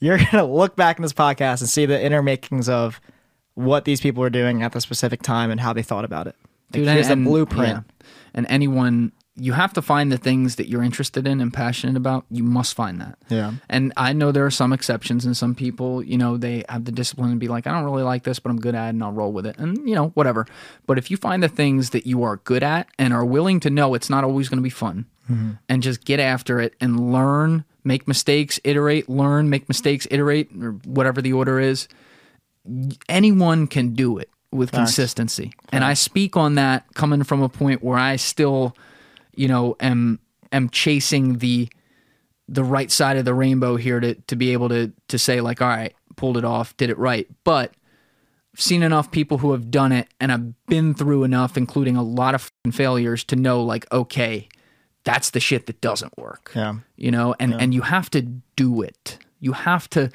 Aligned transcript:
you're 0.00 0.18
gonna 0.30 0.44
look 0.44 0.76
back 0.76 0.98
in 0.98 1.02
this 1.02 1.12
podcast 1.12 1.60
and 1.60 1.68
see 1.68 1.86
the 1.86 2.02
inner 2.02 2.22
makings 2.22 2.68
of 2.68 3.00
what 3.54 3.84
these 3.84 4.00
people 4.00 4.20
were 4.20 4.30
doing 4.30 4.62
at 4.62 4.72
the 4.72 4.80
specific 4.80 5.22
time 5.22 5.50
and 5.50 5.60
how 5.60 5.72
they 5.72 5.82
thought 5.82 6.04
about 6.04 6.26
it. 6.26 6.36
Like, 6.72 6.72
Dude, 6.72 6.88
here's 6.88 7.08
and, 7.08 7.24
the 7.24 7.30
blueprint. 7.30 7.68
yeah. 7.68 8.06
And 8.34 8.46
anyone, 8.50 9.12
you 9.34 9.52
have 9.52 9.72
to 9.74 9.82
find 9.82 10.10
the 10.10 10.18
things 10.18 10.56
that 10.56 10.68
you're 10.68 10.82
interested 10.82 11.26
in 11.26 11.40
and 11.40 11.52
passionate 11.52 11.96
about. 11.96 12.26
You 12.30 12.42
must 12.42 12.74
find 12.74 13.00
that. 13.00 13.18
Yeah. 13.28 13.52
And 13.68 13.92
I 13.96 14.12
know 14.12 14.32
there 14.32 14.46
are 14.46 14.50
some 14.50 14.72
exceptions, 14.72 15.24
and 15.24 15.36
some 15.36 15.54
people, 15.54 16.02
you 16.02 16.18
know, 16.18 16.36
they 16.36 16.64
have 16.68 16.84
the 16.84 16.92
discipline 16.92 17.30
to 17.30 17.36
be 17.36 17.48
like, 17.48 17.66
I 17.66 17.72
don't 17.72 17.84
really 17.84 18.02
like 18.02 18.24
this, 18.24 18.38
but 18.38 18.50
I'm 18.50 18.60
good 18.60 18.74
at 18.74 18.86
it, 18.86 18.90
and 18.90 19.02
I'll 19.02 19.12
roll 19.12 19.32
with 19.32 19.46
it, 19.46 19.56
and 19.58 19.88
you 19.88 19.94
know, 19.94 20.08
whatever. 20.08 20.46
But 20.86 20.98
if 20.98 21.10
you 21.10 21.16
find 21.16 21.42
the 21.42 21.48
things 21.48 21.90
that 21.90 22.06
you 22.06 22.22
are 22.22 22.36
good 22.38 22.62
at 22.62 22.88
and 22.98 23.12
are 23.12 23.24
willing 23.24 23.60
to 23.60 23.70
know 23.70 23.94
it's 23.94 24.10
not 24.10 24.24
always 24.24 24.48
going 24.48 24.58
to 24.58 24.62
be 24.62 24.70
fun, 24.70 25.06
mm-hmm. 25.30 25.52
and 25.68 25.82
just 25.82 26.04
get 26.04 26.18
after 26.18 26.60
it 26.60 26.74
and 26.80 27.12
learn, 27.12 27.64
make 27.86 28.08
mistakes, 28.08 28.58
iterate, 28.64 29.08
learn, 29.08 29.48
make 29.48 29.68
mistakes, 29.68 30.06
iterate, 30.10 30.50
or 30.60 30.72
whatever 30.84 31.22
the 31.22 31.32
order 31.32 31.60
is, 31.60 31.86
anyone 33.08 33.66
can 33.68 33.94
do 33.94 34.18
it 34.18 34.28
with 34.50 34.72
consistency. 34.72 35.52
And 35.70 35.84
I 35.84 35.94
speak 35.94 36.36
on 36.36 36.56
that 36.56 36.84
coming 36.94 37.22
from 37.22 37.42
a 37.42 37.48
point 37.48 37.82
where 37.82 37.98
I 37.98 38.16
still, 38.16 38.76
you 39.34 39.48
know, 39.48 39.76
am 39.80 40.18
am 40.52 40.68
chasing 40.70 41.38
the 41.38 41.68
the 42.48 42.64
right 42.64 42.90
side 42.90 43.16
of 43.16 43.24
the 43.24 43.34
rainbow 43.34 43.76
here 43.76 44.00
to 44.00 44.14
to 44.14 44.36
be 44.36 44.52
able 44.52 44.68
to 44.70 44.92
to 45.08 45.18
say 45.18 45.40
like, 45.40 45.62
all 45.62 45.68
right, 45.68 45.94
pulled 46.16 46.36
it 46.36 46.44
off, 46.44 46.76
did 46.76 46.90
it 46.90 46.98
right. 46.98 47.28
But 47.44 47.72
I've 48.52 48.60
seen 48.60 48.82
enough 48.82 49.10
people 49.10 49.38
who 49.38 49.52
have 49.52 49.70
done 49.70 49.92
it 49.92 50.08
and 50.18 50.32
I've 50.32 50.66
been 50.66 50.94
through 50.94 51.22
enough, 51.24 51.56
including 51.56 51.96
a 51.96 52.02
lot 52.02 52.34
of 52.34 52.50
failures, 52.72 53.22
to 53.24 53.36
know 53.36 53.62
like, 53.62 53.90
okay, 53.92 54.48
that's 55.06 55.30
the 55.30 55.40
shit 55.40 55.64
that 55.66 55.80
doesn't 55.80 56.18
work. 56.18 56.52
Yeah. 56.54 56.74
you 56.96 57.10
know 57.10 57.34
and 57.40 57.54
and 57.54 57.72
you 57.72 57.80
have 57.82 58.10
to 58.10 58.20
do 58.56 58.82
it. 58.82 59.18
You 59.40 59.52
have 59.52 59.88
to 59.90 60.10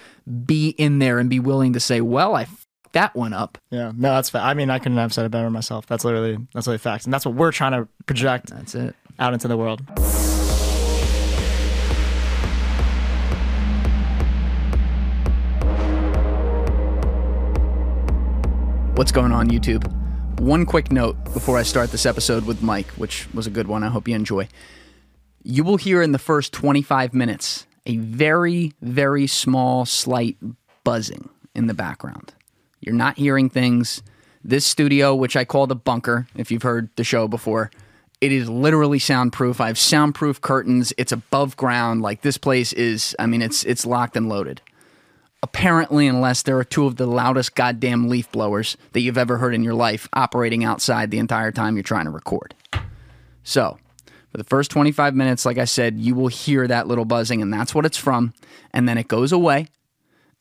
be 0.46 0.70
in 0.70 1.00
there 1.00 1.18
and 1.18 1.30
be 1.30 1.40
willing 1.40 1.74
to 1.74 1.80
say 1.80 2.02
well 2.02 2.36
i 2.36 2.44
f- 2.44 2.68
that 2.92 3.16
one 3.16 3.32
up. 3.32 3.58
Yeah. 3.70 3.94
No, 3.96 4.16
that's 4.16 4.36
I 4.36 4.54
mean, 4.54 4.70
I 4.70 4.78
couldn't 4.78 4.98
have 4.98 5.14
said 5.14 5.26
it 5.26 5.30
better 5.30 5.50
myself. 5.50 5.88
That's 5.88 6.04
literally 6.04 6.38
that's 6.54 6.68
literally 6.68 6.78
facts, 6.80 7.06
and 7.06 7.14
that's 7.14 7.26
what 7.26 7.36
we're 7.36 7.54
trying 7.54 7.72
to 7.72 7.88
project 8.06 8.50
that's 8.50 8.76
it. 8.76 8.94
out 9.18 9.34
into 9.34 9.48
the 9.48 9.58
world. 9.58 9.82
what's 18.96 19.12
going 19.12 19.32
on 19.32 19.50
youtube? 19.50 19.84
One 20.40 20.66
quick 20.66 20.92
note 20.92 21.16
before 21.34 21.58
i 21.58 21.64
start 21.64 21.92
this 21.92 22.06
episode 22.06 22.46
with 22.46 22.62
mike 22.62 22.88
which 22.92 23.28
was 23.34 23.48
a 23.48 23.50
good 23.50 23.68
one. 23.68 23.84
I 23.84 23.90
hope 23.90 24.08
you 24.08 24.16
enjoy 24.16 24.48
you 25.44 25.64
will 25.64 25.78
hear 25.78 26.02
in 26.02 26.12
the 26.12 26.20
first 26.20 26.54
25 26.54 27.14
minutes 27.14 27.66
a 27.86 27.98
very 27.98 28.74
very 28.82 29.28
small 29.28 29.86
slight 29.86 30.38
buzzing 30.84 31.30
in 31.56 31.68
the 31.68 31.74
background. 31.74 32.34
You're 32.80 32.96
not 32.96 33.18
hearing 33.18 33.50
things. 33.50 34.02
This 34.44 34.66
studio 34.66 35.14
which 35.14 35.36
i 35.36 35.46
call 35.46 35.68
the 35.68 35.76
bunker 35.76 36.28
if 36.36 36.52
you've 36.52 36.64
heard 36.64 36.90
the 36.96 37.04
show 37.04 37.28
before 37.28 37.72
it 38.22 38.32
is 38.32 38.48
literally 38.48 39.00
soundproof. 39.00 39.60
I 39.60 39.68
have 39.68 39.80
soundproof 39.80 40.42
curtains. 40.42 40.94
It's 40.98 41.12
above 41.12 41.58
ground. 41.58 42.04
Like 42.04 42.22
this 42.22 42.38
place 42.38 42.74
is 42.74 43.16
i 43.20 43.26
mean 43.26 43.42
it's 43.42 43.64
it's 43.64 43.86
locked 43.86 44.16
and 44.16 44.30
loaded. 44.30 44.62
Apparently, 45.44 46.06
unless 46.08 46.44
there 46.44 46.58
are 46.60 46.64
two 46.64 46.86
of 46.86 46.98
the 46.98 47.08
loudest 47.08 47.56
goddamn 47.56 48.10
leaf 48.10 48.32
blowers 48.32 48.78
that 48.92 49.02
you've 49.02 49.18
ever 49.18 49.38
heard 49.38 49.56
in 49.56 49.64
your 49.64 49.74
life 49.74 50.08
operating 50.14 50.64
outside 50.64 51.10
the 51.10 51.18
entire 51.18 51.52
time 51.52 51.76
you're 51.76 51.82
trying 51.82 52.06
to 52.06 52.12
record. 52.12 52.54
So, 53.44 53.80
for 54.32 54.38
the 54.38 54.44
first 54.44 54.72
25 54.72 55.14
minutes, 55.16 55.46
like 55.46 55.58
I 55.58 55.66
said, 55.66 56.00
you 56.00 56.16
will 56.16 56.28
hear 56.28 56.68
that 56.68 56.88
little 56.88 57.06
buzzing, 57.06 57.42
and 57.42 57.54
that's 57.54 57.76
what 57.76 57.86
it's 57.86 57.98
from. 57.98 58.34
And 58.72 58.88
then 58.88 58.98
it 58.98 59.08
goes 59.08 59.32
away, 59.32 59.68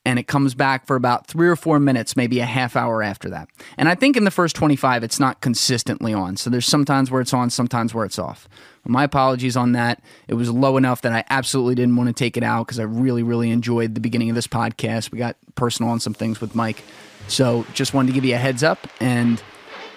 and 0.05 0.17
it 0.17 0.27
comes 0.27 0.55
back 0.55 0.87
for 0.87 0.95
about 0.95 1.27
three 1.27 1.47
or 1.47 1.55
four 1.55 1.79
minutes, 1.79 2.15
maybe 2.15 2.39
a 2.39 2.45
half 2.45 2.75
hour 2.75 3.03
after 3.03 3.29
that. 3.29 3.49
And 3.77 3.89
I 3.89 3.95
think 3.95 4.15
in 4.15 4.23
the 4.23 4.31
first 4.31 4.55
25, 4.55 5.03
it's 5.03 5.19
not 5.19 5.41
consistently 5.41 6.13
on. 6.13 6.37
So 6.37 6.49
there's 6.49 6.65
sometimes 6.65 7.11
where 7.11 7.21
it's 7.21 7.33
on, 7.33 7.49
sometimes 7.49 7.93
where 7.93 8.05
it's 8.05 8.17
off. 8.17 8.47
My 8.83 9.03
apologies 9.03 9.55
on 9.55 9.73
that. 9.73 10.01
It 10.27 10.33
was 10.33 10.49
low 10.49 10.77
enough 10.77 11.01
that 11.01 11.11
I 11.11 11.23
absolutely 11.29 11.75
didn't 11.75 11.95
want 11.97 12.07
to 12.07 12.13
take 12.13 12.35
it 12.35 12.43
out 12.43 12.65
because 12.65 12.79
I 12.79 12.83
really, 12.83 13.21
really 13.21 13.51
enjoyed 13.51 13.93
the 13.93 14.01
beginning 14.01 14.29
of 14.29 14.35
this 14.35 14.47
podcast. 14.47 15.11
We 15.11 15.19
got 15.19 15.35
personal 15.53 15.91
on 15.91 15.99
some 15.99 16.15
things 16.15 16.41
with 16.41 16.55
Mike. 16.55 16.83
So 17.27 17.65
just 17.73 17.93
wanted 17.93 18.07
to 18.07 18.13
give 18.13 18.25
you 18.25 18.33
a 18.33 18.39
heads 18.39 18.63
up. 18.63 18.87
And 18.99 19.41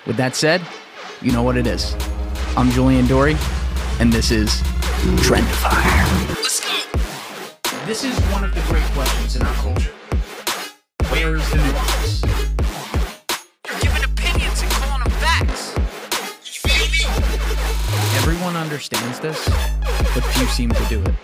with 0.06 0.16
that 0.16 0.36
said, 0.36 0.60
you 1.22 1.32
know 1.32 1.42
what 1.42 1.56
it 1.56 1.66
is. 1.66 1.96
I'm 2.56 2.70
Julian 2.70 3.06
Dorey, 3.06 3.36
and 4.00 4.12
this 4.12 4.30
is 4.30 4.62
Trendifier. 5.22 6.28
Let's 6.28 6.60
go. 6.60 7.86
This 7.86 8.04
is 8.04 8.18
one 8.32 8.44
of 8.44 8.54
the 8.54 8.60
great 8.62 8.84
questions 8.92 9.36
in 9.36 9.42
our 9.42 9.54
culture. 9.54 9.92
Where 11.10 11.36
is 11.36 11.50
the 11.50 11.56
nuance? 11.56 12.22
You're 13.68 13.80
giving 13.80 14.04
opinions 14.04 14.62
and 14.62 14.70
calling 14.72 15.04
them 15.04 15.12
facts. 15.20 15.74
You 16.44 16.68
feel 16.68 16.86
me? 16.90 18.18
Everyone 18.18 18.56
understands 18.56 19.20
this, 19.20 19.48
but 20.14 20.24
few 20.24 20.46
seem 20.46 20.70
to 20.70 20.84
do 20.88 21.00
it. 21.02 21.14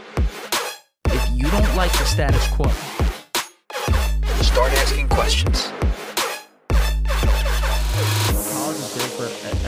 If 1.06 1.30
you 1.34 1.50
don't 1.50 1.74
like 1.76 1.92
the 1.92 2.04
status 2.04 2.46
quo, 2.48 2.70
start 4.42 4.72
asking 4.72 5.08
questions. 5.08 5.72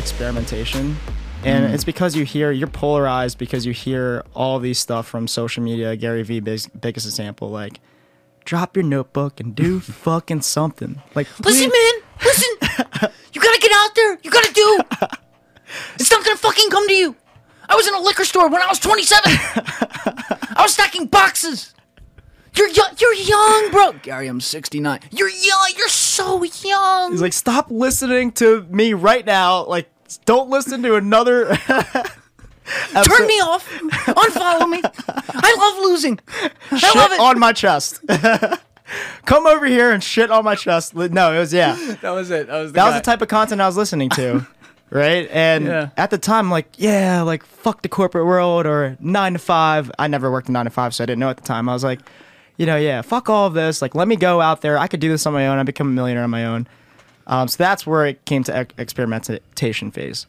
Experimentation. 0.02 0.96
And 1.44 1.66
mm. 1.66 1.72
it's 1.72 1.84
because 1.84 2.14
you 2.14 2.24
hear 2.24 2.50
you're 2.50 2.68
polarized 2.68 3.38
because 3.38 3.64
you 3.64 3.72
hear 3.72 4.24
all 4.34 4.58
these 4.58 4.78
stuff 4.78 5.06
from 5.06 5.26
social 5.26 5.62
media. 5.62 5.96
Gary 5.96 6.22
Vee, 6.22 6.40
big, 6.40 6.60
biggest 6.78 7.06
example. 7.06 7.48
Like, 7.50 7.80
drop 8.44 8.76
your 8.76 8.84
notebook 8.84 9.40
and 9.40 9.54
do 9.54 9.80
fucking 9.80 10.42
something. 10.42 11.00
Like, 11.14 11.26
Listen, 11.40 11.70
please- 11.70 11.92
man. 11.92 12.02
Listen. 12.24 13.10
you 13.32 13.40
gotta 13.40 13.60
get 13.60 13.72
out 13.74 13.94
there. 13.94 14.18
You 14.22 14.30
gotta 14.30 14.52
do. 14.52 14.80
It's 15.94 16.10
not 16.10 16.24
gonna 16.24 16.36
fucking 16.36 16.70
come 16.70 16.86
to 16.86 16.94
you. 16.94 17.16
I 17.68 17.74
was 17.74 17.88
in 17.88 17.94
a 17.94 18.00
liquor 18.00 18.24
store 18.24 18.48
when 18.50 18.60
I 18.60 18.66
was 18.66 18.78
27. 18.78 19.22
I 19.24 20.58
was 20.58 20.74
stacking 20.74 21.06
boxes. 21.06 21.72
You're 22.54 22.68
young. 22.68 22.90
You're 23.00 23.14
young, 23.14 23.70
bro. 23.70 23.92
Gary, 24.02 24.26
I'm 24.28 24.40
69. 24.40 25.00
You're 25.10 25.30
young. 25.30 25.72
You're 25.76 25.88
so 25.88 26.44
young. 26.44 27.12
He's 27.12 27.22
like, 27.22 27.32
stop 27.32 27.70
listening 27.70 28.32
to 28.32 28.66
me 28.68 28.92
right 28.92 29.24
now. 29.24 29.64
Like, 29.64 29.88
don't 30.18 30.50
listen 30.50 30.82
to 30.82 30.94
another. 30.96 31.56
Turn 31.66 33.26
me 33.26 33.34
off. 33.40 33.68
Unfollow 33.70 34.68
me. 34.68 34.80
I 35.08 35.56
love 35.58 35.84
losing. 35.90 36.18
I 36.70 36.78
shit 36.78 36.94
love 36.94 37.12
it. 37.12 37.20
on 37.20 37.38
my 37.38 37.52
chest. 37.52 38.00
Come 39.24 39.46
over 39.46 39.66
here 39.66 39.90
and 39.90 40.02
shit 40.02 40.30
on 40.30 40.44
my 40.44 40.54
chest. 40.54 40.94
No, 40.94 41.32
it 41.32 41.38
was 41.38 41.52
yeah. 41.52 41.74
That 42.02 42.10
was 42.10 42.30
it. 42.30 42.46
That 42.48 42.58
was 42.60 42.72
the 42.72 42.76
that 42.76 42.84
was 42.86 42.94
the 42.94 43.00
type 43.00 43.22
of 43.22 43.28
content 43.28 43.60
I 43.60 43.66
was 43.66 43.76
listening 43.76 44.10
to. 44.10 44.46
right? 44.90 45.28
And 45.30 45.64
Yeah. 45.66 45.90
at 45.96 46.10
the 46.10 46.18
time, 46.18 46.50
like, 46.50 46.68
yeah, 46.76 47.22
like 47.22 47.44
fuck 47.44 47.82
the 47.82 47.88
corporate 47.88 48.26
world 48.26 48.66
or 48.66 48.96
nine 49.00 49.32
to 49.32 49.38
five. 49.38 49.90
I 49.98 50.06
never 50.08 50.30
worked 50.30 50.48
a 50.48 50.52
nine 50.52 50.66
to 50.66 50.70
five, 50.70 50.94
so 50.94 51.04
I 51.04 51.06
didn't 51.06 51.20
know 51.20 51.30
at 51.30 51.36
the 51.38 51.42
time. 51.42 51.68
I 51.68 51.72
was 51.72 51.82
like, 51.84 52.00
you 52.58 52.66
know, 52.66 52.76
yeah, 52.76 53.00
fuck 53.02 53.30
all 53.30 53.46
of 53.46 53.54
this. 53.54 53.80
Like, 53.80 53.94
let 53.94 54.06
me 54.06 54.16
go 54.16 54.40
out 54.40 54.60
there. 54.60 54.76
I 54.78 54.86
could 54.86 55.00
do 55.00 55.08
this 55.08 55.26
on 55.26 55.32
my 55.32 55.48
own. 55.48 55.58
I 55.58 55.62
become 55.62 55.88
a 55.88 55.90
millionaire 55.92 56.24
on 56.24 56.30
my 56.30 56.44
own. 56.44 56.68
Um, 57.26 57.48
so 57.48 57.56
that's 57.58 57.86
where 57.86 58.06
it 58.06 58.24
came 58.24 58.44
to 58.44 58.56
ex- 58.56 58.74
experimentation 58.78 59.90
phase. 59.90 60.26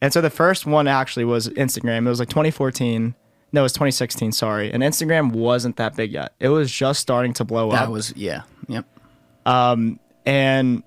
And 0.00 0.12
so 0.12 0.20
the 0.20 0.30
first 0.30 0.66
one 0.66 0.88
actually 0.88 1.24
was 1.24 1.48
Instagram. 1.48 2.06
It 2.06 2.08
was 2.08 2.20
like 2.20 2.28
2014. 2.28 3.14
No, 3.52 3.60
it 3.60 3.62
was 3.62 3.72
2016. 3.72 4.32
Sorry, 4.32 4.72
and 4.72 4.82
Instagram 4.82 5.32
wasn't 5.32 5.76
that 5.76 5.96
big 5.96 6.12
yet. 6.12 6.34
It 6.38 6.48
was 6.48 6.70
just 6.70 7.00
starting 7.00 7.32
to 7.34 7.44
blow 7.44 7.70
up. 7.70 7.74
That 7.74 7.90
was, 7.90 8.14
yeah. 8.16 8.42
Yep. 8.68 8.86
And 10.24 10.82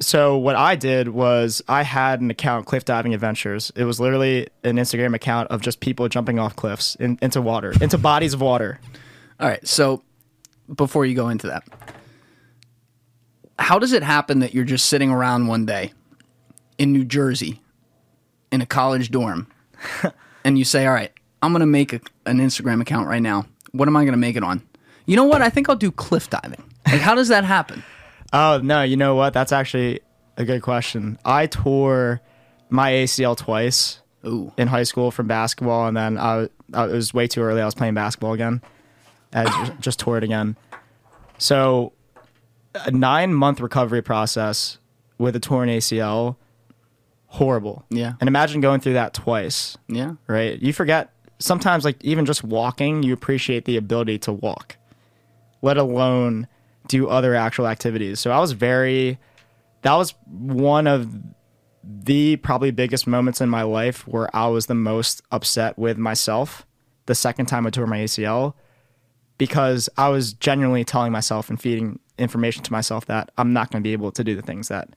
so 0.00 0.36
what 0.38 0.56
I 0.56 0.76
did 0.76 1.08
was 1.08 1.62
I 1.68 1.82
had 1.82 2.20
an 2.20 2.30
account, 2.30 2.66
Cliff 2.66 2.84
Diving 2.84 3.14
Adventures. 3.14 3.72
It 3.76 3.84
was 3.84 4.00
literally 4.00 4.48
an 4.62 4.76
Instagram 4.76 5.14
account 5.14 5.50
of 5.50 5.60
just 5.60 5.80
people 5.80 6.08
jumping 6.08 6.38
off 6.38 6.56
cliffs 6.56 6.94
in, 6.96 7.18
into 7.22 7.40
water, 7.40 7.72
into 7.80 7.98
bodies 7.98 8.34
of 8.34 8.40
water. 8.40 8.80
All 9.40 9.48
right. 9.48 9.66
So 9.66 10.02
before 10.74 11.06
you 11.06 11.14
go 11.14 11.28
into 11.28 11.48
that, 11.48 11.64
how 13.58 13.78
does 13.78 13.92
it 13.92 14.02
happen 14.02 14.40
that 14.40 14.54
you're 14.54 14.64
just 14.64 14.86
sitting 14.86 15.10
around 15.10 15.46
one 15.46 15.66
day 15.66 15.92
in 16.78 16.92
New 16.92 17.04
Jersey 17.04 17.60
in 18.50 18.60
a 18.60 18.66
college 18.66 19.10
dorm 19.10 19.46
and 20.44 20.58
you 20.58 20.64
say, 20.64 20.86
all 20.86 20.94
right, 20.94 21.12
I'm 21.42 21.52
going 21.52 21.60
to 21.60 21.66
make 21.66 21.92
a, 21.92 22.00
an 22.26 22.38
Instagram 22.38 22.80
account 22.80 23.08
right 23.08 23.22
now. 23.22 23.46
What 23.72 23.88
am 23.88 23.96
I 23.96 24.02
going 24.04 24.12
to 24.12 24.18
make 24.18 24.36
it 24.36 24.44
on? 24.44 24.62
You 25.06 25.16
know 25.16 25.24
what? 25.24 25.42
I 25.42 25.50
think 25.50 25.68
I'll 25.68 25.76
do 25.76 25.90
cliff 25.90 26.30
diving. 26.30 26.62
Like, 26.86 27.00
how 27.00 27.14
does 27.14 27.28
that 27.28 27.44
happen? 27.44 27.82
Oh 28.36 28.58
no, 28.60 28.82
you 28.82 28.96
know 28.96 29.14
what? 29.14 29.32
That's 29.32 29.52
actually 29.52 30.00
a 30.36 30.44
good 30.44 30.60
question. 30.60 31.20
I 31.24 31.46
tore 31.46 32.20
my 32.68 32.90
ACL 32.90 33.36
twice 33.36 34.00
Ooh. 34.26 34.52
in 34.58 34.66
high 34.66 34.82
school 34.82 35.12
from 35.12 35.28
basketball, 35.28 35.86
and 35.86 35.96
then 35.96 36.18
I, 36.18 36.48
I 36.72 36.86
it 36.86 36.92
was 36.92 37.14
way 37.14 37.28
too 37.28 37.42
early. 37.42 37.62
I 37.62 37.64
was 37.64 37.76
playing 37.76 37.94
basketball 37.94 38.32
again. 38.32 38.60
I 39.32 39.44
just, 39.44 39.80
just 39.80 39.98
tore 40.00 40.18
it 40.18 40.24
again. 40.24 40.56
So, 41.38 41.92
a 42.74 42.90
nine 42.90 43.32
month 43.34 43.60
recovery 43.60 44.02
process 44.02 44.78
with 45.18 45.36
a 45.36 45.40
torn 45.40 45.68
ACL, 45.68 46.36
horrible. 47.26 47.84
Yeah. 47.90 48.14
And 48.20 48.28
imagine 48.28 48.60
going 48.60 48.80
through 48.80 48.94
that 48.94 49.14
twice, 49.14 49.76
Yeah. 49.88 50.14
right? 50.26 50.60
You 50.60 50.72
forget 50.72 51.12
sometimes, 51.38 51.84
like 51.84 52.02
even 52.04 52.24
just 52.26 52.44
walking, 52.44 53.02
you 53.02 53.12
appreciate 53.12 53.64
the 53.64 53.76
ability 53.76 54.18
to 54.20 54.32
walk. 54.32 54.76
let 55.62 55.78
alone 55.78 56.46
do 56.88 57.08
other 57.08 57.34
actual 57.34 57.66
activities. 57.66 58.20
So 58.20 58.30
I 58.30 58.38
was 58.38 58.52
very, 58.52 59.18
that 59.80 59.94
was 59.94 60.12
one 60.28 60.86
of 60.86 61.08
the 61.82 62.36
probably 62.36 62.70
biggest 62.70 63.06
moments 63.06 63.40
in 63.40 63.48
my 63.48 63.62
life 63.62 64.06
where 64.06 64.28
I 64.36 64.46
was 64.48 64.66
the 64.66 64.74
most 64.74 65.22
upset 65.32 65.78
with 65.78 65.96
myself 65.96 66.66
the 67.06 67.14
second 67.14 67.46
time 67.46 67.66
I 67.66 67.70
tore 67.70 67.86
my 67.86 68.00
ACL 68.00 68.52
because 69.38 69.88
I 69.96 70.10
was 70.10 70.34
genuinely 70.34 70.84
telling 70.84 71.12
myself 71.12 71.48
and 71.48 71.58
feeding 71.58 71.98
information 72.18 72.62
to 72.62 72.72
myself 72.72 73.06
that 73.06 73.30
I'm 73.36 73.52
not 73.52 73.70
going 73.70 73.82
to 73.82 73.86
be 73.86 73.92
able 73.92 74.12
to 74.12 74.24
do 74.24 74.36
the 74.36 74.42
things 74.42 74.68
that 74.68 74.88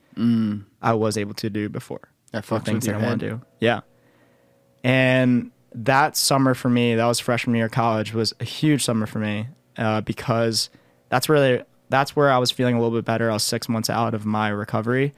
I 0.82 0.94
was 0.94 1.16
able 1.16 1.34
to 1.34 1.50
do 1.50 1.68
before. 1.68 2.00
That 2.32 2.44
fucks 2.44 2.64
things 2.64 2.86
that 2.86 2.94
I 2.94 3.02
want 3.02 3.20
to 3.20 3.28
do. 3.30 3.40
Yeah. 3.60 3.80
And 4.84 5.50
that 5.74 6.16
summer 6.16 6.54
for 6.54 6.68
me, 6.68 6.94
that 6.94 7.04
was 7.06 7.18
freshman 7.20 7.56
year 7.56 7.66
of 7.66 7.72
college, 7.72 8.14
was 8.14 8.32
a 8.40 8.44
huge 8.44 8.84
summer 8.84 9.06
for 9.06 9.18
me 9.18 9.48
uh, 9.76 10.00
because 10.02 10.70
that's 11.08 11.28
really 11.28 11.62
that's 11.90 12.14
where 12.14 12.30
I 12.30 12.38
was 12.38 12.50
feeling 12.50 12.74
a 12.74 12.80
little 12.80 12.96
bit 12.96 13.04
better. 13.04 13.30
I 13.30 13.34
was 13.34 13.42
six 13.42 13.68
months 13.68 13.88
out 13.88 14.14
of 14.14 14.26
my 14.26 14.48
recovery, 14.48 15.14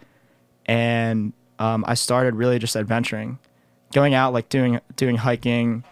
and 0.67 1.33
um, 1.59 1.85
I 1.87 1.95
started 1.95 2.35
really 2.35 2.59
just 2.59 2.77
adventuring, 2.77 3.39
going 3.93 4.15
out 4.15 4.33
like 4.33 4.49
doing 4.49 4.81
doing 4.97 5.17
hiking, 5.17 5.85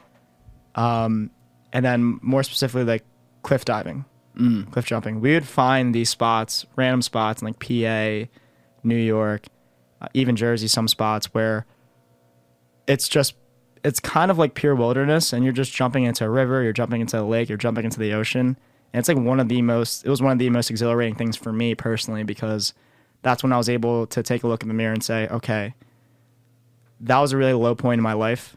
um, 0.74 1.30
and 1.72 1.84
then 1.84 2.20
more 2.22 2.42
specifically 2.42 2.84
like 2.84 3.04
cliff 3.42 3.64
diving, 3.64 4.04
mm. 4.38 4.70
cliff 4.70 4.86
jumping. 4.86 5.20
We 5.20 5.34
would 5.34 5.46
find 5.46 5.94
these 5.94 6.10
spots, 6.10 6.66
random 6.76 7.02
spots 7.02 7.42
in 7.42 7.48
like 7.48 7.58
PA, 7.58 8.30
New 8.82 8.96
York, 8.96 9.46
uh, 10.00 10.08
even 10.14 10.36
Jersey, 10.36 10.68
some 10.68 10.88
spots 10.88 11.26
where 11.34 11.66
it's 12.86 13.08
just 13.08 13.34
it's 13.84 14.00
kind 14.00 14.30
of 14.30 14.38
like 14.38 14.54
pure 14.54 14.74
wilderness 14.74 15.32
and 15.32 15.44
you're 15.44 15.52
just 15.52 15.72
jumping 15.72 16.04
into 16.04 16.24
a 16.24 16.30
river 16.30 16.62
you're 16.62 16.72
jumping 16.72 17.00
into 17.00 17.20
a 17.20 17.22
lake 17.22 17.48
you're 17.48 17.58
jumping 17.58 17.84
into 17.84 18.00
the 18.00 18.12
ocean 18.12 18.58
and 18.92 18.98
it's 18.98 19.08
like 19.08 19.18
one 19.18 19.38
of 19.38 19.48
the 19.48 19.62
most 19.62 20.04
it 20.04 20.10
was 20.10 20.20
one 20.20 20.32
of 20.32 20.38
the 20.38 20.50
most 20.50 20.70
exhilarating 20.70 21.14
things 21.14 21.36
for 21.36 21.52
me 21.52 21.74
personally 21.74 22.24
because 22.24 22.74
that's 23.22 23.42
when 23.42 23.52
i 23.52 23.56
was 23.56 23.68
able 23.68 24.06
to 24.06 24.22
take 24.22 24.42
a 24.42 24.48
look 24.48 24.62
in 24.62 24.68
the 24.68 24.74
mirror 24.74 24.92
and 24.92 25.04
say 25.04 25.28
okay 25.28 25.74
that 27.00 27.18
was 27.18 27.32
a 27.32 27.36
really 27.36 27.52
low 27.52 27.74
point 27.74 27.98
in 27.98 28.02
my 28.02 28.14
life 28.14 28.56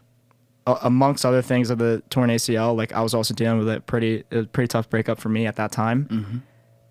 amongst 0.66 1.24
other 1.24 1.42
things 1.42 1.70
of 1.70 1.78
the 1.78 2.02
torn 2.08 2.30
acl 2.30 2.76
like 2.76 2.92
i 2.92 3.00
was 3.00 3.14
also 3.14 3.34
dealing 3.34 3.58
with 3.58 3.68
a 3.68 3.80
pretty 3.80 4.22
a 4.30 4.44
pretty 4.44 4.68
tough 4.68 4.88
breakup 4.88 5.18
for 5.18 5.28
me 5.28 5.46
at 5.46 5.56
that 5.56 5.72
time. 5.72 6.06
Mm-hmm. 6.06 6.38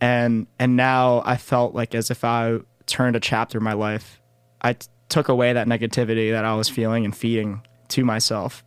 And 0.01 0.47
and 0.59 0.75
now 0.75 1.21
i 1.25 1.37
felt 1.37 1.73
like 1.73 1.95
as 1.95 2.11
if 2.11 2.23
i 2.23 2.59
turned 2.85 3.15
a 3.15 3.19
chapter 3.19 3.59
in 3.59 3.63
my 3.63 3.73
life. 3.73 4.19
I 4.61 4.73
t- 4.73 4.87
took 5.09 5.29
away 5.29 5.53
that 5.53 5.67
negativity 5.67 6.31
that 6.31 6.45
i 6.45 6.55
was 6.55 6.69
feeling 6.69 7.05
and 7.05 7.15
feeding 7.15 7.61
to 7.89 8.03
myself 8.05 8.63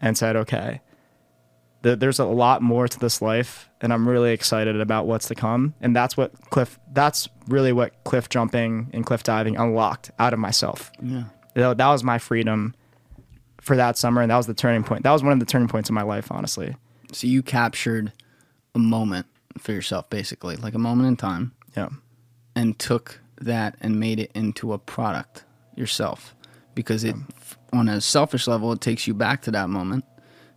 and 0.00 0.16
said 0.16 0.36
okay 0.36 0.80
th- 1.82 1.98
there's 1.98 2.18
a 2.18 2.24
lot 2.24 2.62
more 2.62 2.88
to 2.88 2.98
this 2.98 3.20
life 3.22 3.68
and 3.80 3.92
i'm 3.92 4.08
really 4.08 4.32
excited 4.32 4.80
about 4.80 5.06
what's 5.06 5.28
to 5.28 5.34
come. 5.34 5.74
And 5.80 5.94
that's 5.94 6.16
what 6.16 6.32
cliff 6.50 6.78
that's 6.92 7.28
really 7.48 7.72
what 7.72 7.92
cliff 8.04 8.28
jumping 8.28 8.90
and 8.92 9.04
cliff 9.04 9.22
diving 9.22 9.56
unlocked 9.56 10.10
out 10.18 10.32
of 10.32 10.38
myself. 10.38 10.90
Yeah. 11.02 11.24
that, 11.54 11.78
that 11.78 11.88
was 11.88 12.04
my 12.04 12.18
freedom 12.18 12.74
for 13.60 13.76
that 13.76 13.98
summer 13.98 14.22
and 14.22 14.30
that 14.30 14.36
was 14.36 14.46
the 14.46 14.54
turning 14.54 14.82
point. 14.82 15.02
That 15.02 15.12
was 15.12 15.22
one 15.22 15.32
of 15.32 15.40
the 15.40 15.46
turning 15.46 15.68
points 15.68 15.88
in 15.88 15.94
my 15.94 16.02
life 16.02 16.30
honestly. 16.30 16.76
So 17.12 17.26
you 17.26 17.42
captured 17.42 18.12
a 18.74 18.78
moment 18.78 19.26
for 19.58 19.72
yourself, 19.72 20.08
basically, 20.10 20.56
like 20.56 20.74
a 20.74 20.78
moment 20.78 21.08
in 21.08 21.16
time, 21.16 21.52
yeah. 21.76 21.88
And 22.54 22.78
took 22.78 23.20
that 23.40 23.76
and 23.80 23.98
made 23.98 24.20
it 24.20 24.30
into 24.34 24.72
a 24.72 24.78
product 24.78 25.44
yourself. 25.74 26.34
Because 26.74 27.04
it, 27.04 27.16
on 27.72 27.88
a 27.88 28.00
selfish 28.00 28.46
level, 28.46 28.72
it 28.72 28.80
takes 28.80 29.06
you 29.06 29.14
back 29.14 29.42
to 29.42 29.50
that 29.50 29.68
moment 29.68 30.04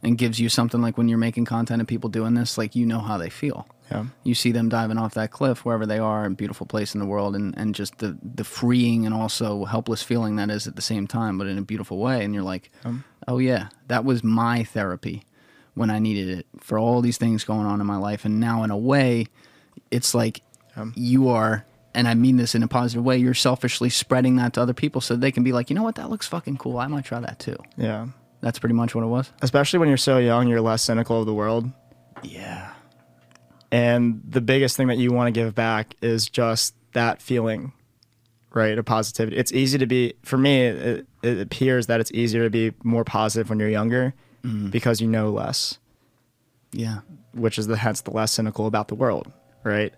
and 0.04 0.18
gives 0.18 0.40
you 0.40 0.50
something 0.50 0.82
like 0.82 0.98
when 0.98 1.08
you're 1.08 1.18
making 1.18 1.46
content 1.46 1.82
and 1.82 1.88
people 1.88 2.10
doing 2.10 2.34
this, 2.34 2.58
like 2.58 2.76
you 2.76 2.86
know 2.86 3.00
how 3.00 3.18
they 3.18 3.30
feel. 3.30 3.68
Yeah 3.92 4.06
You 4.24 4.34
see 4.36 4.52
them 4.52 4.70
diving 4.70 4.98
off 4.98 5.14
that 5.16 5.32
cliff 5.32 5.66
wherever 5.66 5.86
they 5.86 6.00
are, 6.00 6.26
a 6.26 6.30
beautiful 6.30 6.66
place 6.66 6.94
in 6.94 7.00
the 7.00 7.06
world, 7.06 7.36
and, 7.36 7.58
and 7.58 7.76
just 7.76 7.98
the, 8.00 8.18
the 8.24 8.44
freeing 8.44 9.06
and 9.06 9.14
also 9.14 9.66
helpless 9.66 10.02
feeling 10.04 10.36
that 10.38 10.50
is 10.50 10.68
at 10.68 10.76
the 10.76 10.82
same 10.82 11.08
time, 11.08 11.38
but 11.38 11.48
in 11.48 11.58
a 11.58 11.62
beautiful 11.62 11.98
way. 12.00 12.24
And 12.24 12.34
you're 12.34 12.44
like, 12.44 12.72
oh, 13.28 13.38
yeah, 13.40 13.70
that 13.88 14.06
was 14.06 14.24
my 14.24 14.64
therapy 14.64 15.24
when 15.76 15.90
I 15.90 16.00
needed 16.00 16.30
it 16.40 16.46
for 16.60 16.78
all 16.80 17.02
these 17.02 17.18
things 17.18 17.44
going 17.44 17.66
on 17.66 17.82
in 17.82 17.88
my 17.88 17.98
life. 17.98 18.26
And 18.26 18.40
now, 18.40 18.64
in 18.64 18.72
a 18.72 18.78
way, 18.78 19.26
it's 19.92 20.14
like 20.16 20.42
you 20.96 21.30
are, 21.30 21.66
and 21.94 22.08
I 22.08 22.14
mean 22.16 22.38
this 22.38 22.56
in 22.56 22.64
a 22.64 22.68
positive 22.68 23.04
way, 23.04 23.18
you're 23.18 23.34
selfishly 23.34 23.90
spreading 23.90 24.38
that 24.38 24.54
to 24.54 24.62
other 24.62 24.74
people 24.74 25.02
so 25.02 25.16
they 25.16 25.32
can 25.32 25.44
be 25.44 25.52
like, 25.52 25.70
you 25.70 25.76
know 25.76 25.84
what, 25.84 25.96
that 25.96 26.10
looks 26.10 26.28
fucking 26.28 26.58
cool. 26.58 26.78
I 26.80 26.88
might 26.88 27.06
try 27.06 27.20
that 27.20 27.38
too. 27.40 27.58
yeah 27.78 28.08
That's 28.42 28.58
pretty 28.60 28.74
much 28.76 28.96
what 28.96 29.04
it 29.04 29.08
was. 29.08 29.32
especially 29.42 29.80
when 29.80 29.88
you're 29.90 29.98
so 29.98 30.18
young 30.18 30.48
you're 30.48 30.62
less 30.62 30.82
cynical 30.84 31.20
of 31.20 31.26
the 31.28 31.34
world 31.34 31.70
Yeah. 32.24 32.73
And 33.74 34.22
the 34.30 34.40
biggest 34.40 34.78
thing 34.78 34.86
that 34.88 35.00
you 35.00 35.12
want 35.12 35.28
to 35.28 35.32
give 35.32 35.56
back 35.56 35.96
is 36.00 36.30
just 36.30 36.76
that 36.94 37.24
feeling, 37.24 37.74
right? 38.54 38.78
Of 38.78 38.86
positivity. 38.86 39.36
It's 39.36 39.52
easy 39.52 39.80
to 39.80 39.88
be, 39.88 40.14
for 40.22 40.38
me, 40.38 40.68
it, 40.68 41.08
it 41.24 41.42
appears 41.42 41.88
that 41.88 42.00
it's 42.00 42.12
easier 42.12 42.44
to 42.44 42.52
be 42.52 42.74
more 42.84 43.04
positive 43.04 43.50
when 43.50 43.60
you're 43.60 43.70
younger 43.70 44.14
mm-hmm. 44.44 44.70
because 44.70 45.02
you 45.02 45.08
know 45.08 45.32
less, 45.32 45.80
Yeah. 46.72 47.00
which 47.34 47.58
is 47.58 47.66
the 47.66 47.76
hence 47.76 48.02
the 48.02 48.12
less 48.12 48.32
cynical 48.34 48.68
about 48.68 48.90
the 48.90 48.96
world, 48.96 49.32
right? 49.64 49.92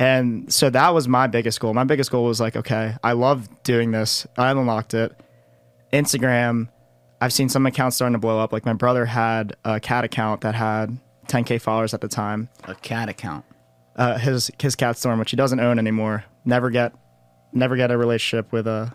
And 0.00 0.52
so 0.52 0.68
that 0.70 0.92
was 0.92 1.06
my 1.06 1.28
biggest 1.28 1.60
goal. 1.60 1.74
My 1.74 1.84
biggest 1.84 2.10
goal 2.10 2.24
was 2.24 2.40
like, 2.40 2.56
okay, 2.56 2.96
I 3.04 3.12
love 3.12 3.48
doing 3.62 3.92
this. 3.92 4.26
I 4.36 4.50
unlocked 4.50 4.94
it. 4.94 5.18
Instagram, 5.92 6.70
I've 7.20 7.32
seen 7.32 7.48
some 7.48 7.64
accounts 7.66 7.94
starting 7.94 8.14
to 8.14 8.18
blow 8.18 8.40
up. 8.40 8.52
Like 8.52 8.66
my 8.66 8.72
brother 8.72 9.06
had 9.06 9.54
a 9.64 9.78
cat 9.78 10.02
account 10.02 10.40
that 10.40 10.56
had 10.56 10.98
10k 11.28 11.60
followers 11.60 11.92
at 11.94 12.00
the 12.00 12.08
time 12.08 12.48
A 12.64 12.74
cat 12.74 13.08
account. 13.08 13.44
uh, 13.96 14.18
his 14.18 14.50
his 14.60 14.74
cat 14.76 14.96
storm, 14.96 15.18
which 15.18 15.30
he 15.30 15.36
doesn't 15.36 15.60
own 15.60 15.78
anymore. 15.78 16.24
Never 16.44 16.70
get, 16.70 16.92
never 17.52 17.76
get 17.76 17.90
a 17.90 17.98
relationship 17.98 18.52
with 18.52 18.66
a. 18.66 18.92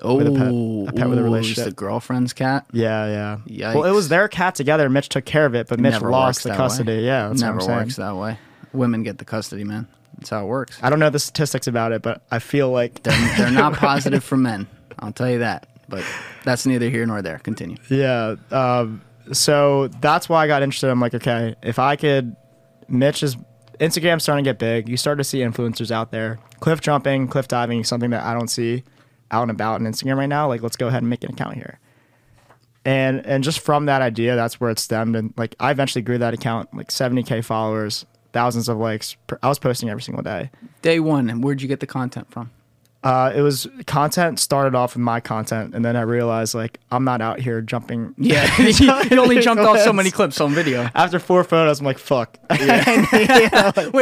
Oh, 0.00 0.14
With 0.14 0.28
a 0.28 0.30
pet- 0.30 0.94
a 0.94 0.96
pet 0.96 1.08
with 1.08 1.18
a 1.18 1.22
relationship. 1.24 1.66
it's 1.66 1.74
the 1.74 1.74
girlfriend's 1.74 2.32
cat. 2.32 2.64
Yeah, 2.72 3.38
yeah. 3.46 3.74
Well, 3.74 3.82
it 3.84 3.90
was 3.90 4.08
their 4.08 4.28
cat 4.28 4.54
together. 4.54 4.88
Mitch 4.88 5.08
took 5.08 5.24
care 5.24 5.44
of 5.44 5.56
it, 5.56 5.66
but 5.66 5.80
Mitch 5.80 6.00
lost 6.00 6.44
the 6.44 6.50
custody. 6.54 6.98
way. 6.98 7.04
Yeah, 7.04 7.26
that's 7.28 7.40
Never 7.40 7.54
what 7.56 7.62
I'm 7.64 7.66
saying. 7.68 7.78
works 7.80 7.96
that 7.96 8.14
way. 8.16 8.38
Women 8.72 9.02
get 9.02 9.18
the 9.18 9.24
custody, 9.24 9.64
man. 9.64 9.88
That's 10.16 10.30
how 10.30 10.44
it 10.44 10.46
works. 10.46 10.78
I 10.84 10.90
don't 10.90 11.00
know 11.00 11.10
the 11.10 11.18
statistics 11.18 11.66
about 11.66 11.90
it, 11.90 12.02
but 12.02 12.22
I 12.30 12.38
feel 12.38 12.70
like 12.70 13.02
They're, 13.02 13.36
they're 13.36 13.50
not 13.50 13.72
positive 13.88 14.22
for 14.22 14.36
men. 14.36 14.68
I'll 15.00 15.10
tell 15.12 15.30
you 15.30 15.40
that. 15.40 15.66
But 15.88 16.04
that's 16.44 16.64
neither 16.64 16.88
here 16.90 17.04
nor 17.04 17.20
there. 17.20 17.38
Continue. 17.40 17.78
Yeah. 17.90 18.36
Um, 18.52 19.00
so 19.32 19.88
that's 19.88 20.28
why 20.28 20.44
I 20.44 20.46
got 20.46 20.62
interested. 20.62 20.90
I'm 20.90 21.00
like, 21.00 21.14
okay, 21.14 21.54
if 21.62 21.78
I 21.78 21.96
could, 21.96 22.36
Mitch 22.88 23.22
is 23.22 23.36
Instagram's 23.80 24.22
starting 24.22 24.44
to 24.44 24.48
get 24.48 24.58
big. 24.58 24.88
You 24.88 24.96
start 24.96 25.18
to 25.18 25.24
see 25.24 25.38
influencers 25.38 25.90
out 25.90 26.10
there. 26.10 26.38
Cliff 26.60 26.80
jumping, 26.80 27.28
cliff 27.28 27.48
diving, 27.48 27.84
something 27.84 28.10
that 28.10 28.24
I 28.24 28.34
don't 28.34 28.48
see 28.48 28.82
out 29.30 29.42
and 29.42 29.50
about 29.50 29.80
on 29.80 29.86
Instagram 29.86 30.16
right 30.16 30.26
now. 30.26 30.48
Like, 30.48 30.62
let's 30.62 30.76
go 30.76 30.88
ahead 30.88 31.02
and 31.02 31.10
make 31.10 31.22
an 31.24 31.32
account 31.32 31.54
here. 31.54 31.78
And 32.84 33.24
and 33.26 33.44
just 33.44 33.60
from 33.60 33.86
that 33.86 34.02
idea, 34.02 34.34
that's 34.34 34.60
where 34.60 34.70
it 34.70 34.78
stemmed. 34.78 35.14
And 35.14 35.34
like, 35.36 35.54
I 35.60 35.70
eventually 35.70 36.02
grew 36.02 36.18
that 36.18 36.34
account 36.34 36.74
like 36.74 36.88
70k 36.88 37.44
followers, 37.44 38.06
thousands 38.32 38.68
of 38.68 38.78
likes. 38.78 39.16
I 39.42 39.48
was 39.48 39.58
posting 39.58 39.90
every 39.90 40.02
single 40.02 40.22
day. 40.22 40.50
Day 40.82 41.00
one. 41.00 41.28
And 41.28 41.44
where'd 41.44 41.60
you 41.60 41.68
get 41.68 41.80
the 41.80 41.86
content 41.86 42.30
from? 42.30 42.50
Uh, 43.08 43.32
it 43.34 43.40
was 43.40 43.66
content 43.86 44.38
started 44.38 44.74
off 44.74 44.94
with 44.94 45.00
my 45.00 45.18
content, 45.18 45.74
and 45.74 45.82
then 45.82 45.96
I 45.96 46.02
realized 46.02 46.54
like 46.54 46.78
I'm 46.90 47.04
not 47.04 47.22
out 47.22 47.40
here 47.40 47.62
jumping. 47.62 48.14
Yeah, 48.18 48.54
you 49.10 49.18
only 49.18 49.40
jumped 49.40 49.62
off 49.62 49.80
so 49.80 49.94
many 49.94 50.10
clips 50.10 50.42
on 50.42 50.52
video. 50.52 50.90
After 50.94 51.18
four 51.18 51.42
photos, 51.42 51.80
I'm 51.80 51.86
like, 51.86 51.98
fuck. 51.98 52.38
Wait, 52.50 52.60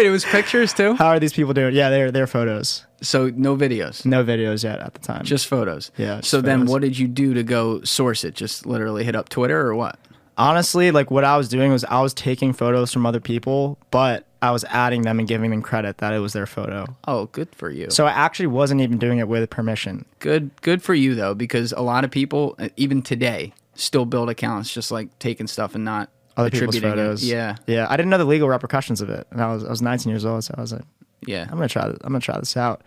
it 0.07 0.11
was 0.11 0.25
pictures 0.25 0.73
too. 0.73 0.95
How 0.95 1.07
are 1.07 1.21
these 1.21 1.33
people 1.33 1.55
doing? 1.55 1.73
Yeah, 1.73 1.89
they're 1.91 2.11
they're 2.11 2.27
photos. 2.27 2.85
So 3.01 3.31
no 3.31 3.57
videos, 3.57 4.05
No 4.05 4.25
videos 4.25 4.65
yet 4.65 4.81
at 4.81 4.95
the 4.95 5.01
time. 5.01 5.25
just 5.25 5.47
photos. 5.47 5.93
Yeah, 5.97 6.17
just 6.17 6.31
So 6.31 6.41
then, 6.41 6.67
what 6.67 6.83
did 6.83 6.99
you 6.99 7.07
do 7.07 7.33
to 7.35 7.45
go 7.45 7.83
source 7.83 8.25
it? 8.25 8.35
Just 8.35 8.67
literally 8.67 9.05
hit 9.05 9.15
up 9.15 9.29
Twitter 9.29 9.61
or 9.61 9.77
what? 9.77 10.01
Honestly, 10.37 10.91
like 10.91 11.11
what 11.11 11.25
I 11.25 11.37
was 11.37 11.49
doing 11.49 11.73
was 11.73 11.85
I 11.85 12.01
was 12.01 12.15
taking 12.15 12.53
photos 12.53 12.93
from 12.93 13.07
other 13.07 13.21
people, 13.21 13.79
but 13.91 14.27
I 14.43 14.51
was 14.51 14.65
adding 14.65 15.03
them 15.03 15.19
and 15.19 15.27
giving 15.27 15.51
them 15.51 15.63
credit 15.63 15.99
that 15.99 16.13
it 16.13 16.19
was 16.19 16.33
their 16.33 16.47
photo. 16.47 16.87
Oh, 17.09 17.27
good 17.27 17.49
for 17.55 17.71
you. 17.71 17.91
So 17.91 18.07
I 18.07 18.11
actually 18.11 18.49
wasn't 18.49 18.81
even 18.81 18.99
doing 18.99 19.19
it 19.19 19.29
with 19.29 19.49
permission. 19.51 20.05
Good, 20.21 20.51
good 20.63 20.83
for 20.83 20.95
you 20.95 21.15
though, 21.15 21.35
because 21.35 21.73
a 21.73 21.81
lot 21.81 22.05
of 22.05 22.11
people, 22.11 22.57
even 22.77 23.03
today, 23.03 23.53
still 23.75 24.05
build 24.05 24.31
accounts 24.31 24.73
just 24.73 24.91
like 24.91 25.19
taking 25.19 25.47
stuff 25.47 25.75
and 25.75 25.85
not 25.85 26.11
Other 26.37 26.51
people's 26.51 26.77
attributing 26.77 26.99
it. 26.99 27.03
photos. 27.07 27.25
Yeah, 27.25 27.57
Yeah. 27.67 27.87
I 27.89 27.97
didn't 27.97 28.11
know 28.11 28.19
the 28.19 28.25
legal 28.25 28.49
repercussions 28.49 29.01
of 29.01 29.11
it. 29.11 29.27
And 29.31 29.41
I 29.43 29.53
was 29.53 29.65
I 29.65 29.69
was 29.71 29.83
19 29.83 30.11
years 30.11 30.25
old, 30.25 30.45
so 30.45 30.55
I 30.57 30.61
was 30.61 30.73
like, 30.73 30.83
yeah. 31.27 31.43
I'm 31.51 31.57
gonna 31.57 31.69
try. 31.69 31.85
I'm 31.87 31.97
gonna 32.03 32.21
try 32.21 32.39
this 32.39 32.57
out. 32.57 32.83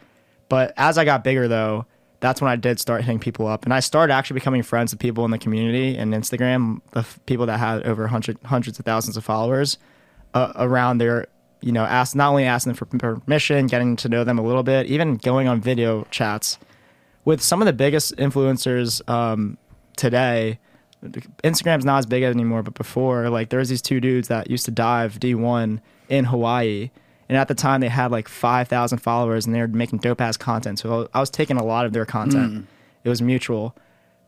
But 0.49 0.73
as 0.77 0.97
I 0.97 1.05
got 1.05 1.23
bigger, 1.23 1.47
though, 1.47 1.85
that's 2.19 2.41
when 2.41 2.51
I 2.51 2.55
did 2.55 2.79
start 2.79 3.03
hitting 3.03 3.19
people 3.19 3.47
up, 3.47 3.63
and 3.65 3.73
I 3.73 3.79
started 3.79 4.13
actually 4.13 4.35
becoming 4.35 4.63
friends 4.63 4.91
with 4.91 4.99
people 4.99 5.25
in 5.25 5.31
the 5.31 5.38
community 5.38 5.97
and 5.97 6.13
Instagram, 6.13 6.81
the 6.91 6.99
f- 6.99 7.19
people 7.25 7.45
that 7.45 7.59
had 7.59 7.83
over 7.83 8.07
hundred, 8.07 8.38
hundreds 8.43 8.77
of 8.79 8.85
thousands 8.85 9.15
of 9.15 9.23
followers 9.23 9.77
uh, 10.33 10.51
around 10.55 10.97
their, 10.97 11.27
you 11.61 11.71
know, 11.71 11.85
ask 11.85 12.15
not 12.15 12.29
only 12.29 12.45
asking 12.45 12.73
them 12.73 12.77
for 12.77 12.85
permission, 12.85 13.67
getting 13.67 13.95
to 13.97 14.09
know 14.09 14.23
them 14.23 14.38
a 14.38 14.41
little 14.41 14.63
bit, 14.63 14.88
even 14.88 15.15
going 15.15 15.47
on 15.47 15.61
video 15.61 16.05
chats 16.11 16.57
with 17.25 17.41
some 17.41 17.61
of 17.61 17.65
the 17.65 17.73
biggest 17.73 18.15
influencers 18.17 19.07
um, 19.09 19.57
today. 19.95 20.59
Instagram's 21.43 21.85
not 21.85 21.99
as 21.99 22.05
big 22.05 22.23
anymore, 22.23 22.63
but 22.63 22.73
before, 22.73 23.29
like 23.29 23.49
there 23.49 23.59
was 23.59 23.69
these 23.69 23.81
two 23.81 24.01
dudes 24.01 24.27
that 24.27 24.49
used 24.49 24.65
to 24.65 24.71
dive 24.71 25.19
D1 25.19 25.79
in 26.09 26.25
Hawaii, 26.25 26.89
and 27.29 27.38
at 27.38 27.48
the 27.48 27.55
time 27.55 27.79
they 27.79 27.88
had 27.89 28.12
like 28.12 28.27
5,000 28.27 28.98
followers, 28.98 29.45
and 29.45 29.55
they 29.55 29.62
were 29.62 29.67
making 29.67 30.00
dope 30.00 30.19
ass 30.19 30.36
content. 30.36 30.79
So 30.79 31.07
I 31.13 31.19
was 31.19 31.29
taking 31.29 31.57
a 31.57 31.63
lot 31.63 31.86
of 31.86 31.93
their 31.93 32.05
content. 32.05 32.53
Mm. 32.53 32.65
It 33.03 33.09
was 33.09 33.21
mutual, 33.21 33.75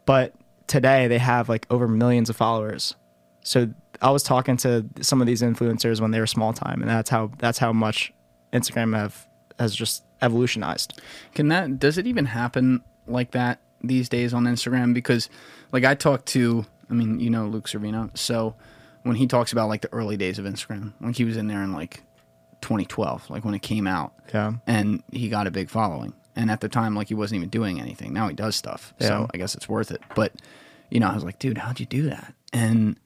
but 0.05 0.33
today 0.67 1.07
they 1.07 1.17
have 1.17 1.49
like 1.49 1.65
over 1.69 1.87
millions 1.87 2.29
of 2.29 2.37
followers. 2.37 2.95
So 3.41 3.73
I 4.01 4.11
was 4.11 4.23
talking 4.23 4.55
to 4.57 4.85
some 5.01 5.19
of 5.19 5.27
these 5.27 5.41
influencers 5.41 5.99
when 5.99 6.11
they 6.11 6.19
were 6.19 6.27
small 6.27 6.53
time, 6.53 6.81
and 6.81 6.89
that's 6.89 7.09
how 7.09 7.31
that's 7.39 7.57
how 7.57 7.73
much 7.73 8.13
Instagram 8.53 8.95
have 8.95 9.27
has 9.59 9.75
just 9.75 10.03
evolutionized. 10.21 11.01
Can 11.33 11.47
that 11.49 11.79
does 11.79 11.97
it 11.97 12.07
even 12.07 12.25
happen 12.25 12.83
like 13.07 13.31
that 13.31 13.59
these 13.83 14.09
days 14.09 14.33
on 14.33 14.45
Instagram? 14.45 14.93
Because 14.93 15.29
like 15.71 15.83
I 15.83 15.95
talked 15.95 16.27
to, 16.27 16.65
I 16.89 16.93
mean, 16.93 17.19
you 17.19 17.29
know, 17.29 17.47
Luke 17.47 17.67
Servino. 17.67 18.15
So 18.17 18.55
when 19.03 19.15
he 19.15 19.27
talks 19.27 19.51
about 19.51 19.69
like 19.69 19.81
the 19.81 19.91
early 19.93 20.17
days 20.17 20.39
of 20.39 20.45
Instagram, 20.45 20.93
like 21.01 21.15
he 21.15 21.25
was 21.25 21.37
in 21.37 21.47
there 21.47 21.63
in 21.63 21.73
like 21.73 22.03
2012, 22.61 23.29
like 23.29 23.43
when 23.45 23.53
it 23.53 23.61
came 23.61 23.87
out, 23.87 24.13
Yeah. 24.33 24.53
and 24.67 25.03
he 25.11 25.29
got 25.29 25.47
a 25.47 25.51
big 25.51 25.69
following. 25.69 26.13
And 26.35 26.49
at 26.49 26.61
the 26.61 26.69
time, 26.69 26.95
like 26.95 27.09
he 27.09 27.13
wasn't 27.13 27.37
even 27.39 27.49
doing 27.49 27.79
anything. 27.81 28.13
Now 28.13 28.27
he 28.29 28.33
does 28.33 28.55
stuff, 28.55 28.93
Yeah. 28.99 29.07
so 29.07 29.27
I 29.33 29.37
guess 29.37 29.53
it's 29.55 29.67
worth 29.67 29.91
it. 29.91 30.01
But 30.15 30.33
you 30.89 30.99
know, 30.99 31.07
I 31.07 31.13
was 31.15 31.23
like, 31.23 31.39
dude, 31.39 31.57
how'd 31.57 31.79
you 31.79 31.85
do 31.85 32.03
that? 32.09 32.33
And 32.53 32.97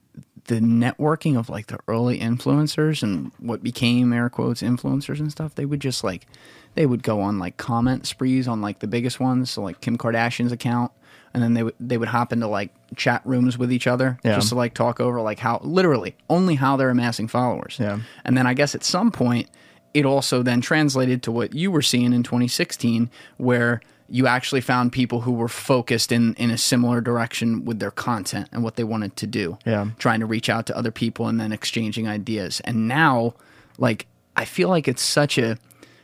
the 0.46 0.60
networking 0.60 1.38
of 1.38 1.50
like 1.50 1.68
the 1.68 1.80
early 1.88 2.20
influencers 2.20 3.02
and 3.04 3.32
what 3.40 3.64
became 3.64 4.14
air 4.14 4.30
quotes 4.30 4.62
influencers 4.62 5.20
and 5.20 5.32
stuff, 5.32 5.56
they 5.56 5.66
would 5.66 5.80
just 5.80 6.04
like 6.04 6.28
they 6.76 6.86
would 6.86 7.04
go 7.04 7.22
on 7.22 7.40
like 7.40 7.58
comment 7.58 8.06
sprees 8.06 8.48
on 8.48 8.62
like 8.62 8.80
the 8.80 8.88
biggest 8.88 9.20
ones, 9.20 9.50
so 9.52 9.62
like 9.64 9.82
Kim 9.82 9.98
Kardashian's 9.98 10.52
account, 10.52 10.92
and 11.34 11.42
then 11.42 11.54
they 11.54 11.64
would 11.64 11.76
they 11.80 11.98
would 11.98 12.10
hop 12.10 12.32
into 12.34 12.48
like 12.48 12.72
chat 12.96 13.22
rooms 13.26 13.58
with 13.58 13.72
each 13.72 13.88
other 13.88 14.18
Yeah. 14.24 14.36
just 14.36 14.50
to 14.50 14.56
like 14.56 14.74
talk 14.74 15.00
over 15.00 15.20
like 15.22 15.40
how 15.40 15.60
literally 15.64 16.16
only 16.30 16.56
how 16.56 16.78
they're 16.78 16.90
amassing 16.90 17.28
followers. 17.28 17.78
Yeah. 17.80 18.00
And 18.24 18.38
then 18.38 18.46
I 18.48 18.54
guess 18.54 18.76
at 18.76 18.84
some 18.84 19.12
point 19.12 19.50
it 19.94 20.06
also 20.06 20.44
then 20.44 20.62
translated 20.62 21.24
to 21.24 21.32
what 21.32 21.54
you 21.54 21.72
were 21.72 21.82
seeing 21.82 22.12
in 22.14 22.22
2016 22.24 23.10
where 23.38 23.82
you 24.08 24.28
actually 24.28 24.62
found 24.62 24.92
people 24.92 25.22
who 25.22 25.32
were 25.32 25.48
focused 25.48 26.12
in 26.12 26.34
in 26.36 26.52
a 26.52 26.58
similar 26.58 27.02
direction 27.02 27.66
with 27.66 27.80
their 27.80 27.92
content 27.92 28.48
and 28.52 28.64
what 28.64 28.76
they 28.76 28.84
wanted 28.84 29.16
to 29.16 29.26
do 29.28 29.58
Yeah. 29.66 29.88
trying 29.98 30.20
to 30.20 30.26
reach 30.26 30.50
out 30.50 30.66
to 30.68 30.78
other 30.78 30.92
people 30.92 31.28
and 31.28 31.40
then 31.40 31.52
exchanging 31.52 32.08
ideas 32.08 32.62
and 32.66 32.88
now 32.88 33.34
like 33.78 34.06
i 34.36 34.46
feel 34.46 34.70
like 34.70 34.88
it's 34.88 35.02
such 35.02 35.38
a 35.38 35.58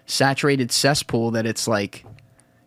saturated 0.06 0.72
cesspool 0.72 1.32
that 1.32 1.46
it's 1.46 1.68
like 1.68 2.06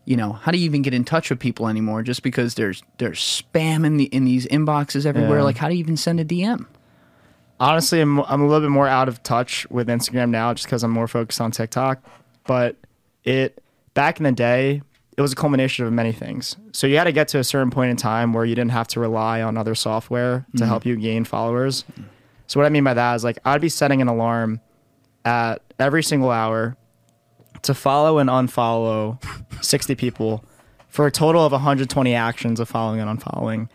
you 0.04 0.16
know 0.16 0.32
how 0.32 0.52
do 0.52 0.58
you 0.58 0.64
even 0.64 0.82
get 0.82 0.94
in 0.94 1.04
touch 1.04 1.30
with 1.30 1.38
people 1.38 1.68
anymore 1.68 2.02
just 2.02 2.22
because 2.22 2.54
there's 2.54 2.82
there's 2.98 3.20
spam 3.20 3.84
in 3.84 3.96
the 3.96 4.04
in 4.06 4.24
these 4.24 4.46
inboxes 4.46 5.06
everywhere? 5.06 5.38
Yeah. 5.38 5.44
like 5.44 5.56
how 5.56 5.68
do 5.68 5.74
you 5.74 5.80
even 5.80 5.96
send 5.96 6.20
a 6.20 6.24
dm 6.24 6.66
honestly 7.60 8.00
I'm, 8.00 8.20
I'm 8.20 8.40
a 8.40 8.46
little 8.46 8.60
bit 8.60 8.70
more 8.72 8.88
out 8.88 9.08
of 9.08 9.22
touch 9.22 9.66
with 9.70 9.88
instagram 9.88 10.30
now 10.30 10.52
just 10.54 10.66
because 10.66 10.82
i'm 10.82 10.90
more 10.90 11.08
focused 11.08 11.40
on 11.40 11.50
tiktok 11.50 12.02
but 12.46 12.76
it 13.24 13.62
back 13.94 14.18
in 14.18 14.24
the 14.24 14.32
day 14.32 14.82
it 15.16 15.22
was 15.22 15.32
a 15.32 15.36
culmination 15.36 15.86
of 15.86 15.92
many 15.92 16.10
things. 16.10 16.56
So 16.72 16.88
you 16.88 16.96
had 16.96 17.04
to 17.04 17.12
get 17.12 17.28
to 17.28 17.38
a 17.38 17.44
certain 17.44 17.70
point 17.70 17.88
in 17.88 17.96
time 17.96 18.32
where 18.32 18.44
you 18.44 18.56
didn't 18.56 18.72
have 18.72 18.88
to 18.88 19.00
rely 19.00 19.42
on 19.42 19.56
other 19.56 19.76
software 19.76 20.44
to 20.50 20.56
mm-hmm. 20.56 20.68
help 20.68 20.84
you 20.84 20.96
gain 20.96 21.24
followers. 21.24 21.84
So 22.46 22.60
what 22.60 22.66
i 22.66 22.68
mean 22.68 22.84
by 22.84 22.94
that 22.94 23.14
is 23.14 23.24
like 23.24 23.38
i'd 23.44 23.60
be 23.60 23.68
setting 23.68 24.02
an 24.02 24.08
alarm 24.08 24.60
at 25.24 25.62
every 25.78 26.02
single 26.02 26.30
hour 26.30 26.76
to 27.62 27.74
follow 27.74 28.18
and 28.18 28.28
unfollow 28.28 29.18
60 29.62 29.94
people 29.94 30.44
for 30.88 31.06
a 31.06 31.10
total 31.10 31.44
of 31.44 31.52
120 31.52 32.14
actions 32.14 32.60
of 32.60 32.68
following 32.68 33.00
and 33.00 33.20
unfollowing 33.20 33.68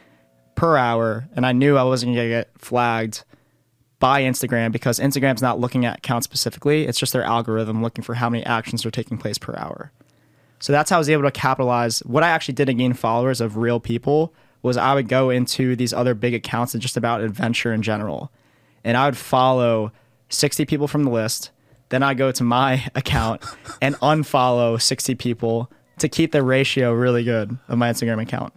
per 0.55 0.77
hour 0.77 1.27
and 1.35 1.45
i 1.45 1.51
knew 1.51 1.77
i 1.77 1.83
wasn't 1.83 2.13
going 2.13 2.27
to 2.27 2.29
get 2.29 2.49
flagged 2.57 3.23
by 3.99 4.21
Instagram 4.21 4.71
because 4.71 4.99
Instagram's 4.99 5.41
not 5.41 5.59
looking 5.59 5.85
at 5.85 5.97
accounts 5.97 6.23
specifically. 6.23 6.87
It's 6.87 6.97
just 6.97 7.13
their 7.13 7.23
algorithm 7.23 7.83
looking 7.83 8.03
for 8.03 8.15
how 8.15 8.29
many 8.29 8.45
actions 8.45 8.85
are 8.85 8.91
taking 8.91 9.17
place 9.17 9.37
per 9.37 9.53
hour. 9.57 9.91
So 10.59 10.73
that's 10.73 10.89
how 10.89 10.97
I 10.97 10.99
was 10.99 11.09
able 11.09 11.23
to 11.23 11.31
capitalize. 11.31 11.99
What 11.99 12.23
I 12.23 12.29
actually 12.29 12.55
did 12.55 12.65
to 12.65 12.73
gain 12.73 12.93
followers 12.93 13.41
of 13.41 13.57
real 13.57 13.79
people 13.79 14.33
was 14.61 14.77
I 14.77 14.93
would 14.93 15.07
go 15.07 15.29
into 15.29 15.75
these 15.75 15.93
other 15.93 16.13
big 16.13 16.33
accounts 16.33 16.73
and 16.73 16.81
just 16.81 16.97
about 16.97 17.21
adventure 17.21 17.73
in 17.73 17.81
general. 17.81 18.31
And 18.83 18.97
I 18.97 19.05
would 19.05 19.17
follow 19.17 19.91
60 20.29 20.65
people 20.65 20.87
from 20.87 21.03
the 21.03 21.11
list. 21.11 21.51
Then 21.89 22.03
I 22.03 22.13
go 22.13 22.31
to 22.31 22.43
my 22.43 22.85
account 22.95 23.43
and 23.81 23.95
unfollow 23.95 24.81
60 24.81 25.15
people 25.15 25.71
to 25.99 26.07
keep 26.07 26.31
the 26.31 26.43
ratio 26.43 26.93
really 26.93 27.23
good 27.23 27.57
of 27.67 27.77
my 27.77 27.89
Instagram 27.89 28.21
account. 28.21 28.53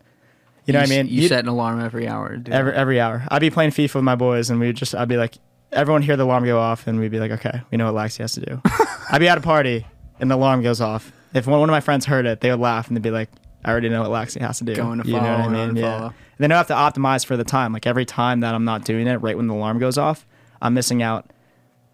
You 0.67 0.75
know 0.75 0.81
what 0.81 0.89
I 0.89 0.91
mean? 0.91 1.07
you 1.09 1.15
You'd- 1.23 1.29
set 1.29 1.41
an 1.45 1.49
alarm 1.49 1.81
every 1.81 2.07
hour 2.07 2.37
dude. 2.37 2.55
every 2.55 2.73
every 2.73 3.01
hour. 3.01 3.25
I'd 3.29 3.41
be 3.41 3.51
playing 3.51 3.71
FIFA 3.73 3.97
with 3.97 4.05
my 4.05 4.15
boys, 4.15 4.49
and 4.49 4.61
we'd 4.61 4.77
just 4.77 4.95
I'd 4.95 5.09
be 5.09 5.17
like, 5.17 5.35
everyone 5.73 6.03
hear 6.03 6.17
the 6.17 6.25
alarm 6.25 6.45
go 6.45 6.61
off, 6.61 6.87
and 6.87 7.01
we'd 7.01 7.11
be 7.11 7.19
like, 7.19 7.33
okay, 7.33 7.62
we 7.73 7.79
know 7.79 7.93
what 7.93 8.01
Lacsy 8.05 8.19
has 8.19 8.35
to 8.35 8.41
do. 8.41 8.61
I'd 9.11 9.19
be 9.19 9.29
at 9.29 9.37
a 9.39 9.41
party, 9.41 9.85
and 10.21 10.31
the 10.31 10.37
alarm 10.37 10.62
goes 10.62 10.81
off. 10.81 11.11
If 11.35 11.49
one, 11.49 11.59
one 11.59 11.69
of 11.69 11.73
my 11.73 11.81
friends 11.81 12.05
heard 12.07 12.27
it, 12.27 12.41
they 12.43 12.51
would 12.51 12.61
laugh, 12.61 12.87
and 12.87 12.97
they'd 12.97 13.03
be 13.03 13.11
like, 13.11 13.29
I 13.65 13.73
already 13.73 13.89
know 13.89 14.03
what 14.09 14.11
Lacsy 14.11 14.41
has 14.41 14.59
to 14.59 14.65
do. 14.65 14.77
Going 14.77 15.01
to 15.03 15.07
you 15.09 15.15
know 15.15 15.21
what 15.21 15.31
I 15.31 15.43
follow 15.47 15.67
mean? 15.67 15.77
Yeah. 15.77 16.05
And 16.07 16.12
then 16.39 16.53
I 16.53 16.57
have 16.59 16.67
to 16.69 16.75
optimize 16.75 17.27
for 17.27 17.37
the 17.37 17.45
time. 17.45 17.73
Like 17.73 17.87
every 17.87 18.05
time 18.05 18.41
that 18.41 18.55
I'm 18.55 18.65
not 18.65 18.85
doing 18.85 19.07
it, 19.09 19.17
right 19.17 19.37
when 19.37 19.49
the 19.49 19.55
alarm 19.55 19.79
goes 19.81 19.99
off, 19.99 20.27
I'm 20.61 20.75
missing 20.75 21.03
out. 21.03 21.29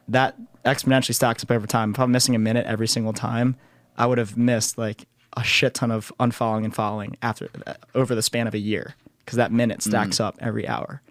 That 0.08 0.34
exponentially 0.64 1.14
stacks 1.14 1.42
up 1.42 1.50
over 1.50 1.66
time. 1.66 1.92
If 1.92 2.00
I'm 2.00 2.12
missing 2.12 2.34
a 2.34 2.38
minute 2.38 2.66
every 2.66 2.88
single 2.88 3.12
time, 3.12 3.56
I 3.96 4.06
would 4.06 4.18
have 4.18 4.36
missed 4.36 4.78
like 4.78 5.06
a 5.36 5.42
shit 5.44 5.74
ton 5.74 5.90
of 5.90 6.12
unfollowing 6.20 6.64
and 6.64 6.74
following 6.74 7.16
after 7.22 7.48
over 7.94 8.14
the 8.14 8.22
span 8.22 8.46
of 8.46 8.54
a 8.54 8.58
year 8.58 8.94
because 9.24 9.36
that 9.36 9.52
minute 9.52 9.82
stacks 9.82 10.20
up 10.20 10.36
every 10.40 10.66
hour. 10.66 11.02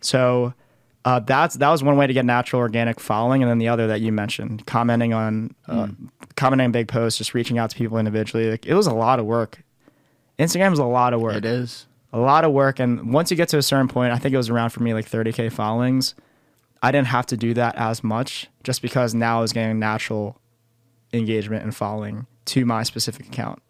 So 0.00 0.54
uh, 1.04 1.20
that's 1.20 1.56
that 1.56 1.68
was 1.70 1.82
one 1.82 1.96
way 1.96 2.06
to 2.06 2.12
get 2.12 2.24
natural 2.24 2.60
organic 2.60 3.00
following, 3.00 3.42
and 3.42 3.50
then 3.50 3.58
the 3.58 3.68
other 3.68 3.86
that 3.86 4.00
you 4.00 4.12
mentioned, 4.12 4.66
commenting 4.66 5.12
on 5.14 5.54
uh, 5.66 5.88
commenting 6.36 6.66
on 6.66 6.72
big 6.72 6.88
posts, 6.88 7.18
just 7.18 7.34
reaching 7.34 7.58
out 7.58 7.70
to 7.70 7.76
people 7.76 7.98
individually. 7.98 8.50
Like 8.50 8.66
it 8.66 8.74
was 8.74 8.86
a 8.86 8.94
lot 8.94 9.18
of 9.18 9.26
work. 9.26 9.62
Instagram 10.38 10.72
is 10.72 10.78
a 10.78 10.84
lot 10.84 11.12
of 11.12 11.20
work 11.20 11.36
it 11.36 11.44
is 11.44 11.86
a 12.12 12.18
lot 12.18 12.44
of 12.44 12.52
work 12.52 12.78
and 12.78 13.12
once 13.12 13.30
you 13.30 13.36
get 13.36 13.48
to 13.48 13.58
a 13.58 13.62
certain 13.62 13.88
point 13.88 14.12
i 14.12 14.18
think 14.18 14.32
it 14.32 14.36
was 14.36 14.48
around 14.48 14.70
for 14.70 14.82
me 14.82 14.94
like 14.94 15.08
30k 15.08 15.52
followings 15.52 16.14
i 16.82 16.90
didn't 16.90 17.08
have 17.08 17.26
to 17.26 17.36
do 17.36 17.54
that 17.54 17.74
as 17.76 18.02
much 18.04 18.48
just 18.64 18.82
because 18.82 19.14
now 19.14 19.38
i 19.38 19.40
was 19.40 19.52
getting 19.52 19.78
natural 19.78 20.40
engagement 21.12 21.62
and 21.62 21.74
following 21.74 22.26
to 22.44 22.64
my 22.64 22.82
specific 22.82 23.26
account. 23.26 23.62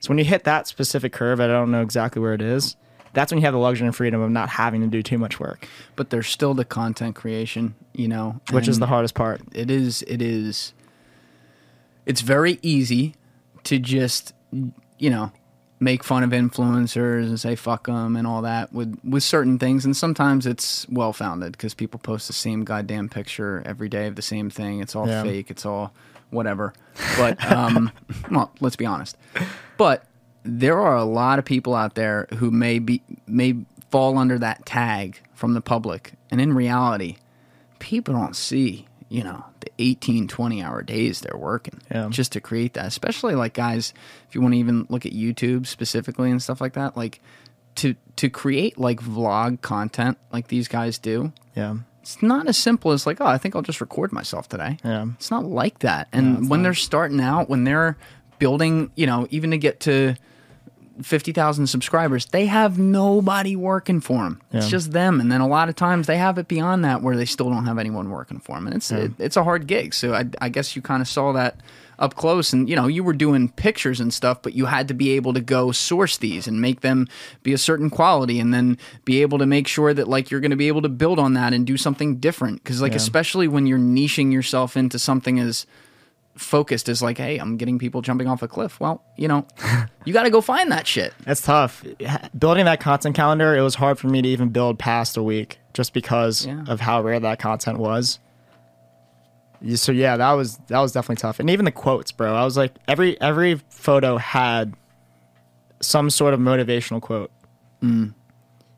So 0.00 0.08
when 0.08 0.18
you 0.18 0.24
hit 0.24 0.44
that 0.44 0.66
specific 0.66 1.12
curve 1.12 1.40
i 1.40 1.46
don't 1.46 1.70
know 1.70 1.82
exactly 1.82 2.20
where 2.20 2.34
it 2.34 2.42
is 2.42 2.76
that's 3.12 3.32
when 3.32 3.38
you 3.38 3.46
have 3.46 3.54
the 3.54 3.58
luxury 3.58 3.86
and 3.86 3.96
freedom 3.96 4.20
of 4.20 4.30
not 4.30 4.50
having 4.50 4.82
to 4.82 4.86
do 4.88 5.02
too 5.02 5.16
much 5.16 5.40
work. 5.40 5.66
But 5.96 6.10
there's 6.10 6.28
still 6.28 6.52
the 6.52 6.66
content 6.66 7.16
creation 7.16 7.74
you 7.94 8.08
know 8.08 8.40
which 8.50 8.68
is 8.68 8.78
the 8.78 8.86
hardest 8.86 9.14
part. 9.14 9.40
it 9.54 9.70
is 9.70 10.02
it 10.02 10.20
is 10.20 10.74
it's 12.04 12.20
very 12.20 12.58
easy 12.62 13.14
to 13.64 13.78
just 13.78 14.32
you 14.52 15.10
know 15.10 15.32
make 15.78 16.02
fun 16.02 16.22
of 16.22 16.30
influencers 16.30 17.26
and 17.26 17.38
say 17.38 17.54
fuck 17.54 17.86
them 17.86 18.16
and 18.16 18.26
all 18.26 18.42
that 18.42 18.72
with 18.72 18.98
with 19.04 19.22
certain 19.22 19.58
things. 19.58 19.84
And 19.84 19.96
sometimes 19.96 20.46
it's 20.46 20.88
well 20.88 21.12
founded 21.12 21.52
because 21.52 21.74
people 21.74 22.00
post 22.00 22.26
the 22.28 22.32
same 22.32 22.64
goddamn 22.64 23.08
picture 23.08 23.62
every 23.66 23.88
day 23.88 24.06
of 24.06 24.16
the 24.16 24.22
same 24.22 24.48
thing. 24.50 24.80
It's 24.80 24.96
all 24.96 25.06
Yeah. 25.06 25.22
fake. 25.22 25.50
It's 25.50 25.66
all 25.66 25.92
whatever. 26.30 26.72
But 27.18 27.44
um 27.52 27.90
well 28.30 28.50
let's 28.60 28.76
be 28.76 28.86
honest. 28.86 29.16
But 29.76 30.04
there 30.44 30.78
are 30.80 30.96
a 30.96 31.04
lot 31.04 31.38
of 31.38 31.44
people 31.44 31.74
out 31.74 31.94
there 31.94 32.26
who 32.36 32.50
may 32.50 32.78
be 32.78 33.02
may 33.26 33.56
fall 33.90 34.16
under 34.18 34.38
that 34.38 34.64
tag 34.64 35.20
from 35.34 35.52
the 35.54 35.60
public. 35.60 36.12
And 36.30 36.40
in 36.40 36.54
reality 36.54 37.16
people 37.78 38.14
don't 38.14 38.34
see, 38.34 38.86
you 39.10 39.22
know, 39.22 39.44
18, 39.78 40.28
20 40.28 40.62
hour 40.62 40.82
days 40.82 41.20
they're 41.20 41.36
working 41.38 41.80
Yeah. 41.90 42.08
just 42.10 42.32
to 42.32 42.40
create 42.40 42.74
that. 42.74 42.86
Especially 42.86 43.34
like 43.34 43.54
guys, 43.54 43.92
if 44.28 44.34
you 44.34 44.40
want 44.40 44.54
to 44.54 44.58
even 44.58 44.86
look 44.88 45.06
at 45.06 45.12
YouTube 45.12 45.66
specifically 45.66 46.30
and 46.30 46.42
stuff 46.42 46.60
like 46.60 46.74
that, 46.74 46.96
like 46.96 47.20
to 47.76 47.94
to 48.16 48.28
create 48.30 48.78
like 48.78 49.00
vlog 49.00 49.60
content 49.60 50.16
like 50.32 50.48
these 50.48 50.68
guys 50.68 50.98
do, 50.98 51.32
yeah 51.54 51.76
it's 52.00 52.22
not 52.22 52.46
as 52.46 52.56
simple 52.56 52.92
as 52.92 53.04
like, 53.04 53.20
oh, 53.20 53.26
I 53.26 53.36
think 53.36 53.56
I'll 53.56 53.62
just 53.62 53.80
record 53.80 54.12
myself 54.12 54.48
today. 54.48 54.78
Yeah. 54.84 55.06
It's 55.16 55.32
not 55.32 55.44
like 55.44 55.80
that. 55.80 56.06
And 56.12 56.48
when 56.48 56.62
they're 56.62 56.72
starting 56.72 57.20
out, 57.20 57.48
when 57.50 57.64
they're 57.64 57.96
building, 58.38 58.92
you 58.94 59.06
know, 59.06 59.26
even 59.30 59.50
to 59.50 59.58
get 59.58 59.80
to 59.80 60.14
50,000 61.02 61.66
subscribers, 61.66 62.26
they 62.26 62.46
have 62.46 62.78
nobody 62.78 63.56
working 63.56 64.00
for 64.00 64.24
them. 64.24 64.40
It's 64.52 64.68
just 64.68 64.92
them. 64.92 65.20
And 65.20 65.30
then 65.30 65.40
a 65.40 65.48
lot 65.48 65.68
of 65.68 65.76
times 65.76 66.06
they 66.06 66.16
have 66.16 66.38
it 66.38 66.48
beyond 66.48 66.84
that 66.84 67.02
where 67.02 67.16
they 67.16 67.24
still 67.24 67.50
don't 67.50 67.66
have 67.66 67.78
anyone 67.78 68.10
working 68.10 68.38
for 68.38 68.56
them. 68.56 68.66
And 68.66 68.76
it's 68.76 68.90
it, 68.90 69.12
it's 69.18 69.36
a 69.36 69.44
hard 69.44 69.66
gig. 69.66 69.94
So 69.94 70.14
I, 70.14 70.24
I 70.40 70.48
guess 70.48 70.74
you 70.76 70.82
kind 70.82 71.02
of 71.02 71.08
saw 71.08 71.32
that 71.32 71.60
up 71.98 72.14
close 72.14 72.52
and 72.52 72.68
you 72.68 72.76
know 72.76 72.86
you 72.86 73.02
were 73.02 73.14
doing 73.14 73.48
pictures 73.48 74.00
and 74.00 74.12
stuff 74.12 74.42
but 74.42 74.52
you 74.52 74.66
had 74.66 74.86
to 74.88 74.94
be 74.94 75.12
able 75.12 75.32
to 75.32 75.40
go 75.40 75.72
source 75.72 76.18
these 76.18 76.46
and 76.46 76.60
make 76.60 76.80
them 76.82 77.08
be 77.42 77.52
a 77.52 77.58
certain 77.58 77.88
quality 77.88 78.38
and 78.38 78.52
then 78.52 78.76
be 79.04 79.22
able 79.22 79.38
to 79.38 79.46
make 79.46 79.66
sure 79.66 79.94
that 79.94 80.06
like 80.06 80.30
you're 80.30 80.40
going 80.40 80.50
to 80.50 80.56
be 80.56 80.68
able 80.68 80.82
to 80.82 80.88
build 80.88 81.18
on 81.18 81.32
that 81.34 81.52
and 81.52 81.66
do 81.66 81.76
something 81.76 82.16
different 82.16 82.62
because 82.62 82.82
like 82.82 82.94
especially 82.94 83.48
when 83.48 83.66
you're 83.66 83.78
niching 83.78 84.30
yourself 84.30 84.76
into 84.76 84.98
something 84.98 85.38
as 85.38 85.66
focused 86.36 86.88
as 86.88 87.02
like, 87.02 87.18
hey, 87.18 87.38
I'm 87.38 87.56
getting 87.56 87.78
people 87.78 88.02
jumping 88.02 88.28
off 88.28 88.42
a 88.42 88.48
cliff. 88.48 88.78
Well, 88.78 89.02
you 89.16 89.26
know, 89.28 89.46
you 90.04 90.12
got 90.12 90.24
to 90.24 90.30
go 90.30 90.40
find 90.40 90.70
that 90.72 90.86
shit. 90.86 91.12
That's 91.24 91.40
tough. 91.40 91.84
Building 92.38 92.66
that 92.66 92.80
content 92.80 93.16
calendar, 93.16 93.56
it 93.56 93.62
was 93.62 93.74
hard 93.74 93.98
for 93.98 94.08
me 94.08 94.22
to 94.22 94.28
even 94.28 94.50
build 94.50 94.78
past 94.78 95.16
a 95.16 95.22
week 95.22 95.58
just 95.72 95.92
because 95.94 96.46
Yeah. 96.46 96.64
of 96.68 96.80
how 96.80 97.02
rare 97.02 97.18
that 97.20 97.38
content 97.38 97.78
was. 97.78 98.18
So 99.76 99.90
yeah, 99.92 100.18
that 100.18 100.32
was 100.32 100.58
that 100.68 100.80
was 100.80 100.92
definitely 100.92 101.16
tough. 101.22 101.40
And 101.40 101.48
even 101.48 101.64
the 101.64 101.72
quotes, 101.72 102.12
bro. 102.12 102.34
I 102.34 102.44
was 102.44 102.56
like 102.58 102.74
every 102.86 103.18
every 103.20 103.54
photo 103.70 104.18
had 104.18 104.74
some 105.80 106.10
sort 106.10 106.34
of 106.34 106.40
motivational 106.40 107.00
quote. 107.00 107.30
Mm. 107.82 108.12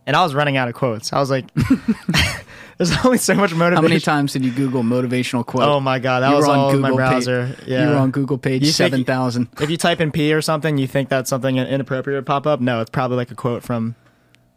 And 0.07 0.17
I 0.17 0.23
was 0.23 0.35
running 0.35 0.57
out 0.57 0.69
of 0.69 0.75
quotes. 0.75 1.13
I 1.13 1.19
was 1.19 1.31
like 1.31 1.47
there's 2.79 2.93
only 3.05 3.19
so 3.19 3.35
much 3.35 3.53
motivation. 3.53 3.77
How 3.77 3.83
many 3.89 4.01
times 4.01 4.33
did 4.33 4.45
you 4.45 4.51
Google 4.53 4.83
motivational 4.83 5.45
quote? 5.45 5.65
Oh 5.69 5.81
my 5.81 5.99
god, 5.99 6.21
that 6.21 6.31
You 6.31 6.37
was 6.37 6.49
on 6.49 6.59
all 6.59 6.71
in 6.71 6.81
my 6.81 6.89
Google 6.89 6.97
browser. 6.97 7.55
page- 7.59 7.69
yeah. 7.69 7.83
You 7.85 7.89
were 7.91 7.97
on 7.97 8.11
Google 8.11 8.39
page 8.39 8.63
You 8.65 8.71
7,000. 8.71 9.49
If 9.61 9.69
you 9.71 9.77
type 9.77 10.01
in 10.01 10.11
P 10.13 10.33
or 10.33 10.41
something, 10.41 10.79
you 10.79 10.87
think 10.87 11.09
that's 11.11 11.29
something 11.29 11.57
inappropriate 11.59 12.17
would 12.19 12.27
pop 12.27 12.47
up. 12.47 12.61
No, 12.61 12.81
it's 12.81 12.91
probably 12.91 13.17
like 13.19 13.31
a 13.31 13.35
quote 13.35 13.63
from 13.63 13.95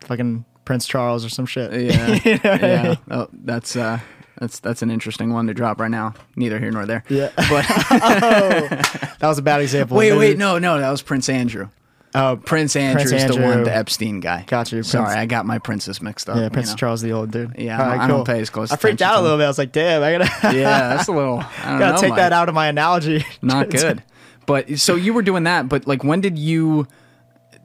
fucking 0.01 0.45
Prince 0.65 0.87
Charles 0.87 1.25
or 1.25 1.29
some 1.29 1.45
shit. 1.45 1.71
Yeah. 1.73 2.19
You 2.23 2.31
know 2.35 2.39
what 2.51 2.63
I 2.63 2.67
yeah. 2.67 2.83
mean? 2.83 2.97
Oh, 3.09 3.27
that's, 3.33 3.75
uh, 3.75 3.99
that's, 4.39 4.59
that's 4.59 4.81
an 4.81 4.89
interesting 4.91 5.33
one 5.33 5.47
to 5.47 5.53
drop 5.53 5.79
right 5.79 5.91
now. 5.91 6.13
Neither 6.35 6.59
here 6.59 6.71
nor 6.71 6.85
there. 6.85 7.03
Yeah. 7.09 7.29
But 7.35 7.65
That 9.19 9.27
was 9.27 9.37
a 9.37 9.41
bad 9.43 9.61
example. 9.61 9.97
wait, 9.97 10.13
wait, 10.13 10.37
no, 10.37 10.57
no, 10.59 10.79
that 10.79 10.89
was 10.89 11.01
Prince 11.01 11.29
Andrew. 11.29 11.69
Oh, 12.13 12.37
Prince 12.43 12.75
Andrew's 12.75 13.11
the 13.11 13.17
Andrew. 13.19 13.43
one, 13.43 13.63
the 13.63 13.73
Epstein 13.75 14.19
guy. 14.19 14.43
Got 14.47 14.71
you, 14.71 14.83
Sorry, 14.83 15.05
Prince- 15.05 15.17
I 15.17 15.25
got 15.27 15.45
my 15.45 15.59
princess 15.59 16.01
mixed 16.01 16.29
up. 16.29 16.35
yeah, 16.35 16.43
you 16.45 16.49
Prince 16.49 16.69
know. 16.71 16.75
Charles 16.75 17.01
the 17.01 17.13
old 17.13 17.31
dude. 17.31 17.55
Yeah, 17.57 17.77
All 17.77 17.85
I 17.85 17.87
right, 17.87 17.91
don't- 17.93 18.01
I 18.01 18.07
don't 18.07 18.17
cool. 18.25 18.25
pay 18.35 18.41
as 18.41 18.49
close 18.49 18.71
I 18.71 18.75
freaked 18.75 18.95
attention 19.01 19.15
out 19.15 19.19
a 19.19 19.23
little 19.23 19.37
bit. 19.37 19.45
I 19.45 19.47
was 19.47 19.57
like, 19.57 19.71
damn, 19.71 20.03
I 20.03 20.17
gotta, 20.17 20.25
Yeah, 20.57 20.95
that's 20.95 21.07
a 21.07 21.11
little. 21.13 21.39
I 21.39 21.69
don't 21.69 21.79
gotta 21.79 21.93
know, 21.93 22.01
take 22.01 22.09
Mike. 22.09 22.17
that 22.17 22.33
out 22.33 22.49
of 22.49 22.55
my 22.55 22.67
analogy. 22.67 23.25
Not 23.41 23.69
good. 23.69 24.03
But 24.45 24.77
so 24.79 24.95
you 24.95 25.13
were 25.13 25.21
doing 25.21 25.43
that, 25.43 25.69
but 25.69 25.87
like 25.87 26.03
when 26.03 26.19
did 26.19 26.37
you 26.37 26.87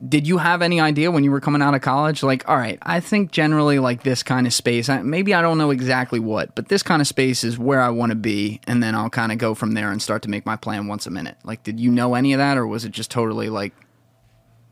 did 0.06 0.26
you 0.28 0.36
have 0.36 0.60
any 0.60 0.78
idea 0.78 1.10
when 1.10 1.24
you 1.24 1.30
were 1.30 1.40
coming 1.40 1.62
out 1.62 1.74
of 1.74 1.80
college 1.80 2.22
like 2.22 2.46
all 2.48 2.56
right, 2.56 2.78
I 2.82 3.00
think 3.00 3.32
generally 3.32 3.78
like 3.78 4.02
this 4.02 4.22
kind 4.22 4.46
of 4.46 4.52
space, 4.52 4.88
I, 4.90 5.00
maybe 5.02 5.32
I 5.32 5.40
don't 5.40 5.56
know 5.58 5.70
exactly 5.70 6.20
what, 6.20 6.54
but 6.54 6.68
this 6.68 6.82
kind 6.82 7.00
of 7.00 7.08
space 7.08 7.42
is 7.42 7.58
where 7.58 7.80
I 7.80 7.88
want 7.88 8.10
to 8.10 8.16
be 8.16 8.60
and 8.66 8.82
then 8.82 8.94
I'll 8.94 9.08
kind 9.10 9.32
of 9.32 9.38
go 9.38 9.54
from 9.54 9.72
there 9.72 9.90
and 9.90 10.00
start 10.02 10.20
to 10.22 10.30
make 10.30 10.44
my 10.44 10.54
plan 10.54 10.86
once 10.86 11.06
a 11.06 11.10
minute. 11.10 11.36
Like 11.44 11.62
did 11.62 11.80
you 11.80 11.90
know 11.90 12.14
any 12.14 12.34
of 12.34 12.38
that 12.38 12.58
or 12.58 12.66
was 12.66 12.84
it 12.84 12.92
just 12.92 13.10
totally 13.10 13.48
like 13.48 13.72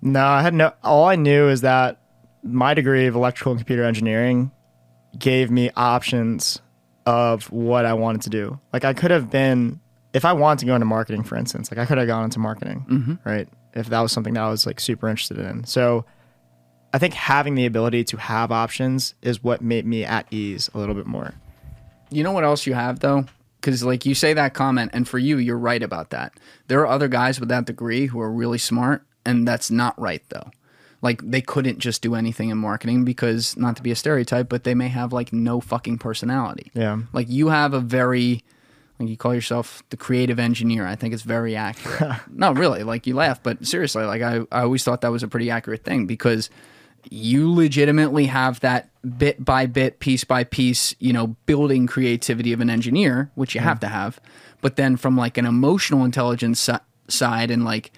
No, 0.04 0.25
I 0.25 0.42
had 0.42 0.54
no. 0.54 0.73
All 0.84 1.06
I 1.06 1.16
knew 1.16 1.49
is 1.49 1.62
that 1.62 2.00
my 2.42 2.75
degree 2.75 3.06
of 3.06 3.16
electrical 3.16 3.52
and 3.52 3.58
computer 3.58 3.84
engineering 3.84 4.52
gave 5.18 5.50
me 5.50 5.70
options 5.75 6.61
of 7.06 7.50
what 7.50 7.87
I 7.87 7.94
wanted 7.94 8.23
to 8.23 8.30
do. 8.30 8.61
Like 8.73 8.84
I 8.84 8.92
could 8.92 9.11
have 9.11 9.30
been, 9.30 9.80
if 10.12 10.25
I 10.25 10.34
wanted 10.34 10.61
to 10.61 10.66
go 10.66 10.75
into 10.75 10.84
marketing, 10.84 11.23
for 11.23 11.37
instance, 11.37 11.70
like 11.70 11.78
I 11.78 11.87
could 11.87 11.99
have 11.99 12.06
gone 12.06 12.25
into 12.25 12.38
marketing, 12.38 12.84
mm-hmm. 12.88 13.14
right? 13.28 13.49
If 13.73 13.88
that 13.88 14.00
was 14.00 14.12
something 14.12 14.34
that 14.34 14.42
I 14.42 14.50
was 14.50 14.66
like 14.66 14.78
super 14.78 15.08
interested 15.08 15.38
in. 15.38 15.64
So 15.64 16.04
I 16.92 16.99
think 16.99 17.14
having 17.14 17.54
the 17.54 17.66
ability 17.66 18.04
to 18.04 18.18
have 18.18 18.52
options 18.52 19.14
is 19.23 19.42
what 19.42 19.62
made 19.62 19.87
me 19.87 20.04
at 20.04 20.26
ease 20.30 20.70
a 20.75 20.78
little 20.78 20.94
bit 20.94 21.06
more. 21.06 21.32
You 22.11 22.23
know 22.23 22.32
what 22.32 22.44
else 22.44 22.66
you 22.66 22.75
have 22.75 23.00
though? 23.00 23.25
Because 23.61 23.82
like 23.82 24.04
you 24.04 24.14
say 24.14 24.34
that 24.34 24.52
comment, 24.52 24.90
and 24.92 25.08
for 25.08 25.18
you, 25.18 25.38
you're 25.38 25.58
right 25.58 25.82
about 25.82 26.11
that. 26.11 26.34
There 26.68 26.80
are 26.80 26.87
other 26.87 27.08
guys 27.08 27.40
with 27.40 27.49
that 27.49 27.64
degree 27.64 28.06
who 28.06 28.20
are 28.20 28.30
really 28.30 28.58
smart, 28.58 29.06
and 29.24 29.46
that's 29.46 29.70
not 29.70 29.98
right 30.00 30.22
though. 30.28 30.50
Like 31.02 31.20
they 31.22 31.42
couldn't 31.42 31.80
just 31.80 32.00
do 32.00 32.14
anything 32.14 32.48
in 32.48 32.56
marketing 32.56 33.04
because 33.04 33.56
not 33.56 33.76
to 33.76 33.82
be 33.82 33.90
a 33.90 33.96
stereotype, 33.96 34.48
but 34.48 34.64
they 34.64 34.74
may 34.74 34.88
have 34.88 35.12
like 35.12 35.32
no 35.32 35.60
fucking 35.60 35.98
personality. 35.98 36.70
Yeah. 36.74 37.00
Like 37.12 37.28
you 37.28 37.48
have 37.48 37.74
a 37.74 37.80
very 37.80 38.42
like 38.98 39.08
you 39.08 39.16
call 39.16 39.34
yourself 39.34 39.82
the 39.90 39.96
creative 39.96 40.38
engineer. 40.38 40.86
I 40.86 40.94
think 40.96 41.12
it's 41.12 41.22
very 41.22 41.56
accurate. 41.56 42.20
no, 42.30 42.52
really, 42.52 42.84
like 42.84 43.06
you 43.06 43.14
laugh, 43.14 43.42
but 43.42 43.66
seriously, 43.66 44.04
like 44.04 44.22
I, 44.22 44.46
I 44.52 44.62
always 44.62 44.84
thought 44.84 45.00
that 45.02 45.12
was 45.12 45.22
a 45.22 45.28
pretty 45.28 45.50
accurate 45.50 45.84
thing 45.84 46.06
because 46.06 46.48
you 47.10 47.52
legitimately 47.52 48.26
have 48.26 48.60
that 48.60 48.88
bit 49.18 49.44
by 49.44 49.66
bit, 49.66 49.98
piece 49.98 50.24
by 50.24 50.44
piece, 50.44 50.94
you 50.98 51.12
know, 51.12 51.28
building 51.46 51.86
creativity 51.86 52.52
of 52.52 52.60
an 52.60 52.70
engineer, 52.70 53.30
which 53.34 53.54
you 53.54 53.60
have 53.60 53.80
to 53.80 53.88
have. 53.88 54.18
But 54.60 54.76
then 54.76 54.96
from 54.96 55.16
like 55.16 55.36
an 55.36 55.44
emotional 55.44 56.04
intelligence 56.04 56.60
si- 56.60 56.72
side 57.08 57.50
and 57.50 57.64
like 57.64 57.92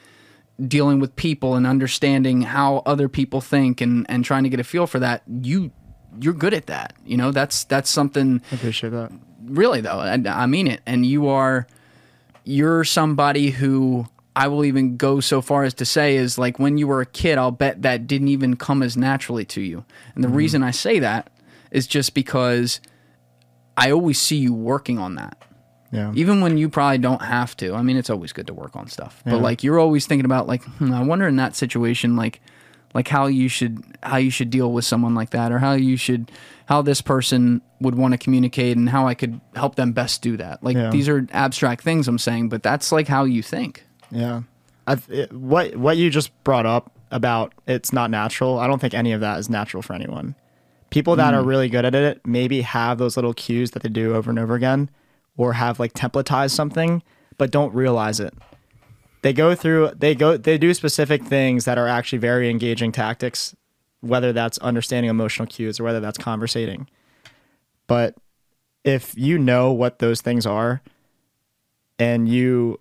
dealing 0.64 1.00
with 1.00 1.14
people 1.16 1.54
and 1.54 1.66
understanding 1.66 2.42
how 2.42 2.82
other 2.86 3.08
people 3.08 3.40
think 3.40 3.80
and 3.80 4.06
and 4.08 4.24
trying 4.24 4.44
to 4.44 4.48
get 4.48 4.60
a 4.60 4.64
feel 4.64 4.86
for 4.86 4.98
that, 4.98 5.22
you 5.42 5.70
you're 6.20 6.34
good 6.34 6.54
at 6.54 6.66
that. 6.66 6.94
You 7.04 7.16
know, 7.16 7.30
that's 7.30 7.64
that's 7.64 7.90
something 7.90 8.42
I 8.50 8.54
appreciate 8.54 8.90
that. 8.90 9.12
really 9.44 9.80
though 9.80 9.98
I, 9.98 10.20
I 10.26 10.46
mean 10.46 10.66
it 10.66 10.80
and 10.86 11.04
you 11.06 11.28
are 11.28 11.66
you're 12.44 12.84
somebody 12.84 13.50
who 13.50 14.06
i 14.34 14.48
will 14.48 14.64
even 14.64 14.96
go 14.96 15.20
so 15.20 15.40
far 15.40 15.64
as 15.64 15.74
to 15.74 15.84
say 15.84 16.16
is 16.16 16.38
like 16.38 16.58
when 16.58 16.78
you 16.78 16.86
were 16.86 17.00
a 17.00 17.06
kid 17.06 17.38
i'll 17.38 17.50
bet 17.50 17.82
that 17.82 18.06
didn't 18.06 18.28
even 18.28 18.56
come 18.56 18.82
as 18.82 18.96
naturally 18.96 19.44
to 19.46 19.60
you 19.60 19.84
and 20.14 20.24
the 20.24 20.28
mm-hmm. 20.28 20.36
reason 20.36 20.62
i 20.62 20.70
say 20.70 20.98
that 20.98 21.30
is 21.70 21.86
just 21.86 22.14
because 22.14 22.80
i 23.76 23.90
always 23.90 24.18
see 24.20 24.36
you 24.36 24.54
working 24.54 24.98
on 24.98 25.16
that 25.16 25.42
Yeah. 25.96 26.12
even 26.14 26.40
when 26.42 26.58
you 26.58 26.68
probably 26.68 26.98
don't 26.98 27.22
have 27.22 27.56
to 27.58 27.74
i 27.74 27.82
mean 27.82 27.96
it's 27.96 28.10
always 28.10 28.32
good 28.32 28.46
to 28.48 28.54
work 28.54 28.76
on 28.76 28.86
stuff 28.88 29.22
but 29.24 29.40
like 29.40 29.64
you're 29.64 29.78
always 29.80 30.06
thinking 30.06 30.24
about 30.26 30.46
like 30.46 30.62
hmm, 30.78 30.92
i 30.92 31.02
wonder 31.02 31.26
in 31.26 31.36
that 31.36 31.56
situation 31.56 32.14
like 32.16 32.40
like 32.94 33.08
how 33.08 33.26
you 33.26 33.48
should 33.48 33.82
how 34.02 34.16
you 34.16 34.30
should 34.30 34.50
deal 34.50 34.72
with 34.72 34.84
someone 34.84 35.14
like 35.14 35.30
that 35.30 35.50
or 35.52 35.58
how 35.58 35.72
you 35.72 35.96
should 35.96 36.30
how 36.66 36.82
this 36.82 37.00
person 37.00 37.60
would 37.80 37.94
want 37.94 38.12
to 38.12 38.18
communicate 38.18 38.76
and 38.76 38.88
how 38.90 39.06
i 39.08 39.14
could 39.14 39.40
help 39.54 39.74
them 39.76 39.92
best 39.92 40.22
do 40.22 40.36
that 40.36 40.62
like 40.62 40.76
Yeah. 40.76 40.90
these 40.90 41.08
are 41.08 41.26
abstract 41.32 41.82
things 41.82 42.06
i'm 42.08 42.18
saying 42.18 42.48
but 42.48 42.62
that's 42.62 42.92
like 42.92 43.08
how 43.08 43.24
you 43.24 43.42
think 43.42 43.84
Yeah. 44.10 44.42
I, 44.86 44.98
it, 45.08 45.32
what 45.32 45.74
what 45.76 45.96
you 45.96 46.10
just 46.10 46.30
brought 46.44 46.64
up 46.66 46.92
about 47.10 47.52
it's 47.66 47.92
not 47.92 48.10
natural. 48.10 48.58
I 48.60 48.66
don't 48.68 48.80
think 48.80 48.94
any 48.94 49.12
of 49.12 49.20
that 49.20 49.38
is 49.40 49.48
natural 49.50 49.82
for 49.82 49.94
anyone. 49.94 50.34
People 50.90 51.16
that 51.16 51.34
are 51.34 51.42
really 51.42 51.68
good 51.68 51.84
at 51.84 51.94
it 51.94 52.20
maybe 52.24 52.60
have 52.62 52.98
those 52.98 53.16
little 53.16 53.34
cues 53.34 53.72
that 53.72 53.82
they 53.82 53.88
do 53.88 54.14
over 54.14 54.30
and 54.30 54.38
over 54.38 54.54
again, 54.54 54.88
or 55.36 55.54
have 55.54 55.78
like 55.78 55.92
templatized 55.92 56.52
something, 56.52 57.02
but 57.38 57.50
don't 57.50 57.74
realize 57.74 58.20
it. 58.20 58.34
They 59.22 59.32
go 59.32 59.54
through 59.54 59.92
they 59.96 60.14
go 60.14 60.36
they 60.36 60.58
do 60.58 60.72
specific 60.74 61.24
things 61.24 61.64
that 61.64 61.78
are 61.78 61.88
actually 61.88 62.18
very 62.18 62.48
engaging 62.50 62.92
tactics, 62.92 63.56
whether 64.00 64.32
that's 64.32 64.58
understanding 64.58 65.10
emotional 65.10 65.46
cues 65.46 65.80
or 65.80 65.84
whether 65.84 66.00
that's 66.00 66.18
conversating. 66.18 66.88
But 67.86 68.14
if 68.84 69.16
you 69.16 69.38
know 69.38 69.72
what 69.72 69.98
those 69.98 70.20
things 70.20 70.46
are, 70.46 70.80
and 71.98 72.28
you 72.28 72.78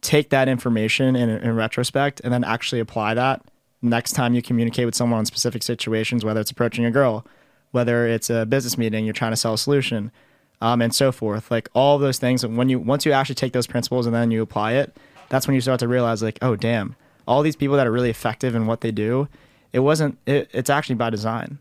take 0.00 0.30
that 0.30 0.48
information 0.48 1.16
in, 1.16 1.28
in 1.28 1.54
retrospect 1.54 2.20
and 2.24 2.32
then 2.32 2.44
actually 2.44 2.80
apply 2.80 3.14
that 3.14 3.42
next 3.84 4.12
time 4.12 4.34
you 4.34 4.42
communicate 4.42 4.86
with 4.86 4.94
someone 4.94 5.18
on 5.18 5.26
specific 5.26 5.62
situations, 5.62 6.24
whether 6.24 6.40
it's 6.40 6.50
approaching 6.50 6.84
a 6.84 6.90
girl, 6.90 7.24
whether 7.70 8.06
it's 8.06 8.30
a 8.30 8.46
business 8.46 8.78
meeting, 8.78 9.04
you're 9.04 9.12
trying 9.12 9.32
to 9.32 9.36
sell 9.36 9.54
a 9.54 9.58
solution, 9.58 10.10
um, 10.60 10.80
and 10.82 10.94
so 10.94 11.12
forth. 11.12 11.50
Like 11.50 11.68
all 11.74 11.98
those 11.98 12.18
things. 12.18 12.44
And 12.44 12.56
when 12.56 12.68
you 12.68 12.78
once 12.78 13.04
you 13.06 13.12
actually 13.12 13.34
take 13.36 13.52
those 13.52 13.66
principles 13.66 14.06
and 14.06 14.14
then 14.14 14.30
you 14.30 14.42
apply 14.42 14.72
it, 14.72 14.96
that's 15.28 15.46
when 15.46 15.54
you 15.54 15.60
start 15.60 15.80
to 15.80 15.88
realize 15.88 16.22
like, 16.22 16.38
oh 16.42 16.56
damn, 16.56 16.96
all 17.26 17.42
these 17.42 17.56
people 17.56 17.76
that 17.76 17.86
are 17.86 17.92
really 17.92 18.10
effective 18.10 18.54
in 18.54 18.66
what 18.66 18.80
they 18.80 18.90
do, 18.92 19.28
it 19.72 19.80
wasn't. 19.80 20.18
It, 20.26 20.48
it's 20.52 20.70
actually 20.70 20.96
by 20.96 21.10
design. 21.10 21.58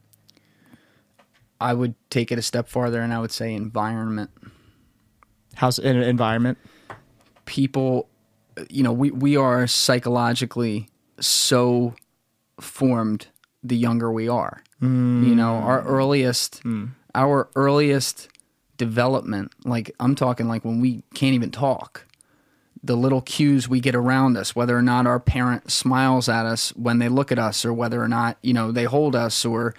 i 1.61 1.73
would 1.73 1.95
take 2.09 2.31
it 2.31 2.37
a 2.37 2.41
step 2.41 2.67
farther 2.67 2.99
and 3.01 3.13
i 3.13 3.19
would 3.19 3.31
say 3.31 3.53
environment 3.53 4.29
How's 5.55 5.77
in 5.79 5.95
an 5.95 6.03
environment? 6.03 6.57
people 7.45 8.09
you 8.69 8.83
know 8.83 8.91
we 8.93 9.11
we 9.11 9.35
are 9.37 9.65
psychologically 9.67 10.87
so 11.19 11.93
formed 12.59 13.27
the 13.63 13.75
younger 13.77 14.11
we 14.11 14.27
are 14.29 14.61
you 14.81 14.87
know 15.35 15.53
our 15.55 15.81
earliest 15.83 16.61
our 17.15 17.47
earliest 17.55 18.27
development 18.83 19.51
like 19.65 19.93
i'm 19.99 20.15
talking 20.15 20.47
like 20.47 20.63
when 20.65 20.79
we 20.81 21.03
can't 21.13 21.33
even 21.33 21.51
talk 21.51 22.05
the 22.83 22.97
little 22.97 23.21
cues 23.21 23.69
we 23.69 23.79
get 23.79 23.95
around 23.95 24.35
us 24.35 24.55
whether 24.55 24.77
or 24.77 24.81
not 24.81 25.07
our 25.07 25.19
parent 25.19 25.71
smiles 25.71 26.27
at 26.27 26.45
us 26.45 26.69
when 26.75 26.99
they 26.99 27.07
look 27.07 27.31
at 27.31 27.39
us 27.39 27.63
or 27.63 27.73
whether 27.73 28.01
or 28.01 28.07
not 28.07 28.37
you 28.41 28.53
know 28.53 28.71
they 28.71 28.83
hold 28.83 29.15
us 29.15 29.45
or 29.45 29.73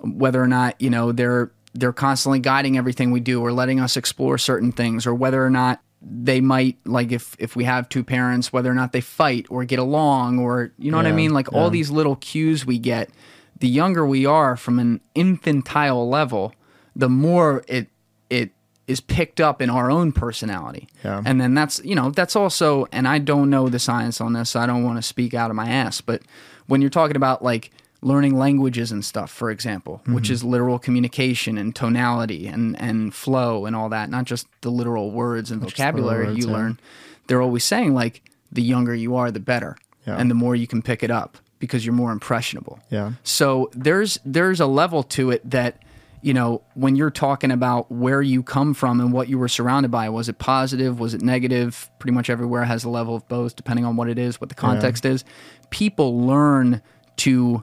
whether 0.00 0.42
or 0.42 0.48
not 0.48 0.74
you 0.80 0.90
know 0.90 1.12
they're 1.12 1.50
they're 1.74 1.92
constantly 1.92 2.38
guiding 2.38 2.78
everything 2.78 3.10
we 3.10 3.20
do 3.20 3.42
or 3.42 3.52
letting 3.52 3.78
us 3.78 3.96
explore 3.96 4.38
certain 4.38 4.72
things 4.72 5.06
or 5.06 5.14
whether 5.14 5.44
or 5.44 5.50
not 5.50 5.80
they 6.00 6.40
might 6.40 6.76
like 6.84 7.12
if 7.12 7.36
if 7.38 7.56
we 7.56 7.64
have 7.64 7.88
two 7.88 8.04
parents 8.04 8.52
whether 8.52 8.70
or 8.70 8.74
not 8.74 8.92
they 8.92 9.00
fight 9.00 9.46
or 9.50 9.64
get 9.64 9.78
along 9.78 10.38
or 10.38 10.72
you 10.78 10.90
know 10.90 10.96
what 10.96 11.06
i 11.06 11.12
mean? 11.12 11.32
Like 11.32 11.52
all 11.52 11.70
these 11.70 11.90
little 11.90 12.16
cues 12.16 12.64
we 12.64 12.78
get 12.78 13.10
the 13.58 13.68
younger 13.68 14.06
we 14.06 14.26
are 14.26 14.56
from 14.56 14.78
an 14.78 15.00
infantile 15.14 16.08
level 16.08 16.54
the 16.94 17.08
more 17.08 17.64
it 17.68 17.88
it 18.30 18.50
is 18.86 19.00
picked 19.00 19.40
up 19.40 19.60
in 19.60 19.68
our 19.68 19.90
own 19.90 20.12
personality 20.12 20.88
Yeah. 21.04 21.22
and 21.24 21.40
then 21.40 21.54
that's 21.54 21.80
you 21.84 21.94
know 21.94 22.10
that's 22.10 22.36
also 22.36 22.86
and 22.92 23.08
i 23.08 23.18
don't 23.18 23.50
know 23.50 23.68
the 23.68 23.78
science 23.80 24.20
on 24.20 24.32
this 24.32 24.50
so 24.50 24.60
i 24.60 24.66
don't 24.66 24.84
want 24.84 24.96
to 24.98 25.02
speak 25.02 25.34
out 25.34 25.50
of 25.50 25.56
my 25.56 25.68
ass 25.68 26.00
but 26.00 26.22
when 26.66 26.80
you're 26.80 26.90
talking 26.90 27.16
about 27.16 27.42
like 27.42 27.70
learning 28.02 28.36
languages 28.38 28.92
and 28.92 29.04
stuff, 29.04 29.30
for 29.30 29.50
example, 29.50 30.00
which 30.06 30.30
is 30.30 30.44
literal 30.44 30.78
communication 30.78 31.58
and 31.58 31.74
tonality 31.74 32.46
and, 32.46 32.80
and 32.80 33.14
flow 33.14 33.66
and 33.66 33.74
all 33.74 33.88
that, 33.88 34.10
not 34.10 34.24
just 34.24 34.46
the 34.60 34.70
literal 34.70 35.10
words 35.10 35.50
and 35.50 35.60
vocabulary 35.60 36.26
words, 36.26 36.38
you 36.38 36.46
yeah. 36.46 36.52
learn. 36.56 36.80
They're 37.26 37.42
always 37.42 37.64
saying, 37.64 37.94
like, 37.94 38.22
the 38.52 38.62
younger 38.62 38.94
you 38.94 39.16
are, 39.16 39.30
the 39.30 39.40
better. 39.40 39.76
Yeah. 40.06 40.16
And 40.18 40.30
the 40.30 40.34
more 40.34 40.54
you 40.54 40.68
can 40.68 40.82
pick 40.82 41.02
it 41.02 41.10
up 41.10 41.38
because 41.58 41.84
you're 41.84 41.94
more 41.94 42.12
impressionable. 42.12 42.78
Yeah. 42.90 43.12
So 43.24 43.70
there's 43.72 44.20
there's 44.24 44.60
a 44.60 44.66
level 44.66 45.02
to 45.02 45.30
it 45.32 45.50
that 45.50 45.82
you 46.26 46.34
know 46.34 46.62
when 46.74 46.96
you're 46.96 47.10
talking 47.26 47.50
about 47.52 47.90
where 47.90 48.20
you 48.20 48.42
come 48.42 48.74
from 48.74 49.00
and 49.00 49.12
what 49.12 49.28
you 49.28 49.38
were 49.38 49.48
surrounded 49.48 49.90
by 49.92 50.08
was 50.08 50.28
it 50.28 50.38
positive 50.38 50.98
was 50.98 51.14
it 51.14 51.22
negative 51.22 51.88
pretty 52.00 52.12
much 52.14 52.28
everywhere 52.28 52.64
has 52.64 52.82
a 52.84 52.88
level 52.88 53.14
of 53.14 53.26
both 53.28 53.54
depending 53.54 53.84
on 53.84 53.94
what 53.96 54.08
it 54.08 54.18
is 54.18 54.40
what 54.40 54.48
the 54.48 54.54
context 54.54 55.04
is 55.04 55.24
people 55.70 56.20
learn 56.26 56.82
to 57.16 57.62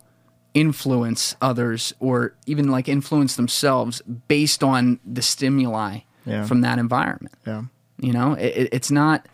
influence 0.53 1.35
others 1.41 1.93
or 1.99 2.35
even 2.45 2.69
like 2.69 2.87
influence 2.87 3.35
themselves 3.35 4.01
based 4.27 4.63
on 4.63 4.99
the 5.05 5.21
stimuli 5.21 5.99
Yeah. 6.25 6.45
from 6.45 6.61
that 6.61 6.79
environment 6.79 7.33
Yeah. 7.45 7.63
you 7.99 8.13
know, 8.13 8.33
it- 8.33 8.69
it's 8.71 8.91
not. 8.91 9.27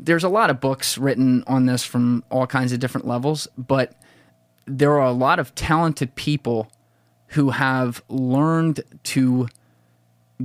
There's 0.00 0.24
a 0.24 0.28
lot 0.28 0.50
of 0.50 0.60
books 0.60 0.98
written 0.98 1.44
on 1.46 1.66
this 1.66 1.84
from 1.84 2.24
all 2.30 2.46
kinds 2.46 2.72
of 2.72 2.80
different 2.80 3.06
levels, 3.06 3.46
but 3.56 3.94
there 4.66 4.92
are 4.98 5.06
a 5.06 5.12
lot 5.12 5.38
of 5.38 5.54
talented 5.54 6.14
people 6.16 6.68
who 7.34 7.50
have 7.50 8.02
learned 8.08 8.80
to 9.04 9.48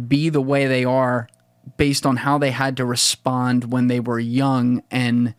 be 0.08 0.30
the 0.30 0.42
way 0.42 0.68
they 0.68 0.86
are 0.86 1.28
based 1.78 2.06
on 2.06 2.18
how 2.18 2.38
they 2.38 2.52
had 2.52 2.78
to 2.78 2.86
respond 2.86 3.72
when 3.72 3.88
they 3.88 4.00
were 4.00 4.20
young 4.20 4.84
and 4.92 5.34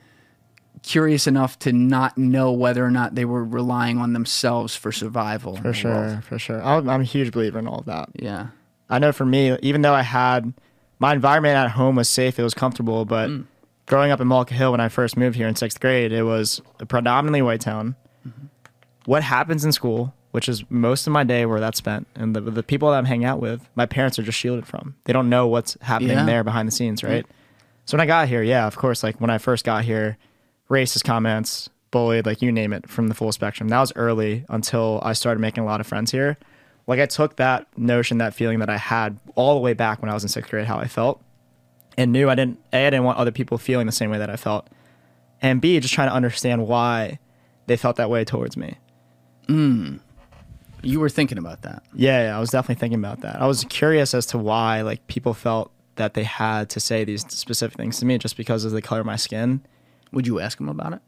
curious 0.83 1.27
enough 1.27 1.59
to 1.59 1.73
not 1.73 2.17
know 2.17 2.51
whether 2.53 2.85
or 2.85 2.91
not 2.91 3.15
they 3.15 3.25
were 3.25 3.45
relying 3.45 3.99
on 3.99 4.13
themselves 4.13 4.75
for 4.75 4.91
survival. 4.93 5.57
For 5.57 5.73
sure. 5.75 6.23
For 6.27 6.39
sure. 6.39 6.63
I'm, 6.65 6.89
I'm 6.89 7.01
a 7.03 7.05
huge 7.05 7.33
believer 7.33 7.59
in 7.59 7.67
all 7.69 7.81
of 7.81 7.87
that. 7.87 8.09
Yeah. 8.15 8.49
I 8.89 8.99
know 8.99 9.13
for 9.13 9.27
me, 9.27 9.57
even 9.63 9.83
though 9.83 9.93
I 9.95 10.03
had 10.03 10.53
my 10.99 11.13
environment 11.13 11.57
at 11.57 11.71
home 11.73 11.97
was 11.97 12.09
safe, 12.09 12.39
it 12.39 12.43
was 12.43 12.55
comfortable, 12.55 13.05
but 13.05 13.29
Mm. 13.29 13.45
growing 13.87 14.11
up 14.11 14.21
in 14.21 14.29
Mullica 14.29 14.51
Hill 14.51 14.71
when 14.73 14.81
I 14.81 14.89
first 14.89 15.17
moved 15.17 15.37
here 15.37 15.47
in 15.49 15.55
sixth 15.57 15.81
grade, 15.81 16.13
it 16.13 16.23
was 16.23 16.61
a 16.81 16.87
predominantly 16.87 17.43
white 17.43 17.61
town. 17.61 17.95
Mm-hmm. 18.27 18.47
What 19.05 19.23
happens 19.23 19.65
in 19.65 19.73
school, 19.73 20.15
which 20.31 20.49
is 20.49 20.65
most 20.71 21.07
of 21.07 21.13
my 21.13 21.25
day 21.25 21.45
where 21.47 21.61
that's 21.61 21.79
spent, 21.79 22.07
and 22.15 22.35
the, 22.37 22.41
the 22.41 22.63
people 22.63 22.91
that 22.91 22.99
I'm 22.99 23.05
hanging 23.05 23.25
out 23.27 23.41
with, 23.41 23.69
my 23.75 23.87
parents 23.87 24.19
are 24.19 24.23
just 24.23 24.39
shielded 24.39 24.67
from. 24.67 24.95
They 25.05 25.13
don't 25.13 25.29
know 25.29 25.47
what's 25.47 25.77
happening 25.83 26.17
Yeah. 26.17 26.25
there 26.27 26.45
behind 26.45 26.69
the 26.69 26.73
scenes, 26.73 27.03
right? 27.03 27.27
So 27.87 27.97
when 27.97 28.01
I 28.03 28.07
got 28.07 28.29
here, 28.29 28.43
yeah, 28.43 28.67
of 28.67 28.77
course, 28.77 29.03
like 29.03 29.21
when 29.21 29.31
I 29.31 29.39
first 29.39 29.65
got 29.65 29.85
here, 29.85 30.17
racist 30.71 31.03
comments, 31.05 31.69
bullied, 31.91 32.27
like 32.27 32.41
you 32.43 32.53
name 32.53 32.73
it, 32.73 32.89
from 32.89 33.09
the 33.09 33.15
full 33.15 33.33
spectrum. 33.33 33.69
That 33.69 33.81
was 33.81 33.93
early 33.97 34.45
until 34.49 35.01
I 35.03 35.13
started 35.15 35.41
making 35.41 35.65
a 35.65 35.67
lot 35.67 35.81
of 35.81 35.87
friends 35.89 36.13
here. 36.13 36.37
Like 36.87 37.01
I 37.01 37.07
took 37.07 37.37
that 37.37 37.67
notion, 37.77 38.19
that 38.19 38.35
feeling 38.35 38.61
that 38.61 38.71
I 38.71 38.77
had 38.77 39.19
all 39.35 39.55
the 39.55 39.61
way 39.61 39.73
back 39.75 40.01
when 40.01 40.09
I 40.11 40.15
was 40.15 40.23
in 40.23 40.29
sixth 40.29 40.51
grade, 40.51 40.67
how 40.67 40.79
I 40.79 40.87
felt, 40.87 41.21
and 41.97 42.13
knew 42.13 42.31
I 42.31 42.37
didn't. 42.37 42.59
A, 42.73 42.87
I 42.87 42.91
didn't 42.91 43.05
want 43.05 43.19
other 43.19 43.33
people 43.33 43.59
feeling 43.59 43.87
the 43.87 43.93
same 43.93 44.11
way 44.11 44.19
that 44.19 44.31
I 44.31 44.37
felt, 44.37 44.69
and 45.43 45.61
B, 45.61 45.79
just 45.81 45.93
trying 45.95 46.09
to 46.09 46.15
understand 46.15 46.69
why 46.69 47.19
they 47.67 47.77
felt 47.77 47.97
that 47.97 48.09
way 48.11 48.25
towards 48.25 48.57
me. 48.57 48.77
Hmm. 49.49 49.97
You 50.83 51.01
were 51.01 51.09
thinking 51.09 51.39
about 51.39 51.63
that. 51.63 51.85
Yeah, 51.95 52.27
yeah, 52.27 52.37
I 52.37 52.41
was 52.41 52.51
definitely 52.51 52.81
thinking 52.81 52.99
about 52.99 53.21
that. 53.21 53.41
I 53.41 53.47
was 53.47 53.65
curious 53.65 54.15
as 54.15 54.27
to 54.27 54.39
why 54.39 54.83
like 54.83 55.07
people 55.07 55.35
felt 55.35 55.73
that 55.97 56.15
they 56.15 56.25
had 56.25 56.71
to 56.71 56.81
say 56.81 57.05
these 57.05 57.23
specific 57.29 57.77
things 57.77 57.99
to 57.99 58.07
me 58.07 58.19
just 58.19 58.37
because 58.37 58.65
of 58.65 58.73
the 58.73 58.81
color 58.83 59.01
of 59.01 59.07
my 59.07 59.17
skin. 59.17 59.63
Would 60.13 60.27
you 60.27 60.41
ask 60.41 60.59
them 60.59 60.69
about 60.69 60.95
it? 60.95 61.01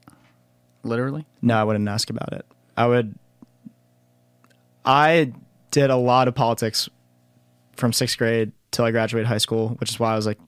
Literally? 0.84 1.26
No, 1.40 1.56
I 1.56 1.64
wouldn't 1.64 1.88
ask 1.88 2.10
about 2.10 2.32
it. 2.32 2.44
I 2.76 2.86
would. 2.86 3.14
I 4.84 5.32
did 5.70 5.90
a 5.90 5.96
lot 5.96 6.28
of 6.28 6.34
politics 6.34 6.88
from 7.76 7.92
sixth 7.92 8.18
grade 8.18 8.52
till 8.70 8.84
I 8.84 8.90
graduated 8.90 9.26
high 9.26 9.38
school, 9.38 9.70
which 9.80 9.90
is 9.90 10.00
why 10.00 10.12
I 10.12 10.16
was 10.16 10.26
like, 10.26 10.38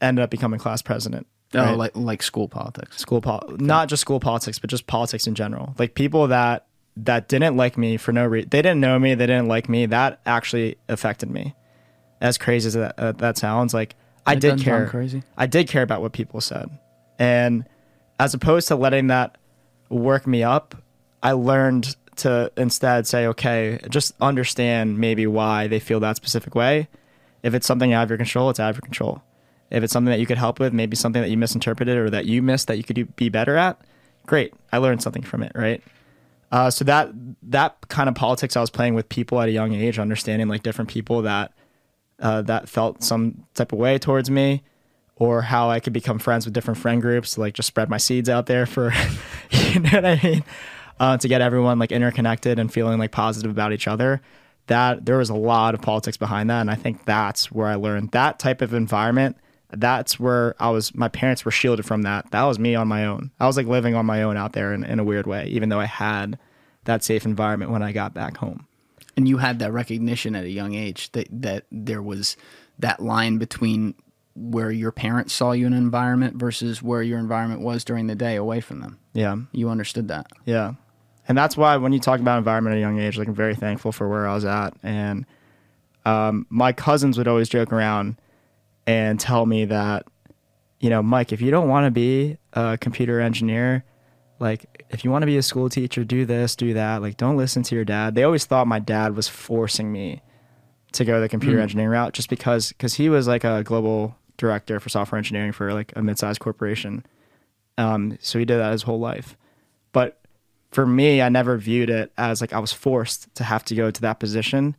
ended 0.00 0.22
up 0.22 0.30
becoming 0.30 0.58
class 0.58 0.82
president. 0.82 1.26
Oh, 1.54 1.60
right? 1.60 1.76
like 1.76 1.96
like 1.96 2.22
school 2.22 2.48
politics. 2.48 2.98
school 2.98 3.20
pol- 3.20 3.48
not 3.58 3.88
just 3.88 4.00
school 4.00 4.18
politics, 4.18 4.58
but 4.58 4.68
just 4.68 4.86
politics 4.86 5.26
in 5.26 5.34
general. 5.34 5.74
Like 5.78 5.94
people 5.94 6.26
that 6.28 6.66
that 6.96 7.28
didn't 7.28 7.56
like 7.56 7.76
me 7.76 7.96
for 7.96 8.12
no 8.12 8.24
reason, 8.26 8.48
they 8.50 8.62
didn't 8.62 8.80
know 8.80 8.98
me, 8.98 9.14
they 9.14 9.26
didn't 9.26 9.48
like 9.48 9.68
me. 9.68 9.86
That 9.86 10.20
actually 10.26 10.76
affected 10.88 11.30
me. 11.30 11.54
As 12.20 12.38
crazy 12.38 12.68
as 12.68 12.74
that 12.74 12.98
uh, 12.98 13.12
that 13.12 13.36
sounds, 13.36 13.74
like 13.74 13.96
I 14.26 14.34
That 14.34 14.40
did 14.40 14.60
care. 14.60 14.86
crazy. 14.88 15.22
I 15.36 15.46
did 15.46 15.68
care 15.68 15.82
about 15.82 16.00
what 16.00 16.12
people 16.12 16.40
said, 16.40 16.70
and 17.18 17.66
as 18.18 18.32
opposed 18.32 18.68
to 18.68 18.76
letting 18.76 19.08
that 19.08 19.36
work 19.90 20.26
me 20.26 20.42
up, 20.42 20.74
I 21.22 21.32
learned 21.32 21.96
to 22.16 22.50
instead 22.56 23.06
say, 23.06 23.26
okay, 23.26 23.80
just 23.90 24.14
understand 24.20 24.98
maybe 24.98 25.26
why 25.26 25.66
they 25.66 25.80
feel 25.80 26.00
that 26.00 26.16
specific 26.16 26.54
way. 26.54 26.88
If 27.42 27.54
it's 27.54 27.66
something 27.66 27.92
out 27.92 28.04
of 28.04 28.10
your 28.10 28.16
control, 28.16 28.50
it's 28.50 28.60
out 28.60 28.70
of 28.70 28.76
your 28.76 28.82
control. 28.82 29.22
If 29.70 29.82
it's 29.82 29.92
something 29.92 30.10
that 30.10 30.20
you 30.20 30.26
could 30.26 30.38
help 30.38 30.60
with, 30.60 30.72
maybe 30.72 30.94
something 30.96 31.20
that 31.20 31.28
you 31.30 31.36
misinterpreted 31.36 31.98
or 31.98 32.08
that 32.10 32.26
you 32.26 32.40
missed 32.40 32.68
that 32.68 32.76
you 32.76 32.84
could 32.84 32.96
do, 32.96 33.04
be 33.06 33.28
better 33.28 33.56
at, 33.56 33.80
great. 34.26 34.54
I 34.72 34.78
learned 34.78 35.02
something 35.02 35.22
from 35.22 35.42
it, 35.42 35.52
right? 35.54 35.82
Uh, 36.54 36.70
so 36.70 36.84
that 36.84 37.10
that 37.42 37.76
kind 37.88 38.08
of 38.08 38.14
politics 38.14 38.56
I 38.56 38.60
was 38.60 38.70
playing 38.70 38.94
with 38.94 39.08
people 39.08 39.40
at 39.40 39.48
a 39.48 39.50
young 39.50 39.74
age, 39.74 39.98
understanding 39.98 40.46
like 40.46 40.62
different 40.62 40.88
people 40.88 41.22
that 41.22 41.52
uh, 42.20 42.42
that 42.42 42.68
felt 42.68 43.02
some 43.02 43.44
type 43.54 43.72
of 43.72 43.80
way 43.80 43.98
towards 43.98 44.30
me, 44.30 44.62
or 45.16 45.42
how 45.42 45.68
I 45.68 45.80
could 45.80 45.92
become 45.92 46.20
friends 46.20 46.44
with 46.44 46.54
different 46.54 46.78
friend 46.78 47.02
groups, 47.02 47.36
like 47.36 47.54
just 47.54 47.66
spread 47.66 47.90
my 47.90 47.96
seeds 47.96 48.28
out 48.28 48.46
there 48.46 48.66
for, 48.66 48.92
you 49.50 49.80
know 49.80 49.90
what 49.90 50.04
I 50.04 50.20
mean, 50.22 50.44
uh, 51.00 51.16
to 51.16 51.26
get 51.26 51.40
everyone 51.40 51.80
like 51.80 51.90
interconnected 51.90 52.60
and 52.60 52.72
feeling 52.72 53.00
like 53.00 53.10
positive 53.10 53.50
about 53.50 53.72
each 53.72 53.88
other. 53.88 54.22
That 54.68 55.06
there 55.06 55.18
was 55.18 55.30
a 55.30 55.34
lot 55.34 55.74
of 55.74 55.82
politics 55.82 56.16
behind 56.16 56.50
that, 56.50 56.60
and 56.60 56.70
I 56.70 56.76
think 56.76 57.04
that's 57.04 57.50
where 57.50 57.66
I 57.66 57.74
learned 57.74 58.12
that 58.12 58.38
type 58.38 58.62
of 58.62 58.74
environment. 58.74 59.38
That's 59.80 60.18
where 60.20 60.54
I 60.60 60.70
was. 60.70 60.94
My 60.94 61.08
parents 61.08 61.44
were 61.44 61.50
shielded 61.50 61.84
from 61.84 62.02
that. 62.02 62.30
That 62.30 62.42
was 62.44 62.58
me 62.58 62.74
on 62.74 62.88
my 62.88 63.06
own. 63.06 63.30
I 63.40 63.46
was 63.46 63.56
like 63.56 63.66
living 63.66 63.94
on 63.94 64.06
my 64.06 64.22
own 64.22 64.36
out 64.36 64.52
there 64.52 64.72
in, 64.72 64.84
in 64.84 64.98
a 64.98 65.04
weird 65.04 65.26
way, 65.26 65.46
even 65.46 65.68
though 65.68 65.80
I 65.80 65.86
had 65.86 66.38
that 66.84 67.02
safe 67.02 67.24
environment 67.24 67.70
when 67.70 67.82
I 67.82 67.92
got 67.92 68.14
back 68.14 68.36
home. 68.36 68.66
and 69.16 69.28
you 69.28 69.38
had 69.38 69.58
that 69.60 69.72
recognition 69.72 70.34
at 70.36 70.44
a 70.44 70.50
young 70.50 70.74
age 70.74 71.10
that 71.12 71.28
that 71.30 71.64
there 71.70 72.02
was 72.02 72.36
that 72.78 73.00
line 73.00 73.38
between 73.38 73.94
where 74.36 74.70
your 74.72 74.90
parents 74.90 75.32
saw 75.32 75.52
you 75.52 75.66
in 75.66 75.72
an 75.72 75.78
environment 75.78 76.36
versus 76.36 76.82
where 76.82 77.02
your 77.02 77.20
environment 77.20 77.60
was 77.60 77.84
during 77.84 78.08
the 78.08 78.16
day 78.16 78.34
away 78.34 78.60
from 78.60 78.80
them. 78.80 78.98
Yeah. 79.12 79.36
You 79.52 79.68
understood 79.70 80.08
that. 80.08 80.26
Yeah. 80.44 80.72
And 81.28 81.38
that's 81.38 81.56
why 81.56 81.76
when 81.76 81.92
you 81.92 82.00
talk 82.00 82.18
about 82.18 82.38
environment 82.38 82.74
at 82.74 82.78
a 82.78 82.80
young 82.80 82.98
age, 82.98 83.16
like 83.16 83.28
I'm 83.28 83.34
very 83.34 83.54
thankful 83.54 83.92
for 83.92 84.08
where 84.08 84.26
I 84.26 84.34
was 84.34 84.44
at. 84.44 84.74
And 84.82 85.24
um, 86.04 86.46
my 86.50 86.72
cousins 86.72 87.16
would 87.16 87.28
always 87.28 87.48
joke 87.48 87.72
around 87.72 88.16
and 88.86 89.18
tell 89.18 89.46
me 89.46 89.64
that, 89.66 90.06
you 90.80 90.90
know, 90.90 91.02
Mike, 91.02 91.32
if 91.32 91.40
you 91.40 91.50
don't 91.50 91.68
want 91.68 91.86
to 91.86 91.90
be 91.90 92.36
a 92.52 92.76
computer 92.78 93.20
engineer, 93.20 93.84
like 94.38 94.84
if 94.90 95.04
you 95.04 95.10
want 95.10 95.22
to 95.22 95.26
be 95.26 95.36
a 95.36 95.42
school 95.42 95.68
teacher, 95.68 96.04
do 96.04 96.24
this, 96.24 96.56
do 96.56 96.74
that. 96.74 97.02
Like 97.02 97.16
don't 97.16 97.36
listen 97.36 97.62
to 97.64 97.74
your 97.74 97.84
dad. 97.84 98.14
They 98.14 98.24
always 98.24 98.44
thought 98.44 98.66
my 98.66 98.78
dad 98.78 99.16
was 99.16 99.28
forcing 99.28 99.92
me 99.92 100.22
to 100.92 101.04
go 101.04 101.20
the 101.20 101.28
computer 101.28 101.60
engineering 101.60 101.90
route 101.90 102.12
just 102.12 102.28
because 102.28 102.68
because 102.68 102.94
he 102.94 103.08
was 103.08 103.26
like 103.26 103.44
a 103.44 103.62
global 103.64 104.16
director 104.36 104.80
for 104.80 104.88
software 104.88 105.18
engineering 105.18 105.52
for 105.52 105.72
like 105.72 105.92
a 105.96 106.02
mid-sized 106.02 106.40
corporation. 106.40 107.04
Um, 107.78 108.18
so 108.20 108.38
he 108.38 108.44
did 108.44 108.58
that 108.58 108.72
his 108.72 108.82
whole 108.82 109.00
life. 109.00 109.36
But 109.92 110.20
for 110.70 110.86
me, 110.86 111.22
I 111.22 111.28
never 111.28 111.56
viewed 111.56 111.90
it 111.90 112.12
as 112.18 112.40
like 112.40 112.52
I 112.52 112.58
was 112.58 112.72
forced 112.72 113.32
to 113.36 113.44
have 113.44 113.64
to 113.66 113.74
go 113.74 113.90
to 113.90 114.00
that 114.02 114.20
position. 114.20 114.76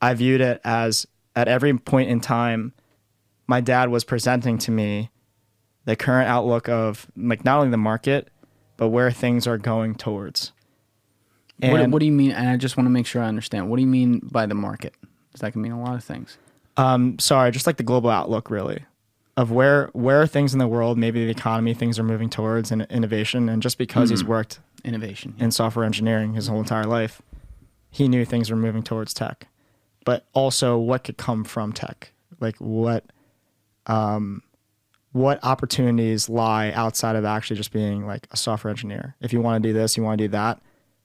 I 0.00 0.14
viewed 0.14 0.40
it 0.40 0.60
as 0.64 1.06
at 1.36 1.48
every 1.48 1.76
point 1.78 2.10
in 2.10 2.20
time, 2.20 2.72
my 3.46 3.60
dad 3.60 3.88
was 3.90 4.04
presenting 4.04 4.58
to 4.58 4.70
me 4.70 5.10
the 5.84 5.96
current 5.96 6.28
outlook 6.28 6.68
of 6.68 7.06
like 7.16 7.44
not 7.44 7.58
only 7.58 7.70
the 7.70 7.76
market, 7.76 8.28
but 8.76 8.88
where 8.88 9.10
things 9.10 9.46
are 9.46 9.58
going 9.58 9.94
towards. 9.94 10.52
What, 11.60 11.80
And- 11.80 11.92
what 11.92 12.00
do 12.00 12.06
you 12.06 12.12
mean? 12.12 12.32
And 12.32 12.48
I 12.48 12.56
just 12.56 12.76
want 12.76 12.86
to 12.86 12.90
make 12.90 13.06
sure 13.06 13.22
I 13.22 13.26
understand. 13.28 13.68
What 13.70 13.76
do 13.76 13.82
you 13.82 13.88
mean 13.88 14.20
by 14.32 14.46
the 14.46 14.54
market? 14.54 14.94
'Cause 15.32 15.40
that 15.40 15.52
can 15.52 15.62
mean 15.62 15.72
a 15.72 15.80
lot 15.80 15.94
of 15.94 16.04
things. 16.04 16.38
um 16.78 17.18
sorry 17.18 17.50
just 17.50 17.66
like 17.66 17.76
the 17.76 17.82
global 17.82 18.08
outlook 18.08 18.50
really 18.50 18.82
of 19.36 19.50
where 19.50 19.90
where 19.92 20.26
things 20.26 20.54
in 20.54 20.58
the 20.58 20.66
world 20.66 20.96
maybe 20.96 21.22
the 21.22 21.30
economy 21.30 21.74
things 21.74 21.98
are 21.98 22.02
moving 22.02 22.30
towards 22.30 22.70
and 22.72 22.86
innovation 22.88 23.46
and 23.50 23.62
just 23.62 23.76
because 23.76 24.08
he's 24.08 24.24
worked 24.24 24.58
Innovation. 24.82 25.34
in 25.38 25.50
software 25.50 25.84
engineering 25.84 26.32
his 26.32 26.46
whole 26.48 26.60
entire 26.60 26.84
life 26.84 27.20
he 27.90 28.08
knew 28.08 28.24
things 28.24 28.50
were 28.50 28.56
moving 28.56 28.82
towards 28.82 29.12
tech 29.12 29.48
but 30.06 30.26
also 30.32 30.78
what 30.78 31.04
could 31.04 31.18
come 31.18 31.44
from 31.44 31.74
tech 31.74 32.12
like 32.40 32.56
what 32.56 33.04
um 33.86 34.42
what 35.12 35.38
opportunities 35.42 36.28
lie 36.28 36.70
outside 36.72 37.16
of 37.16 37.24
actually 37.24 37.56
just 37.56 37.70
being 37.72 38.06
like 38.06 38.26
a 38.30 38.36
software 38.36 38.70
engineer. 38.70 39.14
If 39.20 39.32
you 39.32 39.40
want 39.40 39.62
to 39.62 39.68
do 39.68 39.72
this 39.72 39.96
you 39.96 40.02
want 40.02 40.18
to 40.18 40.24
do 40.24 40.28
that 40.32 40.60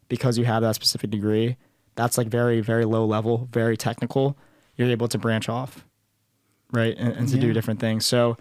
because 0.10 0.38
you 0.38 0.46
have 0.46 0.62
that 0.64 0.76
specific 0.76 1.10
degree 1.10 1.58
that's 1.96 2.18
like 2.18 2.28
very 2.28 2.62
very 2.62 2.86
low 2.86 3.06
level 3.06 3.48
very 3.52 3.76
technical 3.76 4.38
you're 4.76 4.90
able 4.90 5.08
to 5.08 5.18
branch 5.18 5.50
off 5.50 5.86
right 6.72 6.96
and, 6.98 7.14
and 7.14 7.30
to 7.30 7.38
do 7.38 7.54
different 7.54 7.80
things. 7.80 8.06
So 8.06 8.38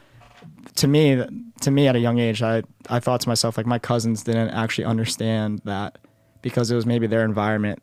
to 0.74 0.86
me 0.86 1.24
to 1.62 1.70
me 1.70 1.88
at 1.88 1.96
a 1.96 1.98
young 1.98 2.18
age 2.18 2.42
i 2.42 2.62
i 2.90 3.00
thought 3.00 3.20
to 3.22 3.28
myself 3.28 3.56
like 3.56 3.66
my 3.66 3.78
cousins 3.78 4.22
didn't 4.22 4.50
actually 4.50 4.84
understand 4.84 5.60
that 5.64 5.96
because 6.42 6.70
it 6.70 6.74
was 6.76 6.84
maybe 6.86 7.06
their 7.06 7.24
environment 7.24 7.82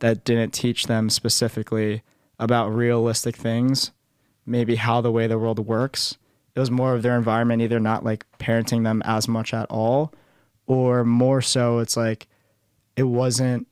that 0.00 0.24
didn't 0.24 0.52
teach 0.52 0.86
them 0.86 1.10
specifically 1.10 2.02
about 2.38 2.68
realistic 2.68 3.36
things, 3.36 3.92
maybe 4.46 4.76
how 4.76 5.00
the 5.00 5.12
way 5.12 5.26
the 5.26 5.38
world 5.38 5.58
works. 5.58 6.16
It 6.54 6.60
was 6.60 6.70
more 6.70 6.94
of 6.94 7.02
their 7.02 7.16
environment 7.16 7.60
either 7.62 7.80
not 7.80 8.04
like 8.04 8.24
parenting 8.38 8.84
them 8.84 9.02
as 9.04 9.28
much 9.28 9.52
at 9.52 9.70
all, 9.70 10.12
or 10.66 11.04
more 11.04 11.42
so 11.42 11.80
it's 11.80 11.96
like 11.96 12.26
it 12.96 13.04
wasn't 13.04 13.66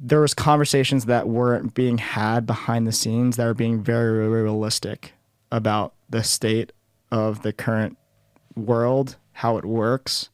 there 0.00 0.20
was 0.20 0.34
conversations 0.34 1.06
that 1.06 1.28
weren't 1.28 1.74
being 1.74 1.98
had 1.98 2.46
behind 2.46 2.86
the 2.86 2.92
scenes 2.92 3.36
that 3.36 3.44
were 3.44 3.54
being 3.54 3.82
very 3.82 4.28
realistic 4.28 5.12
about 5.50 5.94
the 6.08 6.22
state 6.22 6.72
of 7.10 7.42
the 7.42 7.52
current 7.52 7.96
world, 8.54 9.16
how 9.32 9.56
it 9.56 9.64
works, 9.64 10.28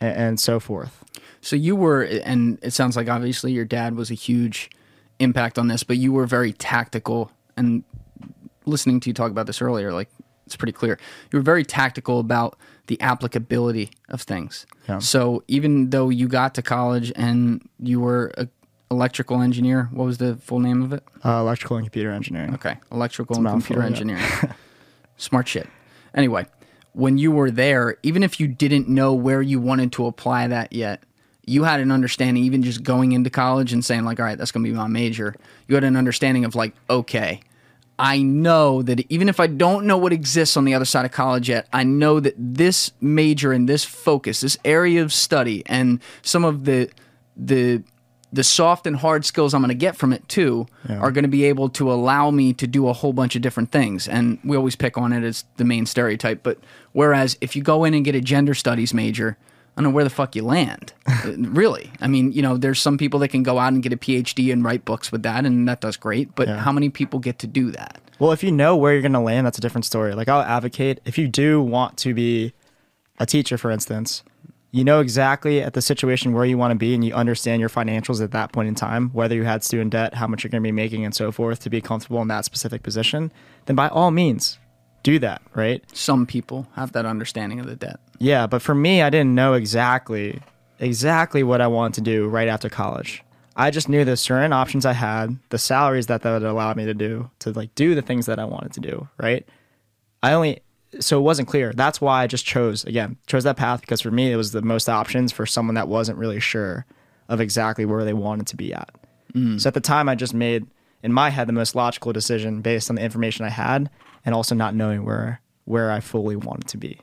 and, 0.00 0.16
and 0.16 0.40
so 0.40 0.60
forth. 0.60 1.04
So 1.40 1.56
you 1.56 1.76
were, 1.76 2.02
and 2.02 2.58
it 2.62 2.72
sounds 2.72 2.96
like 2.96 3.08
obviously 3.08 3.52
your 3.52 3.64
dad 3.64 3.96
was 3.96 4.10
a 4.10 4.14
huge 4.14 4.70
impact 5.18 5.58
on 5.58 5.68
this, 5.68 5.82
but 5.82 5.96
you 5.96 6.12
were 6.12 6.26
very 6.26 6.52
tactical. 6.52 7.30
And 7.56 7.84
listening 8.64 9.00
to 9.00 9.10
you 9.10 9.14
talk 9.14 9.30
about 9.30 9.46
this 9.46 9.62
earlier, 9.62 9.92
like 9.92 10.10
it's 10.46 10.56
pretty 10.56 10.72
clear. 10.72 10.98
You 11.32 11.38
were 11.38 11.42
very 11.42 11.64
tactical 11.64 12.20
about 12.20 12.58
the 12.86 13.00
applicability 13.00 13.90
of 14.08 14.22
things. 14.22 14.66
Yeah. 14.88 14.98
So 14.98 15.42
even 15.48 15.90
though 15.90 16.08
you 16.08 16.28
got 16.28 16.54
to 16.54 16.62
college 16.62 17.12
and 17.16 17.68
you 17.80 18.00
were 18.00 18.32
a 18.36 18.48
electrical 18.90 19.42
engineer, 19.42 19.88
what 19.92 20.04
was 20.04 20.18
the 20.18 20.36
full 20.36 20.60
name 20.60 20.82
of 20.82 20.92
it? 20.92 21.02
Uh, 21.24 21.40
electrical 21.40 21.76
and 21.76 21.86
computer 21.86 22.12
engineering. 22.12 22.54
Okay, 22.54 22.76
electrical 22.92 23.36
and 23.36 23.46
computer 23.46 23.82
yeah. 23.82 23.86
engineering. 23.86 24.24
Smart 25.16 25.48
shit. 25.48 25.68
Anyway, 26.14 26.46
when 26.92 27.18
you 27.18 27.30
were 27.30 27.50
there, 27.50 27.96
even 28.02 28.22
if 28.22 28.38
you 28.38 28.46
didn't 28.46 28.88
know 28.88 29.12
where 29.12 29.42
you 29.42 29.60
wanted 29.60 29.92
to 29.92 30.06
apply 30.06 30.46
that 30.46 30.72
yet, 30.72 31.02
you 31.44 31.64
had 31.64 31.80
an 31.80 31.90
understanding, 31.90 32.42
even 32.44 32.62
just 32.62 32.82
going 32.82 33.12
into 33.12 33.30
college 33.30 33.72
and 33.72 33.84
saying, 33.84 34.04
like, 34.04 34.18
all 34.18 34.26
right, 34.26 34.38
that's 34.38 34.50
going 34.50 34.64
to 34.64 34.70
be 34.70 34.76
my 34.76 34.88
major. 34.88 35.34
You 35.68 35.74
had 35.74 35.84
an 35.84 35.96
understanding 35.96 36.44
of, 36.44 36.54
like, 36.54 36.74
okay, 36.90 37.40
I 37.98 38.20
know 38.20 38.82
that 38.82 39.00
even 39.10 39.28
if 39.28 39.40
I 39.40 39.46
don't 39.46 39.86
know 39.86 39.96
what 39.96 40.12
exists 40.12 40.56
on 40.56 40.64
the 40.64 40.74
other 40.74 40.84
side 40.84 41.06
of 41.06 41.12
college 41.12 41.48
yet, 41.48 41.66
I 41.72 41.82
know 41.84 42.20
that 42.20 42.34
this 42.36 42.92
major 43.00 43.52
and 43.52 43.68
this 43.68 43.84
focus, 43.84 44.40
this 44.40 44.58
area 44.64 45.02
of 45.02 45.12
study, 45.12 45.62
and 45.66 46.00
some 46.22 46.44
of 46.44 46.64
the 46.64 46.90
the 47.36 47.82
the 48.32 48.44
soft 48.44 48.86
and 48.86 48.96
hard 48.96 49.24
skills 49.24 49.54
I'm 49.54 49.62
going 49.62 49.68
to 49.68 49.74
get 49.74 49.96
from 49.96 50.12
it 50.12 50.28
too 50.28 50.66
are 51.00 51.10
going 51.10 51.22
to 51.24 51.28
be 51.28 51.44
able 51.44 51.68
to 51.70 51.90
allow 51.90 52.30
me 52.30 52.52
to 52.54 52.66
do 52.66 52.88
a 52.88 52.92
whole 52.92 53.12
bunch 53.12 53.36
of 53.36 53.40
different 53.40 53.70
things. 53.70 54.08
And 54.08 54.38
we 54.44 54.56
always 54.56 54.76
pick 54.76 54.98
on 54.98 55.12
it 55.12 55.22
as 55.24 55.44
the 55.56 55.64
main 55.64 55.86
stereotype, 55.86 56.42
but 56.42 56.58
whereas 56.92 57.38
if 57.40 57.56
you 57.56 57.62
go 57.62 57.84
in 57.84 57.94
and 57.94 58.04
get 58.04 58.14
a 58.14 58.20
gender 58.20 58.52
studies 58.52 58.92
major, 58.92 59.38
I 59.76 59.82
don't 59.82 59.90
know 59.90 59.94
where 59.94 60.04
the 60.04 60.10
fuck 60.10 60.34
you 60.34 60.42
land. 60.42 60.92
Really. 61.26 61.90
I 62.00 62.06
mean, 62.06 62.30
you 62.30 62.40
know, 62.40 62.56
there's 62.56 62.80
some 62.80 62.96
people 62.96 63.18
that 63.20 63.28
can 63.28 63.42
go 63.42 63.58
out 63.58 63.72
and 63.72 63.82
get 63.82 63.92
a 63.92 63.96
PhD 63.96 64.52
and 64.52 64.64
write 64.64 64.84
books 64.84 65.10
with 65.10 65.24
that, 65.24 65.44
and 65.44 65.68
that 65.68 65.80
does 65.80 65.96
great. 65.96 66.34
But 66.36 66.48
how 66.48 66.70
many 66.70 66.88
people 66.88 67.18
get 67.18 67.40
to 67.40 67.48
do 67.48 67.72
that? 67.72 68.00
Well, 68.20 68.30
if 68.30 68.44
you 68.44 68.52
know 68.52 68.76
where 68.76 68.92
you're 68.92 69.02
going 69.02 69.12
to 69.12 69.20
land, 69.20 69.44
that's 69.44 69.58
a 69.58 69.60
different 69.60 69.84
story. 69.84 70.14
Like 70.14 70.28
I'll 70.28 70.42
advocate 70.42 71.00
if 71.04 71.18
you 71.18 71.26
do 71.26 71.60
want 71.60 71.96
to 71.98 72.14
be 72.14 72.52
a 73.18 73.26
teacher, 73.26 73.58
for 73.58 73.72
instance, 73.72 74.22
you 74.70 74.84
know 74.84 75.00
exactly 75.00 75.62
at 75.62 75.74
the 75.74 75.82
situation 75.82 76.32
where 76.32 76.44
you 76.44 76.58
want 76.58 76.70
to 76.70 76.76
be 76.76 76.94
and 76.94 77.04
you 77.04 77.14
understand 77.14 77.60
your 77.60 77.68
financials 77.68 78.22
at 78.22 78.30
that 78.32 78.52
point 78.52 78.68
in 78.68 78.74
time, 78.74 79.10
whether 79.10 79.34
you 79.34 79.44
had 79.44 79.64
student 79.64 79.90
debt, 79.90 80.14
how 80.14 80.26
much 80.26 80.44
you're 80.44 80.50
going 80.50 80.62
to 80.62 80.66
be 80.66 80.72
making, 80.72 81.04
and 81.04 81.14
so 81.14 81.32
forth 81.32 81.60
to 81.60 81.70
be 81.70 81.80
comfortable 81.80 82.22
in 82.22 82.28
that 82.28 82.44
specific 82.44 82.82
position, 82.82 83.32
then 83.64 83.74
by 83.74 83.88
all 83.88 84.10
means, 84.10 84.58
do 85.06 85.20
that, 85.20 85.40
right? 85.54 85.84
Some 85.92 86.26
people 86.26 86.66
have 86.74 86.90
that 86.90 87.06
understanding 87.06 87.60
of 87.60 87.66
the 87.66 87.76
debt. 87.76 88.00
Yeah, 88.18 88.48
but 88.48 88.60
for 88.60 88.74
me, 88.74 89.02
I 89.02 89.08
didn't 89.08 89.36
know 89.36 89.52
exactly 89.54 90.42
exactly 90.80 91.44
what 91.44 91.60
I 91.60 91.68
wanted 91.68 91.94
to 91.94 92.00
do 92.00 92.26
right 92.26 92.48
after 92.48 92.68
college. 92.68 93.22
I 93.54 93.70
just 93.70 93.88
knew 93.88 94.04
the 94.04 94.16
certain 94.16 94.52
options 94.52 94.84
I 94.84 94.92
had, 94.92 95.38
the 95.50 95.58
salaries 95.58 96.08
that 96.08 96.22
that 96.22 96.32
would 96.32 96.42
allow 96.42 96.74
me 96.74 96.84
to 96.86 96.92
do 96.92 97.30
to 97.38 97.52
like 97.52 97.72
do 97.76 97.94
the 97.94 98.02
things 98.02 98.26
that 98.26 98.40
I 98.40 98.44
wanted 98.44 98.72
to 98.72 98.80
do, 98.80 99.08
right? 99.16 99.48
I 100.24 100.32
only 100.32 100.60
so 100.98 101.18
it 101.18 101.22
wasn't 101.22 101.46
clear. 101.46 101.72
That's 101.72 102.00
why 102.00 102.24
I 102.24 102.26
just 102.26 102.44
chose 102.44 102.82
again, 102.84 103.16
chose 103.28 103.44
that 103.44 103.56
path 103.56 103.82
because 103.82 104.00
for 104.00 104.10
me 104.10 104.32
it 104.32 104.36
was 104.36 104.50
the 104.50 104.62
most 104.62 104.88
options 104.88 105.30
for 105.30 105.46
someone 105.46 105.76
that 105.76 105.86
wasn't 105.86 106.18
really 106.18 106.40
sure 106.40 106.84
of 107.28 107.40
exactly 107.40 107.84
where 107.84 108.04
they 108.04 108.12
wanted 108.12 108.48
to 108.48 108.56
be 108.56 108.74
at. 108.74 108.90
Mm. 109.34 109.60
So 109.60 109.68
at 109.68 109.74
the 109.74 109.80
time 109.80 110.08
I 110.08 110.16
just 110.16 110.34
made 110.34 110.66
in 111.04 111.12
my 111.12 111.30
head 111.30 111.46
the 111.46 111.52
most 111.52 111.76
logical 111.76 112.12
decision 112.12 112.60
based 112.60 112.90
on 112.90 112.96
the 112.96 113.02
information 113.02 113.44
I 113.44 113.50
had 113.50 113.88
and 114.26 114.34
also 114.34 114.54
not 114.54 114.74
knowing 114.74 115.04
where 115.04 115.40
where 115.64 115.90
I 115.90 116.00
fully 116.00 116.36
wanted 116.36 116.68
to 116.68 116.76
be. 116.76 117.00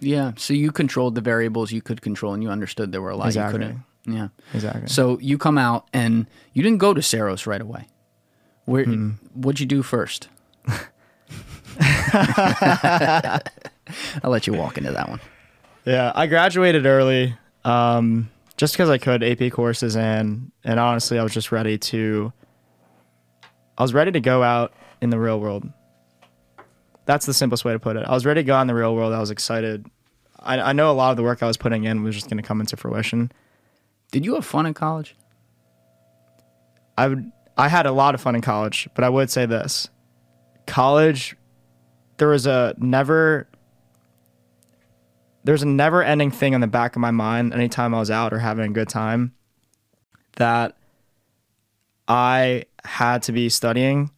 Yeah. 0.00 0.32
So 0.36 0.52
you 0.54 0.72
controlled 0.72 1.14
the 1.14 1.20
variables 1.20 1.70
you 1.72 1.80
could 1.82 2.02
control, 2.02 2.34
and 2.34 2.42
you 2.42 2.50
understood 2.50 2.90
there 2.92 3.00
were 3.02 3.10
a 3.10 3.16
lot 3.16 3.26
Exactly. 3.28 3.60
you 3.60 3.66
couldn't. 3.66 3.84
Yeah. 4.14 4.28
Exactly. 4.54 4.88
So 4.88 5.18
you 5.20 5.38
come 5.38 5.56
out 5.58 5.86
and 5.92 6.26
you 6.54 6.62
didn't 6.62 6.78
go 6.78 6.92
to 6.94 7.02
Saros 7.02 7.46
right 7.46 7.60
away. 7.60 7.86
Where 8.64 8.84
what'd 9.34 9.60
you 9.60 9.66
do 9.66 9.82
first? 9.82 10.28
I'll 14.22 14.30
let 14.30 14.46
you 14.46 14.52
walk 14.52 14.78
into 14.78 14.92
that 14.92 15.08
one. 15.08 15.20
Yeah, 15.84 16.12
I 16.14 16.26
graduated 16.26 16.84
early, 16.86 17.34
um, 17.64 18.28
just 18.56 18.74
because 18.74 18.90
I 18.90 18.98
could 18.98 19.22
AP 19.22 19.50
courses 19.52 19.96
and 19.96 20.50
and 20.64 20.78
honestly, 20.78 21.18
I 21.18 21.22
was 21.22 21.32
just 21.32 21.50
ready 21.52 21.78
to. 21.78 22.32
I 23.78 23.82
was 23.82 23.94
ready 23.94 24.10
to 24.12 24.20
go 24.20 24.42
out 24.42 24.72
in 25.00 25.10
the 25.10 25.18
real 25.18 25.38
world. 25.40 25.68
That's 27.08 27.24
the 27.24 27.32
simplest 27.32 27.64
way 27.64 27.72
to 27.72 27.78
put 27.78 27.96
it. 27.96 28.04
I 28.06 28.12
was 28.12 28.26
ready 28.26 28.42
to 28.42 28.44
go 28.44 28.54
out 28.54 28.60
in 28.60 28.66
the 28.66 28.74
real 28.74 28.94
world. 28.94 29.14
I 29.14 29.18
was 29.18 29.30
excited. 29.30 29.86
I, 30.40 30.60
I 30.60 30.72
know 30.74 30.90
a 30.90 30.92
lot 30.92 31.10
of 31.10 31.16
the 31.16 31.22
work 31.22 31.42
I 31.42 31.46
was 31.46 31.56
putting 31.56 31.84
in 31.84 32.02
was 32.02 32.14
just 32.14 32.28
going 32.28 32.36
to 32.36 32.46
come 32.46 32.60
into 32.60 32.76
fruition. 32.76 33.32
Did 34.12 34.26
you 34.26 34.34
have 34.34 34.44
fun 34.44 34.66
in 34.66 34.74
college? 34.74 35.16
I 36.98 37.08
would. 37.08 37.32
I 37.56 37.68
had 37.68 37.86
a 37.86 37.92
lot 37.92 38.14
of 38.14 38.20
fun 38.20 38.34
in 38.34 38.42
college, 38.42 38.90
but 38.94 39.04
I 39.04 39.08
would 39.08 39.30
say 39.30 39.46
this: 39.46 39.88
college, 40.66 41.34
there 42.18 42.28
was 42.28 42.46
a 42.46 42.74
never. 42.76 43.48
There's 45.44 45.62
a 45.62 45.66
never-ending 45.66 46.30
thing 46.30 46.52
in 46.52 46.60
the 46.60 46.66
back 46.66 46.94
of 46.94 47.00
my 47.00 47.10
mind 47.10 47.54
anytime 47.54 47.94
I 47.94 48.00
was 48.00 48.10
out 48.10 48.34
or 48.34 48.38
having 48.38 48.70
a 48.70 48.74
good 48.74 48.90
time, 48.90 49.32
that 50.36 50.76
I 52.06 52.66
had 52.84 53.22
to 53.22 53.32
be 53.32 53.48
studying, 53.48 54.10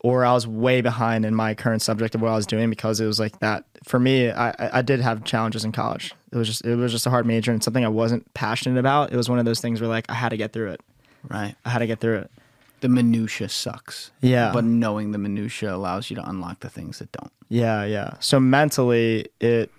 or 0.00 0.24
I 0.24 0.32
was 0.32 0.46
way 0.46 0.80
behind 0.80 1.24
in 1.24 1.34
my 1.34 1.54
current 1.54 1.82
subject 1.82 2.14
of 2.14 2.20
what 2.20 2.30
I 2.30 2.34
was 2.34 2.46
doing 2.46 2.70
because 2.70 3.00
it 3.00 3.06
was 3.06 3.20
like 3.20 3.38
that. 3.40 3.64
For 3.84 3.98
me, 4.00 4.30
I 4.30 4.78
I 4.78 4.82
did 4.82 5.00
have 5.00 5.24
challenges 5.24 5.64
in 5.64 5.72
college. 5.72 6.14
It 6.32 6.36
was 6.36 6.48
just 6.48 6.64
it 6.64 6.76
was 6.76 6.92
just 6.92 7.06
a 7.06 7.10
hard 7.10 7.26
major 7.26 7.52
and 7.52 7.62
something 7.62 7.84
I 7.84 7.88
wasn't 7.88 8.32
passionate 8.34 8.78
about. 8.78 9.12
It 9.12 9.16
was 9.16 9.28
one 9.28 9.38
of 9.38 9.44
those 9.44 9.60
things 9.60 9.80
where 9.80 9.88
like 9.88 10.06
I 10.08 10.14
had 10.14 10.30
to 10.30 10.36
get 10.36 10.52
through 10.52 10.70
it. 10.70 10.80
Right. 11.28 11.54
I 11.64 11.70
had 11.70 11.80
to 11.80 11.86
get 11.86 12.00
through 12.00 12.18
it. 12.18 12.30
The 12.80 12.88
minutia 12.88 13.48
sucks. 13.50 14.10
Yeah. 14.22 14.52
But 14.52 14.64
knowing 14.64 15.12
the 15.12 15.18
minutia 15.18 15.74
allows 15.74 16.08
you 16.08 16.16
to 16.16 16.28
unlock 16.28 16.60
the 16.60 16.70
things 16.70 16.98
that 16.98 17.12
don't. 17.12 17.30
Yeah, 17.50 17.84
yeah. 17.84 18.14
So 18.20 18.40
mentally, 18.40 19.26
it 19.40 19.70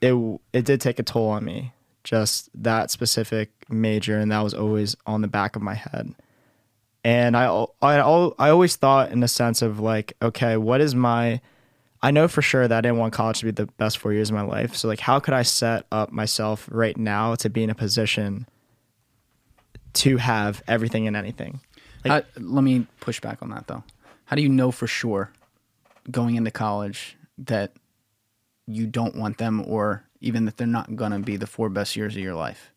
it 0.00 0.40
it 0.52 0.64
did 0.64 0.80
take 0.80 0.98
a 0.98 1.02
toll 1.02 1.28
on 1.28 1.44
me. 1.44 1.72
Just 2.04 2.48
that 2.54 2.90
specific 2.90 3.50
major, 3.68 4.18
and 4.18 4.32
that 4.32 4.40
was 4.40 4.54
always 4.54 4.96
on 5.06 5.20
the 5.20 5.28
back 5.28 5.56
of 5.56 5.62
my 5.62 5.74
head. 5.74 6.14
And 7.04 7.36
I 7.36 7.46
I 7.80 7.96
I 7.96 8.50
always 8.50 8.76
thought 8.76 9.12
in 9.12 9.20
the 9.20 9.28
sense 9.28 9.62
of 9.62 9.80
like, 9.80 10.14
okay, 10.20 10.56
what 10.56 10.80
is 10.80 10.94
my 10.94 11.40
I 12.02 12.10
know 12.10 12.28
for 12.28 12.42
sure 12.42 12.68
that 12.68 12.78
I 12.78 12.80
didn't 12.80 12.98
want 12.98 13.12
college 13.12 13.40
to 13.40 13.44
be 13.44 13.50
the 13.50 13.66
best 13.66 13.98
four 13.98 14.12
years 14.12 14.30
of 14.30 14.34
my 14.34 14.42
life. 14.42 14.76
So 14.76 14.86
like, 14.88 15.00
how 15.00 15.18
could 15.18 15.34
I 15.34 15.42
set 15.42 15.86
up 15.90 16.12
myself 16.12 16.68
right 16.70 16.96
now 16.96 17.34
to 17.36 17.50
be 17.50 17.64
in 17.64 17.70
a 17.70 17.74
position 17.74 18.46
to 19.94 20.16
have 20.18 20.62
everything 20.68 21.06
and 21.06 21.16
anything? 21.16 21.60
Like- 22.04 22.26
let 22.36 22.62
me 22.62 22.86
push 23.00 23.20
back 23.20 23.42
on 23.42 23.50
that 23.50 23.66
though. 23.66 23.82
How 24.26 24.36
do 24.36 24.42
you 24.42 24.48
know 24.48 24.70
for 24.70 24.86
sure 24.86 25.32
going 26.10 26.36
into 26.36 26.50
college 26.50 27.16
that 27.38 27.72
you 28.66 28.86
don't 28.86 29.16
want 29.16 29.38
them 29.38 29.64
or 29.66 30.04
even 30.20 30.44
that 30.44 30.56
they're 30.56 30.66
not 30.66 30.94
going 30.94 31.12
to 31.12 31.18
be 31.18 31.36
the 31.36 31.46
four 31.46 31.68
best 31.68 31.96
years 31.96 32.14
of 32.14 32.22
your 32.22 32.34
life? 32.34 32.70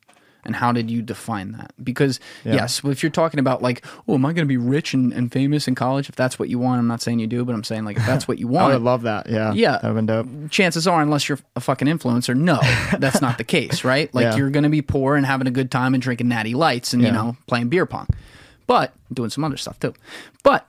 And 0.43 0.56
how 0.56 0.71
did 0.71 0.89
you 0.89 1.01
define 1.04 1.51
that? 1.51 1.71
Because, 1.84 2.19
Yeah. 2.43 2.54
yes, 2.56 2.82
if 2.84 3.04
you're 3.04 3.12
talking 3.12 3.39
about 3.39 3.62
like, 3.62 3.86
oh, 4.08 4.15
am 4.15 4.25
I 4.25 4.30
going 4.34 4.45
to 4.47 4.51
be 4.51 4.58
rich 4.58 4.93
and, 4.93 5.13
and 5.13 5.32
famous 5.32 5.67
in 5.67 5.75
college? 5.75 6.10
If 6.10 6.15
that's 6.15 6.39
what 6.39 6.49
you 6.49 6.58
want, 6.58 6.80
I'm 6.80 6.88
not 6.88 7.01
saying 7.01 7.19
you 7.19 7.27
do, 7.27 7.45
but 7.45 7.54
I'm 7.54 7.63
saying 7.63 7.86
like, 7.86 7.97
if 7.97 8.06
that's 8.06 8.27
what 8.27 8.39
you 8.39 8.47
want, 8.47 8.71
I 8.71 8.75
would 8.75 8.82
love 8.84 9.04
that. 9.04 9.30
Yeah, 9.30 9.54
Yeah. 9.54 9.77
that 9.77 9.93
would 9.93 10.08
dope. 10.08 10.27
chances 10.49 10.88
are, 10.88 11.01
unless 11.01 11.30
you're 11.30 11.38
a 11.56 11.60
fucking 11.60 11.88
influencer, 11.88 12.36
no, 12.36 12.60
that's 12.97 13.21
not 13.21 13.38
the 13.38 13.43
case, 13.43 13.84
right? 13.84 14.12
Like 14.13 14.23
Yeah. 14.23 14.36
you're 14.38 14.49
going 14.49 14.63
to 14.63 14.69
be 14.69 14.82
poor 14.82 15.15
and 15.15 15.25
having 15.25 15.45
a 15.47 15.51
good 15.51 15.69
time 15.69 15.93
and 15.93 16.01
drinking 16.01 16.27
natty 16.30 16.54
lights 16.56 16.93
and 16.93 17.04
you 17.04 17.12
know 17.12 17.38
playing 17.47 17.69
beer 17.69 17.86
pong, 17.86 18.08
but 18.65 18.93
doing 19.13 19.30
some 19.30 19.43
other 19.43 19.58
stuff 19.58 19.80
too. 19.80 19.93
But 20.43 20.65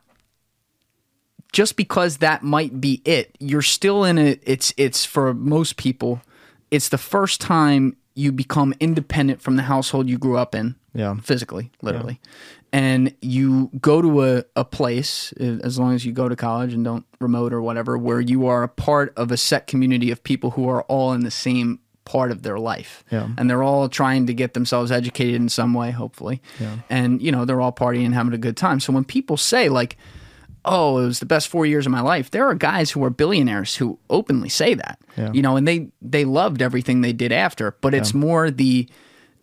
just 1.52 1.76
because 1.76 2.18
that 2.18 2.42
might 2.42 2.80
be 2.80 3.02
it, 3.04 3.36
you're 3.38 3.62
still 3.62 4.04
in 4.04 4.18
it. 4.18 4.42
It's 4.44 4.72
it's 4.76 5.04
for 5.04 5.34
most 5.34 5.76
people, 5.76 6.22
it's 6.70 6.88
the 6.88 6.98
first 6.98 7.40
time 7.40 7.96
you 8.14 8.32
become 8.32 8.74
independent 8.80 9.40
from 9.40 9.56
the 9.56 9.62
household 9.62 10.08
you 10.08 10.18
grew 10.18 10.36
up 10.36 10.54
in 10.54 10.74
Yeah. 10.94 11.16
physically, 11.22 11.70
literally. 11.80 12.20
And 12.72 13.14
you 13.20 13.70
go 13.80 14.00
to 14.00 14.22
a, 14.24 14.44
a 14.56 14.64
place, 14.64 15.32
uh, 15.40 15.58
as 15.62 15.78
long 15.78 15.94
as 15.94 16.04
you 16.06 16.12
go 16.12 16.28
to 16.28 16.36
college 16.36 16.72
and 16.72 16.84
don't 16.84 17.04
remote 17.20 17.52
or 17.52 17.60
whatever, 17.60 17.98
where 17.98 18.20
you 18.20 18.46
are 18.46 18.62
a 18.62 18.68
part 18.68 19.12
of 19.16 19.30
a 19.30 19.36
set 19.36 19.66
community 19.66 20.10
of 20.10 20.22
people 20.24 20.52
who 20.52 20.68
are 20.68 20.82
all 20.84 21.12
in 21.12 21.22
the 21.22 21.30
same 21.30 21.80
part 22.04 22.30
of 22.30 22.42
their 22.42 22.58
life. 22.58 23.04
Yeah. 23.10 23.28
And 23.38 23.48
they're 23.48 23.62
all 23.62 23.88
trying 23.88 24.26
to 24.26 24.34
get 24.34 24.54
themselves 24.54 24.90
educated 24.90 25.36
in 25.36 25.48
some 25.48 25.72
way, 25.74 25.90
hopefully. 25.90 26.40
Yeah. 26.58 26.78
And, 26.90 27.20
you 27.22 27.30
know, 27.30 27.44
they're 27.44 27.60
all 27.60 27.72
partying 27.72 28.06
and 28.06 28.14
having 28.14 28.32
a 28.32 28.38
good 28.38 28.56
time. 28.56 28.80
So 28.80 28.92
when 28.92 29.04
people 29.04 29.36
say, 29.36 29.68
like, 29.68 29.96
oh, 30.64 30.98
it 30.98 31.04
was 31.06 31.18
the 31.20 31.26
best 31.26 31.48
four 31.48 31.66
years 31.66 31.86
of 31.86 31.92
my 31.92 32.00
life, 32.00 32.30
there 32.30 32.46
are 32.46 32.54
guys 32.54 32.90
who 32.92 33.02
are 33.04 33.10
billionaires 33.10 33.74
who 33.76 33.98
openly 34.10 34.48
say 34.48 34.74
that. 34.74 34.98
Yeah. 35.16 35.32
You 35.32 35.42
know, 35.42 35.56
and 35.56 35.66
they 35.66 35.88
they 36.00 36.24
loved 36.24 36.62
everything 36.62 37.00
they 37.00 37.12
did 37.12 37.32
after, 37.32 37.76
but 37.80 37.94
it's 37.94 38.14
more 38.14 38.50
the 38.50 38.88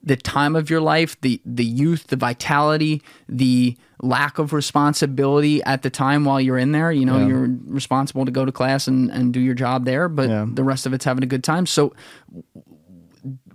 the 0.01 0.15
time 0.15 0.55
of 0.55 0.69
your 0.69 0.79
life, 0.79 1.19
the 1.21 1.41
the 1.45 1.65
youth, 1.65 2.07
the 2.07 2.15
vitality, 2.15 3.01
the 3.27 3.75
lack 4.01 4.39
of 4.39 4.53
responsibility 4.53 5.61
at 5.63 5.81
the 5.81 5.89
time 5.89 6.23
while 6.23 6.39
you're 6.39 6.57
in 6.57 6.71
there. 6.71 6.89
You 6.89 7.05
know, 7.05 7.17
Yeah. 7.19 7.27
you're 7.27 7.49
responsible 7.65 8.23
to 8.23 8.31
go 8.31 8.45
to 8.45 8.51
class 8.51 8.87
and, 8.87 9.11
and 9.11 9.33
do 9.33 9.41
your 9.41 9.55
job 9.55 9.83
there, 9.83 10.07
but 10.07 10.29
Yeah. 10.29 10.45
the 10.49 10.63
rest 10.63 10.85
of 10.85 10.93
it's 10.93 11.03
having 11.03 11.23
a 11.23 11.27
good 11.27 11.43
time. 11.43 11.65
So 11.65 11.93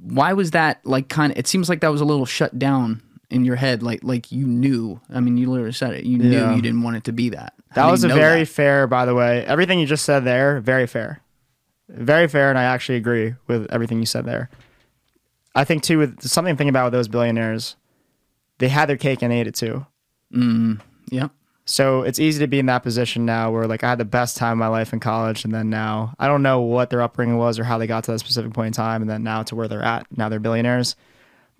why 0.01 0.35
was 0.35 0.51
that 0.51 0.85
like 0.85 1.09
kind 1.09 1.33
of 1.33 1.39
it 1.39 1.47
seems 1.47 1.69
like 1.71 1.81
that 1.81 1.89
was 1.91 2.03
a 2.03 2.05
little 2.05 2.27
shut 2.27 2.59
down 2.59 3.01
in 3.35 3.45
your 3.45 3.57
head 3.57 3.83
like 3.83 4.03
like 4.05 4.31
you 4.33 4.47
knew 4.47 5.01
i 5.11 5.19
mean 5.21 5.37
you 5.37 5.51
literally 5.51 5.73
said 5.73 5.93
it 5.93 6.05
you 6.05 6.17
knew 6.19 6.55
you 6.55 6.63
didn't 6.63 6.83
want 6.83 6.97
it 6.97 7.05
to 7.05 7.13
be 7.13 7.29
that 7.31 7.53
That 7.75 7.83
How 7.83 7.91
was 7.91 8.05
a 8.05 8.09
very 8.09 8.41
that? 8.45 8.49
fair, 8.49 8.87
by 8.87 9.05
the 9.05 9.15
way. 9.15 9.45
Everything 9.45 9.81
you 9.81 9.87
just 9.87 10.05
said 10.05 10.21
there, 10.25 10.61
very 10.61 10.87
fair. 10.87 11.21
Very 11.89 12.29
fair, 12.29 12.49
and 12.49 12.59
I 12.59 12.63
actually 12.65 12.97
agree 12.97 13.35
with 13.49 13.67
everything 13.71 13.99
you 13.99 14.07
said 14.07 14.25
there. 14.25 14.49
I 15.55 15.65
think 15.65 15.83
too 15.83 15.99
with 15.99 16.23
something 16.23 16.55
to 16.55 16.59
think 16.59 16.71
about 16.71 16.85
with 16.87 16.93
those 16.95 17.09
billionaires, 17.09 17.77
they 18.59 18.69
had 18.69 18.89
their 18.89 18.97
cake 18.97 19.23
and 19.23 19.33
ate 19.33 19.47
it 19.49 19.55
too. 19.57 19.85
Mm-hmm. 20.33 20.75
yeah 21.11 21.29
So 21.65 22.03
it's 22.03 22.19
easy 22.19 22.39
to 22.41 22.47
be 22.47 22.59
in 22.59 22.67
that 22.67 22.83
position 22.83 23.25
now 23.27 23.51
where 23.53 23.67
like 23.67 23.85
I 23.85 23.89
had 23.91 23.99
the 23.99 24.05
best 24.05 24.37
time 24.37 24.53
of 24.53 24.59
my 24.59 24.69
life 24.69 24.93
in 24.93 25.01
college 25.01 25.45
and 25.45 25.53
then 25.55 25.69
now 25.71 26.15
I 26.19 26.27
don't 26.27 26.43
know 26.43 26.61
what 26.61 26.91
their 26.91 27.03
upbringing 27.03 27.39
was 27.39 27.59
or 27.59 27.65
how 27.65 27.79
they 27.79 27.87
got 27.87 28.05
to 28.05 28.13
that 28.13 28.19
specific 28.21 28.53
point 28.53 28.69
in 28.69 28.73
time 28.73 29.01
and 29.03 29.11
then 29.11 29.23
now 29.23 29.43
to 29.45 29.55
where 29.57 29.69
they're 29.69 29.83
at. 29.83 30.07
Now 30.17 30.29
they're 30.29 30.41
billionaires. 30.41 30.97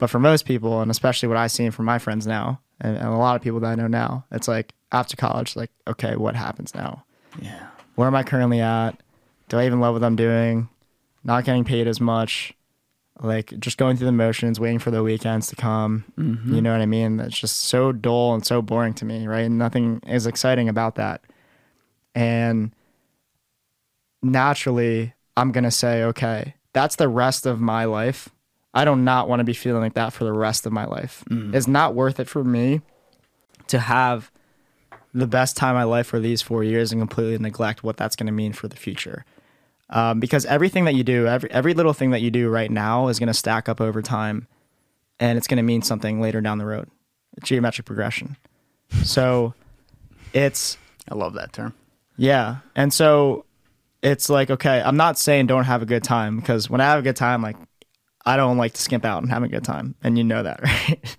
But 0.05 0.11
for 0.11 0.19
most 0.19 0.45
people, 0.45 0.83
and 0.83 0.91
especially 0.91 1.31
what 1.31 1.39
I've 1.39 1.51
seen 1.51 1.71
from 1.71 1.87
my 1.87 1.99
friends 1.99 2.27
now 2.27 2.61
and, 2.79 2.95
and 2.95 3.07
a 3.07 3.17
lot 3.17 3.37
of 3.37 3.41
people 3.41 3.59
that 3.61 3.69
I 3.69 3.75
know 3.75 3.87
now, 3.87 4.27
it's 4.31 4.47
like 4.47 4.75
after 4.93 5.17
college, 5.17 5.57
like, 5.57 5.71
okay, 5.89 6.15
what 6.15 6.37
happens 6.37 6.75
now? 6.75 7.07
yeah 7.41 7.69
Where 7.95 8.07
am 8.07 8.15
I 8.15 8.23
currently 8.23 8.61
at? 8.61 9.03
Do 9.49 9.57
I 9.57 9.65
even 9.65 9.81
love 9.81 9.95
what 9.95 10.05
I'm 10.05 10.15
doing? 10.15 10.69
Not 11.25 11.47
getting 11.47 11.65
paid 11.65 11.87
as 11.87 12.03
much. 12.03 12.53
Like 13.19 13.59
just 13.59 13.79
going 13.79 13.97
through 13.97 14.05
the 14.05 14.13
motions, 14.13 14.61
waiting 14.61 14.79
for 14.79 14.91
the 14.91 15.03
weekends 15.03 15.47
to 15.47 15.57
come. 15.57 16.05
Mm-hmm. 16.19 16.55
You 16.55 16.61
know 16.61 16.73
what 16.73 16.83
I 16.83 16.87
mean? 16.87 17.17
That's 17.17 17.41
just 17.41 17.61
so 17.61 17.91
dull 17.91 18.35
and 18.35 18.45
so 18.45 18.61
boring 18.61 18.93
to 18.93 19.07
me, 19.07 19.27
right? 19.27 19.47
And 19.47 19.57
nothing 19.57 20.03
is 20.07 20.27
exciting 20.27 20.69
about 20.69 20.97
that. 20.97 21.23
And 22.15 22.75
naturally, 24.23 25.15
I'm 25.35 25.51
going 25.51 25.65
to 25.65 25.71
say, 25.71 26.03
okay, 26.03 26.57
that's 26.75 26.97
the 26.97 27.09
rest 27.09 27.47
of 27.47 27.59
my 27.59 27.87
life. 27.87 28.29
I 28.75 28.85
do 28.85 28.97
not 28.97 29.29
want 29.29 29.41
to 29.41 29.45
be 29.45 29.53
feeling 29.53 29.83
like 29.83 29.95
that 29.95 30.13
for 30.13 30.25
the 30.25 30.33
rest 30.33 30.67
of 30.67 30.73
my 30.73 30.85
life. 30.85 31.25
It's 31.55 31.69
not 31.69 31.95
worth 31.95 32.19
it 32.21 32.29
for 32.29 32.43
me 32.43 32.81
to 33.69 33.79
have 33.79 34.31
the 35.15 35.27
best 35.27 35.57
time 35.57 35.77
of 35.77 35.81
my 35.81 35.85
life 35.85 36.09
for 36.09 36.19
these 36.19 36.43
four 36.43 36.65
years 36.65 36.91
and 36.91 37.01
completely 37.01 37.39
neglect 37.39 37.85
what 37.85 37.97
that's 37.97 38.17
going 38.17 38.27
to 38.27 38.33
mean 38.33 38.53
for 38.53 38.67
the 38.67 38.77
future. 38.77 39.25
Um, 39.91 40.19
because 40.19 40.45
everything 40.47 40.87
that 40.87 40.95
you 40.95 41.05
do, 41.05 41.27
every 41.27 41.51
every 41.53 41.75
little 41.75 41.93
thing 41.93 42.11
that 42.11 42.21
you 42.21 42.31
do 42.31 42.49
right 42.49 42.71
now 42.71 43.09
is 43.09 43.19
going 43.19 43.29
to 43.29 43.35
stack 43.35 43.69
up 43.69 43.81
over 43.81 44.03
time, 44.03 44.49
and 45.21 45.39
it's 45.39 45.47
going 45.47 45.59
to 45.59 45.63
mean 45.63 45.83
something 45.83 46.21
later 46.21 46.41
down 46.41 46.59
the 46.59 46.67
road. 46.67 46.89
Geometric 47.43 47.87
progression. 47.87 48.37
So, 49.05 49.55
it's 50.33 50.79
i 51.09 51.15
love 51.15 51.35
that 51.35 51.53
term 51.53 51.75
yeah, 52.17 52.59
and 52.75 52.93
so 52.93 53.45
it's 54.03 54.29
like 54.29 54.51
okay, 54.51 54.81
I'm 54.85 54.97
not 54.97 55.19
saying 55.19 55.47
don't 55.47 55.65
have 55.65 55.83
a 55.83 55.87
good 55.87 56.05
time 56.05 56.39
because 56.39 56.71
when 56.71 56.81
I 56.81 56.85
have 56.85 56.99
a 56.99 57.03
good 57.03 57.17
time, 57.17 57.43
like 57.43 57.57
I 58.27 58.37
don't 58.37 58.57
like 58.57 58.73
to 58.75 58.81
skimp 58.81 59.05
out 59.05 59.23
and 59.23 59.31
have 59.31 59.43
a 59.43 59.49
good 59.49 59.65
time, 59.65 59.95
and 60.03 60.17
you 60.17 60.25
know 60.25 60.43
that, 60.43 60.63
right? 60.63 61.17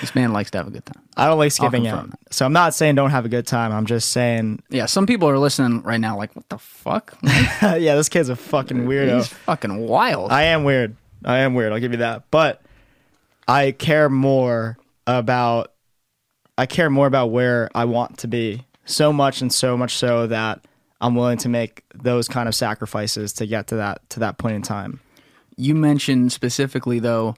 this 0.00 0.14
man 0.14 0.32
likes 0.32 0.50
to 0.52 0.58
have 0.58 0.68
a 0.68 0.70
good 0.70 0.86
time 0.86 1.02
I 1.16 1.26
don't 1.26 1.38
like 1.38 1.50
skipping 1.50 1.82
confirm 1.82 2.12
out. 2.12 2.32
So 2.32 2.46
I'm 2.46 2.52
not 2.52 2.74
saying 2.74 2.94
don't 2.94 3.10
have 3.10 3.24
a 3.24 3.28
good 3.28 3.46
time. 3.46 3.72
I'm 3.72 3.86
just 3.86 4.10
saying, 4.10 4.62
yeah 4.70 4.86
some 4.86 5.06
people 5.06 5.28
are 5.28 5.38
listening 5.38 5.82
right 5.82 6.00
now 6.00 6.16
like 6.16 6.34
what 6.36 6.48
the 6.48 6.58
fuck 6.58 7.18
yeah, 7.22 7.96
this 7.96 8.08
kid's 8.08 8.28
a 8.28 8.36
fucking 8.36 8.86
weirdo. 8.86 9.16
he's 9.16 9.26
fucking 9.26 9.78
wild 9.88 10.30
I 10.30 10.44
am 10.44 10.64
weird. 10.64 10.96
I 11.24 11.38
am 11.38 11.54
weird. 11.54 11.72
I'll 11.72 11.80
give 11.80 11.92
you 11.92 11.98
that. 11.98 12.30
But 12.30 12.62
I 13.48 13.72
care 13.72 14.08
more 14.08 14.78
about 15.06 15.72
I 16.56 16.66
care 16.66 16.90
more 16.90 17.06
about 17.06 17.28
where 17.28 17.68
I 17.74 17.84
want 17.84 18.18
to 18.18 18.28
be. 18.28 18.64
So 18.84 19.12
much 19.12 19.40
and 19.40 19.52
so 19.52 19.76
much 19.76 19.96
so 19.96 20.26
that 20.26 20.64
I'm 21.00 21.14
willing 21.14 21.38
to 21.38 21.48
make 21.48 21.84
those 21.94 22.28
kind 22.28 22.48
of 22.48 22.54
sacrifices 22.54 23.32
to 23.34 23.46
get 23.46 23.68
to 23.68 23.76
that 23.76 24.08
to 24.10 24.20
that 24.20 24.38
point 24.38 24.56
in 24.56 24.62
time. 24.62 25.00
You 25.60 25.74
mentioned 25.74 26.32
specifically 26.32 26.98
though 26.98 27.34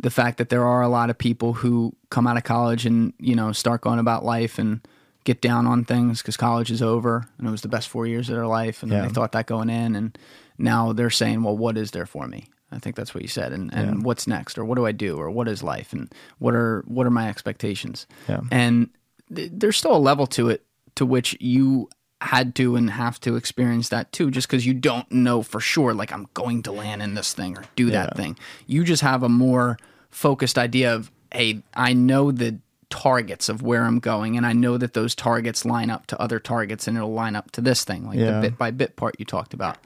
the 0.00 0.10
fact 0.10 0.38
that 0.38 0.48
there 0.48 0.64
are 0.64 0.80
a 0.82 0.88
lot 0.88 1.10
of 1.10 1.18
people 1.18 1.52
who 1.54 1.92
come 2.10 2.26
out 2.26 2.36
of 2.36 2.44
college 2.44 2.86
and 2.86 3.12
you 3.18 3.34
know 3.34 3.52
start 3.52 3.80
going 3.80 3.98
about 3.98 4.24
life 4.24 4.58
and 4.58 4.80
get 5.24 5.40
down 5.42 5.66
on 5.66 5.84
things 5.84 6.22
because 6.22 6.36
college 6.36 6.70
is 6.70 6.80
over 6.80 7.28
and 7.38 7.46
it 7.48 7.50
was 7.50 7.62
the 7.62 7.68
best 7.68 7.88
four 7.88 8.06
years 8.06 8.28
of 8.28 8.34
their 8.36 8.46
life 8.46 8.82
and 8.82 8.92
Yeah. 8.92 9.02
they 9.02 9.08
thought 9.12 9.32
that 9.32 9.46
going 9.46 9.68
in 9.70 9.96
and 9.96 10.16
now 10.56 10.92
they're 10.92 11.10
saying 11.10 11.42
well 11.42 11.56
what 11.56 11.76
is 11.76 11.90
there 11.90 12.06
for 12.06 12.26
me? 12.28 12.46
I 12.70 12.78
think 12.78 12.96
that's 12.96 13.14
what 13.14 13.22
you 13.22 13.28
said. 13.28 13.52
And, 13.52 13.72
and 13.72 14.04
what's 14.04 14.26
next? 14.26 14.58
Or 14.58 14.64
what 14.64 14.76
do 14.76 14.84
i 14.84 14.92
do? 14.92 15.16
Or 15.16 15.30
what 15.30 15.48
is 15.48 15.62
life? 15.62 15.94
And 15.94 16.12
what 16.38 16.54
are 16.54 16.84
what 16.86 17.06
are 17.06 17.10
my 17.10 17.28
expectations? 17.28 18.06
Yeah. 18.28 18.40
and 18.50 18.90
th- 19.34 19.50
there's 19.54 19.76
still 19.78 19.96
a 19.96 20.06
level 20.10 20.26
to 20.28 20.50
it 20.50 20.64
to 20.96 21.06
which 21.06 21.34
you 21.40 21.88
had 22.20 22.54
to 22.56 22.74
and 22.76 22.90
have 22.90 23.20
to 23.20 23.36
experience 23.36 23.88
that 23.90 24.10
too 24.12 24.30
just 24.30 24.48
because 24.48 24.66
you 24.66 24.74
don't 24.74 25.10
know 25.12 25.40
for 25.40 25.60
sure 25.60 25.94
like 25.94 26.12
i'm 26.12 26.26
going 26.34 26.62
to 26.62 26.72
land 26.72 27.00
in 27.00 27.14
this 27.14 27.32
thing 27.32 27.56
or 27.56 27.62
do 27.76 27.90
that 27.90 28.16
thing. 28.16 28.36
You 28.66 28.82
just 28.82 29.02
have 29.02 29.22
a 29.22 29.28
more 29.28 29.78
focused 30.10 30.58
idea 30.58 30.92
of 30.94 31.10
hey 31.32 31.62
i 31.74 31.92
know 31.92 32.32
the 32.32 32.58
targets 32.90 33.48
of 33.48 33.62
where 33.62 33.84
i'm 33.84 33.98
going 34.00 34.36
and 34.36 34.44
i 34.46 34.52
know 34.52 34.76
that 34.78 34.94
those 34.94 35.14
targets 35.14 35.64
line 35.64 35.90
up 35.90 36.06
to 36.06 36.18
other 36.20 36.40
targets 36.40 36.88
and 36.88 36.96
it'll 36.96 37.12
line 37.12 37.36
up 37.36 37.50
to 37.52 37.60
this 37.60 37.84
thing 37.84 38.06
like 38.06 38.18
Yeah. 38.18 38.40
the 38.40 38.48
bit 38.48 38.58
by 38.58 38.70
bit 38.72 38.96
part 38.96 39.14
you 39.18 39.24
talked 39.24 39.52
about. 39.54 39.76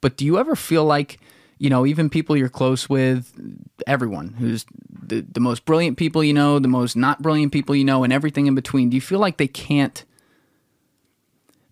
But 0.00 0.16
do 0.16 0.24
you 0.24 0.38
ever 0.38 0.54
feel 0.54 0.84
like 0.84 1.18
you 1.58 1.70
know 1.70 1.84
even 1.86 2.08
people 2.08 2.36
you're 2.36 2.48
close 2.48 2.88
with 2.88 3.32
everyone 3.86 4.34
who's 4.38 4.64
the, 5.02 5.22
the 5.22 5.40
most 5.40 5.64
brilliant 5.64 5.96
people 5.96 6.22
you 6.22 6.32
know 6.34 6.58
the 6.58 6.68
most 6.68 6.96
not 6.96 7.20
brilliant 7.20 7.50
people 7.52 7.74
you 7.74 7.84
know 7.84 8.04
and 8.04 8.12
everything 8.12 8.46
in 8.46 8.54
between 8.54 8.90
do 8.90 8.94
you 8.96 9.00
feel 9.00 9.18
like 9.18 9.38
they 9.38 9.48
can't 9.48 10.04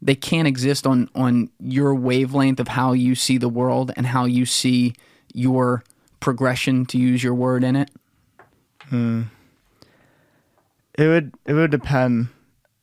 they 0.00 0.14
can't 0.14 0.48
exist 0.48 0.86
on 0.86 1.08
on 1.14 1.50
your 1.60 1.94
wavelength 1.94 2.60
of 2.60 2.68
how 2.68 2.92
you 2.92 3.14
see 3.14 3.38
the 3.38 3.48
world 3.48 3.92
and 3.96 4.06
how 4.06 4.24
you 4.24 4.46
see 4.46 4.94
your 5.34 5.82
progression 6.20 6.84
to 6.86 6.98
use 6.98 7.22
your 7.22 7.34
word 7.34 7.64
in 7.64 7.76
it 7.76 7.90
hmm. 8.88 9.22
It 10.98 11.06
would 11.06 11.32
it 11.46 11.52
would 11.52 11.70
depend. 11.70 12.28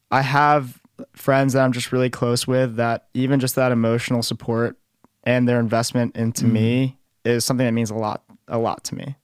I 0.10 0.22
have 0.22 0.80
friends 1.14 1.52
that 1.54 1.66
I'm 1.66 1.74
just 1.74 1.92
really 1.92 2.10
close 2.10 2.48
with 2.48 2.78
that 2.78 3.08
even 3.14 3.42
just 3.42 3.56
that 3.56 3.74
emotional 3.74 4.24
support 4.24 4.78
and 5.26 5.48
their 5.48 5.60
investment 5.60 6.16
into 6.16 6.46
hmm. 6.46 6.54
me 6.54 6.98
is 7.26 7.44
something 7.44 7.66
that 7.66 7.74
means 7.74 7.92
a 7.92 7.96
lot 7.96 8.24
a 8.48 8.58
lot 8.58 8.86
to 8.86 8.96
me. 8.96 9.16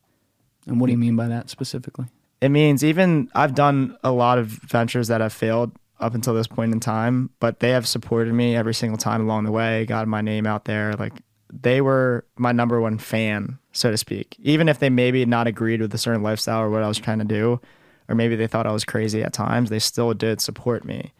and 0.67 0.79
what 0.81 0.87
do 0.87 0.91
you 0.91 0.97
mean 0.97 1.15
by 1.15 1.27
that 1.27 1.49
specifically 1.49 2.05
it 2.41 2.49
means 2.49 2.83
even 2.83 3.29
I've 3.33 3.55
done 3.55 3.95
a 4.03 4.11
lot 4.11 4.37
of 4.37 4.47
ventures 4.47 5.07
that 5.07 5.21
have 5.21 5.31
failed 5.31 5.71
up 6.01 6.15
until 6.15 6.33
this 6.33 6.47
point 6.47 6.73
in 6.73 6.79
time, 6.79 7.29
but 7.39 7.59
they 7.59 7.69
have 7.69 7.87
supported 7.87 8.33
me 8.33 8.55
every 8.55 8.73
single 8.73 8.97
time 8.97 9.21
along 9.21 9.45
the 9.45 9.51
way, 9.51 9.85
got 9.85 10.07
my 10.07 10.21
name 10.21 10.45
out 10.45 10.65
there. 10.65 10.93
Like 10.93 11.13
they 11.51 11.81
were 11.81 12.25
my 12.37 12.51
number 12.51 12.81
one 12.81 12.97
fan, 12.97 13.59
so 13.71 13.91
to 13.91 13.97
speak. 13.97 14.35
Even 14.39 14.67
if 14.67 14.79
they 14.79 14.89
maybe 14.89 15.25
not 15.25 15.47
agreed 15.47 15.81
with 15.81 15.93
a 15.93 15.97
certain 15.97 16.23
lifestyle 16.23 16.61
or 16.61 16.69
what 16.69 16.83
I 16.83 16.87
was 16.87 16.97
trying 16.97 17.19
to 17.19 17.25
do, 17.25 17.61
or 18.09 18.15
maybe 18.15 18.35
they 18.35 18.47
thought 18.47 18.67
I 18.67 18.71
was 18.71 18.85
crazy 18.85 19.23
at 19.23 19.33
times, 19.33 19.69
they 19.69 19.79
still 19.79 20.13
did 20.13 20.41
support 20.41 20.83
me. 20.83 21.13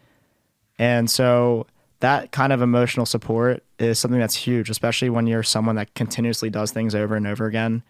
And 0.80 1.10
so 1.10 1.68
that 2.00 2.32
kind 2.32 2.52
of 2.52 2.62
emotional 2.62 3.06
support 3.06 3.64
is 3.78 4.00
something 4.00 4.20
that's 4.20 4.36
huge, 4.36 4.70
especially 4.70 5.10
when 5.10 5.28
you're 5.28 5.44
someone 5.44 5.76
that 5.76 5.94
continuously 5.94 6.50
does 6.50 6.72
things 6.72 6.96
over 6.96 7.16
and 7.16 7.28
over 7.28 7.46
again. 7.46 7.84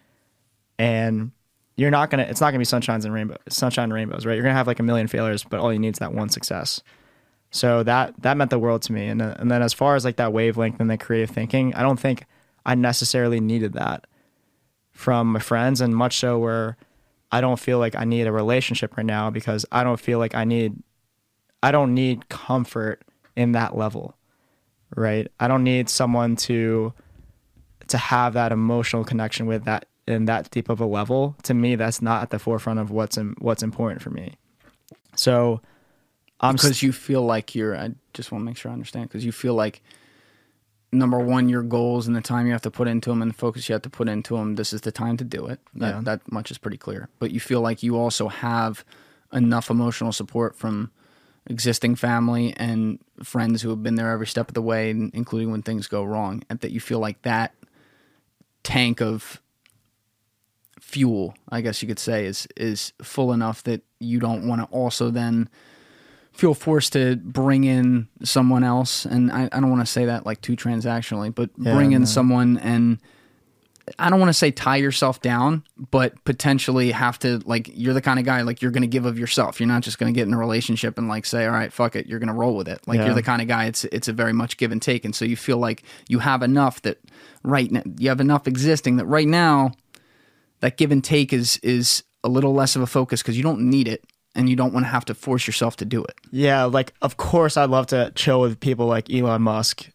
And 0.78 1.32
you're 1.76 1.90
not 1.90 2.10
gonna 2.10 2.24
it's 2.24 2.40
not 2.40 2.50
gonna 2.50 2.58
be 2.58 2.64
sunshines 2.64 3.04
and 3.04 3.12
rainbows 3.14 3.38
sunshine 3.48 3.84
and 3.84 3.92
rainbows 3.92 4.26
right? 4.26 4.34
You're 4.34 4.42
gonna 4.42 4.54
have 4.54 4.66
like 4.66 4.80
a 4.80 4.84
million 4.84 5.06
failures 5.06 5.44
but 5.44 5.60
all 5.60 5.72
you 5.72 5.78
need 5.78 5.94
is 5.94 5.98
that 5.98 6.14
one 6.14 6.28
success. 6.28 6.82
So 7.50 7.82
that 7.82 8.14
that 8.22 8.36
meant 8.36 8.50
the 8.50 8.58
world 8.58 8.82
to 8.82 8.92
me. 8.92 9.08
And, 9.08 9.20
uh, 9.20 9.34
and 9.38 9.50
then 9.50 9.62
as 9.62 9.72
far 9.72 9.94
as 9.94 10.04
like 10.04 10.16
that 10.16 10.32
wavelength 10.32 10.80
and 10.80 10.90
the 10.90 10.98
creative 10.98 11.30
thinking 11.34 11.74
i 11.74 11.82
don't 11.82 12.00
think 12.00 12.24
i 12.64 12.74
necessarily 12.74 13.40
needed 13.40 13.72
that 13.74 14.06
from 14.90 15.32
my 15.32 15.40
friends 15.40 15.80
and 15.80 15.94
much 15.94 16.18
so 16.18 16.38
where 16.38 16.76
i 17.30 17.40
don't 17.40 17.58
feel 17.58 17.78
like 17.78 17.96
i 17.96 18.04
need 18.04 18.26
a 18.26 18.32
relationship 18.32 18.96
right 18.96 19.06
now 19.06 19.30
because 19.30 19.64
i 19.72 19.82
don't 19.82 20.00
feel 20.00 20.18
like 20.18 20.34
i 20.34 20.44
need 20.44 20.74
i 21.62 21.70
don't 21.70 21.94
need 21.94 22.28
comfort 22.28 23.02
in 23.34 23.52
that 23.52 23.76
level 23.76 24.16
right? 24.96 25.28
I 25.40 25.48
don't 25.48 25.64
need 25.64 25.88
someone 25.88 26.36
to 26.36 26.92
to 27.88 27.98
have 27.98 28.34
that 28.34 28.52
emotional 28.52 29.04
connection 29.04 29.46
with 29.46 29.64
that 29.64 29.86
in 30.06 30.24
that 30.26 30.50
deep 30.50 30.68
of 30.68 30.80
a 30.80 30.86
level 30.86 31.36
to 31.42 31.54
me 31.54 31.74
that's 31.76 32.02
not 32.02 32.22
at 32.22 32.30
the 32.30 32.38
forefront 32.38 32.78
of 32.80 32.90
what's 32.90 33.16
in, 33.16 33.34
what's 33.38 33.62
important 33.62 34.02
for 34.02 34.10
me 34.10 34.34
so 35.16 35.60
i'm 36.40 36.54
because 36.54 36.82
you 36.82 36.92
feel 36.92 37.22
like 37.22 37.54
you're 37.54 37.76
i 37.76 37.90
just 38.14 38.32
want 38.32 38.42
to 38.42 38.44
make 38.46 38.56
sure 38.56 38.70
i 38.70 38.74
understand 38.74 39.08
because 39.08 39.24
you 39.24 39.32
feel 39.32 39.54
like 39.54 39.82
number 40.94 41.18
one, 41.18 41.48
your 41.48 41.62
goals 41.62 42.06
and 42.06 42.14
the 42.14 42.20
time 42.20 42.44
you 42.44 42.52
have 42.52 42.60
to 42.60 42.70
put 42.70 42.86
into 42.86 43.08
them 43.08 43.22
and 43.22 43.30
the 43.30 43.34
focus 43.34 43.66
you 43.66 43.72
have 43.72 43.80
to 43.80 43.88
put 43.88 44.10
into 44.10 44.36
them, 44.36 44.56
this 44.56 44.74
is 44.74 44.82
the 44.82 44.92
time 44.92 45.16
to 45.16 45.24
do 45.24 45.46
it. 45.46 45.58
That, 45.74 45.94
Yeah. 45.94 46.00
that 46.02 46.30
much 46.30 46.50
is 46.50 46.58
pretty 46.58 46.76
clear. 46.76 47.08
But 47.18 47.30
you 47.30 47.40
feel 47.40 47.62
like 47.62 47.82
you 47.82 47.96
also 47.96 48.28
have 48.28 48.84
enough 49.32 49.70
emotional 49.70 50.12
support 50.12 50.54
from 50.54 50.90
existing 51.46 51.94
family 51.96 52.52
and 52.58 52.98
friends 53.22 53.62
who 53.62 53.70
have 53.70 53.82
been 53.82 53.94
there 53.94 54.10
every 54.10 54.26
step 54.26 54.48
of 54.48 54.54
the 54.54 54.60
way, 54.60 54.90
in- 54.90 55.10
including 55.14 55.50
when 55.50 55.62
things 55.62 55.86
go 55.86 56.04
wrong, 56.04 56.42
and 56.50 56.60
that 56.60 56.72
you 56.72 56.78
feel 56.80 56.98
like 56.98 57.22
that 57.22 57.54
tank 58.62 59.00
of 59.00 59.40
fuel, 60.92 61.34
I 61.50 61.60
guess 61.62 61.80
you 61.82 61.88
could 61.88 61.98
say, 61.98 62.26
is 62.26 62.46
is 62.56 62.92
full 63.02 63.32
enough 63.32 63.62
that 63.64 63.80
you 63.98 64.20
don't 64.20 64.46
want 64.46 64.60
to 64.60 64.66
also 64.76 65.10
then 65.10 65.48
feel 66.32 66.54
forced 66.54 66.92
to 66.94 67.16
bring 67.16 67.64
in 67.64 68.08
someone 68.22 68.64
else. 68.64 69.04
And 69.04 69.30
I, 69.32 69.44
I 69.52 69.60
don't 69.60 69.70
want 69.70 69.82
to 69.82 69.92
say 69.92 70.04
that 70.06 70.24
like 70.26 70.40
too 70.40 70.56
transactionally, 70.56 71.34
but 71.34 71.50
Yeah, 71.58 71.74
bring 71.74 71.92
in 71.92 72.02
no. 72.02 72.06
someone 72.06 72.58
and 72.58 72.98
I 73.98 74.08
don't 74.10 74.20
want 74.20 74.28
to 74.30 74.34
say 74.34 74.50
tie 74.52 74.76
yourself 74.76 75.20
down, 75.20 75.64
but 75.90 76.22
potentially 76.24 76.92
have 76.92 77.18
to 77.20 77.40
like 77.44 77.68
you're 77.74 77.92
the 77.94 78.00
kind 78.00 78.18
of 78.20 78.24
guy 78.24 78.42
like 78.42 78.62
you're 78.62 78.70
going 78.70 78.82
to 78.82 78.86
give 78.88 79.06
of 79.06 79.18
yourself. 79.18 79.60
You're 79.60 79.66
not 79.68 79.82
just 79.82 79.98
going 79.98 80.12
to 80.12 80.16
get 80.18 80.26
in 80.28 80.32
a 80.34 80.38
relationship 80.38 80.96
and 80.98 81.08
like 81.08 81.26
say, 81.26 81.44
all 81.46 81.52
right, 81.52 81.72
fuck 81.72 81.96
it, 81.96 82.06
you're 82.06 82.20
going 82.20 82.28
to 82.28 82.34
roll 82.34 82.54
with 82.56 82.68
it. 82.68 82.80
Like 82.86 82.98
Yeah. 82.98 83.06
you're 83.06 83.14
the 83.14 83.22
kind 83.24 83.42
of 83.42 83.48
guy. 83.48 83.64
It's 83.66 83.84
it's 83.86 84.08
a 84.08 84.12
very 84.12 84.32
much 84.32 84.56
give 84.56 84.72
and 84.72 84.80
take, 84.80 85.04
and 85.04 85.14
so 85.14 85.24
you 85.24 85.36
feel 85.36 85.58
like 85.58 85.82
you 86.08 86.20
have 86.20 86.42
enough 86.42 86.80
that 86.82 86.98
right 87.42 87.70
now 87.70 87.82
you 87.98 88.08
have 88.08 88.20
enough 88.20 88.46
existing 88.46 88.96
that 88.96 89.06
right 89.06 89.28
now 89.28 89.72
that 90.62 90.78
give 90.78 90.90
and 90.90 91.04
take 91.04 91.32
is 91.32 91.58
is 91.58 92.02
a 92.24 92.28
little 92.28 92.54
less 92.54 92.74
of 92.74 92.82
a 92.82 92.86
focus 92.86 93.20
because 93.22 93.36
you 93.36 93.42
don't 93.42 93.60
need 93.60 93.86
it 93.86 94.02
and 94.34 94.48
you 94.48 94.56
don't 94.56 94.72
want 94.72 94.86
to 94.86 94.90
have 94.90 95.04
to 95.04 95.14
force 95.14 95.46
yourself 95.46 95.76
to 95.76 95.84
do 95.84 96.02
it. 96.02 96.14
Yeah, 96.30 96.64
like 96.64 96.94
of 97.02 97.18
course 97.18 97.56
I'd 97.58 97.68
love 97.68 97.86
to 97.88 98.10
chill 98.14 98.40
with 98.40 98.58
people 98.58 98.86
like 98.86 99.12
Elon 99.12 99.42
Musk 99.42 99.90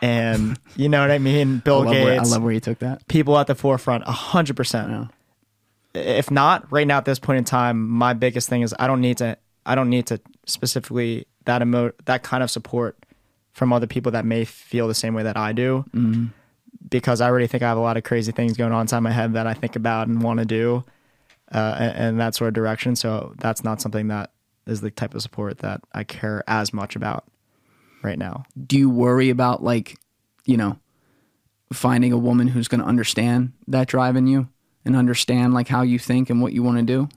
and 0.00 0.58
you 0.76 0.88
know 0.88 1.00
what 1.02 1.10
I 1.10 1.18
mean, 1.18 1.58
Bill 1.58 1.86
I 1.86 1.92
Gates. 1.92 2.04
where, 2.04 2.20
I 2.20 2.24
love 2.24 2.42
where 2.42 2.52
you 2.52 2.60
took 2.60 2.78
that. 2.78 3.06
people 3.08 3.36
at 3.38 3.46
the 3.46 3.54
forefront, 3.54 4.04
a 4.06 4.12
hundred 4.12 4.56
percent. 4.56 5.10
If 5.94 6.30
not, 6.30 6.72
right 6.72 6.86
now 6.86 6.96
at 6.96 7.04
this 7.04 7.18
point 7.18 7.36
in 7.38 7.44
time, 7.44 7.86
my 7.86 8.14
biggest 8.14 8.48
thing 8.48 8.62
is 8.62 8.74
I 8.78 8.86
don't 8.86 9.02
need 9.02 9.18
to. 9.18 9.36
I 9.66 9.74
don't 9.74 9.90
need 9.90 10.06
to 10.06 10.20
specifically 10.46 11.26
that 11.44 11.60
emo 11.62 11.92
that 12.06 12.22
kind 12.22 12.42
of 12.42 12.50
support 12.50 12.96
from 13.52 13.72
other 13.72 13.86
people 13.86 14.12
that 14.12 14.24
may 14.24 14.44
feel 14.46 14.88
the 14.88 14.94
same 14.94 15.12
way 15.14 15.22
that 15.24 15.36
I 15.36 15.52
do, 15.52 15.84
Mm-hmm. 15.94 16.26
Because 16.88 17.20
I 17.20 17.28
already 17.28 17.46
think 17.46 17.62
I 17.62 17.68
have 17.68 17.78
a 17.78 17.80
lot 17.82 17.96
of 17.96 18.04
crazy 18.04 18.32
things 18.32 18.56
going 18.56 18.72
on 18.72 18.82
inside 18.82 19.00
my 19.00 19.10
head 19.10 19.34
that 19.34 19.46
I 19.46 19.54
think 19.54 19.76
about 19.76 20.08
and 20.08 20.22
want 20.22 20.40
to 20.40 20.44
do, 20.44 20.84
uh, 21.52 21.76
and, 21.78 21.96
and 21.96 22.20
that 22.20 22.34
sort 22.34 22.48
of 22.48 22.54
direction. 22.54 22.96
So 22.96 23.34
that's 23.38 23.64
not 23.64 23.80
something 23.80 24.08
that 24.08 24.30
is 24.66 24.80
the 24.80 24.90
type 24.90 25.14
of 25.14 25.22
support 25.22 25.58
that 25.58 25.80
I 25.92 26.04
care 26.04 26.44
as 26.46 26.72
much 26.72 26.96
about 26.96 27.24
right 28.02 28.18
now. 28.18 28.44
Do 28.66 28.78
you 28.78 28.90
worry 28.90 29.30
about 29.30 29.62
like, 29.62 29.98
you 30.44 30.56
know, 30.56 30.78
finding 31.72 32.12
a 32.12 32.18
woman 32.18 32.48
who's 32.48 32.68
going 32.68 32.80
to 32.80 32.86
understand 32.86 33.52
that 33.66 33.88
drive 33.88 34.16
in 34.16 34.26
you 34.26 34.48
and 34.84 34.96
understand 34.96 35.54
like 35.54 35.68
how 35.68 35.82
you 35.82 35.98
think 35.98 36.30
and 36.30 36.42
what 36.42 36.52
you 36.52 36.62
want 36.62 36.78
to 36.78 36.84
do? 36.84 37.08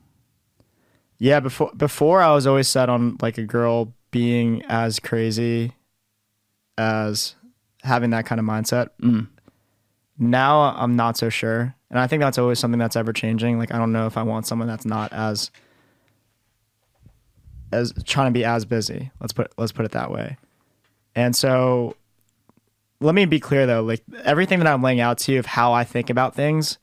Yeah, 1.17 1.39
before 1.39 1.71
before 1.75 2.21
I 2.21 2.33
was 2.33 2.45
always 2.45 2.67
set 2.67 2.89
on 2.89 3.17
like 3.21 3.37
a 3.37 3.43
girl 3.43 3.93
being 4.11 4.63
as 4.67 4.99
crazy 4.99 5.73
as 6.77 7.35
having 7.83 8.09
that 8.09 8.25
kind 8.25 8.39
of 8.39 8.45
mindset. 8.45 8.89
Mm. 9.01 9.27
Now 10.17 10.75
I'm 10.77 10.95
not 10.95 11.17
so 11.17 11.29
sure, 11.29 11.75
and 11.89 11.99
I 11.99 12.07
think 12.07 12.21
that's 12.21 12.37
always 12.37 12.59
something 12.59 12.79
that's 12.79 12.95
ever 12.95 13.13
changing. 13.13 13.59
Like 13.59 13.73
I 13.73 13.77
don't 13.77 13.91
know 13.91 14.07
if 14.07 14.17
I 14.17 14.23
want 14.23 14.47
someone 14.47 14.67
that's 14.67 14.85
not 14.85 15.11
as 15.11 15.51
as 17.71 17.93
trying 18.05 18.33
to 18.33 18.37
be 18.37 18.45
as 18.45 18.65
busy. 18.65 19.11
Let's 19.19 19.33
put 19.33 19.51
let's 19.57 19.71
put 19.71 19.85
it 19.85 19.91
that 19.91 20.11
way. 20.11 20.37
And 21.15 21.35
so 21.35 21.95
let 22.99 23.15
me 23.15 23.25
be 23.25 23.39
clear 23.39 23.65
though, 23.65 23.83
like 23.83 24.01
everything 24.23 24.59
that 24.59 24.67
I'm 24.67 24.81
laying 24.81 24.99
out 24.99 25.17
to 25.19 25.33
you 25.33 25.39
of 25.39 25.45
how 25.45 25.73
I 25.73 25.83
think 25.83 26.09
about 26.09 26.35
things, 26.35 26.77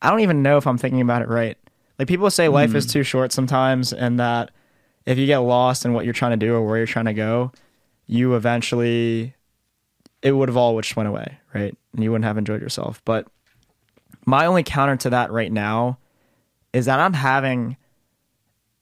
I 0.00 0.10
don't 0.10 0.20
even 0.20 0.42
know 0.42 0.56
if 0.56 0.66
I'm 0.66 0.78
thinking 0.78 1.00
about 1.00 1.22
it 1.22 1.28
right. 1.28 1.56
Like 1.98 2.08
people 2.08 2.30
say 2.30 2.48
life 2.48 2.74
is 2.74 2.84
hmm. 2.84 2.90
too 2.90 3.02
short 3.02 3.32
sometimes 3.32 3.92
and 3.92 4.18
that 4.18 4.50
if 5.04 5.18
you 5.18 5.26
get 5.26 5.38
lost 5.38 5.84
in 5.84 5.92
what 5.92 6.04
you're 6.04 6.14
trying 6.14 6.38
to 6.38 6.46
do 6.46 6.54
or 6.54 6.66
where 6.66 6.78
you're 6.78 6.86
trying 6.86 7.04
to 7.04 7.14
go, 7.14 7.52
you 8.06 8.34
eventually 8.34 9.34
it 10.22 10.32
would 10.32 10.48
have 10.48 10.56
all 10.56 10.80
just 10.80 10.96
went 10.96 11.08
away, 11.08 11.38
right? 11.54 11.76
And 11.92 12.02
you 12.02 12.10
wouldn't 12.10 12.24
have 12.24 12.38
enjoyed 12.38 12.60
yourself. 12.60 13.02
But 13.04 13.26
my 14.24 14.46
only 14.46 14.62
counter 14.62 14.96
to 14.96 15.10
that 15.10 15.30
right 15.30 15.52
now 15.52 15.98
is 16.72 16.86
that 16.86 17.00
I'm 17.00 17.14
having 17.14 17.76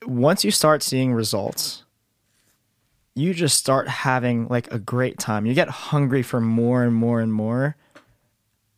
once 0.06 0.44
you 0.44 0.50
start 0.50 0.82
seeing 0.82 1.12
results, 1.12 1.84
you 3.14 3.34
just 3.34 3.58
start 3.58 3.88
having 3.88 4.48
like 4.48 4.72
a 4.72 4.78
great 4.78 5.18
time. 5.18 5.46
You 5.46 5.54
get 5.54 5.68
hungry 5.68 6.22
for 6.22 6.40
more 6.40 6.82
and 6.82 6.94
more 6.94 7.20
and 7.20 7.32
more. 7.32 7.76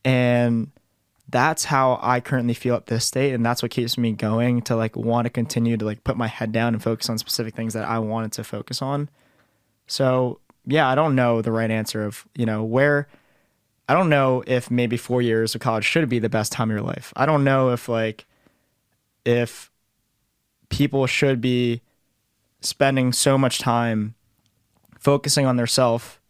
And 0.05 0.70
that's 1.28 1.64
how 1.64 1.99
I 2.03 2.20
currently 2.20 2.55
feel 2.55 2.74
at 2.74 2.86
this 2.86 3.05
state. 3.05 3.32
And 3.32 3.47
that's 3.47 3.62
what 3.62 3.70
keeps 3.70 3.97
me 3.97 4.12
going 4.12 4.62
to 4.62 4.76
like 4.76 4.97
want 4.97 5.26
to 5.26 5.30
continue 5.30 5.76
to 5.76 5.84
like 5.84 6.03
put 6.05 6.16
my 6.16 6.26
head 6.26 6.53
down 6.53 6.74
and 6.74 6.82
focus 6.82 7.09
on 7.09 7.18
specific 7.18 7.55
things 7.55 7.74
that 7.74 7.84
I 7.84 7.99
wanted 7.99 8.32
to 8.32 8.45
focus 8.45 8.82
on. 8.82 9.09
So 9.86 10.40
yeah, 10.66 10.88
I 10.88 10.95
don't 10.95 11.14
know 11.14 11.43
the 11.43 11.53
right 11.53 11.70
answer 11.70 12.05
of, 12.05 12.26
you 12.34 12.47
know, 12.47 12.64
where 12.64 13.09
I 13.93 13.95
don't 13.95 14.09
know 14.09 14.43
if 14.47 14.70
maybe 14.70 14.97
four 14.97 15.20
years 15.20 15.55
of 15.55 15.61
college 15.61 15.84
should 15.84 16.09
be 16.09 16.18
the 16.18 16.30
best 16.30 16.51
time 16.51 16.70
of 16.70 16.74
your 16.74 16.82
life. 16.82 17.12
I 17.14 17.26
don't 17.26 17.45
know 17.45 17.72
if 17.72 17.90
like 17.90 18.24
if 19.26 19.70
people 20.70 21.07
should 21.07 21.43
be 21.43 21.82
spending 22.62 23.12
so 23.12 23.36
much 23.36 23.59
time 23.59 24.14
focusing 24.99 25.45
on 25.45 25.57
their 25.57 25.66
self 25.66 26.22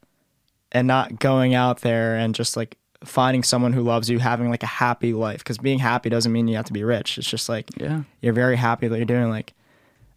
and 0.72 0.88
not 0.88 1.20
going 1.20 1.54
out 1.54 1.82
there 1.82 2.16
and 2.16 2.34
just 2.34 2.56
like 2.56 2.78
finding 3.04 3.44
someone 3.44 3.72
who 3.72 3.82
loves 3.82 4.10
you 4.10 4.18
having 4.18 4.50
like 4.50 4.64
a 4.64 4.66
happy 4.66 5.12
life 5.12 5.38
because 5.38 5.58
being 5.58 5.78
happy 5.78 6.10
doesn't 6.10 6.32
mean 6.32 6.48
you 6.48 6.56
have 6.56 6.64
to 6.64 6.72
be 6.72 6.82
rich 6.82 7.16
it's 7.16 7.30
just 7.30 7.48
like 7.48 7.68
Yeah. 7.76 8.02
you're 8.20 8.32
very 8.32 8.56
happy 8.56 8.88
that 8.88 8.96
you're 8.96 9.04
doing 9.04 9.28
like 9.28 9.54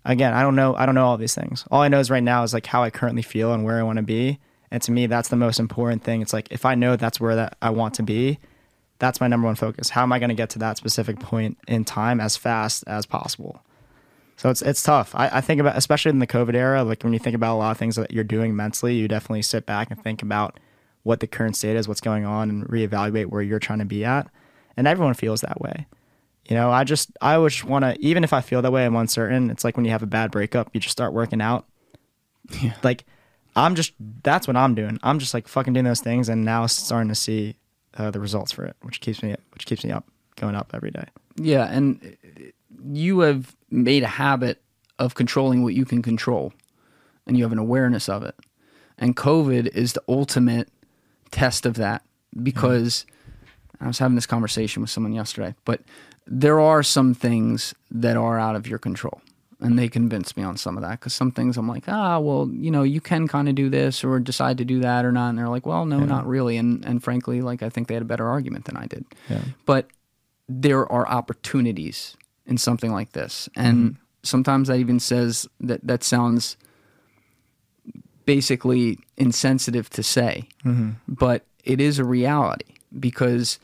again 0.03 0.33
i 0.33 0.41
don't 0.41 0.55
know 0.55 0.75
i 0.75 0.85
don't 0.87 0.95
know 0.95 1.05
all 1.05 1.17
these 1.17 1.35
things 1.35 1.65
all 1.69 1.81
i 1.81 1.87
know 1.89 1.99
is 1.99 2.09
right 2.09 2.23
now 2.23 2.41
is 2.43 2.53
like 2.55 2.65
how 2.65 2.81
i 2.83 2.89
currently 2.89 3.21
feel 3.23 3.53
and 3.53 3.63
where 3.63 3.77
i 3.79 3.83
want 3.83 3.97
to 3.97 4.03
be 4.03 4.39
and 4.75 4.83
to 4.83 4.91
me 4.91 5.07
that's 5.07 5.29
the 5.29 5.37
most 5.37 5.57
important 5.57 6.03
thing 6.03 6.21
it's 6.21 6.33
like 6.33 6.51
if 6.51 6.65
i 6.65 6.75
know 6.75 6.97
that's 6.97 7.17
where 7.17 7.33
that 7.33 7.57
i 7.61 7.69
want 7.69 7.93
to 7.93 8.03
be 8.03 8.37
that's 8.99 9.21
my 9.21 9.27
number 9.27 9.47
one 9.47 9.55
focus 9.55 9.89
how 9.89 10.03
am 10.03 10.11
i 10.11 10.19
going 10.19 10.29
to 10.29 10.35
get 10.35 10.49
to 10.49 10.59
that 10.59 10.75
specific 10.75 11.17
point 11.17 11.57
in 11.65 11.85
time 11.85 12.19
as 12.19 12.35
fast 12.35 12.83
as 12.85 13.05
possible 13.05 13.63
so 14.35 14.49
it's 14.49 14.61
it's 14.61 14.83
tough 14.83 15.15
I, 15.15 15.29
I 15.37 15.41
think 15.41 15.61
about 15.61 15.77
especially 15.77 16.09
in 16.09 16.19
the 16.19 16.27
covid 16.27 16.55
era 16.55 16.83
like 16.83 17.03
when 17.03 17.13
you 17.13 17.19
think 17.19 17.37
about 17.37 17.55
a 17.55 17.57
lot 17.57 17.71
of 17.71 17.77
things 17.77 17.95
that 17.95 18.11
you're 18.11 18.25
doing 18.25 18.53
mentally 18.53 18.95
you 18.95 19.07
definitely 19.07 19.43
sit 19.43 19.65
back 19.65 19.89
and 19.89 20.03
think 20.03 20.21
about 20.21 20.59
what 21.03 21.21
the 21.21 21.27
current 21.27 21.55
state 21.55 21.77
is 21.77 21.87
what's 21.87 22.01
going 22.01 22.25
on 22.25 22.49
and 22.49 22.67
reevaluate 22.67 23.27
where 23.27 23.41
you're 23.41 23.59
trying 23.59 23.79
to 23.79 23.85
be 23.85 24.03
at 24.03 24.27
and 24.75 24.87
everyone 24.87 25.13
feels 25.13 25.39
that 25.39 25.61
way 25.61 25.87
you 26.47 26.55
know, 26.55 26.69
I 26.69 26.83
just 26.83 27.09
I 27.21 27.33
always 27.33 27.63
want 27.63 27.85
to 27.85 27.97
even 27.99 28.23
if 28.23 28.31
I 28.31 28.41
feel 28.41 28.61
that 28.61 28.71
way, 28.71 28.85
I'm 28.85 28.95
uncertain. 28.95 29.49
It's 29.49 29.63
like 29.63 29.77
when 29.77 29.83
you 29.83 29.89
have 29.89 30.03
a 30.03 30.05
bad 30.05 30.29
breakup, 30.29 30.69
you 30.73 30.79
just 30.79 30.91
start 30.91 31.11
working 31.11 31.41
out. 31.41 31.65
Yeah. 32.61 32.75
Like 32.83 33.03
I'm 33.55 33.75
just 33.75 33.93
that's 34.23 34.47
what 34.47 34.57
I'm 34.57 34.75
doing. 34.75 34.99
I'm 35.03 35.19
just 35.19 35.33
like 35.33 35.47
fucking 35.47 35.73
doing 35.73 35.85
those 35.85 36.01
things, 36.01 36.29
and 36.29 36.43
now 36.43 36.65
starting 36.65 37.09
to 37.09 37.15
see 37.15 37.55
uh, 37.97 38.11
the 38.11 38.19
results 38.19 38.51
for 38.51 38.65
it, 38.65 38.75
which 38.81 39.01
keeps 39.01 39.23
me 39.23 39.35
which 39.53 39.65
keeps 39.65 39.83
me 39.83 39.91
up, 39.91 40.05
going 40.35 40.55
up 40.55 40.71
every 40.73 40.91
day. 40.91 41.05
Yeah, 41.37 41.65
and 41.65 42.17
you 42.91 43.19
have 43.19 43.55
made 43.69 44.03
a 44.03 44.07
habit 44.07 44.61
of 44.99 45.15
controlling 45.15 45.63
what 45.63 45.73
you 45.73 45.85
can 45.85 46.01
control, 46.01 46.53
and 47.25 47.37
you 47.37 47.43
have 47.43 47.51
an 47.51 47.59
awareness 47.59 48.09
of 48.09 48.23
it. 48.23 48.35
And 48.97 49.15
COVID 49.15 49.67
is 49.67 49.93
the 49.93 50.03
ultimate 50.07 50.69
test 51.31 51.65
of 51.65 51.75
that 51.75 52.03
because 52.41 53.05
I 53.81 53.87
was 53.87 53.99
having 53.99 54.15
this 54.15 54.25
conversation 54.25 54.81
with 54.81 54.89
someone 54.89 55.13
yesterday, 55.13 55.55
but 55.65 55.81
there 56.25 56.59
are 56.59 56.81
some 56.83 57.13
things 57.13 57.73
that 57.91 58.17
are 58.17 58.39
out 58.39 58.55
of 58.55 58.67
your 58.67 58.79
control. 58.79 59.21
And 59.61 59.79
they 59.79 59.87
convinced 59.87 60.35
me 60.35 60.43
on 60.43 60.57
some 60.57 60.75
of 60.75 60.83
that 60.83 60.99
because 60.99 61.13
some 61.13 61.31
things 61.31 61.55
I'm 61.57 61.67
like, 61.67 61.85
ah, 61.87 62.19
well, 62.19 62.49
you 62.51 62.69
know, 62.69 62.83
you 62.83 62.99
can 62.99 63.27
kind 63.27 63.47
of 63.47 63.55
do 63.55 63.69
this 63.69 64.03
or 64.03 64.19
decide 64.19 64.57
to 64.57 64.65
do 64.65 64.81
that 64.81 65.05
or 65.05 65.13
not. 65.13 65.29
And 65.29 65.37
they're 65.37 65.47
like, 65.47 65.65
well, 65.65 65.85
no, 65.85 65.99
not 65.99 66.27
really. 66.27 66.57
And 66.57 66.83
and 66.85 67.01
frankly, 67.01 67.41
like 67.41 67.63
I 67.63 67.69
think 67.69 67.87
they 67.87 67.93
had 67.93 68.03
a 68.03 68.05
better 68.05 68.27
argument 68.27 68.65
than 68.65 68.75
I 68.75 68.85
did. 68.85 69.05
Yeah. 69.29 69.41
But 69.65 69.87
there 70.49 70.91
are 70.91 71.07
opportunities 71.07 72.17
in 72.45 72.57
something 72.57 72.91
like 72.91 73.13
this. 73.13 73.49
And 73.55 73.95
sometimes 74.23 74.67
that 74.67 74.77
even 74.77 74.99
says 74.99 75.47
that 75.61 75.85
that 75.87 76.03
sounds 76.03 76.57
basically 78.25 78.99
insensitive 79.17 79.89
to 79.91 80.03
say, 80.03 80.49
but 81.07 81.45
it 81.63 81.79
is 81.79 81.97
a 81.97 82.03
reality 82.03 82.73
because, 82.99 83.59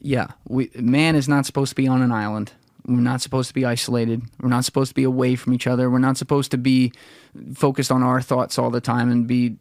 yeah, 0.00 0.28
we, 0.46 0.70
man 0.74 1.16
is 1.16 1.28
not 1.28 1.46
supposed 1.46 1.70
to 1.70 1.76
be 1.76 1.88
on 1.88 2.02
an 2.02 2.12
island. 2.12 2.52
We're 2.86 2.96
not 2.96 3.20
supposed 3.20 3.48
to 3.48 3.54
be 3.54 3.64
isolated. 3.64 4.22
We're 4.40 4.48
not 4.48 4.64
supposed 4.64 4.90
to 4.90 4.94
be 4.94 5.04
away 5.04 5.36
from 5.36 5.54
each 5.54 5.66
other. 5.66 5.90
We're 5.90 5.98
not 5.98 6.16
supposed 6.16 6.50
to 6.50 6.58
be 6.58 6.92
focused 7.54 7.92
on 7.92 8.02
our 8.02 8.20
thoughts 8.20 8.58
all 8.58 8.70
the 8.70 8.80
time 8.80 9.10
and 9.10 9.26
be 9.26 9.56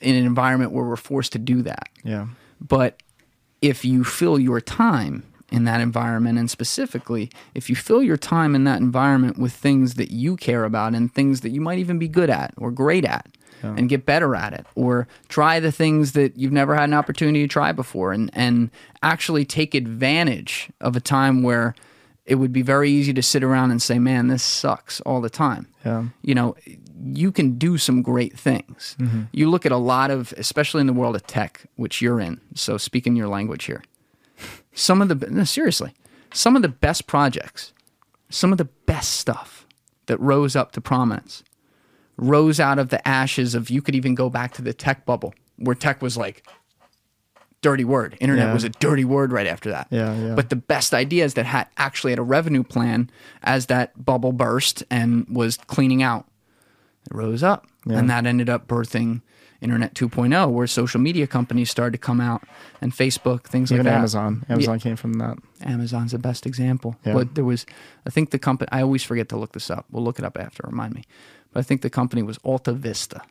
in 0.00 0.14
an 0.14 0.24
environment 0.24 0.72
where 0.72 0.84
we're 0.84 0.96
forced 0.96 1.32
to 1.32 1.38
do 1.38 1.62
that. 1.62 1.88
Yeah. 2.04 2.26
But 2.60 3.02
if 3.62 3.84
you 3.84 4.04
fill 4.04 4.38
your 4.38 4.60
time 4.60 5.24
in 5.50 5.64
that 5.64 5.80
environment, 5.80 6.38
and 6.38 6.50
specifically, 6.50 7.30
if 7.54 7.70
you 7.70 7.76
fill 7.76 8.02
your 8.02 8.16
time 8.16 8.54
in 8.54 8.64
that 8.64 8.80
environment 8.80 9.38
with 9.38 9.52
things 9.52 9.94
that 9.94 10.10
you 10.10 10.36
care 10.36 10.64
about 10.64 10.94
and 10.94 11.12
things 11.12 11.40
that 11.40 11.50
you 11.50 11.60
might 11.60 11.78
even 11.78 11.98
be 11.98 12.08
good 12.08 12.30
at 12.30 12.52
or 12.56 12.70
great 12.70 13.04
at, 13.04 13.26
and 13.62 13.88
get 13.88 14.06
better 14.06 14.36
at 14.36 14.52
it 14.52 14.64
or 14.76 15.08
try 15.28 15.58
the 15.58 15.72
things 15.72 16.12
that 16.12 16.36
you've 16.36 16.52
never 16.52 16.74
had 16.76 16.84
an 16.84 16.94
opportunity 16.94 17.42
to 17.42 17.48
try 17.48 17.72
before 17.72 18.12
and 18.12 18.30
and 18.32 18.70
actually 19.02 19.44
take 19.44 19.74
advantage 19.74 20.68
of 20.80 20.94
a 20.94 21.00
time 21.00 21.42
where 21.42 21.74
it 22.26 22.36
would 22.36 22.52
be 22.52 22.62
very 22.62 22.90
easy 22.90 23.12
to 23.14 23.22
sit 23.22 23.42
around 23.44 23.70
and 23.70 23.80
say 23.80 23.98
man 23.98 24.28
this 24.28 24.42
sucks 24.42 25.00
all 25.02 25.20
the 25.20 25.30
time. 25.30 25.68
Yeah. 25.84 26.06
you 26.22 26.34
know 26.34 26.56
you 27.04 27.30
can 27.30 27.58
do 27.58 27.78
some 27.78 28.02
great 28.02 28.36
things. 28.38 28.96
Mm-hmm. 28.98 29.22
You 29.32 29.48
look 29.50 29.64
at 29.66 29.72
a 29.72 29.76
lot 29.76 30.10
of 30.10 30.34
especially 30.36 30.80
in 30.80 30.86
the 30.86 30.92
world 30.92 31.14
of 31.16 31.26
tech 31.26 31.62
which 31.76 32.02
you're 32.02 32.20
in 32.20 32.40
so 32.54 32.76
speaking 32.78 33.16
your 33.16 33.28
language 33.28 33.64
here. 33.64 33.82
Some 34.72 35.00
of 35.00 35.08
the 35.08 35.30
no, 35.30 35.44
seriously 35.44 35.94
some 36.32 36.56
of 36.56 36.62
the 36.62 36.68
best 36.68 37.06
projects 37.06 37.72
some 38.28 38.52
of 38.52 38.58
the 38.58 38.64
best 38.64 39.14
stuff 39.14 39.66
that 40.06 40.18
rose 40.20 40.56
up 40.56 40.72
to 40.72 40.80
prominence 40.80 41.42
rose 42.16 42.58
out 42.58 42.78
of 42.78 42.88
the 42.88 43.06
ashes 43.06 43.54
of 43.54 43.70
you 43.70 43.80
could 43.80 43.94
even 43.94 44.14
go 44.14 44.28
back 44.28 44.52
to 44.52 44.62
the 44.62 44.72
tech 44.72 45.04
bubble 45.06 45.34
where 45.56 45.74
tech 45.74 46.02
was 46.02 46.16
like 46.16 46.46
dirty 47.68 47.84
word 47.84 48.10
internet 48.20 48.46
Yeah. 48.48 48.54
was 48.58 48.64
a 48.64 48.68
dirty 48.86 49.04
word 49.04 49.28
right 49.32 49.46
after 49.54 49.68
that 49.70 49.86
Yeah, 49.90 50.14
yeah. 50.24 50.34
but 50.38 50.46
the 50.54 50.60
best 50.74 50.90
ideas 51.04 51.34
that 51.34 51.46
had 51.46 51.66
actually 51.76 52.12
had 52.12 52.18
a 52.26 52.28
revenue 52.36 52.62
plan 52.74 52.98
as 53.42 53.66
that 53.66 53.86
bubble 54.10 54.32
burst 54.32 54.84
and 54.90 55.26
was 55.40 55.56
cleaning 55.74 56.02
out 56.10 56.22
it 57.10 57.14
rose 57.22 57.42
up 57.42 57.66
and 57.96 58.08
that 58.10 58.26
ended 58.26 58.48
up 58.54 58.66
birthing 58.68 59.20
internet 59.60 59.94
2.0 59.94 60.50
where 60.50 60.66
social 60.66 61.00
media 61.00 61.26
companies 61.26 61.70
started 61.70 61.92
to 61.98 62.02
come 62.08 62.20
out 62.20 62.42
and 62.82 62.92
facebook 62.92 63.44
things 63.52 63.72
Even 63.72 63.86
like 63.86 63.92
that 63.92 63.98
Amazon. 63.98 64.44
Amazon 64.48 64.78
came 64.80 64.96
from 64.96 65.14
that. 65.22 65.36
Amazon's 65.62 66.12
the 66.12 66.18
best 66.18 66.44
example. 66.46 66.90
Yeah. 67.06 67.14
But 67.14 67.34
there 67.36 67.44
was, 67.52 67.64
I 68.06 68.10
think 68.10 68.30
the 68.30 68.38
company. 68.38 68.68
I 68.70 68.82
always 68.82 69.02
forget 69.02 69.28
to 69.30 69.36
look 69.38 69.52
this 69.52 69.70
up. 69.70 69.84
We'll 69.90 70.04
look 70.04 70.18
it 70.18 70.24
up 70.26 70.36
after. 70.46 70.62
Remind 70.66 70.92
me. 70.94 71.02
But 71.52 71.60
I 71.60 71.62
think 71.62 71.80
the 71.80 71.88
company 72.00 72.22
was 72.22 72.36
Alta 72.44 72.72
Vista. 72.74 73.22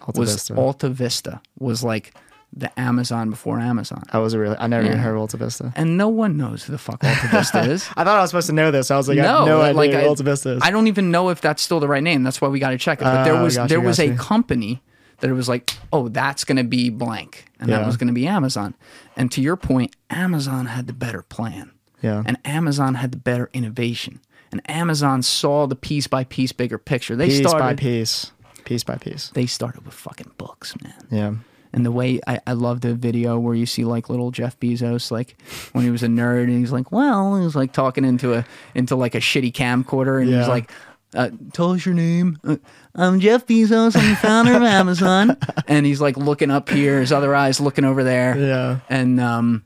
Alta 0.00 0.18
was 0.20 0.32
Vista. 0.32 0.54
Alta 0.56 0.88
Vista 0.88 1.40
was 1.58 1.84
like 1.92 2.14
the 2.56 2.78
Amazon 2.78 3.30
before 3.30 3.58
Amazon, 3.58 4.02
I 4.12 4.18
was 4.18 4.32
a 4.34 4.38
really. 4.38 4.56
I 4.58 4.66
never 4.68 4.86
even 4.86 4.98
heard 4.98 5.14
of 5.14 5.18
Alta 5.20 5.36
Vista. 5.36 5.72
and 5.76 5.96
no 5.96 6.08
one 6.08 6.36
knows 6.36 6.62
who 6.64 6.72
the 6.72 6.78
fuck 6.78 7.02
Alta 7.02 7.28
Vista 7.30 7.60
is. 7.70 7.88
I 7.96 8.04
thought 8.04 8.18
I 8.18 8.20
was 8.20 8.30
supposed 8.30 8.46
to 8.46 8.52
know 8.52 8.70
this. 8.70 8.90
I 8.90 8.96
was 8.96 9.08
like, 9.08 9.18
I 9.18 9.22
no, 9.22 9.38
have 9.38 9.46
no 9.46 9.60
idea 9.62 9.76
like 9.76 9.90
who 9.92 9.98
I, 9.98 10.06
Alta 10.06 10.22
Vista 10.22 10.50
is. 10.50 10.62
I 10.62 10.70
don't 10.70 10.86
even 10.86 11.10
know 11.10 11.30
if 11.30 11.40
that's 11.40 11.62
still 11.62 11.80
the 11.80 11.88
right 11.88 12.02
name. 12.02 12.22
That's 12.22 12.40
why 12.40 12.48
we 12.48 12.58
got 12.60 12.70
to 12.70 12.78
check 12.78 13.00
it. 13.00 13.04
But 13.04 13.24
there 13.24 13.34
Oh, 13.36 13.42
was 13.42 13.56
gotcha, 13.56 13.68
there 13.68 13.80
was 13.80 13.98
a 13.98 14.14
company 14.16 14.82
that 15.20 15.30
it 15.30 15.34
was 15.34 15.48
like, 15.48 15.74
oh, 15.92 16.08
that's 16.08 16.44
going 16.44 16.56
to 16.58 16.64
be 16.64 16.90
blank, 16.90 17.46
and 17.58 17.70
that 17.70 17.84
was 17.86 17.96
going 17.96 18.08
to 18.08 18.14
be 18.14 18.26
Amazon. 18.26 18.74
And 19.16 19.30
to 19.32 19.40
your 19.40 19.56
point, 19.56 19.94
Amazon 20.10 20.66
had 20.66 20.86
the 20.86 20.92
better 20.92 21.22
plan. 21.22 21.72
Yeah. 22.02 22.22
And 22.26 22.36
Amazon 22.44 22.94
had 22.96 23.10
the 23.12 23.16
better 23.18 23.48
innovation. 23.52 24.20
And 24.52 24.60
Amazon 24.70 25.22
saw 25.22 25.66
the 25.66 25.74
piece 25.76 26.06
by 26.06 26.22
piece 26.24 26.52
bigger 26.52 26.78
picture. 26.78 27.16
They 27.16 27.28
piece 27.28 27.38
started 27.38 27.58
by 27.64 27.74
piece, 27.74 28.30
piece 28.64 28.84
by 28.84 28.96
piece. 28.96 29.30
they 29.30 29.46
started 29.46 29.84
with 29.84 29.94
fucking 29.94 30.32
books, 30.36 30.74
man. 30.82 30.94
Yeah. 31.10 31.34
And 31.74 31.84
the 31.84 31.90
way 31.92 32.20
I, 32.26 32.38
I 32.46 32.52
love 32.52 32.80
the 32.82 32.94
video 32.94 33.38
where 33.38 33.54
you 33.54 33.66
see 33.66 33.84
like 33.84 34.08
little 34.08 34.30
Jeff 34.30 34.58
Bezos, 34.60 35.10
like 35.10 35.36
when 35.72 35.84
he 35.84 35.90
was 35.90 36.02
a 36.04 36.06
nerd 36.06 36.44
and 36.44 36.58
he's 36.58 36.70
like, 36.72 36.92
well, 36.92 37.36
he's 37.42 37.56
like 37.56 37.72
talking 37.72 38.04
into 38.04 38.32
a 38.32 38.46
into 38.76 38.94
like 38.96 39.14
a 39.14 39.20
shitty 39.20 39.52
camcorder 39.52 40.18
and 40.20 40.28
he's 40.28 40.36
Yeah. 40.38 40.46
like, 40.46 40.70
uh, 41.14 41.30
tell 41.52 41.72
us 41.72 41.84
your 41.84 41.94
name. 41.94 42.38
Uh, 42.44 42.56
I'm 42.94 43.18
Jeff 43.20 43.44
Bezos. 43.46 43.96
I'm 43.96 44.08
the 44.10 44.16
founder 44.16 44.54
of 44.54 44.62
Amazon. 44.62 45.36
And 45.68 45.84
he's 45.84 46.00
like 46.00 46.16
looking 46.16 46.50
up 46.50 46.68
here, 46.68 47.00
his 47.00 47.10
other 47.12 47.34
eyes 47.34 47.60
looking 47.60 47.84
over 47.84 48.04
there. 48.04 48.38
Yeah. 48.38 48.78
And 48.88 49.18
um, 49.20 49.64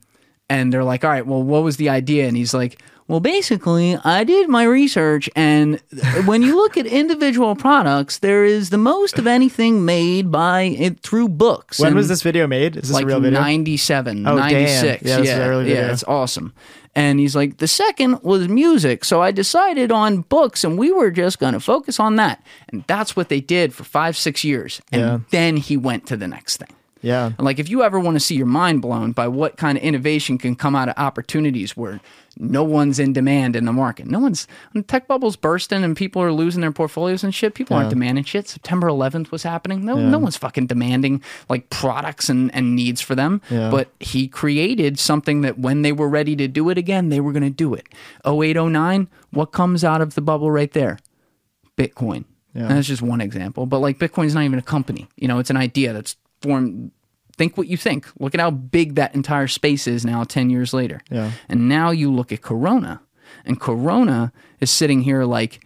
and 0.48 0.72
they're 0.72 0.84
like, 0.84 1.04
all 1.04 1.10
right, 1.10 1.26
well, 1.26 1.42
what 1.42 1.62
was 1.62 1.76
the 1.76 1.90
idea? 1.90 2.26
And 2.26 2.36
he's 2.36 2.54
like, 2.54 2.80
well, 3.08 3.20
basically, 3.20 3.96
I 4.04 4.22
did 4.24 4.48
my 4.48 4.64
research, 4.64 5.28
and 5.34 5.80
when 6.26 6.42
you 6.42 6.54
look 6.56 6.76
at 6.76 6.86
individual 6.86 7.56
products, 7.56 8.18
there 8.18 8.44
is 8.44 8.68
the 8.70 8.78
most 8.78 9.18
of 9.18 9.26
anything 9.26 9.84
made 9.84 10.30
by 10.30 10.62
it 10.62 11.00
through 11.00 11.30
books. 11.30 11.78
When 11.78 11.88
And 11.88 11.96
was 11.96 12.08
this 12.08 12.22
video 12.22 12.46
made? 12.46 12.76
Is 12.76 12.88
this 12.88 12.92
like 12.92 13.04
a 13.04 13.06
real 13.06 13.20
video? 13.20 13.40
97, 13.40 14.26
Oh, 14.26 14.36
damn. 14.36 14.52
96. 14.52 15.02
Yeah, 15.02 15.10
Yeah, 15.10 15.20
this 15.22 15.30
an 15.30 15.40
early 15.40 15.68
yeah, 15.70 15.74
video. 15.76 15.92
it's 15.92 16.04
awesome. 16.04 16.52
And 16.94 17.20
he's 17.20 17.36
like, 17.36 17.58
the 17.58 17.68
second 17.68 18.22
was 18.22 18.48
music. 18.48 19.04
So 19.04 19.22
I 19.22 19.30
decided 19.30 19.92
on 19.92 20.22
books 20.22 20.64
and 20.64 20.76
we 20.76 20.90
were 20.92 21.10
just 21.10 21.38
going 21.38 21.52
to 21.52 21.60
focus 21.60 22.00
on 22.00 22.16
that. 22.16 22.42
And 22.70 22.82
that's 22.88 23.14
what 23.14 23.28
they 23.28 23.40
did 23.40 23.72
for 23.72 23.84
five, 23.84 24.16
six 24.16 24.42
years. 24.42 24.80
And 24.90 25.00
Yeah. 25.02 25.18
then 25.30 25.56
he 25.58 25.76
went 25.76 26.06
to 26.08 26.16
the 26.16 26.26
next 26.26 26.56
thing. 26.56 26.68
Yeah. 27.02 27.26
And 27.26 27.40
like, 27.40 27.58
if 27.58 27.68
you 27.68 27.82
ever 27.82 28.00
want 28.00 28.16
to 28.16 28.20
see 28.20 28.34
your 28.34 28.46
mind 28.46 28.82
blown 28.82 29.12
by 29.12 29.28
what 29.28 29.56
kind 29.56 29.78
of 29.78 29.84
innovation 29.84 30.38
can 30.38 30.56
come 30.56 30.74
out 30.74 30.88
of 30.88 30.94
opportunities 30.96 31.76
where 31.76 32.00
no 32.36 32.62
one's 32.62 32.98
in 32.98 33.12
demand 33.12 33.56
in 33.56 33.64
the 33.64 33.72
market, 33.72 34.06
no 34.06 34.18
one's 34.18 34.46
when 34.72 34.82
the 34.82 34.86
tech 34.86 35.08
bubble's 35.08 35.36
bursting 35.36 35.84
and 35.84 35.96
people 35.96 36.22
are 36.22 36.32
losing 36.32 36.60
their 36.60 36.72
portfolios 36.72 37.24
and 37.24 37.34
shit. 37.34 37.54
People 37.54 37.76
aren't 37.76 37.90
demanding 37.90 38.24
shit. 38.24 38.48
September 38.48 38.88
11th 38.88 39.30
was 39.30 39.42
happening. 39.42 39.84
No, 39.84 39.96
no 39.96 40.18
one's 40.18 40.36
fucking 40.36 40.66
demanding 40.66 41.22
like 41.48 41.70
products 41.70 42.28
and, 42.28 42.54
and 42.54 42.74
needs 42.74 43.00
for 43.00 43.14
them. 43.14 43.40
Yeah. 43.50 43.70
But 43.70 43.90
he 44.00 44.28
created 44.28 44.98
something 44.98 45.42
that 45.42 45.58
when 45.58 45.82
they 45.82 45.92
were 45.92 46.08
ready 46.08 46.36
to 46.36 46.48
do 46.48 46.68
it 46.70 46.78
again, 46.78 47.08
they 47.08 47.20
were 47.20 47.32
going 47.32 47.42
to 47.42 47.50
do 47.50 47.74
it. 47.74 47.86
0809, 48.26 49.08
what 49.30 49.46
comes 49.46 49.84
out 49.84 50.00
of 50.00 50.14
the 50.14 50.20
bubble 50.20 50.50
right 50.50 50.72
there? 50.72 50.98
Bitcoin. 51.76 52.24
Yeah. 52.54 52.62
And 52.62 52.70
that's 52.72 52.88
just 52.88 53.02
one 53.02 53.20
example. 53.20 53.66
But 53.66 53.78
like 53.78 53.98
Bitcoin's 53.98 54.34
not 54.34 54.44
even 54.44 54.58
a 54.58 54.62
company. 54.62 55.08
You 55.16 55.28
know, 55.28 55.38
it's 55.38 55.50
an 55.50 55.56
idea 55.56 55.92
that's 55.92 56.16
formed. 56.42 56.90
Think 57.36 57.56
what 57.56 57.68
you 57.68 57.76
think. 57.76 58.06
Look 58.18 58.34
at 58.34 58.40
how 58.40 58.50
big 58.50 58.96
that 58.96 59.14
entire 59.14 59.46
space 59.46 59.86
is 59.86 60.04
now 60.04 60.24
10 60.24 60.50
years 60.50 60.74
later. 60.74 61.00
Yeah. 61.08 61.30
And 61.48 61.68
now 61.68 61.90
you 61.90 62.12
look 62.12 62.32
at 62.32 62.42
Corona, 62.42 63.00
and 63.44 63.60
Corona 63.60 64.32
is 64.58 64.70
sitting 64.72 65.02
here 65.02 65.22
like 65.24 65.64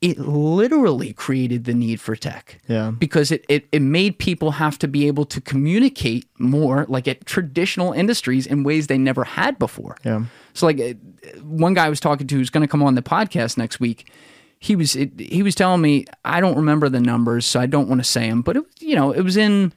it 0.00 0.18
literally 0.18 1.12
created 1.12 1.62
the 1.64 1.74
need 1.74 2.00
for 2.00 2.16
tech. 2.16 2.60
Yeah. 2.66 2.90
Because 2.90 3.30
it, 3.30 3.44
it, 3.48 3.68
it 3.70 3.80
made 3.82 4.18
people 4.18 4.50
have 4.50 4.76
to 4.80 4.88
be 4.88 5.06
able 5.06 5.24
to 5.26 5.40
communicate 5.40 6.26
more 6.40 6.86
like 6.88 7.06
at 7.06 7.24
traditional 7.24 7.92
industries 7.92 8.44
in 8.44 8.64
ways 8.64 8.88
they 8.88 8.98
never 8.98 9.22
had 9.22 9.60
before. 9.60 9.96
Yeah. 10.04 10.24
So 10.54 10.66
like 10.66 10.96
one 11.44 11.74
guy 11.74 11.86
I 11.86 11.88
was 11.88 12.00
talking 12.00 12.26
to 12.26 12.34
who's 12.34 12.50
going 12.50 12.62
to 12.66 12.68
come 12.68 12.82
on 12.82 12.96
the 12.96 13.02
podcast 13.02 13.56
next 13.56 13.78
week. 13.78 14.10
He 14.58 14.74
was 14.74 14.96
it, 14.96 15.12
he 15.20 15.44
was 15.44 15.54
telling 15.54 15.80
me 15.80 16.06
I 16.24 16.40
don't 16.40 16.56
remember 16.56 16.88
the 16.88 17.00
numbers, 17.00 17.46
so 17.46 17.60
I 17.60 17.66
don't 17.66 17.88
want 17.88 18.00
to 18.00 18.04
say 18.04 18.28
them, 18.28 18.42
but 18.42 18.56
it, 18.56 18.60
was- 18.64 18.72
you 18.82 18.96
know 18.96 19.12
it 19.12 19.20
was 19.22 19.36
in 19.36 19.72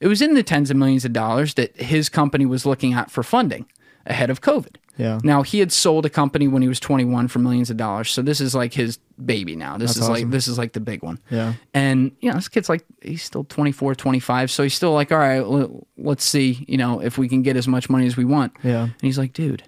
it 0.00 0.08
was 0.08 0.20
in 0.22 0.34
the 0.34 0.42
tens 0.42 0.70
of 0.70 0.76
millions 0.76 1.04
of 1.04 1.12
dollars 1.12 1.54
that 1.54 1.76
his 1.80 2.08
company 2.08 2.46
was 2.46 2.66
looking 2.66 2.92
at 2.92 3.10
for 3.10 3.22
funding 3.22 3.66
ahead 4.06 4.30
of 4.30 4.40
COVID. 4.40 4.76
Yeah. 4.98 5.20
Now 5.22 5.42
he 5.42 5.58
had 5.58 5.72
sold 5.72 6.06
a 6.06 6.10
company 6.10 6.48
when 6.48 6.62
he 6.62 6.68
was 6.68 6.80
21 6.80 7.28
for 7.28 7.38
millions 7.38 7.68
of 7.68 7.76
dollars, 7.76 8.10
so 8.10 8.22
this 8.22 8.40
is 8.40 8.54
like 8.54 8.72
his 8.72 8.98
baby 9.22 9.54
now. 9.54 9.76
This 9.76 9.94
That's 9.94 10.04
is 10.04 10.08
like 10.08 10.30
this 10.30 10.48
is 10.48 10.56
like 10.58 10.72
the 10.72 10.80
big 10.80 11.02
one. 11.02 11.18
Yeah. 11.30 11.52
And 11.74 12.12
you 12.20 12.30
know, 12.30 12.36
this 12.36 12.48
kid's 12.48 12.68
like 12.70 12.84
he's 13.02 13.22
still 13.22 13.44
24, 13.44 13.94
25, 13.94 14.50
so 14.50 14.62
he's 14.62 14.74
still 14.74 14.92
like, 14.92 15.12
all 15.12 15.18
right, 15.18 15.38
l- 15.38 15.86
let's 15.98 16.24
see, 16.24 16.64
you 16.66 16.78
know, 16.78 17.00
if 17.00 17.18
we 17.18 17.28
can 17.28 17.42
get 17.42 17.56
as 17.56 17.68
much 17.68 17.90
money 17.90 18.06
as 18.06 18.16
we 18.16 18.24
want. 18.24 18.54
Yeah. 18.62 18.84
And 18.84 18.94
he's 19.02 19.18
like, 19.18 19.34
dude, 19.34 19.64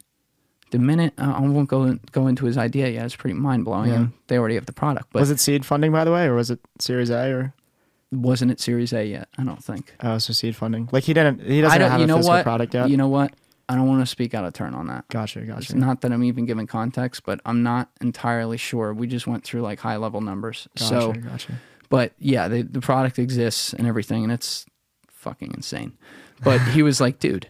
the 0.70 0.79
minute 0.79 1.12
uh, 1.18 1.35
I 1.37 1.41
won't 1.41 1.68
go 1.68 1.85
in, 1.85 2.01
go 2.12 2.26
into 2.26 2.47
his 2.47 2.57
idea 2.57 2.89
yet. 2.89 3.05
It's 3.05 3.16
pretty 3.16 3.35
mind 3.35 3.66
blowing. 3.66 3.91
Yeah. 3.91 4.07
They 4.29 4.39
already 4.39 4.55
have 4.55 4.66
the 4.66 4.72
product, 4.72 5.09
but 5.12 5.20
Was 5.20 5.31
it 5.31 5.41
seed 5.41 5.66
funding, 5.66 5.93
by 5.93 6.05
the 6.05 6.12
way, 6.12 6.24
or 6.24 6.35
was 6.37 6.51
it 6.51 6.61
Series 6.79 7.11
A 7.11 7.31
or? 7.33 7.55
Wasn't 8.11 8.50
it 8.50 8.61
Series 8.61 8.92
A 8.92 9.04
yet? 9.04 9.28
I 9.36 9.44
don't 9.44 9.62
think. 9.62 9.94
Oh, 10.02 10.18
so 10.18 10.32
seed 10.32 10.56
funding. 10.56 10.88
Like 10.92 11.04
he 11.04 11.12
didn't. 11.14 11.42
He 11.42 11.61
doesn't 11.61 11.80
have 11.80 11.98
You 12.00 12.04
a 12.04 12.06
know 12.06 12.16
physical 12.16 12.36
what? 12.36 12.42
product 12.44 12.74
yet. 12.74 12.90
You 12.90 12.96
know 12.96 13.09
what? 13.09 13.32
I 13.70 13.74
don't 13.74 13.86
want 13.86 14.00
to 14.00 14.06
speak 14.06 14.32
out 14.32 14.46
of 14.46 14.54
turn 14.54 14.72
on 14.74 14.86
that. 14.86 15.06
gotcha. 15.09 15.40
It's 15.40 15.48
Gotcha. 15.48 15.76
not 15.76 16.00
that 16.00 16.11
I'm 16.11 16.24
even 16.24 16.46
giving 16.46 16.66
context, 16.66 17.24
but 17.24 17.38
I'm 17.44 17.62
not 17.62 17.90
entirely 18.00 18.56
sure. 18.56 18.94
We 18.94 19.06
just 19.06 19.26
went 19.26 19.44
through 19.44 19.61
like 19.61 19.78
high 19.80 19.96
level 19.96 20.22
numbers. 20.22 20.68
Gotcha. 20.78 20.88
So, 20.88 21.12
gotcha. 21.12 21.52
but 21.90 22.12
yeah, 22.18 22.48
the, 22.48 22.62
the 22.62 22.80
product 22.80 23.18
exists 23.18 23.74
and 23.74 23.86
everything, 23.86 24.22
and 24.24 24.32
it's 24.32 24.64
fucking 25.09 25.52
insane. 25.54 25.98
But 26.42 26.62
he 26.62 26.82
was 26.82 26.98
like, 26.98 27.18
dude, 27.18 27.46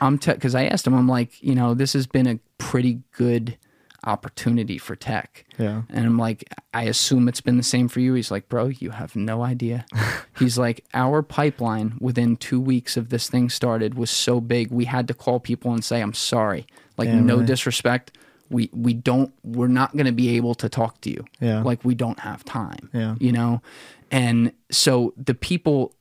I'm 0.00 0.16
because 0.16 0.54
I 0.54 0.64
asked 0.64 0.86
him, 0.86 0.94
I'm 0.94 1.08
like, 1.08 1.42
you 1.42 1.54
know, 1.54 1.74
this 1.74 1.92
has 1.92 2.06
been 2.06 2.26
a 2.26 2.38
pretty 2.56 3.02
good 3.12 3.58
opportunity 4.04 4.78
for 4.78 4.96
tech. 4.96 5.44
Yeah. 5.58 5.82
And 5.90 6.06
I'm 6.06 6.18
like, 6.18 6.44
I 6.72 6.84
assume 6.84 7.28
it's 7.28 7.40
been 7.40 7.56
the 7.56 7.62
same 7.62 7.88
for 7.88 8.00
you. 8.00 8.14
He's 8.14 8.30
like, 8.30 8.48
bro, 8.48 8.66
you 8.66 8.90
have 8.90 9.16
no 9.16 9.42
idea. 9.42 9.84
He's 10.38 10.58
like, 10.58 10.84
our 10.94 11.22
pipeline 11.22 11.96
within 12.00 12.36
two 12.36 12.60
weeks 12.60 12.96
of 12.96 13.10
this 13.10 13.28
thing 13.28 13.50
started 13.50 13.94
was 13.94 14.10
so 14.10 14.40
big, 14.40 14.70
we 14.70 14.84
had 14.84 15.08
to 15.08 15.14
call 15.14 15.40
people 15.40 15.72
and 15.72 15.84
say, 15.84 16.00
I'm 16.00 16.14
sorry. 16.14 16.66
Like, 16.96 17.08
no 17.08 17.34
really? 17.34 17.46
disrespect. 17.46 18.16
We, 18.50 18.68
we 18.72 18.94
don't, 18.94 19.32
we're 19.44 19.68
not 19.68 19.92
going 19.92 20.06
to 20.06 20.12
be 20.12 20.36
able 20.36 20.54
to 20.56 20.68
talk 20.68 21.00
to 21.02 21.10
you. 21.10 21.24
Yeah. 21.40 21.62
Like, 21.62 21.84
we 21.84 21.94
don't 21.94 22.20
have 22.20 22.44
time. 22.44 22.90
Yeah. 22.92 23.14
You 23.20 23.32
know? 23.32 23.62
And 24.10 24.52
so 24.70 25.14
the 25.16 25.34
people, 25.34 25.94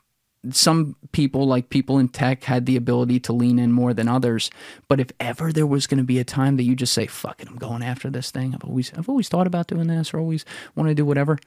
some 0.52 0.96
people 1.12 1.46
like 1.46 1.70
people 1.70 1.98
in 2.00 2.08
tech 2.08 2.44
had 2.46 2.66
the 2.66 2.78
ability 2.78 3.20
to 3.20 3.34
lean 3.34 3.60
in 3.60 3.74
more 3.74 3.94
than 3.94 4.08
others 4.08 4.50
but 4.88 5.00
if 5.00 5.10
ever 5.20 5.52
there 5.52 5.68
was 5.68 5.86
going 5.86 5.98
to 5.98 6.04
be 6.04 6.18
a 6.18 6.24
time 6.24 6.56
that 6.56 6.64
you 6.64 6.76
just 6.76 6.94
say 6.94 7.06
fuck 7.06 7.42
it 7.42 7.50
i'm 7.50 7.58
going 7.58 7.84
after 7.84 8.10
this 8.10 8.32
thing 8.32 8.54
i've 8.56 8.64
always 8.64 8.94
i've 8.98 9.10
always 9.10 9.28
thought 9.28 9.48
about 9.48 9.68
doing 9.68 9.88
this 9.88 10.14
or 10.14 10.20
always 10.20 10.46
want 10.76 10.88
to 10.88 10.96
do 10.96 11.04
whatever 11.04 11.38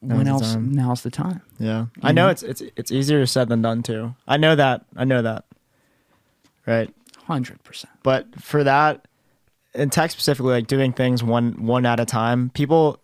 when 0.00 0.26
else 0.28 0.54
now's 0.54 1.02
the 1.02 1.10
time 1.10 1.42
Yeah. 1.58 1.86
I 2.02 2.12
know 2.12 2.28
it's 2.28 2.42
it's 2.42 2.62
it's 2.76 2.92
easier 2.92 3.24
said 3.26 3.48
than 3.48 3.62
done 3.62 3.82
too. 3.82 4.14
I 4.28 4.36
know 4.36 4.54
that. 4.54 4.84
I 4.94 5.04
know 5.04 5.22
that. 5.22 5.44
Right. 6.66 6.92
100% 7.28 7.84
But 8.02 8.26
for 8.40 8.62
that, 8.62 9.08
in 9.74 9.90
tech 9.90 10.10
specifically, 10.10 10.52
like 10.52 10.66
doing 10.66 10.92
things 10.92 11.24
one 11.24 11.66
one 11.66 11.86
at 11.86 11.98
a 11.98 12.04
time, 12.04 12.50
people, 12.50 13.00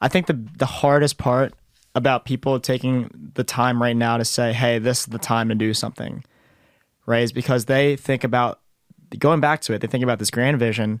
I 0.00 0.08
think 0.08 0.26
the 0.26 0.32
the 0.56 0.66
hardest 0.66 1.16
part 1.18 1.54
about 1.96 2.26
people 2.26 2.60
taking 2.60 3.10
the 3.34 3.42
time 3.42 3.80
right 3.82 3.96
now 3.96 4.18
to 4.18 4.24
say, 4.24 4.52
"Hey, 4.52 4.78
this 4.78 5.00
is 5.00 5.06
the 5.06 5.18
time 5.18 5.48
to 5.48 5.54
do 5.54 5.72
something." 5.74 6.22
Right? 7.06 7.22
Is 7.22 7.32
because 7.32 7.64
they 7.64 7.96
think 7.96 8.22
about 8.22 8.60
going 9.18 9.40
back 9.40 9.62
to 9.62 9.72
it. 9.72 9.80
They 9.80 9.86
think 9.86 10.04
about 10.04 10.18
this 10.18 10.30
grand 10.30 10.58
vision 10.58 11.00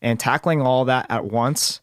and 0.00 0.18
tackling 0.18 0.62
all 0.62 0.86
that 0.86 1.06
at 1.10 1.26
once. 1.26 1.80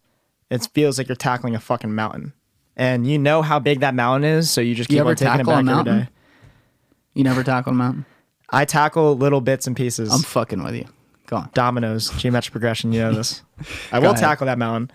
It 0.50 0.68
feels 0.74 0.98
like 0.98 1.08
you're 1.08 1.16
tackling 1.16 1.54
a 1.56 1.60
fucking 1.60 1.94
mountain, 1.94 2.34
and 2.76 3.06
you 3.06 3.20
know 3.20 3.44
how 3.44 3.60
big 3.60 3.82
that 3.82 3.94
mountain 3.94 4.30
is, 4.30 4.50
so 4.50 4.60
you 4.60 4.74
just 4.74 4.90
You 4.90 4.96
keep 4.96 5.02
ever 5.02 5.10
on 5.12 5.16
taking 5.16 5.40
it 5.42 5.46
back 5.46 5.54
every 5.54 5.64
mountain? 5.64 6.10
You 7.14 7.24
never 7.24 7.44
tackle 7.44 7.74
a 7.74 7.76
mountain? 7.76 8.06
I 8.50 8.66
tackle 8.66 9.16
little 9.16 9.42
bits 9.42 9.68
and 9.68 9.76
pieces. 9.76 10.12
I'm 10.12 10.22
fucking 10.22 10.64
with 10.64 10.76
you. 10.76 10.86
Go 11.28 11.36
on. 11.38 11.50
dominoes, 11.54 12.10
geometric 12.12 12.54
progression. 12.54 12.94
You 12.94 13.02
know 13.02 13.14
this. 13.14 13.44
I 13.92 14.00
will 14.00 14.12
ahead. 14.12 14.22
tackle 14.22 14.46
that 14.48 14.58
mountain 14.58 14.90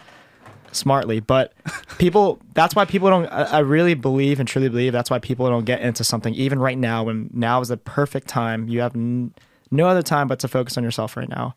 smartly, 0.72 1.20
but 1.20 1.52
people. 1.98 2.40
That's 2.54 2.74
why 2.74 2.84
people 2.84 3.10
don't. 3.10 3.26
I 3.26 3.42
I 3.44 3.58
really 3.60 3.94
believe 3.94 4.40
and 4.40 4.48
truly 4.48 4.68
believe 4.68 4.92
that's 4.92 5.10
why 5.10 5.18
people 5.18 5.48
don't 5.48 5.64
get 5.64 5.80
into 5.80 6.04
something 6.04 6.34
even 6.34 6.58
right 6.58 6.78
now. 6.78 7.04
When 7.04 7.30
now 7.32 7.60
is 7.60 7.68
the 7.68 7.76
perfect 7.76 8.28
time. 8.28 8.68
You 8.68 8.80
have 8.80 8.96
n- 8.96 9.34
no 9.70 9.86
other 9.86 10.02
time 10.02 10.28
but 10.28 10.38
to 10.40 10.48
focus 10.48 10.76
on 10.76 10.84
yourself 10.84 11.16
right 11.16 11.28
now. 11.28 11.54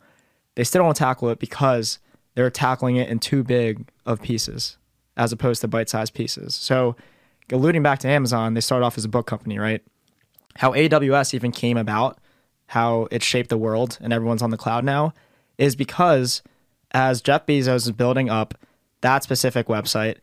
They 0.55 0.63
still 0.63 0.83
don't 0.83 0.95
tackle 0.95 1.29
it 1.29 1.39
because 1.39 1.99
they're 2.35 2.49
tackling 2.49 2.95
it 2.95 3.09
in 3.09 3.19
too 3.19 3.43
big 3.43 3.87
of 4.05 4.21
pieces 4.21 4.77
as 5.17 5.31
opposed 5.31 5.61
to 5.61 5.67
bite-sized 5.67 6.13
pieces. 6.13 6.55
So, 6.55 6.95
alluding 7.51 7.83
back 7.83 7.99
to 7.99 8.07
Amazon, 8.09 8.53
they 8.53 8.61
started 8.61 8.85
off 8.85 8.97
as 8.97 9.05
a 9.05 9.09
book 9.09 9.27
company, 9.27 9.57
right? 9.57 9.81
how 10.57 10.71
AWS 10.71 11.33
even 11.33 11.51
came 11.51 11.77
about, 11.77 12.17
how 12.67 13.07
it 13.11 13.23
shaped 13.23 13.49
the 13.49 13.57
world 13.57 13.97
and 14.01 14.13
everyone's 14.13 14.41
on 14.41 14.49
the 14.49 14.57
cloud 14.57 14.83
now, 14.83 15.13
is 15.57 15.75
because 15.75 16.41
as 16.91 17.21
Jeff 17.21 17.45
Bezos 17.45 17.85
is 17.85 17.91
building 17.91 18.29
up 18.29 18.55
that 19.05 19.23
specific 19.23 19.67
website, 19.67 20.17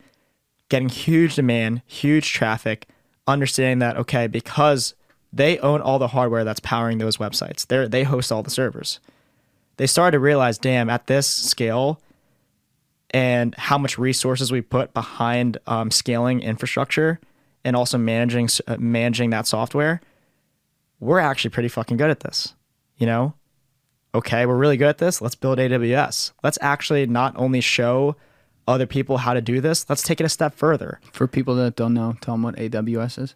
getting 0.69 0.89
huge 0.89 1.35
demand, 1.35 1.81
huge 1.87 2.33
traffic, 2.33 2.87
understanding 3.25 3.79
that, 3.79 3.95
okay, 3.95 4.27
because 4.27 4.93
they 5.31 5.57
own 5.59 5.81
all 5.81 5.99
the 5.99 6.09
hardware 6.09 6.43
that's 6.43 6.59
powering 6.59 6.97
those 6.97 7.17
websites, 7.17 7.65
they 7.65 7.87
they 7.87 8.03
host 8.03 8.31
all 8.31 8.43
the 8.43 8.51
servers. 8.51 8.99
They 9.77 9.87
started 9.87 10.11
to 10.11 10.19
realize, 10.19 10.57
damn, 10.57 10.89
at 10.89 11.07
this 11.07 11.25
scale 11.25 11.99
and 13.11 13.55
how 13.55 13.77
much 13.77 13.97
resources 13.97 14.51
we 14.51 14.61
put 14.61 14.93
behind 14.93 15.57
um, 15.65 15.89
scaling 15.89 16.41
infrastructure 16.41 17.19
and 17.63 17.75
also 17.75 17.97
managing 17.97 18.49
uh, 18.67 18.75
managing 18.77 19.29
that 19.29 19.47
software, 19.47 20.01
we're 20.99 21.19
actually 21.19 21.51
pretty 21.51 21.69
fucking 21.69 21.97
good 21.97 22.09
at 22.09 22.19
this. 22.19 22.53
You 22.97 23.07
know, 23.07 23.33
okay, 24.13 24.45
we're 24.45 24.57
really 24.57 24.77
good 24.77 24.89
at 24.89 24.97
this. 24.97 25.21
Let's 25.21 25.35
build 25.35 25.57
AWS. 25.57 26.33
Let's 26.43 26.57
actually 26.61 27.05
not 27.05 27.33
only 27.37 27.61
show 27.61 28.17
other 28.67 28.85
people 28.85 29.17
how 29.17 29.33
to 29.33 29.41
do 29.41 29.61
this, 29.61 29.89
let's 29.89 30.01
take 30.03 30.19
it 30.19 30.25
a 30.25 30.29
step 30.29 30.55
further. 30.55 30.99
For 31.11 31.27
people 31.27 31.55
that 31.55 31.75
don't 31.75 31.93
know, 31.93 32.15
tell 32.21 32.35
them 32.35 32.43
what 32.43 32.55
AWS 32.55 33.19
is. 33.19 33.35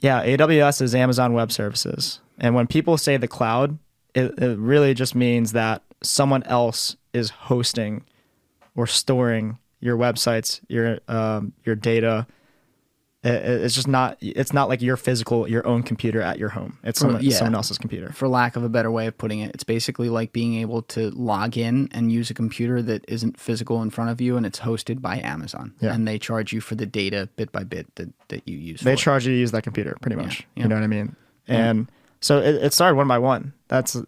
Yeah, 0.00 0.24
AWS 0.24 0.82
is 0.82 0.94
Amazon 0.94 1.32
Web 1.32 1.52
Services. 1.52 2.20
And 2.38 2.54
when 2.54 2.66
people 2.66 2.96
say 2.96 3.16
the 3.16 3.28
cloud, 3.28 3.78
it, 4.14 4.38
it 4.38 4.58
really 4.58 4.94
just 4.94 5.14
means 5.14 5.52
that 5.52 5.82
someone 6.02 6.42
else 6.44 6.96
is 7.12 7.30
hosting 7.30 8.04
or 8.74 8.86
storing 8.86 9.58
your 9.80 9.96
websites, 9.96 10.60
your 10.68 11.00
um, 11.08 11.52
your 11.64 11.74
data. 11.74 12.26
It- 13.22 13.32
it- 13.34 13.60
it's 13.62 13.74
just 13.74 13.86
not. 13.86 14.16
It's 14.20 14.52
not 14.54 14.70
like 14.70 14.80
your 14.80 14.96
physical, 14.96 15.46
your 15.46 15.66
own 15.66 15.82
computer 15.82 16.22
at 16.22 16.38
your 16.38 16.48
home. 16.48 16.78
It's 16.82 17.00
someone, 17.00 17.22
yeah. 17.22 17.36
someone 17.36 17.54
else's 17.54 17.76
computer. 17.76 18.12
For 18.12 18.28
lack 18.28 18.56
of 18.56 18.64
a 18.64 18.68
better 18.70 18.90
way 18.90 19.06
of 19.06 19.18
putting 19.18 19.40
it, 19.40 19.50
it's 19.52 19.62
basically 19.64 20.08
like 20.08 20.32
being 20.32 20.54
able 20.54 20.80
to 20.82 21.10
log 21.10 21.58
in 21.58 21.90
and 21.92 22.10
use 22.10 22.30
a 22.30 22.34
computer 22.34 22.80
that 22.80 23.04
isn't 23.08 23.38
physical 23.38 23.82
in 23.82 23.90
front 23.90 24.08
of 24.10 24.22
you 24.22 24.38
and 24.38 24.46
it's 24.46 24.60
hosted 24.60 25.02
by 25.02 25.18
Amazon. 25.20 25.74
Yeah. 25.80 25.92
And 25.92 26.08
they 26.08 26.18
charge 26.18 26.52
you 26.54 26.62
for 26.62 26.76
the 26.76 26.86
data 26.86 27.28
bit 27.36 27.52
by 27.52 27.62
bit 27.64 27.94
that, 27.96 28.08
that 28.28 28.48
you 28.48 28.56
use. 28.56 28.80
They 28.80 28.92
for 28.92 28.94
it. 28.94 28.98
charge 29.00 29.26
you 29.26 29.32
to 29.34 29.38
use 29.38 29.50
that 29.52 29.62
computer, 29.64 29.98
pretty 30.00 30.16
much. 30.16 30.46
yeah. 30.54 30.62
You 30.62 30.68
know 30.70 30.76
what 30.76 30.84
I 30.84 30.86
mean? 30.86 31.14
And 31.46 31.90
so 32.20 32.38
it, 32.38 32.54
it 32.56 32.72
started 32.72 32.94
one 32.96 33.08
by 33.08 33.18
one. 33.18 33.52
That's 33.68 33.98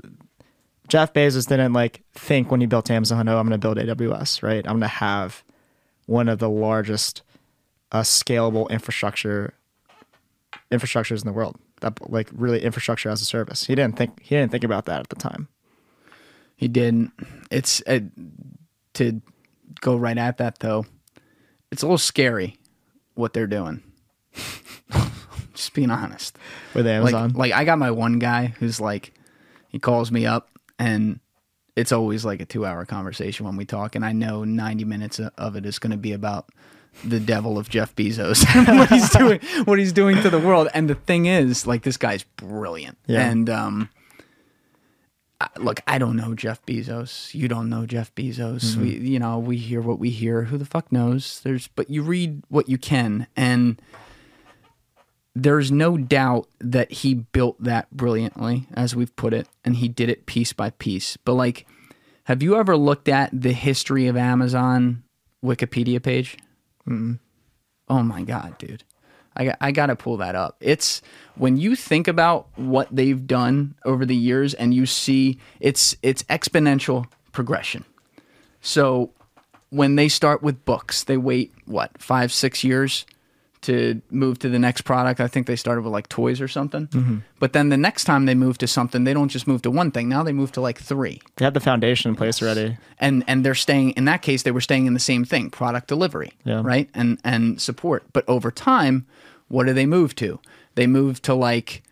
Jeff 0.88 1.12
Bezos 1.12 1.46
didn't 1.48 1.74
like 1.74 2.02
think 2.14 2.50
when 2.50 2.60
he 2.60 2.66
built 2.66 2.90
Amazon, 2.90 3.28
oh, 3.28 3.38
I'm 3.38 3.46
going 3.48 3.58
to 3.60 3.64
build 3.74 3.76
AWS, 3.76 4.42
right? 4.42 4.64
I'm 4.66 4.72
going 4.72 4.80
to 4.80 4.86
have 4.88 5.44
one 6.06 6.28
of 6.28 6.38
the 6.38 6.48
largest 6.50 7.22
uh, 7.92 8.00
scalable 8.00 8.68
infrastructure 8.70 9.54
infrastructures 10.70 11.20
in 11.20 11.26
the 11.26 11.32
world. 11.32 11.56
That 11.80 12.10
like 12.10 12.28
really 12.32 12.62
infrastructure 12.62 13.10
as 13.10 13.20
a 13.20 13.24
service. 13.24 13.66
He 13.66 13.74
didn't 13.74 13.96
think 13.96 14.20
he 14.20 14.36
didn't 14.36 14.52
think 14.52 14.64
about 14.64 14.86
that 14.86 15.00
at 15.00 15.08
the 15.08 15.16
time. 15.16 15.48
He 16.56 16.68
didn't. 16.68 17.12
It's 17.50 17.82
uh, 17.86 18.00
to 18.94 19.20
go 19.80 19.96
right 19.96 20.18
at 20.18 20.38
that 20.38 20.60
though. 20.60 20.86
It's 21.70 21.82
a 21.82 21.86
little 21.86 21.98
scary 21.98 22.58
what 23.14 23.32
they're 23.32 23.46
doing. 23.46 23.82
Just 25.54 25.74
being 25.74 25.90
honest. 25.90 26.36
With 26.74 26.86
Amazon, 26.86 27.30
Like, 27.30 27.50
like 27.50 27.52
I 27.52 27.64
got 27.64 27.78
my 27.78 27.90
one 27.90 28.18
guy 28.18 28.54
who's 28.58 28.80
like, 28.80 29.12
he 29.68 29.78
calls 29.78 30.10
me 30.10 30.24
up 30.24 30.50
and 30.78 31.20
it's 31.76 31.92
always 31.92 32.24
like 32.24 32.40
a 32.40 32.44
two 32.44 32.64
hour 32.64 32.84
conversation 32.84 33.46
when 33.46 33.56
we 33.56 33.64
talk, 33.64 33.94
and 33.94 34.04
I 34.04 34.12
know 34.12 34.44
ninety 34.44 34.84
minutes 34.84 35.18
of 35.18 35.56
it 35.56 35.66
is 35.66 35.78
going 35.78 35.90
to 35.90 35.96
be 35.96 36.12
about 36.12 36.50
the 37.04 37.20
devil 37.20 37.58
of 37.58 37.68
Jeff 37.68 37.94
Bezos 37.96 38.44
and 38.68 38.78
what 38.78 38.88
he's 38.88 39.10
doing, 39.10 39.40
what 39.64 39.78
he's 39.78 39.92
doing 39.92 40.20
to 40.22 40.30
the 40.30 40.38
world. 40.38 40.68
And 40.74 40.88
the 40.90 40.94
thing 40.94 41.26
is, 41.26 41.66
like, 41.66 41.82
this 41.82 41.96
guy's 41.96 42.22
brilliant, 42.36 42.98
Yeah. 43.06 43.28
and 43.28 43.48
um. 43.50 43.88
I- 45.40 45.48
Look, 45.58 45.80
I 45.88 45.98
don't 45.98 46.14
know 46.16 46.34
Jeff 46.34 46.64
Bezos. 46.66 47.34
You 47.34 47.48
don't 47.48 47.68
know 47.68 47.84
Jeff 47.84 48.14
Bezos. 48.14 48.76
We, 48.76 48.96
you 48.96 49.18
know, 49.18 49.40
we 49.40 49.56
hear 49.56 49.80
what 49.80 49.98
we 49.98 50.10
hear. 50.10 50.42
Who 50.44 50.56
the 50.56 50.64
fuck 50.64 50.92
knows? 50.92 51.40
There's, 51.40 51.66
but 51.66 51.90
you 51.90 52.02
read 52.04 52.44
what 52.48 52.68
you 52.68 52.78
can, 52.78 53.26
and 53.36 53.82
there's 55.34 55.72
no 55.72 55.96
doubt 55.96 56.46
that 56.60 56.92
he 56.92 57.14
built 57.14 57.60
that 57.62 57.90
brilliantly, 57.90 58.66
as 58.74 58.94
we've 58.94 59.14
put 59.16 59.32
it, 59.32 59.48
and 59.64 59.76
he 59.76 59.88
did 59.88 60.08
it 60.08 60.26
piece 60.26 60.52
by 60.52 60.70
piece. 60.70 61.16
But 61.16 61.32
like, 61.34 61.66
have 62.24 62.42
you 62.42 62.56
ever 62.56 62.76
looked 62.76 63.08
at 63.08 63.30
the 63.32 63.52
history 63.52 64.06
of 64.06 64.16
Amazon 64.16 65.02
Wikipedia 65.44 66.00
page? 66.02 66.36
Oh 66.88 68.02
my 68.02 68.22
god, 68.22 68.58
dude. 68.58 68.84
I 69.36 69.54
I 69.60 69.72
got 69.72 69.86
to 69.86 69.96
pull 69.96 70.16
that 70.18 70.34
up. 70.34 70.56
It's 70.60 71.02
when 71.36 71.56
you 71.56 71.76
think 71.76 72.08
about 72.08 72.48
what 72.56 72.88
they've 72.90 73.26
done 73.26 73.74
over 73.84 74.04
the 74.04 74.16
years 74.16 74.54
and 74.54 74.74
you 74.74 74.86
see 74.86 75.38
it's 75.60 75.96
it's 76.02 76.22
exponential 76.24 77.06
progression. 77.32 77.84
So 78.60 79.10
when 79.70 79.96
they 79.96 80.08
start 80.08 80.42
with 80.42 80.64
books, 80.64 81.04
they 81.04 81.16
wait 81.16 81.52
what, 81.64 81.90
5 82.00 82.32
6 82.32 82.62
years 82.64 83.06
to 83.62 84.00
move 84.10 84.38
to 84.40 84.48
the 84.48 84.58
next 84.58 84.82
product. 84.82 85.20
I 85.20 85.28
think 85.28 85.46
they 85.46 85.56
started 85.56 85.82
with 85.82 85.92
like 85.92 86.08
toys 86.08 86.40
or 86.40 86.48
something. 86.48 86.86
Mm-hmm. 86.88 87.16
But 87.38 87.52
then 87.52 87.68
the 87.68 87.76
next 87.76 88.04
time 88.04 88.26
they 88.26 88.34
move 88.34 88.58
to 88.58 88.66
something, 88.66 89.04
they 89.04 89.14
don't 89.14 89.28
just 89.28 89.46
move 89.46 89.62
to 89.62 89.70
one 89.70 89.90
thing. 89.90 90.08
Now 90.08 90.22
they 90.22 90.32
move 90.32 90.52
to 90.52 90.60
like 90.60 90.78
3 90.78 91.20
they 91.36 91.44
had 91.44 91.54
the 91.54 91.60
foundation 91.60 92.10
in 92.10 92.16
place 92.16 92.42
already. 92.42 92.76
and 92.98 93.24
and 93.26 93.44
they're 93.44 93.54
staying 93.54 93.90
in 93.92 94.04
that 94.06 94.22
case 94.22 94.42
they 94.42 94.50
were 94.52 94.60
staying 94.60 94.86
in 94.86 94.94
the 94.94 95.00
same 95.00 95.24
thing 95.24 95.48
product 95.50 95.88
delivery 95.88 96.32
Yeah. 96.44 96.60
right 96.64 96.88
and 96.94 97.18
and 97.24 97.60
support 97.60 98.02
but 98.12 98.24
over 98.28 98.50
time 98.50 99.06
what 99.48 99.66
do 99.66 99.72
they 99.72 99.86
move 99.86 100.14
to 100.16 100.38
they 100.74 100.86
move 100.86 101.20
to 101.22 101.34
like 101.34 101.82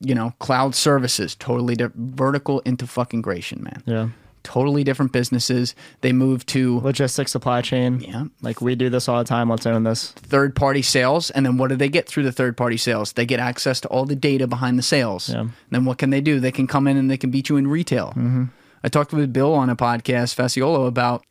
you 0.00 0.14
know 0.14 0.32
cloud 0.38 0.74
services 0.74 1.34
totally 1.34 1.74
di- 1.74 1.90
vertical 1.94 2.60
into 2.60 2.86
fucking 2.86 3.22
gration 3.22 3.60
man 3.62 3.82
Yeah, 3.86 4.08
totally 4.42 4.84
different 4.84 5.12
businesses 5.12 5.74
they 6.00 6.12
move 6.12 6.44
to 6.46 6.80
logistics, 6.80 7.32
supply 7.32 7.60
chain. 7.62 8.00
Yeah. 8.00 8.24
like 8.42 8.60
we 8.60 8.74
do 8.74 8.88
this 8.90 9.08
all 9.08 9.18
the 9.18 9.24
time. 9.24 9.50
Let's 9.50 9.66
own 9.66 9.84
this. 9.84 10.12
third 10.12 10.54
party 10.56 10.82
sales 10.82 11.30
and 11.30 11.44
then 11.46 11.56
what 11.58 11.68
do 11.68 11.76
they 11.76 11.88
get 11.88 12.08
through 12.08 12.22
the 12.24 12.32
third 12.32 12.56
party 12.56 12.76
sales 12.76 13.12
they 13.14 13.26
get 13.26 13.40
access 13.40 13.80
to 13.80 13.88
all 13.88 14.04
the 14.04 14.16
data 14.16 14.46
behind 14.46 14.78
the 14.78 14.82
sales 14.82 15.28
Yeah. 15.28 15.48
then 15.70 15.84
what 15.84 15.98
can 15.98 16.10
they 16.10 16.20
do 16.20 16.40
they 16.40 16.52
can 16.52 16.66
come 16.66 16.86
in 16.86 16.96
and 16.96 17.10
they 17.10 17.16
can 17.16 17.30
beat 17.30 17.48
you 17.48 17.56
in 17.56 17.66
retail 17.68 18.08
mm-hmm. 18.10 18.44
i 18.84 18.88
talked 18.88 19.12
with 19.12 19.32
bill 19.32 19.54
on 19.54 19.68
a 19.70 19.76
podcast 19.76 20.34
Fasciolo 20.34 20.86
about 20.86 21.24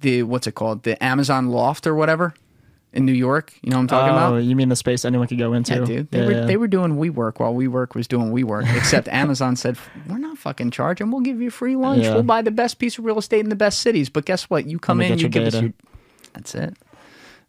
the 0.00 0.22
what's 0.22 0.46
it 0.46 0.54
called 0.54 0.82
the 0.82 1.02
amazon 1.02 1.48
loft 1.48 1.86
or 1.86 1.94
whatever 1.94 2.34
in 2.92 3.04
new 3.04 3.12
york 3.12 3.52
you 3.62 3.70
know 3.70 3.76
what 3.76 3.82
i'm 3.82 3.86
talking 3.88 4.14
oh, 4.14 4.16
about 4.16 4.42
you 4.42 4.56
mean 4.56 4.68
the 4.70 4.76
space 4.76 5.04
anyone 5.04 5.26
could 5.26 5.38
go 5.38 5.52
into? 5.52 5.74
yeah, 5.74 5.84
dude. 5.84 6.10
They 6.10 6.20
Yeah, 6.20 6.26
were 6.26 6.32
yeah. 6.32 6.44
they 6.46 6.56
were 6.56 6.68
doing 6.68 6.96
WeWork 6.96 7.38
while 7.38 7.54
WeWork 7.54 7.94
was 7.94 8.08
doing 8.08 8.32
WeWork. 8.32 8.74
Except 8.76 9.08
Amazon 9.22 9.56
said, 9.56 9.76
"We're 10.08 10.18
not 10.18 10.38
fucking 10.38 10.70
charging. 10.70 11.10
We'll 11.10 11.20
give 11.20 11.40
you 11.40 11.50
free 11.50 11.76
lunch. 11.76 12.04
Yeah. 12.04 12.14
We'll 12.14 12.22
buy 12.22 12.42
the 12.42 12.50
best 12.50 12.78
piece 12.78 12.98
of 12.98 13.04
real 13.04 13.18
estate 13.18 13.40
in 13.40 13.50
the 13.50 13.56
best 13.56 13.80
cities. 13.80 14.08
But 14.08 14.24
guess 14.24 14.44
what? 14.48 14.66
You 14.66 14.78
come 14.78 15.00
in, 15.00 15.18
you 15.18 15.28
give 15.28 15.46
us 15.46 15.60
your. 15.60 15.72
That's 16.32 16.54
it. 16.54 16.76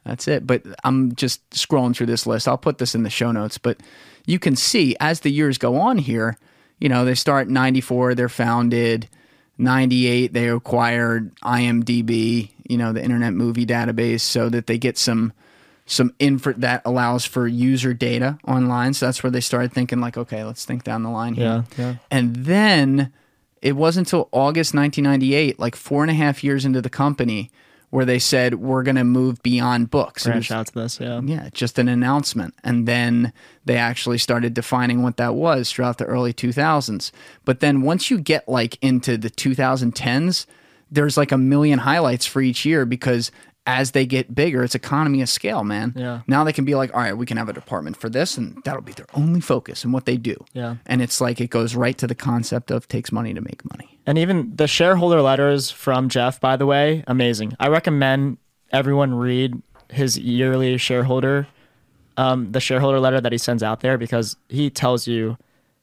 That's 0.03 0.27
it. 0.27 0.45
But 0.45 0.63
I'm 0.83 1.15
just 1.15 1.47
scrolling 1.51 1.95
through 1.95 2.07
this 2.07 2.25
list. 2.27 2.47
I'll 2.47 2.57
put 2.57 2.77
this 2.77 2.95
in 2.95 3.03
the 3.03 3.09
show 3.09 3.31
notes. 3.31 3.57
But 3.57 3.79
you 4.25 4.39
can 4.39 4.55
see 4.55 4.95
as 4.99 5.21
the 5.21 5.29
years 5.31 5.57
go 5.57 5.77
on 5.77 5.97
here, 5.99 6.37
you 6.79 6.89
know, 6.89 7.05
they 7.05 7.15
start 7.15 7.47
94, 7.49 8.15
they're 8.15 8.29
founded. 8.29 9.07
98, 9.57 10.31
they 10.33 10.47
acquired 10.49 11.35
IMDb, 11.41 12.51
you 12.69 12.77
know, 12.77 12.93
the 12.93 13.03
Internet 13.03 13.33
Movie 13.33 13.65
Database, 13.65 14.21
so 14.21 14.47
that 14.49 14.67
they 14.67 14.77
get 14.77 14.97
some 14.97 15.33
some 15.85 16.13
info 16.19 16.53
that 16.53 16.83
allows 16.85 17.25
for 17.25 17.47
user 17.47 17.95
data 17.95 18.37
online. 18.47 18.93
So 18.93 19.07
that's 19.07 19.23
where 19.23 19.31
they 19.31 19.41
started 19.41 19.73
thinking, 19.73 19.99
like, 19.99 20.17
okay, 20.17 20.43
let's 20.43 20.63
think 20.63 20.83
down 20.83 21.01
the 21.01 21.09
line 21.09 21.33
here. 21.33 21.65
Yeah, 21.77 21.83
yeah. 21.83 21.95
And 22.11 22.35
then 22.35 23.11
it 23.61 23.75
wasn't 23.75 24.07
until 24.07 24.29
August 24.31 24.75
1998, 24.75 25.59
like 25.59 25.75
four 25.75 26.03
and 26.03 26.11
a 26.11 26.13
half 26.13 26.43
years 26.43 26.63
into 26.63 26.81
the 26.81 26.91
company, 26.91 27.49
where 27.89 28.05
they 28.05 28.19
said 28.19 28.55
we're 28.55 28.83
going 28.83 28.97
to 28.97 29.03
move 29.03 29.41
beyond 29.41 29.89
books. 29.89 30.25
Branch 30.25 30.51
out 30.51 30.67
to 30.67 30.73
this, 30.73 30.99
yeah. 30.99 31.21
yeah, 31.23 31.49
just 31.53 31.79
an 31.79 31.87
announcement. 31.87 32.53
And 32.63 32.87
then 32.87 33.33
they 33.65 33.77
actually 33.77 34.19
started 34.19 34.53
defining 34.53 35.01
what 35.01 35.17
that 35.17 35.33
was 35.33 35.71
throughout 35.71 35.97
the 35.97 36.05
early 36.05 36.33
2000s. 36.33 37.11
But 37.45 37.61
then 37.61 37.81
once 37.81 38.11
you 38.11 38.19
get 38.19 38.47
like 38.47 38.77
into 38.81 39.17
the 39.17 39.31
2010s, 39.31 40.45
there's 40.91 41.17
like 41.17 41.31
a 41.31 41.37
million 41.37 41.79
highlights 41.79 42.25
for 42.25 42.41
each 42.41 42.65
year 42.65 42.85
because 42.85 43.31
as 43.69 43.91
they 43.91 44.05
get 44.05 44.33
bigger, 44.33 44.63
it's 44.63 44.73
economy 44.73 45.21
of 45.21 45.29
scale, 45.29 45.63
man. 45.63 45.93
Yeah. 45.95 46.21
Now 46.27 46.43
they 46.43 46.53
can 46.53 46.65
be 46.65 46.73
like, 46.73 46.91
all 46.93 47.01
right, 47.01 47.15
we 47.15 47.27
can 47.27 47.37
have 47.37 47.49
a 47.49 47.53
department 47.53 47.97
for 47.97 48.09
this, 48.09 48.35
and 48.35 48.59
that'll 48.65 48.81
be 48.81 48.93
their 48.93 49.05
only 49.13 49.41
focus 49.41 49.83
and 49.83 49.93
what 49.93 50.05
they 50.05 50.17
do. 50.17 50.43
Yeah. 50.53 50.77
And 50.87 51.03
it's 51.03 51.21
like 51.21 51.39
it 51.39 51.51
goes 51.51 51.75
right 51.75 51.95
to 51.99 52.07
the 52.07 52.15
concept 52.15 52.71
of 52.71 52.87
takes 52.87 53.11
money 53.11 53.33
to 53.33 53.41
make 53.41 53.63
money. 53.69 53.99
And 54.07 54.17
even 54.17 54.55
the 54.55 54.67
shareholder 54.67 55.21
letters 55.21 55.69
from 55.69 56.09
Jeff, 56.09 56.39
by 56.39 56.55
the 56.55 56.65
way, 56.65 57.03
amazing. 57.05 57.55
I 57.59 57.67
recommend 57.67 58.37
everyone 58.71 59.13
read 59.13 59.61
his 59.89 60.17
yearly 60.17 60.77
shareholder, 60.77 61.47
um, 62.17 62.51
the 62.51 62.59
shareholder 62.59 62.99
letter 62.99 63.21
that 63.21 63.31
he 63.31 63.37
sends 63.37 63.61
out 63.61 63.81
there 63.81 63.99
because 63.99 64.35
he 64.47 64.71
tells 64.71 65.07
you 65.07 65.37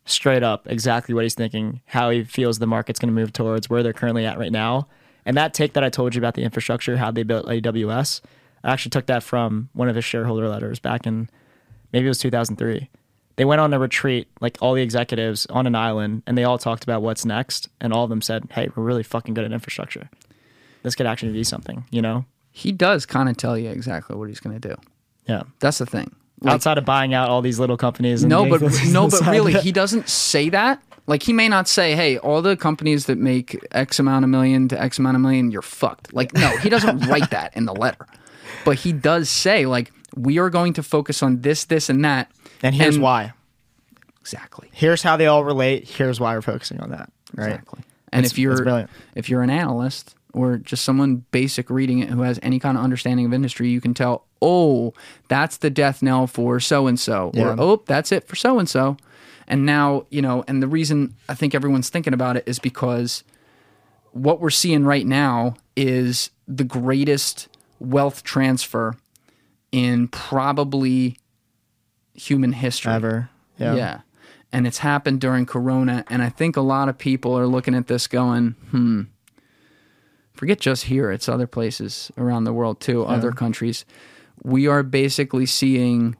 straight 0.06 0.42
up 0.42 0.66
exactly 0.70 1.14
what 1.14 1.24
he's 1.24 1.34
thinking, 1.34 1.82
how 1.84 2.10
he 2.10 2.24
feels 2.24 2.58
the 2.58 2.66
market's 2.66 2.98
going 2.98 3.14
to 3.14 3.20
move 3.20 3.32
towards, 3.32 3.68
where 3.68 3.82
they're 3.82 3.92
currently 3.92 4.24
at 4.24 4.38
right 4.38 4.52
now. 4.52 4.88
And 5.26 5.36
that 5.36 5.52
take 5.52 5.74
that 5.74 5.84
I 5.84 5.90
told 5.90 6.14
you 6.14 6.20
about 6.20 6.34
the 6.34 6.42
infrastructure, 6.42 6.96
how 6.96 7.10
they 7.10 7.24
built 7.24 7.46
AWS, 7.46 8.20
I 8.64 8.72
actually 8.72 8.90
took 8.90 9.06
that 9.06 9.22
from 9.22 9.68
one 9.74 9.88
of 9.88 9.96
his 9.96 10.04
shareholder 10.04 10.48
letters 10.48 10.78
back 10.78 11.06
in 11.06 11.28
maybe 11.92 12.06
it 12.06 12.08
was 12.08 12.18
2003. 12.18 12.88
They 13.36 13.44
went 13.44 13.60
on 13.60 13.72
a 13.74 13.78
retreat, 13.78 14.28
like 14.40 14.56
all 14.60 14.74
the 14.74 14.82
executives 14.82 15.46
on 15.46 15.66
an 15.66 15.74
island, 15.74 16.22
and 16.26 16.38
they 16.38 16.44
all 16.44 16.58
talked 16.58 16.84
about 16.84 17.02
what's 17.02 17.24
next. 17.24 17.68
And 17.80 17.92
all 17.92 18.04
of 18.04 18.10
them 18.10 18.22
said, 18.22 18.48
Hey, 18.50 18.68
we're 18.74 18.82
really 18.82 19.02
fucking 19.02 19.34
good 19.34 19.44
at 19.44 19.52
infrastructure. 19.52 20.08
This 20.82 20.94
could 20.94 21.06
actually 21.06 21.32
be 21.32 21.44
something, 21.44 21.84
you 21.90 22.00
know? 22.00 22.24
He 22.50 22.72
does 22.72 23.04
kind 23.04 23.28
of 23.28 23.36
tell 23.36 23.58
you 23.58 23.68
exactly 23.68 24.16
what 24.16 24.28
he's 24.28 24.40
going 24.40 24.58
to 24.58 24.68
do. 24.68 24.74
Yeah. 25.26 25.42
That's 25.60 25.78
the 25.78 25.86
thing. 25.86 26.14
Like, 26.42 26.54
Outside 26.54 26.76
of 26.78 26.84
buying 26.84 27.14
out 27.14 27.28
all 27.30 27.40
these 27.42 27.58
little 27.58 27.76
companies. 27.78 28.22
And 28.22 28.30
no, 28.30 28.44
but 28.48 28.60
no, 28.88 29.08
but 29.08 29.26
really, 29.26 29.54
he 29.54 29.72
doesn't 29.72 30.08
say 30.08 30.50
that. 30.50 30.82
Like 31.06 31.22
he 31.22 31.32
may 31.32 31.48
not 31.48 31.66
say, 31.68 31.94
"Hey, 31.94 32.18
all 32.18 32.42
the 32.42 32.56
companies 32.56 33.06
that 33.06 33.16
make 33.16 33.56
X 33.70 33.98
amount 33.98 34.24
of 34.24 34.28
million 34.28 34.68
to 34.68 34.80
X 34.80 34.98
amount 34.98 35.14
of 35.16 35.22
million, 35.22 35.50
you're 35.50 35.62
fucked." 35.62 36.12
Like, 36.12 36.34
no, 36.34 36.48
he 36.58 36.68
doesn't 36.68 36.98
write 37.08 37.30
that 37.30 37.56
in 37.56 37.64
the 37.64 37.72
letter, 37.74 38.06
but 38.64 38.76
he 38.76 38.92
does 38.92 39.30
say, 39.30 39.66
like, 39.66 39.92
we 40.16 40.38
are 40.38 40.50
going 40.50 40.72
to 40.74 40.82
focus 40.82 41.22
on 41.22 41.40
this, 41.42 41.64
this, 41.64 41.88
and 41.88 42.04
that. 42.04 42.30
and 42.62 42.74
here's 42.74 42.98
why. 42.98 43.32
exactly, 44.20 44.68
Here's 44.72 45.02
how 45.02 45.16
they 45.16 45.26
all 45.26 45.44
relate. 45.44 45.88
Here's 45.88 46.18
why 46.20 46.34
we're 46.34 46.42
focusing 46.42 46.80
on 46.80 46.90
that. 46.90 47.10
Right. 47.34 47.46
exactly. 47.50 47.80
And 48.12 48.24
It's- 48.24 48.32
if 48.32 48.38
you're 48.38 48.88
if 49.14 49.28
you're 49.28 49.42
an 49.42 49.50
analyst 49.50 50.14
or 50.32 50.58
just 50.58 50.84
someone 50.84 51.24
basic 51.30 51.70
reading 51.70 52.00
it 52.00 52.08
who 52.10 52.22
has 52.22 52.38
any 52.42 52.58
kind 52.58 52.76
of 52.76 52.84
understanding 52.84 53.26
of 53.26 53.32
industry, 53.32 53.68
you 53.68 53.80
can 53.80 53.94
tell, 53.94 54.25
oh, 54.42 54.92
that's 55.28 55.56
the 55.58 55.70
death 55.70 56.02
knell 56.02 56.26
for 56.26 56.60
so 56.60 56.86
and 56.86 56.98
so, 57.00 57.30
Yeah. 57.34 57.48
or 57.48 57.56
oh, 57.58 57.82
that's 57.86 58.12
it 58.12 58.26
for 58.28 58.36
so 58.36 58.58
and 58.58 58.68
so. 58.68 58.96
And 59.48 59.64
now, 59.64 60.06
you 60.10 60.20
know, 60.20 60.44
and 60.48 60.62
the 60.62 60.66
reason 60.66 61.14
I 61.28 61.34
think 61.34 61.54
everyone's 61.54 61.88
thinking 61.88 62.12
about 62.12 62.36
it 62.36 62.44
is 62.46 62.58
because 62.58 63.22
what 64.12 64.40
we're 64.40 64.50
seeing 64.50 64.84
right 64.84 65.06
now 65.06 65.54
is 65.76 66.30
the 66.48 66.64
greatest 66.64 67.48
wealth 67.78 68.22
transfer 68.24 68.96
in 69.72 70.08
probably 70.08 71.16
human 72.14 72.52
history 72.52 72.92
Ever. 72.92 73.30
Yeah. 73.58 73.74
yeah. 73.74 74.00
And 74.52 74.66
it's 74.66 74.78
happened 74.78 75.20
during 75.20 75.44
Corona. 75.44 76.04
And 76.08 76.22
I 76.22 76.28
think 76.28 76.56
a 76.56 76.60
lot 76.62 76.88
of 76.88 76.96
people 76.98 77.38
are 77.38 77.46
looking 77.46 77.74
at 77.74 77.88
this 77.88 78.06
going, 78.06 78.52
hmm, 78.70 79.02
forget 80.34 80.60
just 80.60 80.84
here, 80.84 81.10
it's 81.10 81.28
other 81.28 81.46
places 81.46 82.10
around 82.16 82.44
the 82.44 82.52
world 82.52 82.80
too, 82.80 83.04
other 83.04 83.32
countries. 83.32 83.84
We 84.42 84.66
are 84.66 84.82
basically 84.82 85.46
seeing 85.46 86.16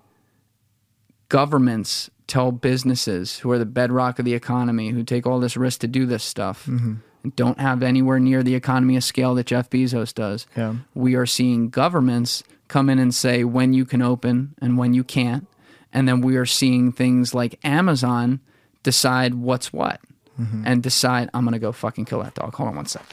governments 1.28 2.10
tell 2.26 2.52
businesses 2.52 3.38
who 3.38 3.50
are 3.50 3.58
the 3.58 3.66
bedrock 3.66 4.18
of 4.18 4.24
the 4.24 4.34
economy, 4.34 4.90
who 4.90 5.02
take 5.02 5.26
all 5.26 5.40
this 5.40 5.56
risk 5.56 5.80
to 5.80 5.86
do 5.86 6.06
this 6.06 6.24
stuff, 6.24 6.66
mm-hmm. 6.66 6.94
and 7.22 7.36
don't 7.36 7.60
have 7.60 7.82
anywhere 7.82 8.18
near 8.18 8.42
the 8.42 8.54
economy 8.54 8.96
of 8.96 9.04
scale 9.04 9.34
that 9.36 9.46
Jeff 9.46 9.70
Bezos 9.70 10.12
does. 10.12 10.46
Yeah. 10.56 10.76
We 10.94 11.14
are 11.14 11.26
seeing 11.26 11.68
governments 11.68 12.42
come 12.68 12.90
in 12.90 12.98
and 12.98 13.14
say 13.14 13.44
when 13.44 13.72
you 13.72 13.84
can 13.84 14.02
open 14.02 14.54
and 14.60 14.76
when 14.76 14.92
you 14.94 15.04
can't. 15.04 15.46
And 15.92 16.08
then 16.08 16.20
we 16.20 16.36
are 16.36 16.46
seeing 16.46 16.92
things 16.92 17.32
like 17.32 17.58
Amazon 17.64 18.40
decide 18.82 19.34
what's 19.34 19.72
what 19.72 20.00
mm-hmm. 20.38 20.64
and 20.66 20.82
decide, 20.82 21.30
I'm 21.32 21.44
going 21.44 21.52
to 21.52 21.58
go 21.58 21.72
fucking 21.72 22.04
kill 22.04 22.22
that 22.22 22.34
dog. 22.34 22.54
Hold 22.54 22.70
on 22.70 22.76
one 22.76 22.86
sec. 22.86 23.06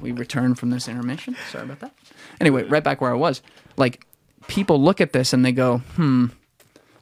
We 0.00 0.12
return 0.12 0.54
from 0.54 0.70
this 0.70 0.88
intermission. 0.88 1.36
Sorry 1.50 1.64
about 1.64 1.80
that. 1.80 1.94
Anyway, 2.40 2.64
right 2.64 2.84
back 2.84 3.00
where 3.00 3.10
I 3.10 3.14
was. 3.14 3.42
Like, 3.76 4.06
people 4.46 4.80
look 4.82 5.00
at 5.00 5.12
this 5.12 5.32
and 5.32 5.44
they 5.44 5.52
go, 5.52 5.78
hmm. 5.78 6.26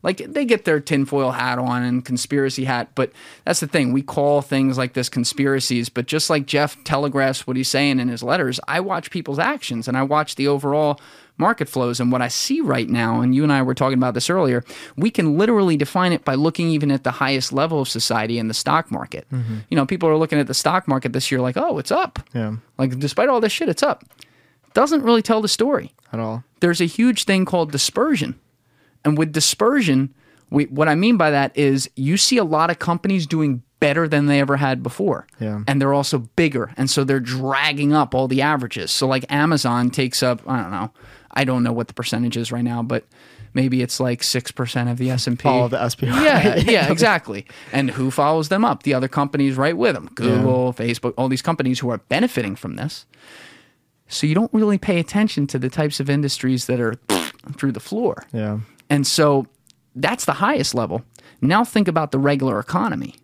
Like, 0.00 0.18
they 0.18 0.44
get 0.44 0.64
their 0.64 0.78
tinfoil 0.78 1.32
hat 1.32 1.59
on 1.59 1.82
and 1.82 2.04
conspiracy 2.04 2.64
hat, 2.64 2.90
but 2.94 3.11
that's 3.44 3.59
the 3.59 3.66
thing. 3.66 3.92
We 3.92 4.02
call 4.02 4.42
things 4.42 4.78
like 4.78 4.92
this 4.92 5.09
conspiracies, 5.09 5.88
but 5.88 6.06
just 6.06 6.30
like 6.30 6.46
Jeff 6.46 6.82
telegraphs 6.84 7.48
what 7.48 7.56
he's 7.56 7.68
saying 7.68 7.98
in 7.98 8.09
his 8.09 8.22
letters, 8.22 8.61
I 8.68 8.78
watch 8.78 9.11
people's 9.11 9.40
actions 9.40 9.88
and 9.88 9.96
I 9.96 10.04
watch 10.04 10.36
the 10.36 10.46
overall 10.46 11.00
market 11.39 11.68
flows. 11.68 12.01
And 12.01 12.12
what 12.12 12.22
I 12.22 12.28
see 12.28 12.61
right 12.61 12.89
now, 12.89 13.20
and 13.20 13.34
you 13.34 13.43
and 13.43 13.53
I 13.53 13.62
were 13.62 13.74
talking 13.74 13.99
about 13.99 14.14
this 14.14 14.28
earlier, 14.28 14.64
we 14.97 15.11
can 15.11 15.39
literally 15.39 15.76
define 15.76 16.12
it 16.12 16.24
by 16.24 16.34
looking 16.34 16.68
even 16.68 16.91
at 16.91 17.05
the 17.05 17.12
highest 17.12 17.53
level 17.53 17.80
of 17.80 17.89
society 17.89 18.39
in 18.39 18.49
the 18.49 18.55
stock 18.55 18.91
market. 18.91 19.26
Mm-hmm. 19.32 19.59
You 19.70 19.76
know, 19.76 19.86
people 19.86 20.09
are 20.09 20.16
looking 20.16 20.39
at 20.39 20.47
the 20.47 20.55
stock 20.55 20.86
market 20.89 21.12
this 21.12 21.30
year 21.30 21.41
like, 21.41 21.57
oh, 21.57 21.78
it's 21.78 21.93
up. 21.93 22.18
Yeah. 22.34 22.57
Like, 22.76 22.99
despite 22.99 23.28
all 23.28 23.41
this 23.41 23.53
shit, 23.53 23.68
it's 23.68 23.82
up. 23.82 24.05
Doesn't 24.74 25.03
really 25.03 25.22
tell 25.22 25.41
the 25.41 25.49
story. 25.49 25.95
At 26.12 26.20
all. 26.20 26.45
There's 26.61 26.80
a 26.80 26.86
huge 26.86 27.24
thing 27.24 27.45
called 27.45 27.70
dispersion. 27.72 28.39
And 29.05 29.16
with 29.16 29.32
dispersion, 29.32 30.14
we, 30.51 30.64
what 30.66 30.89
I 30.89 30.95
mean 30.95 31.16
by 31.16 31.30
that 31.30 31.57
is 31.57 31.91
you 31.97 32.16
see 32.16 32.39
a 32.39 32.45
lot 32.45 32.70
of 32.70 32.78
companies 32.78 33.26
doing 33.26 33.62
better 33.80 34.09
than 34.09 34.26
they 34.26 34.41
ever 34.41 34.57
had 34.57 34.82
before. 34.82 35.26
Yeah. 35.39 35.62
And 35.66 35.80
they're 35.80 35.95
also 35.95 36.18
bigger. 36.18 36.72
And 36.76 36.91
so 36.91 37.05
they're 37.05 37.20
dragging 37.20 37.93
up 37.93 38.14
all 38.14 38.26
the 38.26 38.43
averages. 38.43 38.91
So, 38.91 39.07
like, 39.07 39.24
Amazon 39.30 39.91
takes 39.91 40.22
up, 40.22 40.43
I 40.49 40.62
don't 40.62 40.70
know, 40.70 40.91
I 41.39 41.45
don't 41.45 41.62
know 41.62 41.72
what 41.72 41.86
the 41.86 41.95
percentage 41.95 42.36
is 42.36 42.51
right 42.51 42.64
now, 42.64 42.82
but 42.82 43.05
maybe 43.55 43.80
it's 43.80 44.01
like 44.01 44.22
6% 44.22 44.91
of 44.91 44.99
the 44.99 45.11
S&P. 45.11 45.49
All 45.49 45.66
of 45.66 45.70
the 45.70 45.89
SPY. 45.89 46.09
Yeah, 46.09 46.57
yeah, 46.57 46.91
exactly. 46.91 47.47
And 47.72 47.93
who 47.93 48.11
follows 48.11 48.49
them 48.49 48.64
up? 48.64 48.82
The 48.82 48.93
other 48.93 49.07
companies 49.07 49.57
right 49.57 49.76
with 49.76 49.95
them. 49.95 50.11
Google, 50.16 50.72
Facebook, 50.72 51.14
all 51.16 51.28
these 51.28 51.41
companies 51.41 51.78
who 51.78 51.91
are 51.91 51.99
benefiting 51.99 52.57
from 52.57 52.74
this. 52.74 53.07
So 54.09 54.26
you 54.26 54.34
don't 54.34 54.53
really 54.53 54.78
pay 54.78 54.99
attention 54.99 55.47
to 55.47 55.61
the 55.61 55.70
types 55.70 56.01
of 56.01 56.11
industries 56.11 56.66
that 56.66 56.80
are 56.80 56.95
through 57.57 57.70
the 57.70 57.78
floor. 57.78 58.26
Yeah. 58.32 58.59
And 58.91 59.07
so 59.07 59.47
that's 59.95 60.24
the 60.24 60.32
highest 60.32 60.74
level. 60.74 61.05
Now 61.41 61.64
think 61.64 61.86
about 61.86 62.11
the 62.11 62.18
regular 62.18 62.59
economy 62.59 63.14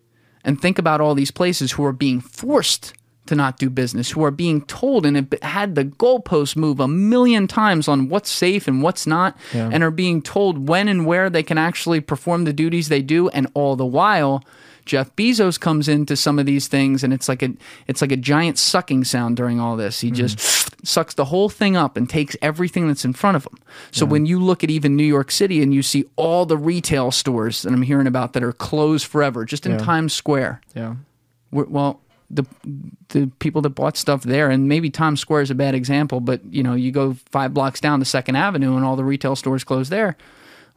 and 0.45 0.61
think 0.61 0.79
about 0.79 1.01
all 1.01 1.15
these 1.15 1.31
places 1.31 1.73
who 1.73 1.83
are 1.83 1.91
being 1.91 2.21
forced 2.21 2.93
to 3.27 3.35
not 3.35 3.57
do 3.57 3.69
business, 3.69 4.11
who 4.11 4.23
are 4.23 4.31
being 4.31 4.61
told 4.65 5.05
and 5.05 5.15
have 5.15 5.33
had 5.41 5.75
the 5.75 5.85
goalposts 5.85 6.55
move 6.55 6.79
a 6.79 6.87
million 6.87 7.47
times 7.47 7.87
on 7.87 8.09
what's 8.09 8.29
safe 8.29 8.67
and 8.67 8.81
what's 8.81 9.07
not, 9.07 9.37
Yeah. 9.53 9.69
and 9.71 9.83
are 9.83 9.91
being 9.91 10.21
told 10.21 10.67
when 10.67 10.87
and 10.87 11.05
where 11.05 11.29
they 11.29 11.43
can 11.43 11.57
actually 11.57 12.01
perform 12.01 12.43
the 12.45 12.53
duties 12.53 12.89
they 12.89 13.01
do. 13.01 13.29
And 13.29 13.47
all 13.53 13.75
the 13.75 13.85
while, 13.85 14.43
Jeff 14.85 15.15
Bezos 15.15 15.59
comes 15.59 15.87
into 15.87 16.15
some 16.15 16.37
of 16.37 16.45
these 16.45 16.67
things, 16.67 17.03
and 17.03 17.11
it's 17.11 17.27
like 17.27 17.41
a 17.41 17.49
it's 17.87 18.01
like 18.01 18.11
a 18.11 18.17
giant 18.17 18.59
sucking 18.59 19.03
sound 19.03 19.35
during 19.35 19.59
all 19.59 19.75
this. 19.75 20.01
He 20.01 20.09
mm-hmm. 20.09 20.15
just 20.15 20.85
sucks 20.85 21.15
the 21.15 21.25
whole 21.25 21.49
thing 21.49 21.75
up 21.75 21.97
and 21.97 22.07
takes 22.07 22.37
everything 22.41 22.87
that's 22.87 23.03
in 23.03 23.13
front 23.13 23.35
of 23.35 23.45
him. 23.47 23.57
So 23.89 24.05
when 24.05 24.27
you 24.27 24.39
look 24.39 24.63
at 24.63 24.69
even 24.69 24.95
New 24.95 25.03
York 25.03 25.31
City 25.31 25.63
and 25.63 25.73
you 25.73 25.81
see 25.81 26.05
all 26.15 26.45
the 26.45 26.57
retail 26.57 27.09
stores 27.09 27.63
that 27.63 27.73
I'm 27.73 27.81
hearing 27.81 28.05
about 28.05 28.33
that 28.33 28.43
are 28.43 28.53
closed 28.53 29.07
forever, 29.07 29.43
just 29.45 29.65
in 29.65 29.71
Yeah. 29.71 29.77
Times 29.79 30.13
Square, 30.13 30.61
Yeah. 30.75 30.95
well 31.51 31.99
the 32.29 32.43
the 33.09 33.31
people 33.39 33.61
that 33.61 33.69
bought 33.71 33.97
stuff 33.97 34.23
there. 34.23 34.49
And 34.49 34.67
maybe 34.67 34.89
Times 34.89 35.19
Square 35.19 35.41
is 35.41 35.51
a 35.51 35.55
bad 35.55 35.75
example 35.75 36.19
but 36.19 36.43
you 36.45 36.63
know 36.63 36.73
you 36.73 36.91
go 36.91 37.15
5 37.31 37.53
blocks 37.53 37.79
down 37.79 37.99
to 37.99 38.05
2nd 38.05 38.35
Avenue 38.37 38.75
and 38.75 38.83
all 38.85 38.95
the 38.95 39.03
retail 39.03 39.35
stores 39.35 39.63
close 39.63 39.89
there. 39.89 40.17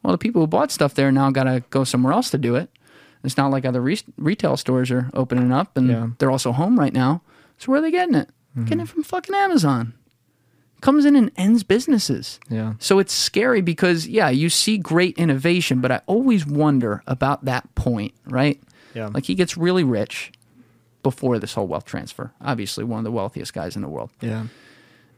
Well 0.02 0.12
the 0.12 0.18
people 0.18 0.40
who 0.42 0.46
bought 0.46 0.70
stuff 0.70 0.94
there 0.94 1.10
now 1.10 1.30
got 1.30 1.44
to 1.44 1.62
go 1.70 1.84
somewhere 1.84 2.12
else 2.12 2.30
to 2.30 2.38
do 2.38 2.54
it. 2.54 2.70
It's 3.24 3.36
not 3.36 3.50
like 3.50 3.64
other 3.64 3.80
re- 3.80 3.98
retail 4.16 4.56
stores 4.56 4.90
are 4.90 5.10
opening 5.14 5.50
up 5.52 5.76
and 5.76 5.88
Yeah. 5.88 6.06
they're 6.18 6.30
also 6.30 6.52
home 6.52 6.78
right 6.78 6.92
now. 6.92 7.22
So 7.58 7.72
where 7.72 7.78
are 7.80 7.82
they 7.82 7.90
getting 7.90 8.14
it? 8.14 8.28
Mm-hmm. 8.56 8.64
Getting 8.66 8.80
it 8.80 8.88
from 8.88 9.02
fucking 9.02 9.34
Amazon. 9.34 9.94
Comes 10.80 11.04
in 11.04 11.16
and 11.16 11.32
ends 11.36 11.64
businesses. 11.64 12.38
Yeah. 12.48 12.74
so 12.78 13.00
it's 13.00 13.12
scary 13.12 13.60
because 13.62 14.06
yeah, 14.06 14.28
you 14.28 14.48
see 14.48 14.78
great 14.78 15.18
innovation, 15.18 15.80
but 15.80 15.90
I 15.90 16.00
always 16.06 16.46
wonder 16.46 17.02
about 17.08 17.44
that 17.46 17.74
point, 17.74 18.14
right? 18.26 18.60
Yeah. 18.94 19.08
Like 19.12 19.24
he 19.24 19.34
gets 19.34 19.56
really 19.56 19.82
rich 19.82 20.30
before 21.02 21.38
this 21.38 21.54
whole 21.54 21.66
wealth 21.66 21.84
transfer. 21.84 22.32
Obviously 22.40 22.84
one 22.84 22.98
of 22.98 23.04
the 23.04 23.12
wealthiest 23.12 23.52
guys 23.54 23.76
in 23.76 23.82
the 23.82 23.88
world. 23.88 24.10
Yeah. 24.20 24.46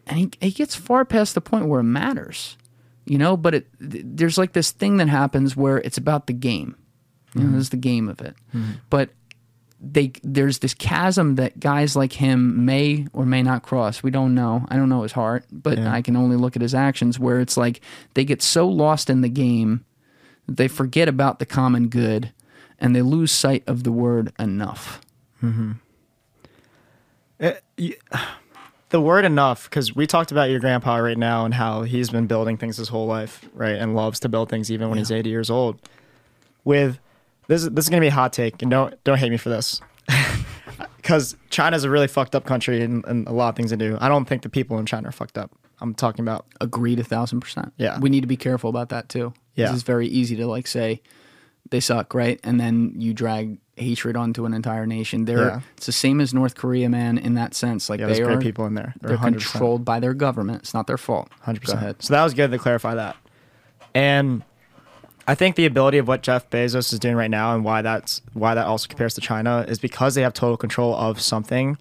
and 0.06 0.18
he, 0.18 0.30
he 0.40 0.50
gets 0.50 0.74
far 0.74 1.04
past 1.04 1.34
the 1.34 1.40
point 1.40 1.66
where 1.66 1.80
it 1.80 1.84
matters, 1.84 2.56
you 3.06 3.18
know. 3.18 3.36
But 3.36 3.54
it, 3.54 3.66
there's 3.78 4.38
like 4.38 4.52
this 4.52 4.70
thing 4.70 4.98
that 4.98 5.08
happens 5.08 5.56
where 5.56 5.78
it's 5.78 5.98
about 5.98 6.26
the 6.26 6.32
game. 6.32 6.76
You 7.34 7.42
know, 7.42 7.46
mm-hmm. 7.46 7.56
this 7.56 7.64
is 7.64 7.70
the 7.70 7.76
game 7.76 8.08
of 8.08 8.20
it. 8.20 8.34
Mm-hmm. 8.54 8.72
But 8.90 9.10
they 9.80 10.12
there's 10.22 10.58
this 10.58 10.74
chasm 10.74 11.36
that 11.36 11.58
guys 11.58 11.96
like 11.96 12.12
him 12.12 12.64
may 12.64 13.06
or 13.12 13.24
may 13.24 13.42
not 13.42 13.62
cross. 13.62 14.02
We 14.02 14.10
don't 14.10 14.34
know. 14.34 14.66
I 14.68 14.76
don't 14.76 14.88
know 14.88 15.02
his 15.02 15.12
heart, 15.12 15.46
but 15.50 15.78
I 15.78 16.02
can 16.02 16.16
only 16.16 16.36
look 16.36 16.56
at 16.56 16.62
his 16.62 16.74
actions. 16.74 17.18
Where 17.18 17.40
it's 17.40 17.56
like 17.56 17.80
they 18.14 18.24
get 18.24 18.42
so 18.42 18.68
lost 18.68 19.08
in 19.08 19.20
the 19.20 19.28
game, 19.28 19.84
that 20.46 20.56
they 20.56 20.68
forget 20.68 21.08
about 21.08 21.38
the 21.38 21.46
common 21.46 21.88
good, 21.88 22.32
and 22.78 22.94
they 22.94 23.02
lose 23.02 23.32
sight 23.32 23.62
of 23.66 23.84
the 23.84 23.92
word 23.92 24.32
enough. 24.38 25.00
Mm-hmm. 25.42 25.72
Eh, 27.40 27.48
it- 27.48 27.62
you- 27.76 27.96
the 28.90 29.00
word 29.00 29.24
enough, 29.24 29.70
because 29.70 29.94
we 29.94 30.04
talked 30.06 30.32
about 30.32 30.50
your 30.50 30.58
grandpa 30.58 30.96
right 30.96 31.16
now 31.16 31.44
and 31.44 31.54
how 31.54 31.82
he's 31.82 32.10
been 32.10 32.26
building 32.26 32.56
things 32.56 32.76
his 32.76 32.88
whole 32.88 33.06
life, 33.06 33.48
right, 33.54 33.76
and 33.76 33.94
loves 33.94 34.18
to 34.20 34.28
build 34.28 34.48
things 34.48 34.68
even 34.70 34.88
when 34.88 34.98
he's 34.98 35.12
80 35.12 35.30
years 35.30 35.48
old. 35.48 35.80
With 36.64 36.98
this, 37.46 37.62
is- 37.62 37.70
this 37.70 37.84
is 37.84 37.88
gonna 37.88 38.00
be 38.00 38.08
a 38.08 38.12
hot 38.12 38.32
take, 38.32 38.60
and 38.62 38.70
don't 38.70 39.02
don't 39.04 39.16
hate 39.18 39.30
me 39.30 39.36
for 39.36 39.48
this, 39.48 39.80
because 40.96 41.36
China's 41.50 41.84
a 41.84 41.90
really 41.90 42.08
fucked 42.08 42.34
up 42.34 42.44
country 42.44 42.82
and, 42.82 43.04
and 43.06 43.26
a 43.28 43.32
lot 43.32 43.50
of 43.50 43.56
things 43.56 43.70
to 43.70 43.76
do. 43.76 43.96
I 44.00 44.08
don't 44.08 44.24
think 44.26 44.42
the 44.42 44.48
people 44.48 44.78
in 44.78 44.86
China 44.86 45.08
are 45.08 45.12
fucked 45.12 45.38
up. 45.38 45.52
I'm 45.80 45.94
talking 45.94 46.22
about 46.24 46.46
Agreed, 46.60 46.98
a 46.98 47.04
thousand 47.04 47.40
percent. 47.40 47.72
Yeah. 47.78 47.98
we 48.00 48.10
need 48.10 48.20
to 48.22 48.26
be 48.26 48.36
careful 48.36 48.68
about 48.70 48.88
that 48.90 49.08
too. 49.08 49.32
Yeah. 49.54 49.66
this 49.68 49.76
is 49.76 49.82
very 49.82 50.08
easy 50.08 50.36
to 50.36 50.46
like 50.46 50.66
say 50.66 51.00
they 51.70 51.80
suck, 51.80 52.14
right? 52.14 52.38
And 52.44 52.58
then 52.60 52.94
you 52.96 53.14
drag 53.14 53.58
hatred 53.76 54.16
onto 54.16 54.44
an 54.44 54.52
entire 54.52 54.86
nation. 54.86 55.24
They're 55.24 55.46
Yeah. 55.46 55.60
it's 55.76 55.86
the 55.86 55.92
same 55.92 56.20
as 56.20 56.34
North 56.34 56.54
Korea, 56.54 56.88
man. 56.88 57.16
In 57.16 57.34
that 57.34 57.54
sense, 57.54 57.88
like 57.88 58.00
yeah, 58.00 58.06
they 58.08 58.22
are 58.22 58.38
people 58.38 58.66
in 58.66 58.74
there. 58.74 58.94
They're 59.00 59.16
100%. 59.16 59.20
controlled 59.52 59.84
by 59.84 60.00
their 60.00 60.12
government. 60.14 60.62
It's 60.62 60.74
not 60.74 60.86
their 60.86 60.98
fault. 60.98 61.28
Hundred 61.40 61.62
percent. 61.62 62.02
So 62.02 62.12
that 62.14 62.22
was 62.22 62.34
good 62.34 62.50
to 62.50 62.58
clarify 62.58 62.94
that. 62.96 63.16
And 63.94 64.42
I 65.26 65.34
think 65.34 65.56
the 65.56 65.66
ability 65.66 65.98
of 65.98 66.08
what 66.08 66.22
Jeff 66.22 66.50
Bezos 66.50 66.92
is 66.92 66.98
doing 66.98 67.14
right 67.16 67.30
now 67.30 67.54
and 67.54 67.64
why 67.64 67.82
that's 67.82 68.20
why 68.32 68.54
that 68.54 68.66
also 68.66 68.88
compares 68.88 69.14
to 69.14 69.20
China 69.20 69.64
is 69.68 69.78
because 69.78 70.14
they 70.14 70.22
have 70.22 70.34
total 70.34 70.56
control 70.56 70.94
of 70.94 71.20
something. 71.20 71.78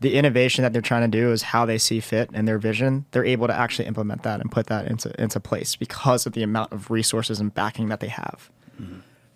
The 0.00 0.14
innovation 0.14 0.62
that 0.62 0.72
they're 0.72 0.82
trying 0.82 1.10
to 1.10 1.18
do 1.18 1.32
is 1.32 1.42
how 1.42 1.64
they 1.64 1.78
see 1.78 2.00
fit 2.00 2.28
and 2.34 2.46
their 2.46 2.58
vision. 2.58 3.06
They're 3.12 3.24
able 3.24 3.46
to 3.46 3.54
actually 3.54 3.86
implement 3.88 4.22
that 4.24 4.40
and 4.40 4.52
put 4.52 4.66
that 4.66 4.86
into 4.86 5.10
into 5.20 5.40
place 5.40 5.74
because 5.74 6.26
of 6.26 6.32
the 6.34 6.42
amount 6.42 6.72
of 6.72 6.90
resources 6.90 7.40
and 7.40 7.52
backing 7.52 7.88
that 7.88 8.00
they 8.00 8.08
have. 8.08 8.50
Where 8.78 8.90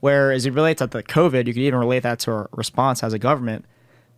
as 0.09 0.47
it 0.47 0.53
relates 0.55 0.79
to 0.79 0.87
the 0.87 1.03
COVID, 1.03 1.47
you 1.47 1.53
could 1.53 1.63
even 1.63 1.79
relate 1.79 2.03
that 2.03 2.19
to 2.21 2.31
our 2.31 2.51
response 2.53 3.03
as 3.03 3.13
a 3.13 3.19
government. 3.19 3.65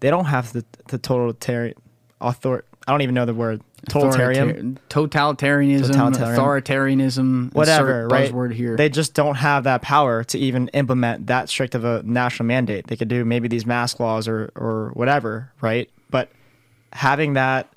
They 0.01 0.11
don't 0.11 0.26
have 0.26 0.53
the 0.53 0.64
the 0.89 0.99
totalitarian 0.99 1.74
author. 2.20 2.64
I 2.87 2.93
don't 2.93 3.03
even 3.03 3.14
know 3.14 3.24
the 3.24 3.35
word 3.35 3.62
totalitarian. 3.89 4.78
Totalitarianism, 4.89 5.93
Totalitarian. 5.93 6.41
authoritarianism, 6.41 7.55
whatever, 7.55 8.09
right? 8.09 8.33
Buzzword 8.33 8.53
here. 8.53 8.76
They 8.76 8.89
just 8.89 9.14
don't 9.14 9.37
have 9.37 9.64
that 9.64 9.83
power 9.83 10.24
to 10.24 10.39
even 10.39 10.68
implement 10.68 11.26
that 11.28 11.49
strict 11.49 11.74
of 11.74 11.85
a 11.85 12.03
national 12.05 12.47
mandate. 12.47 12.87
They 12.87 12.97
could 12.97 13.09
do 13.09 13.24
maybe 13.24 13.49
these 13.49 13.66
mask 13.66 14.01
laws 14.01 14.28
or 14.28 14.51
or 14.55 14.91
whatever, 14.95 15.53
right? 15.61 15.91
But 16.11 16.30
having 16.93 17.35
that 17.35 17.68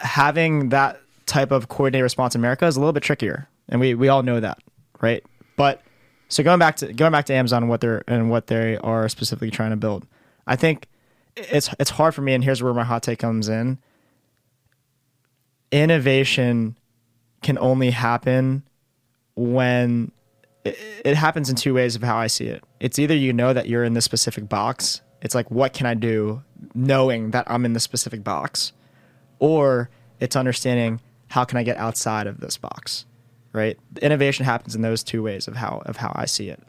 having 0.00 0.70
that 0.70 1.00
type 1.26 1.50
of 1.50 1.68
coordinated 1.68 2.02
response 2.02 2.34
in 2.34 2.40
America 2.40 2.66
is 2.66 2.76
a 2.76 2.80
little 2.80 2.92
bit 2.92 3.02
trickier, 3.02 3.48
and 3.68 3.80
we 3.80 3.94
we 3.94 4.08
all 4.08 4.22
know 4.22 4.40
that, 4.40 4.58
right? 5.00 5.24
But 5.56 5.82
so 6.28 6.42
going 6.42 6.58
back 6.58 6.76
to 6.76 6.92
going 6.92 7.12
back 7.12 7.26
to 7.26 7.34
Amazon 7.34 7.64
and 7.64 7.70
what 7.70 7.80
they're 7.80 8.02
and 8.08 8.30
what 8.30 8.46
they 8.46 8.76
are 8.78 9.08
specifically 9.08 9.50
trying 9.50 9.70
to 9.70 9.76
build, 9.76 10.06
I 10.46 10.56
think 10.56 10.88
it's 11.36 11.70
it's 11.78 11.90
hard 11.90 12.14
for 12.14 12.22
me, 12.22 12.34
and 12.34 12.42
here's 12.42 12.62
where 12.62 12.74
my 12.74 12.84
hot 12.84 13.02
take 13.02 13.18
comes 13.18 13.48
in. 13.48 13.78
Innovation 15.70 16.76
can 17.42 17.58
only 17.58 17.90
happen 17.90 18.62
when 19.34 20.12
it, 20.64 20.78
it 21.04 21.16
happens 21.16 21.50
in 21.50 21.56
two 21.56 21.74
ways 21.74 21.96
of 21.96 22.02
how 22.02 22.16
I 22.16 22.26
see 22.26 22.46
it. 22.46 22.64
It's 22.80 22.98
either 22.98 23.14
you 23.14 23.32
know 23.32 23.52
that 23.52 23.68
you're 23.68 23.84
in 23.84 23.94
this 23.94 24.04
specific 24.04 24.48
box. 24.48 25.00
It's 25.22 25.34
like, 25.34 25.50
what 25.50 25.72
can 25.72 25.86
I 25.86 25.94
do 25.94 26.42
knowing 26.74 27.30
that 27.30 27.50
I'm 27.50 27.64
in 27.64 27.72
this 27.72 27.82
specific 27.82 28.22
box? 28.22 28.72
Or 29.38 29.90
it's 30.20 30.36
understanding 30.36 31.00
how 31.28 31.44
can 31.44 31.58
I 31.58 31.62
get 31.62 31.76
outside 31.76 32.26
of 32.26 32.40
this 32.40 32.56
box, 32.56 33.06
right? 33.54 33.78
Innovation 34.02 34.44
happens 34.44 34.74
in 34.74 34.82
those 34.82 35.02
two 35.02 35.22
ways 35.22 35.48
of 35.48 35.56
how 35.56 35.82
of 35.86 35.96
how 35.96 36.12
I 36.14 36.26
see 36.26 36.50
it. 36.50 36.62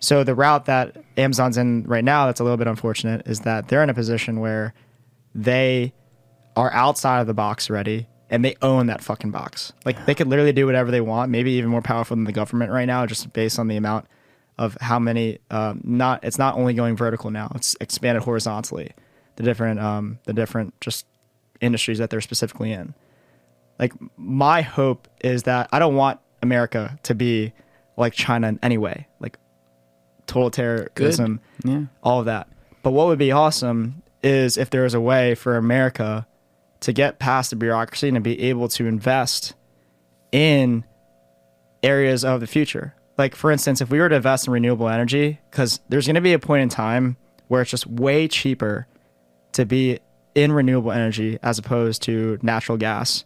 So 0.00 0.22
the 0.22 0.34
route 0.34 0.66
that 0.66 0.96
Amazon's 1.16 1.56
in 1.56 1.84
right 1.84 2.04
now, 2.04 2.26
that's 2.26 2.40
a 2.40 2.44
little 2.44 2.58
bit 2.58 2.66
unfortunate, 2.66 3.26
is 3.26 3.40
that 3.40 3.68
they're 3.68 3.82
in 3.82 3.90
a 3.90 3.94
position 3.94 4.40
where 4.40 4.74
they 5.34 5.92
are 6.56 6.72
outside 6.72 7.20
of 7.20 7.26
the 7.26 7.34
box 7.34 7.70
already 7.70 8.06
and 8.30 8.44
they 8.44 8.56
own 8.62 8.86
that 8.86 9.02
fucking 9.02 9.30
box. 9.30 9.72
Like 9.84 10.04
they 10.06 10.14
could 10.14 10.26
literally 10.26 10.52
do 10.52 10.66
whatever 10.66 10.90
they 10.90 11.00
want, 11.00 11.30
maybe 11.30 11.52
even 11.52 11.70
more 11.70 11.82
powerful 11.82 12.16
than 12.16 12.24
the 12.24 12.32
government 12.32 12.70
right 12.70 12.84
now, 12.84 13.06
just 13.06 13.32
based 13.32 13.58
on 13.58 13.68
the 13.68 13.76
amount 13.76 14.06
of 14.58 14.76
how 14.80 14.98
many. 14.98 15.38
Um, 15.50 15.80
not 15.84 16.22
it's 16.24 16.38
not 16.38 16.56
only 16.56 16.74
going 16.74 16.96
vertical 16.96 17.30
now; 17.30 17.50
it's 17.54 17.76
expanded 17.80 18.24
horizontally. 18.24 18.92
The 19.36 19.44
different 19.44 19.80
um, 19.80 20.18
the 20.24 20.32
different 20.32 20.78
just 20.80 21.06
industries 21.60 21.98
that 21.98 22.10
they're 22.10 22.20
specifically 22.20 22.72
in. 22.72 22.94
Like 23.78 23.92
my 24.16 24.62
hope 24.62 25.08
is 25.20 25.44
that 25.44 25.68
I 25.72 25.78
don't 25.78 25.94
want 25.94 26.20
America 26.42 26.98
to 27.04 27.14
be 27.14 27.52
like 27.96 28.12
China 28.12 28.48
in 28.48 28.58
any 28.62 28.78
way, 28.78 29.06
like 29.20 29.38
totalitarianism, 30.26 31.40
yeah. 31.64 31.84
all 32.02 32.20
of 32.20 32.26
that. 32.26 32.48
But 32.82 32.92
what 32.92 33.06
would 33.08 33.18
be 33.18 33.32
awesome 33.32 34.02
is 34.22 34.56
if 34.56 34.70
there 34.70 34.82
was 34.82 34.94
a 34.94 35.00
way 35.00 35.34
for 35.34 35.56
America 35.56 36.26
to 36.80 36.92
get 36.92 37.18
past 37.18 37.50
the 37.50 37.56
bureaucracy 37.56 38.08
and 38.08 38.16
to 38.16 38.20
be 38.20 38.40
able 38.42 38.68
to 38.68 38.86
invest 38.86 39.54
in 40.32 40.84
areas 41.82 42.24
of 42.24 42.40
the 42.40 42.46
future. 42.46 42.94
Like, 43.16 43.34
for 43.34 43.50
instance, 43.50 43.80
if 43.80 43.90
we 43.90 43.98
were 43.98 44.08
to 44.08 44.16
invest 44.16 44.46
in 44.46 44.52
renewable 44.52 44.88
energy, 44.88 45.40
because 45.50 45.80
there's 45.88 46.06
going 46.06 46.14
to 46.14 46.20
be 46.20 46.32
a 46.32 46.38
point 46.38 46.62
in 46.62 46.68
time 46.68 47.16
where 47.48 47.62
it's 47.62 47.70
just 47.70 47.86
way 47.86 48.28
cheaper 48.28 48.86
to 49.52 49.64
be 49.64 49.98
in 50.34 50.52
renewable 50.52 50.92
energy 50.92 51.38
as 51.42 51.58
opposed 51.58 52.02
to 52.02 52.38
natural 52.42 52.78
gas, 52.78 53.24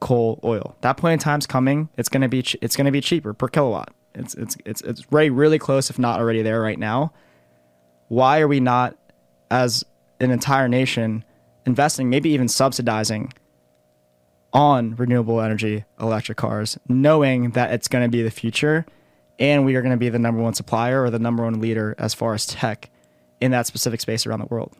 coal, 0.00 0.40
oil. 0.44 0.76
That 0.80 0.96
point 0.96 1.14
in 1.14 1.18
time's 1.18 1.46
coming. 1.46 1.88
It's 1.96 2.08
going 2.08 2.22
to 2.22 2.28
be 2.28 2.42
ch- 2.42 2.56
it's 2.60 2.76
to 2.76 2.90
be 2.90 3.00
cheaper 3.00 3.32
per 3.32 3.48
kilowatt. 3.48 3.92
It's 4.14 4.34
it's 4.34 4.56
it's 4.64 4.82
it's 4.82 5.12
really 5.12 5.30
really 5.30 5.58
close, 5.58 5.90
if 5.90 5.98
not 5.98 6.20
already 6.20 6.42
there 6.42 6.60
right 6.60 6.78
now. 6.78 7.12
Why 8.08 8.40
are 8.40 8.48
we 8.48 8.58
not, 8.58 8.96
as 9.50 9.84
an 10.18 10.32
entire 10.32 10.68
nation, 10.68 11.24
investing, 11.64 12.10
maybe 12.10 12.30
even 12.30 12.48
subsidizing 12.48 13.32
on 14.52 14.96
renewable 14.96 15.40
energy 15.40 15.84
electric 16.00 16.36
cars, 16.36 16.76
knowing 16.88 17.50
that 17.50 17.72
it's 17.72 17.86
going 17.86 18.04
to 18.04 18.10
be 18.10 18.22
the 18.22 18.30
future 18.30 18.84
and 19.38 19.64
we 19.64 19.74
are 19.74 19.80
going 19.80 19.92
to 19.92 19.96
be 19.96 20.08
the 20.08 20.18
number 20.18 20.42
one 20.42 20.54
supplier 20.54 21.02
or 21.02 21.10
the 21.10 21.18
number 21.18 21.44
one 21.44 21.60
leader 21.60 21.94
as 21.98 22.12
far 22.12 22.34
as 22.34 22.46
tech 22.46 22.90
in 23.40 23.52
that 23.52 23.66
specific 23.66 24.00
space 24.00 24.26
around 24.26 24.40
the 24.40 24.46
world. 24.46 24.76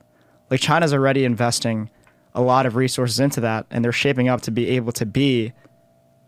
Like 0.50 0.60
China's 0.60 0.92
already 0.92 1.24
investing 1.24 1.88
a 2.34 2.40
lot 2.40 2.66
of 2.66 2.76
resources 2.76 3.18
into 3.18 3.40
that 3.40 3.66
and 3.70 3.84
they're 3.84 3.92
shaping 3.92 4.28
up 4.28 4.40
to 4.42 4.50
be 4.50 4.68
able 4.70 4.92
to 4.92 5.06
be 5.06 5.52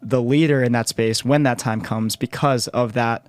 the 0.03 0.20
leader 0.20 0.62
in 0.62 0.72
that 0.72 0.88
space 0.88 1.24
when 1.24 1.44
that 1.44 1.59
time 1.59 1.80
comes 1.80 2.16
because 2.16 2.66
of 2.68 2.92
that 2.94 3.26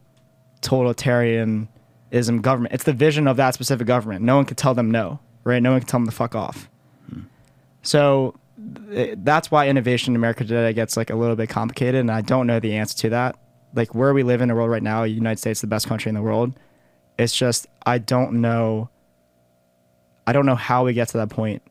totalitarianism 0.61 2.41
government. 2.41 2.73
It's 2.73 2.83
the 2.83 2.93
vision 2.93 3.27
of 3.27 3.37
that 3.37 3.53
specific 3.53 3.85
government. 3.85 4.25
No 4.25 4.35
one 4.35 4.45
could 4.45 4.57
tell 4.57 4.73
them 4.73 4.89
no, 4.89 5.19
right? 5.43 5.61
No 5.61 5.71
one 5.71 5.81
can 5.81 5.87
tell 5.87 5.99
them 5.99 6.07
to 6.07 6.15
fuck 6.15 6.33
off. 6.33 6.69
Hmm. 7.09 7.21
So 7.83 8.35
th- 8.89 9.19
that's 9.21 9.51
why 9.51 9.67
innovation 9.67 10.13
in 10.13 10.15
America 10.15 10.43
today 10.43 10.73
gets 10.73 10.97
like 10.97 11.11
a 11.11 11.15
little 11.15 11.35
bit 11.35 11.49
complicated, 11.49 12.01
and 12.01 12.09
I 12.09 12.21
don't 12.21 12.47
know 12.47 12.59
the 12.59 12.75
answer 12.75 12.97
to 12.99 13.09
that. 13.09 13.37
Like 13.75 13.93
where 13.93 14.13
we 14.13 14.23
live 14.23 14.41
in 14.41 14.49
the 14.49 14.55
world 14.55 14.71
right 14.71 14.83
now, 14.83 15.03
United 15.03 15.39
States, 15.39 15.57
is 15.57 15.61
the 15.61 15.67
best 15.67 15.87
country 15.87 16.09
in 16.09 16.15
the 16.15 16.21
world. 16.21 16.53
It's 17.19 17.35
just 17.35 17.67
I 17.85 17.99
don't 17.99 18.41
know. 18.41 18.89
I 20.25 20.33
don't 20.33 20.45
know 20.45 20.55
how 20.55 20.85
we 20.85 20.93
get 20.93 21.09
to 21.09 21.17
that 21.17 21.29
point 21.29 21.61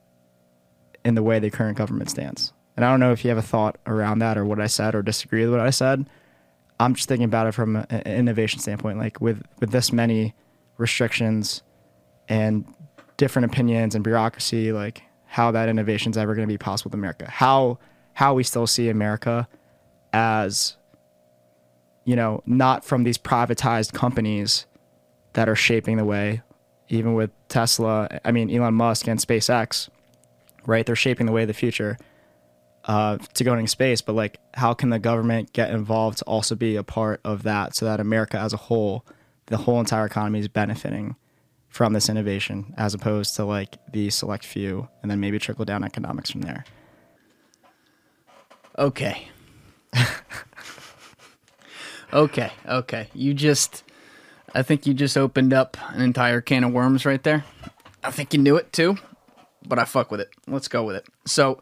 in 1.04 1.14
the 1.14 1.22
way 1.22 1.38
the 1.38 1.50
current 1.50 1.76
government 1.78 2.10
stands, 2.10 2.52
and 2.76 2.84
I 2.84 2.90
don't 2.90 3.00
know 3.00 3.12
if 3.12 3.24
you 3.24 3.28
have 3.28 3.38
a 3.38 3.42
thought 3.42 3.78
around 3.86 4.20
that 4.20 4.38
or 4.38 4.44
what 4.44 4.60
I 4.60 4.66
said 4.66 4.94
or 4.94 5.02
disagree 5.02 5.42
with 5.44 5.50
what 5.52 5.60
I 5.60 5.70
said. 5.70 6.08
I'm 6.80 6.94
just 6.94 7.08
thinking 7.08 7.24
about 7.24 7.46
it 7.46 7.52
from 7.52 7.76
an 7.76 8.02
innovation 8.06 8.60
standpoint, 8.60 8.98
like 8.98 9.20
with 9.20 9.42
with 9.60 9.70
this 9.70 9.92
many 9.92 10.34
restrictions 10.78 11.62
and 12.28 12.64
different 13.16 13.46
opinions 13.46 13.94
and 13.94 14.02
bureaucracy, 14.02 14.72
like 14.72 15.02
how 15.26 15.50
that 15.52 15.68
innovation 15.68 16.10
is 16.10 16.18
ever 16.18 16.34
going 16.34 16.46
to 16.46 16.52
be 16.52 16.58
possible 16.58 16.90
with 16.90 16.94
America. 16.94 17.30
How 17.30 17.78
how 18.14 18.34
we 18.34 18.42
still 18.42 18.66
see 18.66 18.88
America 18.88 19.48
as 20.12 20.76
you 22.04 22.16
know, 22.16 22.42
not 22.46 22.84
from 22.84 23.04
these 23.04 23.16
privatized 23.16 23.92
companies 23.92 24.66
that 25.34 25.48
are 25.48 25.54
shaping 25.54 25.96
the 25.96 26.04
way, 26.04 26.42
even 26.88 27.14
with 27.14 27.30
Tesla, 27.48 28.08
I 28.24 28.32
mean 28.32 28.50
Elon 28.50 28.74
Musk 28.74 29.06
and 29.06 29.20
SpaceX, 29.20 29.88
right? 30.66 30.84
They're 30.84 30.96
shaping 30.96 31.26
the 31.26 31.32
way 31.32 31.42
of 31.42 31.48
the 31.48 31.54
future 31.54 31.98
uh, 32.84 33.18
to 33.34 33.44
going 33.44 33.60
into 33.60 33.70
space, 33.70 34.00
but 34.00 34.14
like, 34.14 34.38
how 34.54 34.74
can 34.74 34.90
the 34.90 34.98
government 34.98 35.52
get 35.52 35.70
involved 35.70 36.18
to 36.18 36.24
also 36.24 36.54
be 36.54 36.76
a 36.76 36.82
part 36.82 37.20
of 37.24 37.44
that 37.44 37.76
so 37.76 37.84
that 37.84 38.00
America 38.00 38.38
as 38.38 38.52
a 38.52 38.56
whole, 38.56 39.04
the 39.46 39.56
whole 39.56 39.78
entire 39.78 40.06
economy 40.06 40.40
is 40.40 40.48
benefiting 40.48 41.16
from 41.68 41.92
this 41.94 42.08
innovation 42.08 42.74
as 42.76 42.92
opposed 42.92 43.34
to 43.36 43.44
like 43.44 43.76
the 43.92 44.10
select 44.10 44.44
few 44.44 44.88
and 45.00 45.10
then 45.10 45.20
maybe 45.20 45.38
trickle 45.38 45.64
down 45.64 45.84
economics 45.84 46.30
from 46.30 46.42
there? 46.42 46.64
Okay. 48.78 49.28
okay, 52.12 52.52
okay. 52.66 53.08
You 53.14 53.34
just 53.34 53.84
I 54.54 54.62
think 54.62 54.86
you 54.86 54.94
just 54.94 55.16
opened 55.16 55.52
up 55.52 55.76
an 55.94 56.02
entire 56.02 56.40
can 56.40 56.64
of 56.64 56.72
worms 56.72 57.06
right 57.06 57.22
there. 57.22 57.44
I 58.04 58.10
think 58.10 58.34
you 58.34 58.40
knew 58.40 58.56
it 58.56 58.72
too, 58.72 58.98
but 59.66 59.78
I 59.78 59.84
fuck 59.84 60.10
with 60.10 60.20
it. 60.20 60.30
Let's 60.46 60.68
go 60.68 60.84
with 60.84 60.96
it. 60.96 61.06
So, 61.26 61.60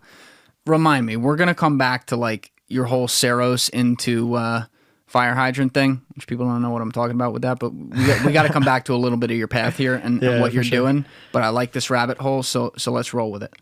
remind 0.67 1.07
me, 1.07 1.17
we're 1.17 1.37
going 1.37 1.49
to 1.49 1.55
come 1.55 1.79
back 1.79 2.07
to 2.07 2.17
like 2.17 2.53
your 2.69 2.85
whole 2.85 3.09
Saros 3.09 3.69
into 3.69 4.35
uh 4.35 4.65
fire 5.07 5.35
hydrant 5.35 5.75
thing, 5.75 6.03
which 6.15 6.29
people 6.29 6.47
don't 6.47 6.63
know 6.63 6.71
what 6.71 6.81
I'm 6.83 6.93
talking 6.93 7.17
about 7.17 7.33
with 7.33 7.43
that, 7.43 7.59
but 7.59 7.75
we 7.75 8.07
got, 8.07 8.25
we 8.25 8.33
got 8.33 8.45
to 8.45 8.53
come 8.53 8.63
back 8.63 8.85
to 8.85 8.95
a 8.95 8.97
little 8.97 9.19
bit 9.19 9.33
of 9.33 9.37
your 9.37 9.49
path 9.49 9.77
here 9.77 9.97
and, 9.97 10.23
and 10.23 10.41
what 10.41 10.53
you're 10.53 10.63
sure. 10.63 10.79
doing, 10.79 11.05
but 11.33 11.43
I 11.43 11.49
like 11.49 11.73
this 11.73 11.91
rabbit 11.91 12.19
hole, 12.19 12.45
so 12.45 12.73
so 12.77 12.93
let's 12.93 13.13
roll 13.13 13.33
with 13.33 13.43
it. 13.43 13.53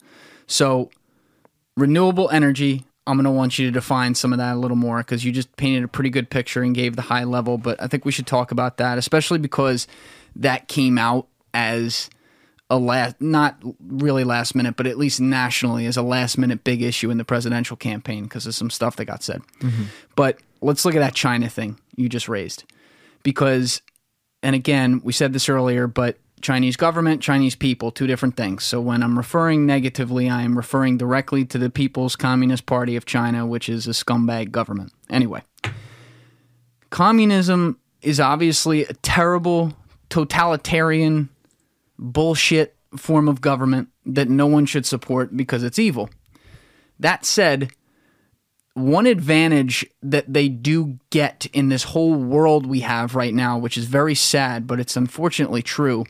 So, 0.46 0.90
renewable 1.76 2.28
energy 2.30 2.84
i'm 3.06 3.16
going 3.16 3.24
to 3.24 3.30
want 3.30 3.58
you 3.58 3.66
to 3.66 3.72
define 3.72 4.14
some 4.14 4.32
of 4.32 4.38
that 4.38 4.54
a 4.54 4.58
little 4.58 4.76
more 4.76 4.98
because 4.98 5.24
you 5.24 5.32
just 5.32 5.56
painted 5.56 5.82
a 5.82 5.88
pretty 5.88 6.10
good 6.10 6.28
picture 6.28 6.62
and 6.62 6.74
gave 6.74 6.94
the 6.94 7.02
high 7.02 7.24
level 7.24 7.56
but 7.56 7.80
i 7.82 7.86
think 7.86 8.04
we 8.04 8.12
should 8.12 8.26
talk 8.26 8.50
about 8.50 8.76
that 8.76 8.98
especially 8.98 9.38
because 9.38 9.86
that 10.36 10.68
came 10.68 10.98
out 10.98 11.26
as 11.54 12.10
a 12.70 12.78
last 12.78 13.20
not 13.20 13.56
really 13.80 14.24
last 14.24 14.54
minute 14.54 14.76
but 14.76 14.86
at 14.86 14.98
least 14.98 15.20
nationally 15.20 15.86
is 15.86 15.96
a 15.96 16.02
last 16.02 16.36
minute 16.36 16.64
big 16.64 16.82
issue 16.82 17.10
in 17.10 17.18
the 17.18 17.24
presidential 17.24 17.76
campaign 17.76 18.24
because 18.24 18.46
of 18.46 18.54
some 18.54 18.70
stuff 18.70 18.96
that 18.96 19.06
got 19.06 19.22
said 19.22 19.40
mm-hmm. 19.60 19.84
but 20.16 20.38
let's 20.60 20.84
look 20.84 20.94
at 20.94 21.00
that 21.00 21.14
china 21.14 21.48
thing 21.48 21.78
you 21.96 22.08
just 22.08 22.28
raised 22.28 22.64
because 23.22 23.80
and 24.42 24.54
again, 24.54 25.00
we 25.04 25.12
said 25.12 25.32
this 25.32 25.48
earlier, 25.48 25.86
but 25.86 26.16
Chinese 26.40 26.76
government, 26.76 27.20
Chinese 27.20 27.56
people, 27.56 27.90
two 27.90 28.06
different 28.06 28.36
things. 28.36 28.62
So 28.62 28.80
when 28.80 29.02
I'm 29.02 29.16
referring 29.16 29.66
negatively, 29.66 30.30
I 30.30 30.42
am 30.42 30.56
referring 30.56 30.96
directly 30.96 31.44
to 31.46 31.58
the 31.58 31.70
People's 31.70 32.14
Communist 32.14 32.64
Party 32.64 32.94
of 32.94 33.06
China, 33.06 33.44
which 33.44 33.68
is 33.68 33.86
a 33.88 33.90
scumbag 33.90 34.52
government. 34.52 34.92
Anyway, 35.10 35.42
communism 36.90 37.78
is 38.02 38.20
obviously 38.20 38.84
a 38.84 38.92
terrible, 38.94 39.74
totalitarian, 40.10 41.28
bullshit 41.98 42.76
form 42.96 43.28
of 43.28 43.40
government 43.40 43.88
that 44.06 44.28
no 44.28 44.46
one 44.46 44.66
should 44.66 44.86
support 44.86 45.36
because 45.36 45.62
it's 45.62 45.78
evil. 45.78 46.08
That 46.98 47.24
said, 47.24 47.70
one 48.74 49.06
advantage 49.06 49.84
that 50.02 50.32
they 50.32 50.48
do 50.48 50.98
get 51.10 51.46
in 51.52 51.68
this 51.68 51.82
whole 51.84 52.14
world 52.14 52.66
we 52.66 52.80
have 52.80 53.14
right 53.14 53.34
now, 53.34 53.58
which 53.58 53.76
is 53.76 53.86
very 53.86 54.14
sad, 54.14 54.66
but 54.66 54.78
it's 54.78 54.96
unfortunately 54.96 55.62
true, 55.62 56.04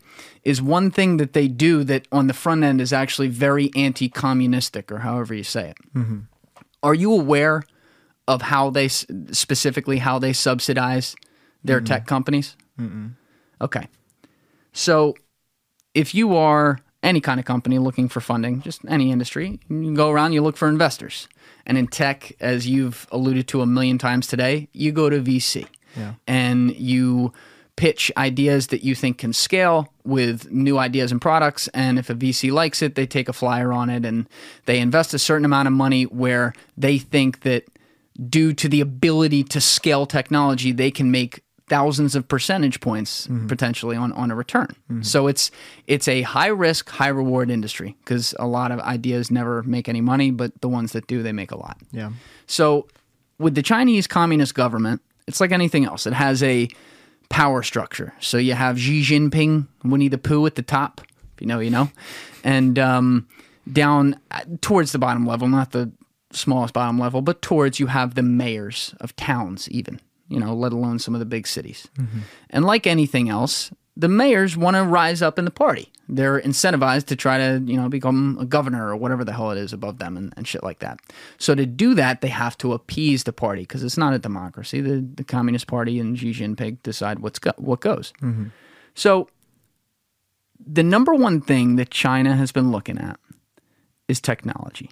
is 0.44 0.60
one 0.60 0.90
thing 0.90 1.16
that 1.16 1.32
they 1.32 1.48
do 1.48 1.82
that 1.84 2.06
on 2.12 2.26
the 2.26 2.34
front 2.34 2.62
end 2.64 2.80
is 2.80 2.92
actually 2.92 3.28
very 3.28 3.70
anti 3.74 4.08
communistic, 4.08 4.92
or 4.92 4.98
however 4.98 5.34
you 5.34 5.44
say 5.44 5.70
it. 5.70 5.76
Mm-hmm. 5.94 6.18
Are 6.82 6.94
you 6.94 7.12
aware 7.12 7.62
of 8.26 8.42
how 8.42 8.70
they 8.70 8.88
specifically 8.88 9.98
how 9.98 10.18
they 10.18 10.32
subsidize 10.32 11.16
their 11.64 11.80
tech 11.80 12.06
companies? 12.06 12.56
Okay. 13.60 13.88
So 14.72 15.14
if 15.98 16.14
you 16.14 16.36
are 16.36 16.78
any 17.02 17.20
kind 17.20 17.38
of 17.40 17.46
company 17.46 17.78
looking 17.78 18.08
for 18.08 18.20
funding, 18.20 18.60
just 18.62 18.80
any 18.88 19.10
industry, 19.12 19.58
you 19.68 19.94
go 19.94 20.10
around, 20.10 20.32
you 20.32 20.42
look 20.42 20.56
for 20.56 20.68
investors. 20.68 21.28
And 21.66 21.76
in 21.78 21.86
tech, 21.86 22.32
as 22.40 22.66
you've 22.66 23.06
alluded 23.12 23.46
to 23.48 23.60
a 23.62 23.66
million 23.66 23.98
times 23.98 24.26
today, 24.26 24.68
you 24.72 24.90
go 24.92 25.10
to 25.10 25.20
VC 25.20 25.66
Yeah. 25.96 26.14
and 26.26 26.74
you 26.76 27.32
pitch 27.76 28.10
ideas 28.16 28.66
that 28.68 28.82
you 28.82 28.94
think 28.94 29.18
can 29.18 29.32
scale 29.32 29.92
with 30.04 30.50
new 30.50 30.78
ideas 30.78 31.12
and 31.12 31.20
products. 31.20 31.68
And 31.74 31.98
if 31.98 32.10
a 32.10 32.14
VC 32.14 32.50
likes 32.50 32.82
it, 32.82 32.94
they 32.96 33.06
take 33.06 33.28
a 33.28 33.32
flyer 33.32 33.72
on 33.72 33.88
it 33.90 34.04
and 34.04 34.28
they 34.66 34.80
invest 34.80 35.14
a 35.14 35.18
certain 35.18 35.44
amount 35.44 35.68
of 35.68 35.72
money 35.74 36.02
where 36.04 36.52
they 36.76 36.98
think 36.98 37.40
that 37.42 37.64
due 38.28 38.52
to 38.54 38.68
the 38.68 38.80
ability 38.80 39.44
to 39.44 39.60
scale 39.60 40.06
technology, 40.06 40.72
they 40.72 40.90
can 40.90 41.10
make 41.12 41.42
thousands 41.68 42.14
of 42.14 42.26
percentage 42.28 42.80
points 42.80 43.28
potentially 43.46 43.96
on, 43.96 44.12
on 44.12 44.30
a 44.30 44.34
return. 44.34 44.68
So 45.02 45.26
it's 45.26 45.50
it's 45.86 46.08
a 46.08 46.22
high 46.22 46.48
risk, 46.48 46.88
high 46.88 47.08
reward 47.08 47.50
industry 47.50 47.96
because 48.04 48.34
a 48.38 48.46
lot 48.46 48.72
of 48.72 48.80
ideas 48.80 49.30
never 49.30 49.62
make 49.62 49.88
any 49.88 50.00
money, 50.00 50.30
but 50.30 50.60
the 50.60 50.68
ones 50.68 50.92
that 50.92 51.06
do, 51.06 51.22
they 51.22 51.32
make 51.32 51.50
a 51.50 51.58
lot. 51.58 51.78
Yeah. 51.92 52.10
So, 52.46 52.88
with 53.38 53.54
the 53.54 53.62
Chinese 53.62 54.06
Communist 54.06 54.54
government, 54.54 55.00
it's 55.26 55.40
like 55.40 55.52
anything 55.52 55.84
else. 55.84 56.06
It 56.06 56.14
has 56.14 56.42
a 56.42 56.68
power 57.28 57.62
structure. 57.62 58.14
So 58.20 58.38
you 58.38 58.54
have 58.54 58.78
Xi 58.78 59.02
Jinping, 59.02 59.66
Winnie 59.84 60.08
the 60.08 60.18
Pooh 60.18 60.46
at 60.46 60.54
the 60.54 60.62
top, 60.62 61.00
if 61.34 61.40
you 61.40 61.46
know, 61.46 61.60
you 61.60 61.70
know, 61.70 61.90
and 62.42 62.78
um, 62.78 63.28
down 63.70 64.18
uh, 64.30 64.40
towards 64.60 64.92
the 64.92 64.98
bottom 64.98 65.26
level, 65.26 65.48
not 65.48 65.72
the 65.72 65.92
smallest 66.32 66.74
bottom 66.74 66.98
level, 66.98 67.22
but 67.22 67.42
towards 67.42 67.78
you 67.78 67.86
have 67.86 68.14
the 68.14 68.22
mayors 68.22 68.94
of 69.00 69.14
towns, 69.16 69.68
even 69.70 70.00
you 70.28 70.38
know, 70.38 70.54
let 70.54 70.72
alone 70.72 70.98
some 70.98 71.14
of 71.14 71.20
the 71.20 71.26
big 71.26 71.46
cities. 71.46 71.88
Mm-hmm. 71.98 72.20
And 72.50 72.64
like 72.64 72.86
anything 72.86 73.28
else, 73.28 73.70
the 73.96 74.08
mayors 74.08 74.56
want 74.56 74.76
to 74.76 74.84
rise 74.84 75.22
up 75.22 75.38
in 75.38 75.44
the 75.44 75.50
party. 75.50 75.90
They're 76.08 76.40
incentivized 76.40 77.06
to 77.06 77.16
try 77.16 77.36
to, 77.36 77.62
you 77.66 77.76
know, 77.76 77.88
become 77.88 78.38
a 78.40 78.46
governor 78.46 78.88
or 78.88 78.96
whatever 78.96 79.24
the 79.24 79.32
hell 79.32 79.50
it 79.50 79.58
is 79.58 79.72
above 79.72 79.98
them 79.98 80.16
and, 80.16 80.32
and 80.36 80.46
shit 80.46 80.62
like 80.62 80.78
that. 80.78 81.00
So 81.36 81.54
to 81.54 81.66
do 81.66 81.94
that, 81.94 82.20
they 82.20 82.28
have 82.28 82.56
to 82.58 82.72
appease 82.72 83.24
the 83.24 83.32
party 83.32 83.62
because 83.62 83.82
it's 83.82 83.98
not 83.98 84.14
a 84.14 84.18
democracy. 84.18 84.80
The, 84.80 85.06
the 85.14 85.24
Communist 85.24 85.66
Party 85.66 85.98
and 85.98 86.18
Xi 86.18 86.30
Jinping 86.30 86.82
decide 86.82 87.18
what's 87.18 87.38
go- 87.38 87.52
what 87.56 87.80
goes. 87.80 88.14
Mm-hmm. 88.22 88.46
So 88.94 89.28
the 90.64 90.82
number 90.82 91.14
one 91.14 91.40
thing 91.40 91.76
that 91.76 91.90
China 91.90 92.36
has 92.36 92.52
been 92.52 92.70
looking 92.70 92.98
at 92.98 93.18
is 94.06 94.20
technology. 94.20 94.90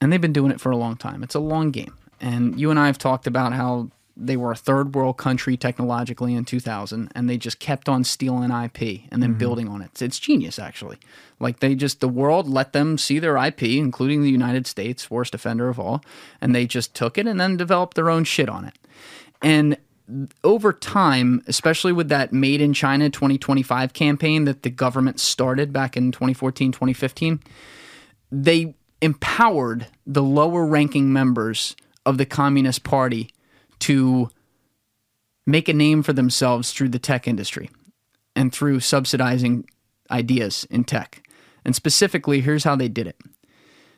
And 0.00 0.12
they've 0.12 0.20
been 0.20 0.32
doing 0.32 0.50
it 0.52 0.60
for 0.60 0.70
a 0.70 0.76
long 0.76 0.96
time. 0.96 1.22
It's 1.22 1.34
a 1.34 1.40
long 1.40 1.70
game. 1.70 1.96
And 2.20 2.58
you 2.60 2.70
and 2.70 2.78
I 2.78 2.86
have 2.86 2.98
talked 2.98 3.26
about 3.26 3.52
how 3.52 3.90
they 4.20 4.36
were 4.36 4.50
a 4.50 4.56
third 4.56 4.94
world 4.94 5.16
country 5.16 5.56
technologically 5.56 6.34
in 6.34 6.44
2000 6.44 7.12
and 7.14 7.30
they 7.30 7.36
just 7.36 7.60
kept 7.60 7.88
on 7.88 8.02
stealing 8.02 8.50
IP 8.50 9.02
and 9.10 9.22
then 9.22 9.30
mm-hmm. 9.30 9.38
building 9.38 9.68
on 9.68 9.80
it. 9.80 9.86
It's, 9.92 10.02
it's 10.02 10.18
genius 10.18 10.58
actually. 10.58 10.98
Like 11.38 11.60
they 11.60 11.74
just 11.74 12.00
the 12.00 12.08
world 12.08 12.48
let 12.48 12.72
them 12.72 12.98
see 12.98 13.18
their 13.18 13.36
IP 13.36 13.62
including 13.62 14.22
the 14.22 14.30
United 14.30 14.66
States, 14.66 15.10
worst 15.10 15.34
offender 15.34 15.68
of 15.68 15.78
all, 15.78 16.02
and 16.40 16.54
they 16.54 16.66
just 16.66 16.94
took 16.94 17.16
it 17.16 17.26
and 17.26 17.38
then 17.38 17.56
developed 17.56 17.94
their 17.94 18.10
own 18.10 18.24
shit 18.24 18.48
on 18.48 18.64
it. 18.64 18.74
And 19.40 19.76
over 20.42 20.72
time, 20.72 21.42
especially 21.46 21.92
with 21.92 22.08
that 22.08 22.32
Made 22.32 22.60
in 22.60 22.72
China 22.72 23.10
2025 23.10 23.92
campaign 23.92 24.44
that 24.44 24.62
the 24.62 24.70
government 24.70 25.20
started 25.20 25.72
back 25.72 25.96
in 25.96 26.12
2014, 26.12 26.72
2015, 26.72 27.40
they 28.32 28.74
empowered 29.00 29.86
the 30.06 30.22
lower 30.22 30.66
ranking 30.66 31.12
members 31.12 31.76
of 32.04 32.18
the 32.18 32.26
Communist 32.26 32.84
Party 32.84 33.30
to 33.80 34.30
make 35.46 35.68
a 35.68 35.72
name 35.72 36.02
for 36.02 36.12
themselves 36.12 36.72
through 36.72 36.90
the 36.90 36.98
tech 36.98 37.26
industry 37.26 37.70
and 38.36 38.52
through 38.52 38.80
subsidizing 38.80 39.68
ideas 40.10 40.66
in 40.70 40.84
tech. 40.84 41.26
And 41.64 41.74
specifically, 41.74 42.40
here's 42.40 42.64
how 42.64 42.76
they 42.76 42.88
did 42.88 43.06
it. 43.06 43.16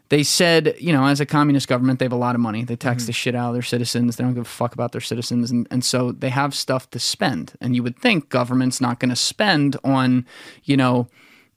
They 0.09 0.25
said, 0.25 0.75
you 0.79 0.93
know, 0.93 1.07
as 1.07 1.21
a 1.21 1.27
communist 1.27 1.69
government, 1.69 2.01
they 2.01 2.05
have 2.05 2.13
a 2.13 2.17
lot 2.17 2.35
of 2.35 2.41
money. 2.41 2.65
They 2.65 2.75
tax 2.75 3.03
mm-hmm. 3.03 3.07
the 3.07 3.13
shit 3.13 3.35
out 3.37 3.49
of 3.49 3.55
their 3.55 3.63
citizens. 3.63 4.17
They 4.17 4.25
don't 4.25 4.35
give 4.35 4.43
a 4.43 4.49
fuck 4.49 4.75
about 4.75 4.91
their 4.91 5.01
citizens. 5.01 5.53
And, 5.53 5.69
and 5.71 5.85
so 5.85 6.11
they 6.11 6.31
have 6.31 6.53
stuff 6.53 6.91
to 6.91 6.99
spend. 6.99 7.53
And 7.61 7.77
you 7.77 7.85
would 7.85 7.97
think 7.97 8.29
government's 8.29 8.81
not 8.81 8.99
going 8.99 9.11
to 9.11 9.17
spend 9.17 9.77
on, 9.85 10.27
you 10.65 10.77
know, 10.77 11.09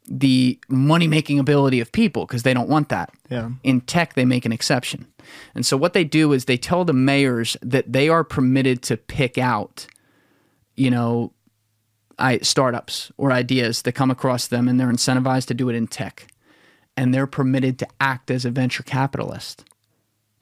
the 0.06 0.58
money 0.68 1.06
making 1.06 1.38
ability 1.38 1.80
of 1.80 1.90
people 1.92 2.26
because 2.26 2.42
they 2.42 2.52
don't 2.52 2.68
want 2.68 2.90
that. 2.90 3.10
Yeah. 3.30 3.50
In 3.62 3.80
tech, 3.80 4.14
they 4.14 4.24
make 4.24 4.44
an 4.44 4.52
exception. 4.52 5.06
And 5.54 5.64
so 5.64 5.76
what 5.76 5.94
they 5.94 6.04
do 6.04 6.32
is 6.32 6.44
they 6.44 6.58
tell 6.58 6.84
the 6.84 6.92
mayors 6.92 7.56
that 7.62 7.92
they 7.92 8.08
are 8.08 8.24
permitted 8.24 8.82
to 8.82 8.96
pick 8.96 9.38
out, 9.38 9.86
you 10.76 10.90
know, 10.90 11.32
I, 12.18 12.38
startups 12.38 13.10
or 13.16 13.32
ideas 13.32 13.82
that 13.82 13.92
come 13.92 14.10
across 14.10 14.46
them 14.46 14.68
and 14.68 14.78
they're 14.78 14.88
incentivized 14.88 15.46
to 15.46 15.54
do 15.54 15.68
it 15.68 15.74
in 15.74 15.86
tech. 15.86 16.26
And 16.96 17.12
they're 17.12 17.26
permitted 17.26 17.78
to 17.80 17.88
act 18.00 18.30
as 18.30 18.44
a 18.44 18.50
venture 18.50 18.84
capitalist. 18.84 19.64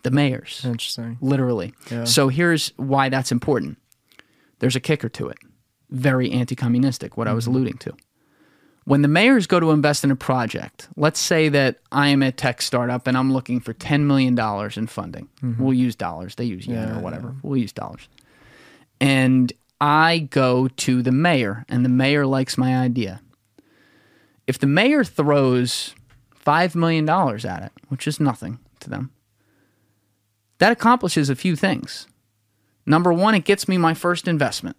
The 0.02 0.10
mayors 0.10 0.62
Interesting. 0.64 1.16
literally. 1.20 1.72
Yeah. 1.88 2.04
So 2.04 2.28
here's 2.28 2.72
why 2.76 3.08
that's 3.08 3.30
important. 3.30 3.78
There's 4.58 4.76
a 4.76 4.80
kicker 4.80 5.08
to 5.10 5.28
it. 5.28 5.38
Very 5.90 6.30
anti-communistic, 6.32 7.16
what 7.16 7.28
I 7.28 7.32
was 7.32 7.44
mm-hmm. 7.44 7.54
alluding 7.54 7.78
to. 7.78 7.94
When 8.84 9.02
the 9.02 9.08
mayors 9.08 9.46
go 9.46 9.60
to 9.60 9.70
invest 9.70 10.02
in 10.02 10.10
a 10.10 10.16
project, 10.16 10.88
let's 10.96 11.20
say 11.20 11.48
that 11.50 11.78
I 11.92 12.08
am 12.08 12.22
a 12.22 12.32
tech 12.32 12.60
startup 12.60 13.06
and 13.06 13.16
I'm 13.16 13.32
looking 13.32 13.60
for 13.60 13.72
$10 13.74 14.02
million 14.02 14.36
in 14.76 14.86
funding. 14.88 15.28
Mm-hmm. 15.42 15.62
We'll 15.62 15.74
use 15.74 15.94
dollars. 15.94 16.34
They 16.34 16.44
use 16.44 16.66
yen 16.66 16.88
Yeah, 16.88 16.98
or 16.98 17.00
whatever. 17.00 17.34
We'll 17.42 17.58
use 17.58 17.72
dollars. 17.72 18.08
And 19.00 19.52
I 19.80 20.28
go 20.30 20.68
to 20.68 21.02
the 21.02 21.12
mayor 21.12 21.64
and 21.68 21.84
the 21.84 21.88
mayor 21.88 22.26
likes 22.26 22.58
my 22.58 22.76
idea. 22.76 23.20
If 24.46 24.58
the 24.58 24.66
mayor 24.66 25.04
throws 25.04 25.94
$5 26.44 26.74
million 26.74 27.08
at 27.08 27.62
it, 27.62 27.72
which 27.88 28.08
is 28.08 28.18
nothing 28.18 28.58
to 28.80 28.90
them, 28.90 29.12
that 30.58 30.72
accomplishes 30.72 31.30
a 31.30 31.36
few 31.36 31.56
things. 31.56 32.06
Number 32.84 33.12
one, 33.12 33.34
it 33.34 33.44
gets 33.44 33.68
me 33.68 33.78
my 33.78 33.94
first 33.94 34.26
investment. 34.26 34.76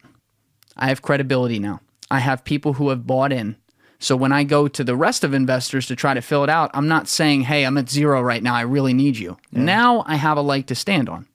I 0.76 0.88
have 0.88 1.02
credibility 1.02 1.60
now. 1.60 1.82
I 2.12 2.20
have 2.20 2.44
people 2.44 2.74
who 2.74 2.90
have 2.90 3.08
bought 3.08 3.32
in. 3.32 3.56
So 4.04 4.16
when 4.18 4.32
I 4.34 4.44
go 4.44 4.68
to 4.68 4.84
the 4.84 4.96
rest 4.96 5.24
of 5.24 5.34
investors 5.34 5.88
to 5.88 5.96
try 5.96 6.14
to 6.14 6.22
fill 6.22 6.44
it 6.44 6.50
out, 6.50 6.70
I'm 6.74 6.88
not 6.90 7.08
saying, 7.08 7.44
"Hey, 7.44 7.64
I'm 7.66 7.78
at 7.78 7.90
zero 7.90 8.22
right 8.22 8.44
now. 8.44 8.54
I 8.54 8.62
really 8.62 8.94
need 8.94 9.18
you." 9.18 9.38
Now 9.52 10.04
I 10.06 10.16
have 10.16 10.38
a 10.38 10.42
leg 10.42 10.68
to 10.68 10.76
stand 10.76 11.08
on. 11.08 11.26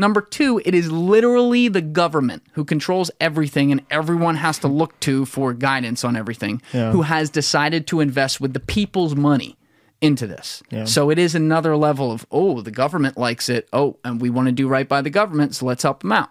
Number 0.00 0.20
two, 0.20 0.62
it 0.64 0.74
is 0.74 0.92
literally 0.92 1.66
the 1.66 1.80
government 1.82 2.44
who 2.52 2.64
controls 2.64 3.10
everything 3.20 3.72
and 3.72 3.80
everyone 3.90 4.36
has 4.36 4.56
to 4.60 4.68
look 4.68 4.98
to 5.00 5.24
for 5.24 5.52
guidance 5.52 6.04
on 6.04 6.14
everything, 6.14 6.62
Yeah. 6.72 6.92
who 6.92 7.02
has 7.02 7.30
decided 7.30 7.88
to 7.88 7.98
invest 7.98 8.40
with 8.40 8.52
the 8.52 8.60
people's 8.60 9.16
money 9.16 9.56
into 10.00 10.28
this. 10.28 10.62
So 10.84 11.10
it 11.10 11.18
is 11.18 11.34
another 11.34 11.76
level 11.76 12.12
of, 12.12 12.24
oh, 12.30 12.60
the 12.60 12.70
government 12.70 13.18
likes 13.18 13.48
it. 13.48 13.68
Oh, 13.72 13.96
and 14.04 14.20
we 14.20 14.30
want 14.30 14.46
to 14.46 14.52
do 14.52 14.68
right 14.68 14.88
by 14.88 15.02
the 15.02 15.10
government, 15.10 15.56
so 15.56 15.66
let's 15.66 15.82
help 15.82 16.02
them 16.02 16.12
out. 16.12 16.30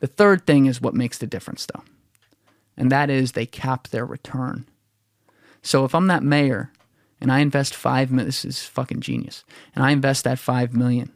The 0.00 0.06
third 0.06 0.46
thing 0.46 0.66
is 0.66 0.78
what 0.82 0.92
makes 0.92 1.16
the 1.16 1.26
difference, 1.26 1.64
though, 1.64 1.82
and 2.76 2.90
that 2.92 3.10
is 3.10 3.32
they 3.32 3.46
cap 3.46 3.88
their 3.88 4.04
return. 4.04 4.66
So 5.62 5.84
if 5.84 5.94
I'm 5.94 6.06
that 6.06 6.22
mayor 6.22 6.70
and 7.20 7.32
I 7.32 7.40
invest 7.40 7.74
five 7.74 8.10
million, 8.10 8.28
this 8.28 8.44
is 8.44 8.62
fucking 8.62 9.00
genius, 9.00 9.44
and 9.74 9.84
I 9.84 9.90
invest 9.90 10.24
that 10.24 10.38
five 10.38 10.74
million 10.74 11.12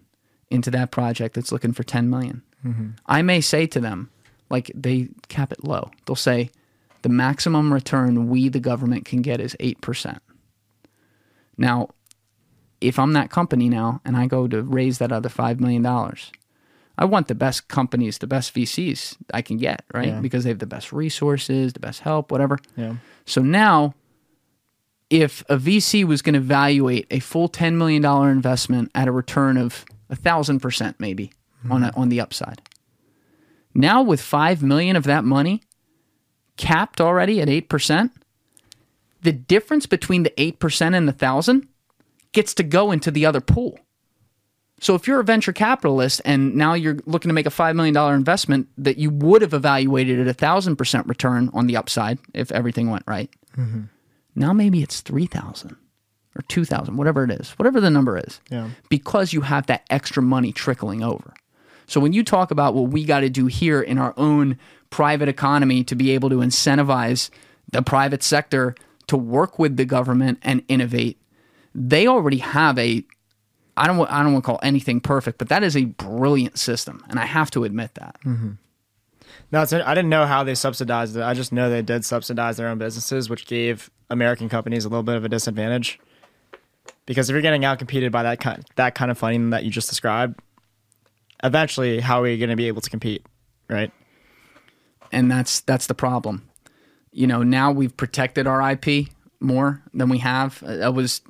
into 0.50 0.70
that 0.72 0.90
project 0.90 1.34
that's 1.34 1.52
looking 1.52 1.72
for 1.72 1.84
10 1.84 2.11
million. 2.11 2.42
Mm-hmm. 2.66 2.88
I 3.06 3.22
may 3.22 3.40
say 3.40 3.66
to 3.68 3.80
them, 3.80 4.11
like 4.50 4.70
they 4.74 5.08
cap 5.28 5.52
it 5.52 5.64
low. 5.64 5.90
They'll 6.04 6.16
say 6.16 6.50
the 7.02 7.08
maximum 7.08 7.72
return 7.72 8.28
we, 8.28 8.48
the 8.48 8.61
government, 8.61 9.04
can 9.04 9.22
get 9.22 9.40
is 9.40 9.56
8%. 9.61 10.18
Now, 11.56 11.90
if 12.80 12.98
I'm 12.98 13.12
that 13.12 13.30
company 13.30 13.68
now 13.68 14.00
and 14.04 14.16
I 14.16 14.26
go 14.26 14.48
to 14.48 14.62
raise 14.62 14.98
that 14.98 15.12
other 15.12 15.28
$5 15.28 15.61
million, 15.61 15.84
I 17.01 17.07
want 17.07 17.28
the 17.28 17.34
best 17.34 17.68
companies, 17.68 18.18
the 18.18 18.26
best 18.26 18.55
VCs 18.55 19.16
I 19.32 19.40
can 19.40 19.57
get, 19.57 19.84
right? 19.94 20.09
Yeah. 20.09 20.20
Because 20.20 20.44
they 20.44 20.51
have 20.51 20.59
the 20.59 20.66
best 20.66 20.92
resources, 20.92 21.72
the 21.72 21.80
best 21.80 22.01
help, 22.01 22.30
whatever. 22.30 22.59
Yeah. 22.76 22.96
So 23.24 23.40
now, 23.40 23.94
if 25.09 25.42
a 25.48 25.57
VC 25.57 26.05
was 26.05 26.20
going 26.20 26.34
to 26.34 26.40
evaluate 26.40 27.07
a 27.11 27.20
full 27.20 27.48
$10 27.48 27.76
million 27.76 28.05
investment 28.05 28.90
at 28.94 29.09
a 29.09 29.12
return 29.12 29.57
of 29.57 29.86
a 30.11 30.14
thousand 30.14 30.61
percent, 30.61 31.01
maybe 31.01 31.32
mm-hmm. 31.61 31.72
on 31.72 31.84
a, 31.84 31.92
on 31.96 32.11
the 32.11 32.20
upside, 32.20 32.61
now 33.74 34.03
with 34.03 34.20
five 34.20 34.62
million 34.62 34.94
of 34.94 35.05
that 35.05 35.24
money 35.24 35.62
capped 36.59 37.01
already 37.01 37.40
at 37.40 37.48
eight 37.48 37.70
percent, 37.70 38.12
the 39.22 39.32
difference 39.32 39.86
between 39.86 40.22
the 40.22 40.38
eight 40.40 40.59
percent 40.59 40.94
and 40.94 41.09
the 41.09 41.12
thousand 41.12 41.66
gets 42.32 42.53
to 42.55 42.62
go 42.62 42.92
into 42.92 43.11
the 43.11 43.24
other 43.24 43.40
pool. 43.40 43.78
So 44.81 44.95
if 44.95 45.07
you're 45.07 45.20
a 45.20 45.24
venture 45.24 45.53
capitalist 45.53 46.22
and 46.24 46.55
now 46.57 46.72
you're 46.74 46.97
looking 47.05 47.28
to 47.28 47.35
make 47.35 47.47
a 47.47 47.51
five 47.51 47.76
million 47.76 47.95
dollar 47.95 48.14
investment 48.14 48.68
that 48.78 48.97
you 48.99 49.11
would 49.11 49.43
have 49.43 49.55
evaluated 49.55 50.18
at 50.18 50.26
a 50.26 50.35
thousand 50.35 50.76
percent 50.76 51.07
return 51.07 51.51
on 51.53 51.66
the 51.66 51.76
upside 51.76 52.18
if 52.35 52.51
everything 52.51 52.91
went 52.91 53.05
right, 53.07 53.31
mm-hmm. 53.57 53.83
now 54.35 54.53
maybe 54.53 54.83
it's 54.83 55.01
three 55.03 55.26
thousand 55.26 55.76
or 56.35 56.43
two 56.49 56.64
thousand, 56.64 56.97
whatever 56.97 57.24
it 57.24 57.31
is, 57.31 57.51
whatever 57.53 57.81
the 57.81 57.91
number 57.91 58.16
is, 58.18 58.41
Yeah. 58.51 58.70
because 58.89 59.33
you 59.33 59.43
have 59.43 59.66
that 59.66 59.85
extra 59.91 60.22
money 60.22 60.53
trickling 60.53 61.03
over. 61.03 61.35
So 61.87 62.01
when 62.01 62.12
you 62.12 62.22
talk 62.22 62.51
about 62.51 62.74
what 62.74 62.91
we 62.91 63.05
got 63.05 63.20
to 63.20 63.28
do 63.28 63.47
here 63.47 63.83
in 63.83 63.99
our 63.99 64.14
own 64.16 64.59
private 64.91 65.28
economy 65.28 65.83
to 65.85 65.95
be 65.97 66.12
able 66.12 66.31
to 66.31 66.37
incentivize 66.37 67.31
the 67.72 67.83
private 67.83 68.22
sector 68.22 68.76
to 69.09 69.16
work 69.16 69.59
with 69.59 69.76
the 69.76 69.85
government 69.85 70.39
and 70.43 70.62
innovate, 70.68 71.20
they 71.74 72.07
already 72.07 72.39
have 72.39 72.78
a 72.78 73.05
I 73.81 73.87
don't 73.87 74.01
I 74.11 74.22
don't 74.22 74.33
want 74.33 74.45
to 74.45 74.47
call 74.47 74.61
anything 74.62 75.01
perfect, 75.01 75.39
but 75.39 75.49
that 75.49 75.62
is 75.62 75.76
a 75.76 75.85
brilliant 75.85 76.59
system, 76.59 77.05
and 77.09 77.18
I 77.18 77.26
have 77.26 77.51
to 77.53 77.64
admit 77.64 77.95
that. 77.95 78.16
Mm-hmm. 78.24 78.53
No, 79.53 79.62
it's, 79.62 79.72
I 79.72 79.95
didn't 79.95 80.11
know 80.11 80.26
how 80.26 80.45
they 80.45 80.55
subsidized 80.55 81.16
it. 81.16 81.22
I 81.22 81.35
just 81.35 81.53
know 81.53 81.70
they 81.70 81.83
did 81.83 82.05
subsidize 82.05 82.57
their 82.57 82.68
own 82.68 82.78
businesses, 82.78 83.28
which 83.28 83.47
gave 83.47 83.91
American 84.09 84.49
companies 84.49 84.85
a 84.85 84.89
little 84.89 85.03
bit 85.03 85.16
of 85.16 85.24
a 85.24 85.28
disadvantage. 85.28 85.99
Because 87.07 87.28
if 87.28 87.35
you're 87.35 87.43
getting 87.43 87.62
outcompeted 87.62 88.12
by 88.12 88.22
that 88.22 88.41
kind 88.41 88.64
that 88.76 88.95
kind 88.95 89.11
of 89.11 89.18
funding 89.18 89.51
that 89.51 89.64
you 89.64 89.70
just 89.70 89.89
described, 89.89 90.41
eventually, 91.43 92.01
how 92.01 92.22
are 92.22 92.28
you 92.28 92.39
going 92.39 92.51
to 92.51 92.57
be 92.57 92.68
able 92.68 92.83
to 92.83 92.91
compete, 92.91 93.24
right? 93.68 93.93
and 95.12 95.31
that's 95.31 95.61
that's 95.61 95.87
the 95.87 95.95
problem. 95.95 96.49
You 97.12 97.26
know, 97.26 97.43
now 97.43 97.72
we've 97.72 97.97
protected 97.97 98.47
our 98.47 98.70
IP 98.72 99.09
more 99.41 99.83
than 99.93 100.09
we 100.09 100.18
have. 100.18 100.61
That 100.61 100.95
was, 100.95 101.22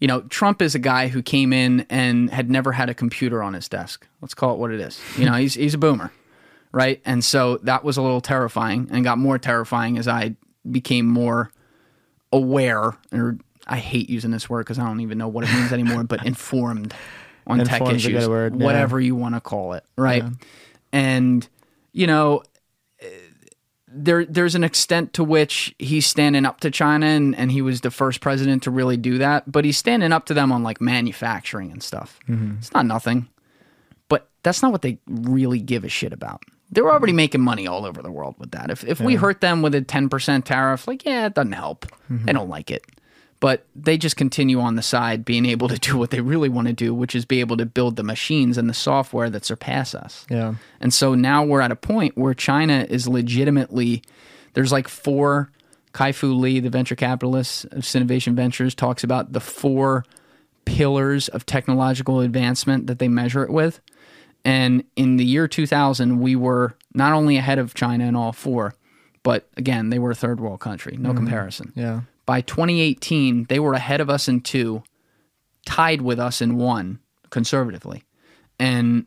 you 0.00 0.08
know, 0.08 0.22
Trump 0.22 0.62
is 0.62 0.74
a 0.74 0.78
guy 0.78 1.08
who 1.08 1.22
came 1.22 1.52
in 1.52 1.86
and 1.90 2.30
had 2.30 2.50
never 2.50 2.72
had 2.72 2.88
a 2.88 2.94
computer 2.94 3.42
on 3.42 3.52
his 3.52 3.68
desk. 3.68 4.06
Let's 4.22 4.34
call 4.34 4.54
it 4.54 4.58
what 4.58 4.72
it 4.72 4.80
is. 4.80 5.00
You 5.16 5.26
know, 5.26 5.34
he's 5.34 5.54
he's 5.54 5.74
a 5.74 5.78
boomer, 5.78 6.10
right? 6.72 7.02
And 7.04 7.22
so 7.22 7.58
that 7.58 7.84
was 7.84 7.98
a 7.98 8.02
little 8.02 8.22
terrifying, 8.22 8.88
and 8.90 9.04
got 9.04 9.18
more 9.18 9.38
terrifying 9.38 9.98
as 9.98 10.08
I 10.08 10.36
became 10.70 11.06
more 11.06 11.52
aware, 12.32 12.96
or 13.12 13.38
I 13.66 13.76
hate 13.76 14.08
using 14.08 14.30
this 14.30 14.48
word 14.48 14.64
because 14.64 14.78
I 14.78 14.84
don't 14.84 15.00
even 15.00 15.18
know 15.18 15.28
what 15.28 15.44
it 15.44 15.52
means 15.52 15.72
anymore, 15.72 16.04
but 16.04 16.24
informed 16.26 16.94
on 17.46 17.62
tech 17.64 17.82
issues, 17.82 18.26
word, 18.26 18.56
yeah. 18.56 18.64
whatever 18.64 18.98
you 18.98 19.14
want 19.14 19.34
to 19.34 19.40
call 19.40 19.74
it, 19.74 19.84
right? 19.96 20.24
And 20.92 21.46
you 21.92 22.06
know, 22.06 22.42
there 23.92 24.24
there's 24.24 24.54
an 24.54 24.64
extent 24.64 25.12
to 25.14 25.24
which 25.24 25.74
he's 25.78 26.06
standing 26.06 26.46
up 26.46 26.60
to 26.60 26.70
China 26.70 27.06
and, 27.06 27.34
and 27.36 27.50
he 27.50 27.62
was 27.62 27.80
the 27.80 27.90
first 27.90 28.20
president 28.20 28.62
to 28.64 28.70
really 28.70 28.96
do 28.96 29.18
that, 29.18 29.50
but 29.50 29.64
he's 29.64 29.76
standing 29.76 30.12
up 30.12 30.26
to 30.26 30.34
them 30.34 30.52
on 30.52 30.62
like 30.62 30.80
manufacturing 30.80 31.72
and 31.72 31.82
stuff. 31.82 32.18
Mm-hmm. 32.28 32.56
It's 32.58 32.72
not 32.72 32.86
nothing. 32.86 33.28
But 34.08 34.28
that's 34.42 34.62
not 34.62 34.72
what 34.72 34.82
they 34.82 34.98
really 35.06 35.60
give 35.60 35.84
a 35.84 35.88
shit 35.88 36.12
about. 36.12 36.42
They're 36.70 36.88
already 36.88 37.10
mm-hmm. 37.10 37.16
making 37.16 37.40
money 37.40 37.66
all 37.66 37.84
over 37.84 38.00
the 38.00 38.12
world 38.12 38.36
with 38.38 38.52
that. 38.52 38.70
If 38.70 38.84
if 38.84 39.00
we 39.00 39.16
hurt 39.16 39.40
them 39.40 39.60
with 39.60 39.74
a 39.74 39.82
10% 39.82 40.44
tariff, 40.44 40.86
like 40.86 41.04
yeah, 41.04 41.26
it 41.26 41.34
doesn't 41.34 41.52
help. 41.52 41.86
Mm-hmm. 42.10 42.26
They 42.26 42.32
don't 42.32 42.48
like 42.48 42.70
it. 42.70 42.84
But 43.40 43.64
they 43.74 43.96
just 43.96 44.16
continue 44.16 44.60
on 44.60 44.76
the 44.76 44.82
side 44.82 45.24
being 45.24 45.46
able 45.46 45.68
to 45.68 45.78
do 45.78 45.96
what 45.96 46.10
they 46.10 46.20
really 46.20 46.48
want 46.48 46.68
to 46.68 46.74
do, 46.74 46.94
which 46.94 47.14
is 47.14 47.24
be 47.24 47.40
able 47.40 47.56
to 47.56 47.66
build 47.66 47.96
the 47.96 48.02
machines 48.02 48.58
and 48.58 48.68
the 48.68 48.74
software 48.74 49.30
that 49.30 49.44
surpass 49.44 49.94
us. 49.94 50.26
Yeah. 50.30 50.54
And 50.80 50.92
so 50.92 51.14
now 51.14 51.42
we're 51.44 51.62
at 51.62 51.72
a 51.72 51.76
point 51.76 52.18
where 52.18 52.34
China 52.34 52.86
is 52.88 53.08
legitimately 53.08 54.02
there's 54.54 54.72
like 54.72 54.88
four 54.88 55.50
Kai 55.92 56.12
Fu 56.12 56.34
Lee, 56.34 56.60
the 56.60 56.70
venture 56.70 56.94
capitalist 56.94 57.64
of 57.66 57.82
Sinovation 57.82 58.34
Ventures, 58.34 58.74
talks 58.74 59.02
about 59.02 59.32
the 59.32 59.40
four 59.40 60.04
pillars 60.64 61.28
of 61.28 61.46
technological 61.46 62.20
advancement 62.20 62.86
that 62.86 62.98
they 62.98 63.08
measure 63.08 63.42
it 63.42 63.50
with. 63.50 63.80
And 64.44 64.84
in 64.96 65.16
the 65.16 65.24
year 65.24 65.48
2000, 65.48 66.20
we 66.20 66.36
were 66.36 66.76
not 66.94 67.12
only 67.12 67.36
ahead 67.36 67.58
of 67.58 67.74
China 67.74 68.04
in 68.04 68.14
all 68.14 68.32
four, 68.32 68.74
but 69.22 69.48
again, 69.56 69.90
they 69.90 69.98
were 69.98 70.12
a 70.12 70.14
third 70.14 70.40
world 70.40 70.60
country, 70.60 70.96
no 70.96 71.10
mm-hmm. 71.10 71.18
comparison. 71.18 71.72
Yeah. 71.74 72.02
By 72.30 72.42
2018, 72.42 73.46
they 73.48 73.58
were 73.58 73.72
ahead 73.72 74.00
of 74.00 74.08
us 74.08 74.28
in 74.28 74.42
two, 74.42 74.84
tied 75.66 76.00
with 76.00 76.20
us 76.20 76.40
in 76.40 76.58
one, 76.58 77.00
conservatively, 77.30 78.04
and 78.56 79.06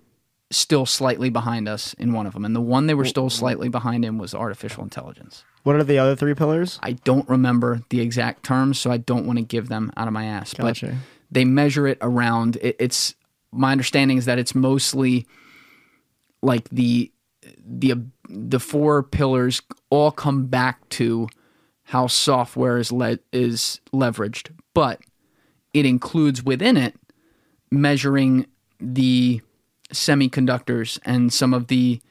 still 0.52 0.86
slightly 0.86 1.30
behind 1.30 1.70
us 1.70 1.94
in 1.94 2.12
one 2.12 2.26
of 2.28 2.34
them. 2.34 2.44
And 2.44 2.54
the 2.54 2.60
one 2.60 2.88
they 2.88 2.94
were 2.94 3.06
still 3.06 3.30
slightly 3.30 3.70
behind 3.70 4.04
in 4.04 4.18
was 4.18 4.36
artificial 4.36 4.84
intelligence. 4.84 5.46
What 5.64 5.78
are 5.78 5.86
the 5.86 5.98
other 6.00 6.18
three 6.18 6.34
pillars? 6.34 6.80
I 6.84 6.98
don't 7.06 7.30
remember 7.30 7.84
the 7.88 8.02
exact 8.02 8.44
terms, 8.44 8.78
so 8.78 8.92
I 8.92 8.98
don't 8.98 9.26
want 9.26 9.40
to 9.40 9.46
give 9.46 9.70
them 9.70 9.94
out 9.96 10.10
of 10.10 10.14
my 10.14 10.26
ass. 10.26 10.54
Gotcha. 10.54 10.88
But 10.88 10.96
they 11.32 11.46
measure 11.46 11.88
it 11.88 12.00
around. 12.02 12.58
It, 12.58 12.76
it's 12.78 13.16
my 13.54 13.72
understanding 13.72 14.18
is 14.18 14.26
that 14.26 14.38
it's 14.38 14.54
mostly 14.54 15.26
like 16.42 16.68
the 16.72 17.10
the 17.66 18.02
the 18.28 18.60
four 18.60 19.02
pillars 19.02 19.62
all 19.90 20.12
come 20.12 20.48
back 20.48 20.90
to 20.90 21.30
how 21.86 22.08
software 22.08 22.78
is 22.78 22.92
le- 22.92 23.20
is 23.32 23.80
leveraged, 23.94 24.52
but 24.74 25.02
it 25.74 25.86
includes 25.86 26.44
within 26.44 26.78
it 26.78 26.96
measuring 27.72 28.46
the 28.80 29.42
semiconductors 29.92 31.00
and 31.06 31.32
some 31.32 31.54
of 31.54 31.68
the 31.68 32.02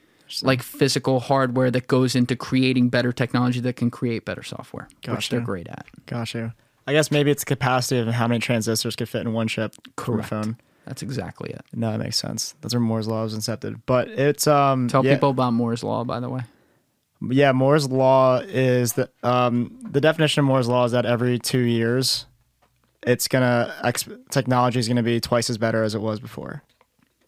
like 0.41 0.63
physical 0.63 1.19
hardware 1.19 1.69
that 1.69 1.87
goes 1.87 2.15
into 2.15 2.35
creating 2.35 2.89
better 2.89 3.11
technology 3.11 3.59
that 3.59 3.75
can 3.75 3.91
create 3.91 4.25
better 4.25 4.41
software, 4.43 4.87
which 5.07 5.29
they're 5.29 5.39
great 5.39 5.67
at. 5.67 5.85
Gotcha. 6.05 6.55
I 6.87 6.93
guess 6.93 7.11
maybe 7.11 7.31
it's 7.31 7.43
capacity 7.43 7.99
of 8.01 8.07
how 8.07 8.27
many 8.27 8.39
transistors 8.39 8.95
could 8.95 9.07
fit 9.07 9.21
in 9.21 9.33
one 9.33 9.47
chip 9.47 9.75
Correct. 9.95 10.29
phone. 10.29 10.57
That's 10.85 11.01
exactly 11.01 11.49
it. 11.51 11.61
No, 11.73 11.91
that 11.91 11.99
makes 11.99 12.17
sense. 12.17 12.55
That's 12.61 12.73
where 12.73 12.81
Moore's 12.81 13.07
law 13.07 13.23
was 13.23 13.37
incepted. 13.37 13.81
But 13.85 14.09
it's 14.09 14.47
um 14.47 14.87
Tell 14.87 15.05
yeah, 15.05 15.13
people 15.13 15.29
about 15.29 15.53
Moore's 15.53 15.83
law, 15.83 16.03
by 16.03 16.19
the 16.19 16.29
way. 16.29 16.41
Yeah, 17.29 17.51
Moore's 17.51 17.89
law 17.89 18.37
is 18.39 18.93
the 18.93 19.09
um 19.23 19.77
the 19.91 20.01
definition 20.01 20.39
of 20.41 20.45
Moore's 20.45 20.67
law 20.67 20.85
is 20.85 20.91
that 20.91 21.05
every 21.05 21.39
two 21.39 21.59
years, 21.59 22.25
it's 23.05 23.27
gonna 23.27 23.73
ex- 23.83 24.07
technology 24.29 24.79
is 24.79 24.87
gonna 24.87 25.03
be 25.03 25.19
twice 25.19 25.49
as 25.49 25.57
better 25.57 25.83
as 25.83 25.95
it 25.95 26.01
was 26.01 26.19
before. 26.19 26.63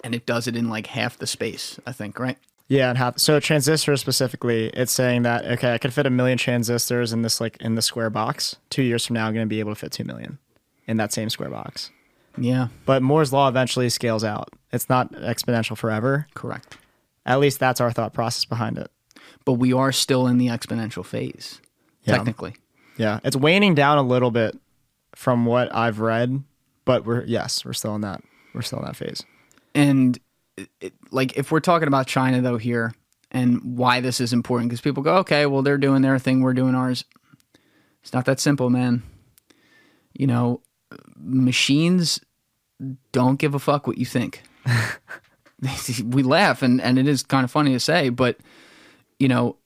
And 0.04 0.14
it 0.14 0.26
does 0.26 0.48
it 0.48 0.56
in 0.56 0.70
like 0.70 0.88
half 0.88 1.18
the 1.18 1.28
space, 1.28 1.80
I 1.86 1.92
think, 1.92 2.20
right? 2.20 2.38
Yeah, 2.68 2.90
and 2.90 2.98
half 2.98 3.20
so 3.20 3.40
transistors 3.40 4.02
specifically, 4.02 4.70
it's 4.70 4.92
saying 4.92 5.22
that 5.24 5.46
okay, 5.46 5.74
I 5.74 5.78
could 5.78 5.94
fit 5.94 6.06
a 6.06 6.10
million 6.10 6.38
transistors 6.38 7.14
in 7.14 7.22
this 7.22 7.40
like 7.40 7.58
in 7.62 7.76
the 7.76 7.82
square 7.82 8.10
box. 8.10 8.56
Two 8.70 8.84
years 8.84 9.06
from 9.06 9.14
now, 9.16 9.28
I'm 9.28 9.34
gonna 9.34 9.46
be 9.46 9.60
able 9.60 9.72
to 9.74 9.80
fit 9.80 9.92
two 9.92 10.04
million 10.04 10.40
in 10.88 10.98
that 10.98 11.14
same 11.14 11.30
square 11.30 11.50
box. 11.50 11.92
Yeah, 12.38 12.68
But 12.86 13.02
Moore's 13.02 13.32
law 13.32 13.48
eventually 13.48 13.88
scales 13.90 14.24
out. 14.26 14.50
It's 14.74 14.90
not 14.90 15.14
exponential 15.14 15.78
forever. 15.78 16.28
correct. 16.34 16.78
At 17.26 17.40
least 17.40 17.60
that's 17.60 17.80
our 17.80 17.92
thought 17.92 18.14
process 18.14 18.44
behind 18.44 18.78
it. 18.78 18.92
But 19.46 19.54
we 19.54 19.74
are 19.74 19.92
still 19.92 20.28
in 20.28 20.38
the 20.38 20.48
exponential 20.48 21.06
phase, 21.06 21.62
Yeah. 22.04 22.16
technically. 22.18 22.56
Yeah, 22.98 23.20
it's 23.24 23.36
waning 23.36 23.76
down 23.76 23.98
a 23.98 24.04
little 24.04 24.32
bit 24.32 24.58
from 25.16 25.46
what 25.46 25.74
I've 25.74 26.00
read, 26.00 26.44
but 26.86 27.06
we're 27.06 27.24
yes, 27.26 27.64
we're 27.64 27.74
still 27.74 27.96
in 27.96 28.02
that 28.02 28.22
we're 28.54 28.62
still 28.62 28.80
in 28.80 28.86
that 28.86 28.96
phase. 28.96 29.24
And 29.74 30.18
it, 30.80 30.94
like, 31.12 31.36
if 31.38 31.52
we're 31.52 31.60
talking 31.60 31.88
about 31.88 32.08
China 32.08 32.42
though 32.42 32.58
here, 32.58 32.94
and 33.32 33.78
why 33.78 34.00
this 34.00 34.22
is 34.22 34.32
important, 34.34 34.70
because 34.70 34.82
people 34.82 35.04
go, 35.04 35.18
okay, 35.18 35.46
well 35.46 35.62
they're 35.62 35.78
doing 35.78 36.02
their 36.02 36.18
thing, 36.20 36.42
we're 36.42 36.54
doing 36.54 36.74
ours. 36.76 37.04
It's 38.02 38.14
not 38.14 38.26
that 38.26 38.40
simple, 38.40 38.70
man. 38.70 39.04
You 40.14 40.28
know, 40.28 40.62
machines 41.18 42.22
don't 43.12 43.38
give 43.38 43.54
a 43.54 43.60
fuck 43.60 43.88
what 43.88 43.98
you 43.98 44.06
think. 44.06 44.44
we 46.06 46.24
laugh, 46.24 46.62
and 46.62 46.82
and 46.82 46.98
it 47.00 47.08
is 47.08 47.24
kind 47.24 47.44
of 47.44 47.52
funny 47.52 47.74
to 47.74 47.80
say, 47.80 48.10
but 48.10 48.38
you 49.20 49.28
know, 49.28 49.58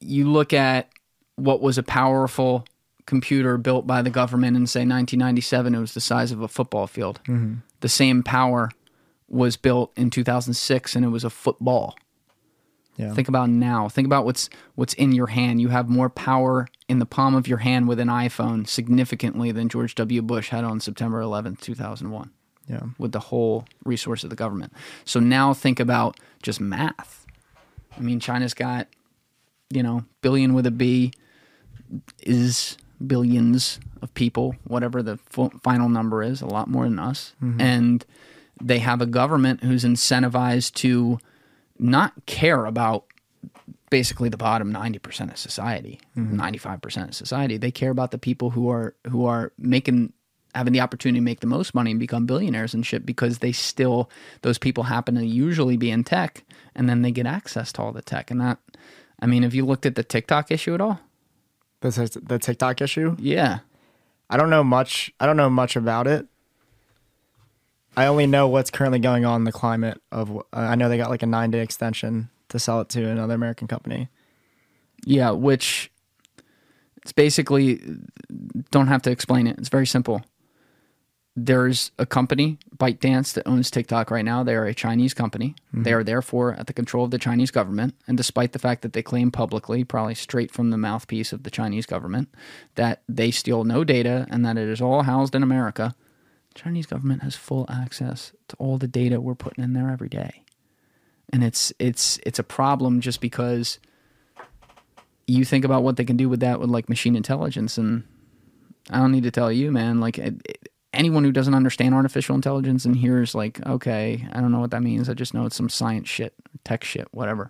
you 0.00 0.30
look 0.30 0.52
at 0.52 0.90
what 1.36 1.60
was 1.60 1.78
a 1.78 1.82
powerful 1.82 2.66
computer 3.06 3.58
built 3.58 3.86
by 3.86 4.00
the 4.00 4.10
government 4.10 4.56
in 4.56 4.66
say 4.66 4.80
1997 4.80 5.74
it 5.74 5.78
was 5.78 5.92
the 5.92 6.00
size 6.00 6.32
of 6.32 6.40
a 6.40 6.48
football 6.48 6.86
field. 6.86 7.20
Mm-hmm. 7.24 7.56
The 7.80 7.88
same 7.88 8.22
power 8.22 8.70
was 9.28 9.56
built 9.56 9.92
in 9.96 10.10
2006 10.10 10.96
and 10.96 11.04
it 11.04 11.08
was 11.08 11.24
a 11.24 11.30
football. 11.30 11.96
Yeah, 12.96 13.12
think 13.12 13.28
about 13.28 13.50
now. 13.50 13.88
Think 13.88 14.06
about 14.06 14.24
what's 14.24 14.48
what's 14.76 14.94
in 14.94 15.12
your 15.12 15.26
hand. 15.26 15.60
You 15.60 15.68
have 15.68 15.88
more 15.88 16.08
power 16.08 16.68
in 16.88 17.00
the 17.00 17.06
palm 17.06 17.34
of 17.34 17.48
your 17.48 17.58
hand 17.58 17.88
with 17.88 17.98
an 17.98 18.08
iphone 18.08 18.68
significantly 18.68 19.50
than 19.50 19.68
george 19.68 19.94
w. 19.96 20.22
Bush 20.22 20.50
had 20.50 20.64
on 20.64 20.80
september 20.80 21.20
11th 21.20 21.60
2001 21.60 22.30
yeah, 22.68 22.80
with 22.98 23.12
the 23.12 23.20
whole 23.20 23.66
resource 23.84 24.24
of 24.24 24.30
the 24.30 24.36
government. 24.36 24.72
So 25.04 25.20
now 25.20 25.54
think 25.54 25.80
about 25.80 26.18
just 26.42 26.60
math. 26.60 27.23
I 27.96 28.00
mean, 28.00 28.20
China's 28.20 28.54
got, 28.54 28.88
you 29.70 29.82
know, 29.82 30.04
billion 30.20 30.54
with 30.54 30.66
a 30.66 30.70
B 30.70 31.12
is 32.22 32.76
billions 33.04 33.78
of 34.02 34.12
people, 34.14 34.56
whatever 34.64 35.02
the 35.02 35.16
fu- 35.16 35.50
final 35.62 35.88
number 35.88 36.22
is, 36.22 36.40
a 36.42 36.46
lot 36.46 36.68
more 36.68 36.84
than 36.84 36.98
us. 36.98 37.34
Mm-hmm. 37.42 37.60
And 37.60 38.04
they 38.62 38.78
have 38.78 39.00
a 39.00 39.06
government 39.06 39.62
who's 39.64 39.84
incentivized 39.84 40.74
to 40.74 41.18
not 41.78 42.12
care 42.26 42.66
about 42.66 43.04
basically 43.90 44.28
the 44.28 44.36
bottom 44.36 44.72
90% 44.72 45.30
of 45.30 45.38
society, 45.38 46.00
mm-hmm. 46.16 46.40
95% 46.40 47.08
of 47.08 47.14
society. 47.14 47.56
They 47.56 47.70
care 47.70 47.90
about 47.90 48.10
the 48.10 48.18
people 48.18 48.50
who 48.50 48.68
are 48.68 48.94
who 49.08 49.26
are 49.26 49.52
making 49.58 50.12
having 50.54 50.72
the 50.72 50.80
opportunity 50.80 51.18
to 51.18 51.24
make 51.24 51.40
the 51.40 51.46
most 51.46 51.74
money 51.74 51.90
and 51.90 52.00
become 52.00 52.26
billionaires 52.26 52.74
and 52.74 52.86
shit 52.86 53.04
because 53.04 53.38
they 53.38 53.52
still 53.52 54.10
those 54.42 54.58
people 54.58 54.84
happen 54.84 55.14
to 55.14 55.24
usually 55.24 55.76
be 55.76 55.90
in 55.90 56.04
tech 56.04 56.44
and 56.74 56.88
then 56.88 57.02
they 57.02 57.10
get 57.10 57.26
access 57.26 57.72
to 57.72 57.82
all 57.82 57.92
the 57.92 58.02
tech 58.02 58.30
and 58.30 58.40
that 58.40 58.58
I 59.20 59.26
mean, 59.26 59.42
have 59.42 59.54
you 59.54 59.64
looked 59.64 59.86
at 59.86 59.94
the 59.94 60.04
TikTok 60.04 60.50
issue 60.50 60.74
at 60.74 60.80
all? 60.80 61.00
This 61.80 61.98
is 61.98 62.10
the 62.10 62.38
TikTok 62.38 62.80
issue. 62.80 63.16
Yeah. 63.18 63.60
I 64.28 64.36
don't 64.36 64.50
know 64.50 64.64
much. 64.64 65.12
I 65.20 65.26
don't 65.26 65.36
know 65.36 65.50
much 65.50 65.76
about 65.76 66.06
it. 66.06 66.26
I 67.96 68.06
only 68.06 68.26
know 68.26 68.48
what's 68.48 68.70
currently 68.70 68.98
going 68.98 69.24
on 69.24 69.42
in 69.42 69.44
the 69.44 69.52
climate 69.52 70.00
of. 70.10 70.36
Uh, 70.36 70.40
I 70.52 70.74
know 70.74 70.88
they 70.88 70.96
got 70.96 71.10
like 71.10 71.22
a 71.22 71.26
nine 71.26 71.50
day 71.50 71.60
extension 71.60 72.28
to 72.48 72.58
sell 72.58 72.80
it 72.80 72.88
to 72.90 73.08
another 73.08 73.34
American 73.34 73.68
company. 73.68 74.08
Yeah, 75.06 75.30
which 75.30 75.90
it's 77.02 77.12
basically 77.12 77.80
don't 78.70 78.88
have 78.88 79.02
to 79.02 79.10
explain 79.10 79.46
it. 79.46 79.58
It's 79.58 79.68
very 79.68 79.86
simple. 79.86 80.22
There's 81.36 81.90
a 81.98 82.06
company, 82.06 82.58
ByteDance, 82.76 83.32
that 83.32 83.48
owns 83.48 83.68
TikTok 83.68 84.12
right 84.12 84.24
now. 84.24 84.44
They 84.44 84.54
are 84.54 84.66
a 84.66 84.74
Chinese 84.74 85.14
company. 85.14 85.56
They 85.72 85.90
mm-hmm. 85.90 85.98
are 85.98 86.04
therefore 86.04 86.54
at 86.54 86.68
the 86.68 86.72
control 86.72 87.04
of 87.06 87.10
the 87.10 87.18
Chinese 87.18 87.50
government. 87.50 87.96
And 88.06 88.16
despite 88.16 88.52
the 88.52 88.60
fact 88.60 88.82
that 88.82 88.92
they 88.92 89.02
claim 89.02 89.32
publicly, 89.32 89.82
probably 89.82 90.14
straight 90.14 90.52
from 90.52 90.70
the 90.70 90.78
mouthpiece 90.78 91.32
of 91.32 91.42
the 91.42 91.50
Chinese 91.50 91.86
government, 91.86 92.28
that 92.76 93.02
they 93.08 93.32
steal 93.32 93.64
no 93.64 93.82
data 93.82 94.28
and 94.30 94.46
that 94.46 94.56
it 94.56 94.68
is 94.68 94.80
all 94.80 95.02
housed 95.02 95.34
in 95.34 95.42
America, 95.42 95.96
The 96.54 96.60
Chinese 96.60 96.86
government 96.86 97.22
has 97.22 97.34
full 97.34 97.66
access 97.68 98.32
to 98.46 98.56
all 98.56 98.78
the 98.78 98.86
data 98.86 99.20
we're 99.20 99.34
putting 99.34 99.64
in 99.64 99.72
there 99.72 99.90
every 99.90 100.08
day. 100.08 100.44
And 101.32 101.42
it's 101.42 101.72
it's 101.80 102.20
it's 102.24 102.38
a 102.38 102.44
problem 102.44 103.00
just 103.00 103.20
because 103.20 103.80
you 105.26 105.44
think 105.44 105.64
about 105.64 105.82
what 105.82 105.96
they 105.96 106.04
can 106.04 106.16
do 106.16 106.28
with 106.28 106.40
that 106.40 106.60
with 106.60 106.70
like 106.70 106.88
machine 106.88 107.16
intelligence 107.16 107.78
and 107.78 108.04
i 108.90 108.98
don't 108.98 109.10
need 109.10 109.22
to 109.22 109.30
tell 109.30 109.50
you 109.50 109.72
man 109.72 109.98
like 109.98 110.18
it, 110.18 110.34
it- 110.44 110.68
anyone 110.94 111.24
who 111.24 111.32
doesn't 111.32 111.54
understand 111.54 111.94
artificial 111.94 112.34
intelligence 112.34 112.84
and 112.84 112.96
hears 112.96 113.34
like 113.34 113.64
okay 113.66 114.26
i 114.32 114.40
don't 114.40 114.52
know 114.52 114.60
what 114.60 114.70
that 114.70 114.82
means. 114.82 115.08
I 115.08 115.14
just 115.14 115.34
know 115.34 115.46
it's 115.46 115.56
some 115.56 115.68
science 115.68 116.08
shit 116.08 116.34
tech 116.64 116.84
shit 116.84 117.08
whatever. 117.12 117.48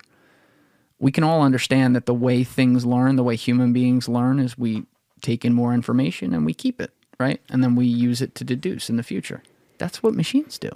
We 0.99 1.11
can 1.11 1.23
all 1.23 1.41
understand 1.41 1.95
that 1.95 2.05
the 2.05 2.13
way 2.13 2.43
things 2.43 2.85
learn 2.85 3.15
the 3.15 3.23
way 3.23 3.35
human 3.35 3.73
beings 3.73 4.07
learn 4.07 4.39
is 4.39 4.57
we 4.57 4.85
take 5.21 5.43
in 5.43 5.53
more 5.53 5.73
information 5.73 6.33
and 6.33 6.45
we 6.45 6.53
keep 6.53 6.81
it 6.81 6.91
right? 7.19 7.41
And 7.49 7.63
then 7.63 7.75
we 7.75 7.85
use 7.85 8.21
it 8.21 8.35
to 8.35 8.43
deduce 8.43 8.89
in 8.89 8.97
the 8.97 9.03
future. 9.03 9.41
That's 9.77 10.03
what 10.03 10.13
machines 10.13 10.57
do. 10.57 10.69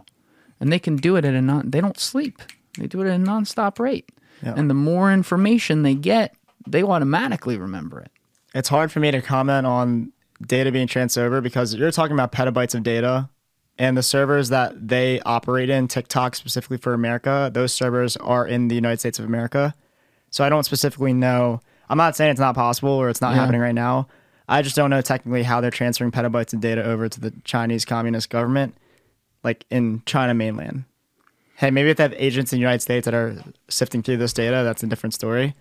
And 0.59 0.71
they 0.71 0.79
can 0.79 0.95
do 0.95 1.15
it 1.15 1.25
at 1.25 1.33
a 1.33 1.41
non 1.41 1.71
they 1.71 1.81
don't 1.81 1.99
sleep. 1.99 2.41
They 2.77 2.87
do 2.87 3.01
it 3.01 3.09
at 3.09 3.19
a 3.19 3.23
nonstop 3.23 3.79
rate. 3.79 4.09
Yeah. 4.41 4.53
and 4.55 4.69
the 4.69 4.73
more 4.73 5.11
information 5.11 5.83
they 5.83 5.95
get 5.95 6.33
they 6.65 6.81
automatically 6.83 7.57
remember 7.57 7.99
it. 7.99 8.11
It's 8.53 8.69
hard 8.69 8.91
for 8.91 8.99
me 8.99 9.11
to 9.11 9.21
comment 9.21 9.67
on 9.67 10.13
data 10.45 10.71
being 10.71 10.87
transferred 10.87 11.25
over 11.25 11.41
because 11.41 11.75
you're 11.75 11.91
talking 11.91 12.13
about 12.13 12.31
petabytes 12.31 12.75
of 12.75 12.83
data, 12.83 13.29
and 13.77 13.95
the 13.97 14.03
servers 14.03 14.49
that 14.49 14.87
they 14.89 15.21
operate 15.21 15.69
in, 15.69 15.87
TikTok 15.87 16.35
specifically 16.35 16.77
for 16.77 16.93
America, 16.93 17.49
those 17.53 17.73
servers 17.73 18.17
are 18.17 18.45
in 18.45 18.67
the 18.67 18.75
United 18.75 18.99
States 18.99 19.19
of 19.19 19.25
America. 19.25 19.73
So 20.31 20.43
I 20.43 20.49
don't 20.49 20.63
specifically 20.63 21.13
know. 21.13 21.61
I'm 21.89 21.97
not 21.97 22.15
saying 22.15 22.31
it's 22.31 22.39
not 22.39 22.55
possible 22.55 22.91
or 22.91 23.09
it's 23.09 23.21
not 23.21 23.33
Yeah. 23.35 23.41
happening 23.41 23.61
right 23.61 23.73
now. 23.75 24.07
I 24.49 24.61
just 24.63 24.75
don't 24.75 24.89
know 24.89 25.01
technically 25.01 25.43
how 25.43 25.61
they're 25.61 25.71
transferring 25.71 26.11
petabytes 26.11 26.53
of 26.53 26.59
data 26.59 26.83
over 26.83 27.07
to 27.07 27.19
the 27.21 27.33
Chinese 27.45 27.85
Communist 27.85 28.29
government, 28.29 28.75
like 29.43 29.65
in 29.69 30.01
China 30.05 30.33
mainland. 30.33 30.83
Hey, 31.55 31.71
maybe 31.71 31.89
if 31.89 31.97
they 31.97 32.03
have 32.03 32.13
agents 32.17 32.51
in 32.51 32.57
the 32.57 32.61
United 32.61 32.81
States 32.81 33.05
that 33.05 33.13
are 33.13 33.35
sifting 33.69 34.01
through 34.01 34.17
this 34.17 34.33
data, 34.33 34.61
that's 34.63 34.81
a 34.83 34.87
different 34.87 35.13
story. 35.13 35.55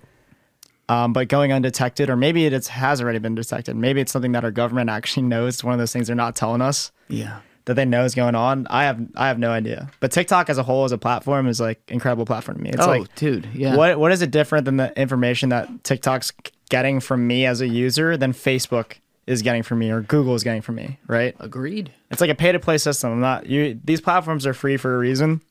Um, 0.88 1.12
but 1.12 1.28
going 1.28 1.52
undetected, 1.52 2.08
or 2.08 2.16
maybe 2.16 2.46
it 2.46 2.54
is, 2.54 2.68
has 2.68 3.02
already 3.02 3.18
been 3.18 3.34
detected. 3.34 3.76
Maybe 3.76 4.00
it's 4.00 4.10
something 4.10 4.32
that 4.32 4.44
our 4.44 4.50
government 4.50 4.88
actually 4.88 5.24
knows. 5.26 5.56
It's 5.56 5.64
one 5.64 5.74
of 5.74 5.78
those 5.78 5.92
things 5.92 6.06
they're 6.06 6.16
not 6.16 6.34
telling 6.34 6.62
us 6.62 6.92
yeah 7.08 7.40
that 7.68 7.74
they 7.74 7.84
know 7.84 8.04
is 8.04 8.14
going 8.14 8.34
on. 8.34 8.66
I 8.70 8.84
have 8.84 8.98
I 9.14 9.28
have 9.28 9.38
no 9.38 9.50
idea. 9.50 9.90
But 10.00 10.10
TikTok 10.10 10.48
as 10.48 10.56
a 10.56 10.62
whole, 10.62 10.84
as 10.84 10.92
a 10.92 10.96
platform, 10.98 11.46
is 11.46 11.60
like 11.60 11.78
incredible 11.88 12.24
platform 12.24 12.56
to 12.56 12.62
me. 12.62 12.70
It's 12.70 12.80
oh 12.80 12.88
like 12.88 13.14
dude 13.14 13.46
yeah 13.54 13.76
what 13.76 13.98
what 14.00 14.10
is 14.10 14.22
it 14.22 14.30
different 14.30 14.64
than 14.64 14.78
the 14.78 14.98
information 14.98 15.50
that 15.50 15.84
TikTok's 15.84 16.32
getting 16.70 16.98
from 16.98 17.26
me 17.26 17.44
as 17.44 17.60
a 17.60 17.68
user 17.68 18.16
than 18.16 18.32
Facebook 18.32 18.94
is 19.26 19.42
getting 19.42 19.62
from 19.62 19.80
me 19.80 19.90
or 19.90 20.00
Google 20.00 20.34
is 20.34 20.42
getting 20.42 20.62
from 20.62 20.76
me, 20.76 20.98
right? 21.06 21.36
agreed 21.40 21.92
It's 22.10 22.22
like 22.22 22.30
a 22.30 22.34
pay 22.34 22.52
to 22.52 22.58
play 22.58 22.78
system. 22.78 23.12
I'm 23.12 23.20
not 23.20 23.46
you 23.46 23.78
these 23.84 24.00
platforms 24.00 24.46
are 24.46 24.54
free 24.54 24.78
for 24.78 24.94
a 24.94 24.98
reason. 24.98 25.42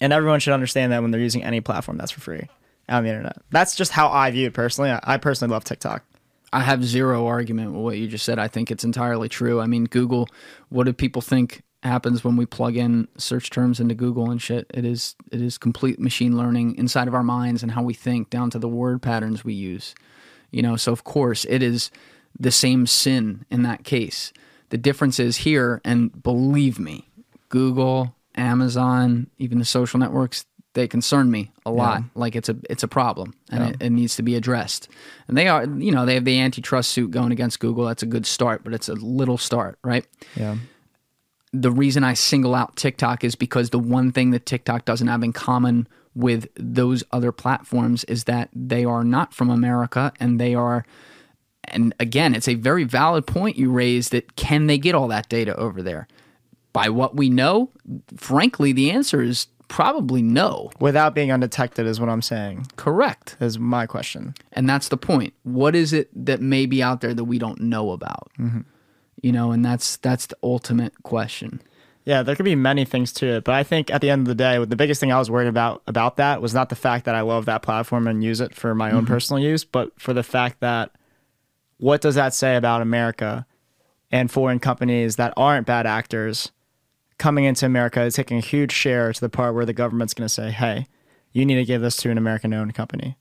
And 0.00 0.12
everyone 0.12 0.40
should 0.40 0.52
understand 0.52 0.92
that 0.92 1.02
when 1.02 1.10
they're 1.10 1.20
using 1.20 1.42
any 1.42 1.60
platform 1.60 1.96
that's 1.98 2.12
for 2.12 2.20
free 2.20 2.48
on 2.88 3.04
the 3.04 3.10
internet. 3.10 3.38
That's 3.50 3.74
just 3.74 3.92
how 3.92 4.08
I 4.08 4.30
view 4.30 4.46
it 4.46 4.54
personally. 4.54 4.96
I, 5.02 5.16
personally 5.18 5.52
love 5.52 5.64
TikTok. 5.64 6.04
I 6.52 6.60
have 6.60 6.84
zero 6.84 7.26
argument 7.26 7.72
with 7.72 7.82
what 7.82 7.98
you 7.98 8.06
just 8.06 8.24
said. 8.24 8.38
I 8.38 8.48
think 8.48 8.70
it's 8.70 8.84
entirely 8.84 9.28
true. 9.28 9.60
I 9.60 9.66
mean, 9.66 9.84
Google, 9.84 10.28
what 10.68 10.84
do 10.84 10.92
people 10.92 11.22
think 11.22 11.62
happens 11.82 12.24
when 12.24 12.36
we 12.36 12.46
plug 12.46 12.76
in 12.76 13.08
search 13.16 13.50
terms 13.50 13.80
into 13.80 13.94
Google 13.94 14.30
and 14.30 14.40
shit? 14.40 14.70
It 14.72 14.84
is 14.84 15.16
it 15.32 15.42
is 15.42 15.58
complete 15.58 15.98
machine 15.98 16.36
learning 16.36 16.76
inside 16.76 17.08
of 17.08 17.14
our 17.14 17.22
minds 17.22 17.62
and 17.62 17.72
how 17.72 17.82
we 17.82 17.94
think 17.94 18.30
down 18.30 18.50
to 18.50 18.58
the 18.58 18.68
word 18.68 19.02
patterns 19.02 19.44
we 19.44 19.54
use. 19.54 19.94
You 20.50 20.62
know, 20.62 20.76
so 20.76 20.92
of 20.92 21.04
course 21.04 21.44
it 21.48 21.62
is 21.62 21.90
the 22.38 22.52
same 22.52 22.86
sin 22.86 23.44
in 23.50 23.62
that 23.62 23.84
case. 23.84 24.32
The 24.68 24.78
difference 24.78 25.20
is 25.20 25.38
here, 25.38 25.80
and 25.84 26.22
believe 26.22 26.78
me, 26.78 27.08
Google, 27.48 28.16
Amazon, 28.34 29.30
even 29.38 29.58
the 29.58 29.64
social 29.64 29.98
networks, 30.00 30.44
they 30.76 30.86
concern 30.86 31.30
me 31.30 31.50
a 31.64 31.72
lot. 31.72 32.02
Like 32.14 32.36
it's 32.36 32.48
a 32.48 32.56
it's 32.70 32.84
a 32.84 32.88
problem, 32.88 33.34
and 33.50 33.74
it, 33.74 33.82
it 33.82 33.90
needs 33.90 34.14
to 34.16 34.22
be 34.22 34.36
addressed. 34.36 34.88
And 35.26 35.36
they 35.36 35.48
are, 35.48 35.64
you 35.64 35.90
know, 35.90 36.06
they 36.06 36.14
have 36.14 36.24
the 36.24 36.38
antitrust 36.38 36.92
suit 36.92 37.10
going 37.10 37.32
against 37.32 37.58
Google. 37.58 37.86
That's 37.86 38.04
a 38.04 38.06
good 38.06 38.26
start, 38.26 38.62
but 38.62 38.72
it's 38.74 38.88
a 38.88 38.94
little 38.94 39.38
start, 39.38 39.78
right? 39.82 40.06
Yeah. 40.36 40.56
the 41.52 41.72
reason 41.72 42.04
I 42.04 42.14
single 42.14 42.54
out 42.54 42.76
TikTok 42.76 43.24
is 43.24 43.34
because 43.34 43.70
the 43.70 43.78
one 43.78 44.12
thing 44.12 44.30
that 44.30 44.46
TikTok 44.46 44.84
doesn't 44.84 45.08
have 45.08 45.22
in 45.22 45.32
common 45.32 45.88
with 46.14 46.48
those 46.56 47.02
other 47.10 47.32
platforms 47.32 48.04
is 48.04 48.24
that 48.24 48.50
they 48.54 48.84
are 48.84 49.04
not 49.04 49.34
from 49.34 49.50
America 49.50 50.12
and 50.20 50.38
they 50.38 50.54
are 50.54 50.84
and 51.68 51.94
again, 51.98 52.34
it's 52.34 52.46
a 52.46 52.54
very 52.54 52.84
valid 52.84 53.26
point 53.26 53.56
you 53.56 53.72
raised 53.72 54.12
that 54.12 54.36
can 54.36 54.68
they 54.68 54.78
get 54.78 54.94
all 54.94 55.08
that 55.08 55.28
data 55.28 55.56
over 55.56 55.82
there? 55.82 56.06
By 56.72 56.90
what 56.90 57.16
we 57.16 57.28
know, 57.28 57.70
frankly, 58.16 58.72
the 58.72 58.90
answer 58.90 59.20
is 59.20 59.48
probably 59.68 60.22
no. 60.22 60.70
Without 60.80 61.14
being 61.14 61.32
undetected 61.32 61.86
is 61.86 62.00
what 62.00 62.08
I'm 62.08 62.22
saying. 62.22 62.66
Correct. 62.76 63.36
Is 63.40 63.58
my 63.58 63.86
question. 63.86 64.34
And 64.52 64.68
that's 64.68 64.88
the 64.88 64.96
point. 64.96 65.34
What 65.42 65.74
is 65.74 65.92
it 65.92 66.08
that 66.26 66.40
may 66.40 66.66
be 66.66 66.82
out 66.82 67.00
there 67.00 67.14
that 67.14 67.24
we 67.24 67.38
don't 67.38 67.60
know 67.60 67.92
about? 67.92 68.30
Mm-hmm. 68.38 68.60
You 69.22 69.32
know, 69.32 69.50
and 69.50 69.64
that's 69.64 69.96
that's 69.96 70.26
the 70.26 70.36
ultimate 70.42 71.02
question. 71.02 71.60
Yeah, 72.04 72.22
there 72.22 72.36
could 72.36 72.44
be 72.44 72.54
many 72.54 72.84
things 72.84 73.12
to 73.14 73.26
it, 73.26 73.44
but 73.44 73.54
I 73.54 73.64
think 73.64 73.90
at 73.90 74.00
the 74.00 74.10
end 74.10 74.20
of 74.20 74.28
the 74.28 74.36
day, 74.36 74.64
the 74.64 74.76
biggest 74.76 75.00
thing 75.00 75.10
I 75.10 75.18
was 75.18 75.30
worried 75.30 75.48
about 75.48 75.82
about 75.88 76.16
that 76.18 76.40
was 76.40 76.54
not 76.54 76.68
the 76.68 76.76
fact 76.76 77.04
that 77.06 77.16
I 77.16 77.22
love 77.22 77.46
that 77.46 77.62
platform 77.62 78.06
and 78.06 78.22
use 78.22 78.40
it 78.40 78.54
for 78.54 78.74
my 78.74 78.92
own 78.92 79.04
mm-hmm. 79.04 79.12
personal 79.12 79.42
use, 79.42 79.64
but 79.64 79.98
for 80.00 80.12
the 80.12 80.22
fact 80.22 80.60
that 80.60 80.92
what 81.78 82.00
does 82.00 82.14
that 82.14 82.32
say 82.32 82.56
about 82.56 82.80
America 82.80 83.46
and 84.12 84.30
foreign 84.30 84.60
companies 84.60 85.16
that 85.16 85.34
aren't 85.36 85.66
bad 85.66 85.86
actors 85.86 86.52
coming 87.18 87.44
into 87.44 87.66
America, 87.66 88.02
is 88.02 88.14
taking 88.14 88.36
a 88.38 88.40
huge 88.40 88.72
share 88.72 89.12
to 89.12 89.20
the 89.20 89.28
part 89.28 89.54
where 89.54 89.64
the 89.64 89.72
government's 89.72 90.14
going 90.14 90.26
to 90.26 90.32
say, 90.32 90.50
"Hey, 90.50 90.86
you 91.32 91.44
need 91.44 91.56
to 91.56 91.64
give 91.64 91.82
this 91.82 91.96
to 91.98 92.10
an 92.10 92.18
American-owned 92.18 92.74
company." 92.74 93.16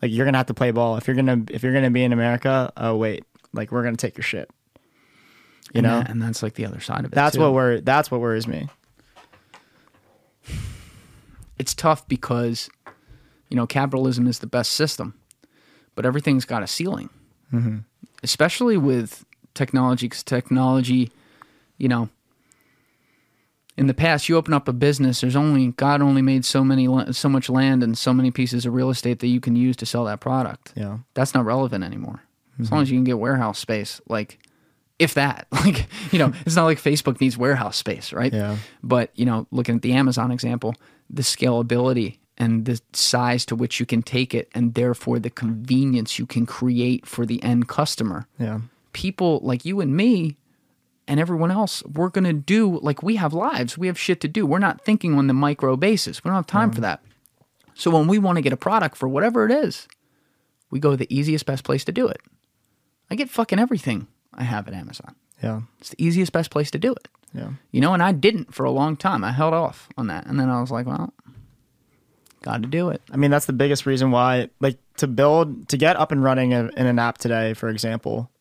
Like 0.00 0.10
you're 0.10 0.24
gonna 0.24 0.38
have 0.38 0.46
to 0.46 0.54
play 0.54 0.72
ball 0.72 0.96
if 0.96 1.06
you're 1.06 1.14
gonna 1.14 1.44
if 1.50 1.62
you're 1.62 1.72
gonna 1.72 1.90
be 1.90 2.02
in 2.02 2.12
America. 2.12 2.72
Oh 2.76 2.96
wait, 2.96 3.24
like 3.52 3.70
we're 3.70 3.84
gonna 3.84 3.96
take 3.96 4.16
your 4.16 4.24
shit. 4.24 4.50
You 5.72 5.78
and 5.78 5.86
know, 5.86 5.98
that- 6.00 6.10
and 6.10 6.20
that's 6.20 6.42
like 6.42 6.54
the 6.54 6.66
other 6.66 6.80
side 6.80 7.04
of 7.04 7.12
it. 7.12 7.14
that's 7.14 7.36
too. 7.36 7.42
what 7.42 7.52
wor 7.52 7.80
that's 7.80 8.10
what 8.10 8.20
worries 8.20 8.48
me. 8.48 8.68
it's 11.58 11.74
tough 11.74 12.06
because 12.08 12.68
you 13.48 13.56
know 13.56 13.66
capitalism 13.66 14.26
is 14.26 14.40
the 14.40 14.46
best 14.46 14.72
system 14.72 15.14
but 15.94 16.04
everything's 16.04 16.44
got 16.44 16.62
a 16.62 16.66
ceiling 16.66 17.08
mm-hmm. 17.52 17.78
especially 18.22 18.76
with 18.76 19.24
technology 19.54 20.06
because 20.06 20.22
technology 20.22 21.12
you 21.78 21.88
know 21.88 22.08
in 23.76 23.86
the 23.86 23.94
past 23.94 24.28
you 24.28 24.36
open 24.36 24.52
up 24.52 24.68
a 24.68 24.72
business 24.72 25.20
there's 25.20 25.36
only 25.36 25.68
god 25.72 26.02
only 26.02 26.22
made 26.22 26.44
so 26.44 26.62
many 26.62 26.86
so 27.12 27.28
much 27.28 27.48
land 27.48 27.82
and 27.82 27.96
so 27.96 28.12
many 28.12 28.30
pieces 28.30 28.66
of 28.66 28.74
real 28.74 28.90
estate 28.90 29.20
that 29.20 29.28
you 29.28 29.40
can 29.40 29.56
use 29.56 29.76
to 29.76 29.86
sell 29.86 30.04
that 30.04 30.20
product 30.20 30.72
Yeah. 30.76 30.98
that's 31.14 31.34
not 31.34 31.44
relevant 31.44 31.82
anymore 31.84 32.22
as 32.60 32.70
long 32.70 32.78
mm-hmm. 32.78 32.82
as 32.82 32.90
you 32.90 32.96
can 32.98 33.04
get 33.04 33.18
warehouse 33.18 33.58
space 33.58 34.00
like 34.08 34.38
if 34.98 35.14
that 35.14 35.46
like 35.52 35.86
you 36.12 36.18
know 36.18 36.32
it's 36.46 36.54
not 36.56 36.64
like 36.66 36.78
facebook 36.78 37.20
needs 37.20 37.38
warehouse 37.38 37.76
space 37.76 38.12
right 38.12 38.32
Yeah. 38.32 38.56
but 38.82 39.10
you 39.14 39.24
know 39.24 39.46
looking 39.50 39.76
at 39.76 39.82
the 39.82 39.92
amazon 39.94 40.30
example 40.30 40.74
the 41.08 41.22
scalability 41.22 42.18
and 42.38 42.64
the 42.64 42.80
size 42.92 43.44
to 43.46 43.54
which 43.56 43.78
you 43.80 43.86
can 43.86 44.02
take 44.02 44.34
it 44.34 44.48
and 44.54 44.74
therefore 44.74 45.18
the 45.18 45.30
convenience 45.30 46.18
you 46.18 46.26
can 46.26 46.46
create 46.46 47.06
for 47.06 47.24
the 47.26 47.42
end 47.42 47.68
customer 47.68 48.26
Yeah. 48.38 48.60
people 48.92 49.40
like 49.42 49.64
you 49.64 49.80
and 49.80 49.96
me 49.96 50.36
and 51.12 51.20
everyone 51.20 51.50
else 51.50 51.84
we're 51.84 52.08
going 52.08 52.24
to 52.24 52.32
do 52.32 52.80
like 52.80 53.02
we 53.02 53.16
have 53.16 53.34
lives 53.34 53.76
we 53.76 53.86
have 53.86 53.98
shit 53.98 54.20
to 54.22 54.28
do. 54.28 54.46
We're 54.46 54.58
not 54.58 54.80
thinking 54.80 55.14
on 55.18 55.26
the 55.26 55.34
micro 55.34 55.76
basis. 55.76 56.24
We 56.24 56.30
don't 56.30 56.36
have 56.36 56.46
time 56.46 56.70
for 56.70 56.78
mm. 56.78 56.82
that. 56.82 57.02
So 57.74 57.90
when 57.90 58.08
we 58.08 58.18
want 58.18 58.36
to 58.36 58.42
get 58.42 58.52
a 58.52 58.56
product 58.56 58.96
for 58.96 59.08
whatever 59.08 59.44
it 59.44 59.52
is 59.52 59.86
we 60.70 60.80
go 60.80 60.92
to 60.92 60.96
the 60.96 61.14
easiest 61.14 61.44
best 61.44 61.64
place 61.64 61.84
to 61.84 61.92
do 61.92 62.08
it. 62.08 62.20
I 63.10 63.14
get 63.14 63.28
fucking 63.28 63.58
everything 63.58 64.06
i 64.32 64.42
have 64.42 64.66
at 64.66 64.74
amazon. 64.74 65.14
Yeah. 65.42 65.60
it's 65.78 65.90
the 65.90 66.02
easiest 66.02 66.32
best 66.32 66.50
place 66.50 66.70
to 66.70 66.78
do 66.78 66.92
it. 66.92 67.08
Yeah. 67.34 67.50
you 67.70 67.82
know 67.82 67.92
and 67.92 68.02
i 68.02 68.12
didn't 68.12 68.54
for 68.54 68.64
a 68.64 68.70
long 68.70 68.96
time. 68.96 69.22
I 69.22 69.32
held 69.32 69.52
off 69.52 69.90
on 69.98 70.06
that. 70.06 70.26
And 70.26 70.40
then 70.40 70.48
i 70.48 70.60
was 70.60 70.70
like 70.70 70.86
well 70.86 71.12
got 72.42 72.62
to 72.62 72.68
do 72.68 72.90
it. 72.90 73.00
I 73.10 73.16
mean, 73.16 73.30
that's 73.30 73.46
the 73.46 73.52
biggest 73.52 73.86
reason 73.86 74.10
why, 74.10 74.50
like, 74.58 74.76
to 74.96 75.06
build, 75.06 75.68
to 75.68 75.76
get 75.76 75.96
up 75.96 76.10
and 76.10 76.22
running 76.22 76.50
in, 76.50 76.70
in 76.76 76.86
an 76.86 76.98
app 76.98 77.18
today, 77.18 77.54
for 77.54 77.68
example, 77.68 78.31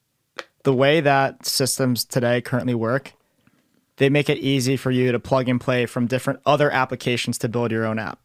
the 0.64 0.74
way 0.74 1.02
that 1.02 1.46
systems 1.46 2.06
today 2.06 2.42
currently 2.42 2.76
work, 2.76 3.14
they 3.98 4.10
make 4.10 4.30
it 4.30 4.38
easy 4.40 4.78
for 4.78 4.92
you 4.92 5.12
to 5.12 5.20
plug 5.20 5.48
and 5.50 5.60
play 5.60 5.86
from 5.86 6.08
different 6.08 6.40
other 6.46 6.72
applications 6.72 7.38
to 7.40 7.50
build 7.50 7.72
your 7.72 7.86
own 7.86 8.00
app. 8.00 8.20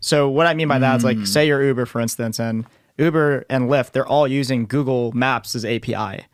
So, 0.00 0.28
what 0.28 0.46
I 0.46 0.54
mean 0.54 0.66
by 0.66 0.80
that 0.80 0.96
is, 0.96 1.04
like, 1.04 1.18
hmm. 1.18 1.24
say 1.24 1.46
you're 1.46 1.62
Uber, 1.62 1.86
for 1.86 2.00
instance, 2.00 2.40
and 2.40 2.66
Uber 2.98 3.44
and 3.48 3.70
Lyft, 3.70 3.92
they're 3.92 4.06
all 4.06 4.26
using 4.26 4.66
Google 4.66 5.12
Maps 5.12 5.54
as 5.54 5.64
API. 5.64 6.26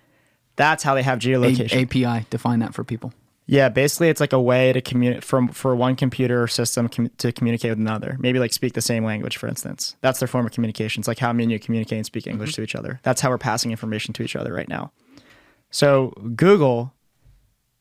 That's 0.56 0.82
how 0.82 0.94
they 0.94 1.02
have 1.02 1.18
A- 1.18 1.20
geolocation. 1.20 1.82
api 1.82 2.26
define 2.30 2.58
that 2.60 2.74
for 2.74 2.82
people 2.82 3.12
Yeah, 3.46 3.68
basically, 3.68 4.08
it's 4.08 4.20
like 4.20 4.32
a 4.32 4.40
way 4.40 4.72
to 4.72 4.80
communicate 4.80 5.22
from 5.22 5.48
for 5.48 5.76
one 5.76 5.96
computer 5.96 6.42
or 6.42 6.48
system 6.48 6.88
com- 6.88 7.10
to 7.18 7.30
communicate 7.30 7.70
with 7.70 7.78
another. 7.78 8.16
Maybe 8.18 8.38
like 8.38 8.52
speak 8.52 8.72
the 8.72 8.80
same 8.80 9.04
language, 9.04 9.36
for 9.36 9.48
instance. 9.48 9.96
That's 10.00 10.18
their 10.18 10.28
form 10.28 10.46
of 10.46 10.52
communication. 10.52 11.00
It's 11.00 11.08
like 11.08 11.18
how 11.18 11.32
me 11.32 11.44
and 11.44 11.52
you 11.52 11.58
communicate 11.58 11.98
and 11.98 12.06
speak 12.06 12.26
English 12.26 12.50
mm-hmm. 12.50 12.62
to 12.62 12.62
each 12.62 12.74
other. 12.74 13.00
That's 13.02 13.20
how 13.20 13.30
we're 13.30 13.38
passing 13.38 13.70
information 13.70 14.12
to 14.14 14.22
each 14.22 14.36
other 14.36 14.52
right 14.52 14.68
now. 14.68 14.92
So 15.70 16.10
Google 16.34 16.92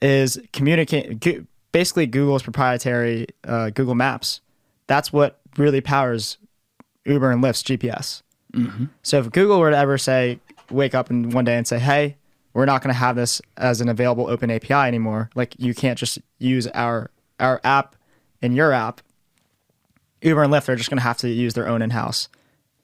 is 0.02 0.40
communicate. 0.54 1.46
Basically, 1.72 2.08
Google's 2.08 2.44
proprietary 2.44 3.28
uh, 3.44 3.70
Google 3.72 3.96
Maps. 3.96 4.42
That's 4.88 5.12
what 5.12 5.40
really 5.58 5.82
powers 5.82 6.38
Uber 7.06 7.32
and 7.32 7.44
Lyft's 7.44 7.64
GPS. 7.64 8.22
So 9.04 9.20
if 9.20 9.32
Google 9.32 9.60
were 9.60 9.72
to 9.72 9.78
ever 9.78 9.98
say, 9.98 10.40
wake 10.72 10.96
up 10.96 11.10
and 11.10 11.32
one 11.34 11.46
day 11.46 11.56
and 11.58 11.68
say, 11.68 11.78
hey, 11.80 12.16
we're 12.54 12.66
not 12.66 12.82
going 12.82 12.94
to 12.94 12.98
have 13.00 13.16
this 13.16 13.42
as 13.58 13.82
an 13.82 13.90
available 13.90 14.28
open 14.30 14.50
API 14.50 14.74
anymore. 14.74 15.30
Like 15.36 15.54
you 15.60 15.74
can't 15.76 16.00
just 16.00 16.20
use 16.40 16.68
our 16.68 17.12
our 17.40 17.62
app 17.64 17.96
in 18.42 18.54
your 18.54 18.72
app. 18.72 19.02
Uber 20.22 20.44
and 20.44 20.52
Lyft 20.52 20.68
are 20.70 20.76
just 20.76 20.90
going 20.90 20.98
to 20.98 21.04
have 21.04 21.18
to 21.18 21.30
use 21.30 21.54
their 21.54 21.68
own 21.68 21.82
in-house 21.84 22.30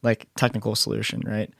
like 0.03 0.27
technical 0.35 0.75
solution, 0.75 1.23
right? 1.25 1.51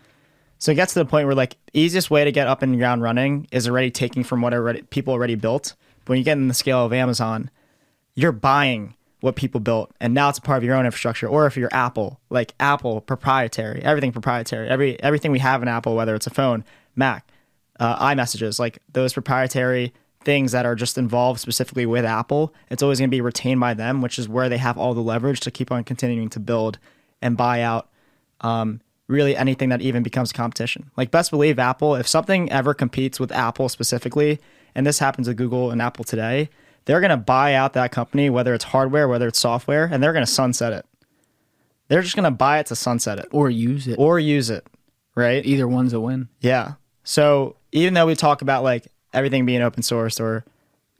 So 0.63 0.71
it 0.71 0.75
gets 0.75 0.93
to 0.93 0.99
the 0.99 1.05
point 1.05 1.27
where 1.27 1.35
like 1.35 1.57
easiest 1.73 2.09
way 2.09 2.23
to 2.23 2.31
get 2.31 2.47
up 2.47 2.61
and 2.61 2.77
ground 2.77 3.01
running 3.01 3.49
is 3.51 3.67
already 3.67 3.91
taking 3.91 4.23
from 4.23 4.41
what 4.41 4.53
already 4.53 4.81
people 4.83 5.11
already 5.11 5.35
built. 5.35 5.75
But 6.05 6.11
when 6.11 6.19
you 6.19 6.23
get 6.23 6.37
in 6.37 6.47
the 6.47 6.53
scale 6.53 6.85
of 6.85 6.93
Amazon, 6.93 7.51
you're 8.15 8.31
buying 8.31 8.95
what 9.19 9.35
people 9.35 9.59
built. 9.59 9.91
And 9.99 10.13
now 10.13 10.29
it's 10.29 10.37
a 10.37 10.41
part 10.41 10.59
of 10.59 10.63
your 10.63 10.75
own 10.75 10.85
infrastructure. 10.85 11.27
Or 11.27 11.47
if 11.47 11.57
you're 11.57 11.67
apple 11.73 12.21
like 12.29 12.53
apple 12.61 13.01
proprietary 13.01 13.83
everything 13.83 14.13
proprietary. 14.13 14.69
Every 14.69 14.97
everything 15.03 15.33
we 15.33 15.39
have 15.39 15.61
in 15.61 15.67
apple 15.67 15.97
whether 15.97 16.15
it's 16.15 16.27
a 16.27 16.33
phone 16.33 16.63
mac 16.95 17.27
uh, 17.81 18.09
imessages 18.13 18.57
like 18.57 18.79
those 18.93 19.11
proprietary 19.11 19.93
things 20.21 20.53
that 20.53 20.65
are 20.65 20.75
just 20.75 20.97
involved 20.97 21.41
specifically 21.41 21.85
with 21.85 22.05
apple 22.05 22.53
it's 22.69 22.81
always 22.81 22.99
going 22.99 23.09
to 23.09 23.13
be 23.13 23.19
retained 23.19 23.59
by 23.59 23.73
them 23.73 24.01
which 24.01 24.17
is 24.17 24.29
where 24.29 24.47
they 24.47 24.59
have 24.59 24.77
all 24.77 24.93
the 24.93 25.01
leverage 25.01 25.41
to 25.41 25.51
keep 25.51 25.73
on 25.73 25.83
continuing 25.83 26.29
to 26.29 26.39
build 26.39 26.79
and 27.21 27.35
buy 27.35 27.61
out 27.61 27.89
um, 28.39 28.79
really 29.07 29.35
anything 29.35 29.69
that 29.69 29.81
even 29.81 30.03
becomes 30.03 30.31
competition. 30.31 30.89
Like 30.95 31.11
best 31.11 31.31
believe 31.31 31.59
Apple, 31.59 31.95
if 31.95 32.07
something 32.07 32.51
ever 32.51 32.73
competes 32.73 33.19
with 33.19 33.31
Apple 33.31 33.69
specifically, 33.69 34.39
and 34.75 34.85
this 34.85 34.99
happens 34.99 35.27
with 35.27 35.37
Google 35.37 35.71
and 35.71 35.81
Apple 35.81 36.03
today, 36.03 36.49
they're 36.85 36.99
going 36.99 37.09
to 37.11 37.17
buy 37.17 37.53
out 37.53 37.73
that 37.73 37.91
company, 37.91 38.29
whether 38.29 38.53
it's 38.53 38.65
hardware, 38.65 39.07
whether 39.07 39.27
it's 39.27 39.39
software, 39.39 39.85
and 39.91 40.01
they're 40.01 40.13
going 40.13 40.25
to 40.25 40.31
sunset 40.31 40.73
it. 40.73 40.85
They're 41.87 42.01
just 42.01 42.15
going 42.15 42.23
to 42.23 42.31
buy 42.31 42.59
it 42.59 42.67
to 42.67 42.75
sunset 42.75 43.19
it 43.19 43.27
or 43.31 43.49
use 43.49 43.87
it 43.87 43.99
or 43.99 44.19
use 44.19 44.49
it, 44.49 44.65
right? 45.15 45.45
either 45.45 45.67
one's 45.67 45.93
a 45.93 45.99
win 45.99 46.29
Yeah. 46.41 46.73
So 47.03 47.57
even 47.71 47.93
though 47.93 48.05
we 48.05 48.15
talk 48.15 48.41
about 48.41 48.63
like 48.63 48.87
everything 49.13 49.45
being 49.45 49.61
open 49.61 49.83
sourced, 49.83 50.19
or 50.19 50.45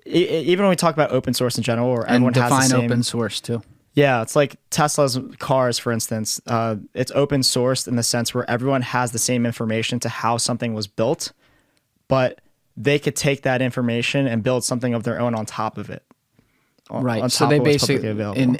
e- 0.06 0.28
even 0.28 0.66
when 0.66 0.70
we 0.70 0.76
talk 0.76 0.94
about 0.94 1.12
open 1.12 1.34
source 1.34 1.58
in 1.58 1.64
general, 1.64 1.88
or 1.90 2.02
and 2.02 2.16
everyone 2.16 2.34
has 2.34 2.44
the 2.44 2.56
define 2.56 2.70
same, 2.70 2.86
open 2.86 3.04
source 3.04 3.40
too 3.40 3.62
yeah, 3.94 4.22
it's 4.22 4.36
like 4.36 4.56
Tesla's 4.70 5.20
cars, 5.40 5.78
for 5.78 5.92
instance. 5.92 6.42
Uh, 6.48 6.78
it's 6.94 7.12
open 7.14 7.42
sourced 7.42 7.88
in 7.88 7.96
the 7.96 8.04
sense 8.04 8.34
where 8.34 8.50
everyone 8.50 8.82
has 8.82 9.12
the 9.12 9.20
same 9.20 9.46
information 9.46 10.00
to 10.00 10.10
how 10.10 10.38
something 10.38 10.74
was 10.74 10.88
built, 10.88 11.32
but 12.08 12.42
they 12.76 12.98
could 12.98 13.16
take 13.16 13.44
that 13.44 13.62
information 13.62 14.26
and 14.28 14.42
build 14.42 14.64
something 14.64 14.94
of 14.96 15.04
their 15.04 15.20
own 15.20 15.36
on 15.36 15.46
top 15.46 15.78
of 15.78 15.90
it. 15.90 16.04
on- 16.90 17.04
right 17.04 17.22
on 17.24 17.30
so 17.30 17.46
they 17.48 17.60
basically 17.60 18.08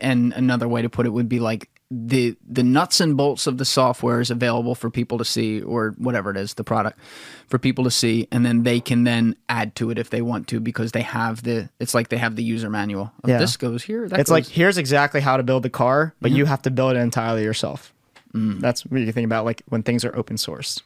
and 0.02 0.34
another 0.34 0.68
way 0.68 0.82
to 0.82 0.90
put 0.90 1.06
it 1.06 1.10
would 1.10 1.28
be 1.28 1.40
like 1.40 1.70
the 1.92 2.36
the 2.50 2.64
nuts 2.64 3.00
and 3.00 3.16
bolts 3.16 3.46
of 3.46 3.58
the 3.60 3.66
software 3.66 4.20
is 4.20 4.32
available 4.32 4.74
for 4.74 4.90
people 4.90 5.18
to 5.20 5.26
see 5.26 5.62
or 5.62 5.94
whatever 6.00 6.32
it 6.32 6.38
is 6.38 6.56
the 6.56 6.64
product 6.64 6.98
for 7.48 7.60
people 7.60 7.84
to 7.84 7.92
see 7.92 8.28
and 8.32 8.44
then 8.44 8.64
they 8.64 8.80
can 8.80 9.04
then 9.04 9.36
add 9.48 9.76
to 9.76 9.92
it 9.92 10.00
if 10.00 10.10
they 10.10 10.22
want 10.22 10.48
to 10.48 10.60
because 10.60 10.92
they 10.94 11.02
have 11.04 11.44
the 11.44 11.70
it's 11.80 11.94
like 11.94 12.10
they 12.10 12.18
have 12.18 12.36
the 12.36 12.44
user 12.44 12.70
manual 12.70 13.12
of 13.24 13.30
Yeah. 13.30 13.38
this 13.38 13.58
goes 13.58 13.84
here 13.84 14.06
it's 14.12 14.32
like 14.32 14.48
here's 14.48 14.80
exactly 14.80 15.22
how 15.22 15.38
to 15.38 15.44
build 15.44 15.62
the 15.62 15.70
car, 15.70 16.16
but 16.20 16.32
you 16.32 16.46
have 16.46 16.64
to 16.64 16.72
build 16.72 16.96
it 16.96 17.00
entirely 17.00 17.44
yourself. 17.44 17.94
Mm. 18.34 18.60
That's 18.60 18.84
what 18.88 19.02
you 19.02 19.12
think 19.12 19.26
about 19.26 19.46
like 19.46 19.62
when 19.70 19.84
things 19.84 20.04
are 20.04 20.16
open 20.18 20.38
source. 20.38 20.82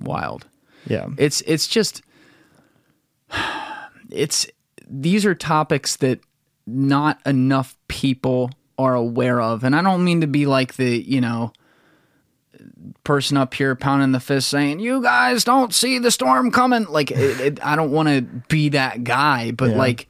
wild 0.00 0.46
Yeah. 0.88 1.06
it's 1.18 1.40
it's 1.42 1.68
just 1.68 2.02
it's 4.10 4.46
these 4.88 5.24
are 5.24 5.34
topics 5.34 5.96
that 5.96 6.20
not 6.66 7.20
enough 7.26 7.76
people 7.86 8.50
are 8.78 8.94
aware 8.94 9.40
of 9.40 9.64
and 9.64 9.74
i 9.74 9.82
don't 9.82 10.04
mean 10.04 10.20
to 10.20 10.26
be 10.26 10.46
like 10.46 10.74
the 10.76 11.02
you 11.02 11.20
know 11.20 11.52
person 13.04 13.36
up 13.36 13.54
here 13.54 13.74
pounding 13.74 14.12
the 14.12 14.20
fist 14.20 14.48
saying 14.48 14.80
you 14.80 15.02
guys 15.02 15.44
don't 15.44 15.74
see 15.74 15.98
the 15.98 16.10
storm 16.10 16.50
coming 16.50 16.84
like 16.86 17.10
it, 17.10 17.40
it, 17.40 17.64
i 17.66 17.76
don't 17.76 17.90
want 17.90 18.08
to 18.08 18.22
be 18.48 18.68
that 18.70 19.04
guy 19.04 19.50
but 19.50 19.70
Yeah. 19.70 19.76
like 19.76 20.08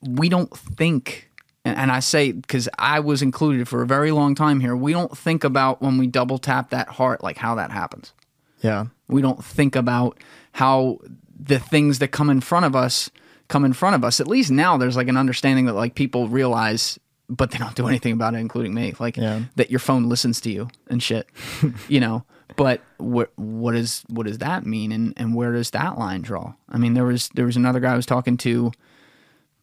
we 0.00 0.28
don't 0.28 0.54
think 0.56 1.30
and, 1.64 1.76
and 1.76 1.90
i 1.92 2.00
say 2.00 2.32
because 2.32 2.68
i 2.78 3.00
was 3.00 3.22
included 3.22 3.68
for 3.68 3.82
a 3.82 3.86
very 3.86 4.10
long 4.12 4.34
time 4.34 4.60
here 4.60 4.76
we 4.76 4.92
don't 4.92 5.16
think 5.16 5.44
about 5.44 5.80
when 5.80 5.98
we 5.98 6.06
double 6.06 6.38
tap 6.38 6.70
that 6.70 6.88
heart 6.88 7.22
like 7.22 7.38
how 7.38 7.54
that 7.56 7.70
happens 7.70 8.12
Yeah. 8.60 8.86
we 9.08 9.22
don't 9.22 9.42
think 9.44 9.74
about 9.76 10.18
how 10.52 10.98
the 11.38 11.58
things 11.58 11.98
that 12.00 12.08
come 12.08 12.30
in 12.30 12.40
front 12.40 12.66
of 12.66 12.76
us 12.76 13.10
come 13.48 13.64
in 13.66 13.72
front 13.74 13.94
of 13.96 14.02
us. 14.04 14.18
At 14.20 14.28
least 14.28 14.50
now 14.50 14.78
there's 14.78 14.96
like 14.96 15.08
an 15.08 15.16
understanding 15.18 15.66
that 15.66 15.74
like 15.74 15.94
people 15.94 16.28
realize 16.28 16.98
but 17.36 17.50
they 17.50 17.58
don't 17.58 17.74
do 17.74 17.86
anything 17.88 18.12
about 18.12 18.34
it 18.34 18.38
including 18.38 18.74
me. 18.74 18.92
Like 18.98 19.16
Yeah. 19.16 19.42
that 19.56 19.70
your 19.70 19.80
phone 19.80 20.08
listens 20.08 20.40
to 20.42 20.50
you 20.50 20.68
and 20.88 21.02
shit. 21.02 21.28
you 21.88 21.98
know, 22.00 22.24
but 22.56 22.80
what 22.98 23.32
what 23.36 23.74
is 23.74 24.04
what 24.08 24.26
does 24.26 24.38
that 24.38 24.66
mean 24.66 24.92
and 24.92 25.14
and 25.16 25.34
where 25.34 25.52
does 25.52 25.70
that 25.70 25.98
line 25.98 26.22
draw? 26.22 26.52
I 26.68 26.78
mean, 26.78 26.94
there 26.94 27.04
was 27.06 27.30
there 27.34 27.46
was 27.46 27.56
another 27.56 27.80
guy 27.80 27.92
I 27.92 27.96
was 27.96 28.06
talking 28.06 28.36
to 28.38 28.70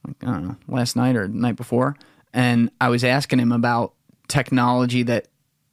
like, 0.08 0.16
I 0.24 0.26
don't 0.28 0.48
know, 0.48 0.56
last 0.68 0.96
night 0.96 1.16
or 1.16 1.28
the 1.28 1.34
night 1.38 1.56
before, 1.58 1.96
and 2.34 2.72
I 2.82 2.90
was 2.90 3.04
asking 3.04 3.40
him 3.40 3.52
about 3.52 3.94
technology 4.28 5.04
that 5.04 5.28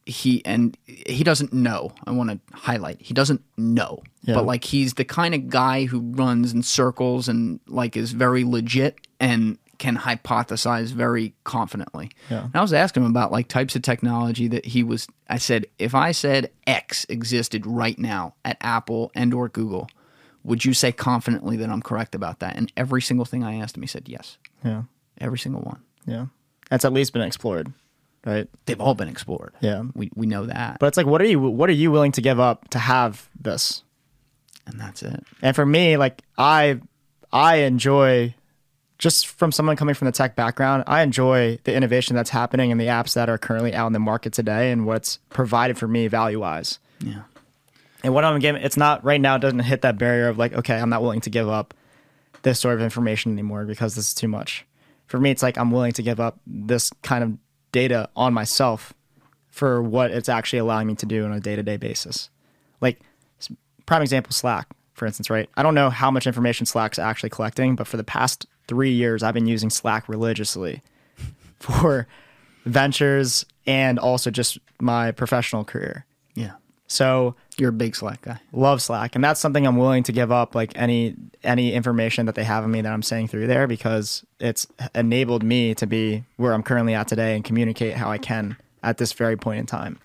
he 0.05 0.40
and 0.44 0.77
he 0.86 1.24
doesn't 1.24 1.52
know. 1.52 1.93
I 2.06 2.12
want 2.12 2.31
to 2.31 2.39
highlight 2.56 3.01
he 3.02 3.12
doesn't 3.14 3.43
know, 3.56 4.02
Yeah. 4.23 4.35
but 4.35 4.44
like 4.47 4.64
he's 4.64 4.94
the 4.94 5.05
kind 5.05 5.35
of 5.35 5.48
guy 5.48 5.85
who 5.86 6.01
runs 6.01 6.52
in 6.52 6.62
circles 6.62 7.28
and 7.28 7.60
like 7.66 7.97
is 7.97 8.12
very 8.12 8.44
legit 8.44 8.98
and 9.20 9.59
can 9.78 9.97
hypothesize 9.97 10.93
very 10.93 11.35
confidently. 11.44 12.11
Yeah. 12.31 12.44
And 12.44 12.57
I 12.57 12.61
was 12.61 12.73
asking 12.73 13.05
him 13.05 13.11
about 13.11 13.32
like 13.32 13.48
types 13.48 13.77
of 13.77 13.82
technology 13.82 14.48
that 14.48 14.66
he 14.66 14.82
was. 14.82 15.07
I 15.28 15.39
said, 15.39 15.66
if 15.78 15.94
I 15.94 16.12
said 16.12 16.51
X 16.66 17.07
existed 17.09 17.66
right 17.66 17.98
now 17.98 18.35
at 18.44 18.57
Apple 18.61 19.11
and 19.15 19.32
or 19.35 19.48
Google, 19.48 19.89
would 20.44 20.65
you 20.65 20.74
say 20.74 20.93
confidently 20.93 21.57
that 21.57 21.69
I'm 21.70 21.82
correct 21.82 22.15
about 22.15 22.39
that? 22.40 22.57
And 22.57 22.73
every 22.77 23.03
single 23.03 23.24
thing 23.24 23.43
I 23.43 23.57
asked 23.57 23.77
him, 23.77 23.82
he 23.82 23.89
said 23.89 24.09
yes. 24.09 24.39
Yeah. 24.65 24.82
Every 25.20 25.39
single 25.39 25.62
one. 25.62 25.82
Yeah. 26.07 26.27
That's 26.70 26.85
at 26.85 26.93
least 26.93 27.12
been 27.12 27.23
explored, 27.23 27.73
right? 28.24 28.48
They've 28.66 28.81
all 28.81 28.94
been 28.94 29.09
explored. 29.09 29.55
Yeah. 29.61 29.85
We 29.94 30.11
we 30.15 30.27
know 30.27 30.47
that. 30.47 30.78
But 30.81 30.86
it's 30.86 30.97
like, 30.97 31.07
what 31.07 31.20
are 31.20 31.27
you? 31.27 31.40
What 31.40 31.70
are 31.70 31.74
you 31.74 31.90
willing 31.90 32.12
to 32.12 32.20
give 32.20 32.40
up 32.40 32.69
to 32.70 32.78
have 32.78 33.28
this? 33.40 33.82
and 34.66 34.81
that's 34.81 35.03
it. 35.03 35.24
And 35.43 35.55
for 35.55 35.65
me, 35.65 35.97
like 35.97 36.23
I, 36.36 36.81
I 37.32 37.57
enjoy 37.57 38.35
just 38.98 39.27
from 39.27 39.52
someone 39.52 39.77
coming 39.77 39.94
from 39.94 40.06
the 40.06 40.12
tech 40.12 40.36
background. 40.36 40.85
I 40.86 41.02
enjoy 41.02 41.59
the 41.64 41.74
innovation 41.74 42.16
that's 42.16 42.31
happening 42.31 42.70
in 42.70 42.78
the 42.78 42.86
apps 42.86 43.14
that 43.14 43.28
are 43.28 43.39
currently 43.39 43.74
out 43.74 43.86
in 43.86 43.93
the 43.93 43.98
market 43.98 44.32
today 44.32 44.70
and 44.73 44.86
what's 44.86 45.18
provided 45.28 45.77
for 45.77 45.86
me 45.86 46.09
value 46.09 46.40
wise. 46.40 46.78
Yeah. 47.01 47.23
And 48.02 48.14
what 48.14 48.24
I'm 48.24 48.39
giving, 48.39 48.62
it's 48.62 48.77
not 48.77 49.05
right 49.05 49.20
now. 49.20 49.36
It 49.36 49.40
doesn't 49.40 49.59
hit 49.60 49.82
that 49.82 49.98
barrier 49.98 50.28
of 50.28 50.39
like, 50.39 50.52
okay, 50.52 50.77
I'm 50.78 50.89
not 50.89 51.02
willing 51.02 51.20
to 51.23 51.31
give 51.31 51.48
up 51.48 51.74
this 52.43 52.60
sort 52.60 52.77
of 52.77 52.81
information 52.81 53.32
anymore 53.32 53.64
because 53.64 53.94
this 53.94 54.09
is 54.09 54.14
too 54.14 54.28
much. 54.28 54.64
For 55.06 55.18
me, 55.18 55.31
it's 55.31 55.43
like 55.43 55.59
I'm 55.59 55.70
willing 55.70 55.93
to 55.93 56.02
give 56.02 56.20
up 56.20 56.39
this 56.47 56.90
kind 57.02 57.24
of 57.24 57.36
data 57.73 58.09
on 58.16 58.32
myself 58.32 58.94
for 59.51 59.82
what 59.82 60.10
it's 60.10 60.28
actually 60.28 60.60
allowing 60.60 60.86
me 60.86 60.94
to 60.97 61.06
do 61.06 61.24
on 61.24 61.32
a 61.32 61.40
day 61.40 61.56
to 61.56 61.62
day 61.62 61.77
basis. 61.77 62.31
Like, 62.81 63.01
prime 63.86 64.02
example, 64.02 64.32
Slack, 64.32 64.68
for 64.94 65.06
instance, 65.06 65.31
right? 65.31 65.48
I 65.56 65.62
don't 65.62 65.74
know 65.74 65.90
how 65.90 66.10
much 66.10 66.27
information 66.27 66.66
Slack's 66.66 66.98
actually 66.98 67.31
collecting, 67.31 67.74
but 67.74 67.86
for 67.86 67.97
the 67.97 68.05
past 68.05 68.47
three 68.69 68.93
years, 68.93 69.23
I've 69.23 69.35
been 69.35 69.47
using 69.47 69.71
Slack 69.71 70.09
religiously 70.09 70.83
for 71.61 72.07
ventures 72.65 73.47
and 73.67 73.99
also 73.99 74.31
just 74.31 74.59
my 74.81 75.11
professional 75.13 75.65
career. 75.65 76.05
Yeah. 76.35 76.53
So, 76.89 77.35
You're 77.59 77.71
a 77.71 77.73
big 77.73 77.97
Slack 77.97 78.23
guy. 78.23 78.39
love 78.53 78.81
Slack, 78.81 79.17
and 79.17 79.25
that's 79.25 79.41
something 79.41 79.67
I'm 79.67 79.77
willing 79.77 80.05
to 80.05 80.13
give 80.13 80.31
up, 80.31 80.55
like 80.55 80.71
any 80.77 81.17
any 81.43 81.73
information 81.73 82.27
that 82.27 82.35
they 82.37 82.45
have 82.45 82.63
of 82.63 82.71
me 82.71 82.81
that 82.81 82.93
I'm 82.93 83.03
saying 83.03 83.27
through 83.29 83.49
there, 83.49 83.67
because 83.67 84.25
it's 84.39 84.69
enabled 84.95 85.43
me 85.43 85.75
to 85.77 85.87
be 85.87 86.23
where 86.37 86.53
I'm 86.53 86.63
currently 86.63 86.95
at 86.95 87.09
today 87.09 87.35
and 87.35 87.45
communicate 87.45 87.95
how 87.95 88.11
I 88.11 88.19
can 88.19 88.57
at 88.85 88.99
this 88.99 89.13
very 89.13 89.37
point 89.37 89.59
in 89.59 89.67
time. 89.67 89.99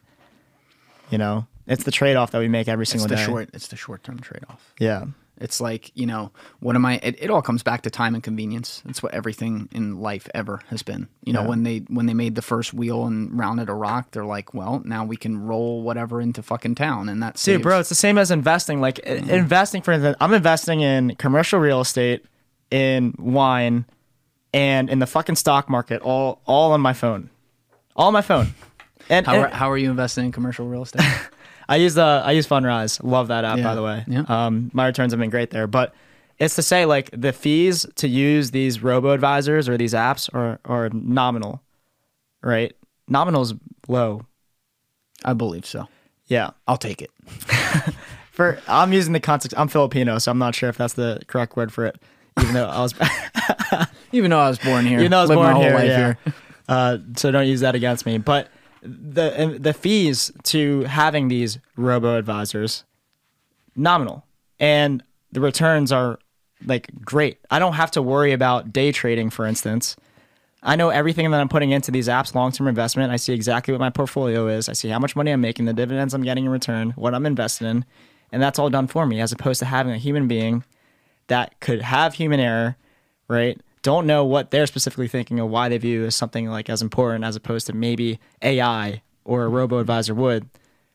You 1.11 1.19
know, 1.19 1.45
it's 1.67 1.83
the 1.83 1.91
trade 1.91 2.15
off 2.15 2.31
that 2.31 2.39
we 2.39 2.47
make 2.47 2.67
every 2.67 2.83
It's 2.83 2.91
single 2.91 3.07
the 3.07 3.15
day. 3.15 3.25
short. 3.25 3.49
It's 3.53 3.67
the 3.67 3.75
short 3.75 4.03
term 4.03 4.19
trade 4.19 4.43
off. 4.49 4.73
Yeah, 4.79 5.05
It's 5.41 5.59
like 5.59 5.91
you 5.95 6.05
know 6.05 6.31
what 6.59 6.75
am 6.75 6.85
I? 6.85 6.99
It, 7.03 7.15
it 7.23 7.29
all 7.29 7.41
comes 7.41 7.63
back 7.63 7.81
to 7.81 7.89
time 7.89 8.13
and 8.13 8.23
convenience. 8.23 8.83
It's 8.87 9.01
what 9.01 9.13
everything 9.13 9.67
in 9.71 9.99
life 9.99 10.29
ever 10.35 10.61
has 10.67 10.83
been. 10.83 11.07
You 11.23 11.33
know 11.33 11.41
Yeah. 11.41 11.47
when 11.47 11.63
they 11.63 11.79
when 11.89 12.05
they 12.05 12.13
made 12.13 12.35
the 12.35 12.41
first 12.41 12.73
wheel 12.73 13.05
and 13.05 13.37
rounded 13.37 13.67
a 13.69 13.73
rock, 13.73 14.11
they're 14.11 14.23
like, 14.25 14.53
well, 14.53 14.81
now 14.85 15.03
we 15.03 15.17
can 15.17 15.43
roll 15.43 15.81
whatever 15.81 16.21
into 16.21 16.41
fucking 16.43 16.75
town, 16.75 17.09
and 17.09 17.21
that's 17.21 17.43
dude, 17.43 17.61
bro, 17.63 17.79
it's 17.79 17.89
the 17.89 17.95
same 17.95 18.17
as 18.17 18.31
investing. 18.31 18.79
Like 18.79 18.99
i- 19.05 19.09
mm-hmm. 19.09 19.29
investing, 19.31 19.81
for 19.81 19.91
instance, 19.91 20.15
I'm 20.21 20.33
investing 20.33 20.81
in 20.81 21.15
commercial 21.15 21.59
real 21.59 21.81
estate, 21.81 22.23
in 22.69 23.15
wine, 23.17 23.85
and 24.53 24.89
in 24.89 24.99
the 24.99 25.07
fucking 25.07 25.35
stock 25.37 25.69
market, 25.69 26.01
all 26.03 26.41
all 26.45 26.71
on 26.73 26.81
my 26.81 26.93
phone, 26.93 27.29
all 27.95 28.07
on 28.07 28.13
my 28.13 28.21
phone. 28.21 28.53
And, 29.09 29.25
How 29.25 29.39
are, 29.39 29.45
and- 29.45 29.53
how 29.53 29.71
are 29.71 29.77
you 29.77 29.89
investing 29.89 30.25
in 30.25 30.31
commercial 30.31 30.67
real 30.67 30.83
estate? 30.83 31.01
I 31.71 31.77
use 31.77 31.93
the 31.93 32.21
I 32.25 32.31
use 32.31 32.45
Fundrise. 32.47 33.01
Love 33.03 33.29
that 33.29 33.45
app 33.45 33.57
Yeah. 33.57 33.63
by 33.63 33.75
the 33.75 33.81
way. 33.83 34.03
Yeah. 34.07 34.23
Um, 34.27 34.69
my 34.73 34.85
returns 34.87 35.13
have 35.13 35.19
been 35.19 35.29
great 35.29 35.51
there, 35.51 35.67
but 35.67 35.93
it's 36.37 36.55
to 36.55 36.61
say 36.61 36.85
like 36.85 37.09
the 37.13 37.31
fees 37.31 37.85
to 37.95 38.07
use 38.07 38.51
these 38.51 38.83
robo 38.83 39.11
advisors 39.11 39.69
or 39.69 39.77
these 39.77 39.93
apps 39.93 40.29
are 40.33 40.59
are 40.65 40.89
nominal, 40.89 41.61
right? 42.43 42.75
Nominal 43.07 43.41
is 43.43 43.53
low. 43.87 44.25
I 45.23 45.33
believe 45.33 45.65
so. 45.65 45.87
Yeah. 46.25 46.51
I'll 46.67 46.77
take 46.77 47.01
it. 47.01 47.11
For 48.31 48.59
I'm 48.67 48.91
using 48.91 49.13
the 49.13 49.19
context. 49.19 49.57
I'm 49.57 49.67
Filipino, 49.67 50.17
so 50.17 50.31
I'm 50.31 50.37
not 50.39 50.55
sure 50.55 50.69
if 50.69 50.77
that's 50.77 50.93
the 50.93 51.21
correct 51.27 51.55
word 51.55 51.71
for 51.71 51.85
it. 51.85 51.97
Even 52.39 52.53
though 52.53 52.67
I 52.67 52.79
was, 52.79 52.93
Even 54.13 54.31
though 54.31 54.39
I 54.39 54.49
was 54.49 54.57
born 54.57 54.85
here, 54.85 54.99
even 54.99 55.11
though 55.11 55.19
I 55.19 55.21
was 55.21 55.31
born 55.31 55.55
here, 55.57 55.71
yeah. 55.83 55.97
here. 55.97 56.17
Uh, 56.67 56.97
so 57.17 57.31
don't 57.31 57.47
use 57.47 57.59
that 57.59 57.75
against 57.75 58.05
me. 58.05 58.17
But 58.17 58.47
the 58.81 59.41
uh, 59.41 59.57
the 59.59 59.73
fees 59.73 60.31
to 60.43 60.81
having 60.81 61.27
these 61.27 61.59
robo 61.75 62.17
advisors 62.17 62.83
nominal, 63.75 64.25
and 64.59 65.03
the 65.31 65.41
returns 65.41 65.91
are 65.91 66.19
like 66.65 66.89
great. 67.03 67.39
I 67.49 67.59
don't 67.59 67.73
have 67.73 67.91
to 67.91 68.01
worry 68.01 68.31
about 68.31 68.73
day 68.73 68.91
trading, 68.91 69.29
for 69.29 69.45
instance. 69.45 69.95
I 70.63 70.75
know 70.75 70.89
everything 70.89 71.29
that 71.31 71.41
I'm 71.41 71.49
putting 71.49 71.71
into 71.71 71.89
these 71.89 72.07
apps, 72.07 72.35
long 72.35 72.51
term 72.51 72.67
investment. 72.67 73.11
I 73.11 73.15
see 73.15 73.33
exactly 73.33 73.71
what 73.71 73.79
my 73.79 73.89
portfolio 73.89 74.47
is. 74.47 74.69
I 74.69 74.73
see 74.73 74.89
how 74.89 74.99
much 74.99 75.15
money 75.15 75.31
I'm 75.31 75.41
making, 75.41 75.65
the 75.65 75.73
dividends 75.73 76.13
I'm 76.13 76.23
getting 76.23 76.45
in 76.45 76.51
return, 76.51 76.91
what 76.91 77.15
I'm 77.15 77.25
invested 77.25 77.65
in, 77.67 77.85
and 78.31 78.41
that's 78.41 78.59
all 78.59 78.69
done 78.69 78.87
for 78.87 79.05
me, 79.05 79.19
as 79.21 79.31
opposed 79.31 79.59
to 79.59 79.65
having 79.65 79.93
a 79.93 79.97
human 79.97 80.27
being 80.27 80.63
that 81.27 81.59
could 81.59 81.81
have 81.81 82.15
human 82.15 82.39
error, 82.39 82.77
right? 83.27 83.59
Don't 83.83 84.05
know 84.05 84.23
what 84.23 84.51
they're 84.51 84.67
specifically 84.67 85.07
thinking 85.07 85.39
or 85.39 85.45
why 85.45 85.69
they 85.69 85.77
view 85.77 86.05
as 86.05 86.15
something 86.15 86.47
like 86.47 86.69
as 86.69 86.81
important 86.81 87.23
as 87.23 87.35
opposed 87.35 87.67
to 87.67 87.73
maybe 87.73 88.19
AI 88.41 89.01
or 89.25 89.43
a 89.43 89.49
robo 89.49 89.79
advisor 89.79 90.13
would, 90.13 90.47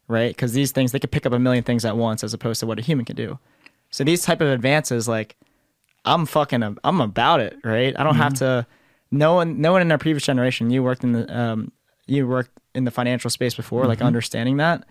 right? 0.09 0.31
Because 0.31 0.53
these 0.53 0.73
things 0.73 0.93
they 0.93 0.99
could 0.99 1.11
pick 1.11 1.27
up 1.27 1.33
a 1.33 1.39
million 1.39 1.65
things 1.65 1.85
at 1.85 1.97
once 1.97 2.23
as 2.23 2.33
opposed 2.33 2.61
to 2.61 2.67
what 2.67 2.79
a 2.79 2.83
human 2.83 3.05
can 3.05 3.17
do. 3.17 3.39
So 3.91 4.05
these 4.05 4.23
type 4.23 4.41
of 4.41 4.49
advances, 4.49 5.09
like 5.09 5.37
I'm 6.05 6.27
fucking, 6.27 6.63
I'm 6.85 7.01
about 7.01 7.41
it, 7.41 7.57
right? 7.65 7.99
I 7.99 8.05
don't 8.05 8.17
have 8.17 8.35
to. 8.35 8.67
No 9.11 9.35
one, 9.35 9.61
no 9.61 9.73
one 9.73 9.83
in 9.83 9.91
our 9.93 9.99
previous 9.99 10.25
generation. 10.25 10.71
You 10.71 10.83
worked 10.83 11.05
in 11.05 11.13
the, 11.13 11.37
um, 11.39 11.73
you 12.07 12.27
worked 12.27 12.51
in 12.75 12.85
the 12.85 12.91
financial 12.91 13.31
space 13.31 13.55
before, 13.55 13.87
like 13.87 14.01
understanding 14.03 14.59
that. 14.59 14.85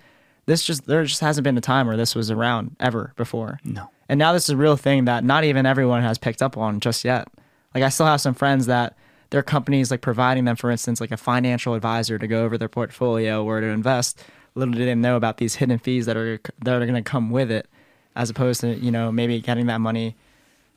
This 0.48 0.64
just 0.66 0.86
there 0.86 1.04
just 1.04 1.22
hasn't 1.22 1.44
been 1.44 1.58
a 1.58 1.62
time 1.62 1.88
where 1.88 1.98
this 1.98 2.16
was 2.16 2.30
around 2.30 2.76
ever 2.80 3.14
before. 3.16 3.60
No. 3.64 3.90
And 4.08 4.20
now 4.20 4.34
this 4.34 4.44
is 4.44 4.52
a 4.52 4.58
real 4.58 4.78
thing 4.78 5.06
that 5.06 5.24
not 5.24 5.44
even 5.44 5.66
everyone 5.66 6.02
has 6.04 6.18
picked 6.18 6.42
up 6.42 6.58
on 6.58 6.80
just 6.80 7.04
yet. 7.04 7.28
Like 7.76 7.84
I 7.84 7.90
still 7.90 8.06
have 8.06 8.22
some 8.22 8.34
friends 8.34 8.66
that 8.68 8.96
their 9.30 9.44
companies 9.44 9.92
like 9.92 10.02
providing 10.02 10.46
them, 10.46 10.56
for 10.56 10.72
instance, 10.72 11.02
like 11.02 11.12
a 11.12 11.18
financial 11.18 11.74
advisor 11.74 12.18
to 12.18 12.26
go 12.26 12.46
over 12.46 12.58
their 12.58 12.70
portfolio 12.70 13.44
or 13.44 13.60
to 13.60 13.68
invest. 13.68 14.24
Little 14.56 14.74
did 14.74 14.88
they 14.88 14.96
know 14.96 15.18
about 15.18 15.38
these 15.38 15.56
hidden 15.56 15.78
fees 15.78 16.06
that 16.06 16.16
are 16.16 16.40
that 16.64 16.82
are 16.82 16.86
going 16.86 17.04
to 17.04 17.08
come 17.08 17.30
with 17.30 17.52
it, 17.52 17.68
as 18.16 18.30
opposed 18.30 18.62
to 18.62 18.76
you 18.76 18.92
know 18.92 19.12
maybe 19.12 19.42
getting 19.42 19.66
that 19.66 19.82
money 19.82 20.16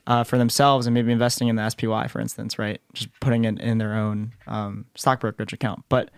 uh, 0.09 0.25
for 0.25 0.39
themselves 0.39 0.87
and 0.87 0.95
maybe 0.95 1.13
investing 1.13 1.47
in 1.47 1.55
the 1.55 1.71
SPY, 1.71 2.09
for 2.09 2.21
instance, 2.21 2.59
right? 2.59 2.81
Just 2.95 3.09
putting 3.21 3.45
it 3.45 3.61
in 3.61 3.79
their 3.79 3.95
own 3.95 4.33
um, 4.49 4.87
stock 4.97 5.21
brokerage 5.21 5.53
account. 5.53 5.85
But 5.89 6.11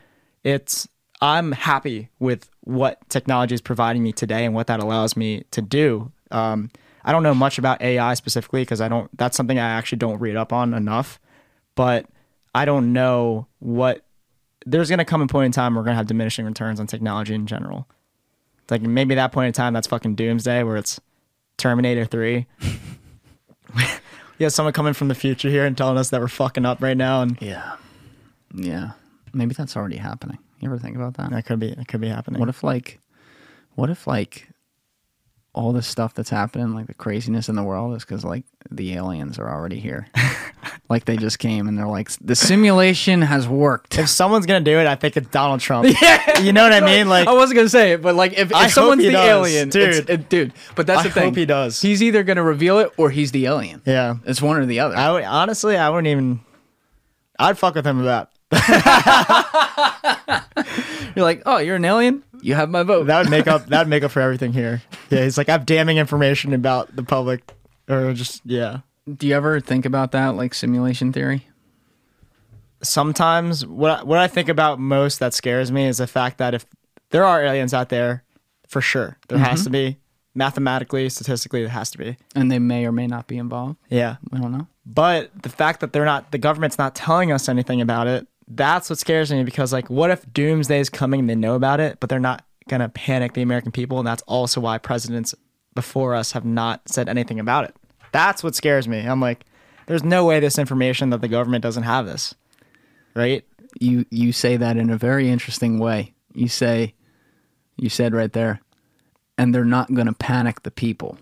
it's 0.44 0.88
I'm 1.20 1.52
happy 1.52 2.08
with 2.18 2.48
what 2.62 3.06
technology 3.10 3.54
is 3.54 3.60
providing 3.60 4.02
me 4.02 4.12
today 4.12 4.46
and 4.46 4.54
what 4.54 4.68
that 4.68 4.80
allows 4.80 5.16
me 5.16 5.44
to 5.50 5.60
do. 5.60 6.10
Um, 6.30 6.70
I 7.04 7.12
don't 7.12 7.22
know 7.22 7.34
much 7.34 7.58
about 7.58 7.80
AI 7.82 8.14
specifically 8.14 8.62
because 8.62 8.80
I 8.80 8.88
don't. 8.88 9.10
That's 9.16 9.36
something 9.36 9.58
I 9.58 9.70
actually 9.70 9.98
don't 9.98 10.18
read 10.18 10.36
up 10.36 10.52
on 10.52 10.74
enough. 10.74 11.20
But 11.74 12.06
I 12.54 12.64
don't 12.64 12.92
know 12.92 13.46
what. 13.58 14.04
There's 14.66 14.88
going 14.88 14.98
to 14.98 15.04
come 15.04 15.22
a 15.22 15.26
point 15.26 15.46
in 15.46 15.52
time 15.52 15.74
where 15.74 15.80
we're 15.80 15.86
going 15.86 15.94
to 15.94 15.98
have 15.98 16.06
diminishing 16.06 16.44
returns 16.44 16.80
on 16.80 16.86
technology 16.86 17.34
in 17.34 17.46
general. 17.46 17.88
Like 18.68 18.82
maybe 18.82 19.14
that 19.14 19.32
point 19.32 19.46
in 19.48 19.52
time, 19.52 19.72
that's 19.72 19.86
fucking 19.86 20.14
doomsday 20.14 20.62
where 20.62 20.76
it's 20.76 21.00
Terminator 21.56 22.04
Three. 22.04 22.46
yeah, 24.38 24.48
someone 24.48 24.72
coming 24.72 24.92
from 24.92 25.08
the 25.08 25.14
future 25.14 25.48
here 25.48 25.64
and 25.64 25.76
telling 25.76 25.98
us 25.98 26.10
that 26.10 26.20
we're 26.20 26.28
fucking 26.28 26.66
up 26.66 26.82
right 26.82 26.96
now, 26.96 27.22
and 27.22 27.40
Yeah. 27.40 27.76
Yeah. 28.54 28.90
Maybe 29.32 29.54
that's 29.54 29.76
already 29.76 29.96
happening. 29.96 30.38
You 30.60 30.68
ever 30.68 30.78
think 30.78 30.96
about 30.96 31.14
that? 31.14 31.30
that 31.30 31.46
could 31.46 31.58
be 31.58 31.74
that 31.74 31.88
could 31.88 32.00
be 32.00 32.08
happening. 32.08 32.40
What 32.40 32.48
if 32.48 32.62
like 32.62 33.00
what 33.74 33.90
if 33.90 34.06
like 34.06 34.49
all 35.52 35.72
this 35.72 35.86
stuff 35.86 36.14
that's 36.14 36.30
happening, 36.30 36.74
like 36.74 36.86
the 36.86 36.94
craziness 36.94 37.48
in 37.48 37.56
the 37.56 37.62
world 37.62 37.96
is 37.96 38.04
because 38.04 38.24
like 38.24 38.44
the 38.70 38.94
aliens 38.94 39.38
are 39.38 39.50
already 39.50 39.80
here. 39.80 40.06
like 40.88 41.06
they 41.06 41.16
just 41.16 41.40
came 41.40 41.66
and 41.66 41.76
they're 41.76 41.88
like 41.88 42.08
the 42.20 42.36
simulation 42.36 43.22
has 43.22 43.48
worked. 43.48 43.98
if 43.98 44.08
someone's 44.08 44.46
gonna 44.46 44.60
do 44.64 44.78
it, 44.78 44.86
I 44.86 44.94
think 44.94 45.16
it's 45.16 45.28
Donald 45.30 45.60
Trump. 45.60 45.88
yeah, 46.02 46.38
you 46.38 46.52
know 46.52 46.62
what 46.62 46.72
I 46.72 46.80
mean? 46.80 47.08
Like 47.08 47.26
I 47.26 47.32
wasn't 47.32 47.56
gonna 47.56 47.68
say 47.68 47.92
it, 47.92 48.02
but 48.02 48.14
like 48.14 48.34
if, 48.38 48.52
if 48.54 48.72
someone's 48.72 49.02
the 49.02 49.10
does, 49.10 49.28
alien, 49.28 49.68
dude. 49.70 50.08
it- 50.08 50.28
dude. 50.28 50.52
But 50.76 50.86
that's 50.86 51.00
I 51.00 51.02
the 51.04 51.10
thing. 51.10 51.24
hope 51.24 51.36
he 51.36 51.46
does. 51.46 51.82
He's 51.82 52.00
either 52.02 52.22
gonna 52.22 52.44
reveal 52.44 52.78
it 52.78 52.92
or 52.96 53.10
he's 53.10 53.32
the 53.32 53.46
alien. 53.46 53.82
yeah. 53.84 54.16
It's 54.26 54.40
one 54.40 54.56
or 54.56 54.66
the 54.66 54.78
other. 54.80 54.96
I 54.96 55.10
would 55.12 55.24
honestly, 55.24 55.76
I 55.76 55.88
wouldn't 55.88 56.06
even. 56.06 56.40
I'd 57.40 57.58
fuck 57.58 57.74
with 57.74 57.86
him 57.86 58.00
about 58.00 58.28
You're 61.16 61.24
like, 61.24 61.42
oh, 61.46 61.58
you're 61.58 61.76
an 61.76 61.84
alien. 61.84 62.22
You 62.42 62.54
have 62.54 62.70
my 62.70 62.82
vote. 62.82 63.06
that. 63.08 63.18
Would 63.20 63.30
make 63.30 63.46
up. 63.46 63.66
That 63.66 63.80
would 63.80 63.88
make 63.88 64.02
up 64.02 64.10
for 64.10 64.20
everything 64.20 64.52
here. 64.52 64.82
Yeah, 65.10 65.22
he's 65.24 65.36
like, 65.38 65.48
I 65.48 65.52
have 65.52 65.66
damning 65.66 65.98
information 65.98 66.52
about 66.54 66.94
the 66.94 67.02
public, 67.02 67.42
or 67.88 68.12
just 68.12 68.42
yeah. 68.44 68.80
Do 69.12 69.26
you 69.26 69.34
ever 69.34 69.60
think 69.60 69.84
about 69.86 70.12
that, 70.12 70.36
like 70.36 70.54
simulation 70.54 71.12
theory? 71.12 71.46
Sometimes 72.82 73.66
what 73.66 73.90
I, 74.00 74.02
what 74.04 74.18
I 74.18 74.26
think 74.26 74.48
about 74.48 74.78
most 74.78 75.18
that 75.18 75.34
scares 75.34 75.70
me 75.70 75.86
is 75.86 75.98
the 75.98 76.06
fact 76.06 76.38
that 76.38 76.54
if 76.54 76.64
there 77.10 77.24
are 77.24 77.42
aliens 77.44 77.74
out 77.74 77.88
there 77.90 78.24
for 78.68 78.80
sure. 78.80 79.18
There 79.28 79.36
Mm-hmm. 79.36 79.44
has 79.50 79.64
to 79.64 79.70
be 79.70 79.98
mathematically, 80.34 81.08
statistically, 81.08 81.62
it 81.64 81.68
has 81.70 81.90
to 81.90 81.98
be. 81.98 82.16
And 82.34 82.50
they 82.50 82.58
may 82.60 82.86
or 82.86 82.92
may 82.92 83.06
not 83.06 83.26
be 83.26 83.36
involved. 83.36 83.76
Yeah. 83.90 84.16
We 84.30 84.38
don't 84.40 84.52
know. 84.52 84.68
But 84.86 85.30
the 85.42 85.48
fact 85.48 85.80
that 85.80 85.92
they're 85.92 86.04
not, 86.04 86.30
the 86.32 86.38
government's 86.38 86.78
not 86.78 86.94
telling 86.94 87.32
us 87.32 87.48
anything 87.48 87.80
about 87.80 88.06
it, 88.06 88.26
that's 88.50 88.90
what 88.90 88.98
scares 88.98 89.32
me 89.32 89.44
because, 89.44 89.72
like, 89.72 89.88
what 89.88 90.10
if 90.10 90.30
doomsday 90.32 90.80
is 90.80 90.90
coming 90.90 91.20
and 91.20 91.30
they 91.30 91.34
know 91.34 91.54
about 91.54 91.80
it, 91.80 91.98
but 92.00 92.10
they're 92.10 92.18
not 92.18 92.44
going 92.68 92.80
to 92.80 92.88
panic 92.88 93.32
the 93.34 93.42
American 93.42 93.72
people? 93.72 93.98
And 93.98 94.06
that's 94.06 94.22
also 94.22 94.60
why 94.60 94.78
presidents 94.78 95.34
before 95.74 96.14
us 96.14 96.32
have 96.32 96.44
not 96.44 96.82
said 96.88 97.08
anything 97.08 97.38
about 97.38 97.64
it. 97.64 97.76
That's 98.12 98.42
what 98.42 98.56
scares 98.56 98.88
me. 98.88 98.98
I'm 98.98 99.20
like, 99.20 99.44
there's 99.86 100.02
no 100.02 100.24
way 100.24 100.40
this 100.40 100.58
information 100.58 101.10
that 101.10 101.20
the 101.20 101.28
government 101.28 101.62
doesn't 101.62 101.84
have 101.84 102.06
this, 102.06 102.34
right? 103.14 103.44
You 103.80 104.04
you 104.10 104.32
say 104.32 104.56
that 104.56 104.76
in 104.76 104.90
a 104.90 104.98
very 104.98 105.30
interesting 105.30 105.78
way. 105.78 106.14
You 106.34 106.48
say 106.48 106.94
you 107.76 107.88
said 107.88 108.14
right 108.14 108.32
there, 108.32 108.60
and 109.38 109.54
they're 109.54 109.64
not 109.64 109.92
going 109.94 110.06
to 110.06 110.12
panic 110.12 110.64
the 110.64 110.70
people. 110.70 111.18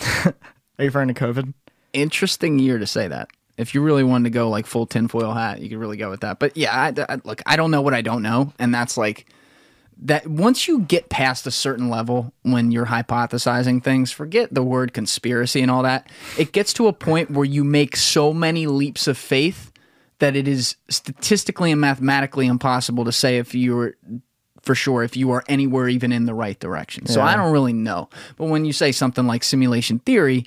Are 0.24 0.34
you 0.78 0.86
referring 0.86 1.08
to 1.08 1.14
COVID? 1.14 1.52
Interesting 1.92 2.58
year 2.58 2.78
to 2.78 2.86
say 2.86 3.08
that. 3.08 3.28
If 3.56 3.74
you 3.74 3.80
really 3.80 4.04
wanted 4.04 4.24
to 4.24 4.30
go 4.30 4.48
like 4.50 4.66
full 4.66 4.86
tinfoil 4.86 5.32
hat, 5.32 5.60
you 5.60 5.68
could 5.68 5.78
really 5.78 5.96
go 5.96 6.10
with 6.10 6.20
that. 6.20 6.38
But 6.38 6.56
yeah, 6.56 6.74
I, 6.74 7.12
I- 7.14 7.20
look, 7.24 7.40
I 7.46 7.56
don't 7.56 7.70
know 7.70 7.80
what 7.82 7.94
I 7.94 8.02
don't 8.02 8.22
know, 8.22 8.52
and 8.58 8.74
that's 8.74 8.96
like 8.96 9.26
that. 10.02 10.26
Once 10.26 10.68
you 10.68 10.80
get 10.80 11.08
past 11.08 11.46
a 11.46 11.50
certain 11.50 11.88
level, 11.88 12.32
when 12.42 12.70
you're 12.70 12.86
hypothesizing 12.86 13.82
things, 13.82 14.12
forget 14.12 14.52
the 14.52 14.62
word 14.62 14.92
conspiracy 14.92 15.62
and 15.62 15.70
all 15.70 15.82
that. 15.84 16.10
It 16.38 16.52
gets 16.52 16.72
to 16.74 16.86
a 16.86 16.92
point 16.92 17.30
where 17.30 17.46
you 17.46 17.64
make 17.64 17.96
so 17.96 18.34
many 18.34 18.66
leaps 18.66 19.06
of 19.06 19.16
faith 19.16 19.72
that 20.18 20.34
it 20.36 20.46
is 20.48 20.76
statistically 20.88 21.72
and 21.72 21.80
mathematically 21.80 22.46
impossible 22.46 23.04
to 23.04 23.12
say 23.12 23.38
if 23.38 23.54
you're 23.54 23.94
for 24.62 24.74
sure 24.74 25.02
if 25.04 25.16
you 25.16 25.30
are 25.30 25.44
anywhere 25.48 25.88
even 25.88 26.10
in 26.10 26.24
the 26.26 26.34
right 26.34 26.58
direction. 26.58 27.06
So 27.06 27.20
Yeah. 27.20 27.26
I 27.26 27.36
don't 27.36 27.52
really 27.52 27.72
know. 27.72 28.08
But 28.36 28.46
when 28.46 28.64
you 28.64 28.72
say 28.72 28.90
something 28.92 29.26
like 29.26 29.44
simulation 29.44 30.00
theory, 30.00 30.46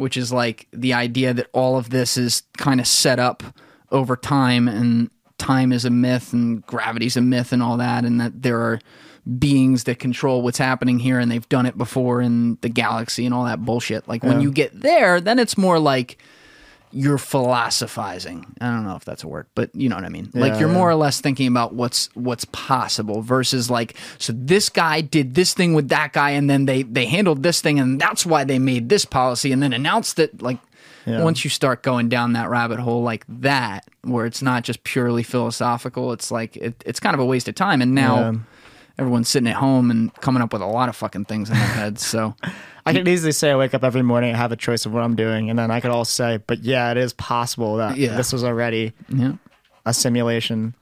which 0.00 0.16
is 0.16 0.32
like 0.32 0.66
the 0.72 0.94
idea 0.94 1.32
that 1.32 1.48
all 1.52 1.76
of 1.76 1.90
this 1.90 2.16
is 2.16 2.42
kind 2.56 2.80
of 2.80 2.86
set 2.86 3.18
up 3.18 3.42
over 3.92 4.16
time 4.16 4.66
and 4.66 5.10
time 5.38 5.72
is 5.72 5.84
a 5.84 5.90
myth 5.90 6.32
and 6.32 6.64
gravity's 6.66 7.16
a 7.16 7.20
myth 7.20 7.52
and 7.52 7.62
all 7.62 7.76
that 7.76 8.04
and 8.04 8.20
that 8.20 8.42
there 8.42 8.60
are 8.60 8.78
beings 9.38 9.84
that 9.84 9.98
control 9.98 10.42
what's 10.42 10.58
happening 10.58 10.98
here 10.98 11.18
and 11.18 11.30
they've 11.30 11.48
done 11.48 11.66
it 11.66 11.76
before 11.76 12.20
in 12.20 12.56
the 12.62 12.68
galaxy 12.68 13.24
and 13.26 13.34
all 13.34 13.44
that 13.44 13.64
bullshit. 13.64 14.08
Like 14.08 14.22
when 14.22 14.40
you 14.40 14.50
get 14.50 14.80
there, 14.80 15.20
then 15.20 15.38
it's 15.38 15.58
more 15.58 15.78
like 15.78 16.18
you're 16.92 17.18
philosophizing. 17.18 18.46
I 18.60 18.66
don't 18.70 18.84
know 18.84 18.96
if 18.96 19.04
that's 19.04 19.22
a 19.22 19.28
word, 19.28 19.46
but 19.54 19.70
you 19.74 19.88
know 19.88 19.96
what 19.96 20.04
I 20.04 20.08
mean. 20.08 20.30
like 20.34 20.58
you're 20.58 20.68
yeah. 20.68 20.74
more 20.74 20.90
or 20.90 20.94
less 20.94 21.20
thinking 21.20 21.46
about 21.46 21.74
what's 21.74 22.08
what's 22.14 22.44
possible 22.46 23.22
versus 23.22 23.70
like 23.70 23.96
so 24.18 24.32
this 24.36 24.68
guy 24.68 25.00
did 25.00 25.34
this 25.34 25.54
thing 25.54 25.74
with 25.74 25.88
that 25.90 26.12
guy 26.12 26.30
and 26.30 26.48
then 26.50 26.66
they 26.66 26.82
they 26.82 27.06
handled 27.06 27.42
this 27.42 27.60
thing 27.60 27.78
and 27.78 28.00
that's 28.00 28.24
why 28.26 28.44
they 28.44 28.58
made 28.58 28.88
this 28.88 29.04
policy 29.04 29.52
and 29.52 29.62
then 29.62 29.72
announced 29.72 30.18
it 30.18 30.42
like 30.42 30.58
Yeah. 31.06 31.22
once 31.22 31.44
you 31.44 31.50
start 31.50 31.82
going 31.82 32.08
down 32.08 32.32
that 32.34 32.48
rabbit 32.50 32.78
hole 32.80 33.02
like 33.02 33.24
that 33.28 33.86
where 34.02 34.26
it's 34.26 34.42
not 34.42 34.64
just 34.64 34.82
purely 34.84 35.22
philosophical, 35.22 36.12
it's 36.12 36.30
like 36.30 36.56
it, 36.56 36.82
it's 36.86 37.00
kind 37.00 37.14
of 37.14 37.20
a 37.20 37.24
waste 37.24 37.48
of 37.48 37.54
time 37.54 37.80
and 37.82 37.94
now 37.94 38.16
Yeah. 38.20 38.32
everyone's 38.98 39.28
sitting 39.28 39.48
at 39.48 39.56
home 39.56 39.90
and 39.90 40.12
coming 40.16 40.42
up 40.42 40.52
with 40.52 40.62
a 40.62 40.66
lot 40.66 40.88
of 40.88 40.96
fucking 40.96 41.24
things 41.26 41.50
in 41.50 41.56
their 41.56 41.66
heads. 41.66 42.04
So 42.04 42.34
I 42.90 42.98
could 42.98 43.08
easily 43.08 43.32
say 43.32 43.50
I 43.50 43.56
wake 43.56 43.74
up 43.74 43.84
every 43.84 44.02
morning 44.02 44.30
and 44.30 44.36
have 44.36 44.52
a 44.52 44.56
choice 44.56 44.86
of 44.86 44.92
what 44.92 45.02
I'm 45.02 45.16
doing, 45.16 45.50
and 45.50 45.58
then 45.58 45.70
I 45.70 45.80
could 45.80 45.90
all 45.90 46.04
say, 46.04 46.38
but 46.46 46.60
yeah, 46.60 46.90
it 46.90 46.96
is 46.96 47.12
possible 47.12 47.76
that 47.76 47.96
Yeah. 47.96 48.16
this 48.16 48.32
was 48.32 48.44
already 48.44 48.92
yeah. 49.08 49.32
a 49.86 49.94
simulation. 49.94 50.74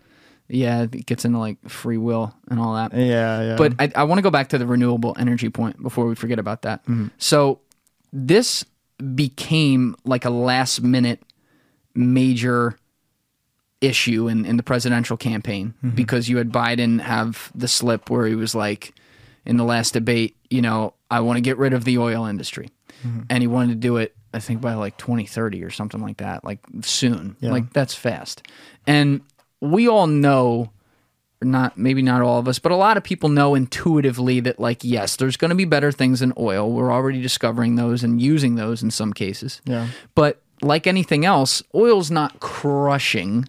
Yeah, 0.49 0.83
it 0.85 1.07
gets 1.07 1.25
into 1.25 1.39
like 1.39 1.57
free 1.69 1.99
will 1.99 2.35
and 2.49 2.59
all 2.59 2.75
that. 2.75 2.95
Yeah, 2.95 3.43
yeah. 3.43 3.57
But 3.57 3.75
I, 3.79 3.93
I 3.95 4.05
want 4.05 4.19
to 4.19 4.23
go 4.23 4.31
back 4.31 4.49
to 4.51 4.59
the 4.59 4.67
renewable 4.67 5.15
energy 5.19 5.51
point 5.51 5.83
before 5.83 6.07
we 6.07 6.15
forget 6.15 6.39
about 6.39 6.63
that. 6.63 6.83
Mm-hmm. 6.83 7.09
So 7.19 7.61
this 8.13 8.65
became 9.15 9.95
like 10.05 10.25
a 10.25 10.31
last 10.31 10.83
minute 10.83 11.23
major 11.95 12.79
issue 13.81 14.29
in, 14.29 14.45
in 14.45 14.57
the 14.57 14.63
presidential 14.63 15.17
campaign 15.17 15.75
mm-hmm. 15.85 15.95
because 15.95 16.29
you 16.29 16.39
had 16.39 16.51
Biden 16.51 17.01
have 17.01 17.53
the 17.55 17.69
slip 17.69 18.11
where 18.11 18.27
he 18.27 18.35
was 18.35 18.55
like, 18.55 18.95
in 19.49 19.57
the 19.57 19.65
last 19.65 19.95
debate, 19.95 20.37
you 20.51 20.63
know, 20.63 20.95
I 21.11 21.21
want 21.21 21.39
to 21.39 21.41
get 21.41 21.57
rid 21.57 21.73
of 21.73 21.85
the 21.85 21.99
oil 21.99 22.27
industry. 22.27 22.71
Mm-hmm. 23.05 23.23
And 23.31 23.43
he 23.43 23.47
wanted 23.47 23.69
to 23.69 23.75
do 23.77 23.97
it, 23.97 24.15
I 24.33 24.41
think, 24.41 24.61
by 24.61 24.75
like 24.75 24.99
2030 24.99 25.65
or 25.65 25.71
something 25.71 26.01
like 26.01 26.19
that, 26.19 26.45
like 26.45 26.61
soon. 26.83 27.35
Yeah. 27.41 27.51
Like 27.51 27.73
that's 27.73 27.95
fast. 27.95 28.47
And 28.87 29.23
we 29.61 29.89
all 29.89 30.07
know 30.07 30.71
not 31.41 31.79
maybe 31.79 32.03
not 32.03 32.21
all 32.21 32.39
of 32.39 32.47
us, 32.47 32.59
but 32.59 32.73
a 32.73 32.77
lot 32.77 32.97
of 32.97 33.05
people 33.05 33.29
know 33.29 33.55
intuitively 33.55 34.41
that 34.41 34.61
like 34.61 34.85
yes, 34.85 35.17
there's 35.17 35.37
going 35.37 35.51
to 35.51 35.55
be 35.55 35.65
better 35.65 35.93
things 35.93 36.21
than 36.21 36.33
oil. 36.37 36.71
We're 36.71 36.93
already 36.93 37.23
discovering 37.23 37.77
those 37.77 38.05
and 38.05 38.21
using 38.21 38.57
those 38.57 38.83
in 38.83 38.91
some 38.91 39.13
cases. 39.13 39.63
Yeah. 39.65 39.89
But 40.15 40.43
like 40.61 40.87
anything 40.87 41.25
else, 41.25 41.63
oil's 41.75 42.11
not 42.11 42.41
crushing 42.41 43.49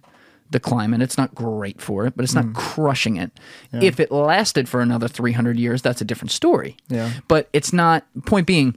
the 0.50 0.60
climate. 0.60 1.00
It's 1.00 1.16
not 1.16 1.34
great 1.34 1.80
for 1.80 2.06
it, 2.06 2.14
but 2.16 2.24
it's 2.24 2.34
Mm. 2.34 2.46
not 2.46 2.54
crushing 2.54 3.16
it. 3.16 3.30
If 3.72 4.00
it 4.00 4.10
lasted 4.10 4.68
for 4.68 4.80
another 4.80 5.06
300 5.08 5.58
years, 5.58 5.80
that's 5.82 6.00
a 6.00 6.04
different 6.04 6.32
story. 6.32 6.76
Yeah. 6.88 7.10
But 7.28 7.48
it's 7.52 7.72
not 7.72 8.04
point 8.26 8.46
being 8.46 8.76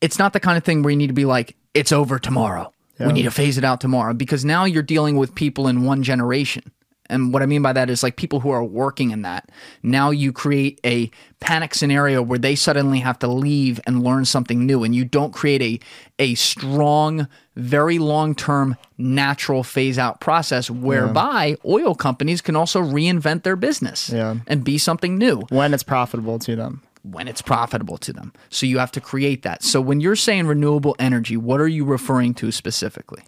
it's 0.00 0.18
not 0.18 0.32
the 0.34 0.40
kind 0.40 0.58
of 0.58 0.64
thing 0.64 0.82
where 0.82 0.90
you 0.90 0.96
need 0.96 1.06
to 1.06 1.12
be 1.14 1.24
like 1.24 1.56
it's 1.72 1.92
over 1.92 2.18
tomorrow. 2.18 2.72
Yeah. 3.00 3.06
We 3.08 3.14
need 3.14 3.22
to 3.22 3.30
phase 3.30 3.58
it 3.58 3.64
out 3.64 3.80
tomorrow 3.80 4.12
because 4.14 4.44
now 4.44 4.64
you're 4.64 4.82
dealing 4.82 5.16
with 5.16 5.34
people 5.34 5.66
in 5.66 5.82
one 5.84 6.02
generation. 6.02 6.70
And 7.10 7.32
what 7.32 7.42
I 7.42 7.46
mean 7.46 7.60
by 7.62 7.72
that 7.72 7.90
is 7.90 8.02
like 8.02 8.16
people 8.16 8.40
who 8.40 8.50
are 8.50 8.64
working 8.64 9.10
in 9.10 9.22
that. 9.22 9.50
Now 9.82 10.10
you 10.10 10.32
create 10.32 10.80
a 10.86 11.10
panic 11.40 11.74
scenario 11.74 12.22
where 12.22 12.38
they 12.38 12.54
suddenly 12.54 13.00
have 13.00 13.18
to 13.20 13.26
leave 13.26 13.80
and 13.86 14.02
learn 14.04 14.24
something 14.24 14.64
new 14.64 14.84
and 14.84 14.94
you 14.94 15.04
don't 15.04 15.32
create 15.32 15.60
a 15.62 15.80
a 16.18 16.34
strong, 16.34 17.28
very 17.56 17.98
long-term 17.98 18.76
natural 18.98 19.62
phase 19.62 19.98
out 19.98 20.20
process 20.20 20.68
whereby 20.70 21.56
oil 21.64 21.94
companies 21.94 22.40
can 22.40 22.56
also 22.56 22.80
reinvent 22.82 23.42
their 23.44 23.54
business 23.56 24.10
Yeah. 24.10 24.36
and 24.46 24.64
be 24.64 24.76
something 24.78 25.16
new 25.16 25.42
when 25.50 25.72
it's 25.72 25.82
profitable 25.84 26.38
to 26.40 26.56
them. 26.56 26.82
when 27.02 27.28
it's 27.28 27.42
profitable 27.42 27.98
to 27.98 28.14
them. 28.14 28.32
So 28.48 28.64
you 28.64 28.78
have 28.78 28.90
to 28.92 29.00
create 29.00 29.42
that. 29.42 29.62
So 29.62 29.78
when 29.78 30.00
you're 30.00 30.16
saying 30.16 30.46
renewable 30.46 30.96
energy, 30.98 31.36
what 31.36 31.60
are 31.60 31.68
you 31.68 31.84
referring 31.84 32.32
to 32.34 32.50
specifically? 32.50 33.22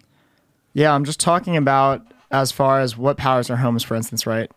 Yeah, 0.73 0.93
I'm 0.95 1.05
just 1.05 1.19
talking 1.19 1.55
about 1.55 2.01
as 2.31 2.51
far 2.51 2.79
as 2.79 2.97
what 2.97 3.17
powers 3.17 3.51
our 3.51 3.57
homes, 3.57 3.83
for 3.83 3.93
instance, 3.95 4.25
right? 4.25 4.49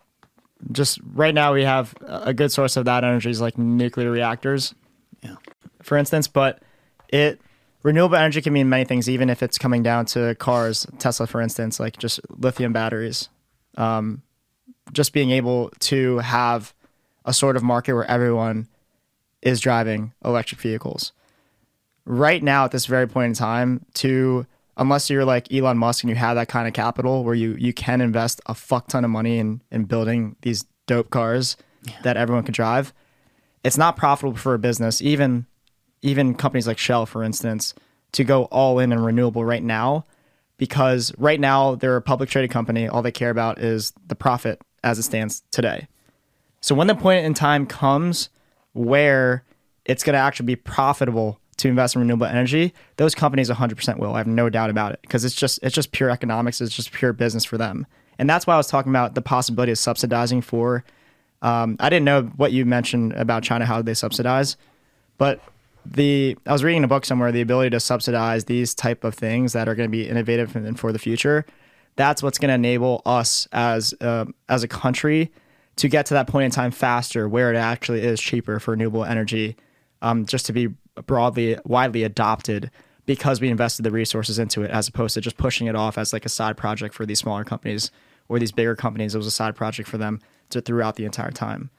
Just 0.71 0.99
right 1.13 1.35
now, 1.35 1.53
we 1.53 1.63
have 1.63 1.93
a 2.01 2.33
good 2.33 2.51
source 2.51 2.75
of 2.77 2.85
that 2.85 3.03
energy 3.03 3.29
is 3.29 3.39
like 3.39 3.59
nuclear 3.59 4.09
reactors, 4.09 4.73
Yeah. 5.21 5.35
for 5.83 5.97
instance. 5.99 6.27
But 6.27 6.61
it 7.09 7.39
renewable 7.83 8.15
energy 8.15 8.41
can 8.41 8.53
mean 8.53 8.69
many 8.69 8.85
things, 8.85 9.09
even 9.09 9.29
if 9.29 9.41
it's 9.43 9.57
coming 9.57 9.83
down 9.83 10.05
to 10.07 10.35
cars, 10.35 10.87
Tesla, 10.99 11.27
for 11.27 11.41
instance, 11.41 11.79
like 11.79 11.97
just 11.97 12.19
lithium 12.29 12.73
batteries. 12.73 13.29
Um, 13.75 14.23
just 14.91 15.13
being 15.13 15.31
able 15.31 15.71
to 15.79 16.17
have 16.19 16.73
a 17.25 17.33
sort 17.33 17.55
of 17.55 17.63
market 17.63 17.93
where 17.93 18.09
everyone 18.09 18.67
is 19.41 19.59
driving 19.59 20.13
electric 20.23 20.59
vehicles. 20.59 21.11
Right 22.05 22.41
now, 22.43 22.65
at 22.65 22.71
this 22.71 22.85
very 22.85 23.07
point 23.07 23.29
in 23.29 23.33
time, 23.33 23.85
to 23.95 24.45
unless 24.77 25.09
you're 25.09 25.25
like 25.25 25.53
Elon 25.53 25.77
Musk 25.77 26.03
and 26.03 26.09
you 26.09 26.15
have 26.15 26.35
that 26.35 26.47
kind 26.47 26.67
of 26.67 26.73
capital 26.73 27.23
where 27.23 27.35
you 27.35 27.55
you 27.59 27.73
can 27.73 28.01
invest 28.01 28.41
a 28.47 28.55
fuck 28.55 28.87
ton 28.87 29.05
of 29.05 29.11
money 29.11 29.37
in 29.37 29.61
in 29.71 29.85
building 29.85 30.35
these 30.41 30.65
dope 30.87 31.09
cars 31.09 31.57
that 32.03 32.17
everyone 32.17 32.43
can 32.43 32.53
drive, 32.53 32.93
it's 33.63 33.77
not 33.77 33.95
profitable 33.95 34.37
for 34.37 34.53
a 34.53 34.59
business, 34.59 35.01
even 35.01 35.45
even 36.01 36.33
companies 36.33 36.67
like 36.67 36.77
Shell, 36.77 37.05
for 37.05 37.23
instance, 37.23 37.73
to 38.13 38.23
go 38.23 38.45
all 38.45 38.79
in 38.79 38.91
on 38.91 38.99
renewable 38.99 39.45
right 39.45 39.63
now, 39.63 40.05
because 40.57 41.13
right 41.17 41.39
now 41.39 41.75
they're 41.75 41.95
a 41.95 42.01
public 42.01 42.29
traded 42.29 42.51
company. 42.51 42.87
All 42.87 43.01
they 43.01 43.11
care 43.11 43.29
about 43.29 43.59
is 43.59 43.93
the 44.07 44.15
profit 44.15 44.61
as 44.83 44.99
it 44.99 45.03
stands 45.03 45.43
today. 45.51 45.87
So 46.61 46.75
when 46.75 46.87
the 46.87 46.95
point 46.95 47.25
in 47.25 47.33
time 47.33 47.65
comes 47.65 48.29
where 48.73 49.43
it's 49.85 50.03
going 50.03 50.13
to 50.13 50.19
actually 50.19 50.45
be 50.45 50.55
profitable 50.55 51.39
to 51.57 51.67
invest 51.67 51.95
in 51.95 52.01
renewable 52.01 52.25
energy, 52.25 52.73
those 52.97 53.15
companies 53.15 53.49
100% 53.49 53.97
will. 53.97 54.13
I 54.13 54.17
have 54.17 54.27
no 54.27 54.49
doubt 54.49 54.69
about 54.69 54.93
it 54.93 54.99
because 55.01 55.25
it's 55.25 55.35
just 55.35 55.59
it's 55.61 55.75
just 55.75 55.91
pure 55.91 56.09
economics. 56.09 56.61
It's 56.61 56.75
just 56.75 56.91
pure 56.91 57.13
business 57.13 57.45
for 57.45 57.57
them, 57.57 57.85
and 58.17 58.29
that's 58.29 58.47
why 58.47 58.55
I 58.55 58.57
was 58.57 58.67
talking 58.67 58.91
about 58.91 59.15
the 59.15 59.21
possibility 59.21 59.71
of 59.71 59.77
subsidizing 59.77 60.41
for. 60.41 60.83
Um, 61.41 61.75
I 61.79 61.89
didn't 61.89 62.05
know 62.05 62.23
what 62.35 62.51
you 62.51 62.65
mentioned 62.65 63.13
about 63.13 63.43
China, 63.43 63.65
how 63.65 63.81
they 63.81 63.93
subsidize, 63.93 64.57
but 65.17 65.41
the 65.85 66.37
I 66.45 66.51
was 66.51 66.63
reading 66.63 66.83
a 66.83 66.87
book 66.87 67.05
somewhere 67.05 67.31
the 67.31 67.41
ability 67.41 67.71
to 67.71 67.79
subsidize 67.79 68.45
these 68.45 68.73
type 68.73 69.03
of 69.03 69.15
things 69.15 69.53
that 69.53 69.67
are 69.67 69.75
going 69.75 69.89
to 69.89 69.91
be 69.91 70.07
innovative 70.07 70.55
and 70.55 70.79
for 70.79 70.91
the 70.91 70.99
future. 70.99 71.45
That's 71.95 72.23
what's 72.23 72.37
going 72.37 72.49
to 72.49 72.55
enable 72.55 73.01
us 73.05 73.47
as 73.51 73.93
uh, 74.01 74.25
as 74.49 74.63
a 74.63 74.67
country 74.67 75.31
to 75.77 75.87
get 75.87 76.05
to 76.07 76.13
that 76.13 76.27
point 76.27 76.45
in 76.45 76.51
time 76.51 76.71
faster, 76.71 77.27
where 77.27 77.51
it 77.53 77.57
actually 77.57 78.01
is 78.01 78.21
cheaper 78.21 78.59
for 78.59 78.71
renewable 78.71 79.03
energy, 79.03 79.55
um, 80.01 80.25
just 80.25 80.45
to 80.45 80.53
be 80.53 80.69
broadly 81.05 81.57
widely 81.65 82.03
adopted 82.03 82.71
because 83.05 83.41
we 83.41 83.49
invested 83.49 83.83
the 83.83 83.91
resources 83.91 84.39
into 84.39 84.61
it, 84.61 84.71
as 84.71 84.87
opposed 84.87 85.15
to 85.15 85.21
just 85.21 85.37
pushing 85.37 85.67
it 85.67 85.75
off 85.75 85.97
as 85.97 86.13
like 86.13 86.25
a 86.25 86.29
side 86.29 86.55
project 86.55 86.93
for 86.93 87.05
these 87.05 87.19
smaller 87.19 87.43
companies 87.43 87.91
or 88.29 88.39
these 88.39 88.51
bigger 88.51 88.75
companies. 88.75 89.15
It 89.15 89.17
was 89.17 89.27
a 89.27 89.31
side 89.31 89.55
project 89.55 89.89
for 89.89 89.97
them 89.97 90.21
to, 90.51 90.61
throughout 90.61 90.95
the 90.95 91.05
entire 91.05 91.31
time. 91.31 91.69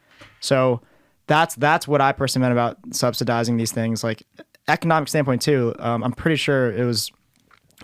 So 0.40 0.82
that's 1.26 1.54
that's 1.54 1.86
what 1.88 2.00
I 2.00 2.12
personally 2.12 2.48
meant 2.48 2.52
about 2.52 2.78
subsidizing 2.94 3.56
these 3.56 3.72
things. 3.72 4.02
Like 4.04 4.22
economic 4.68 5.08
standpoint 5.08 5.42
too. 5.42 5.74
Um, 5.78 6.04
I'm 6.04 6.12
pretty 6.12 6.36
sure 6.36 6.72
it 6.72 6.84
was 6.84 7.10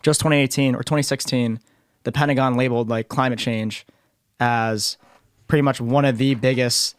just 0.02 0.20
2018 0.20 0.74
or 0.74 0.82
2016. 0.82 1.60
The 2.05 2.12
Pentagon 2.12 2.56
labeled 2.56 2.89
like 2.89 3.09
climate 3.09 3.39
change 3.39 3.86
as 4.40 4.97
pretty 5.47 5.62
much 5.62 5.81
one 5.81 6.05
of 6.05 6.19
the 6.19 6.35
biggest 6.35 6.94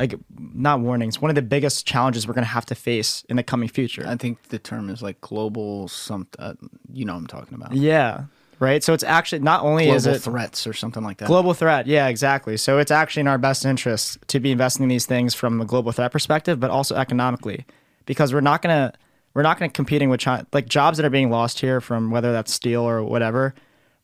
like 0.00 0.14
not 0.38 0.80
warnings, 0.80 1.20
one 1.20 1.30
of 1.30 1.34
the 1.34 1.42
biggest 1.42 1.86
challenges 1.86 2.26
we're 2.26 2.32
going 2.32 2.44
to 2.44 2.50
have 2.50 2.64
to 2.66 2.74
face 2.74 3.22
in 3.28 3.36
the 3.36 3.42
coming 3.42 3.68
future. 3.68 4.02
I 4.06 4.16
think 4.16 4.42
the 4.48 4.58
term 4.58 4.88
is 4.88 5.02
like 5.02 5.20
global 5.20 5.88
something. 5.88 6.42
uh, 6.42 6.54
you 6.90 7.04
know 7.04 7.12
what 7.12 7.18
I'm 7.18 7.26
talking 7.26 7.54
about. 7.54 7.74
yeah, 7.74 8.24
right. 8.60 8.82
So 8.84 8.92
it's 8.92 9.02
actually 9.02 9.40
not 9.40 9.62
only 9.62 9.88
is 9.88 10.06
it 10.06 10.20
threats 10.22 10.66
or 10.66 10.72
something 10.72 11.02
like 11.02 11.18
that. 11.18 11.26
global 11.26 11.54
threat. 11.54 11.86
Yeah, 11.86 12.06
exactly. 12.06 12.56
So 12.56 12.78
it's 12.78 12.90
actually 12.90 13.22
in 13.22 13.28
our 13.28 13.38
best 13.38 13.64
interest 13.64 14.18
to 14.28 14.38
be 14.38 14.52
investing 14.52 14.84
in 14.84 14.88
these 14.88 15.06
things 15.06 15.34
from 15.34 15.60
a 15.60 15.64
global 15.64 15.92
threat 15.92 16.12
perspective, 16.12 16.60
but 16.60 16.70
also 16.70 16.94
economically, 16.94 17.66
because 18.06 18.32
we're 18.32 18.40
not 18.40 18.62
gonna 18.62 18.92
we're 19.34 19.42
not 19.42 19.58
gonna 19.58 19.70
competing 19.70 20.08
with 20.10 20.20
China 20.20 20.46
like 20.52 20.68
jobs 20.68 20.98
that 20.98 21.04
are 21.04 21.10
being 21.10 21.30
lost 21.30 21.58
here 21.60 21.80
from 21.80 22.10
whether 22.10 22.32
that's 22.32 22.52
steel 22.52 22.82
or 22.82 23.02
whatever. 23.02 23.54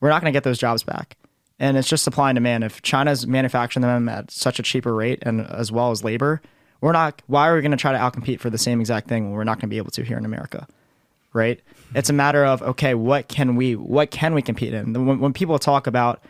We're 0.01 0.11
not 0.11 0.21
gonna 0.21 0.33
get 0.33 0.45
those 0.45 0.59
jobs 0.59 0.83
back. 0.83 1.17
And 1.59 1.79
it's 1.79 1.89
just 1.89 2.05
supply 2.05 2.31
and 2.31 2.37
demand. 2.37 2.65
If 2.65 2.83
China's 2.83 3.27
manufacturing 3.27 3.83
them 3.83 4.11
at 4.11 4.31
such 4.31 4.59
a 4.59 4.63
cheaper 4.63 4.95
rate 4.95 5.21
and 5.23 5.41
as 5.41 5.73
well 5.73 5.91
as 5.91 6.05
labor, 6.05 6.43
we're 6.83 6.93
not. 6.93 7.23
Why 7.29 7.49
are 7.49 7.55
we 7.55 7.63
going 7.63 7.71
to 7.71 7.79
try 7.79 7.93
to 7.93 7.99
outcompete 7.99 8.41
for 8.41 8.51
the 8.51 8.59
same 8.59 8.79
exact 8.79 9.09
thing 9.09 9.25
when 9.25 9.33
we're 9.33 9.45
not 9.45 9.55
going 9.55 9.71
to 9.71 9.75
be 9.75 9.79
able 9.79 9.91
to 9.93 10.03
here 10.03 10.19
in 10.19 10.27
America? 10.27 10.69
right? 11.37 11.61
It's 11.95 12.11
a 12.11 12.13
matter 12.13 12.45
of 12.45 12.63
okay, 12.63 12.95
what 12.95 13.29
can 13.29 13.57
we 13.57 13.77
what 13.77 14.11
can 14.11 14.35
we 14.35 14.43
compete 14.43 14.75
in? 14.75 14.93
When, 15.07 15.21
when 15.21 15.33
people 15.33 15.59
talk 15.59 15.87
about 15.87 16.23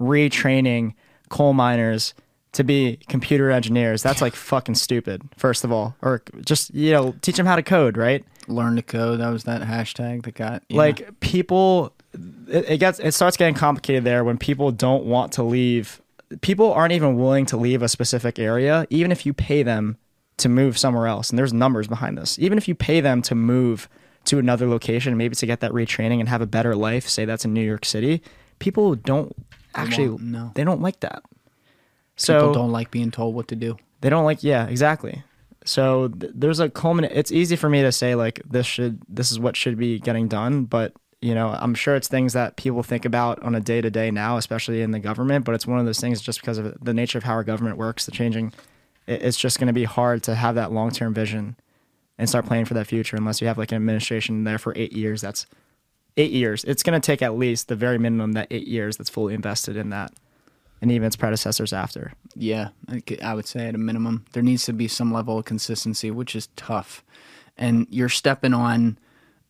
retraining 0.00 0.94
coal 1.28 1.52
miners 1.52 2.14
to 2.52 2.64
be 2.64 2.98
computer 3.08 3.50
engineers, 3.50 4.02
that's 4.02 4.20
like 4.20 4.34
fucking 4.34 4.74
stupid. 4.76 5.22
First 5.36 5.64
of 5.64 5.72
all, 5.72 5.96
or 6.02 6.22
just 6.44 6.74
you 6.74 6.92
know 6.92 7.14
teach 7.20 7.36
them 7.36 7.46
how 7.46 7.56
to 7.56 7.62
code, 7.62 7.96
right? 7.96 8.24
Learn 8.46 8.76
to 8.76 8.82
code. 8.82 9.20
That 9.20 9.30
was 9.30 9.44
that 9.44 9.62
hashtag 9.62 10.24
that 10.24 10.34
got 10.34 10.62
yeah. 10.68 10.76
Like 10.76 11.20
people, 11.20 11.92
it, 12.48 12.70
it 12.70 12.78
gets 12.78 12.98
it 12.98 13.12
starts 13.12 13.36
getting 13.36 13.54
complicated 13.54 14.04
there 14.04 14.24
when 14.24 14.38
people 14.38 14.72
don't 14.72 15.04
want 15.04 15.32
to 15.32 15.42
leave. 15.42 16.00
People 16.40 16.72
aren't 16.72 16.92
even 16.92 17.16
willing 17.16 17.46
to 17.46 17.56
leave 17.56 17.82
a 17.82 17.88
specific 17.88 18.38
area, 18.38 18.86
even 18.90 19.12
if 19.12 19.24
you 19.24 19.32
pay 19.32 19.62
them 19.62 19.96
to 20.38 20.48
move 20.48 20.76
somewhere 20.76 21.06
else. 21.06 21.30
And 21.30 21.38
there's 21.38 21.52
numbers 21.52 21.86
behind 21.86 22.18
this. 22.18 22.38
Even 22.38 22.58
if 22.58 22.66
you 22.66 22.74
pay 22.74 23.00
them 23.00 23.22
to 23.22 23.34
move 23.34 23.88
to 24.24 24.38
another 24.38 24.68
location, 24.68 25.16
maybe 25.16 25.34
to 25.36 25.46
get 25.46 25.60
that 25.60 25.72
retraining 25.72 26.20
and 26.20 26.28
have 26.28 26.40
a 26.40 26.46
better 26.46 26.74
life, 26.74 27.08
say 27.08 27.24
that's 27.24 27.44
in 27.44 27.52
New 27.52 27.62
York 27.62 27.84
City, 27.84 28.22
people 28.58 28.94
don't 28.94 29.34
actually 29.74 30.16
no. 30.18 30.52
they 30.54 30.64
don't 30.64 30.80
like 30.80 31.00
that. 31.00 31.22
So 32.16 32.38
people 32.38 32.54
don't 32.54 32.72
like 32.72 32.90
being 32.90 33.10
told 33.10 33.34
what 33.34 33.48
to 33.48 33.56
do. 33.56 33.76
they 34.00 34.08
don't 34.08 34.24
like 34.24 34.42
yeah, 34.42 34.66
exactly. 34.66 35.22
So 35.64 36.08
th- 36.08 36.32
there's 36.34 36.60
a 36.60 36.68
culminate. 36.68 37.12
It's 37.14 37.32
easy 37.32 37.56
for 37.56 37.68
me 37.68 37.82
to 37.82 37.92
say 37.92 38.14
like 38.14 38.40
this 38.44 38.66
should 38.66 39.00
this 39.08 39.30
is 39.32 39.38
what 39.38 39.56
should 39.56 39.76
be 39.76 39.98
getting 39.98 40.28
done, 40.28 40.64
but 40.64 40.92
you 41.20 41.34
know 41.34 41.48
I'm 41.48 41.74
sure 41.74 41.96
it's 41.96 42.08
things 42.08 42.32
that 42.34 42.56
people 42.56 42.82
think 42.82 43.04
about 43.04 43.42
on 43.42 43.54
a 43.54 43.60
day 43.60 43.80
to 43.80 43.90
day 43.90 44.10
now, 44.10 44.36
especially 44.36 44.82
in 44.82 44.90
the 44.90 45.00
government. 45.00 45.44
But 45.44 45.54
it's 45.54 45.66
one 45.66 45.78
of 45.78 45.86
those 45.86 46.00
things 46.00 46.20
just 46.20 46.40
because 46.40 46.58
of 46.58 46.76
the 46.82 46.94
nature 46.94 47.18
of 47.18 47.24
how 47.24 47.32
our 47.32 47.44
government 47.44 47.76
works, 47.76 48.06
the 48.06 48.12
changing. 48.12 48.52
It's 49.06 49.36
just 49.36 49.58
going 49.58 49.66
to 49.66 49.74
be 49.74 49.84
hard 49.84 50.22
to 50.24 50.34
have 50.34 50.54
that 50.54 50.72
long 50.72 50.90
term 50.90 51.12
vision 51.12 51.56
and 52.18 52.28
start 52.28 52.46
planning 52.46 52.64
for 52.64 52.74
that 52.74 52.86
future 52.86 53.16
unless 53.16 53.40
you 53.40 53.46
have 53.46 53.58
like 53.58 53.72
an 53.72 53.76
administration 53.76 54.44
there 54.44 54.58
for 54.58 54.72
eight 54.76 54.92
years. 54.92 55.20
That's 55.20 55.46
eight 56.16 56.30
years. 56.30 56.64
It's 56.64 56.82
going 56.82 57.00
to 57.00 57.04
take 57.04 57.22
at 57.22 57.36
least 57.36 57.68
the 57.68 57.76
very 57.76 57.98
minimum 57.98 58.32
that 58.32 58.48
eight 58.50 58.68
years 58.68 58.96
that's 58.96 59.10
fully 59.10 59.34
invested 59.34 59.76
in 59.76 59.90
that, 59.90 60.12
and 60.80 60.90
even 60.90 61.06
its 61.06 61.16
predecessors 61.16 61.72
after. 61.72 62.12
Yeah, 62.34 62.68
I 63.22 63.34
would 63.34 63.46
say 63.46 63.66
at 63.66 63.74
a 63.74 63.78
minimum 63.78 64.24
there 64.32 64.42
needs 64.42 64.64
to 64.66 64.72
be 64.72 64.88
some 64.88 65.12
level 65.12 65.38
of 65.38 65.44
consistency, 65.44 66.10
which 66.10 66.36
is 66.36 66.48
tough. 66.56 67.04
And 67.56 67.86
you're 67.90 68.08
stepping 68.08 68.54
on 68.54 68.98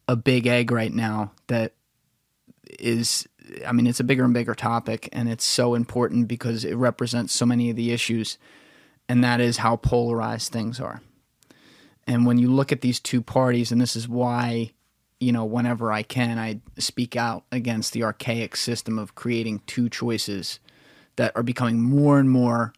a 0.09 0.17
big 0.17 0.47
egg 0.47 0.71
right 0.71 0.93
now 0.93 1.33
that 1.47 1.73
is 2.79 3.27
I 3.67 3.73
mean 3.73 3.87
it's 3.87 4.01
a 4.01 4.05
bigger 4.05 4.25
and 4.25 4.35
bigger 4.35 4.55
topic 4.55 5.09
and 5.13 5.29
it's 5.29 5.45
so 5.45 5.75
important 5.75 6.29
because 6.29 6.65
it 6.65 6.75
represents 6.75 7.33
so 7.33 7.47
many 7.47 7.71
of 7.71 7.77
the 7.77 7.93
issues 7.93 8.39
and 9.09 9.23
that 9.23 9.41
is 9.41 9.59
how 9.59 9.77
polarized 9.77 10.53
things 10.53 10.81
are. 10.81 11.03
And 12.07 12.27
when 12.27 12.39
you 12.39 12.51
look 12.51 12.73
at 12.73 12.81
these 12.81 13.01
two 13.01 13.23
parties 13.23 13.73
and 13.73 13.81
this 13.81 13.97
is 13.97 14.09
why 14.09 14.73
you 15.21 15.33
know 15.33 15.45
whenever 15.45 15.91
I 15.93 16.03
can 16.03 16.39
I 16.39 16.61
speak 16.79 17.17
out 17.17 17.45
against 17.53 17.93
the 17.93 18.03
archaic 18.03 18.57
system 18.57 18.99
of 18.99 19.15
creating 19.15 19.61
two 19.67 19.89
choices 19.89 20.59
that 21.17 21.33
are 21.37 21.43
becoming 21.43 21.81
more 21.81 22.19
and 22.19 22.29
more 22.31 22.73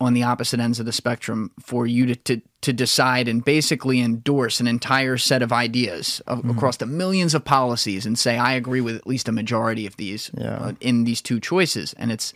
on 0.00 0.14
the 0.14 0.22
opposite 0.22 0.60
ends 0.60 0.80
of 0.80 0.86
the 0.86 0.92
spectrum 0.92 1.50
for 1.60 1.86
you 1.86 2.06
to, 2.06 2.16
to, 2.16 2.40
to 2.62 2.72
decide 2.72 3.28
and 3.28 3.44
basically 3.44 4.00
endorse 4.00 4.58
an 4.58 4.66
entire 4.66 5.18
set 5.18 5.42
of 5.42 5.52
ideas 5.52 6.22
of, 6.26 6.42
across 6.48 6.78
the 6.78 6.86
millions 6.86 7.34
of 7.34 7.44
policies 7.44 8.06
and 8.06 8.18
say 8.18 8.38
I 8.38 8.52
agree 8.52 8.80
with 8.80 8.96
at 8.96 9.06
least 9.06 9.28
a 9.28 9.32
majority 9.32 9.86
of 9.86 9.96
these 9.96 10.30
Yeah. 10.38 10.56
uh, 10.56 10.72
in 10.80 11.04
these 11.04 11.20
two 11.20 11.38
choices 11.40 11.92
and 11.94 12.10
it's 12.12 12.32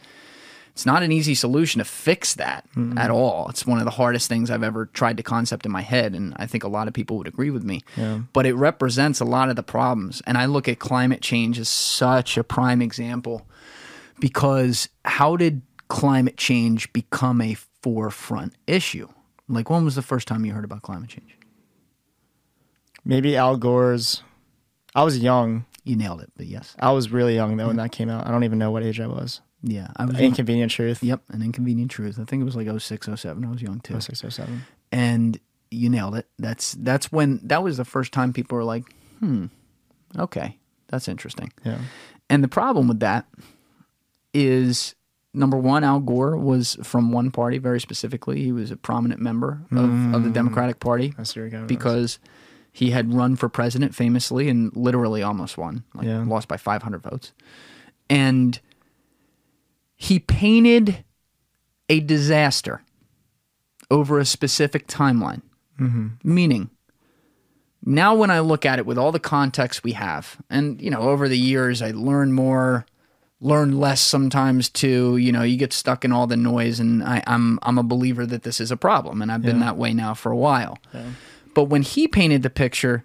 it's 0.74 0.84
not 0.84 1.04
an 1.04 1.12
easy 1.12 1.36
solution 1.36 1.78
to 1.78 1.84
fix 1.84 2.34
that 2.34 2.66
mm-hmm. 2.74 2.98
at 2.98 3.08
all. 3.08 3.46
It's 3.48 3.64
one 3.64 3.78
of 3.78 3.84
the 3.84 3.92
hardest 3.92 4.28
things 4.28 4.50
I've 4.50 4.64
ever 4.64 4.86
tried 4.86 5.16
to 5.18 5.22
concept 5.22 5.64
in 5.64 5.70
my 5.70 5.82
head, 5.82 6.16
and 6.16 6.34
I 6.36 6.46
think 6.46 6.64
a 6.64 6.68
lot 6.68 6.88
of 6.88 6.94
people 6.94 7.16
would 7.16 7.28
agree 7.28 7.50
with 7.50 7.62
me. 7.62 7.82
But 8.32 8.44
it 8.44 8.54
represents 8.54 9.20
a 9.20 9.24
lot 9.24 9.50
of 9.50 9.54
the 9.54 9.62
problems. 9.62 10.20
And 10.26 10.36
I 10.36 10.46
look 10.46 10.68
at 10.68 10.80
climate 10.80 11.20
change 11.20 11.60
as 11.60 11.68
such 11.68 12.36
a 12.36 12.42
prime 12.42 12.82
example 12.82 13.46
because 14.18 14.88
how 15.04 15.36
did 15.36 15.62
climate 15.86 16.36
change 16.36 16.92
become 16.92 17.40
a 17.40 17.54
forefront 17.54 18.54
issue? 18.66 19.06
Like, 19.48 19.70
when 19.70 19.84
was 19.84 19.94
the 19.94 20.02
first 20.02 20.26
time 20.26 20.44
you 20.44 20.54
heard 20.54 20.64
about 20.64 20.82
climate 20.82 21.10
change? 21.10 21.38
Maybe 23.04 23.36
Al 23.36 23.56
Gore's. 23.56 24.24
I 24.92 25.04
was 25.04 25.20
young. 25.20 25.66
You 25.84 25.94
nailed 25.94 26.20
it, 26.20 26.32
but 26.36 26.46
yes. 26.46 26.74
I 26.80 26.90
was 26.90 27.12
really 27.12 27.36
young 27.36 27.56
though 27.56 27.66
when 27.66 27.76
mm-hmm. 27.76 27.84
that 27.84 27.92
came 27.92 28.08
out. 28.08 28.26
I 28.26 28.32
don't 28.32 28.42
even 28.42 28.58
know 28.58 28.72
what 28.72 28.82
age 28.82 28.98
I 28.98 29.06
was. 29.06 29.40
Yeah, 29.66 29.88
I 29.96 30.04
was 30.04 30.14
young. 30.16 30.24
Inconvenient 30.24 30.70
truth. 30.70 31.02
Yep, 31.02 31.22
an 31.30 31.42
inconvenient 31.42 31.90
truth. 31.90 32.18
I 32.20 32.24
think 32.24 32.42
it 32.42 32.44
was 32.44 32.54
like 32.56 32.68
06, 32.68 33.08
07. 33.16 33.44
I 33.44 33.48
was 33.48 33.62
young 33.62 33.80
too. 33.80 33.94
Oh, 33.96 33.98
six 34.00 34.22
or 34.22 34.30
seven. 34.30 34.62
and 34.92 35.38
you 35.70 35.88
nailed 35.88 36.14
it. 36.16 36.28
That's 36.38 36.72
that's 36.72 37.10
when 37.10 37.40
that 37.44 37.62
was 37.62 37.78
the 37.78 37.84
first 37.84 38.12
time 38.12 38.32
people 38.32 38.56
were 38.56 38.64
like, 38.64 38.84
"Hmm, 39.20 39.46
okay, 40.18 40.58
that's 40.88 41.08
interesting." 41.08 41.50
Yeah. 41.64 41.78
And 42.30 42.44
the 42.44 42.48
problem 42.48 42.88
with 42.88 43.00
that 43.00 43.26
is 44.32 44.94
number 45.32 45.56
one, 45.56 45.84
Al 45.84 46.00
Gore 46.00 46.36
was 46.36 46.76
from 46.82 47.12
one 47.12 47.30
party 47.30 47.58
very 47.58 47.80
specifically. 47.80 48.42
He 48.42 48.52
was 48.52 48.70
a 48.70 48.76
prominent 48.76 49.20
member 49.20 49.62
of, 49.72 50.14
of 50.14 50.24
the 50.24 50.30
Democratic 50.30 50.80
Party 50.80 51.14
I 51.18 51.22
see 51.24 51.40
you're 51.40 51.48
going 51.48 51.62
with 51.64 51.68
because 51.68 52.18
he 52.72 52.90
had 52.90 53.12
run 53.14 53.36
for 53.36 53.48
president 53.48 53.94
famously 53.94 54.48
and 54.48 54.74
literally 54.76 55.22
almost 55.22 55.56
won, 55.56 55.84
like 55.94 56.06
Yeah. 56.06 56.24
lost 56.26 56.48
by 56.48 56.56
500 56.56 57.02
votes. 57.02 57.32
And 58.10 58.60
he 59.96 60.18
painted 60.18 61.04
a 61.88 62.00
disaster 62.00 62.82
over 63.90 64.18
a 64.18 64.24
specific 64.24 64.86
timeline. 64.86 65.42
Mm-hmm. 65.80 66.08
Meaning, 66.22 66.70
now 67.84 68.14
when 68.14 68.30
I 68.30 68.40
look 68.40 68.64
at 68.64 68.78
it 68.78 68.86
with 68.86 68.98
all 68.98 69.12
the 69.12 69.20
context 69.20 69.84
we 69.84 69.92
have, 69.92 70.36
and 70.48 70.80
you 70.80 70.90
know, 70.90 71.00
over 71.00 71.28
the 71.28 71.38
years 71.38 71.82
I 71.82 71.90
learn 71.90 72.32
more, 72.32 72.86
learn 73.40 73.78
less 73.78 74.00
sometimes 74.00 74.68
too. 74.70 75.16
You 75.16 75.32
know, 75.32 75.42
you 75.42 75.56
get 75.56 75.72
stuck 75.72 76.04
in 76.04 76.12
all 76.12 76.26
the 76.26 76.36
noise, 76.36 76.80
and 76.80 77.02
I, 77.02 77.22
I'm 77.26 77.58
I'm 77.62 77.78
a 77.78 77.82
believer 77.82 78.24
that 78.26 78.42
this 78.42 78.60
is 78.60 78.70
a 78.70 78.76
problem, 78.76 79.20
and 79.20 79.30
I've 79.30 79.42
been 79.42 79.60
that 79.60 79.76
way 79.76 79.92
now 79.92 80.14
for 80.14 80.32
a 80.32 80.36
while. 80.36 80.78
But 81.54 81.64
when 81.64 81.82
he 81.82 82.08
painted 82.08 82.42
the 82.42 82.50
picture, 82.50 83.04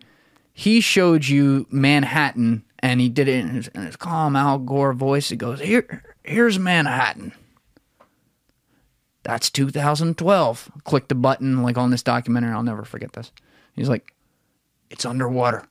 he 0.53 0.79
showed 0.81 1.27
you 1.27 1.67
Manhattan, 1.69 2.63
and 2.79 2.99
he 2.99 3.09
did 3.09 3.27
it 3.27 3.39
in 3.39 3.49
his, 3.49 3.67
in 3.69 3.81
his 3.85 3.95
calm 3.95 4.35
Al 4.35 4.59
Gore 4.59 4.93
voice. 4.93 5.29
He 5.29 5.35
goes, 5.35 5.59
"Here, 5.59 6.03
here's 6.29 6.59
Manhattan." 6.59 7.33
That's 9.23 9.49
2012. 9.49 10.71
Click 10.85 11.07
the 11.07 11.15
button 11.15 11.61
like 11.61 11.77
on 11.77 11.91
this 11.91 12.03
documentary. 12.03 12.51
I'll 12.51 12.63
never 12.63 12.83
forget 12.83 13.13
this. 13.13 13.31
He's 13.75 13.89
like, 13.89 14.13
it's 14.89 15.05
underwater. 15.05 15.67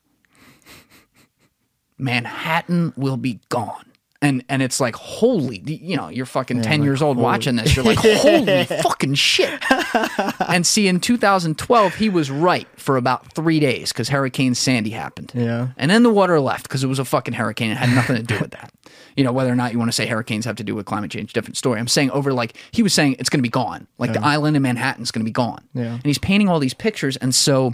Manhattan 1.98 2.92
will 2.96 3.16
be 3.16 3.40
gone. 3.48 3.87
And 4.20 4.44
and 4.48 4.62
it's 4.62 4.80
like, 4.80 4.96
holy, 4.96 5.60
you 5.64 5.96
know, 5.96 6.08
you're 6.08 6.26
fucking 6.26 6.62
10 6.62 6.80
like, 6.80 6.84
years 6.84 7.02
old 7.02 7.18
watching 7.18 7.54
this. 7.54 7.76
You're 7.76 7.84
like, 7.84 7.98
holy 8.02 8.64
fucking 8.64 9.14
shit. 9.14 9.62
and 10.48 10.66
see, 10.66 10.88
in 10.88 10.98
2012, 10.98 11.94
he 11.94 12.08
was 12.08 12.28
right 12.28 12.66
for 12.76 12.96
about 12.96 13.32
three 13.34 13.60
days 13.60 13.92
because 13.92 14.08
Hurricane 14.08 14.56
Sandy 14.56 14.90
happened. 14.90 15.30
Yeah. 15.36 15.68
And 15.76 15.88
then 15.88 16.02
the 16.02 16.10
water 16.10 16.40
left 16.40 16.64
because 16.64 16.82
it 16.82 16.88
was 16.88 16.98
a 16.98 17.04
fucking 17.04 17.34
hurricane. 17.34 17.70
It 17.70 17.76
had 17.76 17.94
nothing 17.94 18.16
to 18.16 18.22
do 18.22 18.40
with 18.40 18.50
that. 18.50 18.72
You 19.16 19.22
know, 19.22 19.32
whether 19.32 19.52
or 19.52 19.56
not 19.56 19.72
you 19.72 19.78
want 19.78 19.88
to 19.88 19.94
say 19.94 20.06
hurricanes 20.06 20.44
have 20.46 20.56
to 20.56 20.64
do 20.64 20.74
with 20.74 20.86
climate 20.86 21.12
change, 21.12 21.32
different 21.32 21.56
story. 21.56 21.78
I'm 21.78 21.88
saying 21.88 22.10
over 22.10 22.32
like, 22.32 22.56
he 22.72 22.82
was 22.82 22.92
saying 22.92 23.16
it's 23.20 23.30
going 23.30 23.38
to 23.38 23.42
be 23.42 23.48
gone. 23.48 23.86
Like 23.98 24.12
the 24.12 24.24
island 24.24 24.56
in 24.56 24.62
Manhattan's 24.62 25.12
going 25.12 25.22
to 25.22 25.28
be 25.28 25.32
gone. 25.32 25.62
Yeah. 25.74 25.92
And 25.92 26.04
he's 26.04 26.18
painting 26.18 26.48
all 26.48 26.58
these 26.58 26.74
pictures. 26.74 27.16
And 27.18 27.32
so 27.32 27.72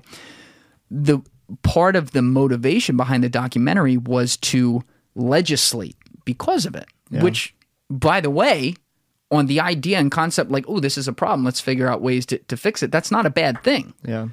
the 0.91 1.21
part 1.63 1.97
of 1.97 2.11
the 2.13 2.23
motivation 2.23 2.99
behind 2.99 3.25
the 3.25 3.29
documentary 3.31 3.97
was 3.97 4.37
to 4.39 4.83
legislate 5.15 5.97
because 6.25 6.67
of 6.67 6.75
it. 6.75 6.87
which, 7.23 7.55
by 7.91 8.21
the 8.21 8.31
way, 8.31 8.75
on 9.31 9.47
the 9.47 9.61
idea 9.61 9.99
and 9.99 10.11
concept, 10.11 10.51
like, 10.51 10.65
oh, 10.69 10.81
this 10.81 10.97
is 10.99 11.09
a 11.09 11.13
problem, 11.13 11.45
let's 11.45 11.61
figure 11.61 11.89
out 11.89 12.01
ways 12.01 12.27
to, 12.27 12.39
to 12.39 12.57
fix 12.57 12.83
it. 12.83 12.91
That's 12.91 13.11
not 13.11 13.27
a 13.27 13.31
bad 13.31 13.63
thing. 13.63 13.95
Yeah. 14.05 14.29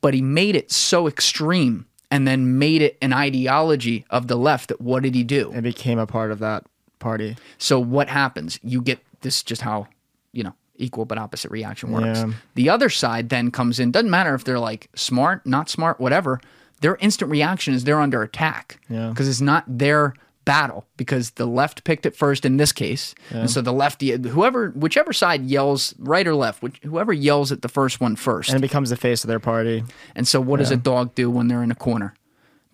But 0.00 0.14
he 0.14 0.22
made 0.22 0.56
it 0.56 0.70
so 0.70 1.06
extreme 1.06 1.86
and 2.10 2.28
then 2.28 2.58
made 2.58 2.82
it 2.82 2.96
an 3.02 3.12
ideology 3.12 4.04
of 4.10 4.28
the 4.28 4.36
left 4.36 4.68
that 4.68 4.80
what 4.80 5.02
did 5.02 5.14
he 5.14 5.24
do? 5.24 5.52
It 5.52 5.62
became 5.62 5.98
a 5.98 6.06
part 6.06 6.30
of 6.30 6.38
that 6.40 6.64
party. 6.98 7.36
So 7.58 7.80
what 7.80 8.08
happens? 8.08 8.60
You 8.62 8.80
get 8.80 9.00
this 9.22 9.42
just 9.42 9.62
how, 9.62 9.88
you 10.32 10.44
know, 10.44 10.54
equal 10.76 11.04
but 11.04 11.18
opposite 11.18 11.50
reaction 11.50 11.90
works. 11.90 12.20
Yeah. 12.20 12.32
The 12.54 12.68
other 12.68 12.90
side 12.90 13.28
then 13.30 13.50
comes 13.50 13.80
in, 13.80 13.90
doesn't 13.90 14.10
matter 14.10 14.34
if 14.34 14.44
they're 14.44 14.58
like 14.58 14.88
smart, 14.94 15.46
not 15.46 15.68
smart, 15.68 16.00
whatever. 16.00 16.40
Their 16.80 16.96
instant 16.96 17.30
reaction 17.30 17.74
is 17.74 17.84
they're 17.84 18.00
under 18.00 18.22
attack. 18.22 18.80
Yeah. 18.88 19.08
Because 19.08 19.28
it's 19.28 19.40
not 19.40 19.64
their 19.66 20.14
battle 20.44 20.86
because 20.96 21.32
the 21.32 21.46
left 21.46 21.84
picked 21.84 22.06
it 22.06 22.16
first 22.16 22.44
in 22.44 22.56
this 22.56 22.72
case. 22.72 23.14
And 23.30 23.50
so 23.50 23.60
the 23.60 23.72
left 23.72 24.02
whoever 24.02 24.70
whichever 24.70 25.12
side 25.12 25.44
yells 25.44 25.94
right 25.98 26.26
or 26.26 26.34
left, 26.34 26.62
which, 26.62 26.78
whoever 26.82 27.12
yells 27.12 27.52
at 27.52 27.62
the 27.62 27.68
first 27.68 28.00
one 28.00 28.16
first. 28.16 28.50
And 28.50 28.58
it 28.58 28.62
becomes 28.62 28.90
the 28.90 28.96
face 28.96 29.24
of 29.24 29.28
their 29.28 29.40
party. 29.40 29.84
And 30.14 30.26
so, 30.26 30.40
what 30.40 30.58
does 30.58 30.70
a 30.70 30.76
dog 30.76 31.14
do 31.14 31.30
when 31.30 31.48
they're 31.48 31.62
in 31.62 31.70
a 31.70 31.76
corner? 31.76 32.14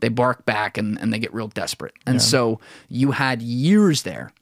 They 0.01 0.09
bark 0.09 0.47
back 0.47 0.79
and, 0.79 0.99
and 0.99 1.13
they 1.13 1.19
get 1.19 1.33
real 1.35 1.49
desperate. 1.49 1.95
And 2.07 2.23
so, 2.23 2.61
you 2.89 3.13
had 3.13 3.43
years 3.43 4.03
there, 4.03 4.33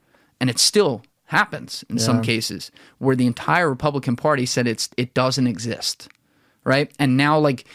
and 0.40 0.48
it 0.48 0.58
still 0.58 1.02
happens 1.26 1.84
in 1.90 1.98
some 1.98 2.22
cases 2.22 2.70
where 2.98 3.14
the 3.14 3.26
entire 3.26 3.68
Republican 3.68 4.16
Party 4.16 4.46
said 4.46 4.66
it's 4.66 4.88
it 4.96 5.12
doesn't 5.14 5.46
exist, 5.46 6.08
right? 6.64 6.90
And 6.98 7.16
now, 7.16 7.38
like, 7.38 7.66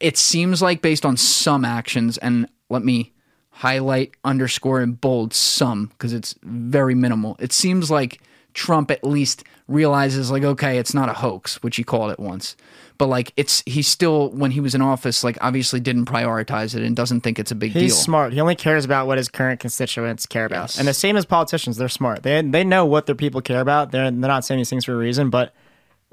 it 0.00 0.16
seems 0.16 0.62
like 0.62 0.80
based 0.80 1.04
on 1.04 1.16
some 1.16 1.64
actions, 1.64 2.18
and 2.18 2.48
let 2.70 2.84
me 2.84 3.12
highlight, 3.58 4.12
underscore, 4.24 4.80
and 4.80 5.00
bold 5.00 5.34
some 5.34 5.86
because 5.86 6.12
it's 6.12 6.36
very 6.42 6.94
minimal. 6.94 7.36
It 7.40 7.52
seems 7.52 7.90
like 7.90 8.20
Trump 8.54 8.88
at 8.88 9.02
least 9.02 9.42
realizes, 9.66 10.30
like, 10.30 10.44
okay, 10.44 10.78
it's 10.78 10.94
not 10.94 11.08
a 11.08 11.12
hoax, 11.12 11.60
which 11.60 11.74
he 11.74 11.82
called 11.82 12.12
it 12.12 12.20
once. 12.20 12.56
But 12.98 13.06
like, 13.06 13.32
it's 13.36 13.64
he 13.66 13.82
still 13.82 14.30
when 14.30 14.52
he 14.52 14.60
was 14.60 14.76
in 14.76 14.80
office, 14.80 15.24
like, 15.24 15.36
obviously 15.40 15.80
didn't 15.80 16.04
prioritize 16.04 16.76
it 16.76 16.84
and 16.84 16.94
doesn't 16.94 17.22
think 17.22 17.40
it's 17.40 17.50
a 17.50 17.56
big 17.56 17.72
He's 17.72 17.74
deal. 17.74 17.82
He's 17.82 17.98
smart. 17.98 18.32
He 18.32 18.40
only 18.40 18.54
cares 18.54 18.84
about 18.84 19.08
what 19.08 19.18
his 19.18 19.28
current 19.28 19.58
constituents 19.58 20.24
care 20.24 20.44
about. 20.44 20.70
Yes. 20.70 20.78
And 20.78 20.86
the 20.86 20.94
same 20.94 21.16
as 21.16 21.26
politicians, 21.26 21.78
they're 21.78 21.88
smart. 21.88 22.22
They 22.22 22.40
they 22.42 22.62
know 22.62 22.86
what 22.86 23.06
their 23.06 23.16
people 23.16 23.40
care 23.40 23.60
about. 23.60 23.90
They're 23.90 24.04
they're 24.04 24.12
not 24.12 24.44
saying 24.44 24.58
these 24.58 24.70
things 24.70 24.84
for 24.84 24.94
a 24.94 24.96
reason. 24.96 25.30
But 25.30 25.52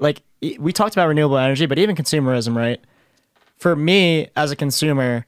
like 0.00 0.22
we 0.58 0.72
talked 0.72 0.96
about 0.96 1.06
renewable 1.06 1.38
energy, 1.38 1.66
but 1.66 1.78
even 1.78 1.94
consumerism, 1.94 2.56
right? 2.56 2.80
For 3.56 3.76
me 3.76 4.30
as 4.34 4.50
a 4.50 4.56
consumer, 4.56 5.26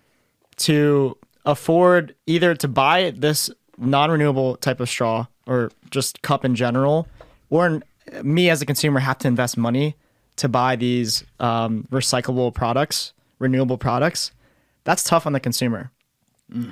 to 0.59 1.17
afford 1.49 2.15
either 2.27 2.55
to 2.55 2.69
buy 2.69 3.11
this 3.17 3.51
non-renewable 3.79 4.57
type 4.59 4.79
of 4.79 4.89
straw 4.89 5.27
or 5.47 5.73
just 5.91 6.23
cup 6.23 6.45
in 6.45 6.55
general, 6.55 7.09
or 7.51 7.81
me 8.23 8.51
as 8.51 8.63
a 8.63 8.67
consumer 8.67 9.01
have 9.01 9.19
to 9.19 9.27
invest 9.27 9.57
money 9.57 9.97
to 10.37 10.49
buy 10.49 10.77
these 10.77 11.25
um, 11.41 11.89
recyclable 11.91 12.55
products, 12.55 13.15
renewable 13.39 13.79
products. 13.79 14.31
That's 14.85 15.03
tough 15.03 15.27
on 15.27 15.33
the 15.33 15.41
consumer. 15.41 15.91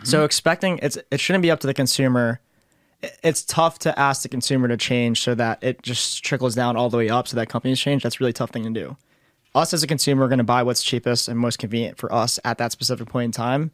So 0.04 0.24
expecting 0.24 0.78
it's 0.82 0.96
it 1.10 1.20
shouldn't 1.20 1.42
be 1.42 1.50
up 1.50 1.60
to 1.60 1.66
the 1.66 1.74
consumer. 1.74 2.40
It's 3.22 3.44
tough 3.44 3.78
to 3.80 3.98
ask 3.98 4.22
the 4.22 4.28
consumer 4.28 4.68
to 4.68 4.76
change 4.76 5.20
so 5.20 5.34
that 5.34 5.62
it 5.62 5.82
just 5.82 6.24
trickles 6.24 6.54
down 6.54 6.76
all 6.76 6.88
the 6.88 6.96
way 6.96 7.10
up 7.10 7.28
so 7.28 7.36
that 7.36 7.48
companies 7.48 7.78
change. 7.78 8.02
That's 8.02 8.16
a 8.16 8.20
really 8.20 8.32
tough 8.32 8.50
thing 8.50 8.64
to 8.64 8.70
do. 8.70 8.96
Us 9.54 9.74
as 9.74 9.82
a 9.82 9.86
consumer 9.86 10.24
are 10.24 10.28
going 10.28 10.38
to 10.38 10.44
buy 10.44 10.62
what's 10.62 10.82
cheapest 10.82 11.28
and 11.28 11.38
most 11.38 11.58
convenient 11.58 11.98
for 11.98 12.12
us 12.12 12.38
at 12.44 12.58
that 12.58 12.72
specific 12.72 13.08
point 13.08 13.26
in 13.26 13.32
time. 13.32 13.70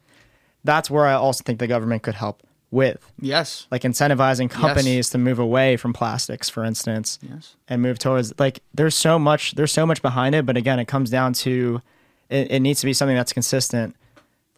That's 0.65 0.91
where 0.91 1.07
I 1.07 1.15
also 1.15 1.43
think 1.45 1.59
the 1.59 1.67
government 1.67 2.03
could 2.03 2.15
help 2.15 2.43
with, 2.71 3.11
yes, 3.21 3.67
like 3.71 3.83
incentivizing 3.83 4.49
companies 4.49 5.11
to 5.11 5.19
move 5.19 5.39
away 5.39 5.77
from 5.77 5.93
plastics, 5.93 6.49
for 6.49 6.65
instance, 6.65 7.19
Yes. 7.21 7.55
and 7.69 7.83
move 7.83 7.99
towards 7.99 8.33
like 8.39 8.61
there's 8.73 8.95
so 8.95 9.19
much 9.19 9.55
there's 9.57 9.73
so 9.73 9.85
much 9.85 10.01
behind 10.01 10.35
it. 10.35 10.47
But 10.47 10.57
again, 10.57 10.79
it 10.79 10.87
comes 10.87 11.11
down 11.11 11.35
to 11.35 11.83
it, 12.31 12.51
it 12.51 12.61
needs 12.61 12.81
to 12.81 12.87
be 12.87 12.95
something 12.95 13.17
that's 13.17 13.33
consistent 13.33 13.95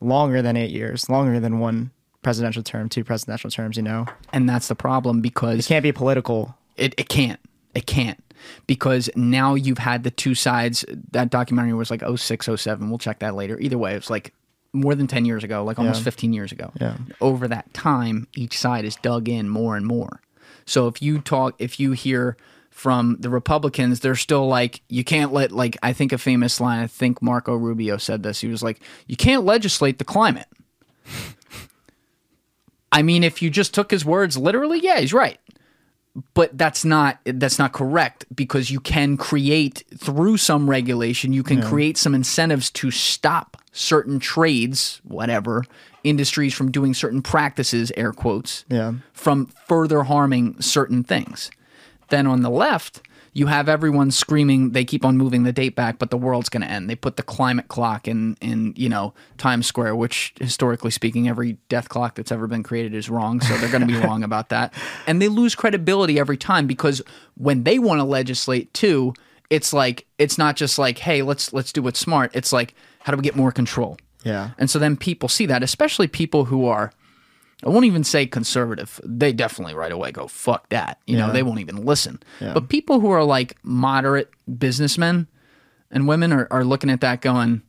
longer 0.00 0.42
than 0.42 0.56
eight 0.56 0.70
years, 0.70 1.08
longer 1.08 1.40
than 1.40 1.58
one 1.58 1.90
presidential 2.22 2.62
term, 2.62 2.88
two 2.88 3.02
presidential 3.02 3.50
terms. 3.50 3.76
You 3.76 3.82
know, 3.82 4.06
and 4.32 4.48
that's 4.48 4.68
the 4.68 4.76
problem 4.76 5.20
because 5.20 5.58
it 5.58 5.66
can't 5.68 5.82
be 5.82 5.90
political. 5.92 6.54
It, 6.76 6.94
it 6.98 7.08
can't. 7.08 7.40
It 7.74 7.86
can't. 7.86 8.22
Because 8.66 9.10
now 9.16 9.54
you've 9.54 9.78
had 9.78 10.04
the 10.04 10.10
two 10.12 10.34
sides. 10.36 10.84
That 11.12 11.30
documentary 11.30 11.72
was 11.74 11.90
like 11.90 12.02
06, 12.16 12.48
07. 12.56 12.88
We'll 12.90 12.98
check 12.98 13.18
that 13.20 13.34
later. 13.34 13.58
Either 13.58 13.78
way, 13.78 13.94
it's 13.94 14.10
like 14.10 14.32
more 14.74 14.94
than 14.94 15.06
10 15.06 15.24
years 15.24 15.44
ago, 15.44 15.64
like 15.64 15.78
almost 15.78 16.00
Yeah. 16.00 16.04
15 16.04 16.32
years 16.32 16.52
ago. 16.52 16.72
Yeah. 16.80 16.96
Over 17.20 17.48
that 17.48 17.72
time, 17.72 18.26
each 18.34 18.58
side 18.58 18.84
is 18.84 18.96
dug 18.96 19.28
in 19.28 19.48
more 19.48 19.76
and 19.76 19.86
more. 19.86 20.20
So 20.66 20.88
if 20.88 21.00
you 21.00 21.20
talk, 21.20 21.54
if 21.58 21.78
you 21.78 21.92
hear 21.92 22.36
from 22.70 23.16
the 23.20 23.30
Republicans, 23.30 24.00
they're 24.00 24.16
still 24.16 24.48
like, 24.48 24.82
you 24.88 25.04
can't 25.04 25.32
let, 25.32 25.52
like, 25.52 25.76
I 25.82 25.92
think 25.92 26.12
a 26.12 26.18
famous 26.18 26.60
line, 26.60 26.80
I 26.80 26.88
think 26.88 27.22
Marco 27.22 27.54
Rubio 27.54 27.98
said 27.98 28.22
this. 28.22 28.40
He 28.40 28.48
was 28.48 28.62
like, 28.62 28.80
you 29.06 29.16
can't 29.16 29.44
legislate 29.44 29.98
the 29.98 30.04
climate. 30.04 30.48
I 32.90 33.02
mean, 33.02 33.24
if 33.24 33.42
you 33.42 33.50
just 33.50 33.74
took 33.74 33.90
his 33.90 34.04
words 34.04 34.36
literally, 34.36 34.80
yeah, 34.80 35.00
he's 35.00 35.12
right 35.12 35.38
but 36.32 36.56
that's 36.56 36.84
not 36.84 37.18
that's 37.24 37.58
not 37.58 37.72
correct 37.72 38.24
because 38.34 38.70
you 38.70 38.78
can 38.78 39.16
create 39.16 39.82
through 39.96 40.36
some 40.36 40.70
regulation 40.70 41.32
you 41.32 41.42
can 41.42 41.60
create 41.60 41.98
some 41.98 42.14
incentives 42.14 42.70
to 42.70 42.90
stop 42.90 43.56
certain 43.76 44.18
trades 44.20 45.00
whatever 45.02 45.64
industries 46.04 46.54
from 46.54 46.70
doing 46.70 46.94
certain 46.94 47.20
practices 47.20 47.90
air 47.96 48.12
quotes 48.12 48.64
Yeah. 48.68 48.92
from 49.12 49.46
further 49.66 50.04
harming 50.04 50.60
certain 50.60 51.02
things. 51.02 51.50
Then 52.08 52.26
on 52.26 52.42
the 52.42 52.50
left 52.50 53.02
you 53.36 53.46
have 53.48 53.68
everyone 53.68 54.12
screaming 54.12 54.70
they 54.70 54.84
keep 54.84 55.04
on 55.04 55.16
moving 55.16 55.42
the 55.42 55.52
date 55.52 55.74
back 55.74 55.98
but 55.98 56.10
the 56.10 56.16
world's 56.16 56.48
going 56.48 56.60
to 56.62 56.70
end. 56.70 56.88
They 56.88 56.94
put 56.94 57.16
the 57.16 57.24
climate 57.24 57.66
clock 57.66 58.06
in 58.06 58.36
in 58.40 58.74
you 58.76 58.88
know 58.88 59.12
times 59.38 59.66
square 59.66 59.96
which 59.96 60.34
historically 60.38 60.92
speaking 60.92 61.28
every 61.28 61.54
death 61.68 61.88
clock 61.88 62.14
that's 62.14 62.30
ever 62.30 62.46
been 62.46 62.62
created 62.62 62.94
is 62.94 63.10
wrong 63.10 63.40
so 63.40 63.56
they're 63.56 63.70
going 63.72 63.80
to 63.80 63.88
be 63.92 63.96
wrong 63.98 64.22
about 64.30 64.50
that. 64.50 64.72
And 65.08 65.20
they 65.20 65.26
lose 65.26 65.56
credibility 65.56 66.20
every 66.20 66.36
time 66.36 66.68
because 66.68 67.02
when 67.36 67.64
they 67.64 67.80
want 67.80 67.98
to 67.98 68.04
legislate 68.04 68.72
too 68.72 69.14
it's 69.50 69.72
like 69.72 70.06
it's 70.16 70.38
not 70.38 70.54
just 70.54 70.78
like 70.78 70.98
hey 70.98 71.22
let's 71.22 71.52
let's 71.52 71.72
do 71.72 71.82
what's 71.82 71.98
smart. 71.98 72.30
It's 72.34 72.52
like 72.52 72.74
how 73.04 73.12
do 73.12 73.16
we 73.16 73.22
get 73.22 73.36
more 73.36 73.52
control 73.52 73.96
Yeah. 74.24 74.50
and 74.58 74.68
so 74.68 74.78
then 74.78 74.96
people 74.96 75.28
see 75.28 75.46
that, 75.46 75.62
especially 75.62 76.08
people 76.08 76.46
who 76.46 76.66
are, 76.66 76.90
I 77.64 77.68
won't 77.68 77.84
even 77.86 78.04
say 78.04 78.26
conservative. 78.26 79.00
They 79.04 79.32
definitely 79.32 79.74
right 79.74 79.92
away 79.92 80.10
go, 80.12 80.26
fuck 80.26 80.68
that. 80.70 80.98
You 81.06 81.16
know, 81.16 81.30
they 81.32 81.42
won't 81.42 81.60
even 81.60 81.84
listen. 81.84 82.18
But 82.40 82.68
people 82.68 83.00
who 83.00 83.10
are 83.10 83.24
like 83.24 83.56
moderate 83.62 84.30
businessmen 84.58 85.28
and 85.90 86.08
women 86.08 86.32
are, 86.32 86.48
are 86.50 86.64
looking 86.64 86.90
at 86.90 87.00
that 87.00 87.20
going, 87.20 87.62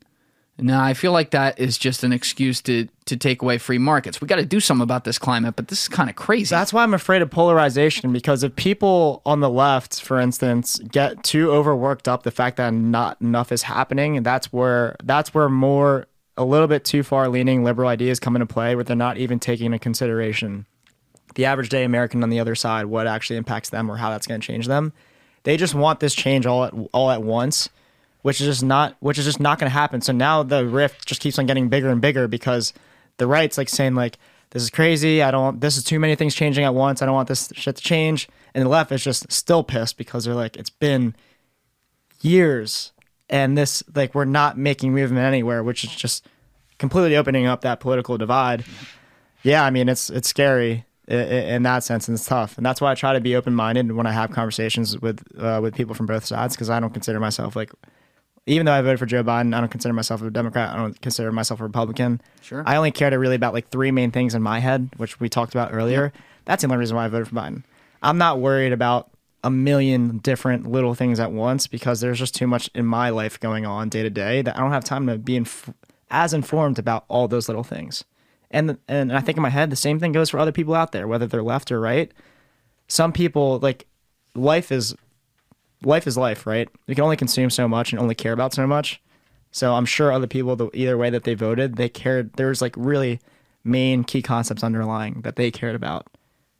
no, 0.57 0.79
I 0.79 0.93
feel 0.93 1.11
like 1.11 1.31
that 1.31 1.59
is 1.59 1.77
just 1.77 2.03
an 2.03 2.13
excuse 2.13 2.61
to 2.61 2.87
to 3.05 3.17
take 3.17 3.41
away 3.41 3.57
free 3.57 3.77
markets. 3.77 4.21
We 4.21 4.27
got 4.27 4.37
to 4.37 4.45
do 4.45 4.59
something 4.59 4.83
about 4.83 5.03
this 5.03 5.19
climate, 5.19 5.55
but 5.55 5.67
this 5.67 5.83
is 5.83 5.87
kind 5.87 6.09
of 6.09 6.15
crazy. 6.15 6.55
That's 6.55 6.71
why 6.71 6.81
I'm 6.81 6.93
afraid 6.93 7.21
of 7.21 7.29
polarization 7.29 8.13
because 8.13 8.41
if 8.41 8.55
people 8.55 9.21
on 9.25 9.41
the 9.41 9.49
left, 9.49 10.01
for 10.01 10.19
instance, 10.19 10.79
get 10.79 11.23
too 11.23 11.51
overworked 11.51 12.07
up 12.07 12.23
the 12.23 12.31
fact 12.31 12.57
that 12.57 12.73
not 12.73 13.19
enough 13.21 13.51
is 13.51 13.63
happening, 13.63 14.17
and 14.17 14.25
that's 14.25 14.53
where 14.53 14.95
that's 15.03 15.33
where 15.33 15.49
more 15.49 16.07
a 16.37 16.45
little 16.45 16.67
bit 16.67 16.85
too 16.85 17.03
far 17.03 17.27
leaning 17.29 17.63
liberal 17.63 17.89
ideas 17.89 18.19
come 18.19 18.35
into 18.35 18.45
play 18.45 18.75
where 18.75 18.83
they're 18.83 18.95
not 18.95 19.17
even 19.17 19.39
taking 19.39 19.67
into 19.67 19.79
consideration 19.79 20.65
the 21.35 21.45
average 21.45 21.69
day 21.69 21.83
American 21.83 22.23
on 22.23 22.29
the 22.29 22.39
other 22.39 22.55
side, 22.55 22.85
what 22.85 23.07
actually 23.07 23.37
impacts 23.37 23.69
them 23.69 23.89
or 23.91 23.97
how 23.97 24.09
that's 24.09 24.25
going 24.25 24.39
to 24.39 24.45
change 24.45 24.67
them. 24.67 24.93
They 25.43 25.57
just 25.57 25.75
want 25.75 25.99
this 25.99 26.15
change 26.15 26.45
all 26.45 26.63
at 26.63 26.73
all 26.91 27.11
at 27.11 27.21
once, 27.21 27.69
which 28.25 28.41
is 28.41 28.47
just 28.47 28.63
not 28.63 28.95
which 29.01 29.19
is 29.19 29.25
just 29.25 29.39
not 29.39 29.59
going 29.59 29.69
to 29.69 29.73
happen. 29.73 30.01
So 30.01 30.11
now 30.11 30.41
the 30.41 30.65
rift 30.65 31.05
just 31.05 31.21
keeps 31.21 31.37
on 31.37 31.45
getting 31.45 31.69
bigger 31.69 31.89
and 31.89 32.01
bigger 32.01 32.27
because 32.27 32.73
the 33.17 33.27
right's 33.27 33.55
like 33.55 33.69
saying 33.69 33.93
like 33.93 34.17
this 34.49 34.63
is 34.63 34.71
crazy. 34.71 35.21
I 35.21 35.29
don't. 35.29 35.61
This 35.61 35.77
is 35.77 35.83
too 35.83 35.99
many 35.99 36.15
things 36.15 36.33
changing 36.33 36.63
at 36.63 36.73
once. 36.73 37.03
I 37.03 37.05
don't 37.05 37.13
want 37.13 37.27
this 37.27 37.51
shit 37.53 37.75
to 37.75 37.83
change. 37.83 38.27
And 38.55 38.65
the 38.65 38.69
left 38.69 38.91
is 38.91 39.03
just 39.03 39.31
still 39.31 39.63
pissed 39.63 39.99
because 39.99 40.25
they're 40.25 40.33
like 40.33 40.57
it's 40.57 40.71
been 40.71 41.15
years 42.21 42.93
and 43.29 43.55
this 43.55 43.83
like 43.93 44.15
we're 44.15 44.25
not 44.25 44.57
making 44.57 44.91
movement 44.91 45.23
anywhere, 45.23 45.63
which 45.63 45.83
is 45.83 45.95
just 45.95 46.25
completely 46.79 47.15
opening 47.15 47.45
up 47.45 47.61
that 47.61 47.79
political 47.79 48.17
divide. 48.17 48.65
Yeah, 49.43 49.63
I 49.63 49.69
mean 49.69 49.87
it's 49.87 50.09
it's 50.09 50.27
scary 50.27 50.85
in 51.07 51.61
that 51.61 51.83
sense, 51.83 52.07
and 52.07 52.17
it's 52.17 52.25
tough, 52.25 52.57
and 52.57 52.65
that's 52.65 52.81
why 52.81 52.89
I 52.89 52.95
try 52.95 53.13
to 53.13 53.21
be 53.21 53.35
open 53.35 53.53
minded 53.53 53.91
when 53.91 54.07
I 54.07 54.13
have 54.13 54.31
conversations 54.31 54.99
with 54.99 55.23
uh, 55.39 55.59
with 55.61 55.75
people 55.75 55.93
from 55.93 56.07
both 56.07 56.25
sides 56.25 56.55
because 56.55 56.71
I 56.71 56.79
don't 56.79 56.91
consider 56.91 57.19
myself 57.19 57.55
like, 57.55 57.71
even 58.47 58.65
though 58.65 58.73
I 58.73 58.81
voted 58.81 58.99
for 58.99 59.05
Joe 59.05 59.23
Biden, 59.23 59.55
I 59.55 59.59
don't 59.59 59.69
consider 59.69 59.93
myself 59.93 60.21
a 60.21 60.29
Democrat. 60.29 60.69
I 60.69 60.77
don't 60.77 60.99
consider 61.01 61.31
myself 61.31 61.59
a 61.59 61.63
Republican. 61.63 62.21
Sure. 62.41 62.63
I 62.65 62.75
only 62.75 62.91
cared 62.91 63.13
really 63.13 63.35
about 63.35 63.53
like 63.53 63.69
three 63.69 63.91
main 63.91 64.11
things 64.11 64.35
in 64.35 64.43
my 64.43 64.59
head, 64.59 64.89
which 64.97 65.19
we 65.19 65.29
talked 65.29 65.55
about 65.55 65.73
earlier. 65.73 66.13
That's 66.45 66.61
the 66.61 66.67
only 66.67 66.77
reason 66.77 66.95
why 66.95 67.05
I 67.05 67.07
voted 67.07 67.27
for 67.27 67.35
Biden. 67.35 67.63
I'm 68.03 68.17
not 68.19 68.39
worried 68.39 68.71
about 68.71 69.09
a 69.43 69.49
million 69.49 70.19
different 70.19 70.67
little 70.67 70.93
things 70.93 71.19
at 71.19 71.31
once 71.31 71.67
because 71.67 72.01
there's 72.01 72.19
just 72.19 72.35
too 72.35 72.47
much 72.47 72.69
in 72.75 72.85
my 72.85 73.09
life 73.09 73.39
going 73.39 73.65
on 73.65 73.89
day 73.89 74.03
to 74.03 74.09
day 74.09 74.41
that 74.41 74.55
I 74.55 74.59
don't 74.59 74.71
have 74.71 74.83
time 74.83 75.07
to 75.07 75.17
be 75.17 75.35
inf- 75.35 75.71
as 76.11 76.33
informed 76.33 76.77
about 76.77 77.05
all 77.07 77.27
those 77.27 77.47
little 77.47 77.63
things. 77.63 78.03
And 78.51 78.77
and 78.87 79.11
I 79.11 79.21
think 79.21 79.37
in 79.37 79.43
my 79.43 79.49
head 79.49 79.69
the 79.69 79.75
same 79.75 79.99
thing 79.99 80.11
goes 80.11 80.29
for 80.29 80.39
other 80.39 80.51
people 80.51 80.75
out 80.75 80.91
there, 80.91 81.07
whether 81.07 81.25
they're 81.25 81.43
left 81.43 81.71
or 81.71 81.79
right. 81.79 82.11
some 82.87 83.11
people 83.11 83.59
like 83.59 83.87
life 84.35 84.71
is 84.71 84.95
life 85.83 86.07
is 86.07 86.17
life, 86.17 86.45
right? 86.47 86.69
You 86.87 86.95
can 86.95 87.03
only 87.03 87.17
consume 87.17 87.49
so 87.49 87.67
much 87.67 87.91
and 87.91 87.99
only 88.01 88.15
care 88.15 88.33
about 88.33 88.53
so 88.53 88.65
much. 88.67 89.01
So 89.51 89.73
I'm 89.75 89.85
sure 89.85 90.11
other 90.11 90.27
people, 90.27 90.55
the 90.55 90.69
either 90.73 90.97
way 90.97 91.09
that 91.09 91.23
they 91.23 91.33
voted, 91.33 91.75
they 91.77 91.89
cared. 91.89 92.33
There's 92.33 92.61
like 92.61 92.73
really 92.77 93.19
main 93.63 94.03
key 94.03 94.21
concepts 94.21 94.63
underlying 94.63 95.21
that 95.21 95.37
they 95.37 95.49
cared 95.51 95.75
about, 95.75 96.07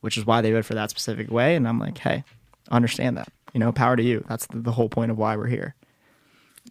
which 0.02 0.18
is 0.18 0.26
why 0.26 0.42
they 0.42 0.52
voted 0.52 0.66
for 0.66 0.76
that 0.76 0.90
specific 0.90 1.30
way. 1.30 1.56
And 1.56 1.68
I'm 1.68 1.80
like, 1.80 1.98
hey, 1.98 2.24
understand 2.72 3.18
that. 3.18 3.28
You 3.54 3.60
know, 3.60 3.72
power 3.72 3.96
to 3.96 4.04
you. 4.04 4.24
That's 4.30 4.48
the, 4.48 4.60
the 4.60 4.72
whole 4.72 4.90
point 4.90 5.12
of 5.12 5.18
why 5.18 5.36
we're 5.36 5.48
here. 5.48 5.76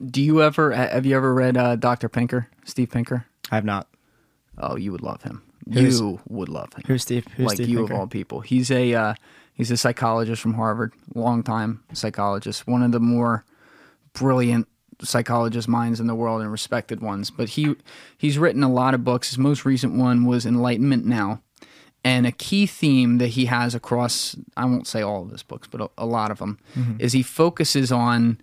Do 0.05 0.21
you 0.21 0.43
ever 0.43 0.73
have 0.73 1.07
you 1.07 1.17
ever 1.17 1.33
read 1.33 1.57
uh, 1.57 1.77
Dr. 1.77 2.09
Pinker, 2.09 2.49
Steve 2.65 2.91
Pinker? 2.91 3.27
I 3.51 3.55
have 3.55 3.65
not. 3.65 3.87
Oh, 4.59 4.77
you 4.77 4.93
would 4.93 5.03
love 5.03 5.23
him. 5.23 5.43
Who's- 5.73 6.01
you 6.01 6.21
would 6.29 6.49
love 6.49 6.73
him. 6.75 6.83
Who's 6.87 7.03
Steve? 7.03 7.27
Who's 7.37 7.47
like 7.47 7.57
Steve 7.57 7.69
you 7.69 7.79
Pinker? 7.79 7.95
of 7.95 8.01
all 8.01 8.07
people. 8.07 8.41
He's 8.41 8.71
a 8.71 8.93
uh, 8.95 9.15
he's 9.55 9.71
a 9.71 9.77
psychologist 9.77 10.43
from 10.43 10.55
Harvard, 10.55 10.93
long 11.15 11.43
time 11.43 11.83
psychologist, 11.93 12.67
one 12.67 12.83
of 12.83 12.93
the 12.93 13.01
more 13.01 13.45
brilliant 14.13 14.69
psychologist 15.01 15.69
minds 15.69 16.01
in 16.01 16.07
the 16.07 16.15
world 16.15 16.43
and 16.43 16.53
respected 16.53 17.01
ones. 17.01 17.31
But 17.31 17.51
he 17.51 17.75
he's 18.19 18.39
written 18.39 18.63
a 18.63 18.71
lot 18.71 18.95
of 18.95 19.05
books. 19.05 19.31
His 19.31 19.39
most 19.39 19.65
recent 19.65 19.95
one 19.95 20.25
was 20.25 20.45
Enlightenment 20.45 21.07
Now. 21.07 21.41
And 22.07 22.27
a 22.27 22.33
key 22.33 22.67
theme 22.67 23.17
that 23.17 23.29
he 23.29 23.47
has 23.47 23.75
across, 23.75 24.37
I 24.59 24.67
won't 24.67 24.87
say 24.87 25.01
all 25.01 25.23
of 25.23 25.31
his 25.31 25.43
books, 25.43 25.67
but 25.67 25.81
a, 25.81 25.91
a 25.97 26.05
lot 26.05 26.31
of 26.31 26.39
them, 26.39 26.59
mm-hmm. 26.77 27.01
is 27.01 27.15
he 27.15 27.23
focuses 27.23 27.91
on 27.91 28.39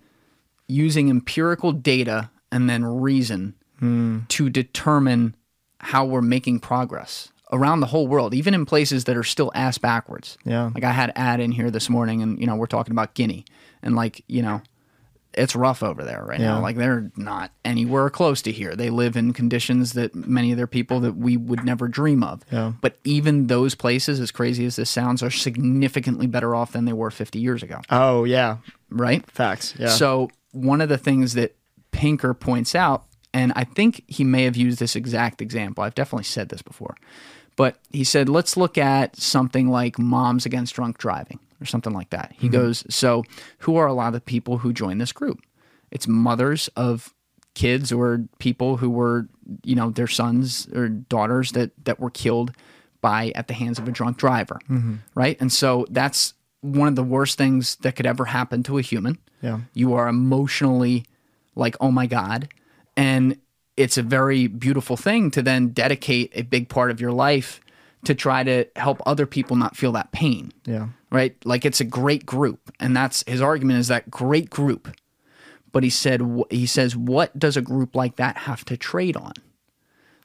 using 0.66 1.08
empirical 1.08 1.70
data 1.70 2.30
and 2.50 2.68
then 2.68 2.84
reason 2.84 3.54
hmm. 3.78 4.20
to 4.28 4.50
determine 4.50 5.36
how 5.78 6.04
we're 6.04 6.20
making 6.20 6.58
progress 6.58 7.31
around 7.52 7.80
the 7.80 7.86
whole 7.86 8.08
world, 8.08 8.32
even 8.34 8.54
in 8.54 8.64
places 8.66 9.04
that 9.04 9.16
are 9.16 9.22
still 9.22 9.52
ass 9.54 9.76
backwards. 9.78 10.38
Yeah. 10.44 10.70
Like 10.74 10.84
I 10.84 10.90
had 10.92 11.12
ad 11.14 11.38
in 11.38 11.52
here 11.52 11.70
this 11.70 11.88
morning 11.90 12.22
and 12.22 12.40
you 12.40 12.46
know, 12.46 12.56
we're 12.56 12.66
talking 12.66 12.92
about 12.92 13.14
Guinea 13.14 13.44
and 13.82 13.94
like, 13.94 14.24
you 14.26 14.40
know, 14.42 14.62
it's 15.34 15.56
rough 15.56 15.82
over 15.82 16.02
there 16.04 16.22
right 16.24 16.40
Yeah. 16.40 16.46
now. 16.54 16.60
Like 16.60 16.76
they're 16.76 17.10
not 17.16 17.50
anywhere 17.64 18.10
close 18.10 18.42
to 18.42 18.52
here. 18.52 18.74
They 18.76 18.90
live 18.90 19.16
in 19.16 19.32
conditions 19.32 19.92
that 19.94 20.14
many 20.14 20.50
of 20.50 20.56
their 20.58 20.66
people 20.66 21.00
that 21.00 21.16
we 21.16 21.36
would 21.36 21.64
never 21.64 21.88
dream 21.88 22.22
of. 22.22 22.42
Yeah. 22.50 22.72
But 22.80 22.96
even 23.04 23.46
those 23.46 23.74
places, 23.74 24.20
as 24.20 24.30
crazy 24.30 24.64
as 24.66 24.76
this 24.76 24.90
sounds, 24.90 25.22
are 25.22 25.30
significantly 25.30 26.26
better 26.26 26.54
off 26.54 26.72
than 26.72 26.84
they 26.84 26.92
were 26.92 27.10
50 27.10 27.38
years 27.38 27.62
ago. 27.62 27.80
Oh 27.90 28.24
yeah, 28.24 28.58
Right? 28.90 29.24
facts. 29.30 29.74
Yeah. 29.78 29.88
So 29.88 30.30
one 30.52 30.80
of 30.80 30.88
the 30.90 30.98
things 30.98 31.32
that 31.34 31.54
Pinker 31.92 32.34
points 32.34 32.74
out, 32.74 33.04
and 33.34 33.52
I 33.56 33.64
think 33.64 34.02
he 34.08 34.24
may 34.24 34.44
have 34.44 34.56
used 34.56 34.78
this 34.78 34.94
exact 34.96 35.40
example. 35.40 35.82
I've 35.84 35.94
definitely 35.94 36.24
said 36.24 36.50
this 36.50 36.60
before, 36.60 36.94
but 37.56 37.76
he 37.90 38.04
said, 38.04 38.28
let's 38.28 38.56
look 38.56 38.78
at 38.78 39.16
something 39.16 39.68
like 39.68 39.98
Moms 39.98 40.46
Against 40.46 40.74
Drunk 40.74 40.98
Driving 40.98 41.38
or 41.60 41.66
something 41.66 41.92
like 41.92 42.10
that. 42.10 42.32
He 42.38 42.48
mm-hmm. 42.48 42.56
goes, 42.56 42.84
so 42.88 43.24
who 43.58 43.76
are 43.76 43.86
a 43.86 43.92
lot 43.92 44.08
of 44.08 44.14
the 44.14 44.20
people 44.20 44.58
who 44.58 44.72
join 44.72 44.98
this 44.98 45.12
group? 45.12 45.40
It's 45.90 46.08
mothers 46.08 46.68
of 46.76 47.14
kids 47.54 47.92
or 47.92 48.24
people 48.38 48.78
who 48.78 48.90
were, 48.90 49.28
you 49.62 49.74
know, 49.74 49.90
their 49.90 50.06
sons 50.06 50.66
or 50.74 50.88
daughters 50.88 51.52
that 51.52 51.72
that 51.84 52.00
were 52.00 52.10
killed 52.10 52.52
by 53.02 53.32
at 53.34 53.48
the 53.48 53.54
hands 53.54 53.78
of 53.78 53.86
a 53.86 53.90
drunk 53.90 54.16
driver, 54.16 54.58
mm-hmm. 54.70 54.96
right? 55.14 55.36
And 55.40 55.52
so 55.52 55.86
that's 55.90 56.34
one 56.62 56.88
of 56.88 56.96
the 56.96 57.02
worst 57.02 57.36
things 57.36 57.76
that 57.76 57.96
could 57.96 58.06
ever 58.06 58.24
happen 58.24 58.62
to 58.62 58.78
a 58.78 58.82
human. 58.82 59.18
Yeah. 59.42 59.60
You 59.74 59.94
are 59.94 60.08
emotionally 60.08 61.04
like, 61.54 61.76
oh 61.80 61.90
my 61.90 62.06
God. 62.06 62.48
And 62.96 63.36
it's 63.76 63.96
a 63.96 64.02
very 64.02 64.46
beautiful 64.46 64.96
thing 64.96 65.30
to 65.32 65.42
then 65.42 65.68
dedicate 65.68 66.32
a 66.34 66.42
big 66.42 66.68
part 66.68 66.90
of 66.90 67.00
your 67.00 67.12
life 67.12 67.60
to 68.04 68.14
try 68.14 68.42
to 68.42 68.66
help 68.76 69.00
other 69.06 69.26
people 69.26 69.56
not 69.56 69.76
feel 69.76 69.92
that 69.92 70.12
pain. 70.12 70.52
yeah. 70.64 70.88
Right? 71.10 71.36
Like 71.44 71.66
it's 71.66 71.80
a 71.80 71.84
great 71.84 72.24
group. 72.24 72.72
And 72.80 72.96
that's 72.96 73.22
his 73.26 73.42
argument 73.42 73.78
is 73.78 73.88
that 73.88 74.10
great 74.10 74.48
group. 74.48 74.88
But 75.70 75.84
he 75.84 75.90
said 75.90 76.22
he 76.50 76.66
says 76.66 76.96
what 76.96 77.38
does 77.38 77.56
a 77.56 77.62
group 77.62 77.94
like 77.94 78.16
that 78.16 78.38
have 78.38 78.64
to 78.66 78.76
trade 78.76 79.16
on? 79.16 79.32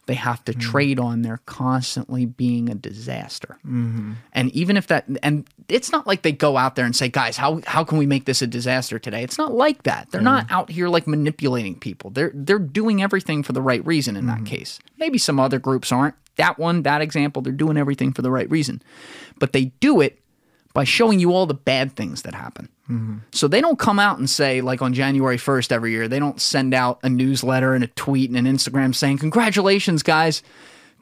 They 0.08 0.16
have 0.16 0.44
to 0.46 0.54
mm. 0.54 0.60
trade 0.60 1.00
on 1.00 1.22
their 1.22 1.40
constantly 1.46 2.26
being 2.26 2.70
a 2.70 2.76
disaster. 2.76 3.58
Mm-hmm. 3.66 4.14
And 4.34 4.52
even 4.52 4.78
if 4.78 4.88
that, 4.88 5.06
and 5.22 5.48
it's 5.68 5.92
not 5.92 6.08
like 6.08 6.22
they 6.22 6.32
go 6.32 6.58
out 6.58 6.76
there 6.76 6.86
and 6.86 6.96
say, 6.96 7.10
guys, 7.10 7.38
how, 7.38 7.62
how 7.68 7.84
can 7.84 7.98
we 7.98 8.06
make 8.06 8.26
this 8.26 8.42
a 8.42 8.48
disaster 8.48 9.00
today? 9.00 9.22
It's 9.22 9.38
not 9.38 9.54
like 9.54 9.84
that. 9.84 10.10
They're 10.12 10.22
not 10.22 10.48
mm. 10.48 10.52
out 10.52 10.72
here 10.72 10.88
like 10.88 11.08
manipulating 11.08 11.78
people. 11.78 12.10
They're, 12.10 12.32
they're 12.34 12.58
doing 12.58 13.04
everything 13.04 13.44
for 13.44 13.52
the 13.52 13.62
right 13.62 13.86
reason 13.86 14.16
in 14.16 14.28
that 14.28 14.38
mm-hmm. 14.38 14.46
case. 14.46 14.80
Maybe 14.98 15.18
some 15.18 15.40
other 15.40 15.60
groups 15.60 15.92
aren't. 15.92 16.16
That 16.38 16.58
one, 16.58 16.84
that 16.84 17.02
example, 17.02 17.42
they're 17.42 17.52
doing 17.52 17.78
everything 17.78 18.14
for 18.14 18.22
the 18.22 18.32
right 18.32 18.50
reason. 18.50 18.82
But 19.40 19.54
they 19.54 19.66
do 19.82 20.02
it 20.02 20.20
by 20.78 20.84
showing 20.84 21.20
you 21.20 21.34
all 21.34 21.48
the 21.48 21.56
bad 21.56 21.94
things 21.94 22.22
that 22.22 22.36
happen. 22.36 22.70
So 23.32 23.48
they 23.48 23.62
don't 23.62 23.80
come 23.80 23.98
out 23.98 24.20
and 24.20 24.30
say, 24.30 24.62
like 24.62 24.80
on 24.84 24.94
January 24.94 25.38
1st 25.38 25.72
every 25.72 25.90
year, 25.90 26.08
they 26.08 26.20
don't 26.20 26.40
send 26.40 26.76
out 26.76 27.00
a 27.02 27.10
newsletter 27.10 27.74
and 27.74 27.84
a 27.84 27.88
tweet 27.88 28.30
and 28.30 28.38
an 28.38 28.46
Instagram 28.46 28.94
saying, 28.94 29.18
Congratulations, 29.18 30.04
guys. 30.04 30.44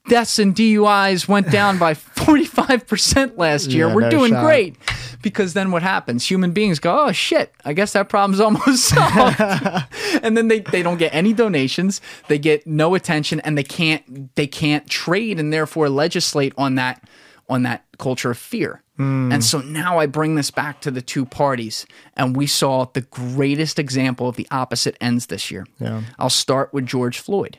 Deaths 0.08 0.40
and 0.40 0.56
DUIs 0.56 1.28
went 1.28 1.52
down 1.52 1.78
by 1.78 1.94
45% 1.94 3.38
last 3.38 3.72
year. 3.72 3.90
Yeah, 3.90 3.96
We're 3.96 4.02
no 4.04 4.10
doing 4.12 4.32
shot. 4.32 4.46
great. 4.46 4.78
Because 5.22 5.54
then 5.54 5.72
what 5.72 5.84
happens? 5.84 6.26
Human 6.26 6.52
beings 6.52 6.80
go, 6.80 7.08
oh 7.08 7.12
shit, 7.12 7.54
I 7.66 7.74
guess 7.74 7.92
that 7.92 8.08
problem's 8.08 8.40
almost 8.48 8.86
solved. 8.86 9.42
and 10.24 10.38
then 10.38 10.48
they, 10.48 10.62
they 10.62 10.84
don't 10.84 11.00
get 11.00 11.14
any 11.14 11.34
donations, 11.34 12.00
they 12.30 12.38
get 12.40 12.66
no 12.66 12.96
attention, 12.96 13.42
and 13.42 13.58
they 13.58 13.64
can't 13.64 14.34
they 14.36 14.48
can't 14.48 14.90
trade 14.90 15.38
and 15.38 15.52
therefore 15.52 15.90
legislate 15.90 16.54
on 16.58 16.76
that 16.76 17.04
on 17.50 17.64
that 17.64 17.86
culture 17.98 18.32
of 18.32 18.38
fear. 18.38 18.82
And 18.98 19.44
so 19.44 19.60
now 19.60 20.00
I 20.00 20.06
bring 20.06 20.36
this 20.36 20.52
back 20.52 20.80
to 20.82 20.90
the 20.90 21.02
two 21.02 21.26
parties, 21.26 21.86
and 22.16 22.34
we 22.34 22.48
saw 22.48 22.86
the 22.86 23.02
greatest 23.02 23.78
example 23.78 24.30
of 24.30 24.38
the 24.38 24.48
opposite 24.52 24.96
ends 25.02 25.26
this 25.26 25.52
year. 25.52 25.66
Yeah. 25.80 26.04
I'll 26.18 26.30
start 26.30 26.74
with 26.74 26.86
George 26.86 27.20
Floyd. 27.20 27.58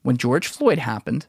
When 0.00 0.16
George 0.16 0.46
Floyd 0.48 0.78
happened, 0.78 1.26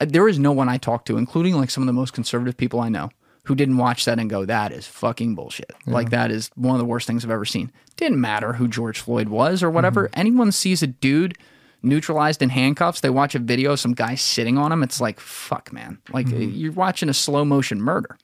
uh, 0.00 0.06
there 0.08 0.26
is 0.28 0.38
no 0.38 0.52
one 0.52 0.70
I 0.70 0.78
talked 0.78 1.06
to, 1.08 1.18
including 1.18 1.56
like 1.56 1.68
some 1.70 1.82
of 1.82 1.86
the 1.88 1.92
most 1.92 2.14
conservative 2.14 2.56
people 2.56 2.80
I 2.80 2.88
know, 2.88 3.10
who 3.44 3.54
didn't 3.54 3.76
watch 3.76 4.06
that 4.06 4.18
and 4.18 4.30
go, 4.30 4.46
that 4.46 4.72
is 4.72 4.86
fucking 4.86 5.34
bullshit. 5.34 5.72
Like, 5.86 6.08
that 6.10 6.30
is 6.30 6.50
one 6.54 6.74
of 6.74 6.78
the 6.78 6.86
worst 6.86 7.06
things 7.06 7.22
I've 7.24 7.30
ever 7.30 7.44
seen. 7.44 7.70
Didn't 7.96 8.20
matter 8.20 8.54
who 8.54 8.66
George 8.66 9.00
Floyd 9.00 9.28
was 9.28 9.62
or 9.62 9.70
whatever. 9.70 10.08
Anyone 10.14 10.52
sees 10.52 10.82
a 10.82 10.86
dude 10.86 11.36
neutralized 11.82 12.42
in 12.42 12.50
handcuffs, 12.50 13.00
they 13.00 13.10
watch 13.10 13.34
a 13.34 13.38
video 13.38 13.72
of 13.72 13.80
some 13.80 13.94
guy 13.94 14.14
sitting 14.14 14.58
on 14.58 14.72
him, 14.72 14.82
it's 14.82 15.00
like, 15.00 15.20
fuck, 15.20 15.72
man. 15.72 15.98
Like, 16.12 16.26
mm-hmm. 16.26 16.54
you're 16.54 16.72
watching 16.72 17.08
a 17.08 17.14
slow 17.14 17.44
motion 17.44 17.80
murder. 17.80 18.18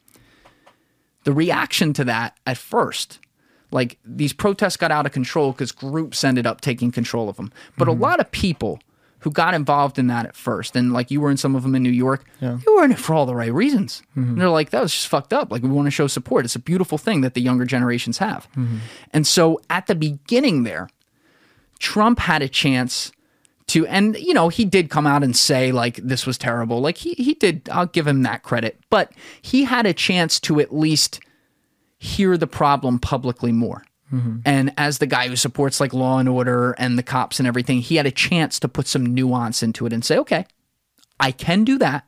The 1.24 1.32
reaction 1.32 1.92
to 1.94 2.04
that 2.04 2.38
at 2.46 2.56
first, 2.56 3.18
like 3.70 3.98
these 4.04 4.32
protests 4.32 4.76
got 4.76 4.92
out 4.92 5.06
of 5.06 5.12
control 5.12 5.52
because 5.52 5.72
groups 5.72 6.22
ended 6.22 6.46
up 6.46 6.60
taking 6.60 6.92
control 6.92 7.28
of 7.28 7.36
them. 7.36 7.52
But 7.76 7.88
a 7.88 7.90
mm-hmm. 7.90 8.02
lot 8.02 8.20
of 8.20 8.30
people 8.30 8.78
who 9.20 9.30
got 9.32 9.54
involved 9.54 9.98
in 9.98 10.06
that 10.06 10.24
at 10.24 10.36
first, 10.36 10.76
and 10.76 10.92
like 10.92 11.10
you 11.10 11.20
were 11.20 11.30
in 11.30 11.36
some 11.36 11.56
of 11.56 11.64
them 11.64 11.74
in 11.74 11.82
New 11.82 11.90
York, 11.90 12.24
you 12.64 12.76
were 12.76 12.84
in 12.84 12.92
it 12.92 12.98
for 12.98 13.12
all 13.12 13.26
the 13.26 13.34
right 13.34 13.52
reasons. 13.52 14.02
And 14.14 14.40
they're 14.40 14.48
like, 14.50 14.70
that 14.70 14.82
was 14.82 14.92
just 14.92 15.08
fucked 15.08 15.32
up. 15.32 15.50
Like, 15.50 15.62
we 15.62 15.68
want 15.68 15.86
to 15.86 15.90
show 15.90 16.06
support. 16.06 16.44
It's 16.44 16.54
a 16.54 16.60
beautiful 16.60 16.96
thing 16.96 17.22
that 17.22 17.34
the 17.34 17.40
younger 17.40 17.64
generations 17.64 18.18
have. 18.18 18.46
And 19.12 19.26
so 19.26 19.60
at 19.68 19.88
the 19.88 19.96
beginning 19.96 20.62
there, 20.62 20.88
Trump 21.80 22.20
had 22.20 22.40
a 22.40 22.48
chance 22.48 23.10
to 23.68 23.86
and 23.86 24.16
you 24.16 24.32
know 24.32 24.48
he 24.48 24.64
did 24.64 24.90
come 24.90 25.06
out 25.06 25.24
and 25.24 25.36
say 25.36 25.72
like 25.72 25.96
this 25.96 26.26
was 26.26 26.38
terrible. 26.38 26.80
Like 26.80 26.98
he 26.98 27.14
he 27.14 27.34
did 27.34 27.68
I'll 27.72 27.86
give 27.86 28.06
him 28.06 28.22
that 28.22 28.42
credit. 28.42 28.78
But 28.90 29.12
he 29.42 29.64
had 29.64 29.86
a 29.86 29.92
chance 29.92 30.38
to 30.40 30.60
at 30.60 30.74
least 30.74 31.20
hear 31.98 32.36
the 32.36 32.46
problem 32.46 32.98
publicly 32.98 33.52
more. 33.52 33.84
Mm-hmm. 34.12 34.38
And 34.44 34.72
as 34.76 34.98
the 34.98 35.06
guy 35.06 35.26
who 35.26 35.34
supports 35.34 35.80
like 35.80 35.92
law 35.92 36.18
and 36.18 36.28
order 36.28 36.72
and 36.78 36.96
the 36.96 37.02
cops 37.02 37.40
and 37.40 37.48
everything 37.48 37.80
he 37.80 37.96
had 37.96 38.06
a 38.06 38.12
chance 38.12 38.60
to 38.60 38.68
put 38.68 38.86
some 38.86 39.04
nuance 39.04 39.64
into 39.64 39.84
it 39.84 39.92
and 39.92 40.04
say 40.04 40.16
okay 40.18 40.46
I 41.18 41.32
can 41.32 41.64
do 41.64 41.78
that. 41.78 42.04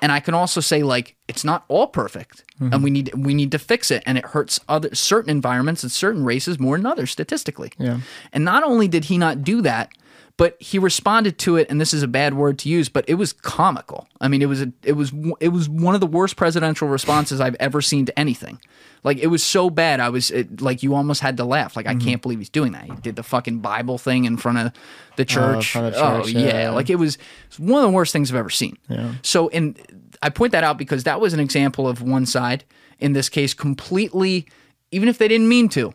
And 0.00 0.10
I 0.10 0.20
can 0.20 0.34
also 0.34 0.60
say 0.60 0.82
like 0.82 1.16
it's 1.28 1.44
not 1.44 1.64
all 1.68 1.86
perfect 1.86 2.44
and 2.58 2.72
mm-hmm. 2.72 2.82
we 2.82 2.90
need 2.90 3.14
we 3.14 3.34
need 3.34 3.52
to 3.52 3.58
fix 3.58 3.90
it 3.90 4.02
and 4.04 4.18
it 4.18 4.26
hurts 4.26 4.60
other 4.68 4.94
certain 4.94 5.30
environments 5.30 5.82
and 5.82 5.92
certain 5.92 6.24
races 6.24 6.58
more 6.58 6.76
than 6.76 6.86
others 6.86 7.10
statistically. 7.10 7.72
Yeah. 7.78 8.00
And 8.32 8.44
not 8.44 8.64
only 8.64 8.88
did 8.88 9.06
he 9.06 9.18
not 9.18 9.42
do 9.42 9.62
that, 9.62 9.90
but 10.36 10.56
he 10.60 10.78
responded 10.78 11.38
to 11.38 11.56
it 11.56 11.68
and 11.70 11.80
this 11.80 11.92
is 11.92 12.02
a 12.02 12.08
bad 12.08 12.34
word 12.34 12.58
to 12.60 12.68
use, 12.68 12.88
but 12.88 13.04
it 13.08 13.14
was 13.14 13.32
comical. 13.32 14.08
I 14.20 14.28
mean, 14.28 14.42
it 14.42 14.46
was 14.46 14.62
a, 14.62 14.72
it 14.82 14.92
was 14.92 15.12
it 15.40 15.48
was 15.48 15.68
one 15.68 15.94
of 15.94 16.00
the 16.00 16.06
worst 16.06 16.36
presidential 16.36 16.88
responses 16.88 17.40
I've 17.40 17.56
ever 17.60 17.82
seen 17.82 18.06
to 18.06 18.18
anything. 18.18 18.60
Like 19.04 19.18
it 19.18 19.26
was 19.26 19.42
so 19.42 19.68
bad, 19.68 20.00
I 20.00 20.08
was 20.08 20.30
it, 20.30 20.60
like 20.60 20.82
you 20.82 20.94
almost 20.94 21.20
had 21.20 21.36
to 21.36 21.44
laugh. 21.44 21.76
Like 21.76 21.86
I 21.86 21.94
mm-hmm. 21.94 22.06
can't 22.06 22.22
believe 22.22 22.38
he's 22.38 22.48
doing 22.48 22.72
that. 22.72 22.84
He 22.84 22.94
did 23.02 23.16
the 23.16 23.22
fucking 23.22 23.58
Bible 23.58 23.98
thing 23.98 24.24
in 24.24 24.36
front 24.36 24.58
of 24.58 24.72
the 25.16 25.22
oh, 25.22 25.24
church. 25.24 25.72
front 25.72 25.88
of 25.88 25.94
the 25.94 26.00
oh 26.00 26.26
yeah. 26.26 26.62
yeah. 26.62 26.70
like 26.70 26.88
it 26.88 26.96
was 26.96 27.18
it's 27.46 27.58
one 27.58 27.84
of 27.84 27.90
the 27.90 27.94
worst 27.94 28.12
things 28.12 28.30
I've 28.30 28.36
ever 28.36 28.50
seen. 28.50 28.78
Yeah. 28.88 29.14
So, 29.22 29.48
in 29.48 29.76
I 30.22 30.30
point 30.30 30.52
that 30.52 30.64
out 30.64 30.78
because 30.78 31.04
that 31.04 31.20
was 31.20 31.34
an 31.34 31.40
example 31.40 31.88
of 31.88 32.00
one 32.00 32.26
side, 32.26 32.64
in 33.00 33.12
this 33.12 33.28
case, 33.28 33.54
completely, 33.54 34.46
even 34.92 35.08
if 35.08 35.18
they 35.18 35.28
didn't 35.28 35.48
mean 35.48 35.68
to, 35.70 35.94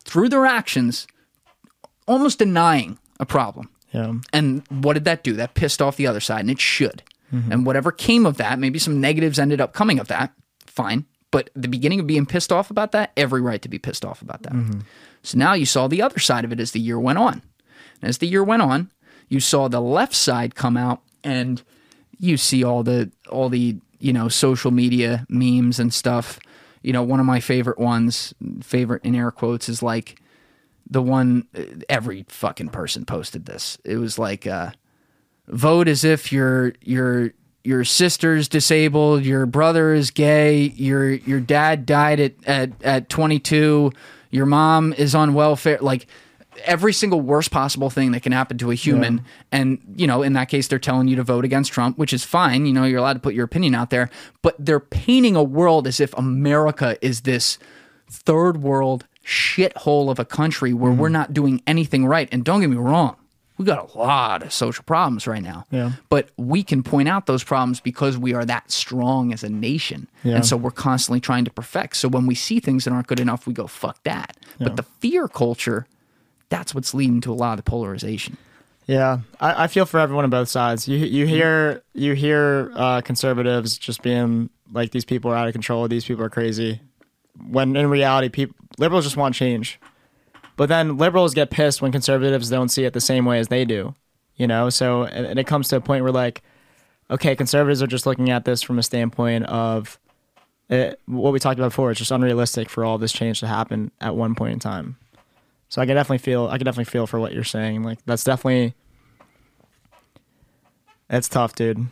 through 0.00 0.30
their 0.30 0.46
actions, 0.46 1.06
almost 2.08 2.38
denying 2.38 2.98
a 3.20 3.26
problem. 3.26 3.68
Yeah. 3.92 4.14
And 4.32 4.62
what 4.68 4.94
did 4.94 5.04
that 5.04 5.24
do? 5.24 5.34
That 5.34 5.54
pissed 5.54 5.80
off 5.80 5.96
the 5.96 6.06
other 6.06 6.20
side, 6.20 6.40
and 6.40 6.50
it 6.50 6.60
should. 6.60 7.02
Mm-hmm. 7.32 7.52
And 7.52 7.66
whatever 7.66 7.92
came 7.92 8.26
of 8.26 8.36
that, 8.36 8.58
maybe 8.58 8.78
some 8.78 9.00
negatives 9.00 9.38
ended 9.38 9.60
up 9.60 9.72
coming 9.72 9.98
of 9.98 10.08
that. 10.08 10.32
Fine. 10.66 11.06
But 11.30 11.50
the 11.54 11.68
beginning 11.68 12.00
of 12.00 12.06
being 12.06 12.26
pissed 12.26 12.52
off 12.52 12.70
about 12.70 12.92
that, 12.92 13.12
every 13.16 13.40
right 13.40 13.60
to 13.62 13.68
be 13.68 13.78
pissed 13.78 14.04
off 14.04 14.22
about 14.22 14.42
that. 14.42 14.52
Mm-hmm. 14.52 14.80
So 15.22 15.38
now 15.38 15.54
you 15.54 15.66
saw 15.66 15.88
the 15.88 16.02
other 16.02 16.18
side 16.18 16.44
of 16.44 16.52
it 16.52 16.60
as 16.60 16.72
the 16.72 16.80
year 16.80 17.00
went 17.00 17.18
on. 17.18 17.42
And 18.00 18.08
As 18.08 18.18
the 18.18 18.26
year 18.26 18.44
went 18.44 18.62
on, 18.62 18.90
you 19.28 19.40
saw 19.40 19.68
the 19.68 19.80
left 19.80 20.14
side 20.14 20.54
come 20.54 20.76
out 20.76 21.02
and 21.24 21.62
you 22.18 22.36
see 22.36 22.62
all 22.62 22.82
the 22.82 23.10
all 23.28 23.48
the, 23.48 23.76
you 23.98 24.12
know, 24.12 24.28
social 24.28 24.70
media 24.70 25.26
memes 25.28 25.78
and 25.78 25.92
stuff. 25.92 26.38
You 26.82 26.92
know, 26.92 27.02
one 27.02 27.20
of 27.20 27.26
my 27.26 27.40
favorite 27.40 27.78
ones, 27.78 28.32
favorite 28.62 29.04
in 29.04 29.14
air 29.14 29.30
quotes 29.30 29.68
is 29.68 29.82
like 29.82 30.20
the 30.88 31.02
one 31.02 31.46
every 31.88 32.24
fucking 32.28 32.68
person 32.68 33.04
posted 33.04 33.46
this. 33.46 33.78
It 33.84 33.96
was 33.96 34.18
like 34.18 34.46
uh 34.46 34.70
vote 35.48 35.88
as 35.88 36.04
if 36.04 36.32
your 36.32 36.74
your 36.80 37.32
your 37.64 37.84
sister's 37.84 38.48
disabled, 38.48 39.24
your 39.24 39.44
brother 39.44 39.92
is 39.92 40.10
gay, 40.10 40.72
your 40.76 41.10
your 41.10 41.40
dad 41.40 41.86
died 41.86 42.20
at 42.20 42.32
at 42.46 42.82
at 42.82 43.08
22, 43.08 43.92
your 44.30 44.46
mom 44.46 44.92
is 44.92 45.14
on 45.14 45.34
welfare, 45.34 45.78
like 45.80 46.06
every 46.64 46.92
single 46.92 47.20
worst 47.20 47.50
possible 47.50 47.90
thing 47.90 48.12
that 48.12 48.22
can 48.22 48.32
happen 48.32 48.56
to 48.58 48.70
a 48.70 48.74
human. 48.74 49.22
And 49.52 49.78
you 49.96 50.06
know 50.06 50.22
in 50.22 50.34
that 50.34 50.48
case 50.48 50.68
they're 50.68 50.78
telling 50.78 51.08
you 51.08 51.16
to 51.16 51.24
vote 51.24 51.44
against 51.44 51.72
Trump 51.72 51.98
which 51.98 52.12
is 52.12 52.24
fine. 52.24 52.66
You 52.66 52.72
know 52.72 52.84
you're 52.84 53.00
allowed 53.00 53.14
to 53.14 53.20
put 53.20 53.34
your 53.34 53.44
opinion 53.44 53.74
out 53.74 53.90
there. 53.90 54.10
But 54.42 54.54
they're 54.58 54.80
painting 54.80 55.34
a 55.34 55.42
world 55.42 55.86
as 55.86 55.98
if 56.00 56.14
America 56.16 56.96
is 57.04 57.22
this 57.22 57.58
third 58.08 58.62
world 58.62 59.06
shithole 59.26 60.10
of 60.10 60.18
a 60.18 60.24
country 60.24 60.72
where 60.72 60.92
we're 60.92 61.08
not 61.08 61.34
doing 61.34 61.60
anything 61.66 62.06
right 62.06 62.28
and 62.30 62.44
don't 62.44 62.60
get 62.60 62.70
me 62.70 62.76
wrong 62.76 63.16
we 63.58 63.64
got 63.64 63.94
a 63.94 63.98
lot 63.98 64.42
of 64.42 64.52
social 64.52 64.84
problems 64.84 65.26
right 65.26 65.42
now. 65.42 65.64
Yeah. 65.70 65.92
But 66.08 66.28
we 66.36 66.62
can 66.62 66.82
point 66.82 67.08
out 67.08 67.26
those 67.26 67.42
problems 67.42 67.80
because 67.80 68.18
we 68.18 68.34
are 68.34 68.44
that 68.44 68.70
strong 68.70 69.32
as 69.32 69.42
a 69.42 69.48
nation. 69.48 70.08
Yeah. 70.22 70.36
And 70.36 70.46
so 70.46 70.56
we're 70.56 70.70
constantly 70.70 71.20
trying 71.20 71.46
to 71.46 71.50
perfect. 71.50 71.96
So 71.96 72.08
when 72.08 72.26
we 72.26 72.34
see 72.34 72.60
things 72.60 72.84
that 72.84 72.92
aren't 72.92 73.06
good 73.06 73.20
enough, 73.20 73.46
we 73.46 73.54
go, 73.54 73.66
fuck 73.66 74.02
that. 74.02 74.36
But 74.58 74.76
the 74.76 74.82
fear 74.82 75.28
culture, 75.28 75.86
that's 76.48 76.74
what's 76.74 76.92
leading 76.94 77.20
to 77.22 77.32
a 77.32 77.34
lot 77.34 77.58
of 77.58 77.64
the 77.64 77.70
polarization. 77.70 78.36
Yeah, 78.86 79.20
I, 79.40 79.64
I 79.64 79.66
feel 79.66 79.84
for 79.84 79.98
everyone 79.98 80.24
on 80.24 80.30
both 80.30 80.48
sides. 80.48 80.86
You 80.86 80.98
you 80.98 81.26
hear 81.26 81.82
you 81.92 82.12
hear 82.12 82.70
uh, 82.76 83.00
conservatives 83.00 83.76
just 83.76 84.00
being 84.00 84.48
like 84.72 84.92
these 84.92 85.04
people 85.04 85.32
are 85.32 85.36
out 85.36 85.48
of 85.48 85.52
control. 85.52 85.88
These 85.88 86.04
people 86.04 86.22
are 86.24 86.30
crazy. 86.30 86.80
When 87.48 87.76
in 87.76 87.88
reality, 87.88 88.28
people 88.28 88.56
liberals 88.78 89.04
just 89.04 89.16
want 89.16 89.34
change. 89.34 89.80
But 90.56 90.68
then 90.68 90.96
liberals 90.96 91.34
get 91.34 91.50
pissed 91.50 91.82
when 91.82 91.92
conservatives 91.92 92.48
don't 92.48 92.70
see 92.70 92.84
it 92.84 92.92
the 92.92 93.00
same 93.00 93.24
way 93.24 93.38
as 93.38 93.48
they 93.48 93.64
do. 93.64 93.94
You 94.36 94.46
know, 94.46 94.70
so 94.70 95.04
and, 95.04 95.38
it 95.38 95.46
comes 95.46 95.68
to 95.68 95.76
a 95.76 95.80
point 95.80 96.02
where 96.02 96.12
like, 96.12 96.42
okay, 97.10 97.34
conservatives 97.36 97.82
are 97.82 97.86
just 97.86 98.06
looking 98.06 98.30
at 98.30 98.44
this 98.44 98.62
from 98.62 98.78
a 98.78 98.82
standpoint 98.82 99.46
of 99.46 99.98
it, 100.68 101.00
what 101.06 101.32
we 101.32 101.38
talked 101.38 101.58
about 101.58 101.70
before. 101.70 101.90
It's 101.90 101.98
just 101.98 102.10
unrealistic 102.10 102.68
for 102.68 102.84
all 102.84 102.98
this 102.98 103.12
change 103.12 103.40
to 103.40 103.46
happen 103.46 103.90
at 104.00 104.16
one 104.16 104.34
point 104.34 104.52
in 104.52 104.58
time. 104.58 104.96
So 105.68 105.80
I 105.80 105.86
can 105.86 105.94
definitely 105.96 106.18
feel 106.18 106.48
I 106.48 106.58
can 106.58 106.64
definitely 106.64 106.90
feel 106.90 107.06
for 107.06 107.18
what 107.18 107.32
you're 107.32 107.44
saying. 107.44 107.82
Like 107.82 107.98
that's 108.04 108.24
definitely 108.24 108.74
it's 111.08 111.28
tough, 111.28 111.54
dude. 111.54 111.86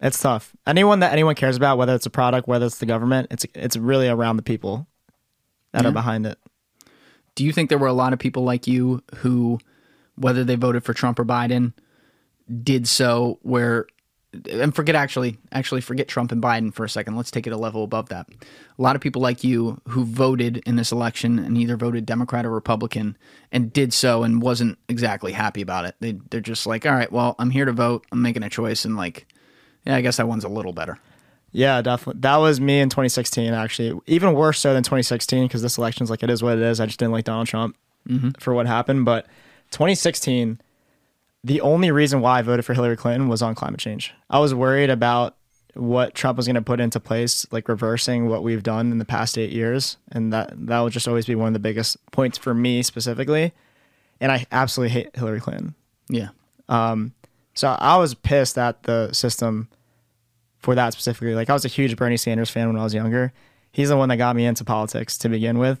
It's 0.00 0.20
tough. 0.20 0.54
Anyone 0.66 1.00
that 1.00 1.12
anyone 1.12 1.34
cares 1.34 1.56
about, 1.56 1.78
whether 1.78 1.94
it's 1.94 2.06
a 2.06 2.10
product, 2.10 2.46
whether 2.46 2.66
it's 2.66 2.78
the 2.78 2.86
government, 2.86 3.28
it's 3.30 3.46
it's 3.54 3.76
really 3.76 4.08
around 4.08 4.36
the 4.36 4.42
people 4.42 4.86
that 5.72 5.82
Yeah. 5.84 5.88
are 5.88 5.92
behind 5.92 6.26
it. 6.26 6.38
Do 7.34 7.44
you 7.44 7.52
think 7.52 7.68
there 7.68 7.78
were 7.78 7.86
a 7.86 7.92
lot 7.92 8.12
of 8.12 8.18
people 8.18 8.44
like 8.44 8.66
you 8.66 9.02
who, 9.16 9.58
whether 10.16 10.44
they 10.44 10.54
voted 10.56 10.84
for 10.84 10.94
Trump 10.94 11.18
or 11.18 11.24
Biden, 11.24 11.72
did 12.62 12.86
so 12.88 13.38
where, 13.42 13.86
and 14.50 14.74
forget 14.74 14.94
actually, 14.94 15.36
actually 15.52 15.80
forget 15.82 16.08
Trump 16.08 16.32
and 16.32 16.42
Biden 16.42 16.72
for 16.72 16.84
a 16.84 16.88
second. 16.88 17.16
Let's 17.16 17.30
take 17.30 17.46
it 17.46 17.52
a 17.52 17.56
level 17.58 17.84
above 17.84 18.08
that. 18.10 18.26
A 18.78 18.82
lot 18.82 18.96
of 18.96 19.02
people 19.02 19.20
like 19.20 19.44
you 19.44 19.80
who 19.88 20.04
voted 20.04 20.58
in 20.66 20.76
this 20.76 20.92
election 20.92 21.38
and 21.38 21.58
either 21.58 21.76
voted 21.76 22.06
Democrat 22.06 22.46
or 22.46 22.50
Republican 22.50 23.16
and 23.52 23.72
did 23.72 23.92
so 23.92 24.22
and 24.22 24.40
wasn't 24.40 24.78
exactly 24.88 25.32
happy 25.32 25.60
about 25.60 25.84
it. 25.84 25.94
They, 26.00 26.18
they're 26.30 26.40
just 26.40 26.66
like, 26.66 26.86
all 26.86 26.92
right, 26.92 27.10
well, 27.12 27.34
I'm 27.38 27.50
here 27.50 27.64
to 27.66 27.72
vote. 27.72 28.06
I'm 28.12 28.22
making 28.22 28.42
a 28.44 28.50
choice. 28.50 28.84
And 28.86 28.96
like, 28.96 29.26
yeah, 29.86 29.96
I 29.96 30.00
guess 30.00 30.16
that 30.16 30.28
one's 30.28 30.44
a 30.44 30.48
little 30.48 30.72
better. 30.72 30.98
Yeah, 31.52 31.80
definitely. 31.80 32.20
That 32.20 32.36
was 32.36 32.60
me 32.60 32.80
in 32.80 32.88
2016. 32.90 33.54
Actually, 33.54 33.98
even 34.06 34.34
worse 34.34 34.58
so 34.60 34.74
than 34.74 34.82
2016 34.82 35.46
because 35.46 35.62
this 35.62 35.78
election's 35.78 36.10
like 36.10 36.22
it 36.22 36.28
is 36.30 36.42
what 36.42 36.58
it 36.58 36.62
is. 36.62 36.80
I 36.80 36.86
just 36.86 36.98
didn't 36.98 37.12
like 37.12 37.24
Donald 37.24 37.46
Trump 37.48 37.76
for 38.38 38.52
what 38.54 38.66
happened. 38.66 39.04
But 39.04 39.26
2016, 39.70 40.60
the 41.44 41.60
only 41.60 41.90
reason 41.90 42.20
why 42.20 42.38
I 42.38 42.42
voted 42.42 42.64
for 42.64 42.74
Hillary 42.74 42.96
Clinton 42.96 43.28
was 43.28 43.42
on 43.42 43.54
climate 43.54 43.80
change. 43.80 44.12
I 44.28 44.38
was 44.38 44.54
worried 44.54 44.90
about 44.90 45.36
what 45.74 46.14
Trump 46.14 46.36
was 46.36 46.46
going 46.46 46.54
to 46.56 46.62
put 46.62 46.80
into 46.80 46.98
place, 47.00 47.46
like 47.52 47.68
reversing 47.68 48.28
what 48.28 48.42
we've 48.42 48.62
done 48.62 48.90
in 48.90 48.98
the 48.98 49.04
past 49.04 49.36
eight 49.38 49.52
years, 49.52 49.96
and 50.12 50.32
that 50.32 50.52
that 50.66 50.80
will 50.80 50.90
just 50.90 51.06
always 51.08 51.26
be 51.26 51.34
one 51.34 51.48
of 51.48 51.52
the 51.52 51.58
biggest 51.58 51.96
points 52.10 52.38
for 52.38 52.54
me 52.54 52.82
specifically. 52.82 53.52
And 54.20 54.32
I 54.32 54.46
absolutely 54.52 54.92
hate 54.92 55.14
Hillary 55.14 55.40
Clinton. 55.40 55.74
Yeah. 56.08 56.28
Um, 56.68 57.12
So 57.54 57.68
I 57.68 57.96
was 57.98 58.14
pissed 58.14 58.56
at 58.58 58.82
the 58.84 59.12
system 59.12 59.68
for 60.66 60.74
that 60.74 60.92
specifically. 60.92 61.32
Like 61.32 61.48
I 61.48 61.52
was 61.52 61.64
a 61.64 61.68
huge 61.68 61.94
Bernie 61.94 62.16
Sanders 62.16 62.50
fan 62.50 62.66
when 62.66 62.76
I 62.76 62.82
was 62.82 62.92
younger. 62.92 63.32
He's 63.70 63.88
the 63.88 63.96
one 63.96 64.08
that 64.08 64.16
got 64.16 64.34
me 64.34 64.44
into 64.44 64.64
politics 64.64 65.16
to 65.18 65.28
begin 65.28 65.60
with. 65.60 65.78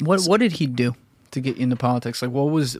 What 0.00 0.20
what 0.24 0.40
did 0.40 0.52
he 0.52 0.66
do 0.66 0.94
to 1.30 1.40
get 1.40 1.56
into 1.56 1.74
politics? 1.74 2.20
Like 2.20 2.32
what 2.32 2.50
was 2.50 2.76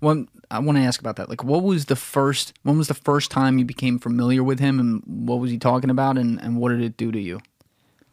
one 0.00 0.28
I 0.50 0.58
want 0.60 0.78
to 0.78 0.84
ask 0.84 0.98
about 1.00 1.16
that. 1.16 1.28
Like 1.28 1.44
what 1.44 1.62
was 1.62 1.84
the 1.84 1.96
first 1.96 2.54
when 2.62 2.78
was 2.78 2.88
the 2.88 2.94
first 2.94 3.30
time 3.30 3.58
you 3.58 3.66
became 3.66 3.98
familiar 3.98 4.42
with 4.42 4.58
him 4.58 4.80
and 4.80 5.02
what 5.04 5.38
was 5.38 5.50
he 5.50 5.58
talking 5.58 5.90
about 5.90 6.16
and, 6.16 6.40
and 6.40 6.56
what 6.56 6.70
did 6.70 6.80
it 6.80 6.96
do 6.96 7.12
to 7.12 7.20
you? 7.20 7.38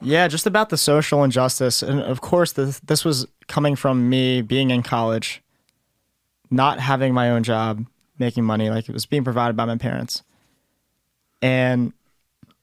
Yeah, 0.02 0.28
just 0.28 0.46
about 0.46 0.70
the 0.70 0.78
social 0.78 1.24
injustice. 1.24 1.82
And 1.82 2.02
of 2.02 2.20
course, 2.20 2.52
this, 2.52 2.82
this 2.82 3.06
was 3.06 3.28
coming 3.48 3.78
from 3.78 4.10
me 4.10 4.41
being 4.41 4.72
in 4.72 4.84
college, 4.84 5.41
not 6.52 6.82
having 6.82 7.14
my 7.14 7.30
own 7.30 7.44
job, 7.44 7.86
making 8.18 8.44
money. 8.44 8.70
Like 8.70 8.90
it 8.90 8.94
was 8.94 9.06
being 9.06 9.24
provided 9.24 9.56
by 9.56 9.64
my 9.64 9.78
parents. 9.78 10.24
And 11.41 11.94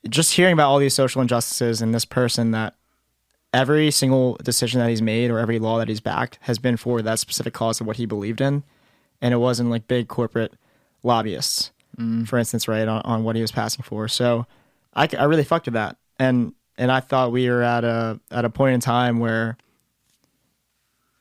just 0.08 0.34
hearing 0.34 0.52
about 0.52 0.68
all 0.68 0.78
these 0.78 0.94
social 0.94 1.22
injustices 1.22 1.82
and 1.82 1.94
this 1.94 2.04
person 2.04 2.50
that 2.52 2.74
every 3.52 3.90
single 3.90 4.34
decision 4.42 4.80
that 4.80 4.90
he's 4.90 5.02
made 5.02 5.30
or 5.30 5.38
every 5.38 5.58
law 5.58 5.78
that 5.78 5.88
he's 5.88 6.00
backed 6.00 6.38
has 6.42 6.58
been 6.58 6.76
for 6.76 7.02
that 7.02 7.18
specific 7.18 7.54
cause 7.54 7.80
of 7.80 7.86
what 7.86 7.96
he 7.96 8.06
believed 8.06 8.40
in. 8.40 8.62
And 9.20 9.32
it 9.32 9.38
wasn't 9.38 9.70
like 9.70 9.88
big 9.88 10.08
corporate 10.08 10.52
lobbyists, 11.02 11.70
mm. 11.98 12.28
for 12.28 12.38
instance, 12.38 12.68
right, 12.68 12.86
on, 12.86 13.00
on 13.02 13.24
what 13.24 13.36
he 13.36 13.42
was 13.42 13.52
passing 13.52 13.82
for. 13.82 14.08
So 14.08 14.46
I, 14.94 15.08
I 15.18 15.24
really 15.24 15.44
fucked 15.44 15.66
with 15.66 15.74
that. 15.74 15.96
And 16.18 16.52
and 16.78 16.92
I 16.92 17.00
thought 17.00 17.32
we 17.32 17.48
were 17.48 17.62
at 17.62 17.84
a 17.84 18.20
at 18.30 18.44
a 18.44 18.50
point 18.50 18.74
in 18.74 18.80
time 18.80 19.18
where 19.18 19.56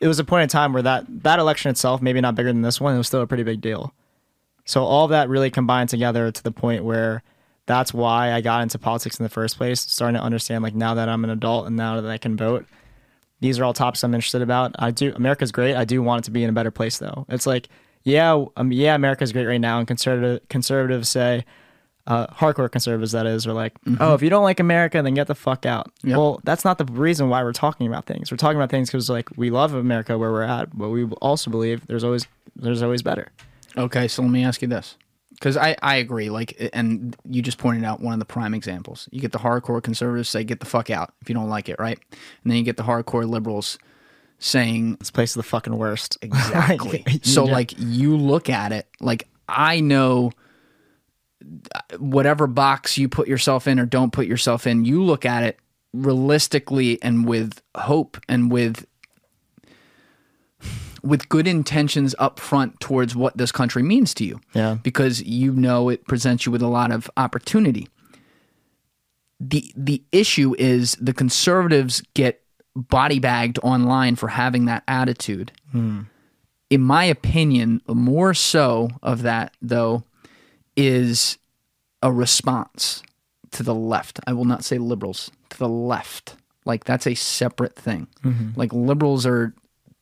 it 0.01 0.07
was 0.07 0.19
a 0.19 0.23
point 0.25 0.43
in 0.43 0.49
time 0.49 0.73
where 0.73 0.83
that 0.83 1.05
that 1.23 1.39
election 1.39 1.71
itself, 1.71 2.01
maybe 2.01 2.19
not 2.19 2.35
bigger 2.35 2.51
than 2.51 2.61
this 2.61 2.81
one, 2.81 2.95
it 2.95 2.97
was 2.97 3.07
still 3.07 3.21
a 3.21 3.27
pretty 3.27 3.43
big 3.43 3.61
deal. 3.61 3.93
So 4.65 4.83
all 4.83 5.07
that 5.09 5.29
really 5.29 5.49
combined 5.49 5.89
together 5.89 6.31
to 6.31 6.43
the 6.43 6.51
point 6.51 6.83
where 6.83 7.23
that's 7.65 7.93
why 7.93 8.31
I 8.31 8.41
got 8.41 8.61
into 8.61 8.77
politics 8.77 9.19
in 9.19 9.23
the 9.23 9.29
first 9.29 9.57
place, 9.57 9.81
starting 9.81 10.19
to 10.19 10.23
understand 10.23 10.63
like 10.63 10.75
now 10.75 10.93
that 10.93 11.09
I'm 11.09 11.23
an 11.23 11.29
adult 11.29 11.67
and 11.67 11.75
now 11.75 11.99
that 11.99 12.11
I 12.11 12.17
can 12.17 12.37
vote, 12.37 12.65
these 13.41 13.59
are 13.59 13.63
all 13.63 13.73
topics 13.73 14.03
I'm 14.03 14.13
interested 14.13 14.41
about. 14.41 14.75
I 14.79 14.91
do 14.91 15.13
America's 15.15 15.51
great. 15.51 15.75
I 15.75 15.85
do 15.85 16.01
want 16.01 16.23
it 16.23 16.25
to 16.25 16.31
be 16.31 16.43
in 16.43 16.49
a 16.49 16.53
better 16.53 16.71
place 16.71 16.97
though. 16.99 17.25
It's 17.29 17.47
like, 17.47 17.69
yeah, 18.03 18.45
um, 18.55 18.71
yeah, 18.71 18.95
America's 18.95 19.31
great 19.31 19.45
right 19.45 19.61
now, 19.61 19.79
and 19.79 19.87
conservative 19.87 20.47
conservatives 20.47 21.09
say, 21.09 21.43
uh, 22.07 22.27
hardcore 22.27 22.71
conservatives 22.71 23.13
that 23.13 23.25
is, 23.25 23.47
are 23.47 23.53
like, 23.53 23.73
oh, 23.99 24.13
if 24.13 24.21
you 24.21 24.29
don't 24.29 24.43
like 24.43 24.59
America, 24.59 25.01
then 25.01 25.15
get 25.15 25.25
the 25.25 25.33
fuck 25.33 25.65
out. 25.65 25.91
Yep. 26.03 26.17
Well, 26.17 26.39
that's 26.43 26.63
not 26.63 26.77
the 26.77 26.85
reason 26.85 27.29
why 27.29 27.43
we're 27.43 27.51
talking 27.51 27.87
about 27.87 28.05
things. 28.05 28.29
We're 28.29 28.37
talking 28.37 28.57
about 28.57 28.69
things 28.69 28.89
because 28.89 29.09
like 29.09 29.35
we 29.37 29.49
love 29.49 29.73
America 29.73 30.15
where 30.17 30.31
we're 30.31 30.43
at, 30.43 30.77
but 30.77 30.89
we 30.89 31.05
also 31.05 31.49
believe 31.49 31.87
there's 31.87 32.03
always 32.03 32.27
there's 32.55 32.83
always 32.83 33.01
better. 33.01 33.31
Okay, 33.75 34.07
so 34.07 34.21
let 34.21 34.29
me 34.29 34.43
ask 34.43 34.61
you 34.61 34.67
this. 34.67 34.97
Because 35.35 35.57
I, 35.57 35.75
I 35.81 35.97
agree, 35.97 36.29
like, 36.29 36.69
and 36.73 37.15
you 37.29 37.41
just 37.41 37.57
pointed 37.57 37.83
out 37.83 37.99
one 37.99 38.13
of 38.13 38.19
the 38.19 38.25
prime 38.25 38.53
examples. 38.53 39.09
You 39.11 39.19
get 39.19 39.33
the 39.33 39.37
hardcore 39.37 39.83
conservatives 39.83 40.29
say, 40.29 40.43
get 40.43 40.61
the 40.61 40.65
fuck 40.65 40.89
out 40.89 41.13
if 41.21 41.29
you 41.29 41.35
don't 41.35 41.49
like 41.49 41.69
it, 41.69 41.77
right? 41.77 41.99
And 42.11 42.51
then 42.51 42.57
you 42.57 42.63
get 42.63 42.77
the 42.77 42.83
hardcore 42.83 43.27
liberals 43.27 43.77
saying, 44.39 44.95
This 44.95 45.11
place 45.11 45.31
is 45.31 45.35
the 45.35 45.43
fucking 45.43 45.77
worst. 45.77 46.17
Exactly. 46.25 47.05
so 47.21 47.43
like 47.45 47.73
you 47.77 48.17
look 48.17 48.49
at 48.49 48.71
it, 48.71 48.87
like 48.99 49.27
I 49.47 49.79
know 49.79 50.31
uh, 51.43 51.97
whatever 51.97 52.47
box 52.47 52.97
you 52.97 53.07
put 53.09 53.27
yourself 53.27 53.67
in 53.67 53.79
or 53.79 53.85
don't 53.85 54.11
put 54.11 54.27
yourself 54.27 54.65
in, 54.65 54.85
you 54.85 55.03
look 55.03 55.25
at 55.25 55.43
it 55.43 55.59
realistically 55.93 57.01
and 57.01 57.27
with 57.27 57.61
hope 57.75 58.17
and 58.27 58.51
with 58.51 58.85
with 61.05 61.29
good 61.29 61.47
intentions 61.47 62.15
up 62.17 62.39
front 62.39 62.79
towards 62.79 63.15
what 63.15 63.37
this 63.37 63.51
country 63.51 63.83
means 63.83 64.13
to 64.15 64.25
you. 64.25 64.41
Yeah. 64.53 64.77
Because 64.81 65.21
you 65.23 65.53
know 65.53 65.89
it 65.89 66.05
presents 66.07 66.45
you 66.45 66.51
with 66.51 66.61
a 66.61 66.67
lot 66.67 66.91
of 66.91 67.09
opportunity. 67.15 67.87
The 69.39 69.71
the 69.75 70.01
issue 70.11 70.55
is 70.57 70.95
the 70.99 71.13
conservatives 71.13 72.01
get 72.13 72.41
body 72.75 73.19
bagged 73.19 73.59
online 73.63 74.15
for 74.15 74.29
having 74.29 74.65
that 74.65 74.83
attitude. 74.87 75.51
In 76.69 76.81
my 76.81 77.03
opinion, 77.03 77.81
more 77.87 78.33
so 78.33 78.89
of 79.03 79.21
that 79.21 79.53
though 79.61 80.03
is 80.75 81.37
a 82.01 82.11
response 82.11 83.03
to 83.51 83.63
the 83.63 83.75
left. 83.75 84.19
I 84.25 84.33
will 84.33 84.45
not 84.45 84.63
say 84.63 84.77
liberals, 84.77 85.31
to 85.49 85.57
the 85.57 85.69
left. 85.69 86.35
Like 86.65 86.85
that's 86.85 87.05
a 87.05 87.15
separate 87.15 87.75
thing. 87.75 88.07
Mm-hmm. 88.23 88.51
Like 88.55 88.73
liberals 88.73 89.25
are 89.25 89.53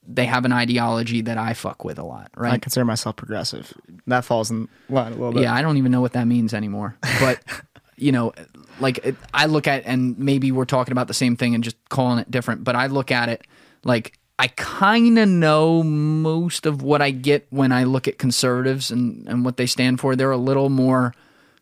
they 0.08 0.26
have 0.26 0.46
an 0.46 0.52
ideology 0.52 1.22
that 1.22 1.38
I 1.38 1.54
fuck 1.54 1.84
with 1.84 1.98
a 1.98 2.04
lot, 2.04 2.30
right? 2.36 2.54
I 2.54 2.58
consider 2.58 2.86
myself 2.86 3.16
progressive. 3.16 3.74
That 4.08 4.26
falls 4.26 4.52
in 4.52 4.68
line 4.90 5.14
a 5.14 5.16
little 5.16 5.32
bit. 5.34 5.44
Yeah, 5.44 5.54
I 5.54 5.62
don't 5.62 5.78
even 5.78 5.92
know 5.92 6.02
what 6.02 6.14
that 6.14 6.26
means 6.26 6.54
anymore. 6.54 6.98
But 7.20 7.42
you 7.96 8.12
know, 8.12 8.34
like 8.80 9.00
it, 9.00 9.16
I 9.34 9.46
look 9.46 9.68
at 9.68 9.84
and 9.86 10.18
maybe 10.18 10.52
we're 10.52 10.66
talking 10.66 10.92
about 10.92 11.08
the 11.08 11.14
same 11.14 11.36
thing 11.36 11.56
and 11.56 11.64
just 11.64 11.78
calling 11.90 12.20
it 12.20 12.30
different, 12.30 12.64
but 12.64 12.76
I 12.76 12.88
look 12.88 13.12
at 13.12 13.30
it 13.30 13.46
like 13.84 14.18
I 14.40 14.48
kind 14.48 15.20
of 15.20 15.30
know 15.30 15.84
most 15.84 16.66
of 16.66 16.82
what 16.82 17.02
I 17.02 17.12
get 17.12 17.48
when 17.50 17.72
I 17.72 17.84
look 17.84 18.08
at 18.08 18.18
conservatives 18.18 18.92
and 18.92 19.28
and 19.28 19.46
what 19.46 19.58
they 19.58 19.66
stand 19.66 20.00
for. 20.00 20.16
They're 20.16 20.32
a 20.32 20.38
little 20.38 20.70
more 20.70 21.14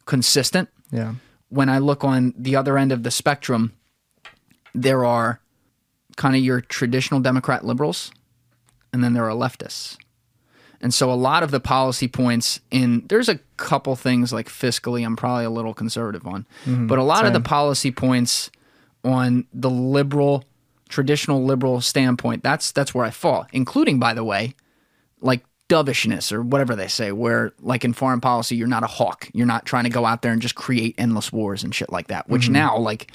consistent. 0.06 0.70
Yeah. 0.92 1.16
When 1.50 1.70
I 1.70 1.80
look 1.80 2.04
on 2.04 2.34
the 2.38 2.56
other 2.56 2.78
end 2.78 2.92
of 2.92 3.04
the 3.04 3.12
spectrum, 3.12 3.74
there 4.74 5.06
are 5.06 5.42
kind 6.16 6.36
of 6.36 6.42
your 6.42 6.62
traditional 6.62 7.20
Democrat 7.20 7.66
liberals, 7.66 8.12
and 8.94 9.04
then 9.04 9.14
there 9.14 9.30
are 9.30 9.36
leftists. 9.36 9.98
And 10.82 10.94
so 10.94 11.12
a 11.12 11.14
lot 11.14 11.44
of 11.44 11.52
the 11.52 11.60
policy 11.60 12.08
points 12.08 12.60
in 12.72 13.06
there's 13.08 13.30
a 13.30 13.38
couple 13.58 13.96
things 13.96 14.34
like 14.34 14.50
fiscally 14.50 15.06
I'm 15.06 15.16
probably 15.16 15.46
a 15.46 15.50
little 15.50 15.76
conservative 15.76 16.26
on. 16.26 16.48
Mm-hmm. 16.66 16.88
but 16.88 16.98
a 16.98 17.04
lot 17.04 17.26
of 17.26 17.34
the 17.34 17.42
policy 17.42 17.92
points 17.92 18.50
on 19.04 19.46
the 19.54 19.70
liberal 19.70 20.44
traditional 20.90 21.44
liberal 21.44 21.82
standpoint, 21.82 22.44
that's 22.44 22.72
that's 22.72 22.94
where 22.94 23.06
I 23.06 23.10
fall, 23.10 23.48
including 23.52 24.00
by 24.00 24.14
the 24.14 24.24
way, 24.24 24.56
like 25.22 25.44
dovishness 25.68 26.32
or 26.32 26.42
whatever 26.42 26.76
they 26.76 26.88
say, 26.88 27.12
where 27.12 27.54
like 27.62 27.86
in 27.86 27.94
foreign 27.94 28.22
policy 28.22 28.56
you're 28.56 28.68
not 28.68 28.84
a 28.84 28.88
hawk. 28.88 29.30
You're 29.34 29.48
not 29.48 29.66
trying 29.66 29.86
to 29.86 29.90
go 29.90 30.06
out 30.06 30.22
there 30.22 30.34
and 30.34 30.42
just 30.42 30.56
create 30.56 30.96
endless 30.98 31.32
wars 31.32 31.64
and 31.64 31.74
shit 31.74 31.92
like 31.92 32.08
that, 32.08 32.30
which 32.30 32.44
mm-hmm. 32.44 32.54
now 32.54 32.78
like 32.78 33.12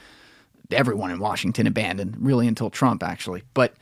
everyone 0.71 1.11
in 1.11 1.19
Washington 1.19 1.67
abandoned, 1.67 2.17
really 2.19 2.49
until 2.49 2.71
Trump 2.71 3.03
actually. 3.03 3.43
But 3.55 3.75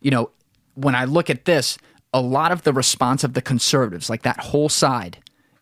you 0.00 0.10
know, 0.10 0.30
when 0.78 0.94
I 0.94 1.04
look 1.04 1.28
at 1.28 1.44
this, 1.44 1.78
a 2.12 2.20
lot 2.20 2.52
of 2.52 2.62
the 2.62 2.72
response 2.72 3.24
of 3.24 3.34
the 3.34 3.42
conservatives, 3.42 4.08
like 4.08 4.22
that 4.22 4.40
whole 4.40 4.68
side, 4.68 5.18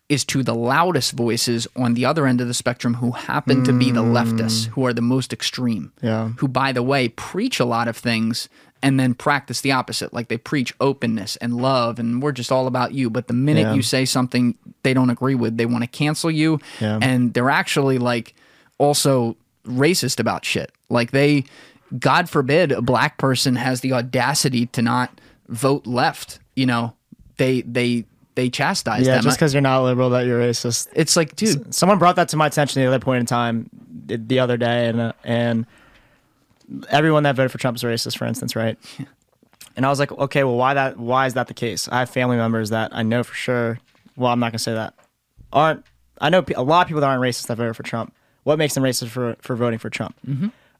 is 0.09 0.23
to 0.23 0.41
the 0.41 0.55
loudest 0.55 1.11
voices 1.11 1.67
on 1.75 1.93
the 1.93 2.05
other 2.05 2.25
end 2.25 2.39
of 2.39 2.47
the 2.47 2.53
spectrum 2.53 2.95
who 2.95 3.11
happen 3.11 3.63
to 3.65 3.73
be 3.73 3.91
the 3.91 4.01
mm. 4.01 4.13
leftists, 4.13 4.67
who 4.67 4.85
are 4.85 4.93
the 4.93 5.01
most 5.01 5.33
extreme. 5.33 5.91
Yeah. 6.01 6.29
Who, 6.37 6.47
by 6.47 6.71
the 6.71 6.83
way, 6.83 7.09
preach 7.09 7.59
a 7.59 7.65
lot 7.65 7.89
of 7.89 7.97
things 7.97 8.47
and 8.81 8.97
then 8.97 9.13
practice 9.13 9.59
the 9.59 9.73
opposite. 9.73 10.13
Like 10.13 10.29
they 10.29 10.37
preach 10.37 10.73
openness 10.79 11.35
and 11.37 11.57
love 11.57 11.99
and 11.99 12.21
we're 12.21 12.31
just 12.31 12.51
all 12.51 12.67
about 12.67 12.93
you. 12.93 13.09
But 13.09 13.27
the 13.27 13.33
minute 13.33 13.61
Yeah. 13.67 13.73
you 13.73 13.81
say 13.81 14.05
something 14.05 14.55
they 14.83 14.93
don't 14.93 15.09
agree 15.09 15.35
with, 15.35 15.57
they 15.57 15.65
want 15.65 15.83
to 15.83 15.89
cancel 15.89 16.31
you. 16.31 16.59
Yeah. 16.79 16.99
And 17.01 17.33
they're 17.33 17.49
actually 17.49 17.97
like 17.97 18.33
also 18.77 19.35
racist 19.65 20.19
about 20.21 20.45
shit. 20.45 20.71
Like 20.89 21.11
they, 21.11 21.43
God 21.99 22.29
forbid, 22.29 22.71
a 22.71 22.81
black 22.81 23.17
person 23.17 23.55
has 23.55 23.81
the 23.81 23.93
audacity 23.93 24.65
to 24.67 24.81
not 24.81 25.19
vote 25.47 25.87
left. 25.87 26.39
You 26.55 26.65
know, 26.65 26.93
they 27.37 27.61
they 27.61 28.05
they 28.35 28.49
chastise 28.49 29.05
Yeah, 29.07 29.15
them. 29.15 29.23
just 29.23 29.37
because 29.37 29.53
you're 29.53 29.61
not 29.61 29.83
liberal, 29.83 30.09
that 30.11 30.25
you're 30.25 30.39
racist. 30.39 30.87
it's 30.93 31.15
like, 31.15 31.35
dude, 31.35 31.73
Someone 31.73 31.97
brought 31.97 32.15
that 32.17 32.29
to 32.29 32.37
my 32.37 32.47
attention 32.47 32.81
the 32.81 32.87
other 32.87 32.99
point 32.99 33.19
in 33.21 33.25
time, 33.25 33.69
the 34.05 34.17
the 34.17 34.39
other 34.39 34.57
day, 34.57 34.87
and 34.87 34.99
uh, 34.99 35.13
and 35.23 35.65
everyone 36.89 37.23
that 37.23 37.35
voted 37.35 37.51
for 37.51 37.57
Trump 37.57 37.77
is 37.77 37.83
racist, 37.83 38.17
for 38.17 38.25
instance, 38.25 38.55
right? 38.55 38.77
And 39.75 39.85
I 39.85 39.89
was 39.89 39.99
like, 39.99 40.11
okay, 40.11 40.43
well, 40.43 40.55
why 40.55 40.73
that? 40.73 40.97
Why 40.97 41.27
is 41.27 41.35
that 41.35 41.47
the 41.47 41.53
case? 41.53 41.87
I 41.87 41.99
have 41.99 42.09
family 42.09 42.35
members 42.35 42.71
that 42.71 42.95
I 42.95 43.03
know 43.03 43.21
for 43.21 43.35
sure. 43.35 43.77
Well, 44.15 44.31
I'm 44.31 44.39
not 44.39 44.51
gonna 44.51 44.57
say 44.57 44.73
that 44.73 44.95
aren't. 45.53 45.85
I 46.19 46.31
know 46.31 46.43
a 46.55 46.63
lot 46.63 46.81
of 46.81 46.87
people 46.87 47.01
that 47.01 47.07
aren't 47.07 47.21
racist 47.21 47.45
that 47.45 47.57
voted 47.57 47.75
for 47.75 47.83
Trump. 47.83 48.11
What 48.43 48.57
makes 48.57 48.73
them 48.73 48.83
racist 48.83 49.09
for 49.09 49.35
for 49.39 49.55
voting 49.55 49.77
for 49.77 49.91
Trump? 49.91 50.15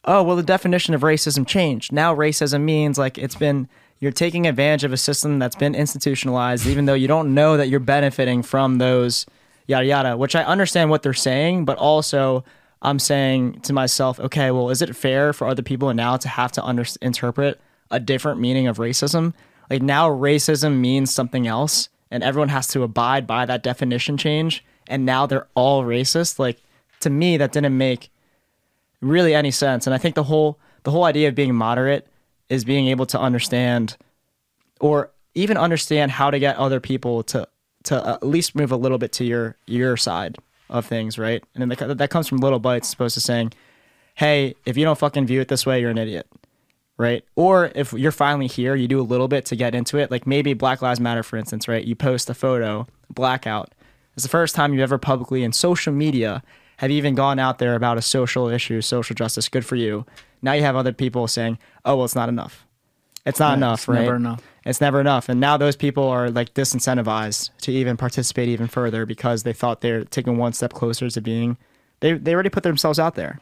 Oh, 0.06 0.24
well, 0.24 0.36
the 0.36 0.44
definition 0.44 0.94
of 0.94 1.02
racism 1.02 1.46
changed. 1.46 1.92
Now, 1.92 2.16
racism 2.16 2.62
means 2.62 2.98
like 2.98 3.18
it's 3.18 3.36
been 3.36 3.68
you're 4.00 4.12
taking 4.12 4.46
advantage 4.46 4.84
of 4.84 4.94
a 4.94 4.98
system 4.98 5.40
that's 5.40 5.56
been 5.56 5.74
institutionalized, 5.74 6.68
even 6.68 6.86
though 6.86 6.94
you 6.94 7.08
don't 7.08 7.34
know 7.34 7.58
that 7.58 7.68
you're 7.68 7.80
benefiting 7.80 8.44
from 8.44 8.78
those 8.78 9.26
yada 9.66 9.86
yada. 9.86 10.18
Which 10.18 10.36
I 10.36 10.44
understand 10.44 10.90
what 10.90 11.04
they're 11.04 11.14
saying, 11.14 11.66
but 11.66 11.78
also 11.78 12.44
I'm 12.82 13.00
saying 13.00 13.62
to 13.62 13.74
myself, 13.74 14.20
okay, 14.20 14.52
well, 14.52 14.70
is 14.70 14.82
it 14.82 14.96
fair 14.96 15.34
for 15.34 15.48
other 15.48 15.64
people 15.64 15.94
now 15.94 16.18
to 16.18 16.28
have 16.28 16.52
to 16.54 16.64
under- 16.64 16.86
interpret 17.02 17.60
a 17.90 18.00
different 18.00 18.40
meaning 18.40 18.68
of 18.68 18.78
racism? 18.78 19.34
Like 19.70 19.82
now, 19.82 20.10
racism 20.10 20.78
means 20.78 21.14
something 21.14 21.48
else, 21.48 21.90
and 22.12 22.24
everyone 22.24 22.50
has 22.50 22.68
to 22.70 22.84
abide 22.84 23.28
by 23.28 23.46
that 23.46 23.64
definition 23.64 24.16
change. 24.18 24.64
And 24.88 25.06
now 25.06 25.26
they're 25.26 25.48
all 25.56 25.84
racist. 25.84 26.40
Like 26.40 26.62
to 27.02 27.10
me, 27.10 27.38
that 27.38 27.52
didn't 27.52 27.78
make 27.78 28.10
really 29.02 29.34
any 29.34 29.52
sense. 29.52 29.88
And 29.88 29.94
I 29.94 29.98
think 29.98 30.16
the 30.16 30.24
whole 30.24 30.60
the 30.84 30.92
whole 30.92 31.04
idea 31.04 31.28
of 31.28 31.36
being 31.36 31.54
moderate 31.56 32.08
is 32.50 32.64
being 32.64 32.88
able 32.88 33.06
to 33.08 33.20
understand 33.20 33.98
or 34.80 35.12
even 35.36 35.58
understand 35.58 36.12
how 36.12 36.32
to 36.32 36.40
get 36.40 36.56
other 36.58 36.80
people 36.80 37.24
to 37.24 37.48
to 37.84 38.08
at 38.08 38.26
least 38.26 38.56
move 38.56 38.72
a 38.72 38.78
little 38.78 38.98
bit 38.98 39.12
to 39.14 39.26
your 39.26 39.56
your 39.66 39.98
side 39.98 40.38
of 40.70 40.86
things, 40.86 41.18
right? 41.18 41.44
And 41.56 41.72
then 41.72 41.98
that, 41.98 42.10
comes 42.10 42.28
from 42.28 42.40
little 42.40 42.60
bites, 42.60 42.92
opposed 42.94 43.14
to 43.14 43.22
saying, 43.22 43.54
"Hey, 44.16 44.56
if 44.66 44.76
you 44.76 44.84
don't 44.84 44.98
fucking 44.98 45.26
view 45.26 45.40
it 45.40 45.48
this 45.48 45.66
way, 45.66 45.80
you're 45.80 45.92
an 45.92 45.98
idiot." 45.98 46.28
Right? 47.00 47.24
Or 47.36 47.72
if 47.76 47.94
you're 47.94 48.12
finally 48.12 48.48
here, 48.48 48.74
you 48.74 48.88
do 48.88 49.00
a 49.00 49.04
little 49.04 49.28
bit 49.28 49.46
to 49.46 49.56
get 49.56 49.76
into 49.76 50.00
it. 50.00 50.10
Like 50.10 50.26
maybe 50.26 50.56
Black 50.56 50.82
Lives 50.82 51.00
Matter, 51.00 51.22
for 51.22 51.38
instance, 51.38 51.68
right? 51.68 51.86
You 51.86 51.96
post 51.96 52.28
a 52.28 52.34
photo, 52.34 52.88
blackout. 53.14 53.72
It's 54.16 54.24
the 54.24 54.30
first 54.30 54.56
time 54.56 54.74
you've 54.74 54.82
ever 54.82 54.98
publicly 54.98 55.44
in 55.44 55.54
social 55.54 55.94
media 55.94 56.42
have 56.78 56.92
even 56.92 57.16
gone 57.16 57.40
out 57.40 57.60
there 57.60 57.76
about 57.76 57.98
a 57.98 58.02
social 58.02 58.48
issue, 58.50 58.82
social 58.82 59.14
justice. 59.14 59.50
Good 59.50 59.66
for 59.66 59.76
you. 59.76 60.06
Now 60.42 60.54
you 60.54 60.62
have 60.64 60.76
other 60.76 60.94
people 60.94 61.28
saying, 61.28 61.58
"Oh, 61.86 61.98
well, 61.98 62.06
it's 62.06 62.16
not 62.16 62.30
enough. 62.30 62.66
It's 63.26 63.40
not 63.40 63.58
enough, 63.58 63.82
it's 63.82 63.88
right? 63.88 64.02
never 64.02 64.16
enough. 64.16 64.42
It's 64.66 64.80
never 64.80 65.02
enough." 65.02 65.28
And 65.30 65.40
now 65.40 65.58
those 65.58 65.76
people 65.76 66.08
are 66.08 66.30
like 66.30 66.54
disincentivized 66.54 67.50
to 67.62 67.72
even 67.72 67.98
participate 67.98 68.48
even 68.50 68.68
further 68.68 69.06
because 69.06 69.44
they 69.44 69.54
thought 69.54 69.82
they're 69.82 70.06
taking 70.06 70.38
one 70.38 70.54
step 70.54 70.74
closer 70.74 71.10
to 71.10 71.22
being. 71.22 71.58
They 72.00 72.14
they 72.14 72.34
already 72.34 72.50
put 72.50 72.64
themselves 72.64 73.00
out 73.00 73.16
there, 73.16 73.40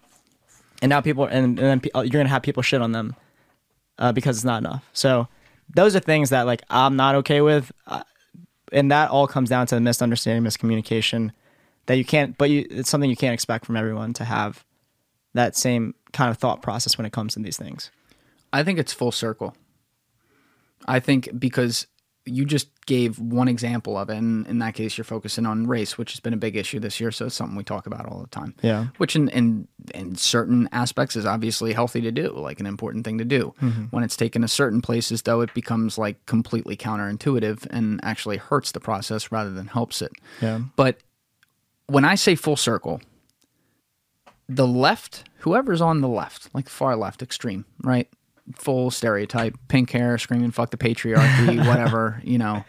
and 0.81 0.89
now 0.89 1.01
people 1.01 1.25
and, 1.25 1.59
and 1.59 1.81
then 1.81 1.81
you're 1.93 2.07
gonna 2.07 2.29
have 2.29 2.41
people 2.41 2.63
shit 2.63 2.81
on 2.81 2.93
them 2.93 3.15
uh, 3.99 4.11
because 4.11 4.37
it's 4.37 4.45
not 4.45 4.59
enough. 4.59 4.89
So 4.93 5.27
those 5.73 5.95
are 5.95 5.99
things 5.99 6.29
that 6.29 6.45
like 6.45 6.61
I'm 6.69 6.95
not 6.95 7.15
okay 7.15 7.41
with, 7.41 7.71
uh, 7.87 8.03
and 8.71 8.91
that 8.91 9.09
all 9.09 9.27
comes 9.27 9.49
down 9.49 9.67
to 9.67 9.75
the 9.75 9.81
misunderstanding, 9.81 10.49
miscommunication. 10.49 11.31
That 11.87 11.97
you 11.97 12.05
can't, 12.05 12.37
but 12.37 12.49
you, 12.49 12.65
it's 12.69 12.89
something 12.89 13.09
you 13.09 13.15
can't 13.15 13.33
expect 13.33 13.65
from 13.65 13.77
everyone 13.77 14.13
to 14.13 14.23
have 14.25 14.65
that 15.33 15.55
same 15.55 15.93
kind 16.13 16.31
of 16.31 16.37
thought 16.37 16.61
process 16.61 16.97
when 16.97 17.05
it 17.05 17.11
comes 17.11 17.33
to 17.33 17.39
these 17.39 17.57
things. 17.57 17.91
I 18.51 18.63
think 18.63 18.79
it's 18.79 18.93
full 18.93 19.11
circle. 19.11 19.55
I 20.87 20.99
think 20.99 21.29
because 21.37 21.87
you 22.25 22.43
just 22.43 22.69
gave 22.87 23.19
one 23.19 23.47
example 23.47 23.97
of 23.97 24.09
it, 24.09 24.17
and 24.17 24.47
in 24.47 24.59
that 24.59 24.73
case, 24.73 24.97
you're 24.97 25.05
focusing 25.05 25.45
on 25.45 25.67
race, 25.67 25.97
which 25.97 26.11
has 26.11 26.19
been 26.19 26.33
a 26.33 26.37
big 26.37 26.55
issue 26.55 26.79
this 26.79 26.99
year. 26.99 27.11
So 27.11 27.27
it's 27.27 27.35
something 27.35 27.55
we 27.55 27.63
talk 27.63 27.85
about 27.85 28.07
all 28.07 28.19
the 28.19 28.27
time. 28.27 28.55
Yeah. 28.63 28.87
Which, 28.97 29.15
in 29.15 29.29
in, 29.29 29.67
in 29.93 30.15
certain 30.15 30.67
aspects, 30.71 31.15
is 31.15 31.25
obviously 31.25 31.73
healthy 31.73 32.01
to 32.01 32.11
do, 32.11 32.29
like 32.31 32.59
an 32.59 32.65
important 32.65 33.05
thing 33.05 33.19
to 33.19 33.25
do. 33.25 33.53
Mm-hmm. 33.61 33.83
When 33.85 34.03
it's 34.03 34.17
taken 34.17 34.41
to 34.41 34.47
certain 34.47 34.81
places, 34.81 35.21
though, 35.21 35.41
it 35.41 35.53
becomes 35.53 35.97
like 35.97 36.25
completely 36.25 36.75
counterintuitive 36.75 37.67
and 37.69 37.99
actually 38.03 38.37
hurts 38.37 38.71
the 38.71 38.79
process 38.79 39.31
rather 39.31 39.51
than 39.51 39.67
helps 39.67 40.01
it. 40.01 40.13
Yeah. 40.41 40.61
But 40.75 40.97
when 41.87 42.05
I 42.05 42.15
say 42.15 42.35
full 42.35 42.55
circle, 42.57 43.01
the 44.47 44.67
left, 44.67 45.23
whoever's 45.39 45.81
on 45.81 46.01
the 46.01 46.07
left, 46.07 46.49
like 46.53 46.69
far 46.69 46.95
left, 46.95 47.21
extreme, 47.21 47.65
right? 47.83 48.07
Full 48.55 48.91
stereotype, 48.91 49.55
pink 49.67 49.89
hair, 49.91 50.17
screaming 50.17 50.51
"fuck 50.51 50.69
the 50.71 50.77
patriarchy," 50.77 51.57
whatever, 51.67 52.21
you 52.23 52.37
know, 52.37 52.63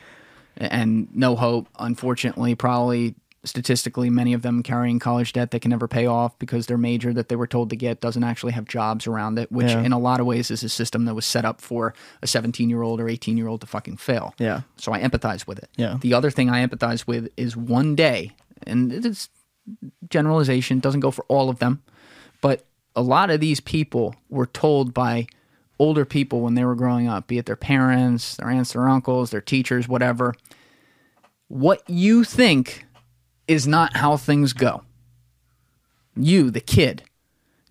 and 0.56 1.08
no 1.14 1.36
hope. 1.36 1.68
Unfortunately, 1.78 2.54
probably 2.54 3.14
statistically, 3.44 4.10
many 4.10 4.32
of 4.32 4.42
them 4.42 4.60
carrying 4.62 4.98
college 4.98 5.32
debt 5.32 5.50
they 5.52 5.60
can 5.60 5.70
never 5.70 5.86
pay 5.86 6.06
off 6.06 6.36
because 6.40 6.66
their 6.66 6.78
major 6.78 7.12
that 7.12 7.28
they 7.28 7.36
were 7.36 7.46
told 7.46 7.70
to 7.70 7.76
get 7.76 8.00
doesn't 8.00 8.24
actually 8.24 8.52
have 8.52 8.64
jobs 8.64 9.06
around 9.06 9.38
it, 9.38 9.52
which 9.52 9.70
Yeah. 9.70 9.82
in 9.82 9.92
a 9.92 9.98
lot 10.00 10.18
of 10.18 10.26
ways 10.26 10.50
is 10.50 10.64
a 10.64 10.68
system 10.68 11.04
that 11.04 11.14
was 11.14 11.24
set 11.24 11.44
up 11.44 11.60
for 11.60 11.94
a 12.22 12.26
17 12.26 12.68
year 12.68 12.82
old 12.82 12.98
or 13.00 13.08
18 13.08 13.36
year 13.36 13.46
old 13.46 13.60
to 13.60 13.66
fucking 13.68 13.98
fail. 13.98 14.34
Yeah. 14.38 14.62
So 14.78 14.92
I 14.92 15.00
empathize 15.00 15.46
with 15.46 15.58
it. 15.58 15.68
Yeah. 15.76 15.98
The 16.00 16.12
other 16.14 16.30
thing 16.30 16.50
I 16.50 16.66
empathize 16.66 17.06
with 17.06 17.28
is 17.36 17.56
one 17.56 17.94
day, 17.94 18.32
and 18.64 18.92
it's 18.92 19.28
generalization, 20.08 20.78
doesn't 20.78 21.00
go 21.00 21.10
for 21.10 21.24
all 21.28 21.48
of 21.50 21.58
them, 21.58 21.82
but 22.40 22.64
a 22.94 23.02
lot 23.02 23.30
of 23.30 23.40
these 23.40 23.60
people 23.60 24.14
were 24.28 24.46
told 24.46 24.94
by 24.94 25.26
older 25.78 26.04
people 26.04 26.40
when 26.40 26.54
they 26.54 26.64
were 26.64 26.74
growing 26.74 27.08
up, 27.08 27.26
be 27.26 27.38
it 27.38 27.46
their 27.46 27.56
parents, 27.56 28.36
their 28.36 28.48
aunts, 28.48 28.72
their 28.72 28.88
uncles, 28.88 29.30
their 29.30 29.40
teachers, 29.40 29.88
whatever, 29.88 30.34
what 31.48 31.82
you 31.88 32.24
think 32.24 32.86
is 33.46 33.66
not 33.66 33.96
how 33.96 34.16
things 34.16 34.52
go. 34.52 34.82
You, 36.16 36.50
the 36.50 36.60
kid. 36.60 37.02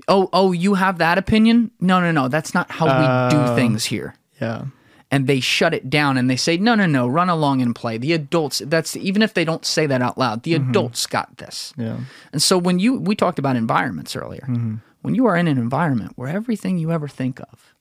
Oh, 0.08 0.30
oh, 0.32 0.52
you 0.52 0.76
have 0.76 1.00
that 1.00 1.18
opinion? 1.18 1.72
No, 1.80 2.00
no, 2.00 2.12
no. 2.12 2.28
That's 2.28 2.54
not 2.54 2.70
how 2.70 2.86
we 2.86 3.36
do 3.36 3.42
um, 3.42 3.56
things 3.56 3.86
here 3.86 4.16
Yeah. 4.40 4.66
And 5.12 5.28
they 5.28 5.40
shut 5.40 5.74
it 5.74 5.90
down 5.90 6.18
and 6.18 6.30
they 6.30 6.36
say 6.36 6.58
no 6.58 6.76
no 6.76 6.86
no 6.86 7.08
run 7.08 7.30
along 7.30 7.62
and 7.62 7.76
play 7.76 7.98
the 7.98 8.14
adults 8.14 8.62
that's 8.66 8.96
even 8.96 9.22
if 9.22 9.34
they 9.34 9.46
don't 9.46 9.66
say 9.66 9.86
that 9.86 10.02
out 10.02 10.18
loud 10.18 10.44
the 10.44 10.54
mm-hmm. 10.54 10.70
adults 10.70 11.06
got 11.06 11.38
this 11.38 11.74
Yeah. 11.78 12.00
and 12.32 12.42
so 12.42 12.58
when 12.58 12.80
you 12.80 13.00
we 13.00 13.16
talked 13.16 13.40
about 13.40 13.56
environments 13.56 14.16
earlier 14.16 14.46
mm-hmm. 14.48 14.76
when 15.02 15.16
you 15.16 15.26
are 15.26 15.36
in 15.36 15.48
an 15.48 15.58
environment 15.58 16.14
where 16.16 16.30
everything 16.30 16.78
you 16.78 16.92
ever 16.92 17.08
think 17.08 17.40
of 17.40 17.76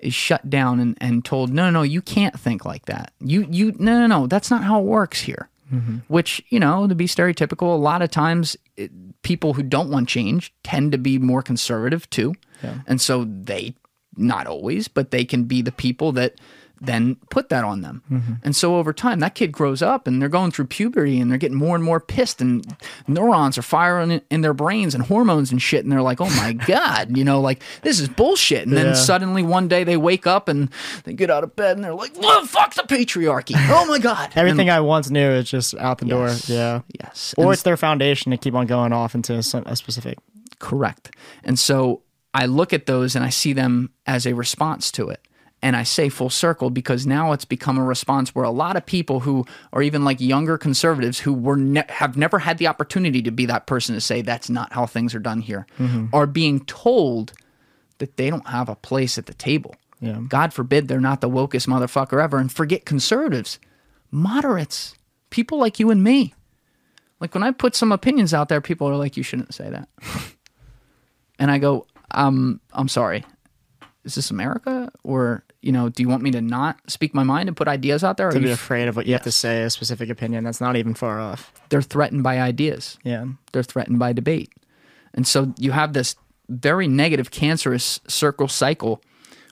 is 0.00 0.14
shut 0.14 0.48
down 0.48 0.80
and, 0.80 0.96
and 1.00 1.24
told, 1.24 1.52
no, 1.52 1.64
no, 1.64 1.70
no, 1.70 1.82
you 1.82 2.02
can't 2.02 2.38
think 2.38 2.64
like 2.64 2.86
that. 2.86 3.12
You, 3.20 3.46
you, 3.50 3.74
no, 3.78 4.00
no, 4.00 4.06
no, 4.06 4.26
that's 4.26 4.50
not 4.50 4.64
how 4.64 4.80
it 4.80 4.84
works 4.84 5.20
here. 5.20 5.48
Mm-hmm. 5.72 5.98
Which, 6.08 6.42
you 6.48 6.58
know, 6.58 6.88
to 6.88 6.94
be 6.94 7.06
stereotypical, 7.06 7.72
a 7.74 7.78
lot 7.78 8.02
of 8.02 8.10
times 8.10 8.56
it, 8.76 8.90
people 9.22 9.54
who 9.54 9.62
don't 9.62 9.90
want 9.90 10.08
change 10.08 10.52
tend 10.64 10.92
to 10.92 10.98
be 10.98 11.18
more 11.18 11.42
conservative 11.42 12.08
too. 12.10 12.34
And 12.86 13.00
so 13.00 13.24
they, 13.24 13.74
not 14.16 14.46
always, 14.46 14.88
but 14.88 15.10
they 15.10 15.24
can 15.24 15.44
be 15.44 15.62
the 15.62 15.72
people 15.72 16.12
that 16.12 16.34
then 16.82 17.14
put 17.28 17.50
that 17.50 17.62
on 17.62 17.82
them. 17.82 18.02
Mm-hmm. 18.10 18.32
And 18.42 18.56
so 18.56 18.76
over 18.76 18.94
time, 18.94 19.20
that 19.20 19.34
kid 19.34 19.52
grows 19.52 19.82
up 19.82 20.06
and 20.06 20.20
they're 20.20 20.30
going 20.30 20.50
through 20.50 20.64
puberty 20.68 21.20
and 21.20 21.30
they're 21.30 21.36
getting 21.36 21.58
more 21.58 21.74
and 21.74 21.84
more 21.84 22.00
pissed, 22.00 22.40
and 22.40 22.64
neurons 23.06 23.58
are 23.58 23.62
firing 23.62 24.10
in, 24.10 24.22
in 24.30 24.40
their 24.40 24.54
brains 24.54 24.94
and 24.94 25.04
hormones 25.04 25.52
and 25.52 25.60
shit. 25.60 25.84
And 25.84 25.92
they're 25.92 26.00
like, 26.00 26.22
oh 26.22 26.30
my 26.30 26.52
God, 26.66 27.14
you 27.18 27.22
know, 27.22 27.38
like 27.42 27.62
this 27.82 28.00
is 28.00 28.08
bullshit. 28.08 28.66
And 28.66 28.74
then 28.74 28.86
Yeah. 28.86 28.92
suddenly 28.94 29.42
one 29.42 29.68
day 29.68 29.84
they 29.84 29.98
wake 29.98 30.26
up 30.26 30.48
and 30.48 30.70
they 31.04 31.12
get 31.12 31.30
out 31.30 31.44
of 31.44 31.54
bed 31.54 31.76
and 31.76 31.84
they're 31.84 31.92
like, 31.94 32.18
well, 32.18 32.46
fuck 32.46 32.72
the 32.72 32.82
patriarchy. 32.84 33.56
Oh 33.68 33.84
my 33.86 33.98
God. 33.98 34.30
Everything 34.34 34.70
I 34.70 34.80
once 34.80 35.10
knew 35.10 35.28
is 35.32 35.50
just 35.50 35.74
out 35.74 35.98
the 35.98 36.06
Yes. 36.06 36.46
door. 36.46 36.56
Yeah. 36.56 36.80
Yes. 36.98 37.34
Or 37.36 37.44
And- 37.44 37.52
it's 37.52 37.62
their 37.62 37.76
foundation 37.76 38.30
to 38.30 38.38
keep 38.38 38.54
on 38.54 38.66
going 38.66 38.94
off 38.94 39.14
into 39.14 39.42
some, 39.42 39.64
a 39.66 39.76
specific. 39.76 40.16
Correct. 40.58 41.14
And 41.44 41.58
so 41.58 42.00
I 42.32 42.46
look 42.46 42.72
at 42.72 42.86
those 42.86 43.16
and 43.16 43.24
I 43.24 43.30
see 43.30 43.52
them 43.52 43.90
as 44.06 44.26
a 44.26 44.34
response 44.34 44.90
to 44.92 45.08
it. 45.08 45.26
And 45.62 45.76
I 45.76 45.82
say 45.82 46.08
full 46.08 46.30
circle 46.30 46.70
because 46.70 47.06
now 47.06 47.32
it's 47.32 47.44
become 47.44 47.76
a 47.76 47.84
response 47.84 48.34
where 48.34 48.46
a 48.46 48.50
lot 48.50 48.76
of 48.76 48.86
people 48.86 49.20
who 49.20 49.44
are 49.74 49.82
even 49.82 50.04
like 50.04 50.18
younger 50.18 50.56
conservatives 50.56 51.20
who 51.20 51.34
were 51.34 51.56
ne- 51.56 51.84
have 51.90 52.16
never 52.16 52.38
had 52.38 52.56
the 52.56 52.66
opportunity 52.66 53.20
to 53.22 53.30
be 53.30 53.44
that 53.46 53.66
person 53.66 53.94
to 53.94 54.00
say 54.00 54.22
that's 54.22 54.48
not 54.48 54.72
how 54.72 54.86
things 54.86 55.14
are 55.14 55.20
done 55.20 55.40
here 55.40 55.66
mm-hmm. 55.78 56.06
are 56.14 56.26
being 56.26 56.64
told 56.64 57.34
that 57.98 58.16
they 58.16 58.30
don't 58.30 58.46
have 58.48 58.70
a 58.70 58.74
place 58.74 59.18
at 59.18 59.26
the 59.26 59.34
table. 59.34 59.74
Yeah. 60.00 60.20
God 60.26 60.54
forbid 60.54 60.88
they're 60.88 60.98
not 60.98 61.20
the 61.20 61.28
wokest 61.28 61.68
motherfucker 61.68 62.22
ever 62.22 62.38
and 62.38 62.50
forget 62.50 62.86
conservatives, 62.86 63.58
moderates, 64.10 64.94
people 65.28 65.58
like 65.58 65.78
you 65.78 65.90
and 65.90 66.02
me. 66.02 66.34
Like 67.20 67.34
when 67.34 67.42
I 67.42 67.50
put 67.50 67.76
some 67.76 67.92
opinions 67.92 68.32
out 68.32 68.48
there, 68.48 68.62
people 68.62 68.88
are 68.88 68.96
like, 68.96 69.18
you 69.18 69.22
shouldn't 69.22 69.52
say 69.52 69.68
that. 69.68 69.88
and 71.38 71.50
I 71.50 71.58
go, 71.58 71.86
um, 72.12 72.60
I'm 72.72 72.88
sorry. 72.88 73.24
Is 74.04 74.14
this 74.14 74.30
America? 74.30 74.90
Or, 75.04 75.44
you 75.60 75.72
know, 75.72 75.88
do 75.90 76.02
you 76.02 76.08
want 76.08 76.22
me 76.22 76.30
to 76.30 76.40
not 76.40 76.78
speak 76.90 77.14
my 77.14 77.22
mind 77.22 77.48
and 77.48 77.56
put 77.56 77.68
ideas 77.68 78.02
out 78.02 78.16
there? 78.16 78.28
Or 78.28 78.32
To 78.32 78.38
are 78.38 78.40
be 78.40 78.46
you, 78.48 78.52
afraid 78.54 78.88
of 78.88 78.96
what 78.96 79.06
you 79.06 79.12
have 79.12 79.22
to 79.24 79.32
say, 79.32 79.62
a 79.62 79.70
specific 79.70 80.08
opinion. 80.08 80.44
That's 80.44 80.60
not 80.60 80.76
even 80.76 80.94
far 80.94 81.20
off. 81.20 81.52
they're 81.68 81.82
threatened 81.82 82.22
by 82.22 82.40
ideas. 82.40 82.98
Yeah. 83.04 83.26
They're 83.52 83.62
threatened 83.62 83.98
by 83.98 84.12
debate. 84.14 84.50
And 85.12 85.26
so 85.26 85.52
you 85.58 85.72
have 85.72 85.92
this 85.92 86.16
very 86.48 86.88
negative, 86.88 87.30
cancerous 87.30 88.00
circle 88.08 88.48
cycle 88.48 89.02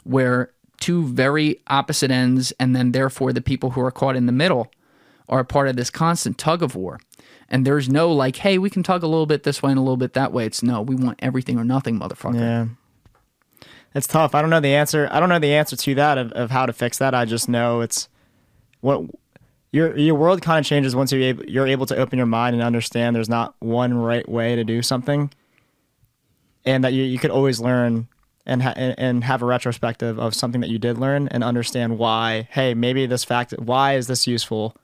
where 0.05 0.51
two 0.81 1.07
very 1.09 1.61
opposite 1.67 2.11
ends, 2.11 2.53
and 2.59 2.75
then 2.75 2.93
therefore 2.93 3.33
the 3.33 3.41
people 3.43 3.71
who 3.71 3.81
are 3.83 3.91
caught 3.91 4.17
in 4.17 4.27
the 4.27 4.33
middle 4.33 4.73
are 5.29 5.41
a 5.41 5.45
part 5.45 5.69
of 5.69 5.77
this 5.77 5.91
constant 5.91 6.39
tug 6.39 6.63
of 6.63 6.75
war. 6.75 6.99
And 7.49 7.67
there's 7.67 7.89
no 7.89 8.13
like, 8.13 8.37
hey, 8.37 8.59
we 8.59 8.69
can 8.69 8.83
tug 8.83 9.03
a 9.03 9.07
little 9.07 9.27
bit 9.27 9.43
this 9.43 9.63
way 9.63 9.71
and 9.71 9.79
a 9.79 9.83
little 9.83 9.97
bit 9.97 10.13
that 10.13 10.33
way. 10.33 10.45
It's 10.45 10.63
no, 10.63 10.83
we 10.83 10.95
want 10.95 11.19
everything 11.23 11.59
or 11.59 11.65
nothing, 11.65 11.99
motherfucker. 11.99 12.39
Yeah. 12.39 12.67
It's 13.95 14.07
tough. 14.07 14.35
I 14.35 14.43
don't 14.43 14.51
know 14.51 14.61
the 14.61 14.75
answer. 14.75 15.09
I 15.11 15.19
don't 15.19 15.31
know 15.31 15.39
the 15.39 15.55
answer 15.55 15.75
to 15.75 15.95
that 15.95 16.19
of, 16.19 16.33
of 16.33 16.51
how 16.51 16.67
to 16.67 16.73
fix 16.73 16.99
that. 16.99 17.15
I 17.15 17.25
just 17.25 17.49
know 17.49 17.81
it's 17.81 18.09
what 18.81 19.03
your 19.73 19.97
your 19.97 20.15
world 20.15 20.43
kind 20.43 20.59
of 20.59 20.67
changes 20.67 20.95
once 20.95 21.11
you're 21.11 21.23
able, 21.23 21.45
you're 21.47 21.67
able 21.67 21.87
to 21.87 21.97
open 21.97 22.19
your 22.19 22.27
mind 22.27 22.55
and 22.55 22.63
understand 22.63 23.17
there's 23.17 23.29
not 23.29 23.55
one 23.61 23.95
right 23.95 24.29
way 24.29 24.57
to 24.57 24.65
do 24.65 24.83
something, 24.83 25.33
and 26.65 26.85
that 26.85 26.93
you, 26.93 27.03
you 27.03 27.19
could 27.19 27.31
always 27.31 27.61
learn 27.61 28.09
and 28.47 28.63
ha- 28.63 28.75
and 28.77 29.25
have 29.25 29.43
a 29.43 29.47
retrospective 29.47 30.19
of 30.19 30.35
something 30.35 30.61
that 30.61 30.71
you 30.71 30.79
did 30.79 30.99
learn 30.99 31.29
and 31.29 31.43
understand 31.43 31.99
why. 31.99 32.49
Hey, 32.51 32.75
maybe 32.75 33.07
this 33.07 33.25
fact. 33.25 33.53
Why 33.59 33.95
is 33.95 34.07
this 34.07 34.27
useful? 34.27 34.77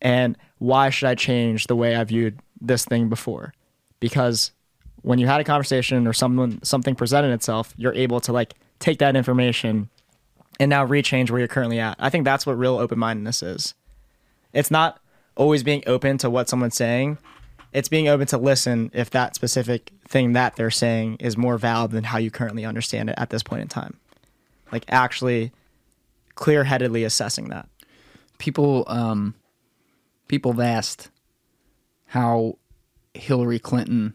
And 0.00 0.36
why 0.62 0.90
should 0.90 1.08
I 1.08 1.16
change 1.16 1.66
the 1.66 1.74
way 1.74 1.96
I 1.96 2.04
viewed 2.04 2.38
this 2.60 2.84
thing 2.84 3.08
before? 3.08 3.52
Because 3.98 4.52
when 5.02 5.18
you 5.18 5.26
had 5.26 5.40
a 5.40 5.44
conversation 5.44 6.06
or 6.06 6.12
someone 6.12 6.62
something 6.62 6.94
presented 6.94 7.32
itself, 7.32 7.74
you're 7.76 7.94
able 7.94 8.20
to 8.20 8.32
like 8.32 8.54
take 8.78 9.00
that 9.00 9.16
information 9.16 9.88
and 10.60 10.70
now 10.70 10.86
rechange 10.86 11.30
where 11.30 11.40
you're 11.40 11.48
currently 11.48 11.80
at. 11.80 11.96
I 11.98 12.10
think 12.10 12.24
that's 12.24 12.46
what 12.46 12.56
real 12.56 12.78
open 12.78 12.96
mindedness 12.96 13.42
is. 13.42 13.74
It's 14.52 14.70
not 14.70 15.00
always 15.34 15.64
being 15.64 15.82
open 15.88 16.16
to 16.18 16.30
what 16.30 16.48
someone's 16.48 16.76
saying. 16.76 17.18
It's 17.72 17.88
being 17.88 18.06
open 18.06 18.28
to 18.28 18.38
listen 18.38 18.92
if 18.94 19.10
that 19.10 19.34
specific 19.34 19.90
thing 20.06 20.34
that 20.34 20.54
they're 20.54 20.70
saying 20.70 21.16
is 21.18 21.36
more 21.36 21.58
valid 21.58 21.90
than 21.90 22.04
how 22.04 22.18
you 22.18 22.30
currently 22.30 22.64
understand 22.64 23.10
it 23.10 23.16
at 23.18 23.30
this 23.30 23.42
point 23.42 23.62
in 23.62 23.68
time. 23.68 23.98
Like 24.70 24.84
actually 24.86 25.50
clear 26.36 26.62
headedly 26.62 27.02
assessing 27.02 27.48
that. 27.48 27.68
people 28.38 28.84
um 28.86 29.34
people 30.32 30.52
have 30.52 30.60
asked 30.60 31.10
how 32.06 32.56
Hillary 33.12 33.58
Clinton 33.58 34.14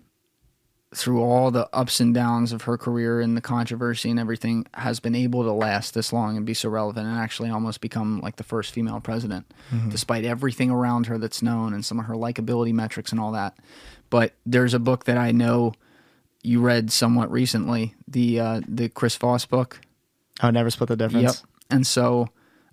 through 0.95 1.21
all 1.21 1.51
the 1.51 1.69
ups 1.71 1.99
and 1.99 2.11
downs 2.11 2.51
of 2.51 2.63
her 2.63 2.75
career 2.75 3.21
and 3.21 3.37
the 3.37 3.41
controversy 3.41 4.09
and 4.09 4.19
everything 4.19 4.65
has 4.73 4.99
been 4.99 5.13
able 5.13 5.43
to 5.43 5.51
last 5.51 5.93
this 5.93 6.11
long 6.11 6.35
and 6.35 6.43
be 6.43 6.55
so 6.55 6.69
relevant 6.69 7.05
and 7.05 7.15
actually 7.15 7.51
almost 7.51 7.81
become 7.81 8.19
like 8.21 8.37
the 8.37 8.43
first 8.43 8.73
female 8.73 8.99
president 8.99 9.45
despite 9.89 10.25
everything 10.25 10.71
around 10.71 11.05
her 11.05 11.19
that's 11.19 11.43
known 11.43 11.71
and 11.71 11.85
some 11.85 11.99
of 11.99 12.05
her 12.05 12.15
likability 12.15 12.73
metrics 12.73 13.11
and 13.11 13.21
all 13.21 13.33
that 13.33 13.55
but 14.09 14.33
there's 14.43 14.73
a 14.73 14.79
book 14.79 15.03
that 15.05 15.19
I 15.19 15.31
know 15.31 15.73
you 16.41 16.61
read 16.61 16.89
somewhat 16.91 17.31
recently 17.31 17.93
the 18.07 18.39
uh, 18.39 18.61
the 18.67 18.89
Chris 18.89 19.15
Voss 19.17 19.45
book 19.45 19.81
I 20.39 20.49
never 20.49 20.71
split 20.71 20.89
the 20.89 20.95
difference. 20.95 21.41
Yep. 21.41 21.51
And 21.69 21.85
so 21.85 22.29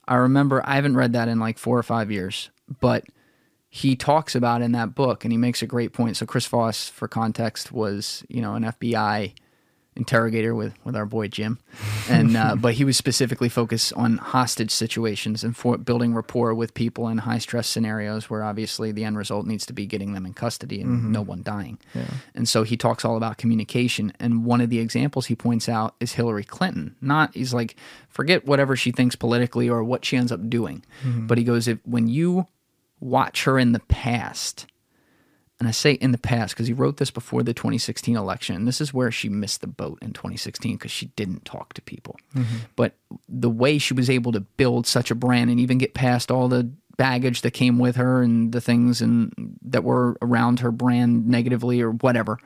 I 0.06 0.14
remember 0.14 0.62
I 0.64 0.76
haven't 0.76 0.96
read 0.96 1.12
that 1.12 1.28
in 1.28 1.40
like 1.40 1.58
four 1.58 1.78
or 1.78 1.82
five 1.82 2.10
years, 2.10 2.50
but 2.80 3.04
he 3.74 3.96
talks 3.96 4.36
about 4.36 4.62
in 4.62 4.70
that 4.70 4.94
book 4.94 5.24
and 5.24 5.32
he 5.32 5.36
makes 5.36 5.60
a 5.60 5.66
great 5.66 5.92
point. 5.92 6.16
So 6.16 6.26
Chris 6.26 6.46
Voss, 6.46 6.88
for 6.88 7.08
context, 7.08 7.72
was, 7.72 8.24
you 8.28 8.40
know, 8.40 8.54
an 8.54 8.62
FBI 8.62 9.32
interrogator 9.96 10.54
with, 10.54 10.74
with 10.84 10.94
our 10.94 11.04
boy 11.04 11.26
Jim. 11.26 11.58
And 12.08 12.36
uh, 12.36 12.54
but 12.60 12.74
he 12.74 12.84
was 12.84 12.96
specifically 12.96 13.48
focused 13.48 13.92
on 13.94 14.18
hostage 14.18 14.70
situations 14.70 15.42
and 15.42 15.56
for 15.56 15.76
building 15.76 16.14
rapport 16.14 16.54
with 16.54 16.72
people 16.74 17.08
in 17.08 17.18
high 17.18 17.38
stress 17.38 17.66
scenarios 17.66 18.30
where 18.30 18.44
obviously 18.44 18.92
the 18.92 19.02
end 19.02 19.18
result 19.18 19.44
needs 19.44 19.66
to 19.66 19.72
be 19.72 19.86
getting 19.86 20.12
them 20.12 20.24
in 20.24 20.34
custody 20.34 20.80
and 20.80 21.10
no 21.10 21.22
one 21.22 21.42
dying. 21.42 21.76
And 22.32 22.48
so 22.48 22.62
he 22.62 22.76
talks 22.76 23.04
all 23.04 23.16
about 23.16 23.38
communication. 23.38 24.12
And 24.20 24.44
one 24.44 24.60
of 24.60 24.70
the 24.70 24.78
examples 24.78 25.26
he 25.26 25.34
points 25.34 25.68
out 25.68 25.96
is 25.98 26.12
Hillary 26.12 26.44
Clinton. 26.44 26.94
Not 27.00 27.34
he's 27.34 27.52
like, 27.52 27.74
forget 28.08 28.46
whatever 28.46 28.76
she 28.76 28.92
thinks 28.92 29.16
politically 29.16 29.68
or 29.68 29.82
what 29.82 30.04
she 30.04 30.16
ends 30.16 30.30
up 30.30 30.48
doing. 30.48 30.84
But 31.26 31.38
he 31.38 31.44
goes, 31.44 31.66
if 31.66 31.80
when 31.84 32.06
you 32.06 32.46
watch 33.04 33.44
her 33.44 33.58
in 33.58 33.72
the 33.72 33.80
past, 33.80 34.66
and 35.60 35.68
I 35.68 35.72
say 35.72 35.92
in 35.92 36.10
the 36.10 36.18
past 36.18 36.54
because 36.54 36.66
he 36.66 36.72
wrote 36.72 36.96
this 36.96 37.10
before 37.10 37.42
the 37.42 37.54
2016 37.54 38.16
election. 38.16 38.56
And 38.56 38.66
this 38.66 38.80
is 38.80 38.92
where 38.92 39.12
she 39.12 39.28
missed 39.28 39.60
the 39.60 39.66
boat 39.66 39.98
in 40.02 40.12
2016 40.12 40.76
because 40.76 40.90
she 40.90 41.06
didn't 41.08 41.44
talk 41.44 41.74
to 41.74 41.82
people. 41.82 42.16
Mm-hmm. 42.34 42.56
But 42.74 42.96
the 43.28 43.50
way 43.50 43.78
she 43.78 43.94
was 43.94 44.10
able 44.10 44.32
to 44.32 44.40
build 44.40 44.86
such 44.86 45.10
a 45.10 45.14
brand 45.14 45.50
and 45.50 45.60
even 45.60 45.78
get 45.78 45.94
past 45.94 46.30
all 46.30 46.48
the 46.48 46.72
baggage 46.96 47.42
that 47.42 47.52
came 47.52 47.78
with 47.78 47.96
her 47.96 48.22
and 48.22 48.52
the 48.52 48.60
things 48.60 49.00
and 49.00 49.32
that 49.62 49.84
were 49.84 50.16
around 50.22 50.60
her 50.60 50.72
brand 50.72 51.28
negatively 51.28 51.80
or 51.80 51.90
whatever, 51.90 52.38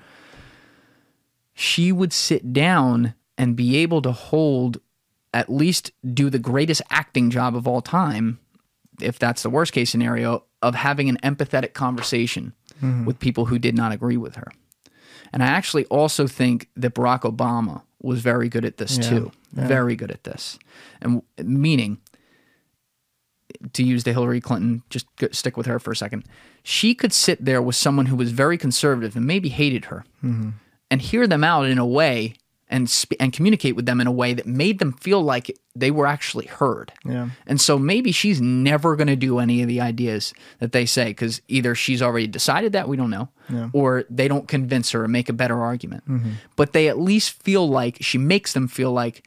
she 1.54 1.92
would 1.92 2.12
sit 2.12 2.52
down 2.52 3.14
and 3.38 3.56
be 3.56 3.76
able 3.76 4.02
to 4.02 4.12
hold 4.12 4.80
at 5.32 5.50
least 5.50 5.92
do 6.14 6.30
the 6.30 6.38
greatest 6.38 6.82
acting 6.90 7.30
job 7.30 7.54
of 7.54 7.68
all 7.68 7.80
time 7.80 8.38
if 9.00 9.18
that's 9.18 9.42
the 9.42 9.50
worst 9.50 9.72
case 9.72 9.90
scenario, 9.90 10.44
of 10.62 10.74
having 10.74 11.08
an 11.08 11.18
empathetic 11.22 11.72
conversation 11.72 12.52
mm-hmm. 12.82 13.04
with 13.04 13.18
people 13.18 13.46
who 13.46 13.58
did 13.58 13.76
not 13.76 13.92
agree 13.92 14.16
with 14.16 14.36
her. 14.36 14.50
And 15.32 15.42
I 15.42 15.46
actually 15.46 15.84
also 15.86 16.26
think 16.26 16.68
that 16.76 16.94
Barack 16.94 17.20
Obama 17.20 17.82
was 18.00 18.20
very 18.20 18.48
good 18.48 18.64
at 18.64 18.78
this 18.78 18.96
too. 18.98 19.30
Very 19.52 19.96
good 19.96 20.10
at 20.10 20.24
this. 20.24 20.58
And 21.00 21.22
meaning, 21.38 21.98
to 23.72 23.82
use 23.82 24.04
the 24.04 24.12
Hillary 24.12 24.40
Clinton, 24.40 24.82
just 24.90 25.06
stick 25.32 25.56
with 25.56 25.66
her 25.66 25.78
for 25.78 25.90
a 25.90 25.96
second. 25.96 26.24
She 26.62 26.94
could 26.94 27.12
sit 27.12 27.44
there 27.44 27.62
with 27.62 27.76
someone 27.76 28.06
who 28.06 28.16
was 28.16 28.30
very 28.30 28.58
conservative 28.58 29.16
and 29.16 29.26
maybe 29.26 29.48
hated 29.48 29.86
her 29.86 30.04
mm-hmm. 30.22 30.50
and 30.90 31.02
hear 31.02 31.26
them 31.26 31.44
out 31.44 31.66
in 31.66 31.78
a 31.78 31.86
way 31.86 32.34
and 32.70 32.88
sp- 32.90 33.18
and 33.18 33.32
communicate 33.32 33.76
with 33.76 33.86
them 33.86 34.00
in 34.00 34.06
a 34.06 34.12
way 34.12 34.34
that 34.34 34.46
made 34.46 34.78
them 34.78 34.92
feel 34.92 35.22
like 35.22 35.56
they 35.74 35.90
were 35.90 36.06
actually 36.06 36.46
heard. 36.46 36.92
Yeah. 37.04 37.30
And 37.46 37.60
so 37.60 37.78
maybe 37.78 38.12
she's 38.12 38.40
never 38.40 38.96
going 38.96 39.06
to 39.06 39.16
do 39.16 39.38
any 39.38 39.62
of 39.62 39.68
the 39.68 39.80
ideas 39.80 40.34
that 40.58 40.72
they 40.72 40.86
say 40.86 41.06
because 41.06 41.40
either 41.48 41.74
she's 41.74 42.02
already 42.02 42.26
decided 42.26 42.72
that 42.72 42.88
we 42.88 42.96
don't 42.96 43.10
know, 43.10 43.28
or 43.72 44.04
they 44.10 44.28
don't 44.28 44.48
convince 44.48 44.90
her 44.90 45.04
or 45.04 45.08
make 45.08 45.28
a 45.28 45.32
better 45.32 45.60
argument. 45.62 46.08
Mm-hmm. 46.08 46.32
But 46.56 46.72
they 46.72 46.88
at 46.88 46.98
least 46.98 47.42
feel 47.42 47.68
like 47.68 47.98
she 48.00 48.18
makes 48.18 48.52
them 48.52 48.68
feel 48.68 48.92
like 48.92 49.26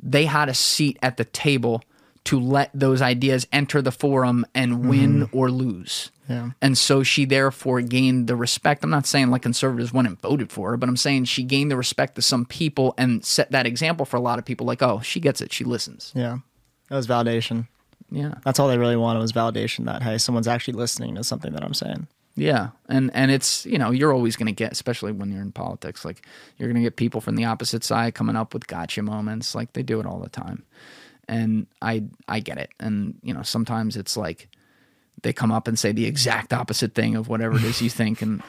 they 0.00 0.26
had 0.26 0.48
a 0.48 0.54
seat 0.54 0.98
at 1.02 1.16
the 1.16 1.24
table 1.24 1.82
to 2.24 2.38
let 2.38 2.70
those 2.74 3.02
ideas 3.02 3.46
enter 3.52 3.82
the 3.82 3.92
forum 3.92 4.46
and 4.54 4.72
mm-hmm. 4.72 4.88
win 4.88 5.28
or 5.32 5.50
lose. 5.50 6.10
Yeah. 6.28 6.50
And 6.60 6.76
so 6.76 7.02
she 7.02 7.24
therefore 7.24 7.80
gained 7.80 8.26
the 8.26 8.36
respect. 8.36 8.84
I'm 8.84 8.90
not 8.90 9.06
saying 9.06 9.30
like 9.30 9.42
conservatives 9.42 9.92
went 9.92 10.08
and 10.08 10.20
voted 10.20 10.52
for 10.52 10.70
her, 10.70 10.76
but 10.76 10.88
I'm 10.88 10.96
saying 10.96 11.24
she 11.24 11.42
gained 11.42 11.70
the 11.70 11.76
respect 11.76 12.18
of 12.18 12.24
some 12.24 12.44
people 12.44 12.94
and 12.98 13.24
set 13.24 13.50
that 13.52 13.66
example 13.66 14.04
for 14.04 14.16
a 14.16 14.20
lot 14.20 14.38
of 14.38 14.44
people 14.44 14.66
like, 14.66 14.82
oh, 14.82 15.00
she 15.00 15.20
gets 15.20 15.40
it. 15.40 15.52
She 15.52 15.64
listens. 15.64 16.12
Yeah. 16.14 16.38
That 16.90 16.96
was 16.96 17.06
validation. 17.06 17.66
Yeah. 18.10 18.34
That's 18.44 18.58
all 18.58 18.68
they 18.68 18.78
really 18.78 18.96
wanted 18.96 19.20
was 19.20 19.32
validation 19.32 19.86
that 19.86 20.02
hey, 20.02 20.18
someone's 20.18 20.48
actually 20.48 20.74
listening 20.74 21.14
to 21.14 21.24
something 21.24 21.52
that 21.52 21.64
I'm 21.64 21.74
saying. 21.74 22.08
Yeah, 22.38 22.68
and 22.88 23.10
and 23.14 23.32
it's 23.32 23.66
you 23.66 23.78
know 23.78 23.90
you're 23.90 24.12
always 24.12 24.36
going 24.36 24.46
to 24.46 24.52
get, 24.52 24.70
especially 24.70 25.10
when 25.10 25.32
you're 25.32 25.42
in 25.42 25.50
politics, 25.50 26.04
like 26.04 26.24
you're 26.56 26.68
going 26.68 26.80
to 26.80 26.86
get 26.86 26.94
people 26.94 27.20
from 27.20 27.34
the 27.34 27.44
opposite 27.44 27.82
side 27.82 28.14
coming 28.14 28.36
up 28.36 28.54
with 28.54 28.68
gotcha 28.68 29.02
moments, 29.02 29.56
like 29.56 29.72
they 29.72 29.82
do 29.82 29.98
it 29.98 30.06
all 30.06 30.20
the 30.20 30.28
time, 30.28 30.62
and 31.28 31.66
I 31.82 32.04
I 32.26 32.40
get 32.40 32.58
it, 32.58 32.70
and 32.80 33.18
you 33.22 33.34
know 33.34 33.42
sometimes 33.42 33.96
it's 33.96 34.16
like 34.16 34.48
they 35.22 35.32
come 35.32 35.52
up 35.52 35.68
and 35.68 35.78
say 35.78 35.92
the 35.92 36.06
exact 36.06 36.52
opposite 36.52 36.94
thing 36.94 37.16
of 37.16 37.28
whatever 37.28 37.56
it 37.56 37.64
is 37.64 37.82
you 37.82 37.90
think, 38.00 38.22
and 38.22 38.42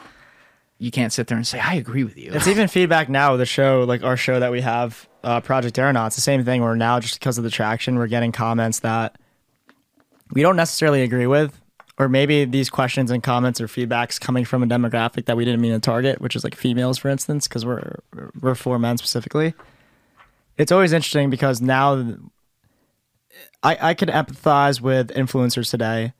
you 0.78 0.90
can't 0.90 1.12
sit 1.12 1.26
there 1.26 1.36
and 1.36 1.46
say 1.46 1.60
I 1.60 1.74
agree 1.74 2.04
with 2.04 2.16
you. 2.16 2.32
It's 2.32 2.46
even 2.46 2.68
feedback 2.68 3.08
now 3.08 3.32
with 3.32 3.40
the 3.40 3.46
show, 3.46 3.84
like 3.86 4.02
our 4.02 4.16
show 4.16 4.40
that 4.40 4.50
we 4.50 4.62
have, 4.62 5.08
uh, 5.22 5.40
Project 5.40 5.78
Aeronaut. 5.78 6.08
It's 6.08 6.16
the 6.16 6.22
same 6.22 6.44
thing. 6.44 6.62
Where 6.62 6.74
now, 6.74 7.00
just 7.00 7.18
because 7.20 7.38
of 7.38 7.44
the 7.44 7.50
traction, 7.50 7.96
we're 7.96 8.06
getting 8.06 8.32
comments 8.32 8.80
that 8.80 9.16
we 10.32 10.42
don't 10.42 10.56
necessarily 10.56 11.02
agree 11.02 11.26
with, 11.26 11.60
or 11.98 12.08
maybe 12.08 12.44
these 12.44 12.70
questions 12.70 13.10
and 13.10 13.22
comments 13.22 13.60
or 13.60 13.66
feedbacks 13.66 14.18
coming 14.18 14.44
from 14.44 14.62
a 14.62 14.66
demographic 14.66 15.26
that 15.26 15.36
we 15.36 15.44
didn't 15.44 15.60
mean 15.60 15.72
to 15.72 15.80
target, 15.80 16.20
which 16.20 16.34
is 16.34 16.44
like 16.44 16.54
females, 16.54 16.96
for 16.98 17.08
instance, 17.08 17.46
because 17.46 17.66
we're 17.66 17.98
we're 18.40 18.54
for 18.54 18.78
men 18.78 18.96
specifically. 18.96 19.52
It's 20.56 20.72
always 20.72 20.92
interesting 20.92 21.30
because 21.30 21.60
now 21.60 22.16
I 23.62 23.90
I 23.90 23.94
can 23.94 24.08
empathize 24.08 24.80
with 24.80 25.08
influencers 25.08 25.70
today, 25.70 26.12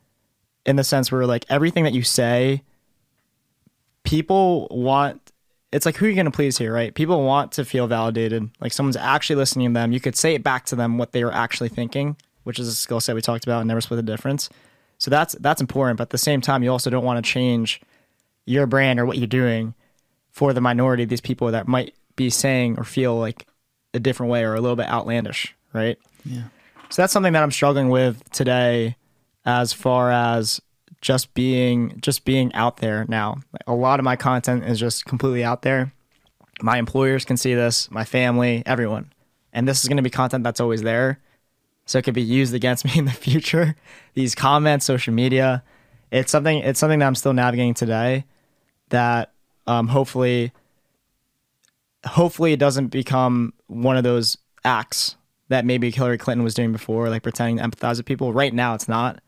in 0.67 0.77
the 0.77 0.85
sense 0.85 1.11
where 1.11 1.27
like 1.27 1.45
everything 1.49 1.85
that 1.85 1.93
you 1.93 2.03
say 2.03 2.63
people 4.03 4.69
want 4.71 5.33
it's 5.73 5.87
like 5.87 5.97
who 5.97 6.07
are 6.07 6.09
you 6.09 6.23
to 6.23 6.31
please 6.31 6.59
here 6.59 6.73
right? 6.73 6.95
People 6.95 7.23
want 7.25 7.53
to 7.53 7.65
feel 7.65 7.87
validated. 7.87 8.51
Like 8.61 8.73
someone's 8.73 8.97
actually 8.97 9.37
listening 9.37 9.69
to 9.69 9.75
them. 9.75 9.93
You 9.93 10.01
could 10.01 10.17
say 10.17 10.35
it 10.35 10.43
back 10.43 10.67
to 10.67 10.77
them 10.77 10.99
what 10.99 11.13
they 11.13 11.25
were 11.25 11.33
actually 11.33 11.69
thinking 11.69 12.17
which 12.43 12.59
is 12.59 12.67
a 12.67 12.75
skill 12.75 13.01
set 13.01 13.15
we 13.15 13.21
talked 13.21 13.45
about 13.45 13.61
and 13.61 13.69
never 13.69 13.81
split 13.81 13.99
the 13.99 14.03
difference. 14.03 14.49
So 14.99 15.11
that's 15.11 15.35
that's 15.41 15.61
important 15.61 15.99
but 15.99 16.05
at 16.05 16.11
the 16.11 16.19
same 16.19 16.41
time 16.41 16.63
you 16.63 16.71
also 16.71 16.91
don't 16.91 17.05
want 17.05 17.25
to 17.25 17.31
change 17.31 17.81
your 18.47 18.67
brand 18.67 18.99
or 18.99 19.07
what 19.07 19.19
you're 19.19 19.27
doing 19.27 19.75
for 20.31 20.53
the 20.53 20.61
minority 20.61 21.03
of 21.03 21.09
these 21.09 21.21
people 21.21 21.51
that 21.51 21.69
might 21.69 21.95
be 22.17 22.31
saying 22.31 22.79
or 22.79 22.85
feel 22.85 23.17
like 23.17 23.47
a 23.95 24.01
different 24.01 24.31
way 24.31 24.45
or 24.45 24.55
a 24.55 24.61
little 24.61 24.77
bit 24.77 24.87
outlandish 24.87 25.55
right? 25.73 25.99
Yeah, 26.25 26.45
so 26.91 27.03
that's 27.03 27.13
something 27.13 27.33
that 27.33 27.43
I'm 27.43 27.53
struggling 27.53 27.89
with 27.89 28.29
today 28.31 28.97
as 29.45 29.73
far 29.73 30.11
as 30.11 30.61
just 31.01 31.33
being 31.35 31.99
just 32.01 32.25
being 32.25 32.53
out 32.53 32.79
there 32.79 33.07
now. 33.09 33.39
A 33.67 33.73
lot 33.73 34.01
of 34.01 34.05
my 34.05 34.17
content 34.17 34.65
is 34.65 34.79
just 34.79 35.07
completely 35.07 35.45
out 35.45 35.63
there. 35.63 35.93
My 36.63 36.79
employers 36.79 37.25
can 37.25 37.37
see 37.37 37.55
this, 37.55 37.91
my 37.91 38.05
family, 38.05 38.63
everyone. 38.67 39.13
And 39.53 39.67
this 39.67 39.83
is 39.83 39.89
going 39.89 39.97
to 39.97 40.03
be 40.03 40.11
content 40.11 40.45
that's 40.45 40.61
always 40.61 40.83
there. 40.83 41.21
So 41.87 41.99
it 41.99 42.03
could 42.03 42.15
be 42.15 42.23
used 42.23 42.55
against 42.55 42.85
me 42.85 42.93
in 42.97 43.05
the 43.05 43.13
future. 43.13 43.77
These 44.15 44.35
comments, 44.35 44.85
social 44.85 45.15
media, 45.15 45.63
it's 46.11 46.33
something 46.33 46.59
it's 46.59 46.81
something 46.81 46.99
that 46.99 47.07
I'm 47.07 47.15
still 47.15 47.33
navigating 47.33 47.75
today 47.75 48.25
that 48.89 49.33
um, 49.69 49.87
hopefully 49.87 50.53
hopefully 52.05 52.53
it 52.53 52.59
doesn't 52.59 52.89
become 52.89 53.53
one 53.69 53.97
of 53.97 54.03
those 54.03 54.37
acts 54.65 55.17
that 55.51 55.65
maybe 55.65 55.91
Hillary 55.91 56.17
Clinton 56.17 56.45
was 56.45 56.55
doing 56.55 56.71
before, 56.73 57.11
like 57.11 57.25
pretending 57.25 57.59
to 57.59 57.65
empathize 57.65 57.97
with 57.97 58.07
people. 58.07 58.33
Right 58.33 58.55
now, 58.55 58.75
it's 58.75 58.89
not, 58.89 59.21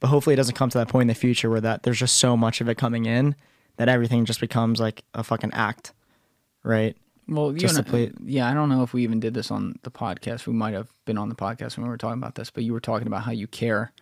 but 0.00 0.08
hopefully, 0.08 0.34
it 0.34 0.36
doesn't 0.36 0.56
come 0.56 0.68
to 0.70 0.78
that 0.78 0.88
point 0.88 1.02
in 1.02 1.08
the 1.08 1.14
future 1.14 1.48
where 1.48 1.60
that 1.60 1.84
there's 1.84 1.98
just 1.98 2.18
so 2.18 2.36
much 2.36 2.60
of 2.60 2.68
it 2.68 2.76
coming 2.76 3.06
in 3.06 3.36
that 3.76 3.88
everything 3.88 4.24
just 4.24 4.40
becomes 4.40 4.80
like 4.80 5.04
a 5.14 5.22
fucking 5.22 5.52
act, 5.54 5.92
right? 6.64 6.96
Well, 7.28 7.52
you 7.52 7.68
to 7.68 7.82
play- 7.82 8.12
yeah, 8.24 8.48
I 8.50 8.54
don't 8.54 8.68
know 8.68 8.82
if 8.82 8.92
we 8.92 9.02
even 9.04 9.20
did 9.20 9.34
this 9.34 9.50
on 9.50 9.78
the 9.82 9.90
podcast. 9.90 10.46
We 10.46 10.52
might 10.52 10.74
have 10.74 10.92
been 11.04 11.16
on 11.16 11.28
the 11.28 11.34
podcast 11.34 11.76
when 11.76 11.84
we 11.84 11.90
were 11.90 11.98
talking 11.98 12.20
about 12.20 12.34
this, 12.34 12.50
but 12.50 12.64
you 12.64 12.72
were 12.72 12.80
talking 12.80 13.06
about 13.06 13.22
how 13.22 13.32
you 13.32 13.46
care, 13.46 13.92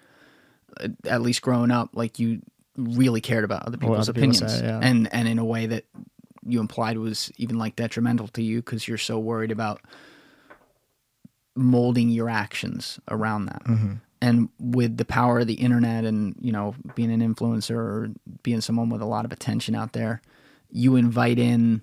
uh, 0.80 0.88
at 1.04 1.20
least 1.20 1.42
growing 1.42 1.70
up, 1.70 1.90
like 1.92 2.18
you 2.18 2.40
really 2.76 3.20
cared 3.20 3.44
about 3.44 3.66
other 3.66 3.76
people's 3.76 4.08
other 4.08 4.14
people 4.14 4.30
opinions, 4.30 4.60
say, 4.60 4.64
yeah. 4.64 4.80
and 4.82 5.12
and 5.12 5.28
in 5.28 5.38
a 5.38 5.44
way 5.44 5.66
that 5.66 5.84
you 6.46 6.60
implied 6.60 6.96
was 6.96 7.30
even 7.36 7.58
like 7.58 7.76
detrimental 7.76 8.28
to 8.28 8.42
you 8.42 8.58
because 8.58 8.86
you're 8.86 8.96
so 8.96 9.18
worried 9.18 9.50
about 9.50 9.82
molding 11.56 12.08
your 12.10 12.28
actions 12.28 13.00
around 13.08 13.46
that. 13.46 13.64
Mm-hmm. 13.64 13.94
And 14.22 14.48
with 14.58 14.96
the 14.96 15.04
power 15.04 15.40
of 15.40 15.46
the 15.46 15.54
internet 15.54 16.04
and, 16.04 16.34
you 16.40 16.50
know, 16.50 16.74
being 16.94 17.12
an 17.12 17.20
influencer 17.20 17.76
or 17.76 18.10
being 18.42 18.60
someone 18.60 18.88
with 18.88 19.02
a 19.02 19.06
lot 19.06 19.24
of 19.24 19.32
attention 19.32 19.74
out 19.74 19.92
there, 19.92 20.22
you 20.70 20.96
invite 20.96 21.38
in 21.38 21.82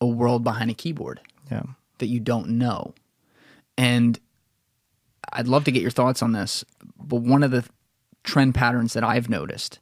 a 0.00 0.06
world 0.06 0.42
behind 0.44 0.70
a 0.70 0.74
keyboard 0.74 1.20
Yeah, 1.50 1.62
that 1.98 2.06
you 2.06 2.20
don't 2.20 2.50
know. 2.50 2.94
And 3.76 4.18
I'd 5.32 5.48
love 5.48 5.64
to 5.64 5.72
get 5.72 5.82
your 5.82 5.90
thoughts 5.90 6.22
on 6.22 6.32
this, 6.32 6.64
but 6.98 7.22
one 7.22 7.42
of 7.42 7.50
the 7.50 7.64
trend 8.22 8.54
patterns 8.54 8.94
that 8.94 9.04
I've 9.04 9.28
noticed 9.28 9.78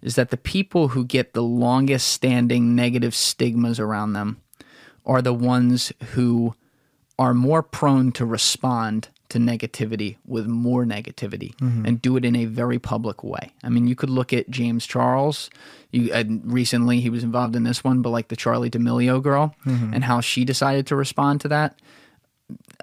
is 0.00 0.14
that 0.16 0.30
the 0.30 0.36
people 0.36 0.88
who 0.88 1.04
get 1.04 1.32
the 1.32 1.42
longest 1.42 2.08
standing 2.08 2.74
negative 2.74 3.14
stigmas 3.14 3.78
around 3.78 4.14
them 4.14 4.40
are 5.04 5.22
the 5.22 5.34
ones 5.34 5.92
who 6.12 6.54
are 7.18 7.34
more 7.34 7.62
prone 7.62 8.12
to 8.12 8.24
respond 8.24 9.08
to 9.28 9.38
negativity 9.38 10.16
with 10.26 10.46
more 10.46 10.84
negativity 10.84 11.54
and 11.86 12.02
do 12.02 12.16
it 12.16 12.24
in 12.24 12.36
a 12.36 12.44
very 12.44 12.78
public 12.78 13.24
way. 13.24 13.52
I 13.64 13.70
mean, 13.70 13.86
you 13.86 13.94
could 13.94 14.10
look 14.10 14.32
at 14.32 14.50
James 14.50 14.86
Charles. 14.86 15.48
You 15.90 16.12
uh, 16.12 16.24
recently 16.44 17.00
he 17.00 17.08
was 17.10 17.22
involved 17.24 17.56
in 17.56 17.64
this 17.64 17.82
one, 17.84 18.02
but 18.02 18.10
like 18.10 18.28
the 18.28 18.36
Charli 18.36 18.70
D'Amelio 18.70 19.22
girl 19.22 19.54
and 19.64 20.04
how 20.04 20.20
she 20.20 20.44
decided 20.44 20.86
to 20.88 20.96
respond 20.96 21.40
to 21.42 21.48
that 21.48 21.78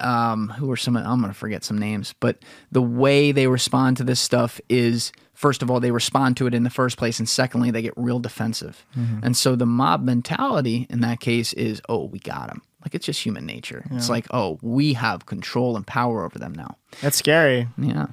um, 0.01 0.49
who 0.49 0.71
are 0.71 0.77
some 0.77 0.97
I'm 0.97 1.19
going 1.21 1.31
to 1.31 1.37
forget 1.37 1.63
some 1.63 1.77
names, 1.77 2.13
but 2.19 2.37
the 2.71 2.81
way 2.81 3.31
they 3.31 3.47
respond 3.47 3.97
to 3.97 4.03
this 4.03 4.19
stuff 4.19 4.59
is 4.69 5.11
first 5.33 5.61
of 5.61 5.69
all 5.69 5.79
they 5.79 5.91
respond 5.91 6.37
to 6.37 6.47
it 6.47 6.53
in 6.53 6.63
the 6.63 6.69
first 6.69 6.97
place, 6.97 7.19
and 7.19 7.27
secondly 7.29 7.71
they 7.71 7.81
get 7.81 7.93
real 7.95 8.19
defensive. 8.19 8.85
And 9.23 9.35
so 9.37 9.55
the 9.55 9.65
mob 9.65 10.03
mentality 10.03 10.87
in 10.89 11.01
that 11.01 11.19
case 11.19 11.53
is, 11.53 11.81
oh, 11.89 12.05
we 12.05 12.19
got 12.19 12.49
him. 12.49 12.61
Like 12.81 12.95
it's 12.95 13.05
just 13.05 13.21
human 13.25 13.45
nature. 13.45 13.85
It's 13.91 14.09
like, 14.09 14.25
oh, 14.31 14.57
we 14.61 14.93
have 14.93 15.25
control 15.25 15.75
and 15.75 15.85
power 15.85 16.23
over 16.23 16.39
them 16.39 16.53
now. 16.53 16.77
that's 17.01 17.17
scary. 17.17 17.67
Yeah, 17.77 18.07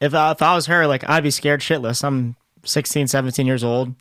If 0.00 0.14
I, 0.14 0.32
if 0.32 0.42
I 0.42 0.54
was 0.54 0.66
her, 0.66 0.86
like 0.86 1.08
I'd 1.08 1.22
be 1.22 1.30
scared 1.30 1.60
shitless. 1.60 2.04
I'm 2.04 2.36
16, 2.64 3.08
17 3.08 3.46
years 3.46 3.64
old, 3.64 3.88
and 3.88 3.96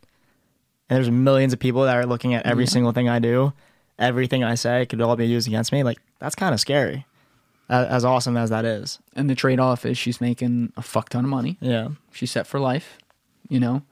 there's 0.89 1.09
millions 1.09 1.53
of 1.53 1.59
people 1.59 1.83
that 1.83 1.95
are 1.95 2.05
looking 2.05 2.33
at 2.33 2.45
every 2.45 2.67
single 2.67 2.91
thing 2.91 3.07
I 3.07 3.19
do, 3.19 3.53
everything 3.97 4.43
I 4.43 4.55
say 4.55 4.85
could 4.85 4.99
all 5.01 5.15
be 5.15 5.25
used 5.27 5.47
against 5.47 5.71
me. 5.71 5.83
Like 5.83 5.97
that's 6.19 6.35
kind 6.35 6.53
of 6.53 6.59
scary. 6.59 7.05
As, 7.69 7.87
as 7.87 8.05
awesome 8.05 8.35
as 8.35 8.49
that 8.49 8.65
is, 8.65 8.99
and 9.15 9.29
the 9.29 9.35
trade 9.35 9.59
off 9.61 9.85
is 9.85 9.97
she's 9.97 10.19
making 10.19 10.73
a 10.75 10.81
fuck 10.81 11.07
ton 11.07 11.23
of 11.23 11.29
money. 11.29 11.57
yeah, 11.61 11.87
She's 12.11 12.31
set 12.31 12.45
for 12.45 12.59
life, 12.59 12.97
you 13.47 13.61
know? 13.61 13.83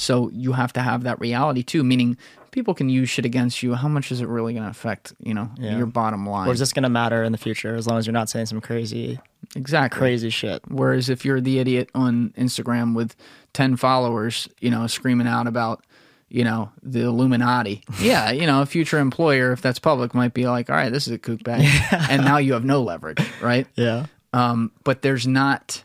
So 0.00 0.30
you 0.32 0.52
have 0.52 0.72
to 0.74 0.80
have 0.80 1.02
that 1.04 1.20
reality 1.20 1.62
too, 1.62 1.84
meaning 1.84 2.16
people 2.52 2.74
can 2.74 2.88
use 2.88 3.08
shit 3.08 3.24
against 3.24 3.62
you. 3.62 3.74
How 3.74 3.86
much 3.88 4.10
is 4.10 4.20
it 4.20 4.26
really 4.28 4.52
going 4.54 4.64
to 4.64 4.70
affect, 4.70 5.12
you 5.22 5.34
know, 5.34 5.50
Yeah. 5.58 5.76
your 5.76 5.86
bottom 5.86 6.26
line? 6.28 6.48
or 6.48 6.52
is 6.52 6.58
this 6.58 6.72
gonna 6.72 6.88
matter 6.88 7.22
in 7.22 7.32
the 7.32 7.38
future 7.38 7.74
as 7.76 7.86
long 7.86 7.98
as 7.98 8.06
you're 8.06 8.12
not 8.14 8.28
saying 8.28 8.46
some 8.46 8.60
crazy, 8.60 9.20
exactly. 9.54 9.98
crazy 9.98 10.30
shit? 10.30 10.62
Whereas 10.68 11.08
if 11.08 11.24
you're 11.24 11.40
the 11.40 11.58
idiot 11.58 11.90
on 11.94 12.32
Instagram 12.36 12.94
with 12.94 13.14
10 13.52 13.76
followers, 13.76 14.48
you 14.60 14.70
know, 14.70 14.86
screaming 14.86 15.26
out 15.28 15.46
about, 15.46 15.84
you 16.28 16.44
know, 16.44 16.70
the 16.82 17.00
Illuminati. 17.02 17.82
Yeah, 18.00 18.30
you 18.30 18.46
know, 18.46 18.62
a 18.62 18.66
future 18.66 18.98
employer, 18.98 19.52
if 19.52 19.60
that's 19.60 19.78
public, 19.78 20.14
might 20.14 20.32
be 20.34 20.46
like, 20.48 20.70
all 20.70 20.76
right, 20.76 20.90
this 20.92 21.06
is 21.06 21.12
a 21.12 21.18
kook 21.18 21.42
bag. 21.44 21.62
and 22.10 22.24
now 22.24 22.38
you 22.38 22.54
have 22.54 22.64
no 22.64 22.82
leverage, 22.82 23.20
right? 23.42 23.66
Yeah, 23.76 24.06
Um, 24.32 24.72
but 24.84 25.02
there's 25.02 25.26
not 25.26 25.82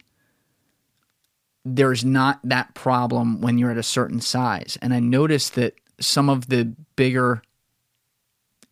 there's 1.66 2.06
not 2.06 2.40
that 2.44 2.74
problem 2.76 3.42
when 3.42 3.58
you're 3.58 3.72
at 3.72 3.78
a 3.78 3.84
certain 3.84 4.22
size. 4.22 4.78
And 4.82 4.94
I 4.94 5.00
noticed 5.00 5.56
that 5.56 5.74
some 6.00 6.30
of 6.30 6.48
the 6.48 6.76
bigger 6.96 7.42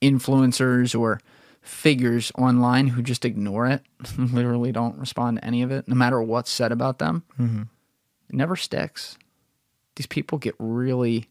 influencers 0.01 0.97
or 0.97 1.19
figures 1.61 2.31
online 2.37 2.87
who 2.87 3.01
just 3.01 3.25
ignore 3.25 3.67
it, 3.67 3.81
literally 4.17 4.71
don't 4.71 4.97
respond 4.99 5.37
to 5.37 5.45
any 5.45 5.63
of 5.63 5.71
it, 5.71 5.87
no 5.87 5.95
matter 5.95 6.21
what's 6.21 6.51
said 6.51 6.71
about 6.71 6.99
them, 6.99 7.23
mm-hmm. 7.39 7.63
it 8.29 8.35
never 8.35 8.55
sticks. 8.55 9.17
These 9.95 10.07
people 10.07 10.37
get 10.37 10.55
really 10.59 11.29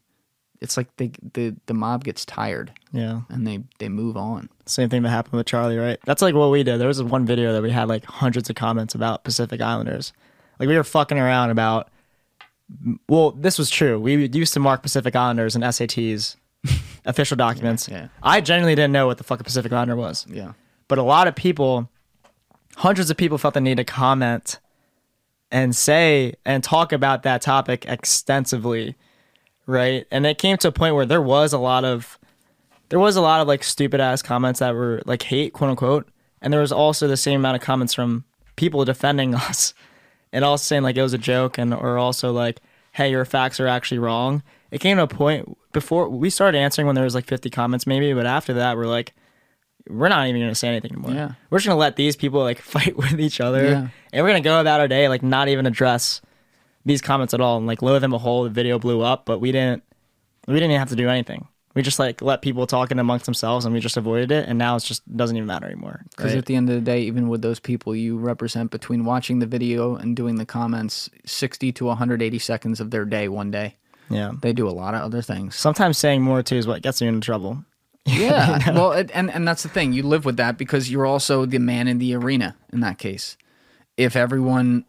it's 0.63 0.77
like 0.77 0.97
they 0.97 1.11
the 1.35 1.57
the 1.67 1.75
mob 1.75 2.05
gets 2.05 2.25
tired 2.25 2.73
yeah. 2.93 3.23
and 3.29 3.45
they 3.45 3.65
they 3.81 3.89
move 3.89 4.17
on. 4.17 4.49
Same 4.65 4.89
thing 4.89 5.03
that 5.03 5.11
happened 5.11 5.35
with 5.35 5.47
Charli, 5.47 5.79
right? 5.79 5.99
That's 6.05 6.23
like 6.23 6.37
what 6.37 6.53
we 6.53 6.63
did. 6.63 6.79
There 6.79 6.87
was 6.87 7.03
one 7.03 7.27
video 7.27 7.53
that 7.53 7.63
we 7.63 7.73
had 7.73 7.89
like 7.89 8.05
hundreds 8.05 8.49
of 8.49 8.55
comments 8.55 8.95
about 8.95 9.25
Pacific 9.25 9.61
Islanders. 9.61 10.13
Like 10.63 10.69
we 10.69 10.77
were 10.77 10.85
fucking 10.85 11.19
around 11.19 11.51
about. 11.51 11.89
Well, 13.09 13.33
this 13.33 13.59
was 13.59 13.69
true. 13.69 13.99
We 13.99 14.29
used 14.29 14.55
to 14.55 14.61
mark 14.61 14.81
Pacific 14.81 15.17
Islanders 15.17 15.57
in 15.57 15.63
SATs, 15.63 16.37
official 17.05 17.37
documents. 17.37 17.89
Yeah, 17.89 18.03
yeah. 18.03 18.09
I 18.23 18.41
genuinely 18.41 18.77
didn't 18.77 18.93
know 18.93 19.09
what 19.09 19.19
the 19.19 19.25
fuck 19.25 19.41
a 19.41 19.45
Pacific 19.45 19.73
Islander 19.73 19.97
was. 19.97 20.25
Yeah. 20.31 20.53
But 20.87 20.99
a 20.99 21.03
lot 21.03 21.27
of 21.27 21.35
people, 21.35 21.91
hundreds 22.77 23.11
of 23.11 23.17
people 23.17 23.39
felt 23.39 23.55
the 23.55 23.61
need 23.61 23.79
to 23.79 23.85
comment 23.85 24.61
and 25.51 25.75
say 25.75 26.35
and 26.45 26.63
talk 26.63 26.93
about 26.93 27.25
that 27.25 27.43
topic 27.43 27.85
extensively, 27.89 28.95
right? 29.67 30.07
And 30.13 30.25
it 30.27 30.39
came 30.39 30.59
to 30.59 30.69
a 30.69 30.73
point 30.73 30.95
where 30.95 31.07
there 31.07 31.21
was 31.21 31.53
a 31.53 31.59
lot 31.59 31.85
of 31.85 32.21
there 32.91 33.01
was 33.01 33.17
a 33.17 33.21
lot 33.21 33.41
of 33.41 33.49
like 33.49 33.65
stupid 33.65 34.01
ass 34.01 34.23
comments 34.23 34.61
that 34.61 34.77
were 34.77 35.03
like 35.07 35.23
hate, 35.23 35.55
quote 35.55 35.71
unquote, 35.71 36.09
and 36.41 36.53
there 36.53 36.61
was 36.61 36.71
also 36.71 37.09
the 37.09 37.17
same 37.17 37.41
amount 37.41 37.57
of 37.57 37.63
comments 37.63 37.95
from 37.95 38.23
people 38.55 38.85
defending 38.85 39.35
us 39.49 39.75
and 40.33 40.45
also 40.45 40.63
saying 40.63 40.83
like 40.83 40.97
it 40.97 41.03
was 41.03 41.13
a 41.15 41.19
joke 41.19 41.59
and 41.59 41.73
or 41.75 41.99
also 41.99 42.33
like 42.33 42.61
hey 42.93 43.11
your 43.11 43.25
facts 43.25 43.59
are 43.61 43.67
actually 43.69 43.99
wrong 43.99 44.43
it 44.71 44.79
came 44.81 44.97
to 44.97 45.03
a 45.03 45.09
point 45.09 45.57
before 45.73 46.09
we 46.09 46.31
started 46.31 46.59
answering 46.59 46.87
when 46.87 46.95
there 46.95 47.05
was 47.05 47.15
like 47.15 47.27
50 47.27 47.51
comments 47.51 47.87
maybe 47.87 48.13
but 48.13 48.27
after 48.27 48.55
that 48.55 48.77
we're 48.77 48.87
like 48.87 49.13
we're 49.89 50.09
not 50.09 50.27
even 50.29 50.41
gonna 50.41 50.55
say 50.55 50.69
anything 50.69 50.93
anymore 50.93 51.13
Yeah. 51.13 51.33
we're 51.51 51.59
just 51.59 51.67
gonna 51.67 51.79
let 51.79 51.97
these 51.97 52.17
people 52.17 52.41
like 52.41 52.59
fight 52.75 52.97
with 52.97 53.21
each 53.21 53.41
other 53.41 53.65
Yeah. 53.65 53.89
and 54.13 54.25
we're 54.25 54.31
gonna 54.31 54.41
go 54.41 54.61
about 54.61 54.81
our 54.81 54.89
day 54.89 55.09
like 55.09 55.23
not 55.23 55.49
even 55.49 55.67
address 55.67 56.21
these 56.85 57.01
comments 57.01 57.33
at 57.35 57.41
all 57.41 57.59
and 57.59 57.67
like 57.67 57.83
lo 57.83 57.95
and 57.95 58.11
behold 58.11 58.47
the 58.47 58.51
video 58.51 58.79
blew 58.79 59.01
up 59.03 59.25
but 59.27 59.39
we 59.41 59.53
didn't 59.53 59.83
we 60.49 60.55
didn't 60.55 60.71
even 60.71 60.79
have 60.81 60.89
to 60.91 60.97
do 60.97 61.09
anything 61.09 61.47
we 61.75 61.83
just 61.83 61.99
like 61.99 62.21
let 62.23 62.43
people 62.43 62.67
talking 62.67 62.99
amongst 62.99 63.25
themselves 63.25 63.65
and 63.65 63.73
we 63.75 63.81
just 63.81 63.97
avoided 63.97 64.31
it 64.31 64.49
and 64.49 64.59
now 64.59 64.77
it's 64.77 64.87
just 64.87 65.03
doesn't 65.17 65.37
even 65.37 65.47
matter 65.47 65.67
anymore 65.67 66.03
Because 66.11 66.33
right? 66.33 66.39
at 66.39 66.47
the 66.47 66.55
end 66.57 66.69
of 66.69 66.75
the 66.75 66.81
day, 66.81 67.01
even 67.03 67.29
with 67.29 67.43
those 67.43 67.61
people 67.61 67.95
you 67.97 68.19
represent 68.19 68.71
between 68.71 69.05
watching 69.05 69.39
the 69.39 69.47
video 69.47 69.97
and 69.97 70.15
doing 70.17 70.37
the 70.37 70.47
comments, 70.47 71.09
60 71.25 71.73
to 71.73 71.85
180 71.87 72.39
seconds 72.39 72.81
of 72.81 72.91
their 72.91 73.05
day 73.05 73.29
one 73.29 73.51
day. 73.51 73.77
yeah 74.11 74.33
They 74.43 74.53
do 74.53 74.69
a 74.69 74.71
lot 74.83 74.95
of 74.95 75.03
other 75.03 75.23
things. 75.23 75.55
sometimes 75.57 75.97
saying 75.99 76.23
more 76.23 76.43
too 76.43 76.57
is 76.57 76.67
what 76.67 76.83
gets 76.83 77.01
you 77.01 77.09
into 77.09 77.25
trouble 77.25 77.65
Yeah. 78.05 78.73
well, 78.73 78.91
it, 78.93 79.13
and 79.15 79.31
and 79.31 79.47
that's 79.47 79.63
the 79.63 79.69
thing. 79.69 79.93
You 79.93 80.03
live 80.03 80.25
with 80.25 80.37
that 80.39 80.59
because 80.59 80.91
you're 80.91 81.07
also 81.07 81.47
the 81.47 81.59
man 81.61 81.87
in 81.87 81.99
the 81.99 82.15
arena 82.17 82.57
in 82.73 82.81
that 82.81 82.99
case. 82.99 83.37
If 83.97 84.17
everyone 84.17 84.87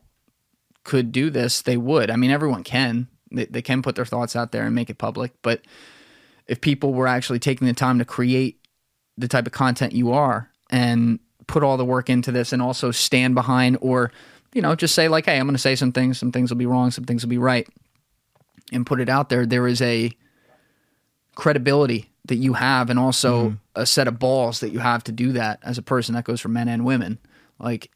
could 0.84 1.12
do 1.12 1.30
this, 1.30 1.62
they 1.62 1.78
would. 1.78 2.10
I 2.10 2.16
mean, 2.16 2.32
everyone 2.32 2.64
can. 2.64 3.08
They, 3.32 3.46
they 3.46 3.62
can 3.62 3.84
put 3.84 3.94
their 3.96 4.06
thoughts 4.06 4.36
out 4.36 4.52
there 4.52 4.64
and 4.66 4.74
make 4.74 4.90
it 4.90 4.98
public. 4.98 5.32
But 5.44 5.62
if 6.48 6.62
people 6.62 6.94
were 6.94 7.08
actually 7.08 7.40
taking 7.40 7.68
the 7.68 7.74
time 7.74 8.00
to 8.00 8.06
create 8.06 8.60
the 9.18 9.28
type 9.28 9.46
of 9.46 9.54
content 9.54 9.94
you 9.94 10.12
are 10.12 10.50
and 10.70 11.20
put 11.48 11.64
all 11.64 11.78
the 11.78 11.86
work 11.86 12.10
into 12.10 12.32
this 12.32 12.52
and 12.54 12.62
also 12.62 12.92
stand 12.92 13.36
behind 13.36 13.78
or, 13.82 14.12
you 14.54 14.62
know, 14.62 14.76
just 14.76 14.96
say, 14.96 15.08
like, 15.08 15.26
hey, 15.26 15.38
I'm 15.38 15.46
going 15.46 15.56
to 15.56 15.60
say 15.60 15.76
some 15.76 15.92
things, 15.92 16.18
some 16.18 16.32
things 16.32 16.50
will 16.50 16.58
be 16.58 16.66
wrong, 16.66 16.92
some 16.92 17.06
things 17.06 17.24
will 17.24 17.30
be 17.30 17.38
right, 17.38 17.68
and 18.72 18.86
put 18.86 19.00
it 19.00 19.10
out 19.10 19.30
there, 19.30 19.46
there 19.46 19.68
is 19.68 19.82
a 19.82 20.12
credibility 21.36 22.10
that 22.26 22.36
you 22.36 22.54
have 22.54 22.90
and 22.90 23.00
also 23.00 23.50
mm-hmm. 23.50 23.56
a 23.76 23.86
set 23.86 24.08
of 24.08 24.20
balls 24.20 24.60
that 24.62 24.72
you 24.72 24.80
have 24.80 25.04
to 25.04 25.12
do 25.12 25.34
that 25.34 25.60
as 25.64 25.78
a 25.78 25.82
person 25.82 26.16
that 26.16 26.24
goes 26.24 26.40
for 26.40 26.50
men 26.50 26.68
and 26.68 26.86
women. 26.86 27.20
Like 27.60 27.92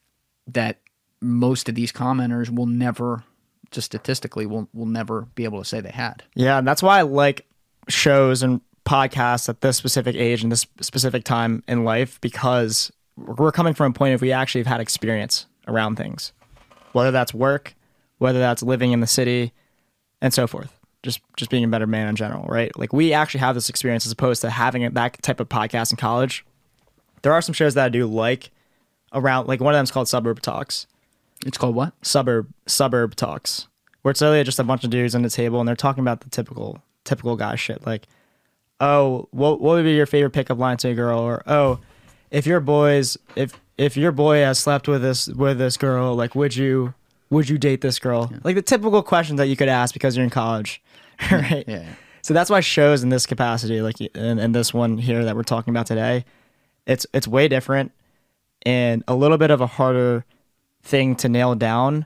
that 0.48 0.80
most 1.22 1.70
of 1.70 1.76
these 1.76 1.92
commenters 1.92 2.50
will 2.50 2.66
never 2.66 3.24
just 3.72 3.86
statistically 3.86 4.46
will 4.46 4.70
will 4.74 4.86
never 4.86 5.24
be 5.36 5.44
able 5.44 5.60
to 5.60 5.66
say 5.66 5.82
they 5.82 5.90
had. 5.90 6.24
Yeah, 6.36 6.58
and 6.58 6.68
that's 6.68 6.84
why 6.84 7.00
I 7.00 7.02
like 7.04 7.46
shows 7.88 8.44
and 8.44 8.62
podcasts 8.86 9.50
at 9.50 9.62
this 9.62 9.78
specific 9.78 10.16
age 10.16 10.44
and 10.44 10.52
this 10.52 10.66
specific 10.82 11.24
time 11.24 11.64
in 11.68 11.84
life 11.84 12.20
because 12.22 12.92
we're 13.18 13.52
coming 13.52 13.74
from 13.74 13.92
a 13.92 13.94
point 13.94 14.14
of 14.14 14.22
we 14.22 14.32
actually 14.32 14.62
have 14.62 14.68
had 14.68 14.80
experience 14.80 15.46
around 15.68 15.96
things, 15.96 16.32
whether 16.94 17.12
that's 17.12 17.34
work, 17.34 17.76
whether 18.18 18.40
that's 18.40 18.64
living 18.64 18.92
in 18.92 19.00
the 19.02 19.08
city, 19.08 19.52
and 20.22 20.34
so 20.34 20.48
forth. 20.48 20.74
Just 21.04 21.22
just 21.36 21.52
being 21.52 21.64
a 21.64 21.68
better 21.68 21.88
man 21.88 22.08
in 22.08 22.16
general, 22.16 22.46
right? 22.48 22.76
Like 22.78 22.92
we 22.92 23.14
actually 23.14 23.40
have 23.42 23.56
this 23.56 23.70
experience 23.70 24.06
as 24.06 24.12
opposed 24.12 24.42
to 24.42 24.50
having 24.50 24.92
that 24.94 25.22
type 25.22 25.40
of 25.40 25.48
podcast 25.48 25.92
in 25.92 25.98
college. 25.98 26.46
There 27.22 27.34
are 27.34 27.42
some 27.42 27.54
shows 27.54 27.76
that 27.76 27.86
I 27.86 27.90
do 27.90 28.08
like 28.08 28.52
around, 29.14 29.48
like 29.48 29.60
one 29.60 29.74
of 29.74 29.78
them's 29.78 29.92
called 29.92 30.08
Suburb 30.08 30.42
Talks 30.42 30.88
it's 31.46 31.58
called 31.58 31.76
what 31.76 31.94
suburb 32.02 32.50
suburb 32.66 33.16
talks 33.16 33.68
where 34.02 34.12
it's 34.12 34.22
literally 34.22 34.44
just 34.44 34.60
a 34.60 34.64
bunch 34.64 34.84
of 34.84 34.90
dudes 34.90 35.16
on 35.16 35.22
the 35.22 35.30
table 35.30 35.60
and 35.60 35.68
they're 35.68 35.76
talking 35.76 36.02
about 36.02 36.22
the 36.22 36.30
typical 36.30 36.82
typical 37.08 37.36
guy 37.36 37.56
shit 37.56 37.86
like 37.86 38.08
oh 38.80 39.28
what 39.32 39.62
what 39.62 39.76
would 39.76 39.84
be 39.84 39.94
your 39.94 40.06
favorite 40.06 40.32
pickup 40.32 40.58
line 40.58 40.78
to 40.78 40.90
a 40.90 40.94
girl? 40.94 41.20
or 41.20 41.44
oh 41.48 41.80
if 42.32 42.46
your 42.46 42.60
boys 42.60 43.18
if 43.36 43.60
if 43.78 43.96
your 43.96 44.12
boy 44.12 44.38
has 44.38 44.60
slept 44.60 44.88
with 44.88 45.02
this 45.02 45.28
with 45.28 45.58
this 45.58 45.78
girl 45.78 46.16
like 46.16 46.36
would 46.36 46.56
you 46.56 46.94
would 47.30 47.50
you 47.50 47.58
date 47.58 47.82
this 47.82 48.00
girl? 48.00 48.32
Like 48.46 48.56
the 48.56 48.62
typical 48.62 49.04
questions 49.04 49.38
that 49.40 49.48
you 49.48 49.58
could 49.58 49.68
ask 49.68 49.94
because 49.94 50.16
you're 50.16 50.24
in 50.24 50.30
college 50.30 50.82
right? 51.32 51.66
yeah 51.68 51.86
so 52.28 52.34
that's 52.34 52.50
why 52.50 52.60
shows 52.60 53.04
in 53.04 53.10
this 53.10 53.26
capacity, 53.26 53.82
like 53.82 54.02
in, 54.02 54.38
in 54.38 54.52
this 54.52 54.74
one 54.74 54.98
here 54.98 55.24
that 55.24 55.38
we're 55.38 55.44
talking 55.44 55.74
about 55.74 55.86
today, 55.86 56.26
it's 56.86 57.08
it's 57.14 57.26
way 57.26 57.48
different 57.48 57.94
and 58.64 59.02
a 59.08 59.16
little 59.16 59.38
bit 59.38 59.50
of 59.50 59.62
a 59.62 59.66
harder 59.66 60.26
thing 60.84 61.16
to 61.16 61.30
nail 61.30 61.56
down, 61.56 62.06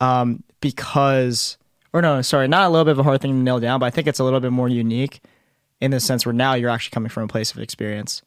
um, 0.00 0.42
because 0.60 1.58
or 1.92 2.02
no, 2.02 2.22
sorry, 2.22 2.48
not 2.48 2.66
a 2.66 2.70
little 2.70 2.84
bit 2.84 2.92
of 2.92 2.98
a 2.98 3.02
hard 3.02 3.20
thing 3.20 3.32
to 3.32 3.42
nail 3.42 3.60
down, 3.60 3.80
but 3.80 3.86
I 3.86 3.90
think 3.90 4.06
it's 4.06 4.18
a 4.18 4.24
little 4.24 4.40
bit 4.40 4.52
more 4.52 4.68
unique 4.68 5.20
in 5.80 5.90
the 5.90 6.00
sense 6.00 6.24
where 6.24 6.32
now 6.32 6.54
you're 6.54 6.70
actually 6.70 6.92
coming 6.92 7.08
from 7.08 7.24
a 7.24 7.28
place 7.28 7.52
of 7.52 7.58
experience, 7.58 8.22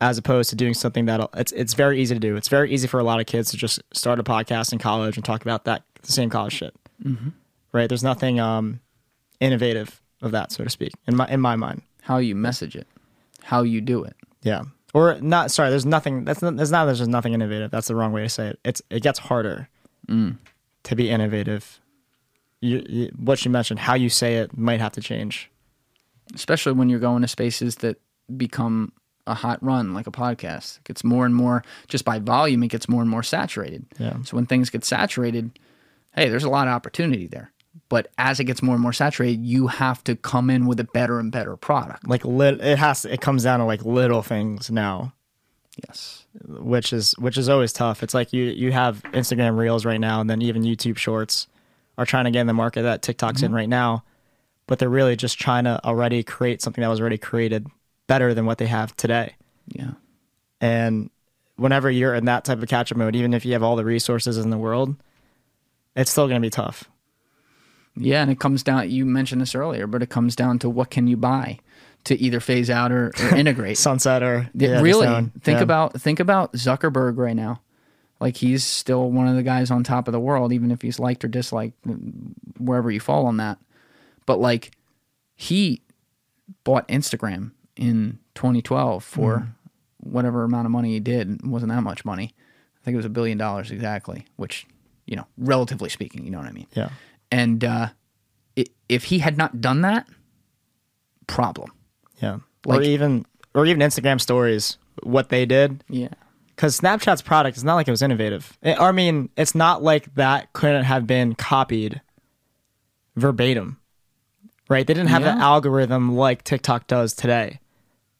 as 0.00 0.18
opposed 0.18 0.50
to 0.50 0.56
doing 0.56 0.74
something 0.74 1.06
that 1.06 1.28
it's 1.34 1.52
it's 1.52 1.74
very 1.74 2.00
easy 2.00 2.14
to 2.14 2.20
do. 2.20 2.36
It's 2.36 2.48
very 2.48 2.72
easy 2.72 2.86
for 2.86 3.00
a 3.00 3.04
lot 3.04 3.20
of 3.20 3.26
kids 3.26 3.50
to 3.50 3.56
just 3.56 3.80
start 3.92 4.18
a 4.18 4.22
podcast 4.22 4.72
in 4.72 4.78
college 4.78 5.16
and 5.16 5.24
talk 5.24 5.42
about 5.42 5.64
that 5.64 5.82
the 6.02 6.12
same 6.12 6.30
college 6.30 6.54
shit, 6.54 6.74
mm-hmm. 7.04 7.30
right? 7.72 7.88
There's 7.88 8.04
nothing 8.04 8.40
um, 8.40 8.80
innovative 9.38 10.00
of 10.22 10.32
that, 10.32 10.52
so 10.52 10.64
to 10.64 10.70
speak, 10.70 10.92
in 11.06 11.16
my 11.16 11.28
in 11.28 11.40
my 11.40 11.56
mind. 11.56 11.82
how 12.02 12.18
you 12.18 12.34
message 12.34 12.76
it 12.76 12.86
how 13.42 13.62
you 13.62 13.80
do 13.80 14.04
it 14.04 14.16
Yeah, 14.42 14.62
or 14.94 15.18
not. 15.20 15.50
Sorry, 15.50 15.70
there's 15.70 15.86
nothing. 15.86 16.24
That's 16.24 16.42
not. 16.42 16.56
There's 16.56 16.70
not. 16.70 16.84
There's 16.86 16.98
just 16.98 17.10
nothing 17.10 17.34
innovative. 17.34 17.70
That's 17.70 17.88
the 17.88 17.96
wrong 17.96 18.12
way 18.12 18.22
to 18.22 18.28
say 18.28 18.48
it. 18.48 18.60
It's 18.64 18.82
it 18.90 19.02
gets 19.02 19.18
harder 19.18 19.68
mm. 20.08 20.36
to 20.84 20.96
be 20.96 21.10
innovative. 21.10 21.80
You, 22.60 22.84
you, 22.88 23.12
what 23.16 23.44
you 23.44 23.50
mentioned, 23.50 23.80
how 23.80 23.94
you 23.94 24.10
say 24.10 24.36
it, 24.36 24.56
might 24.56 24.80
have 24.80 24.92
to 24.92 25.00
change. 25.00 25.50
especially 26.34 26.72
when 26.72 26.88
you're 26.88 27.00
going 27.00 27.22
to 27.22 27.28
spaces 27.28 27.76
that 27.76 28.00
become 28.36 28.92
a 29.26 29.34
hot 29.34 29.62
run 29.62 29.92
like 29.94 30.06
a 30.06 30.10
podcast 30.10 30.78
it 30.78 30.84
gets 30.84 31.04
more 31.04 31.26
and 31.26 31.34
more 31.34 31.62
just 31.88 32.04
by 32.04 32.18
volume 32.18 32.62
it 32.62 32.68
gets 32.68 32.88
more 32.88 33.02
and 33.02 33.10
more 33.10 33.22
saturated 33.22 33.84
Yeah. 33.98 34.16
so 34.22 34.36
when 34.36 34.46
things 34.46 34.70
get 34.70 34.84
saturated 34.84 35.50
hey 36.14 36.28
there's 36.28 36.42
a 36.44 36.48
lot 36.48 36.66
of 36.68 36.72
opportunity 36.74 37.26
there 37.26 37.52
but 37.88 38.08
as 38.18 38.40
it 38.40 38.44
gets 38.44 38.62
more 38.62 38.74
and 38.74 38.82
more 38.82 38.92
saturated 38.92 39.44
you 39.44 39.66
have 39.66 40.02
to 40.04 40.16
come 40.16 40.48
in 40.50 40.66
with 40.66 40.80
a 40.80 40.84
better 40.84 41.18
and 41.20 41.30
better 41.32 41.56
product 41.56 42.08
Like 42.08 42.24
lit, 42.24 42.60
it 42.60 42.78
has. 42.78 43.02
To, 43.02 43.12
it 43.12 43.20
comes 43.20 43.42
down 43.44 43.58
to 43.60 43.64
like 43.66 43.84
little 43.84 44.22
things 44.22 44.70
now, 44.70 45.12
yes 45.84 46.24
which 46.48 46.92
is 46.92 47.12
which 47.18 47.36
is 47.36 47.48
always 47.48 47.72
tough. 47.72 48.02
It's 48.02 48.14
like 48.14 48.32
you 48.32 48.44
you 48.44 48.72
have 48.72 49.02
Instagram 49.12 49.56
Reels 49.58 49.84
right 49.84 50.00
now, 50.00 50.20
and 50.20 50.28
then 50.30 50.40
even 50.42 50.62
YouTube 50.62 50.96
Shorts 50.96 51.46
are 51.98 52.06
trying 52.06 52.24
to 52.24 52.30
get 52.30 52.40
in 52.40 52.46
the 52.46 52.52
market 52.52 52.82
that 52.82 53.02
TikTok's 53.02 53.42
in 53.42 53.48
mm-hmm. 53.48 53.56
right 53.56 53.68
now, 53.68 54.04
but 54.66 54.78
they're 54.78 54.88
really 54.88 55.16
just 55.16 55.38
trying 55.38 55.64
to 55.64 55.84
already 55.84 56.22
create 56.22 56.62
something 56.62 56.82
that 56.82 56.88
was 56.88 57.00
already 57.00 57.18
created 57.18 57.66
better 58.06 58.34
than 58.34 58.46
what 58.46 58.58
they 58.58 58.66
have 58.66 58.96
today. 58.96 59.34
yeah 59.68 59.92
And 60.60 61.10
whenever 61.56 61.90
you're 61.90 62.14
in 62.14 62.24
that 62.24 62.44
type 62.44 62.62
of 62.62 62.68
catch 62.68 62.90
up 62.90 62.98
mode, 62.98 63.14
even 63.16 63.34
if 63.34 63.44
you 63.44 63.52
have 63.52 63.62
all 63.62 63.76
the 63.76 63.84
resources 63.84 64.38
in 64.38 64.50
the 64.50 64.58
world, 64.58 64.96
it's 65.94 66.10
still 66.10 66.26
going 66.28 66.40
to 66.40 66.46
be 66.46 66.50
tough. 66.50 66.84
yeah 67.96 68.22
and 68.22 68.30
it 68.30 68.38
comes 68.40 68.62
down 68.62 68.88
you 68.90 69.04
mentioned 69.04 69.40
this 69.40 69.54
earlier 69.54 69.86
but 69.86 70.02
it 70.02 70.08
comes 70.08 70.34
down 70.36 70.58
to 70.60 70.70
what 70.70 70.90
can 70.90 71.06
you 71.08 71.16
buy 71.16 71.58
to 72.04 72.18
either 72.18 72.40
phase 72.40 72.70
out 72.70 72.92
or, 72.92 73.12
or 73.20 73.34
integrate 73.36 73.76
Sunset 73.76 74.22
or 74.22 74.48
yeah, 74.54 74.80
really 74.80 75.06
think 75.42 75.58
Yeah. 75.58 75.62
about 75.62 76.00
think 76.00 76.18
about 76.20 76.52
Zuckerberg 76.54 77.18
right 77.18 77.36
now. 77.36 77.60
Like 78.20 78.36
he's 78.36 78.62
still 78.64 79.10
one 79.10 79.26
of 79.28 79.34
the 79.36 79.42
guys 79.42 79.70
on 79.70 79.82
top 79.82 80.06
of 80.06 80.12
the 80.12 80.20
world, 80.20 80.52
even 80.52 80.70
if 80.70 80.82
he's 80.82 80.98
liked 80.98 81.24
or 81.24 81.28
disliked, 81.28 81.74
wherever 82.58 82.90
you 82.90 83.00
fall 83.00 83.26
on 83.26 83.38
that. 83.38 83.58
But 84.26 84.38
like 84.40 84.72
he 85.36 85.80
bought 86.64 86.86
Instagram 86.88 87.52
in 87.76 88.18
2012 88.34 89.02
for 89.02 89.36
Mm-hmm. 89.38 90.10
whatever 90.12 90.44
amount 90.44 90.66
of 90.66 90.70
money 90.72 90.90
he 90.92 91.00
did. 91.00 91.30
It 91.30 91.44
wasn't 91.46 91.72
that 91.72 91.82
much 91.82 92.04
money. 92.04 92.34
I 92.80 92.84
think 92.84 92.94
it 92.94 92.96
was 92.96 93.06
a 93.06 93.10
billion 93.10 93.38
dollars 93.38 93.70
exactly, 93.70 94.26
which 94.36 94.66
you 95.06 95.16
know, 95.16 95.26
relatively 95.38 95.88
speaking, 95.88 96.24
you 96.24 96.30
know 96.30 96.38
what 96.38 96.46
I 96.46 96.52
mean. 96.52 96.66
yeah. 96.74 96.90
And 97.32 97.64
uh, 97.64 97.88
if 98.88 99.04
he 99.04 99.18
had 99.20 99.36
not 99.38 99.60
done 99.60 99.80
that, 99.82 100.06
problem. 101.26 101.72
Yeah. 102.20 102.38
or 102.66 102.76
Like- 102.76 102.84
even 102.86 103.24
or 103.54 103.66
even 103.66 103.80
Instagram 103.80 104.20
stories, 104.20 104.78
what 105.02 105.28
they 105.28 105.44
did. 105.46 105.82
Yeah. 105.88 106.08
Because 106.60 106.78
Snapchat's 106.78 107.22
product 107.22 107.56
is 107.56 107.64
not 107.64 107.76
like 107.76 107.88
it 107.88 107.90
was 107.90 108.02
innovative. 108.02 108.58
Eh, 108.62 108.72
it- 108.72 108.78
I 108.78 108.92
mean, 108.92 109.30
it's 109.34 109.54
not 109.54 109.82
like 109.82 110.14
that 110.16 110.52
couldn't 110.52 110.84
have 110.84 111.06
been 111.06 111.34
copied 111.34 112.02
verbatim, 113.16 113.78
right? 114.68 114.86
They 114.86 114.92
didn't 114.92 115.08
have 115.08 115.22
Yeah. 115.22 115.36
an 115.36 115.40
algorithm 115.40 116.14
like 116.14 116.44
TikTok 116.44 116.86
does 116.86 117.14
today 117.14 117.60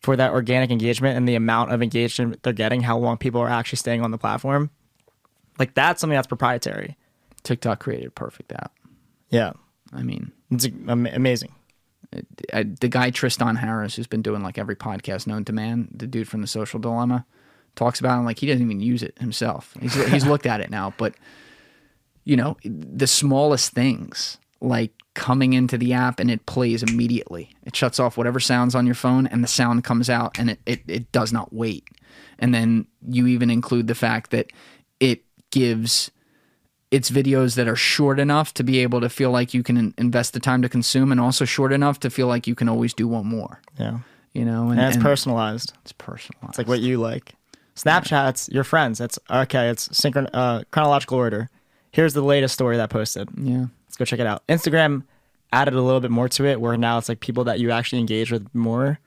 for 0.01 0.17
that 0.17 0.31
organic 0.33 0.71
engagement 0.71 1.19
and 1.19 1.29
the 1.29 1.35
amount 1.35 1.71
of 1.73 1.83
engagement 1.83 2.43
they're 2.43 2.55
getting, 2.55 2.81
how 2.81 2.97
long 2.97 3.19
people 3.19 3.43
are 3.43 3.49
actually 3.51 3.77
staying 3.77 4.01
on 4.03 4.11
the 4.11 4.17
platform. 4.17 4.71
Like 5.59 5.75
that's 5.75 6.01
something 6.01 6.17
that's 6.17 6.27
proprietary. 6.27 6.97
TikTok 7.43 7.79
created 7.81 8.07
a 8.07 8.11
perfect 8.11 8.53
app. 8.53 8.73
Yeah, 9.29 9.53
I 9.93 10.03
mean, 10.03 10.33
it's 10.51 10.65
amazing. 10.89 11.53
The 12.11 12.89
guy 12.89 13.11
Tristan 13.11 13.57
Harris, 13.57 13.97
who's 13.97 14.07
been 14.07 14.23
doing 14.23 14.43
like 14.43 14.57
every 14.57 14.77
podcast 14.77 15.27
known 15.27 15.45
to 15.45 15.53
man, 15.53 15.89
the 15.95 16.07
dude 16.07 16.27
from 16.27 16.41
the 16.41 16.47
Social 16.47 16.81
Dilemma, 16.81 17.27
talks 17.77 18.01
about 18.01 18.21
it 18.21 18.25
like 18.25 18.39
he 18.39 18.47
doesn't 18.47 18.63
even 18.63 18.81
use 18.81 19.03
it 19.03 19.17
himself. 19.19 19.75
He's 19.81 19.95
he's 20.11 20.27
looked 20.27 20.47
at 20.47 20.61
it 20.61 20.71
now, 20.71 20.95
but 20.97 21.15
you 22.25 22.37
know, 22.37 22.57
the 22.65 23.07
smallest 23.07 23.73
things 23.73 24.39
like 24.61 24.93
coming 25.15 25.53
into 25.53 25.77
the 25.79 25.93
app 25.93 26.21
and 26.21 26.31
it 26.31 26.47
plays 26.47 26.83
immediately. 26.83 27.51
It 27.65 27.75
shuts 27.75 27.99
off 27.99 28.17
whatever 28.17 28.39
sounds 28.41 28.75
on 28.75 28.87
your 28.87 28.95
phone 28.95 29.27
and 29.27 29.43
the 29.43 29.49
sound 29.49 29.85
comes 29.85 30.09
out 30.09 30.39
and 30.39 30.51
it, 30.51 30.61
it, 30.67 30.81
it 30.87 31.13
does 31.13 31.33
not 31.33 31.53
wait. 31.53 31.89
And 32.39 32.55
then 32.55 32.87
you 33.09 33.27
even 33.27 33.51
include 33.51 33.87
the 33.87 33.95
fact 33.95 34.31
that 34.31 34.53
it 35.01 35.25
gives 35.51 36.11
it's 36.91 37.11
videos 37.11 37.55
that 37.55 37.69
are 37.69 37.77
short 37.77 38.19
enough 38.19 38.53
to 38.55 38.65
be 38.65 38.81
able 38.81 39.01
to 39.01 39.09
feel 39.09 39.31
like 39.31 39.55
you 39.55 39.63
can 39.63 39.95
invest 39.97 40.33
the 40.33 40.41
time 40.41 40.61
to 40.63 40.69
consume 40.69 41.13
and 41.13 41.21
also 41.21 41.45
short 41.45 41.73
enough 41.73 42.01
to 42.01 42.11
feel 42.11 42.27
like 42.27 42.47
you 42.47 42.55
can 42.55 42.69
always 42.69 42.93
do 42.93 43.07
one 43.07 43.27
more. 43.27 43.61
Yeah. 43.79 43.99
You 44.33 44.45
know, 44.45 44.71
And 44.71 44.81
it's 44.81 44.97
personalized. 44.97 45.73
It's 45.83 45.93
personalized. 45.93 46.51
It's 46.51 46.59
like 46.59 46.69
what 46.69 46.81
you 46.81 46.99
like. 46.99 47.35
Snapchat's 47.85 48.49
your 48.51 48.65
friends. 48.65 49.01
It's 49.01 49.19
okay. 49.31 49.69
It's 49.69 49.89
synchron 49.89 50.29
uh, 50.33 50.63
chronological 50.71 51.17
order. 51.19 51.49
Here's 51.93 52.15
the 52.15 52.23
latest 52.23 52.55
story 52.55 52.77
that 52.77 52.91
posted. 52.91 53.29
yeah. 53.37 53.67
Let's 53.87 53.97
go 53.97 54.05
check 54.05 54.21
it 54.21 54.27
out. 54.27 54.47
Instagram 54.47 55.03
added 55.53 55.75
a 55.75 55.83
little 55.83 56.01
bit 56.01 56.11
more 56.13 56.29
to 56.29 56.45
it, 56.47 56.61
where 56.61 56.77
now 56.77 56.99
it's 56.99 57.09
like 57.09 57.19
people 57.21 57.45
that 57.45 57.59
you 57.59 57.71
actually 57.73 57.99
engage 57.99 58.31
with 58.31 58.49
more. 58.55 59.01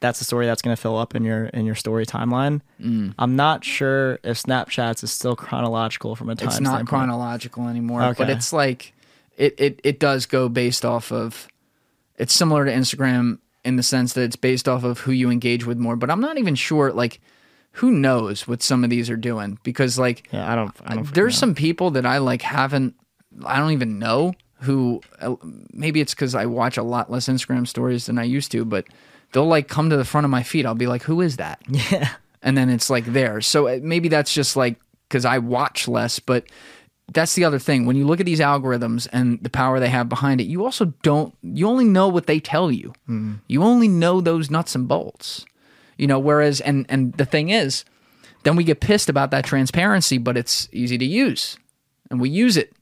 That's 0.00 0.18
the 0.18 0.24
story 0.24 0.46
that's 0.46 0.62
going 0.62 0.74
to 0.74 0.80
fill 0.80 0.96
up 0.96 1.14
in 1.14 1.24
your 1.24 1.46
in 1.46 1.66
your 1.66 1.74
story 1.74 2.06
timeline. 2.06 2.62
Mm. 2.80 3.14
I'm 3.18 3.36
not 3.36 3.64
sure 3.64 4.18
if 4.24 4.42
Snapchat's 4.42 5.04
is 5.04 5.12
still 5.12 5.36
chronological 5.36 6.16
from 6.16 6.30
a 6.30 6.36
time. 6.36 6.48
It's 6.48 6.58
not 6.60 6.70
standpoint. 6.76 6.88
chronological 6.88 7.68
anymore, 7.68 8.00
but 8.00 8.20
Okay. 8.20 8.32
it's 8.32 8.50
like 8.50 8.94
it, 9.36 9.54
it 9.58 9.80
it 9.84 10.00
does 10.00 10.24
go 10.24 10.48
based 10.48 10.86
off 10.86 11.12
of 11.12 11.48
it's 12.16 12.32
similar 12.32 12.64
to 12.64 12.70
Instagram 12.72 13.40
in 13.62 13.76
the 13.76 13.82
sense 13.82 14.14
that 14.14 14.22
it's 14.22 14.36
based 14.36 14.66
off 14.70 14.84
of 14.84 15.00
who 15.00 15.12
you 15.12 15.28
engage 15.30 15.66
with 15.66 15.76
more, 15.76 15.96
but 15.96 16.10
I'm 16.10 16.20
not 16.22 16.38
even 16.38 16.54
sure 16.54 16.90
like 16.92 17.20
who 17.72 17.90
knows 17.90 18.46
what 18.48 18.62
some 18.62 18.84
of 18.84 18.90
these 18.90 19.08
are 19.10 19.16
doing 19.16 19.58
because 19.62 19.98
like 19.98 20.28
Yeah, 20.32 20.50
I 20.50 20.54
don't. 20.54 20.72
I 20.84 20.94
don't. 20.96 21.14
there's 21.14 21.36
some 21.38 21.54
people 21.54 21.90
that 21.92 22.04
I 22.06 22.18
like 22.18 22.42
haven't 22.42 22.94
I 23.44 23.58
don't 23.58 23.72
even 23.72 23.98
know 23.98 24.34
who 24.62 25.00
uh, 25.20 25.36
maybe 25.72 26.00
it's 26.00 26.14
cuz 26.14 26.34
I 26.34 26.46
watch 26.46 26.76
a 26.76 26.82
lot 26.82 27.10
less 27.10 27.28
Instagram 27.28 27.66
stories 27.66 28.06
than 28.06 28.18
I 28.18 28.24
used 28.24 28.50
to, 28.52 28.64
but 28.64 28.84
they'll 29.32 29.46
like 29.46 29.68
come 29.68 29.88
to 29.90 29.96
the 29.96 30.04
front 30.04 30.24
of 30.24 30.30
my 30.30 30.42
feed. 30.42 30.66
I'll 30.66 30.74
be 30.74 30.86
like, 30.88 31.04
"Who 31.04 31.20
is 31.20 31.36
that?" 31.36 31.60
Yeah. 31.68 32.10
and 32.42 32.56
then 32.58 32.68
it's 32.68 32.90
like 32.90 33.06
there. 33.06 33.40
So 33.40 33.68
uh, 33.68 33.78
maybe 33.82 34.08
that's 34.08 34.34
just 34.34 34.56
like 34.56 34.76
because 35.08 35.24
I 35.24 35.38
watch 35.38 35.88
less, 35.88 36.18
but 36.20 36.44
that's 37.12 37.34
the 37.34 37.44
other 37.44 37.58
thing. 37.58 37.86
When 37.86 37.96
you 37.96 38.06
look 38.06 38.20
at 38.20 38.26
these 38.26 38.38
algorithms 38.40 39.08
and 39.12 39.42
the 39.42 39.50
power 39.50 39.80
they 39.80 39.88
have 39.88 40.08
behind 40.08 40.40
it, 40.40 40.44
you 40.44 40.64
also 40.64 40.86
don't. 41.02 41.34
You 41.42 41.66
only 41.68 41.84
know 41.84 42.08
what 42.08 42.26
they 42.26 42.38
tell 42.40 42.70
you. 42.70 42.92
You 43.48 43.62
only 43.62 43.88
know 43.88 44.20
those 44.20 44.50
nuts 44.50 44.74
and 44.76 44.86
bolts. 44.86 45.44
You 46.00 46.06
know. 46.08 46.18
Whereas, 46.18 46.60
and 46.60 46.86
and 46.88 47.12
the 47.14 47.26
thing 47.26 47.50
is, 47.50 47.84
then 48.42 48.56
we 48.56 48.64
get 48.64 48.80
pissed 48.80 49.08
about 49.08 49.30
that 49.30 49.44
transparency, 49.44 50.18
but 50.18 50.36
it's 50.36 50.68
easy 50.72 50.98
to 50.98 51.04
use, 51.04 51.58
and 52.10 52.20
we 52.20 52.28
use 52.28 52.56
it. 52.56 52.72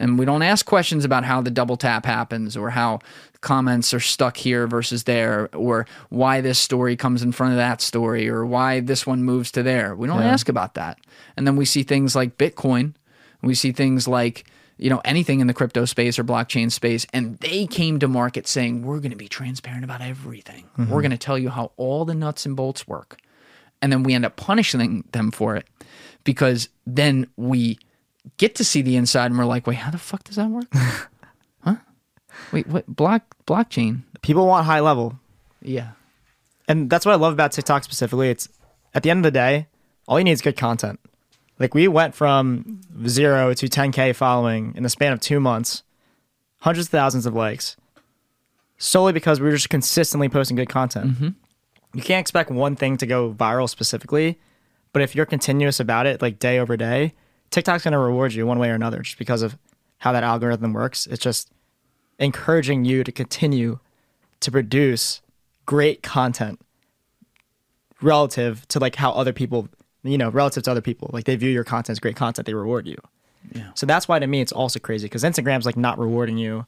And 0.00 0.16
we 0.16 0.24
don't 0.24 0.42
ask 0.42 0.64
questions 0.64 1.04
about 1.04 1.24
how 1.24 1.42
the 1.42 1.50
double 1.50 1.76
tap 1.76 2.06
happens 2.06 2.56
or 2.56 2.70
how 2.70 3.00
comments 3.40 3.92
are 3.92 4.00
stuck 4.00 4.36
here 4.36 4.68
versus 4.68 5.04
there 5.04 5.48
or 5.52 5.86
why 6.08 6.40
this 6.40 6.58
story 6.58 6.94
comes 6.96 7.20
in 7.20 7.32
front 7.32 7.52
of 7.52 7.56
that 7.56 7.80
story 7.80 8.28
or 8.28 8.46
why 8.46 8.78
this 8.78 9.06
one 9.06 9.24
moves 9.24 9.50
to 9.52 9.62
there. 9.64 9.96
We 9.96 10.06
don't 10.06 10.22
ask 10.22 10.48
about 10.48 10.74
that. 10.74 11.00
And 11.36 11.48
then 11.48 11.56
we 11.56 11.64
see 11.64 11.82
things 11.82 12.14
like 12.14 12.38
Bitcoin. 12.38 12.94
We 13.42 13.56
see 13.56 13.72
things 13.72 14.06
like, 14.06 14.44
you 14.78 14.88
know, 14.88 15.00
anything 15.04 15.40
in 15.40 15.46
the 15.48 15.54
crypto 15.54 15.84
space 15.84 16.18
or 16.18 16.24
blockchain 16.24 16.70
space. 16.70 17.06
And 17.12 17.36
they 17.38 17.66
came 17.66 17.98
to 17.98 18.08
market 18.08 18.46
saying, 18.46 18.82
we're 18.82 19.00
going 19.00 19.10
to 19.10 19.16
be 19.16 19.28
transparent 19.28 19.84
about 19.84 20.00
everything. 20.00 20.64
Mm-hmm. 20.78 20.90
We're 20.92 21.02
going 21.02 21.10
to 21.10 21.18
tell 21.18 21.36
you 21.38 21.50
how 21.50 21.72
all 21.76 22.04
the 22.04 22.14
nuts 22.14 22.46
and 22.46 22.54
bolts 22.56 22.86
work. 22.88 23.18
And 23.82 23.92
then 23.92 24.02
we 24.02 24.14
end 24.14 24.24
up 24.24 24.36
punishing 24.36 25.04
them 25.12 25.30
for 25.30 25.56
it 25.56 25.66
because 26.24 26.68
then 26.86 27.26
we 27.36 27.78
get 28.36 28.54
to 28.56 28.64
see 28.64 28.82
the 28.82 28.96
inside 28.96 29.26
and 29.26 29.38
we're 29.38 29.44
like, 29.44 29.66
wait, 29.66 29.76
how 29.76 29.90
the 29.90 29.98
fuck 29.98 30.24
does 30.24 30.36
that 30.36 30.48
work? 30.48 30.66
huh? 31.62 31.76
Wait, 32.52 32.66
what? 32.66 32.86
Block 32.86 33.22
blockchain? 33.46 34.02
People 34.22 34.46
want 34.46 34.66
high 34.66 34.80
level, 34.80 35.18
Yeah. 35.62 35.90
and 36.66 36.90
that's 36.90 37.06
what 37.06 37.12
I 37.12 37.16
love 37.16 37.32
about 37.32 37.52
TikTok 37.52 37.84
specifically. 37.84 38.30
It's 38.30 38.48
at 38.94 39.02
the 39.04 39.10
end 39.10 39.18
of 39.18 39.22
the 39.24 39.30
day, 39.30 39.68
all 40.08 40.18
you 40.18 40.24
need 40.24 40.32
is 40.32 40.40
good 40.42 40.56
content. 40.56 40.98
Like 41.58 41.74
we 41.74 41.88
went 41.88 42.14
from 42.14 42.80
zero 43.06 43.52
to 43.54 43.66
10k 43.66 44.14
following 44.14 44.72
in 44.76 44.82
the 44.82 44.88
span 44.88 45.12
of 45.12 45.20
two 45.20 45.40
months, 45.40 45.82
hundreds 46.58 46.86
of 46.86 46.92
thousands 46.92 47.26
of 47.26 47.34
likes, 47.34 47.76
solely 48.78 49.12
because 49.12 49.40
we 49.40 49.46
were 49.46 49.56
just 49.56 49.70
consistently 49.70 50.28
posting 50.28 50.56
good 50.56 50.68
content. 50.68 51.12
Mm-hmm. 51.12 51.28
You 51.94 52.02
can't 52.02 52.20
expect 52.20 52.50
one 52.50 52.76
thing 52.76 52.96
to 52.98 53.06
go 53.06 53.32
viral 53.32 53.68
specifically, 53.68 54.38
but 54.92 55.02
if 55.02 55.14
you're 55.14 55.26
continuous 55.26 55.80
about 55.80 56.06
it, 56.06 56.22
like 56.22 56.38
day 56.38 56.58
over 56.58 56.76
day, 56.76 57.14
TikTok's 57.50 57.84
going 57.84 57.92
to 57.92 57.98
reward 57.98 58.34
you 58.34 58.46
one 58.46 58.58
way 58.58 58.70
or 58.70 58.74
another, 58.74 59.00
just 59.00 59.18
because 59.18 59.42
of 59.42 59.58
how 59.98 60.12
that 60.12 60.22
algorithm 60.22 60.72
works. 60.72 61.06
It's 61.06 61.22
just 61.22 61.50
encouraging 62.18 62.84
you 62.84 63.02
to 63.04 63.10
continue 63.10 63.78
to 64.40 64.50
produce 64.50 65.22
great 65.66 66.02
content 66.02 66.60
relative 68.00 68.66
to 68.68 68.78
like 68.78 68.96
how 68.96 69.10
other 69.12 69.32
people 69.32 69.68
you 70.10 70.18
know 70.18 70.30
relative 70.30 70.62
to 70.64 70.70
other 70.70 70.80
people 70.80 71.10
like 71.12 71.24
they 71.24 71.36
view 71.36 71.50
your 71.50 71.64
content 71.64 71.90
as 71.90 71.98
great 72.00 72.16
content 72.16 72.46
they 72.46 72.54
reward 72.54 72.86
you 72.86 72.96
Yeah. 73.54 73.70
so 73.74 73.86
that's 73.86 74.08
why 74.08 74.18
to 74.18 74.26
me 74.26 74.40
it's 74.40 74.52
also 74.52 74.78
crazy 74.78 75.06
because 75.06 75.22
instagram's 75.24 75.66
like 75.66 75.76
not 75.76 75.98
rewarding 75.98 76.38
you 76.38 76.66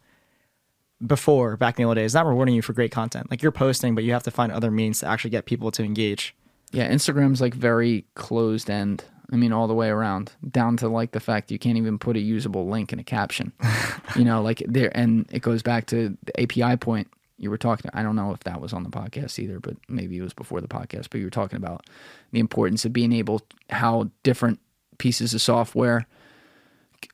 before 1.06 1.56
back 1.56 1.78
in 1.78 1.82
the 1.82 1.88
old 1.88 1.96
days 1.96 2.12
not 2.14 2.26
rewarding 2.26 2.54
you 2.54 2.62
for 2.62 2.72
great 2.74 2.90
content 2.92 3.30
like 3.30 3.42
you're 3.42 3.52
posting 3.52 3.94
but 3.94 4.04
you 4.04 4.12
have 4.12 4.22
to 4.22 4.30
find 4.30 4.52
other 4.52 4.70
means 4.70 5.00
to 5.00 5.06
actually 5.06 5.30
get 5.30 5.46
people 5.46 5.70
to 5.70 5.82
engage 5.82 6.34
Yeah, 6.72 6.88
Instagram's 6.92 7.40
like 7.40 7.54
very 7.54 8.04
closed 8.14 8.70
end. 8.70 9.02
I 9.32 9.36
mean, 9.36 9.52
all 9.52 9.66
the 9.68 9.74
way 9.74 9.88
around, 9.88 10.32
down 10.50 10.76
to 10.78 10.88
like 10.88 11.12
the 11.12 11.20
fact 11.20 11.50
you 11.52 11.58
can't 11.58 11.76
even 11.78 11.98
put 11.98 12.16
a 12.16 12.20
usable 12.20 12.68
link 12.68 12.92
in 12.92 12.98
a 12.98 13.04
caption. 13.04 13.52
you 14.16 14.24
know, 14.24 14.42
like 14.42 14.62
there, 14.68 14.90
and 14.96 15.26
it 15.32 15.40
goes 15.42 15.62
back 15.62 15.86
to 15.86 16.16
the 16.24 16.34
API 16.42 16.76
point 16.76 17.08
you 17.40 17.50
were 17.50 17.58
talking. 17.58 17.90
I 17.94 18.02
don't 18.02 18.16
know 18.16 18.32
if 18.32 18.40
that 18.40 18.60
was 18.60 18.72
on 18.72 18.84
the 18.84 18.90
podcast 18.90 19.38
either, 19.38 19.58
but 19.58 19.76
maybe 19.88 20.18
it 20.18 20.22
was 20.22 20.34
before 20.34 20.60
the 20.60 20.68
podcast. 20.68 21.08
But 21.10 21.18
you 21.18 21.26
were 21.26 21.30
talking 21.30 21.56
about 21.56 21.86
the 22.32 22.38
importance 22.38 22.84
of 22.84 22.92
being 22.92 23.12
able, 23.12 23.40
how 23.70 24.10
different 24.22 24.60
pieces 24.98 25.32
of 25.32 25.40
software 25.40 26.06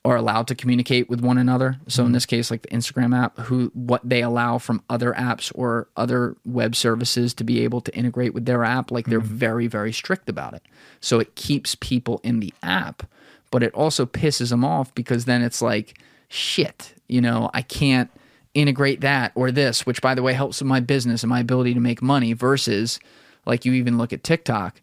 are 0.04 0.16
allowed 0.16 0.48
to 0.48 0.56
communicate 0.56 1.08
with 1.08 1.20
one 1.20 1.38
another. 1.38 1.76
So 1.86 2.02
in 2.02 2.06
mm-hmm. 2.06 2.14
this 2.14 2.26
case, 2.26 2.50
like 2.50 2.62
the 2.62 2.68
Instagram 2.68 3.16
app, 3.16 3.38
who 3.38 3.70
what 3.72 4.00
they 4.02 4.20
allow 4.20 4.58
from 4.58 4.82
other 4.90 5.12
apps 5.12 5.52
or 5.54 5.86
other 5.96 6.36
web 6.44 6.74
services 6.74 7.32
to 7.34 7.44
be 7.44 7.62
able 7.62 7.80
to 7.82 7.94
integrate 7.94 8.34
with 8.34 8.46
their 8.46 8.64
app, 8.64 8.90
like 8.90 9.06
they're 9.06 9.20
mm-hmm. 9.20 9.36
very 9.36 9.66
very 9.68 9.92
strict 9.92 10.28
about 10.28 10.54
it. 10.54 10.62
So 11.00 11.20
it 11.20 11.36
keeps 11.36 11.76
people 11.76 12.20
in 12.24 12.40
the 12.40 12.52
app, 12.64 13.04
but 13.52 13.62
it 13.62 13.72
also 13.74 14.06
pisses 14.06 14.50
them 14.50 14.64
off 14.64 14.92
because 14.96 15.24
then 15.24 15.42
it's 15.42 15.62
like 15.62 16.00
shit, 16.28 16.94
you 17.06 17.20
know, 17.20 17.48
I 17.54 17.62
can't 17.62 18.10
integrate 18.56 19.02
that 19.02 19.32
or 19.34 19.50
this, 19.52 19.84
which 19.86 20.00
by 20.00 20.14
the 20.14 20.22
way 20.22 20.32
helps 20.32 20.60
with 20.60 20.68
my 20.68 20.80
business 20.80 21.22
and 21.22 21.30
my 21.30 21.40
ability 21.40 21.74
to 21.74 21.80
make 21.80 22.00
money 22.02 22.32
versus 22.32 22.98
like 23.44 23.64
you 23.64 23.72
even 23.74 23.98
look 23.98 24.12
at 24.12 24.24
TikTok. 24.24 24.80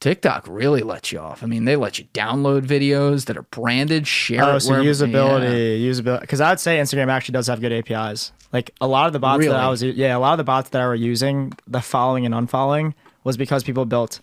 TikTok 0.00 0.46
really 0.48 0.80
lets 0.80 1.12
you 1.12 1.20
off. 1.20 1.44
I 1.44 1.46
mean, 1.46 1.64
they 1.64 1.76
let 1.76 1.96
you 2.00 2.06
download 2.12 2.62
videos 2.66 3.26
that 3.26 3.36
are 3.36 3.42
branded, 3.42 4.08
share 4.08 4.42
oh 4.44 4.58
so 4.58 4.70
wherever- 4.70 4.88
usability 4.88 5.80
usability 5.80 6.20
because 6.22 6.40
i 6.40 6.50
would 6.50 6.58
say 6.58 6.78
instagram 6.78 7.08
actually 7.08 7.34
does 7.34 7.46
have 7.46 7.60
good 7.60 7.72
apis 7.72 8.32
like 8.52 8.72
a 8.80 8.86
lot 8.88 9.06
of 9.06 9.12
the 9.12 9.20
bots 9.20 9.44
that 9.46 9.54
i 9.54 9.68
was 9.68 9.82
yeah 9.82 10.16
a 10.16 10.18
lot 10.18 10.32
of 10.32 10.38
the 10.38 10.44
bots 10.44 10.70
that 10.70 10.82
i 10.82 10.86
were 10.86 10.94
using 10.94 11.52
the 11.68 11.80
following 11.80 12.26
and 12.26 12.34
unfollowing 12.34 12.94
was 13.22 13.36
because 13.36 13.62
people 13.62 13.84
built 13.84 14.20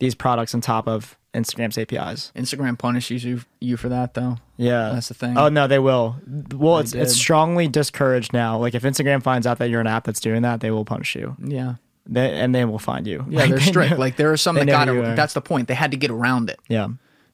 these 0.00 0.14
products 0.14 0.54
on 0.54 0.60
top 0.60 0.86
of 0.86 1.16
instagram's 1.34 1.76
apis 1.76 2.32
Instagram 2.36 2.78
punishes 2.78 3.24
you 3.24 3.40
you 3.60 3.76
for 3.76 3.88
that 3.88 4.14
though. 4.14 4.36
Yeah, 4.56 4.90
That's 4.94 5.08
the 5.08 5.14
thing. 5.14 5.36
Oh 5.36 5.48
no, 5.48 5.66
they 5.66 5.78
will. 5.80 6.16
Well, 6.54 6.78
it's 6.78 6.94
it's 6.94 7.12
did. 7.12 7.18
strongly 7.18 7.66
discouraged 7.68 8.32
now. 8.32 8.56
Like 8.58 8.74
if 8.74 8.82
Instagram 8.84 9.22
finds 9.22 9.46
out 9.46 9.58
that 9.58 9.68
you're 9.68 9.80
an 9.80 9.86
app 9.88 10.04
that's 10.04 10.20
doing 10.20 10.42
that, 10.42 10.60
they 10.60 10.70
will 10.70 10.84
punish 10.84 11.14
you. 11.16 11.36
Yeah. 11.44 11.74
They, 12.06 12.32
and 12.38 12.54
they 12.54 12.64
will 12.66 12.78
find 12.78 13.06
you. 13.06 13.24
Yeah, 13.28 13.40
Like, 13.40 13.48
they're 13.50 13.58
they 13.60 13.64
strict. 13.64 13.90
know- 13.92 13.96
Like 13.98 14.16
there 14.16 14.30
are 14.30 14.36
some 14.36 14.54
that 14.56 14.66
got 14.66 14.88
it. 14.88 15.16
That's 15.16 15.32
the 15.34 15.40
point. 15.40 15.68
They 15.68 15.74
had 15.74 15.90
to 15.90 15.96
get 15.96 16.10
around 16.10 16.50
it. 16.50 16.60
yeah, 16.68 16.88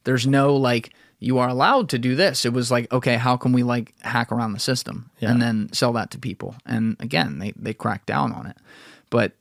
There's 0.05 0.27
no 0.27 0.55
like 0.56 0.93
you 1.18 1.36
are 1.39 1.48
allowed 1.48 1.90
to 1.90 1.98
do 1.98 2.14
this. 2.16 2.47
It 2.47 2.52
was 2.55 2.70
like, 2.70 2.90
okay, 2.93 3.16
how 3.16 3.36
can 3.36 3.52
we 3.52 3.62
like 3.62 3.93
hack 4.01 4.32
around 4.32 4.52
the 4.55 4.59
system 4.60 5.10
Yeah. 5.18 5.31
and 5.32 5.43
then 5.43 5.68
sell 5.72 5.93
that 5.94 6.10
to 6.12 6.18
people? 6.18 6.55
And 6.64 6.97
again, 7.01 7.39
they 7.39 7.52
they 7.56 7.74
cracked 7.74 8.06
down 8.06 8.32
on 8.32 8.47
it. 8.47 8.56
But 9.10 9.32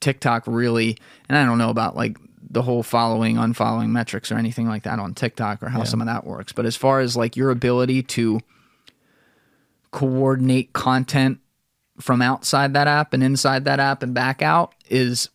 TikTok 0.00 0.44
really, 0.46 0.98
and 1.28 1.38
I 1.38 1.44
don't 1.46 1.58
know 1.58 1.70
about 1.70 1.96
like 1.96 2.18
the 2.52 2.62
whole 2.62 2.82
following, 2.84 3.36
unfollowing 3.36 3.88
metrics 3.88 4.30
or 4.30 4.36
anything 4.36 4.68
like 4.68 4.82
that 4.84 4.98
on 4.98 5.14
TikTok 5.14 5.62
or 5.62 5.70
how 5.70 5.82
some 5.84 6.00
of 6.02 6.06
that 6.06 6.24
works. 6.26 6.52
But 6.52 6.66
as 6.66 6.76
far 6.76 7.00
as 7.00 7.16
like 7.16 7.34
your 7.36 7.50
ability 7.50 8.02
to 8.04 8.40
coordinate 9.90 10.72
content 10.72 11.38
from 12.00 12.22
outside 12.22 12.74
that 12.74 12.86
app 12.88 13.12
and 13.12 13.22
inside 13.22 13.64
that 13.64 13.78
app 13.80 14.02
and 14.02 14.14
back 14.14 14.42
out 14.42 14.74
is 14.88 15.28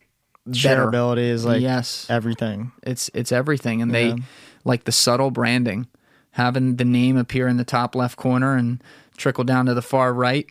better. 0.46 0.86
shareability 0.86 1.28
is 1.28 1.44
like 1.44 1.60
Yes. 1.62 2.06
everything. 2.08 2.72
It's 2.82 3.10
it's 3.14 3.32
everything, 3.32 3.82
and 3.82 3.94
they 3.94 4.14
like 4.64 4.84
the 4.84 4.92
subtle 4.92 5.30
branding, 5.30 5.86
having 6.32 6.76
the 6.76 6.84
name 6.84 7.16
appear 7.16 7.48
in 7.48 7.56
the 7.56 7.64
top 7.64 7.94
left 7.94 8.16
corner 8.16 8.56
and 8.56 8.82
trickle 9.16 9.44
down 9.44 9.66
to 9.66 9.74
the 9.74 9.82
far 9.82 10.12
right 10.12 10.46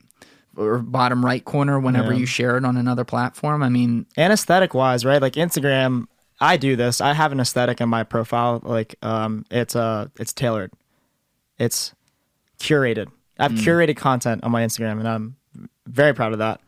or 0.55 0.79
bottom 0.79 1.23
right 1.25 1.43
corner 1.45 1.79
whenever 1.79 2.11
Yeah. 2.13 2.19
you 2.19 2.25
share 2.25 2.57
it 2.57 2.65
on 2.65 2.77
another 2.77 3.03
platform. 3.03 3.61
I 3.61 3.69
mean, 3.69 4.05
And 4.15 4.33
aesthetic 4.33 4.73
wise, 4.73 5.05
right? 5.05 5.21
Like 5.21 5.33
Instagram, 5.33 6.07
I 6.39 6.57
do 6.57 6.75
this. 6.75 7.01
I 7.01 7.13
have 7.13 7.31
an 7.31 7.39
aesthetic 7.39 7.81
in 7.81 7.89
my 7.89 8.03
profile. 8.03 8.61
Like 8.63 8.95
um, 9.01 9.45
it's 9.49 9.75
uh, 9.75 10.07
it's 10.19 10.33
tailored. 10.33 10.71
It's 11.57 11.93
curated. 12.59 13.07
I've 13.39 13.51
Mm. 13.51 13.57
curated 13.59 13.97
content 13.97 14.43
on 14.43 14.51
my 14.51 14.63
Instagram, 14.63 14.99
and 14.99 15.07
I'm 15.07 15.35
very 15.87 16.13
proud 16.13 16.33
of 16.33 16.39
that. 16.39 16.59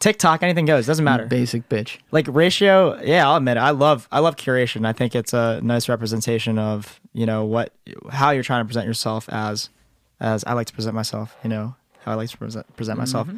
TikTok, 0.00 0.42
anything 0.42 0.66
goes. 0.66 0.86
Doesn't 0.86 1.04
matter. 1.04 1.24
Basic 1.26 1.68
bitch. 1.68 1.98
Like 2.10 2.26
ratio, 2.28 3.00
yeah, 3.02 3.26
I'll 3.28 3.36
admit 3.36 3.56
it. 3.56 3.60
I 3.60 3.70
love 3.70 4.06
I 4.12 4.18
love 4.20 4.36
curation. 4.36 4.86
I 4.86 4.92
think 4.92 5.14
it's 5.14 5.32
a 5.32 5.60
nice 5.62 5.88
representation 5.88 6.58
of 6.58 7.00
you 7.12 7.26
know 7.26 7.44
what 7.44 7.72
how 8.10 8.30
you're 8.30 8.42
trying 8.42 8.60
to 8.62 8.66
present 8.66 8.86
yourself 8.86 9.28
as 9.30 9.70
as 10.20 10.44
I 10.44 10.52
like 10.52 10.66
to 10.66 10.72
present 10.74 10.94
myself. 10.94 11.36
You 11.42 11.50
know 11.50 11.74
how 12.04 12.12
I 12.12 12.14
like 12.16 12.28
to 12.30 12.36
present 12.38 12.76
present 12.76 12.98
myself. 12.98 13.28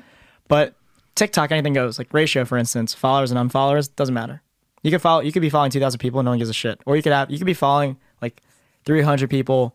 But 0.49 0.75
TikTok, 1.15 1.53
anything 1.53 1.73
goes. 1.73 1.99
Like 1.99 2.13
ratio, 2.13 2.45
for 2.45 2.59
instance, 2.59 2.95
followers 2.95 3.31
and 3.31 3.51
unfollowers 3.51 3.89
doesn't 3.95 4.15
matter. 4.15 4.43
You 4.83 4.91
could 4.91 5.03
follow. 5.03 5.21
You 5.21 5.33
could 5.33 5.43
be 5.43 5.51
following 5.51 5.71
two 5.71 5.81
thousand 5.81 5.99
people 5.99 6.21
and 6.21 6.25
no 6.25 6.31
one 6.33 6.39
gives 6.39 6.51
a 6.51 6.55
shit. 6.55 6.81
Or 6.87 6.97
you 6.97 7.03
could 7.03 7.13
have. 7.13 7.31
You 7.31 7.39
could 7.39 7.47
be 7.47 7.55
following 7.55 7.97
like 8.23 8.43
three 8.85 9.03
hundred 9.03 9.31
people. 9.31 9.75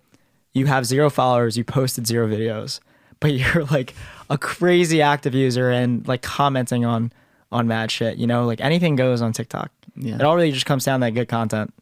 You 0.54 0.66
have 0.68 0.86
zero 0.86 1.10
followers. 1.10 1.58
You 1.58 1.64
posted 1.64 2.08
zero 2.08 2.28
videos, 2.28 2.80
but 3.20 3.32
you're 3.34 3.66
like 3.66 3.94
a 4.30 4.38
crazy 4.38 5.02
active 5.02 5.34
user 5.36 5.70
and 5.70 6.08
like 6.08 6.22
commenting 6.22 6.86
on 6.86 7.12
on 7.52 7.68
mad 7.68 7.92
shit. 7.92 8.18
You 8.18 8.28
know, 8.28 8.46
like 8.46 8.62
anything 8.62 8.96
goes 8.96 9.22
on 9.22 9.34
TikTok. 9.34 9.72
Yeah. 9.96 10.16
It 10.16 10.22
all 10.22 10.36
really 10.36 10.52
just 10.54 10.66
comes 10.66 10.86
down 10.86 11.02
to 11.02 11.06
that 11.08 11.12
good 11.12 11.28
content. 11.28 11.74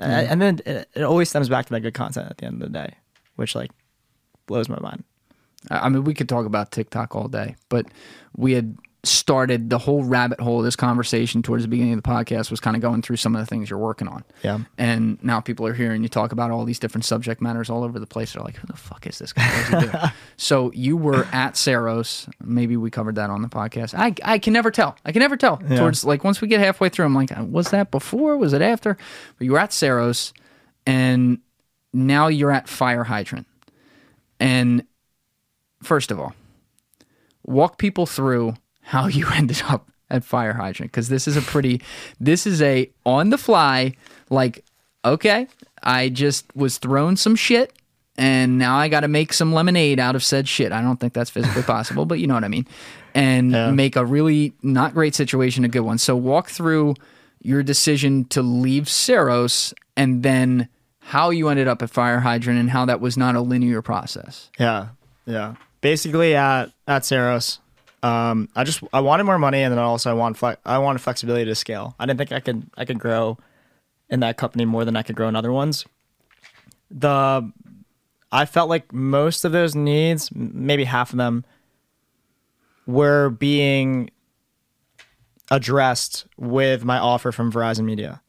A- 0.00 0.02
And 0.04 0.42
then 0.42 0.60
it, 0.66 0.88
it 0.94 1.02
always 1.02 1.28
stems 1.30 1.48
back 1.48 1.66
to 1.66 1.72
that 1.74 1.80
good 1.80 1.94
content 1.94 2.28
at 2.30 2.38
the 2.38 2.46
end 2.46 2.60
of 2.60 2.72
the 2.72 2.78
day, 2.78 2.94
which 3.36 3.54
like 3.54 3.70
blows 4.46 4.68
my 4.68 4.78
mind. 4.80 5.04
I 5.70 5.88
mean, 5.88 6.02
we 6.04 6.12
could 6.14 6.28
talk 6.28 6.44
about 6.44 6.72
TikTok 6.72 7.14
all 7.14 7.28
day, 7.28 7.54
but 7.68 7.86
we 8.36 8.52
had 8.52 8.76
started 9.06 9.70
the 9.70 9.78
whole 9.78 10.04
rabbit 10.04 10.40
hole 10.40 10.58
of 10.58 10.64
this 10.64 10.76
conversation 10.76 11.42
towards 11.42 11.64
the 11.64 11.68
beginning 11.68 11.94
of 11.94 12.02
the 12.02 12.08
podcast 12.08 12.50
was 12.50 12.60
kind 12.60 12.76
of 12.76 12.82
going 12.82 13.02
through 13.02 13.16
some 13.16 13.34
of 13.34 13.40
the 13.40 13.46
things 13.46 13.68
you're 13.68 13.78
working 13.78 14.08
on. 14.08 14.24
Yeah. 14.42 14.60
And 14.78 15.22
now 15.22 15.40
people 15.40 15.66
are 15.66 15.74
hearing 15.74 16.02
you 16.02 16.08
talk 16.08 16.32
about 16.32 16.50
all 16.50 16.64
these 16.64 16.78
different 16.78 17.04
subject 17.04 17.40
matters 17.40 17.70
all 17.70 17.84
over 17.84 17.98
the 17.98 18.06
place. 18.06 18.32
They're 18.32 18.42
like, 18.42 18.56
who 18.56 18.66
the 18.66 18.76
fuck 18.76 19.06
is 19.06 19.18
this 19.18 19.32
guy? 19.32 19.46
What 19.46 19.82
he 19.82 19.90
do? 19.90 19.98
so 20.36 20.72
you 20.72 20.96
were 20.96 21.26
at 21.32 21.54
Ceros. 21.54 22.30
Maybe 22.42 22.76
we 22.76 22.90
covered 22.90 23.16
that 23.16 23.30
on 23.30 23.42
the 23.42 23.48
podcast. 23.48 23.94
I, 23.96 24.14
I 24.24 24.38
can 24.38 24.52
never 24.52 24.70
tell. 24.70 24.96
I 25.04 25.12
can 25.12 25.20
never 25.20 25.36
tell. 25.36 25.62
Yeah. 25.68 25.78
Towards 25.78 26.04
like 26.04 26.24
once 26.24 26.40
we 26.40 26.48
get 26.48 26.60
halfway 26.60 26.88
through, 26.88 27.06
I'm 27.06 27.14
like, 27.14 27.36
uh, 27.36 27.44
was 27.44 27.70
that 27.70 27.90
before? 27.90 28.36
Was 28.36 28.52
it 28.52 28.62
after? 28.62 28.96
But 29.38 29.44
you 29.44 29.52
were 29.52 29.58
at 29.58 29.70
Ceros 29.70 30.32
and 30.86 31.38
now 31.92 32.28
you're 32.28 32.52
at 32.52 32.68
Fire 32.68 33.04
Hydrant. 33.04 33.46
And 34.40 34.84
first 35.82 36.10
of 36.10 36.18
all, 36.18 36.34
walk 37.44 37.78
people 37.78 38.06
through 38.06 38.54
how 38.84 39.06
you 39.06 39.26
ended 39.34 39.62
up 39.68 39.88
at 40.10 40.22
fire 40.24 40.52
hydrant 40.52 40.92
because 40.92 41.08
this 41.08 41.26
is 41.26 41.36
a 41.36 41.42
pretty 41.42 41.80
this 42.20 42.46
is 42.46 42.60
a 42.62 42.88
on 43.06 43.30
the 43.30 43.38
fly 43.38 43.92
like 44.30 44.62
okay 45.04 45.46
i 45.82 46.08
just 46.08 46.44
was 46.54 46.76
thrown 46.78 47.16
some 47.16 47.34
shit 47.34 47.72
and 48.16 48.58
now 48.58 48.76
i 48.76 48.86
got 48.88 49.00
to 49.00 49.08
make 49.08 49.32
some 49.32 49.52
lemonade 49.52 49.98
out 49.98 50.14
of 50.14 50.22
said 50.22 50.46
shit 50.46 50.72
i 50.72 50.82
don't 50.82 51.00
think 51.00 51.14
that's 51.14 51.30
physically 51.30 51.62
possible 51.74 52.04
but 52.04 52.18
you 52.20 52.26
know 52.26 52.34
what 52.34 52.44
i 52.44 52.48
mean 52.48 52.66
and 53.14 53.52
Yeah. 53.52 53.70
make 53.70 53.96
a 53.96 54.04
really 54.04 54.52
not 54.62 54.92
great 54.92 55.14
situation 55.14 55.64
a 55.64 55.68
good 55.68 55.80
one 55.80 55.98
so 55.98 56.14
walk 56.14 56.50
through 56.50 56.94
your 57.42 57.62
decision 57.62 58.24
to 58.26 58.42
leave 58.42 58.84
Ceros 58.84 59.72
and 59.96 60.22
then 60.22 60.68
how 61.00 61.30
you 61.30 61.48
ended 61.48 61.66
up 61.68 61.82
at 61.82 61.90
fire 61.90 62.20
hydrant 62.20 62.58
and 62.60 62.70
how 62.70 62.84
that 62.86 63.00
was 63.00 63.16
not 63.16 63.36
a 63.36 63.40
linear 63.40 63.82
process 63.82 64.50
Yeah, 64.58 64.88
yeah. 65.26 65.54
Basically, 65.80 66.34
at 66.34 66.70
at 66.88 67.02
Ceros, 67.02 67.58
um, 68.04 68.50
I 68.54 68.64
just 68.64 68.82
I 68.92 69.00
wanted 69.00 69.24
more 69.24 69.38
money, 69.38 69.62
and 69.62 69.72
then 69.72 69.78
also 69.78 70.10
I 70.10 70.12
want 70.12 70.36
fle- 70.36 70.60
I 70.66 70.76
wanted 70.76 70.98
flexibility 70.98 71.46
to 71.46 71.54
scale. 71.54 71.94
I 71.98 72.04
didn't 72.04 72.18
think 72.18 72.32
I 72.32 72.40
could 72.40 72.70
I 72.76 72.84
could 72.84 72.98
grow 72.98 73.38
in 74.10 74.20
that 74.20 74.36
company 74.36 74.66
more 74.66 74.84
than 74.84 74.94
I 74.94 75.02
could 75.02 75.16
grow 75.16 75.26
in 75.26 75.34
other 75.34 75.50
ones. 75.50 75.86
The 76.90 77.50
I 78.30 78.44
felt 78.44 78.68
like 78.68 78.92
most 78.92 79.46
of 79.46 79.52
those 79.52 79.74
needs, 79.74 80.30
maybe 80.34 80.84
half 80.84 81.12
of 81.12 81.16
them, 81.16 81.46
were 82.86 83.30
being 83.30 84.10
addressed 85.50 86.26
with 86.36 86.84
my 86.84 86.98
offer 86.98 87.32
from 87.32 87.50
Verizon 87.50 87.84
Media. 87.84 88.20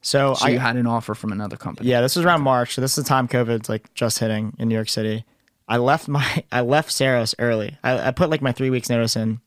So, 0.00 0.32
so 0.32 0.46
I 0.46 0.50
you 0.50 0.58
had 0.58 0.76
an 0.76 0.86
offer 0.86 1.14
from 1.14 1.30
another 1.30 1.56
company 1.56 1.90
yeah, 1.90 2.00
this 2.00 2.16
was 2.16 2.24
around 2.24 2.40
March. 2.40 2.74
So 2.74 2.80
this 2.80 2.96
is 2.96 3.04
the 3.04 3.08
time 3.08 3.28
COVID's 3.28 3.68
like 3.68 3.92
just 3.92 4.18
hitting 4.18 4.54
in 4.58 4.68
New 4.68 4.74
York 4.74 4.88
City. 4.88 5.26
I 5.68 5.76
left 5.78 6.08
my 6.08 6.44
I 6.52 6.60
left 6.60 6.90
Ceros 6.90 7.34
early. 7.38 7.76
I, 7.82 8.08
I 8.08 8.10
put 8.10 8.30
like 8.30 8.42
my 8.42 8.52
three 8.52 8.70
weeks 8.70 8.88
notice 8.90 9.16
in, 9.16 9.40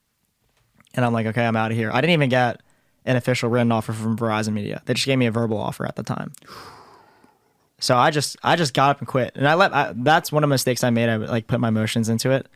and 0.93 1.05
I'm 1.05 1.13
like, 1.13 1.25
okay, 1.27 1.45
I'm 1.45 1.55
out 1.55 1.71
of 1.71 1.77
here. 1.77 1.91
I 1.91 2.01
didn't 2.01 2.13
even 2.13 2.29
get 2.29 2.61
an 3.05 3.15
official 3.15 3.49
written 3.49 3.71
offer 3.71 3.93
from 3.93 4.17
Verizon 4.17 4.53
Media. 4.53 4.81
They 4.85 4.93
just 4.93 5.05
gave 5.05 5.17
me 5.17 5.25
a 5.27 5.31
verbal 5.31 5.57
offer 5.57 5.85
at 5.85 5.95
the 5.95 6.03
time. 6.03 6.33
So 7.79 7.95
I 7.95 8.09
just 8.09 8.37
I 8.43 8.55
just 8.55 8.73
got 8.73 8.89
up 8.89 8.97
and 8.99 9.07
quit, 9.07 9.33
and 9.35 9.47
I 9.47 9.53
let 9.53 9.71
I, 9.71 9.93
that's 9.95 10.31
one 10.31 10.43
of 10.43 10.49
the 10.49 10.53
mistakes 10.55 10.83
I 10.83 10.89
made. 10.89 11.09
I 11.09 11.17
like 11.17 11.45
put 11.45 11.59
my 11.59 11.67
emotions 11.67 12.09
into 12.09 12.31
it. 12.31 12.47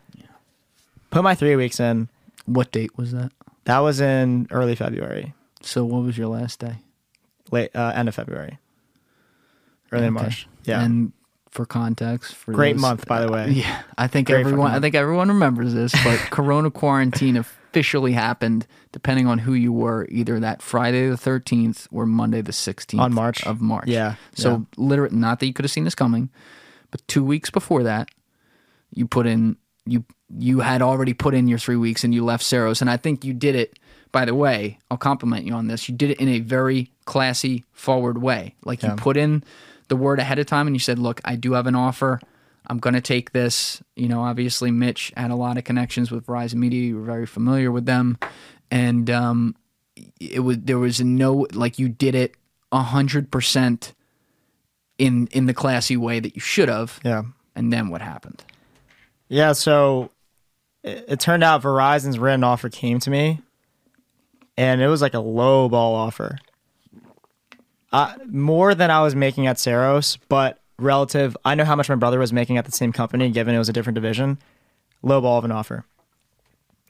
Put 1.11 1.21
my 1.23 1.35
three 1.35 1.55
weeks 1.55 1.79
in. 1.79 2.09
what 2.47 2.71
date 2.71 2.97
was 2.97 3.11
that 3.11 3.31
That 3.65 3.79
was 3.81 4.01
in 4.01 4.47
early 4.49 4.73
February, 4.75 5.35
so 5.61 5.85
what 5.85 6.01
was 6.01 6.17
your 6.17 6.25
last 6.25 6.57
day 6.59 6.77
late 7.51 7.69
uh, 7.75 7.91
end 7.93 8.07
of 8.09 8.15
February, 8.15 8.57
early 9.91 10.06
Okay. 10.06 10.09
March. 10.09 10.48
Yeah, 10.64 10.81
And 10.81 11.14
for 11.51 11.65
context, 11.65 12.33
for 12.35 12.53
great 12.53 12.73
those- 12.73 12.81
month 12.81 13.07
by 13.07 13.21
the 13.21 13.27
uh, 13.30 13.33
way. 13.33 13.49
Yeah, 13.51 13.81
I 13.97 14.07
think 14.07 14.27
Great 14.27 14.39
everyone. 14.41 14.71
I 14.71 14.80
think 14.80 14.95
everyone 14.95 15.27
remembers 15.30 15.73
this, 15.73 15.91
but 16.03 16.17
Corona 16.31 16.71
quarantine 16.71 17.35
officially 17.38 18.13
happened, 18.13 18.65
depending 18.91 19.27
on 19.27 19.39
who 19.39 19.53
you 19.53 19.71
were, 19.73 20.07
either 20.09 20.39
that 20.39 20.61
Friday 20.61 21.07
the 21.09 21.17
thirteenth 21.17 21.88
or 21.91 22.05
Monday 22.05 22.41
the 22.41 22.53
sixteenth 22.53 23.01
On 23.01 23.13
March? 23.13 23.45
of 23.45 23.61
March. 23.61 23.88
Yeah, 23.88 24.15
So 24.33 24.49
yeah. 24.51 24.59
literally, 24.77 25.15
not 25.15 25.39
that 25.39 25.45
you 25.47 25.53
could 25.53 25.65
have 25.65 25.71
seen 25.71 25.83
this 25.83 25.95
coming, 25.95 26.30
but 26.89 27.05
two 27.07 27.23
weeks 27.23 27.49
before 27.49 27.83
that, 27.83 28.09
you 28.93 29.05
put 29.07 29.27
in 29.27 29.57
you 29.85 30.05
you 30.38 30.61
had 30.61 30.81
already 30.81 31.13
put 31.13 31.33
in 31.33 31.47
your 31.49 31.59
three 31.59 31.75
weeks 31.75 32.03
and 32.05 32.13
you 32.13 32.23
left 32.23 32.43
Ceros, 32.43 32.80
and 32.81 32.89
I 32.89 32.95
think 32.97 33.25
you 33.25 33.33
did 33.33 33.55
it. 33.55 33.77
By 34.13 34.25
the 34.25 34.35
way, 34.35 34.77
I'll 34.89 34.97
compliment 34.97 35.45
you 35.45 35.53
on 35.53 35.67
this. 35.67 35.88
You 35.88 35.95
did 35.95 36.09
it 36.11 36.19
in 36.19 36.27
a 36.27 36.39
very 36.39 36.91
classy, 37.05 37.63
forward 37.71 38.21
way. 38.21 38.55
Like 38.65 38.83
you 38.83 38.89
put 38.97 39.15
in 39.15 39.41
the 39.91 39.97
word 39.97 40.19
ahead 40.19 40.39
of 40.39 40.45
time 40.45 40.67
and 40.67 40.75
you 40.75 40.79
said, 40.79 40.97
"Look, 40.97 41.19
I 41.25 41.35
do 41.35 41.51
have 41.51 41.67
an 41.67 41.75
offer. 41.75 42.21
I'm 42.65 42.79
going 42.79 42.93
to 42.93 43.01
take 43.01 43.33
this." 43.33 43.83
You 43.97 44.07
know, 44.07 44.21
obviously, 44.21 44.71
Mitch 44.71 45.11
had 45.17 45.31
a 45.31 45.35
lot 45.35 45.57
of 45.57 45.65
connections 45.65 46.09
with 46.09 46.25
Verizon 46.25 46.55
Media. 46.55 46.81
You 46.81 46.95
were 46.95 47.03
very 47.03 47.25
familiar 47.25 47.73
with 47.73 47.85
them, 47.85 48.17
and 48.71 49.09
um, 49.09 49.55
it 50.17 50.39
was 50.39 50.59
there 50.59 50.79
was 50.79 51.01
no 51.01 51.45
like 51.51 51.77
you 51.77 51.89
did 51.89 52.15
it 52.15 52.35
a 52.71 52.81
hundred 52.81 53.31
percent 53.31 53.93
in 54.97 55.27
in 55.33 55.45
the 55.45 55.53
classy 55.53 55.97
way 55.97 56.21
that 56.21 56.35
you 56.35 56.41
should 56.41 56.69
have. 56.69 57.01
yeah. 57.03 57.23
And 57.53 57.73
then 57.73 57.89
what 57.89 57.99
happened? 57.99 58.45
Yeah, 59.27 59.51
so 59.51 60.09
it, 60.83 61.03
it 61.09 61.19
turned 61.19 61.43
out 61.43 61.63
Verizon's 61.63 62.17
written 62.17 62.45
offer 62.45 62.69
came 62.69 62.99
to 62.99 63.09
me, 63.09 63.41
and 64.55 64.81
it 64.81 64.87
was 64.87 65.01
like 65.01 65.15
a 65.15 65.19
low 65.19 65.67
ball 65.67 65.95
offer. 65.95 66.37
Uh, 67.91 68.13
more 68.27 68.73
than 68.73 68.89
I 68.89 69.01
was 69.01 69.15
making 69.15 69.47
at 69.47 69.57
Ceros, 69.57 70.17
but 70.29 70.59
relative, 70.79 71.35
I 71.43 71.55
know 71.55 71.65
how 71.65 71.75
much 71.75 71.89
my 71.89 71.95
brother 71.95 72.19
was 72.19 72.31
making 72.31 72.57
at 72.57 72.65
the 72.65 72.71
same 72.71 72.93
company, 72.93 73.29
given 73.29 73.53
it 73.53 73.59
was 73.59 73.69
a 73.69 73.73
different 73.73 73.95
division. 73.95 74.37
Low 75.01 75.21
ball 75.21 75.37
of 75.37 75.45
an 75.45 75.51
offer. 75.51 75.85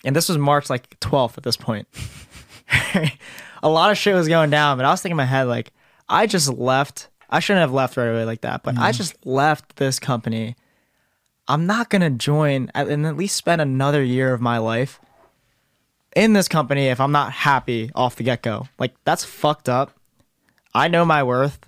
And 0.04 0.16
this 0.16 0.30
was 0.30 0.38
March 0.38 0.70
like 0.70 1.00
12th 1.00 1.38
at 1.38 1.44
this 1.44 1.58
point. 1.58 1.88
a 3.64 3.70
lot 3.70 3.92
of 3.92 3.98
shit 3.98 4.16
was 4.16 4.28
going 4.28 4.50
down, 4.50 4.78
but 4.78 4.86
I 4.86 4.92
was 4.92 5.02
thinking 5.02 5.14
in 5.14 5.18
my 5.18 5.26
head, 5.26 5.44
like, 5.44 5.72
I 6.10 6.28
just 6.28 6.50
left. 6.54 7.08
I 7.30 7.40
shouldn't 7.40 7.62
have 7.62 7.72
left 7.72 7.98
right 7.98 8.08
away 8.08 8.26
like 8.26 8.42
that, 8.42 8.64
but 8.64 8.78
I 8.78 8.92
just 8.92 9.26
left 9.26 9.78
this 9.78 10.00
company. 10.00 10.56
I'm 11.48 11.66
not 11.66 11.90
gonna 11.90 12.10
join 12.10 12.70
and 12.76 13.06
at 13.06 13.18
least 13.18 13.38
spend 13.38 13.62
another 13.62 14.04
year 14.04 14.34
of 14.34 14.42
my 14.42 14.58
life 14.58 15.00
in 16.16 16.34
this 16.34 16.48
company 16.48 16.88
if 16.88 17.00
I'm 17.00 17.12
not 17.12 17.32
happy 17.32 17.90
off 17.96 18.18
the 18.18 18.24
get 18.24 18.42
go. 18.42 18.68
Like 18.78 18.94
that's 19.06 19.24
fucked 19.24 19.70
up. 19.70 19.92
I 20.74 20.88
know 20.88 21.04
my 21.06 21.24
worth, 21.24 21.60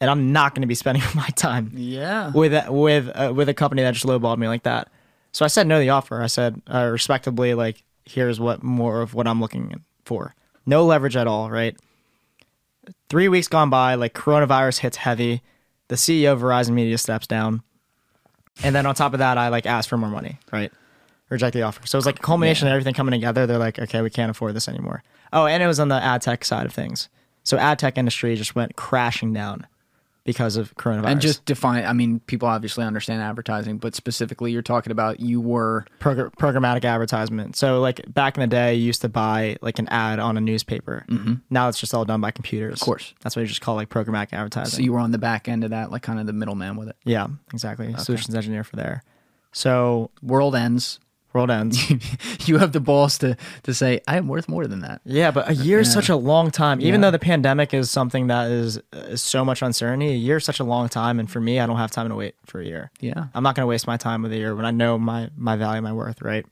and 0.00 0.10
I'm 0.10 0.32
not 0.32 0.54
gonna 0.54 0.66
be 0.66 0.74
spending 0.74 1.02
my 1.14 1.28
time 1.36 1.72
Yeah. 1.74 2.30
with 2.32 2.54
a- 2.54 2.72
with 2.72 3.08
uh, 3.14 3.32
with 3.34 3.48
a 3.48 3.54
company 3.54 3.82
that 3.82 3.94
just 3.94 4.06
lowballed 4.06 4.38
me 4.38 4.48
like 4.48 4.62
that. 4.64 4.88
So 5.32 5.44
I 5.44 5.48
said 5.48 5.66
no 5.66 5.76
to 5.76 5.80
the 5.80 5.90
offer. 5.90 6.22
I 6.22 6.26
said 6.26 6.60
uh, 6.72 6.88
respectably, 6.90 7.54
like 7.54 7.82
here's 8.04 8.40
what 8.40 8.62
more 8.62 9.02
of 9.02 9.14
what 9.14 9.26
I'm 9.26 9.40
looking 9.40 9.84
for. 10.04 10.34
No 10.66 10.84
leverage 10.84 11.16
at 11.16 11.26
all, 11.26 11.50
right? 11.50 11.76
Three 13.10 13.28
weeks 13.28 13.48
gone 13.48 13.70
by, 13.70 13.94
like 13.94 14.14
coronavirus 14.14 14.78
hits 14.78 14.96
heavy. 14.98 15.42
The 15.88 15.96
CEO 15.96 16.32
of 16.34 16.40
Verizon 16.40 16.70
Media 16.72 16.98
steps 16.98 17.26
down, 17.26 17.62
and 18.62 18.74
then 18.74 18.84
on 18.84 18.94
top 18.94 19.14
of 19.14 19.18
that, 19.20 19.38
I 19.38 19.48
like 19.48 19.64
asked 19.66 19.88
for 19.88 19.96
more 19.96 20.10
money, 20.10 20.38
right? 20.52 20.70
Reject 21.30 21.54
the 21.54 21.62
offer. 21.62 21.86
So 21.86 21.96
it 21.96 22.00
was 22.00 22.06
like 22.06 22.18
a 22.18 22.22
culmination 22.22 22.68
of 22.68 22.72
everything 22.72 22.92
coming 22.94 23.12
together. 23.12 23.46
They're 23.46 23.58
like, 23.58 23.78
okay, 23.78 24.02
we 24.02 24.10
can't 24.10 24.30
afford 24.30 24.54
this 24.54 24.68
anymore. 24.68 25.02
Oh, 25.32 25.46
and 25.46 25.62
it 25.62 25.66
was 25.66 25.80
on 25.80 25.88
the 25.88 26.02
ad 26.02 26.20
tech 26.22 26.44
side 26.44 26.66
of 26.66 26.72
things. 26.74 27.08
So 27.48 27.56
ad 27.56 27.78
tech 27.78 27.96
industry 27.96 28.36
just 28.36 28.54
went 28.54 28.76
crashing 28.76 29.32
down 29.32 29.66
because 30.24 30.58
of 30.58 30.76
coronavirus. 30.76 31.06
And 31.06 31.20
just 31.22 31.46
define. 31.46 31.86
I 31.86 31.94
mean, 31.94 32.20
people 32.20 32.46
obviously 32.46 32.84
understand 32.84 33.22
advertising, 33.22 33.78
but 33.78 33.94
specifically, 33.94 34.52
you're 34.52 34.60
talking 34.60 34.90
about 34.90 35.20
you 35.20 35.40
were 35.40 35.86
Progr- 35.98 36.30
programmatic 36.34 36.84
advertisement. 36.84 37.56
So 37.56 37.80
like 37.80 38.02
back 38.12 38.36
in 38.36 38.42
the 38.42 38.46
day, 38.48 38.74
you 38.74 38.84
used 38.84 39.00
to 39.00 39.08
buy 39.08 39.56
like 39.62 39.78
an 39.78 39.88
ad 39.88 40.18
on 40.18 40.36
a 40.36 40.42
newspaper. 40.42 41.06
Mm-hmm. 41.08 41.36
Now 41.48 41.70
it's 41.70 41.80
just 41.80 41.94
all 41.94 42.04
done 42.04 42.20
by 42.20 42.32
computers. 42.32 42.74
Of 42.74 42.84
course. 42.84 43.14
That's 43.22 43.34
what 43.34 43.40
you 43.40 43.48
just 43.48 43.62
call 43.62 43.76
like 43.76 43.88
programmatic 43.88 44.34
advertising. 44.34 44.76
so 44.76 44.82
you 44.82 44.92
were 44.92 44.98
on 44.98 45.12
the 45.12 45.18
back 45.18 45.48
end 45.48 45.64
of 45.64 45.70
that, 45.70 45.90
like 45.90 46.02
kind 46.02 46.20
of 46.20 46.26
the 46.26 46.34
middleman 46.34 46.76
with 46.76 46.88
it. 46.90 46.96
yeah, 47.06 47.28
exactly. 47.54 47.94
Solutions 47.96 48.34
engineer 48.34 48.62
for 48.62 48.76
there. 48.76 49.02
So 49.52 50.10
World 50.20 50.54
ends. 50.54 51.00
World 51.38 51.50
ends. 51.50 51.78
you 52.48 52.58
have 52.58 52.72
the 52.72 52.80
balls 52.80 53.18
to 53.18 53.36
to 53.62 53.72
say 53.72 54.00
I 54.08 54.16
am 54.16 54.26
worth 54.28 54.48
more 54.48 54.66
than 54.66 54.80
that. 54.80 55.00
yeah, 55.04 55.30
but 55.30 55.48
a 55.48 55.54
year 55.54 55.78
is 55.80 55.92
such 55.92 56.08
a 56.08 56.16
long 56.16 56.50
time. 56.50 56.80
Even 56.80 57.00
Yeah. 57.00 57.06
though 57.06 57.10
the 57.12 57.18
pandemic 57.18 57.72
is 57.72 57.90
something 57.90 58.26
that 58.26 58.50
is, 58.50 58.80
is 58.92 59.22
so 59.22 59.44
much 59.44 59.62
uncertainty, 59.62 60.08
a 60.08 60.16
year 60.16 60.38
is 60.38 60.44
such 60.44 60.60
a 60.60 60.64
long 60.64 60.88
time. 60.88 61.20
And 61.20 61.30
for 61.30 61.40
me, 61.40 61.60
I 61.60 61.66
don't 61.66 61.76
have 61.78 61.90
time 61.90 62.08
to 62.08 62.14
wait 62.16 62.34
for 62.46 62.60
a 62.60 62.64
year. 62.66 62.90
Yeah. 63.00 63.26
I'm 63.34 63.42
not 63.42 63.54
going 63.54 63.62
to 63.62 63.68
waste 63.68 63.86
my 63.86 63.96
time 63.96 64.22
with 64.22 64.32
a 64.32 64.36
year 64.36 64.54
when 64.54 64.66
I 64.66 64.70
know 64.72 64.98
my 64.98 65.30
my 65.36 65.56
value, 65.56 65.80
my 65.82 65.92
worth, 65.92 66.20
right? 66.22 66.44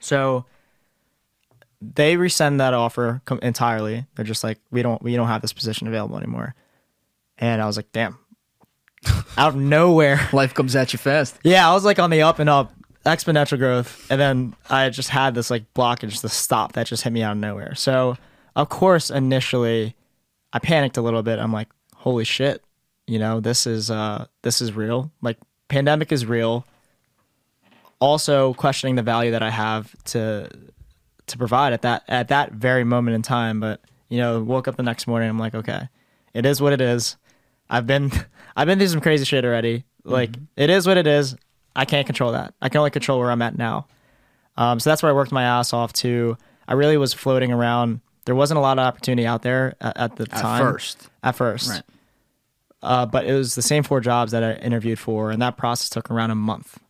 So 0.00 0.44
they 1.80 2.16
resend 2.16 2.58
that 2.58 2.74
offer 2.74 3.20
com- 3.24 3.38
entirely. 3.42 4.06
They're 4.14 4.24
just 4.24 4.42
like, 4.44 4.58
we 4.70 4.82
don't 4.82 5.02
we 5.02 5.14
don't 5.16 5.28
have 5.28 5.42
this 5.42 5.52
position 5.52 5.86
available 5.88 6.16
anymore. 6.16 6.54
And 7.38 7.62
I 7.62 7.66
was 7.66 7.76
like, 7.76 7.90
damn. 7.92 8.18
Out 9.36 9.54
of 9.54 9.56
nowhere. 9.56 10.28
Life 10.32 10.54
comes 10.54 10.74
at 10.74 10.92
you 10.92 10.98
fast. 10.98 11.38
Yeah, 11.44 11.68
I 11.70 11.72
was 11.74 11.84
like 11.84 12.00
on 12.00 12.10
the 12.10 12.22
up 12.22 12.40
and 12.40 12.50
up, 12.50 12.72
exponential 13.08 13.58
growth, 13.58 14.06
and 14.10 14.20
then 14.20 14.54
I 14.70 14.90
just 14.90 15.08
had 15.08 15.34
this 15.34 15.50
like 15.50 15.72
blockage, 15.74 16.20
the 16.20 16.28
stop 16.28 16.72
that 16.72 16.86
just 16.86 17.02
hit 17.02 17.12
me 17.12 17.22
out 17.22 17.32
of 17.32 17.38
nowhere. 17.38 17.74
So, 17.74 18.16
of 18.56 18.68
course, 18.68 19.10
initially, 19.10 19.94
I 20.52 20.58
panicked 20.58 20.96
a 20.96 21.02
little 21.02 21.22
bit. 21.22 21.38
I'm 21.38 21.52
like, 21.52 21.68
holy 21.94 22.24
shit, 22.24 22.62
you 23.06 23.18
know, 23.18 23.40
this 23.40 23.66
is 23.66 23.90
uh, 23.90 24.26
this 24.42 24.60
is 24.60 24.72
real. 24.72 25.10
Like, 25.22 25.38
pandemic 25.68 26.12
is 26.12 26.26
real. 26.26 26.66
Also, 28.00 28.54
questioning 28.54 28.94
the 28.94 29.02
value 29.02 29.32
that 29.32 29.42
I 29.42 29.50
have 29.50 29.94
to 30.04 30.48
to 31.26 31.38
provide 31.38 31.72
at 31.72 31.82
that 31.82 32.04
at 32.08 32.28
that 32.28 32.52
very 32.52 32.84
moment 32.84 33.14
in 33.14 33.22
time. 33.22 33.60
But 33.60 33.80
you 34.08 34.18
know, 34.18 34.42
woke 34.42 34.68
up 34.68 34.76
the 34.76 34.82
next 34.82 35.06
morning. 35.06 35.28
I'm 35.28 35.38
like, 35.38 35.54
okay, 35.54 35.88
it 36.34 36.46
is 36.46 36.60
what 36.60 36.72
it 36.72 36.80
is. 36.80 37.16
I've 37.68 37.86
been 37.86 38.10
I've 38.56 38.66
been 38.66 38.78
through 38.78 38.88
some 38.88 39.00
crazy 39.00 39.24
shit 39.24 39.44
already. 39.44 39.84
Like 40.04 40.30
it 40.56 40.70
is 40.70 40.86
what 40.86 40.96
it 40.96 41.06
is. 41.06 41.36
I 41.78 41.84
can't 41.84 42.06
control 42.06 42.32
that. 42.32 42.54
I 42.60 42.68
can 42.68 42.78
only 42.78 42.90
control 42.90 43.20
where 43.20 43.30
I'm 43.30 43.40
at 43.40 43.56
now. 43.56 43.86
Um, 44.56 44.80
so 44.80 44.90
that's 44.90 45.00
where 45.00 45.10
I 45.10 45.14
worked 45.14 45.30
my 45.30 45.44
ass 45.44 45.72
off 45.72 45.92
to. 45.94 46.36
I 46.66 46.72
really 46.72 46.96
was 46.96 47.14
floating 47.14 47.52
around. 47.52 48.00
There 48.24 48.34
wasn't 48.34 48.58
a 48.58 48.60
lot 48.60 48.80
of 48.80 48.84
opportunity 48.84 49.26
out 49.26 49.42
there 49.42 49.76
at, 49.80 49.96
at 49.96 50.16
the 50.16 50.24
At 50.24 50.40
time. 50.40 50.60
first. 50.60 51.08
At 51.22 51.36
first. 51.36 51.70
Right. 51.70 51.82
Uh, 52.82 53.06
but 53.06 53.26
it 53.26 53.32
was 53.32 53.54
the 53.54 53.62
same 53.62 53.84
four 53.84 54.00
jobs 54.00 54.32
that 54.32 54.42
I 54.42 54.54
interviewed 54.54 54.98
for, 54.98 55.30
and 55.30 55.40
that 55.40 55.56
process 55.56 55.88
took 55.88 56.10
around 56.10 56.32
a 56.32 56.34
month. 56.34 56.80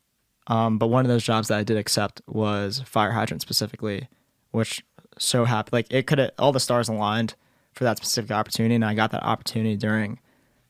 Um, 0.46 0.78
but 0.78 0.86
one 0.86 1.04
of 1.04 1.10
those 1.10 1.22
jobs 1.22 1.48
that 1.48 1.58
I 1.58 1.64
did 1.64 1.76
accept 1.76 2.22
was 2.26 2.80
fire 2.86 3.12
hydrant 3.12 3.42
specifically, 3.42 4.08
which 4.52 4.82
so 5.18 5.44
happy 5.44 5.68
like 5.72 5.86
it 5.90 6.06
could 6.06 6.18
have 6.18 6.30
all 6.38 6.52
the 6.52 6.60
stars 6.60 6.88
aligned 6.88 7.34
for 7.74 7.84
that 7.84 7.98
specific 7.98 8.30
opportunity, 8.30 8.74
and 8.74 8.84
I 8.84 8.94
got 8.94 9.10
that 9.10 9.22
opportunity 9.22 9.76
during 9.76 10.18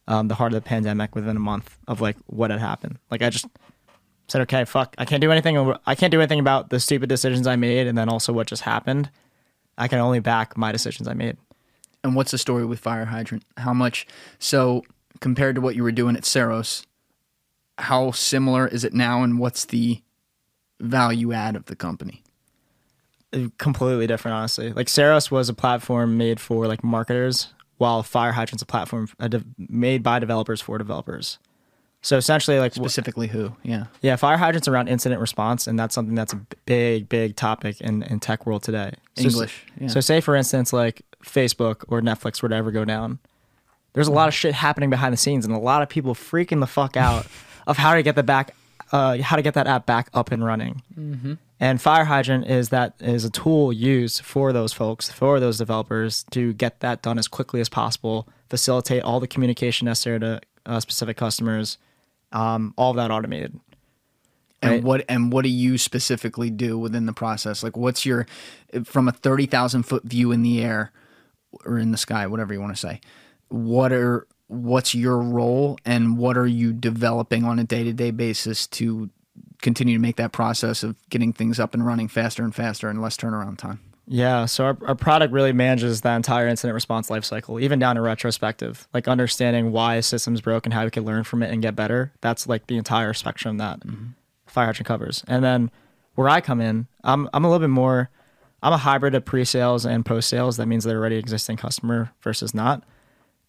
um, 0.09 0.27
the 0.27 0.35
heart 0.35 0.53
of 0.53 0.63
the 0.63 0.69
pandemic 0.69 1.15
within 1.15 1.37
a 1.37 1.41
month 1.41 1.79
of 1.87 2.01
like 2.01 2.17
what 2.27 2.51
had 2.51 2.59
happened. 2.59 2.99
Like 3.11 3.23
I 3.23 3.31
just 3.31 3.47
said, 4.29 4.43
okay, 4.43 4.65
fuck, 4.65 4.95
I 4.99 5.05
can't 5.05 5.21
do 5.21 5.33
anything. 5.33 5.75
I 5.87 5.95
can't 5.95 6.11
do 6.11 6.21
anything 6.21 6.41
about 6.41 6.71
the 6.71 6.81
stupid 6.81 7.09
decisions 7.09 7.47
I 7.47 7.57
made, 7.57 7.87
and 7.87 7.97
then 7.97 8.09
also 8.09 8.33
what 8.33 8.47
just 8.47 8.63
happened. 8.63 9.11
I 9.77 9.89
can 9.89 9.99
only 9.99 10.21
back 10.21 10.57
my 10.57 10.73
decisions 10.73 11.09
I 11.09 11.15
made. 11.15 11.37
And 12.05 12.15
what's 12.15 12.31
the 12.31 12.39
story 12.39 12.65
with 12.65 12.79
fire 12.79 13.07
hydrant? 13.07 13.45
How 13.57 13.73
much? 13.73 14.07
So 14.39 14.83
compared 15.21 15.55
to 15.55 15.61
what 15.61 15.77
you 15.77 15.83
were 15.83 15.93
doing 15.93 16.17
at 16.17 16.23
Ceros, 16.23 16.85
how 17.79 18.11
similar 18.11 18.67
is 18.69 18.85
it 18.85 18.93
now, 18.93 19.23
and 19.23 19.39
what's 19.39 19.65
the 19.65 20.03
value 20.81 21.33
add 21.33 21.57
of 21.57 21.67
the 21.67 21.77
company? 21.77 22.23
completely 23.59 24.07
different, 24.07 24.35
honestly. 24.35 24.73
Like 24.73 24.87
Ceros 24.87 25.31
was 25.31 25.49
a 25.49 25.55
platform 25.55 26.17
made 26.17 26.41
for 26.41 26.67
like 26.67 26.83
marketers, 26.83 27.53
while 27.77 28.03
Fire 28.03 28.33
Hydrant's 28.33 28.63
a 28.63 28.67
platform 28.67 29.09
uh, 29.21 29.29
made 29.57 30.03
by 30.03 30.19
developers 30.19 30.61
for 30.61 30.79
developers. 30.79 31.39
So 32.03 32.17
essentially, 32.17 32.59
like 32.59 32.75
Specifically, 32.75 33.27
who? 33.27 33.53
Yeah. 33.63 33.87
yeah, 34.03 34.17
Fire 34.17 34.37
Hydrant's 34.37 34.69
around 34.69 34.89
incident 34.89 35.21
response, 35.21 35.67
and 35.67 35.79
that's 35.79 35.95
something 35.95 36.15
that's 36.15 36.33
a 36.33 36.41
big, 36.65 37.09
big 37.09 37.37
topic 37.37 37.81
in 37.81 38.03
in 38.05 38.21
tech 38.21 38.47
world 38.47 38.63
today. 38.63 38.93
So, 39.17 39.25
English, 39.25 39.65
yeah. 39.81 39.89
So 39.89 40.01
say 40.01 40.21
for 40.21 40.37
instance, 40.37 40.73
like 40.73 41.03
Facebook 41.25 41.85
or 41.89 42.01
Netflix 42.01 42.41
were 42.41 42.49
to 42.49 42.55
ever 42.55 42.71
go 42.71 42.85
down, 42.85 43.19
there's 43.95 44.09
a 44.09 44.13
lot 44.13 44.29
of 44.29 44.35
shit 44.35 44.55
happening 44.55 44.91
behind 44.91 45.13
the 45.13 45.17
scenes, 45.17 45.45
and 45.45 45.55
a 45.55 45.59
lot 45.59 45.83
of 45.83 45.89
people 45.89 46.15
freaking 46.15 46.61
the 46.61 46.67
fuck 46.67 46.97
out 46.97 47.27
of 47.67 47.77
how 47.77 47.95
to 47.95 48.03
get 48.03 48.15
the 48.15 48.23
back, 48.23 48.55
uh, 48.93 49.21
how 49.21 49.35
to 49.35 49.43
get 49.43 49.55
that 49.55 49.67
app 49.67 49.85
back 49.87 50.09
up 50.15 50.31
and 50.31 50.45
running. 50.45 50.83
And 51.61 51.83
Fire 51.83 52.05
Hydrant 52.05 52.47
is 52.47 52.69
that 52.69 52.95
is 53.01 53.25
a 53.25 53.31
tool 53.31 53.73
used 53.73 54.21
for 54.21 54.53
those 54.53 54.73
folks, 54.73 55.11
for 55.11 55.41
those 55.41 55.59
developers 55.59 56.25
to 56.31 56.53
get 56.53 56.79
that 56.81 57.03
done 57.03 57.19
as 57.19 57.27
quickly 57.27 57.61
as 57.61 57.69
possible, 57.69 58.29
facilitate 58.49 59.03
all 59.03 59.19
the 59.19 59.27
communication 59.27 59.87
necessary 59.87 60.21
to 60.21 60.41
uh, 60.67 60.79
specific 60.79 61.17
customers, 61.17 61.79
um, 62.33 62.75
all 62.77 62.91
of 62.91 62.97
that 62.97 63.11
automated. 63.11 63.59
And 64.61 64.73
Right. 64.73 64.83
what 64.83 65.05
and 65.09 65.33
what 65.33 65.43
do 65.43 65.51
you 65.51 65.79
specifically 65.79 66.51
do 66.51 66.77
within 66.79 67.07
the 67.07 67.13
process? 67.13 67.63
Like, 67.63 67.77
what's 67.77 68.05
your 68.05 68.27
from 68.85 69.07
a 69.07 69.13
thirty 69.13 69.47
thousand 69.47 69.85
foot 69.85 70.03
view 70.05 70.33
in 70.33 70.43
the 70.43 70.61
air 70.63 70.91
or 71.65 71.79
in 71.79 71.93
the 71.93 71.97
sky, 71.97 72.27
whatever 72.27 72.53
you 72.53 72.61
want 72.61 72.73
to 72.75 72.81
say? 72.81 73.01
What 73.49 73.93
are 73.93 74.27
what's 74.49 74.95
your 74.97 75.19
role, 75.19 75.79
and 75.85 76.19
what 76.19 76.37
are 76.37 76.47
you 76.47 76.73
developing 76.73 77.45
on 77.45 77.59
a 77.61 77.65
day 77.65 77.85
to 77.85 77.93
day 77.93 78.11
basis 78.11 78.67
to 78.67 79.11
continue 79.63 79.95
to 79.95 80.01
make 80.01 80.17
that 80.17 80.33
process 80.33 80.83
of 80.83 80.97
getting 81.09 81.33
things 81.33 81.61
up 81.61 81.73
and 81.73 81.87
running 81.87 82.09
faster 82.09 82.43
and 82.43 82.53
faster 82.55 82.89
and 82.89 83.01
less 83.01 83.17
turnaround 83.17 83.59
time? 83.59 83.79
Yeah, 84.11 84.47
so 84.47 84.65
our, 84.65 84.79
our 84.87 84.95
product 84.95 85.35
really 85.35 85.53
manages 85.53 86.01
that 86.01 86.17
entire 86.17 86.49
incident 86.49 86.75
response 86.75 87.11
lifecycle, 87.11 87.61
even 87.61 87.79
down 87.79 87.97
to 87.97 88.01
retrospective, 88.01 88.89
like 88.95 89.07
understanding 89.07 89.71
why 89.71 89.97
a 89.97 90.03
system's 90.03 90.41
broke 90.41 90.65
and 90.65 90.73
how 90.73 90.85
we 90.85 90.91
can 90.91 91.05
learn 91.05 91.25
from 91.25 91.43
it 91.43 91.53
and 91.53 91.61
get 91.61 91.77
better. 91.77 92.13
That's 92.23 92.47
like 92.47 92.69
the 92.69 92.79
entire 92.79 93.13
spectrum 93.13 93.59
that 93.59 93.81
mm-hmm. 93.81 94.13
Fire 94.47 94.67
Hydrant 94.67 94.87
covers. 94.87 95.25
And 95.29 95.45
then 95.45 95.71
where 96.15 96.29
I 96.29 96.41
come 96.41 96.61
in, 96.61 96.87
I'm 97.05 97.29
I'm 97.35 97.45
a 97.45 97.51
little 97.51 97.67
bit 97.67 97.71
more, 97.71 98.09
I'm 98.63 98.73
a 98.73 98.79
hybrid 98.79 99.15
of 99.15 99.27
pre-sales 99.27 99.85
and 99.85 100.07
post-sales. 100.07 100.57
That 100.57 100.69
means 100.69 100.85
they're 100.85 100.99
already 100.99 101.17
existing 101.17 101.59
customer 101.59 102.11
versus 102.23 102.55
not, 102.55 102.85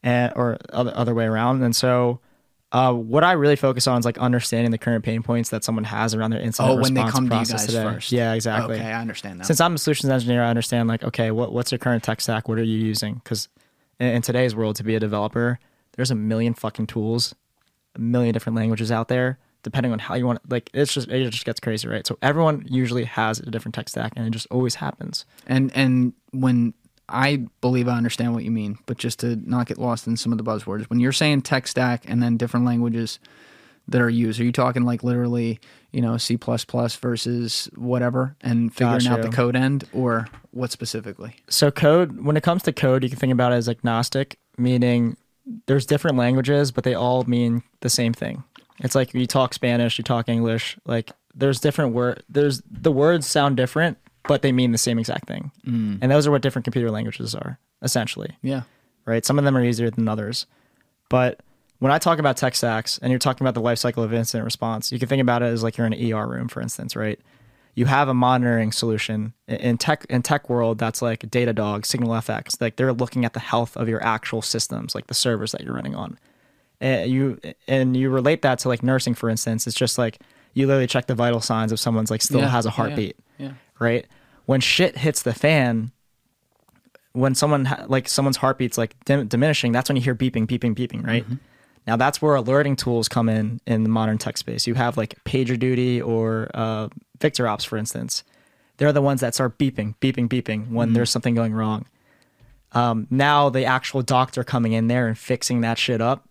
and 0.03 0.33
or 0.35 0.57
other 0.73 0.91
other 0.93 1.15
way 1.15 1.25
around. 1.25 1.63
And 1.63 1.75
so. 1.75 2.19
Uh, 2.71 2.93
what 2.93 3.23
I 3.23 3.31
really 3.31 3.55
focus 3.55 3.87
on 3.87 3.97
is 3.97 4.05
like 4.05 4.19
understanding 4.19 4.69
the 4.69 4.77
current 4.77 5.03
pain 5.03 5.23
points 5.23 5.49
that 5.49 5.63
someone 5.63 5.85
has 5.85 6.13
around 6.13 6.29
their 6.31 6.39
incident 6.39 6.77
Oh, 6.77 6.81
when 6.81 6.93
they 6.93 7.03
come 7.03 7.27
to 7.27 7.35
you 7.37 7.45
guys 7.45 7.65
today. 7.65 7.81
first. 7.83 8.11
Yeah, 8.11 8.33
exactly. 8.33 8.75
Okay, 8.75 8.85
I 8.91 9.01
understand 9.01 9.39
that. 9.39 9.45
Since 9.47 9.59
I'm 9.59 9.73
a 9.73 9.77
solutions 9.79 10.11
engineer, 10.11 10.43
I 10.43 10.49
understand 10.49 10.87
like, 10.87 11.03
okay, 11.03 11.31
what 11.31 11.51
what's 11.51 11.71
your 11.71 11.79
current 11.79 12.03
tech 12.03 12.21
stack? 12.21 12.47
What 12.47 12.59
are 12.59 12.63
you 12.63 12.77
using? 12.77 13.15
Because 13.15 13.49
in, 13.99 14.07
in 14.07 14.21
today's 14.21 14.55
world, 14.55 14.75
to 14.75 14.83
be 14.83 14.93
a 14.93 14.99
developer, 14.99 15.57
there's 15.93 16.11
a 16.11 16.15
million 16.15 16.53
fucking 16.53 16.85
tools, 16.87 17.33
a 17.95 17.99
million 17.99 18.33
different 18.33 18.55
languages 18.55 18.91
out 18.91 19.07
there. 19.07 19.39
Depending 19.63 19.91
on 19.91 19.99
how 19.99 20.13
you 20.15 20.25
want, 20.25 20.39
like 20.49 20.69
it's 20.73 20.93
just 20.93 21.09
it 21.09 21.29
just 21.31 21.43
gets 21.45 21.59
crazy, 21.59 21.87
right? 21.87 22.05
So 22.07 22.17
everyone 22.21 22.65
usually 22.69 23.03
has 23.03 23.39
a 23.39 23.47
different 23.51 23.73
tech 23.75 23.89
stack, 23.89 24.13
and 24.15 24.25
it 24.25 24.29
just 24.29 24.47
always 24.51 24.75
happens. 24.75 25.25
And 25.47 25.69
and 25.75 26.13
when 26.31 26.75
I 27.09 27.47
believe 27.61 27.87
I 27.87 27.97
understand 27.97 28.33
what 28.33 28.43
you 28.43 28.51
mean, 28.51 28.77
but 28.85 28.97
just 28.97 29.19
to 29.19 29.35
not 29.37 29.67
get 29.67 29.77
lost 29.77 30.07
in 30.07 30.17
some 30.17 30.31
of 30.31 30.37
the 30.37 30.43
buzzwords, 30.43 30.85
when 30.85 30.99
you're 30.99 31.11
saying 31.11 31.41
tech 31.41 31.67
stack 31.67 32.03
and 32.07 32.21
then 32.21 32.37
different 32.37 32.65
languages 32.65 33.19
that 33.87 34.01
are 34.01 34.09
used, 34.09 34.39
are 34.39 34.43
you 34.43 34.51
talking 34.51 34.83
like 34.83 35.03
literally, 35.03 35.59
you 35.91 36.01
know, 36.01 36.17
C 36.17 36.37
versus 36.37 37.69
whatever 37.75 38.35
and 38.41 38.73
figuring 38.73 39.07
out 39.07 39.21
the 39.21 39.29
code 39.29 39.55
end 39.55 39.85
or 39.93 40.27
what 40.51 40.71
specifically? 40.71 41.35
So 41.49 41.71
code, 41.71 42.23
when 42.23 42.37
it 42.37 42.43
comes 42.43 42.63
to 42.63 42.73
code, 42.73 43.03
you 43.03 43.09
can 43.09 43.17
think 43.17 43.33
about 43.33 43.51
it 43.51 43.55
as 43.55 43.67
agnostic, 43.67 44.37
meaning 44.57 45.17
there's 45.65 45.85
different 45.85 46.17
languages, 46.17 46.71
but 46.71 46.83
they 46.83 46.93
all 46.93 47.23
mean 47.23 47.63
the 47.81 47.89
same 47.89 48.13
thing. 48.13 48.43
It's 48.79 48.95
like 48.95 49.13
you 49.13 49.25
talk 49.25 49.53
Spanish, 49.53 49.97
you 49.97 50.03
talk 50.03 50.29
English, 50.29 50.77
like 50.85 51.11
there's 51.35 51.59
different 51.59 51.93
word 51.93 52.23
there's 52.29 52.61
the 52.69 52.91
words 52.91 53.27
sound 53.27 53.57
different, 53.57 53.97
but 54.27 54.41
they 54.41 54.51
mean 54.51 54.71
the 54.71 54.77
same 54.77 54.99
exact 54.99 55.27
thing. 55.27 55.51
And 55.65 56.11
those 56.11 56.27
are 56.27 56.31
what 56.31 56.41
different 56.41 56.63
computer 56.65 56.91
languages 56.91 57.33
are, 57.35 57.59
essentially. 57.81 58.37
Yeah. 58.41 58.63
Right? 59.05 59.25
Some 59.25 59.37
of 59.39 59.45
them 59.45 59.55
are 59.57 59.63
easier 59.63 59.89
than 59.89 60.07
others. 60.07 60.45
But 61.09 61.39
when 61.79 61.91
I 61.91 61.97
talk 61.97 62.19
about 62.19 62.37
tech 62.37 62.55
stacks 62.55 62.99
and 63.01 63.09
you're 63.11 63.19
talking 63.19 63.43
about 63.45 63.53
the 63.55 63.61
life 63.61 63.79
cycle 63.79 64.03
of 64.03 64.13
incident 64.13 64.45
response, 64.45 64.91
you 64.91 64.99
can 64.99 65.07
think 65.07 65.21
about 65.21 65.41
it 65.41 65.45
as 65.47 65.63
like 65.63 65.77
you're 65.77 65.87
in 65.87 65.93
an 65.93 66.13
ER 66.13 66.27
room, 66.27 66.47
for 66.47 66.61
instance, 66.61 66.95
right? 66.95 67.19
You 67.75 67.85
have 67.85 68.09
a 68.09 68.13
monitoring 68.13 68.71
solution 68.71 69.33
in- 69.47 69.77
tech 69.77 70.05
in 70.09 70.21
tech 70.21 70.49
world 70.49 70.77
that's 70.79 71.01
like 71.01 71.21
Datadog, 71.21 71.81
SignalFX. 71.83 72.59
Like 72.61 72.75
they're 72.75 72.91
looking 72.93 73.23
at 73.25 73.33
the 73.33 73.39
health 73.39 73.77
of 73.77 73.87
your 73.87 74.03
actual 74.03 74.41
systems, 74.41 74.93
like 74.93 75.07
the 75.07 75.13
servers 75.13 75.53
that 75.53 75.61
you're 75.61 75.73
running 75.73 75.95
on. 75.95 76.19
And 76.81 77.09
you 77.11 77.39
and 77.67 77.95
you 77.95 78.09
relate 78.09 78.41
that 78.41 78.59
to 78.59 78.67
like 78.67 78.83
nursing, 78.83 79.13
for 79.13 79.29
instance. 79.29 79.65
It's 79.65 79.75
just 79.77 79.97
like 79.97 80.19
you 80.53 80.67
literally 80.67 80.87
check 80.87 81.07
the 81.07 81.15
vital 81.15 81.39
signs 81.41 81.71
if 81.71 81.79
someone's 81.79 82.11
like 82.11 82.21
still 82.21 82.41
Yeah, 82.41 82.49
has 82.49 82.65
a 82.65 82.69
heartbeat 82.71 83.15
Yeah. 83.17 83.25
Right? 83.79 84.05
When 84.45 84.61
shit 84.61 84.97
hits 84.97 85.21
the 85.23 85.33
fan, 85.33 85.91
when 87.13 87.35
someone 87.35 87.65
ha- 87.65 87.85
like 87.87 88.07
someone's 88.07 88.37
heartbeat's 88.37 88.77
like 88.77 88.95
dim- 89.05 89.27
diminishing, 89.27 89.71
that's 89.71 89.89
when 89.89 89.95
you 89.95 90.01
hear 90.01 90.15
beeping, 90.15 90.45
beeping, 90.47 90.75
beeping, 90.75 91.05
right? 91.05 91.25
Now 91.87 91.95
that's 91.95 92.21
where 92.21 92.35
alerting 92.35 92.75
tools 92.75 93.07
come 93.09 93.29
in 93.29 93.59
in 93.65 93.83
the 93.83 93.89
modern 93.89 94.17
tech 94.17 94.37
space. 94.37 94.67
You 94.67 94.75
have 94.75 94.97
like 94.97 95.15
PagerDuty 95.23 96.05
or 96.05 96.49
uh, 96.53 96.89
VictorOps, 97.19 97.65
for 97.65 97.77
instance. 97.77 98.23
They're 98.77 98.93
the 98.93 99.01
ones 99.01 99.21
that 99.21 99.33
start 99.33 99.57
beeping, 99.57 99.95
beeping, 99.99 100.29
beeping 100.29 100.69
when 100.71 100.93
there's 100.93 101.09
something 101.09 101.35
going 101.35 101.53
wrong. 101.53 101.85
Um, 102.71 103.07
now 103.09 103.49
the 103.49 103.65
actual 103.65 104.01
doctor 104.03 104.43
coming 104.43 104.73
in 104.73 104.87
there 104.87 105.07
and 105.07 105.17
fixing 105.17 105.61
that 105.61 105.77
shit 105.77 105.99
up, 106.01 106.29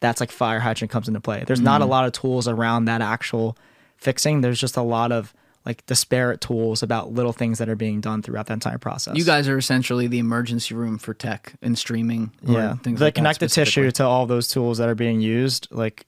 that's 0.00 0.20
like 0.20 0.30
fire 0.30 0.60
hydrant 0.60 0.90
comes 0.90 1.08
into 1.08 1.20
play. 1.20 1.42
There's 1.46 1.60
not 1.60 1.80
a 1.82 1.86
lot 1.86 2.04
of 2.06 2.12
tools 2.12 2.46
around 2.46 2.84
that 2.86 3.00
actual 3.00 3.56
fixing. 3.96 4.40
There's 4.40 4.60
just 4.60 4.76
a 4.76 4.82
lot 4.82 5.12
of 5.12 5.34
like 5.66 5.84
disparate 5.86 6.40
tools 6.40 6.82
about 6.82 7.12
little 7.12 7.32
things 7.32 7.58
that 7.58 7.68
are 7.68 7.76
being 7.76 8.00
done 8.00 8.22
throughout 8.22 8.46
that 8.46 8.54
entire 8.54 8.78
process. 8.78 9.16
You 9.16 9.24
guys 9.24 9.48
are 9.48 9.56
essentially 9.56 10.06
the 10.06 10.18
emergency 10.18 10.74
room 10.74 10.98
for 10.98 11.14
tech 11.14 11.54
and 11.62 11.78
streaming. 11.78 12.32
yeah, 12.42 12.74
things 12.76 12.98
the 12.98 13.06
like 13.06 13.14
that 13.14 13.18
connective 13.20 13.50
tissue 13.50 13.90
to 13.92 14.04
all 14.04 14.26
those 14.26 14.48
tools 14.48 14.78
that 14.78 14.88
are 14.88 14.94
being 14.94 15.20
used, 15.20 15.68
like 15.70 16.06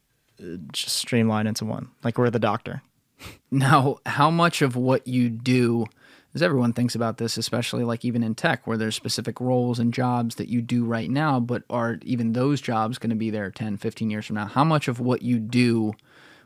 just 0.72 0.96
streamline 0.96 1.46
into 1.46 1.64
one. 1.64 1.88
Like 2.04 2.18
we're 2.18 2.30
the 2.30 2.38
doctor. 2.38 2.82
Now, 3.50 3.98
how 4.04 4.30
much 4.30 4.60
of 4.60 4.76
what 4.76 5.06
you 5.06 5.30
do, 5.30 5.86
as 6.34 6.42
everyone 6.42 6.72
thinks 6.72 6.94
about 6.94 7.16
this, 7.16 7.38
especially 7.38 7.84
like 7.84 8.04
even 8.04 8.22
in 8.22 8.34
tech, 8.34 8.66
where 8.66 8.76
there's 8.76 8.96
specific 8.96 9.40
roles 9.40 9.78
and 9.78 9.94
jobs 9.94 10.34
that 10.34 10.48
you 10.48 10.60
do 10.60 10.84
right 10.84 11.08
now, 11.08 11.40
but 11.40 11.62
are 11.70 11.98
even 12.02 12.32
those 12.32 12.60
jobs 12.60 12.98
going 12.98 13.10
to 13.10 13.16
be 13.16 13.30
there 13.30 13.50
10, 13.50 13.78
15 13.78 14.10
years 14.10 14.26
from 14.26 14.34
now? 14.36 14.46
How 14.46 14.64
much 14.64 14.88
of 14.88 15.00
what 15.00 15.22
you 15.22 15.38
do, 15.38 15.94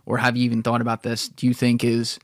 or 0.07 0.19
have 0.19 0.37
you 0.37 0.45
even 0.45 0.63
thought 0.63 0.83
about 0.83 1.03
this, 1.03 1.29
do 1.29 1.47
you 1.47 1.55
think 1.55 1.83
is 1.83 2.21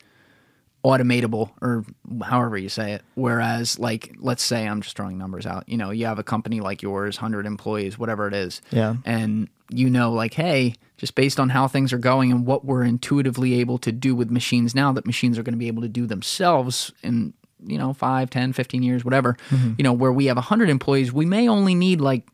automatable 0.87 1.51
or 1.61 1.85
however 2.23 2.57
you 2.57 2.69
say 2.69 2.93
it? 2.93 3.03
Whereas, 3.15 3.79
like, 3.79 4.15
let's 4.19 4.43
say 4.43 4.67
I'm 4.69 4.81
just 4.83 4.97
throwing 4.97 5.19
numbers 5.19 5.45
out, 5.47 5.69
you 5.69 5.77
know, 5.77 5.91
you 5.91 6.07
have 6.07 6.21
a 6.21 6.23
company 6.23 6.61
like 6.61 6.81
yours, 6.81 7.17
100 7.19 7.45
employees, 7.45 7.99
whatever 7.99 8.29
it 8.29 8.35
is. 8.35 8.63
Yeah. 8.71 8.97
And 9.05 9.49
you 9.71 9.91
know, 9.91 10.13
like, 10.13 10.35
hey, 10.35 10.75
just 10.97 11.17
based 11.17 11.41
on 11.41 11.49
how 11.49 11.67
things 11.67 11.93
are 11.93 11.99
going 11.99 12.31
and 12.31 12.47
what 12.47 12.65
we're 12.65 12.85
intuitively 12.85 13.55
able 13.55 13.79
to 13.79 13.91
do 13.91 14.15
with 14.15 14.31
machines 14.31 14.77
now 14.77 14.93
that 14.93 15.05
machines 15.07 15.37
are 15.39 15.43
going 15.43 15.55
to 15.55 15.59
be 15.59 15.67
able 15.67 15.83
to 15.83 15.89
do 15.89 16.07
themselves 16.07 16.93
in, 17.03 17.35
you 17.67 17.77
know, 17.77 17.93
5, 17.93 18.31
10, 18.31 18.53
15 18.53 18.83
years, 18.85 19.05
whatever, 19.05 19.37
mm-hmm. 19.51 19.73
you 19.77 19.83
know, 19.83 19.93
where 19.93 20.13
we 20.13 20.27
have 20.27 20.37
100 20.37 20.71
employees, 20.71 21.13
we 21.13 21.27
may 21.27 21.49
only 21.49 21.75
need 21.75 22.01
like 22.01 22.29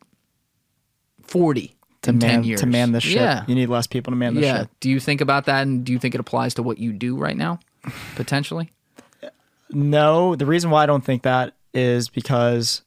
40 1.23 1.75
To 2.03 2.13
10 2.13 2.19
man 2.19 2.45
years. 2.45 2.61
to 2.61 2.67
man 2.67 2.93
this 2.93 3.05
shit, 3.05 3.17
Yeah. 3.17 3.45
you 3.47 3.55
need 3.55 3.69
less 3.69 3.87
people 3.87 4.11
to 4.11 4.17
man 4.17 4.35
this 4.35 4.45
yeah. 4.45 4.61
shit. 4.61 4.81
Do 4.81 4.91
you 4.91 5.01
think 5.01 5.21
about 5.23 5.47
that 5.47 5.63
and 5.63 5.85
do 5.85 5.93
you 5.93 5.99
think 5.99 6.15
it 6.15 6.21
applies 6.21 6.55
to 6.55 6.63
what 6.63 6.77
you 6.79 6.93
do 6.93 7.17
right 7.17 7.37
now, 7.37 7.61
potentially? 8.15 8.73
No, 9.71 10.37
the 10.37 10.47
reason 10.47 10.71
why 10.71 10.83
I 10.83 10.87
don't 10.87 11.05
think 11.05 11.23
that 11.23 11.55
is 11.73 12.09
because 12.09 12.83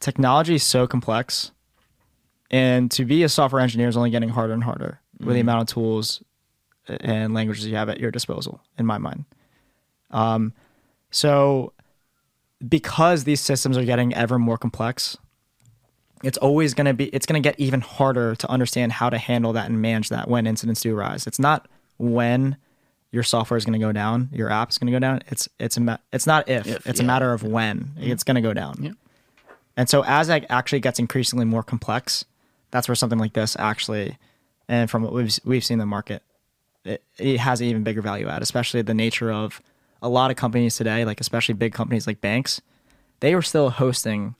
technology 0.00 0.54
is 0.54 0.62
so 0.62 0.86
complex, 0.86 1.52
and 2.50 2.90
to 2.92 3.04
be 3.04 3.22
a 3.22 3.28
software 3.28 3.60
engineer 3.60 3.88
is 3.88 3.96
only 3.96 4.10
getting 4.10 4.30
harder 4.30 4.54
and 4.54 4.64
harder 4.64 5.00
with 5.20 5.34
the 5.34 5.40
amount 5.40 5.68
of 5.68 5.74
tools 5.74 6.22
and 6.88 7.34
languages 7.34 7.66
you 7.66 7.76
have 7.76 7.88
at 7.88 8.00
your 8.00 8.10
disposal. 8.10 8.62
In 8.78 8.86
my 8.86 8.96
mind, 8.96 9.26
um, 10.10 10.54
so 11.10 11.74
because 12.66 13.24
these 13.24 13.40
systems 13.40 13.76
are 13.76 13.84
getting 13.84 14.14
ever 14.14 14.38
more 14.38 14.56
complex, 14.56 15.18
it's 16.24 16.38
always 16.38 16.74
going 16.74 16.86
to 16.86 16.94
be 16.94 17.06
it's 17.06 17.26
going 17.26 17.40
to 17.40 17.46
get 17.46 17.58
even 17.60 17.80
harder 17.80 18.34
to 18.36 18.50
understand 18.50 18.92
how 18.92 19.10
to 19.10 19.18
handle 19.18 19.52
that 19.52 19.68
and 19.68 19.82
manage 19.82 20.08
that 20.08 20.28
when 20.28 20.46
incidents 20.46 20.80
do 20.80 20.96
arise. 20.96 21.26
It's 21.26 21.38
not 21.38 21.68
when 21.98 22.56
your 23.10 23.22
software 23.22 23.56
is 23.56 23.64
going 23.64 23.78
to 23.78 23.84
go 23.84 23.92
down, 23.92 24.28
your 24.32 24.50
app 24.50 24.70
is 24.70 24.78
going 24.78 24.86
to 24.86 24.92
go 24.92 24.98
down. 24.98 25.22
It's 25.28 25.48
it's 25.58 25.76
a 25.76 25.80
ma- 25.80 25.98
it's 26.12 26.26
not 26.26 26.48
if, 26.48 26.66
If, 26.66 26.86
it's 26.86 27.00
a 27.00 27.04
matter 27.04 27.32
of 27.32 27.42
when 27.42 27.92
it's 27.96 28.22
going 28.22 28.34
to 28.34 28.40
go 28.40 28.52
down. 28.52 28.76
Yeah. 28.80 28.92
And 29.76 29.88
so 29.88 30.04
as 30.04 30.28
it 30.28 30.44
actually 30.50 30.80
gets 30.80 30.98
increasingly 30.98 31.44
more 31.44 31.62
complex, 31.62 32.24
that's 32.70 32.88
where 32.88 32.94
something 32.94 33.18
like 33.18 33.32
this 33.32 33.56
actually, 33.58 34.18
and 34.68 34.90
from 34.90 35.02
what 35.02 35.12
we've 35.12 35.38
we've 35.44 35.64
seen 35.64 35.76
in 35.76 35.80
the 35.80 35.86
market, 35.86 36.22
it, 36.84 37.02
it 37.18 37.38
has 37.38 37.60
an 37.60 37.68
even 37.68 37.82
bigger 37.82 38.02
value 38.02 38.28
add, 38.28 38.42
especially 38.42 38.82
the 38.82 38.94
nature 38.94 39.32
of 39.32 39.62
a 40.02 40.08
lot 40.08 40.30
of 40.30 40.36
companies 40.36 40.76
today, 40.76 41.04
like 41.04 41.20
especially 41.20 41.54
big 41.54 41.72
companies 41.72 42.06
like 42.06 42.20
banks, 42.20 42.60
they 43.20 43.34
were 43.34 43.42
still 43.42 43.70
hosting, 43.70 44.34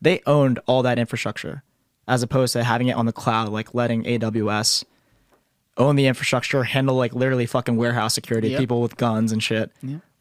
they 0.00 0.22
owned 0.26 0.58
all 0.66 0.82
that 0.82 0.98
infrastructure, 0.98 1.62
as 2.06 2.22
opposed 2.22 2.52
to 2.52 2.64
having 2.64 2.88
it 2.88 2.96
on 2.96 3.06
the 3.06 3.12
cloud, 3.12 3.48
like 3.48 3.74
letting 3.74 4.04
AWS 4.04 4.84
own 5.76 5.96
the 5.96 6.06
infrastructure, 6.06 6.62
handle 6.64 6.96
like 6.96 7.14
literally 7.14 7.46
fucking 7.46 7.76
warehouse 7.76 8.14
security, 8.14 8.50
Yep. 8.50 8.60
people 8.60 8.80
with 8.80 8.96
guns 8.96 9.32
and 9.32 9.42
shit. 9.42 9.70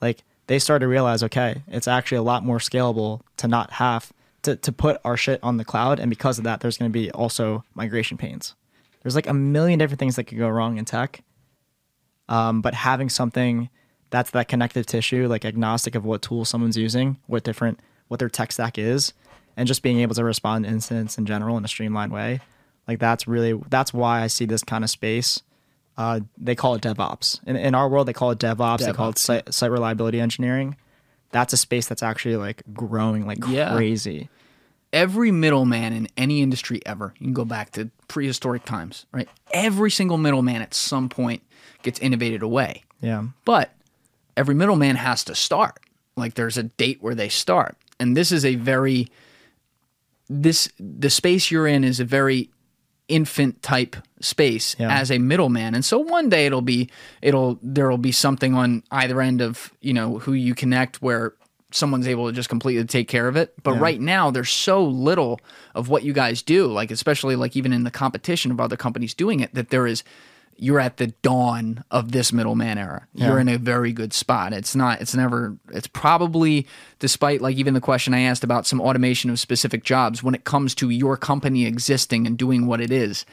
Like 0.01 0.23
they 0.48 0.59
started 0.59 0.83
to 0.83 0.88
realize, 0.88 1.23
okay, 1.23 1.61
it's 1.67 1.88
actually 1.88 2.17
a 2.17 2.23
lot 2.23 2.43
more 2.43 2.57
scalable 2.57 3.22
to 3.38 3.48
not 3.48 3.72
have 3.73 4.11
to, 4.41 4.56
to 4.57 4.72
put 4.72 4.99
our 5.06 5.15
shit 5.15 5.40
on 5.43 5.57
the 5.57 5.64
cloud. 5.65 5.99
And 5.99 6.09
because 6.09 6.38
of 6.38 6.43
that, 6.43 6.59
there's 6.59 6.77
going 6.77 6.91
to 6.91 6.93
be 6.93 7.09
also 7.11 7.64
migration 7.75 8.17
pains. 8.17 8.56
There's 9.01 9.15
like 9.15 9.27
a 9.27 9.33
million 9.33 9.80
different 9.80 9.99
things 9.99 10.15
that 10.17 10.25
could 10.25 10.38
go 10.38 10.49
wrong 10.49 10.77
in 10.77 10.85
tech. 10.85 11.22
Um, 12.30 12.61
but 12.61 12.73
having 12.73 13.09
something 13.09 13.69
that's 14.09 14.32
that 14.32 14.48
connective 14.48 14.85
tissue, 14.85 15.27
like 15.27 15.45
agnostic 15.45 15.95
of 15.95 16.06
what 16.06 16.22
tool 16.22 16.45
someone's 16.45 16.77
using, 16.77 17.17
what 17.27 17.43
different, 17.43 17.80
what 18.07 18.19
their 18.19 18.30
tech 18.30 18.51
stack 18.51 18.77
is, 18.77 19.14
and 19.57 19.67
just 19.67 19.82
being 19.83 19.99
able 19.99 20.15
to 20.15 20.23
respond 20.23 20.65
to 20.65 20.72
incidents 20.72 21.17
in 21.17 21.25
general 21.25 21.57
in 21.57 21.65
a 21.65 21.67
streamlined 21.67 22.11
way, 22.11 22.40
like 22.88 23.00
that's 23.00 23.28
really 23.28 23.60
that's 23.70 23.94
why 23.94 24.22
I 24.22 24.28
see 24.28 24.45
this 24.45 24.64
kind 24.64 24.84
of 24.84 24.90
space. 24.90 25.42
Uh, 25.98 26.22
they 26.38 26.56
call 26.56 26.74
it 26.76 26.82
DevOps. 26.82 27.40
In, 27.48 27.56
in 27.56 27.76
our 27.76 27.88
world, 27.88 28.08
they 28.08 28.14
call 28.14 28.32
it 28.32 28.40
DevOps. 28.40 28.80
They 28.80 28.92
call 28.94 29.10
it 29.10 29.16
DevOps, 29.16 29.20
site, 29.20 29.53
site 29.53 29.70
reliability 29.72 30.20
engineering. 30.20 30.76
That's 31.32 31.53
a 31.53 31.58
space 31.58 31.86
that's 31.88 32.02
actually 32.03 32.36
like 32.36 32.64
growing 32.74 33.26
like 33.28 33.40
Yeah. 33.48 33.76
crazy. 33.76 34.30
every 34.92 35.32
middleman 35.32 35.92
in 35.94 36.08
any 36.18 36.42
industry 36.44 36.80
ever, 36.86 37.14
you 37.20 37.26
can 37.26 37.34
go 37.34 37.45
back 37.45 37.72
to 37.72 37.90
prehistoric 38.08 38.64
times, 38.64 39.08
right? 39.12 39.28
Every 39.52 39.90
single 39.90 40.18
middleman 40.20 40.62
at 40.62 40.74
some 40.76 41.10
point 41.10 41.42
gets 41.82 41.98
innovated 42.00 42.44
away. 42.44 42.84
Yeah. 43.02 43.24
But 43.45 43.74
every 44.38 44.53
middleman 44.53 44.95
has 44.98 45.24
to 45.26 45.34
start. 45.36 45.80
Like 46.16 46.36
there's 46.36 46.58
a 46.60 46.64
date 46.64 47.00
where 47.02 47.16
they 47.16 47.30
start. 47.30 47.76
And 48.00 48.16
this 48.16 48.32
is 48.32 48.45
a 48.45 48.53
very 48.56 49.08
this 50.30 50.70
the 50.80 51.10
space 51.10 51.52
you're 51.52 51.68
in 51.68 51.84
is 51.84 52.00
a 52.00 52.06
very 52.06 52.50
infant 53.07 53.61
type 53.61 53.95
space 54.22 54.75
Yeah. 54.80 54.95
as 54.98 55.11
a 55.11 55.17
middleman. 55.17 55.75
And 55.75 55.83
so 55.83 55.99
one 55.99 56.30
day 56.30 56.45
it'll 56.45 56.61
be 56.61 56.90
it'll 57.22 57.59
there'll 57.61 57.98
be 57.98 58.11
something 58.11 58.53
on 58.56 58.83
either 58.91 59.22
end 59.22 59.41
of, 59.41 59.73
you 59.82 59.93
know, 59.93 60.19
who 60.19 60.33
you 60.33 60.56
connect 60.56 61.01
where 61.01 61.33
someone's 61.72 62.07
able 62.07 62.27
to 62.27 62.32
just 62.32 62.49
completely 62.49 62.85
take 62.85 63.07
care 63.07 63.27
of 63.27 63.35
it. 63.35 63.53
But 63.64 63.80
right 63.80 63.99
now 63.99 64.30
there's 64.32 64.51
so 64.51 64.83
little 64.83 65.41
of 65.73 65.90
what 65.90 66.03
you 66.03 66.14
guys 66.14 66.41
do, 66.43 66.67
like 66.67 66.91
especially 66.91 67.35
like 67.35 67.56
even 67.56 67.73
in 67.73 67.83
the 67.83 67.91
competition 67.91 68.51
of 68.51 68.59
other 68.61 68.77
companies 68.77 69.14
doing 69.15 69.40
it, 69.40 69.53
that 69.56 69.69
there 69.69 69.88
is 69.88 70.03
you're 70.57 70.80
at 70.80 70.98
the 70.98 71.07
dawn 71.22 71.83
of 71.91 72.11
this 72.11 72.32
middleman 72.32 72.77
era. 72.77 73.07
You're 73.14 73.40
in 73.40 73.49
a 73.49 73.57
very 73.57 73.91
good 73.93 74.14
spot. 74.14 74.53
It's 74.53 74.75
not, 74.75 75.01
it's 75.01 75.15
never, 75.15 75.57
it's 75.72 75.88
probably, 75.88 76.67
despite 76.99 77.41
like 77.41 77.56
even 77.57 77.73
the 77.73 77.82
question 77.82 78.14
I 78.14 78.22
asked 78.22 78.43
about 78.43 78.65
some 78.67 78.80
automation 78.82 79.30
of 79.30 79.40
specific 79.40 79.83
jobs, 79.83 80.22
when 80.23 80.35
it 80.35 80.43
comes 80.43 80.73
to 80.75 80.90
your 80.90 81.17
company 81.17 81.65
existing 81.65 82.27
and 82.27 82.38
doing 82.38 82.65
what 82.67 82.82
it 82.82 82.91
is, 82.91 83.25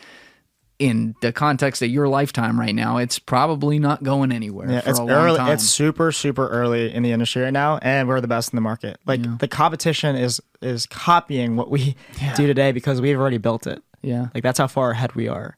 in 0.79 1.15
the 1.21 1.31
context 1.31 1.83
of 1.83 1.91
your 1.91 2.09
lifetime 2.09 2.59
right 2.59 2.75
now, 2.75 2.97
it's 2.97 3.19
probably 3.19 3.79
not 3.79 4.03
going 4.03 4.33
anywhere 4.33 4.71
Yeah, 4.71 4.81
for 4.81 4.89
it's 4.91 4.99
a 4.99 5.03
long 5.05 5.11
early. 5.27 5.37
time. 5.37 5.53
It's 5.53 5.65
super 5.65 6.11
super 6.11 6.49
early 6.49 6.91
in 6.95 7.03
the 7.03 7.13
industry 7.13 7.43
right 7.43 7.53
now, 7.53 7.77
and 7.83 8.09
we're 8.09 8.23
the 8.23 8.29
best 8.29 8.51
in 8.53 8.57
the 8.57 8.63
market. 8.63 8.99
Like 9.05 9.21
the 9.41 9.47
competition 9.47 10.17
is 10.17 10.41
is 10.63 10.87
copying 10.87 11.57
what 11.57 11.71
we 11.71 11.97
do 12.35 12.47
today 12.47 12.73
because 12.73 12.99
we've 12.99 13.19
already 13.19 13.37
built 13.37 13.67
it. 13.67 13.83
yeah, 14.01 14.29
Like 14.33 14.43
that's 14.43 14.59
how 14.59 14.69
far 14.69 14.93
ahead 14.93 15.15
we 15.15 15.29
are 15.29 15.55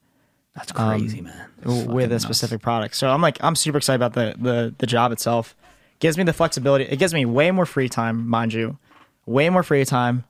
that's 0.54 0.72
crazy, 0.72 1.22
man. 1.22 1.48
w- 1.62 1.88
with 1.90 2.12
a 2.12 2.20
specific 2.20 2.60
product. 2.60 2.94
So 2.96 3.08
I'm 3.10 3.22
like 3.22 3.42
I'm 3.42 3.56
super 3.56 3.78
excited 3.78 4.02
about 4.02 4.12
the 4.14 4.34
the 4.38 4.74
the 4.78 4.86
job 4.86 5.12
itself. 5.12 5.56
Gives 5.98 6.18
me 6.18 6.24
the 6.24 6.32
flexibility. 6.32 6.84
It 6.84 6.98
gives 6.98 7.14
me 7.14 7.24
way 7.24 7.50
more 7.52 7.64
free 7.66 7.88
time, 7.88 8.28
mind 8.28 8.52
you, 8.52 8.78
way 9.24 9.48
more 9.50 9.62
free 9.62 9.84
time. 9.84 10.24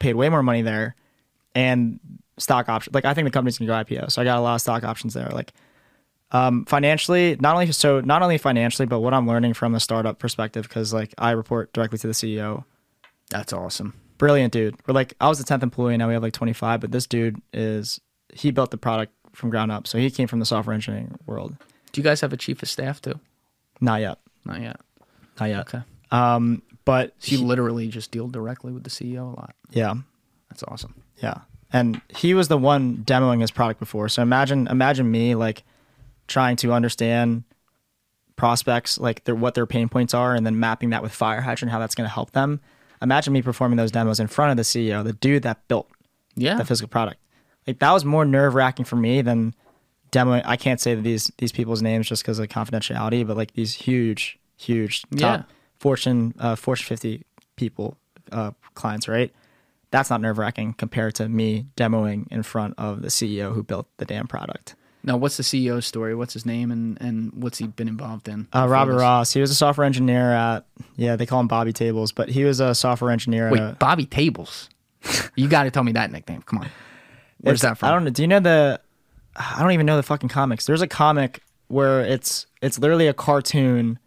Paid 0.00 0.14
way 0.14 0.28
more 0.28 0.42
money 0.42 0.62
there, 0.62 0.94
and 1.54 2.00
stock 2.38 2.68
options. 2.68 2.94
Like 2.94 3.04
I 3.04 3.14
think 3.14 3.24
the 3.24 3.30
company's 3.30 3.58
gonna 3.58 3.68
go 3.68 3.94
IPO, 3.94 4.10
so 4.12 4.20
I 4.20 4.24
got 4.24 4.38
a 4.38 4.40
lot 4.40 4.56
of 4.56 4.60
stock 4.60 4.84
options 4.84 5.14
there. 5.14 5.28
Like 5.28 5.52
um, 6.32 6.64
financially, 6.64 7.36
not 7.40 7.54
only 7.54 7.72
so 7.72 8.00
not 8.00 8.22
only 8.22 8.36
financially, 8.36 8.86
but 8.86 9.00
what 9.00 9.14
I'm 9.14 9.26
learning 9.26 9.54
from 9.54 9.72
the 9.72 9.80
startup 9.80 10.18
perspective, 10.18 10.68
because 10.68 10.92
like 10.92 11.14
I 11.18 11.30
report 11.30 11.72
directly 11.72 11.98
to 11.98 12.06
the 12.08 12.12
CEO. 12.12 12.64
That's 13.30 13.52
awesome. 13.52 13.94
Brilliant 14.18 14.52
dude. 14.52 14.76
We're 14.86 14.94
like 14.94 15.14
I 15.20 15.28
was 15.28 15.38
the 15.38 15.44
tenth 15.44 15.62
employee, 15.62 15.96
now 15.96 16.08
we 16.08 16.14
have 16.14 16.22
like 16.22 16.32
25, 16.32 16.80
but 16.80 16.90
this 16.90 17.06
dude 17.06 17.40
is 17.52 18.00
he 18.34 18.50
built 18.50 18.70
the 18.70 18.76
product 18.76 19.12
from 19.36 19.50
ground 19.50 19.70
up, 19.70 19.86
so 19.86 19.98
he 19.98 20.10
came 20.10 20.26
from 20.26 20.38
the 20.40 20.46
software 20.46 20.74
engineering 20.74 21.18
world. 21.26 21.54
Do 21.92 22.00
you 22.00 22.02
guys 22.04 22.20
have 22.22 22.32
a 22.32 22.36
chief 22.36 22.62
of 22.62 22.68
staff 22.68 23.00
too? 23.00 23.18
Not 23.80 24.00
yet, 24.00 24.18
Not 24.44 24.60
yet. 24.60 24.80
not 25.38 25.46
yet. 25.50 25.60
Okay. 25.60 25.80
Um, 26.10 26.62
but 26.84 27.14
So 27.18 27.32
you 27.32 27.38
he- 27.38 27.44
literally 27.44 27.88
just 27.88 28.10
deal 28.10 28.28
directly 28.28 28.72
with 28.72 28.84
the 28.84 28.90
CEO 28.90 29.22
a 29.32 29.34
lot. 29.36 29.54
yeah, 29.70 29.94
That's 30.50 30.62
awesome. 30.64 30.94
yeah, 31.22 31.38
and 31.72 32.00
he 32.16 32.32
was 32.34 32.48
the 32.48 32.56
one 32.58 32.98
demoing 32.98 33.40
his 33.40 33.50
product 33.50 33.80
before. 33.80 34.08
So 34.08 34.22
imagine 34.22 34.66
imagine 34.68 35.10
me 35.10 35.34
like 35.34 35.64
trying 36.28 36.56
to 36.56 36.72
understand 36.72 37.44
prospects 38.36 38.98
like 38.98 39.24
their 39.24 39.34
what 39.34 39.54
their 39.54 39.66
pain 39.66 39.88
points 39.88 40.12
are 40.14 40.34
and 40.34 40.44
then 40.44 40.60
mapping 40.60 40.90
that 40.90 41.02
with 41.02 41.12
fire 41.12 41.40
hydrant 41.40 41.72
how 41.72 41.78
that's 41.78 41.94
going 41.94 42.06
to 42.08 42.12
help 42.12 42.32
them 42.32 42.60
imagine 43.00 43.32
me 43.32 43.40
performing 43.40 43.76
those 43.78 43.90
demos 43.90 44.20
in 44.20 44.26
front 44.26 44.50
of 44.50 44.56
the 44.58 44.62
ceo 44.62 45.02
the 45.02 45.14
dude 45.14 45.42
that 45.42 45.66
built 45.68 45.88
Yeah. 46.34 46.56
the 46.56 46.64
physical 46.66 46.88
product 46.88 47.18
Like 47.66 47.78
that 47.80 47.92
was 47.92 48.04
more 48.04 48.24
nerve 48.24 48.54
wracking 48.54 48.84
for 48.84 48.96
me 48.96 49.22
than 49.22 49.54
demoing. 50.12 50.42
I 50.44 50.56
can't 50.56 50.80
say 50.80 50.94
these 50.94 51.30
these 51.38 51.52
people's 51.52 51.82
names 51.82 52.08
just 52.08 52.22
because 52.22 52.38
of 52.38 52.48
confidentiality, 52.48 53.26
but 53.26 53.36
like 53.36 53.52
these 53.54 53.74
huge, 53.74 54.38
huge 54.56 55.02
top 55.02 55.40
Yeah. 55.40 55.42
Fortune 55.78 56.34
uh, 56.38 56.56
Fortune 56.56 56.86
50 56.86 57.24
people 57.56 57.96
uh, 58.32 58.52
clients, 58.74 59.08
right? 59.08 59.32
That's 59.90 60.10
not 60.10 60.20
nerve 60.20 60.38
wracking 60.38 60.74
compared 60.74 61.14
to 61.16 61.28
me 61.28 61.66
demoing 61.76 62.26
in 62.30 62.42
front 62.42 62.74
of 62.78 63.02
the 63.02 63.08
CEO 63.08 63.54
who 63.54 63.62
built 63.62 63.86
the 63.98 64.04
damn 64.04 64.26
product. 64.26 64.74
Now, 65.04 65.16
what's 65.16 65.36
the 65.36 65.44
CEO's 65.44 65.86
story? 65.86 66.16
What's 66.16 66.32
his 66.32 66.44
name 66.44 66.72
and, 66.72 67.00
and 67.00 67.32
what's 67.34 67.58
he 67.58 67.68
been 67.68 67.86
involved 67.86 68.26
in? 68.26 68.48
Uh, 68.52 68.66
Robert 68.68 68.94
this? 68.94 69.02
Ross. 69.02 69.32
He 69.32 69.40
was 69.40 69.52
a 69.52 69.54
software 69.54 69.84
engineer 69.84 70.32
at 70.32 70.66
yeah, 70.96 71.14
they 71.14 71.26
call 71.26 71.38
him 71.38 71.46
Bobby 71.46 71.72
Tables, 71.72 72.10
but 72.10 72.28
he 72.28 72.44
was 72.44 72.58
a 72.58 72.74
software 72.74 73.12
engineer. 73.12 73.50
Wait, 73.50 73.60
a, 73.60 73.76
Bobby 73.78 74.04
Tables. 74.04 74.68
you 75.36 75.46
got 75.46 75.62
to 75.62 75.70
tell 75.70 75.84
me 75.84 75.92
that 75.92 76.10
nickname. 76.10 76.42
Come 76.42 76.58
on. 76.58 76.68
Where's 77.40 77.60
that 77.62 77.78
from? 77.78 77.88
I 77.88 77.92
don't 77.92 78.04
know. 78.04 78.10
Do 78.10 78.22
you 78.22 78.28
know 78.28 78.40
the? 78.40 78.80
I 79.36 79.60
don't 79.60 79.72
even 79.72 79.86
know 79.86 79.96
the 79.96 80.02
fucking 80.02 80.30
comics. 80.30 80.66
There's 80.66 80.82
a 80.82 80.88
comic 80.88 81.42
where 81.68 82.00
it's 82.02 82.46
it's 82.62 82.78
literally 82.78 83.06
a 83.06 83.14
cartoon 83.14 83.98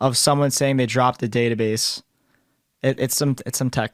of 0.00 0.16
someone 0.16 0.50
saying 0.50 0.76
they 0.76 0.86
dropped 0.86 1.20
the 1.20 1.28
database. 1.28 2.02
It, 2.82 2.98
it's 2.98 3.14
some 3.16 3.36
it's 3.44 3.58
some 3.58 3.70
tech, 3.70 3.92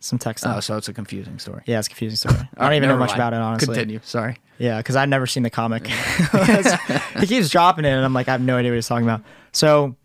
some 0.00 0.18
tech 0.18 0.38
stuff. 0.38 0.56
Oh, 0.56 0.60
so 0.60 0.76
it's 0.76 0.88
a 0.88 0.94
confusing 0.94 1.38
story. 1.38 1.62
yeah, 1.66 1.78
it's 1.78 1.88
a 1.88 1.90
confusing 1.90 2.16
story. 2.16 2.48
I 2.56 2.64
don't 2.64 2.72
even 2.76 2.88
know 2.88 2.96
much 2.96 3.10
mind. 3.10 3.20
about 3.20 3.32
it 3.34 3.40
honestly. 3.40 3.74
Continue. 3.74 4.00
Sorry. 4.02 4.38
Yeah, 4.58 4.78
because 4.78 4.96
I've 4.96 5.08
never 5.08 5.26
seen 5.26 5.42
the 5.42 5.50
comic. 5.50 5.86
he 7.18 7.26
keeps 7.26 7.48
dropping 7.48 7.84
it, 7.84 7.88
and 7.88 8.04
I'm 8.04 8.14
like, 8.14 8.28
I 8.28 8.32
have 8.32 8.40
no 8.40 8.56
idea 8.56 8.70
what 8.70 8.76
he's 8.76 8.86
talking 8.86 9.06
about. 9.06 9.22
So, 9.50 9.96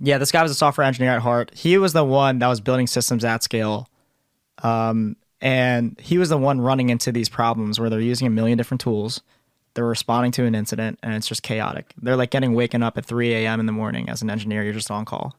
yeah, 0.00 0.16
this 0.16 0.32
guy 0.32 0.42
was 0.42 0.50
a 0.50 0.54
software 0.54 0.86
engineer 0.86 1.10
at 1.10 1.20
heart. 1.20 1.52
He 1.54 1.76
was 1.76 1.92
the 1.92 2.04
one 2.04 2.38
that 2.38 2.46
was 2.48 2.60
building 2.60 2.86
systems 2.86 3.22
at 3.22 3.42
scale, 3.42 3.90
um, 4.62 5.16
and 5.40 5.98
he 6.00 6.18
was 6.18 6.28
the 6.28 6.38
one 6.38 6.60
running 6.60 6.90
into 6.90 7.12
these 7.12 7.28
problems 7.28 7.78
where 7.78 7.90
they're 7.90 8.00
using 8.00 8.26
a 8.26 8.30
million 8.30 8.56
different 8.58 8.80
tools. 8.80 9.20
They're 9.74 9.84
responding 9.84 10.32
to 10.32 10.44
an 10.44 10.54
incident, 10.54 10.98
and 11.02 11.14
it's 11.14 11.28
just 11.28 11.42
chaotic. 11.42 11.92
They're 12.00 12.16
like 12.16 12.30
getting 12.30 12.54
waken 12.54 12.82
up 12.82 12.96
at 12.96 13.04
3 13.04 13.34
a.m. 13.34 13.60
in 13.60 13.66
the 13.66 13.72
morning 13.72 14.08
as 14.08 14.22
an 14.22 14.30
engineer. 14.30 14.62
You're 14.62 14.72
just 14.72 14.90
on 14.90 15.04
call, 15.04 15.36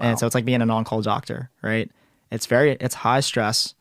and 0.00 0.18
so 0.18 0.26
it's 0.26 0.34
like 0.34 0.44
being 0.44 0.62
an 0.62 0.70
on-call 0.70 1.02
doctor, 1.02 1.50
right? 1.62 1.90
It's 2.30 2.46
very 2.46 2.72
it's 2.72 2.94
high 2.94 3.20
stress 3.20 3.74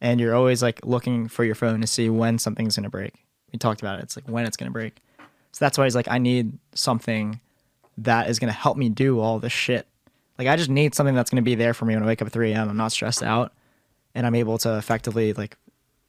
and 0.00 0.20
you're 0.20 0.34
always 0.34 0.62
like 0.62 0.84
looking 0.84 1.28
for 1.28 1.44
your 1.44 1.54
phone 1.54 1.80
to 1.80 1.86
see 1.86 2.08
when 2.10 2.38
something's 2.38 2.76
gonna 2.76 2.90
break. 2.90 3.14
We 3.52 3.58
talked 3.58 3.80
about 3.80 3.98
it. 3.98 4.04
It's 4.04 4.16
like 4.16 4.28
when 4.28 4.44
it's 4.44 4.56
gonna 4.56 4.70
break. 4.70 4.96
So 5.52 5.64
that's 5.64 5.78
why 5.78 5.84
he's 5.84 5.94
like, 5.94 6.08
I 6.08 6.18
need 6.18 6.58
something 6.74 7.40
that 7.98 8.28
is 8.28 8.38
gonna 8.38 8.52
help 8.52 8.76
me 8.76 8.88
do 8.88 9.20
all 9.20 9.38
this 9.38 9.52
shit. 9.52 9.86
Like 10.38 10.48
I 10.48 10.56
just 10.56 10.68
need 10.68 10.94
something 10.94 11.14
that's 11.14 11.30
gonna 11.30 11.42
be 11.42 11.54
there 11.54 11.72
for 11.72 11.86
me 11.86 11.94
when 11.94 12.02
I 12.02 12.06
wake 12.06 12.20
up 12.20 12.26
at 12.26 12.32
3 12.32 12.52
a.m. 12.52 12.68
I'm 12.68 12.76
not 12.76 12.92
stressed 12.92 13.22
out, 13.22 13.52
and 14.16 14.26
I'm 14.26 14.34
able 14.34 14.58
to 14.58 14.76
effectively 14.78 15.32
like 15.32 15.56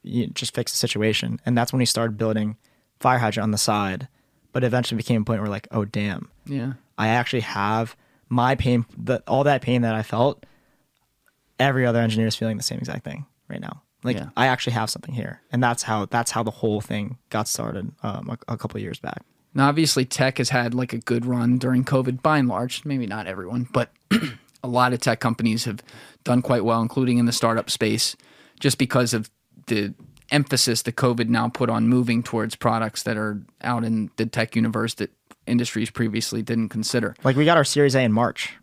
you 0.02 0.26
just 0.28 0.54
fix 0.54 0.72
the 0.72 0.78
situation. 0.78 1.38
And 1.46 1.56
that's 1.56 1.72
when 1.72 1.78
he 1.80 1.86
started 1.86 2.16
building 2.16 2.56
FireHydrant 3.00 3.42
on 3.44 3.50
the 3.52 3.58
side. 3.58 4.08
But 4.52 4.64
eventually 4.64 4.96
became 4.96 5.22
a 5.22 5.24
point 5.24 5.40
where 5.40 5.50
like, 5.50 5.68
oh 5.70 5.84
damn, 5.84 6.30
Yeah. 6.46 6.72
I 6.96 7.08
actually 7.08 7.40
have 7.42 7.94
my 8.28 8.54
pain, 8.56 8.86
the, 8.96 9.22
all 9.28 9.44
that 9.44 9.62
pain 9.62 9.82
that 9.82 9.94
I 9.94 10.02
felt. 10.02 10.44
Every 11.60 11.84
other 11.86 12.00
engineer 12.00 12.26
is 12.28 12.36
feeling 12.36 12.56
the 12.56 12.62
same 12.62 12.78
exact 12.78 13.04
thing 13.04 13.26
right 13.48 13.60
now. 13.60 13.82
Like 14.04 14.16
Yeah. 14.16 14.30
I 14.36 14.46
actually 14.46 14.72
have 14.74 14.88
something 14.90 15.14
here, 15.14 15.42
and 15.52 15.62
that's 15.62 15.82
how 15.82 16.06
that's 16.06 16.30
how 16.30 16.42
the 16.44 16.50
whole 16.52 16.80
thing 16.80 17.18
got 17.30 17.48
started 17.48 17.90
um, 18.02 18.30
a, 18.30 18.52
a 18.52 18.56
couple 18.56 18.78
of 18.78 18.82
years 18.82 19.00
back. 19.00 19.22
Now, 19.54 19.68
obviously, 19.68 20.04
tech 20.04 20.38
has 20.38 20.50
had 20.50 20.72
like 20.72 20.92
a 20.92 20.98
good 20.98 21.26
run 21.26 21.58
during 21.58 21.84
COVID 21.84 22.22
by 22.22 22.38
and 22.38 22.48
large. 22.48 22.84
Maybe 22.84 23.06
not 23.06 23.26
everyone, 23.26 23.66
but 23.72 23.90
a 24.62 24.68
lot 24.68 24.92
of 24.92 25.00
tech 25.00 25.20
companies 25.20 25.64
have 25.64 25.82
done 26.24 26.42
quite 26.42 26.64
well, 26.64 26.80
including 26.82 27.18
in 27.18 27.26
the 27.26 27.32
startup 27.32 27.70
space, 27.70 28.16
just 28.60 28.78
because 28.78 29.14
of 29.14 29.30
the 29.66 29.94
emphasis 30.30 30.82
that 30.82 30.96
COVID 30.96 31.28
now 31.28 31.48
put 31.48 31.70
on 31.70 31.88
moving 31.88 32.22
towards 32.22 32.54
products 32.54 33.02
that 33.04 33.16
are 33.16 33.40
out 33.62 33.84
in 33.84 34.10
the 34.16 34.26
tech 34.26 34.54
universe 34.56 34.94
that 34.94 35.10
industries 35.46 35.90
previously 35.90 36.42
didn't 36.42 36.68
consider. 36.68 37.14
Like 37.24 37.36
we 37.36 37.44
got 37.44 37.56
our 37.56 37.64
Series 37.64 37.94
A 37.94 38.00
in 38.00 38.12
March. 38.12 38.54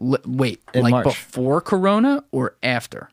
L- 0.00 0.18
wait, 0.24 0.62
In 0.74 0.82
like 0.82 0.90
March. 0.92 1.04
before 1.04 1.60
Corona 1.60 2.22
or 2.30 2.56
after? 2.62 3.10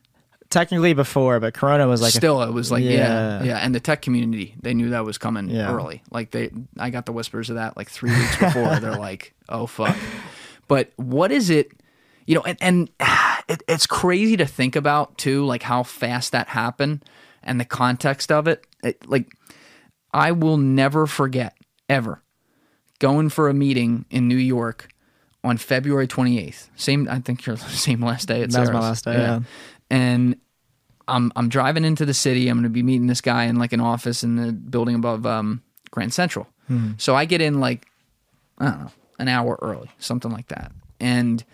Technically 0.50 0.94
before, 0.94 1.40
but 1.40 1.54
Corona 1.54 1.88
was 1.88 2.00
like 2.00 2.14
a- 2.14 2.16
Still, 2.16 2.40
it 2.42 2.52
was 2.52 2.70
like 2.70 2.84
yeah. 2.84 2.90
Yeah. 2.90 3.42
yeah, 3.42 3.56
And 3.58 3.74
the 3.74 3.80
tech 3.80 4.00
community, 4.02 4.54
they 4.62 4.74
knew 4.74 4.90
that 4.90 5.04
was 5.04 5.18
coming 5.18 5.48
Yeah. 5.50 5.72
early. 5.72 6.02
Like 6.12 6.30
they, 6.30 6.50
I 6.78 6.90
got 6.90 7.04
the 7.06 7.12
whispers 7.12 7.50
of 7.50 7.56
that 7.56 7.76
like 7.76 7.90
three 7.90 8.12
weeks 8.16 8.36
before. 8.36 8.76
They're 8.80 8.94
like, 8.96 9.34
oh 9.48 9.66
fuck. 9.66 9.96
But 10.68 10.92
what 10.96 11.32
is 11.32 11.50
it? 11.50 11.70
You 12.26 12.34
know, 12.34 12.42
and 12.42 12.58
and 12.60 12.90
it, 13.48 13.62
it's 13.68 13.86
crazy 13.86 14.36
to 14.36 14.46
think 14.46 14.76
about 14.76 15.18
too, 15.18 15.44
like 15.44 15.62
how 15.62 15.82
fast 15.82 16.32
that 16.32 16.48
happened 16.48 17.04
and 17.42 17.60
the 17.60 17.64
context 17.64 18.30
of 18.32 18.48
it. 18.48 18.66
it. 18.82 19.08
Like, 19.08 19.32
I 20.12 20.32
will 20.32 20.56
never 20.56 21.06
forget 21.06 21.56
ever 21.88 22.22
going 22.98 23.28
for 23.28 23.48
a 23.48 23.54
meeting 23.54 24.04
in 24.10 24.28
New 24.28 24.36
York 24.36 24.88
on 25.44 25.56
February 25.56 26.08
28th. 26.08 26.68
Same, 26.76 27.08
I 27.08 27.20
think 27.20 27.46
your 27.46 27.56
same 27.56 28.04
last 28.04 28.28
day 28.28 28.42
at 28.42 28.50
That 28.50 28.60
was 28.60 28.70
my 28.70 28.80
last 28.80 29.04
day, 29.04 29.14
yeah. 29.14 29.40
And 29.90 30.36
I'm 31.08 31.30
I'm 31.36 31.48
driving 31.48 31.84
into 31.84 32.04
the 32.04 32.14
city. 32.14 32.48
I'm 32.48 32.56
going 32.56 32.64
to 32.64 32.68
be 32.68 32.82
meeting 32.82 33.06
this 33.06 33.20
guy 33.20 33.44
in 33.44 33.56
like 33.56 33.72
an 33.72 33.80
office 33.80 34.24
in 34.24 34.34
the 34.34 34.52
building 34.52 34.96
above 34.96 35.24
um, 35.24 35.62
Grand 35.92 36.12
Central. 36.12 36.48
Hmm. 36.66 36.92
So 36.96 37.14
I 37.14 37.26
get 37.26 37.40
in 37.40 37.60
like 37.60 37.86
I 38.58 38.64
don't 38.64 38.80
know 38.80 38.90
an 39.18 39.28
hour 39.28 39.58
early, 39.62 39.90
something 39.98 40.30
like 40.30 40.48
that. 40.48 40.72
And 41.00 41.44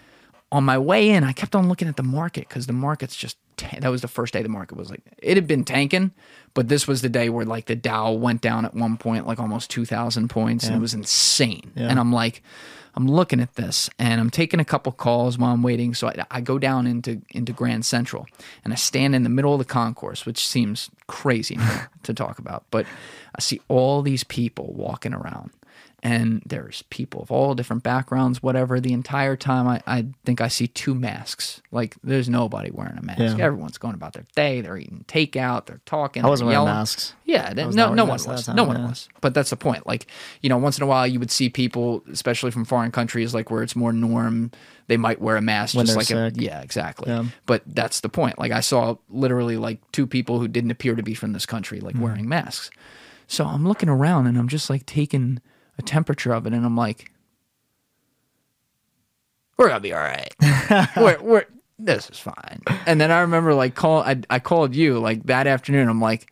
on 0.50 0.64
my 0.64 0.78
way 0.78 1.10
in, 1.10 1.24
I 1.24 1.32
kept 1.32 1.54
on 1.54 1.68
looking 1.68 1.88
at 1.88 1.96
the 1.96 2.02
market 2.02 2.48
because 2.48 2.66
the 2.66 2.72
market's 2.72 3.16
just 3.16 3.36
ta- 3.56 3.78
that 3.80 3.90
was 3.90 4.02
the 4.02 4.08
first 4.08 4.32
day 4.34 4.42
the 4.42 4.48
market 4.48 4.76
was 4.76 4.90
like 4.90 5.00
it 5.18 5.36
had 5.36 5.46
been 5.46 5.64
tanking, 5.64 6.12
but 6.54 6.68
this 6.68 6.86
was 6.86 7.02
the 7.02 7.08
day 7.08 7.28
where 7.28 7.46
like 7.46 7.66
the 7.66 7.74
Dow 7.76 8.12
went 8.12 8.40
down 8.42 8.64
at 8.64 8.74
one 8.74 8.96
point 8.96 9.26
like 9.26 9.40
almost 9.40 9.70
two 9.70 9.84
thousand 9.84 10.28
points, 10.28 10.64
and 10.66 10.76
it 10.76 10.80
was 10.80 10.94
insane. 10.94 11.72
And 11.88 11.98
I'm 11.98 12.12
like, 12.12 12.42
I'm 12.94 13.08
looking 13.08 13.40
at 13.40 13.54
this, 13.54 13.88
and 13.98 14.20
I'm 14.20 14.28
taking 14.28 14.60
a 14.60 14.64
couple 14.64 14.92
calls 14.92 15.38
while 15.38 15.52
I'm 15.54 15.62
waiting. 15.62 15.94
So 15.94 16.08
I, 16.08 16.24
I 16.30 16.40
go 16.42 16.58
down 16.58 16.86
into 16.86 17.22
into 17.30 17.52
Grand 17.54 17.86
Central, 17.86 18.26
and 18.62 18.72
I 18.74 18.76
stand 18.76 19.14
in 19.14 19.22
the 19.22 19.30
middle 19.30 19.54
of 19.54 19.58
the 19.58 19.64
concourse, 19.64 20.26
which 20.26 20.46
seems 20.46 20.90
crazy 21.06 21.58
to 22.02 22.12
talk 22.12 22.38
about, 22.38 22.64
but 22.70 22.84
I 23.34 23.40
see 23.40 23.60
all 23.68 24.02
these 24.02 24.24
people 24.24 24.72
walking 24.74 25.14
around 25.14 25.50
and 26.04 26.42
there's 26.44 26.82
people 26.90 27.22
of 27.22 27.30
all 27.30 27.54
different 27.54 27.84
backgrounds, 27.84 28.42
whatever. 28.42 28.80
The 28.80 28.92
entire 28.92 29.36
time, 29.36 29.68
I, 29.68 29.80
I 29.86 30.06
think 30.24 30.40
I 30.40 30.48
see 30.48 30.66
two 30.66 30.94
masks. 30.96 31.62
Like, 31.70 31.94
there's 32.02 32.28
nobody 32.28 32.72
wearing 32.72 32.98
a 32.98 33.02
mask. 33.02 33.20
Yeah. 33.38 33.44
Everyone's 33.44 33.78
going 33.78 33.94
about 33.94 34.12
their 34.14 34.24
day. 34.34 34.60
They're 34.62 34.76
eating 34.76 35.04
takeout. 35.06 35.66
They're 35.66 35.80
talking. 35.86 36.24
I 36.24 36.28
wasn't 36.28 36.48
wearing 36.48 36.62
yelling. 36.64 36.74
masks. 36.74 37.14
Yeah, 37.24 37.52
no, 37.54 37.94
no 37.94 38.04
one 38.04 38.18
was. 38.26 38.46
that 38.46 38.56
no 38.56 38.64
one 38.64 38.78
yeah. 38.80 38.88
was. 38.88 39.08
But 39.20 39.32
that's 39.32 39.50
the 39.50 39.56
point. 39.56 39.86
Like, 39.86 40.08
you 40.40 40.48
know, 40.48 40.58
once 40.58 40.76
in 40.76 40.82
a 40.82 40.86
while, 40.88 41.06
you 41.06 41.20
would 41.20 41.30
see 41.30 41.48
people, 41.48 42.02
especially 42.10 42.50
from 42.50 42.64
foreign 42.64 42.90
countries, 42.90 43.32
like 43.32 43.50
where 43.52 43.62
it's 43.62 43.76
more 43.76 43.92
norm. 43.92 44.50
They 44.88 44.96
might 44.96 45.20
wear 45.20 45.36
a 45.36 45.40
mask, 45.40 45.76
When 45.76 45.86
just 45.86 45.96
like 45.96 46.10
a, 46.10 46.32
yeah, 46.34 46.60
exactly. 46.62 47.10
Yeah. 47.12 47.26
But 47.46 47.62
that's 47.64 48.00
the 48.00 48.08
point. 48.08 48.40
Like, 48.40 48.50
I 48.50 48.60
saw 48.60 48.96
literally 49.08 49.56
like 49.56 49.78
two 49.92 50.08
people 50.08 50.40
who 50.40 50.48
didn't 50.48 50.72
appear 50.72 50.96
to 50.96 51.02
be 51.04 51.14
from 51.14 51.32
this 51.32 51.46
country, 51.46 51.78
like 51.78 51.94
Mm-hmm. 51.94 52.02
wearing 52.02 52.28
masks. 52.28 52.70
So 53.28 53.44
I'm 53.44 53.66
looking 53.66 53.88
around 53.88 54.26
and 54.26 54.36
I'm 54.36 54.48
just 54.48 54.68
like 54.68 54.84
taking 54.84 55.40
a 55.78 55.82
temperature 55.82 56.32
of 56.32 56.46
it, 56.46 56.52
and 56.52 56.64
I'm 56.64 56.76
like, 56.76 57.10
we're 59.56 59.68
gonna 59.68 59.80
be 59.80 59.92
all 59.92 60.00
right. 60.00 60.34
we're, 60.96 61.20
we're 61.22 61.44
this 61.78 62.10
is 62.10 62.18
fine. 62.18 62.60
And 62.86 63.00
then 63.00 63.10
I 63.10 63.20
remember 63.20 63.54
like 63.54 63.74
call 63.74 64.02
I, 64.02 64.20
I 64.30 64.38
called 64.38 64.74
you 64.74 64.98
like 64.98 65.24
that 65.24 65.46
afternoon. 65.46 65.88
I'm 65.88 66.00
like, 66.00 66.31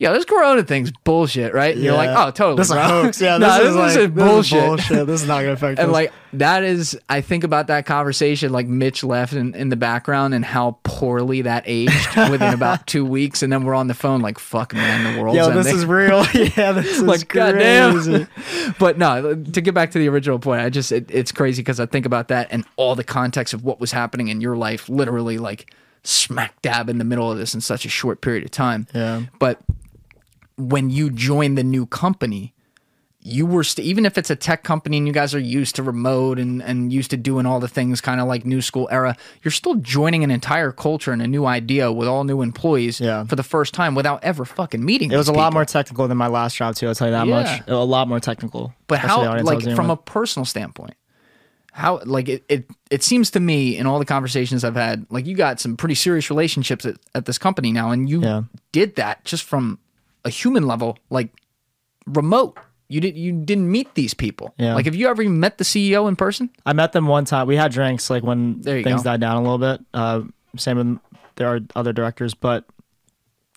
yeah, 0.00 0.12
this 0.14 0.24
Corona 0.24 0.62
thing's 0.62 0.90
bullshit, 1.04 1.52
right? 1.52 1.74
And 1.74 1.84
you're 1.84 1.92
like, 1.92 2.08
oh, 2.08 2.30
totally. 2.30 2.56
This 2.56 2.68
is 2.70 2.76
a 2.76 2.82
hoax. 2.88 3.20
Yeah, 3.20 3.36
No, 3.38 3.58
this, 3.62 3.68
is, 3.68 3.96
this 3.96 4.10
bullshit. 4.10 4.64
bullshit. 4.64 5.06
This 5.06 5.20
is 5.20 5.28
not 5.28 5.40
gonna 5.42 5.52
affect 5.52 5.78
And 5.78 5.90
us. 5.90 5.92
like 5.92 6.12
that 6.32 6.64
is, 6.64 6.98
I 7.10 7.20
think 7.20 7.44
about 7.44 7.66
that 7.66 7.84
conversation. 7.84 8.50
Like 8.50 8.66
Mitch 8.66 9.04
left 9.04 9.34
in, 9.34 9.54
in 9.54 9.68
the 9.68 9.76
background 9.76 10.32
and 10.32 10.42
how 10.42 10.78
poorly 10.84 11.42
that 11.42 11.64
aged 11.66 12.16
within 12.30 12.54
about 12.54 12.86
two 12.86 13.04
weeks, 13.04 13.42
and 13.42 13.52
then 13.52 13.62
we're 13.64 13.74
on 13.74 13.88
the 13.88 13.94
phone 13.94 14.22
like, 14.22 14.38
"Fuck, 14.38 14.72
man, 14.72 15.14
the 15.16 15.20
world's 15.22 15.36
Yo, 15.36 15.48
ending." 15.50 15.64
this 15.64 15.74
is 15.74 15.84
real. 15.84 16.24
yeah, 16.32 16.72
this 16.72 16.86
is 16.86 17.02
like 17.02 17.28
crazy. 17.28 18.24
goddamn. 18.24 18.28
but 18.78 18.96
no, 18.96 19.34
to 19.34 19.60
get 19.60 19.74
back 19.74 19.90
to 19.90 19.98
the 19.98 20.08
original 20.08 20.38
point, 20.38 20.62
I 20.62 20.70
just 20.70 20.92
it, 20.92 21.10
it's 21.10 21.30
crazy 21.30 21.60
because 21.60 21.78
I 21.78 21.84
think 21.84 22.06
about 22.06 22.28
that 22.28 22.48
and 22.50 22.64
all 22.76 22.94
the 22.94 23.04
context 23.04 23.52
of 23.52 23.64
what 23.64 23.80
was 23.80 23.92
happening 23.92 24.28
in 24.28 24.40
your 24.40 24.56
life, 24.56 24.88
literally 24.88 25.36
like 25.36 25.74
smack 26.04 26.62
dab 26.62 26.88
in 26.88 26.96
the 26.96 27.04
middle 27.04 27.30
of 27.30 27.36
this 27.36 27.54
in 27.54 27.60
such 27.60 27.84
a 27.84 27.88
short 27.90 28.22
period 28.22 28.42
of 28.44 28.50
time. 28.50 28.86
Yeah. 28.94 29.24
But 29.38 29.60
when 30.60 30.90
you 30.90 31.10
join 31.10 31.54
the 31.54 31.64
new 31.64 31.86
company, 31.86 32.54
you 33.22 33.44
were 33.44 33.62
st- 33.62 33.86
even 33.86 34.06
if 34.06 34.16
it's 34.16 34.30
a 34.30 34.36
tech 34.36 34.62
company 34.64 34.96
and 34.96 35.06
you 35.06 35.12
guys 35.12 35.34
are 35.34 35.38
used 35.38 35.76
to 35.76 35.82
remote 35.82 36.38
and, 36.38 36.62
and 36.62 36.90
used 36.90 37.10
to 37.10 37.18
doing 37.18 37.44
all 37.44 37.60
the 37.60 37.68
things 37.68 38.00
kind 38.00 38.18
of 38.18 38.26
like 38.26 38.46
new 38.46 38.62
school 38.62 38.88
era, 38.90 39.14
you're 39.42 39.52
still 39.52 39.74
joining 39.74 40.24
an 40.24 40.30
entire 40.30 40.72
culture 40.72 41.12
and 41.12 41.20
a 41.20 41.26
new 41.26 41.44
idea 41.44 41.92
with 41.92 42.08
all 42.08 42.24
new 42.24 42.40
employees 42.40 42.98
Yeah. 42.98 43.24
for 43.24 43.36
the 43.36 43.42
first 43.42 43.74
time 43.74 43.94
without 43.94 44.24
ever 44.24 44.46
fucking 44.46 44.82
meeting. 44.82 45.12
It 45.12 45.16
was 45.18 45.28
a 45.28 45.32
these 45.32 45.36
lot 45.36 45.52
more 45.52 45.66
technical 45.66 46.08
than 46.08 46.16
my 46.16 46.28
last 46.28 46.56
job 46.56 46.76
too. 46.76 46.88
I'll 46.88 46.94
tell 46.94 47.08
you 47.08 47.12
that 47.12 47.26
Yeah. 47.26 47.42
much. 47.42 47.68
A 47.68 47.74
lot 47.76 48.08
more 48.08 48.20
technical. 48.20 48.72
But 48.86 49.00
how, 49.00 49.22
like, 49.42 49.62
from 49.76 49.90
a 49.90 49.96
personal 49.98 50.46
standpoint, 50.46 50.94
How 51.72 52.00
like 52.04 52.28
it, 52.28 52.44
it 52.48 52.70
it 52.90 53.02
seems 53.04 53.30
to 53.32 53.40
me 53.40 53.76
in 53.76 53.86
all 53.86 53.98
the 53.98 54.04
conversations 54.06 54.64
I've 54.64 54.74
had, 54.76 55.06
like 55.10 55.26
you 55.26 55.36
got 55.36 55.60
some 55.60 55.76
pretty 55.76 55.94
serious 55.94 56.28
relationships 56.30 56.84
at, 56.86 56.96
at 57.14 57.26
this 57.26 57.38
company 57.38 57.70
now, 57.70 57.90
and 57.90 58.08
you 58.08 58.22
Yeah. 58.22 58.42
did 58.72 58.96
that 58.96 59.24
just 59.24 59.44
from 59.44 59.78
a 60.24 60.30
human 60.30 60.66
level, 60.66 60.98
like 61.10 61.30
remote. 62.06 62.58
You 62.88 63.00
did 63.00 63.16
you 63.16 63.32
didn't 63.32 63.70
meet 63.70 63.94
these 63.94 64.14
people. 64.14 64.54
Yeah. 64.58 64.74
Like 64.74 64.86
have 64.86 64.96
you 64.96 65.08
ever 65.08 65.22
met 65.28 65.58
the 65.58 65.64
CEO 65.64 66.08
in 66.08 66.16
person? 66.16 66.50
I 66.66 66.72
met 66.72 66.92
them 66.92 67.06
one 67.06 67.24
time. 67.24 67.46
We 67.46 67.56
had 67.56 67.70
drinks 67.70 68.10
like 68.10 68.22
when 68.22 68.62
things 68.62 68.84
go. 68.84 69.02
died 69.02 69.20
down 69.20 69.36
a 69.36 69.42
little 69.42 69.58
bit. 69.58 69.80
Uh, 69.94 70.22
same 70.56 70.76
with 70.76 70.98
there 71.36 71.54
are 71.54 71.60
other 71.76 71.92
directors, 71.92 72.34
but 72.34 72.64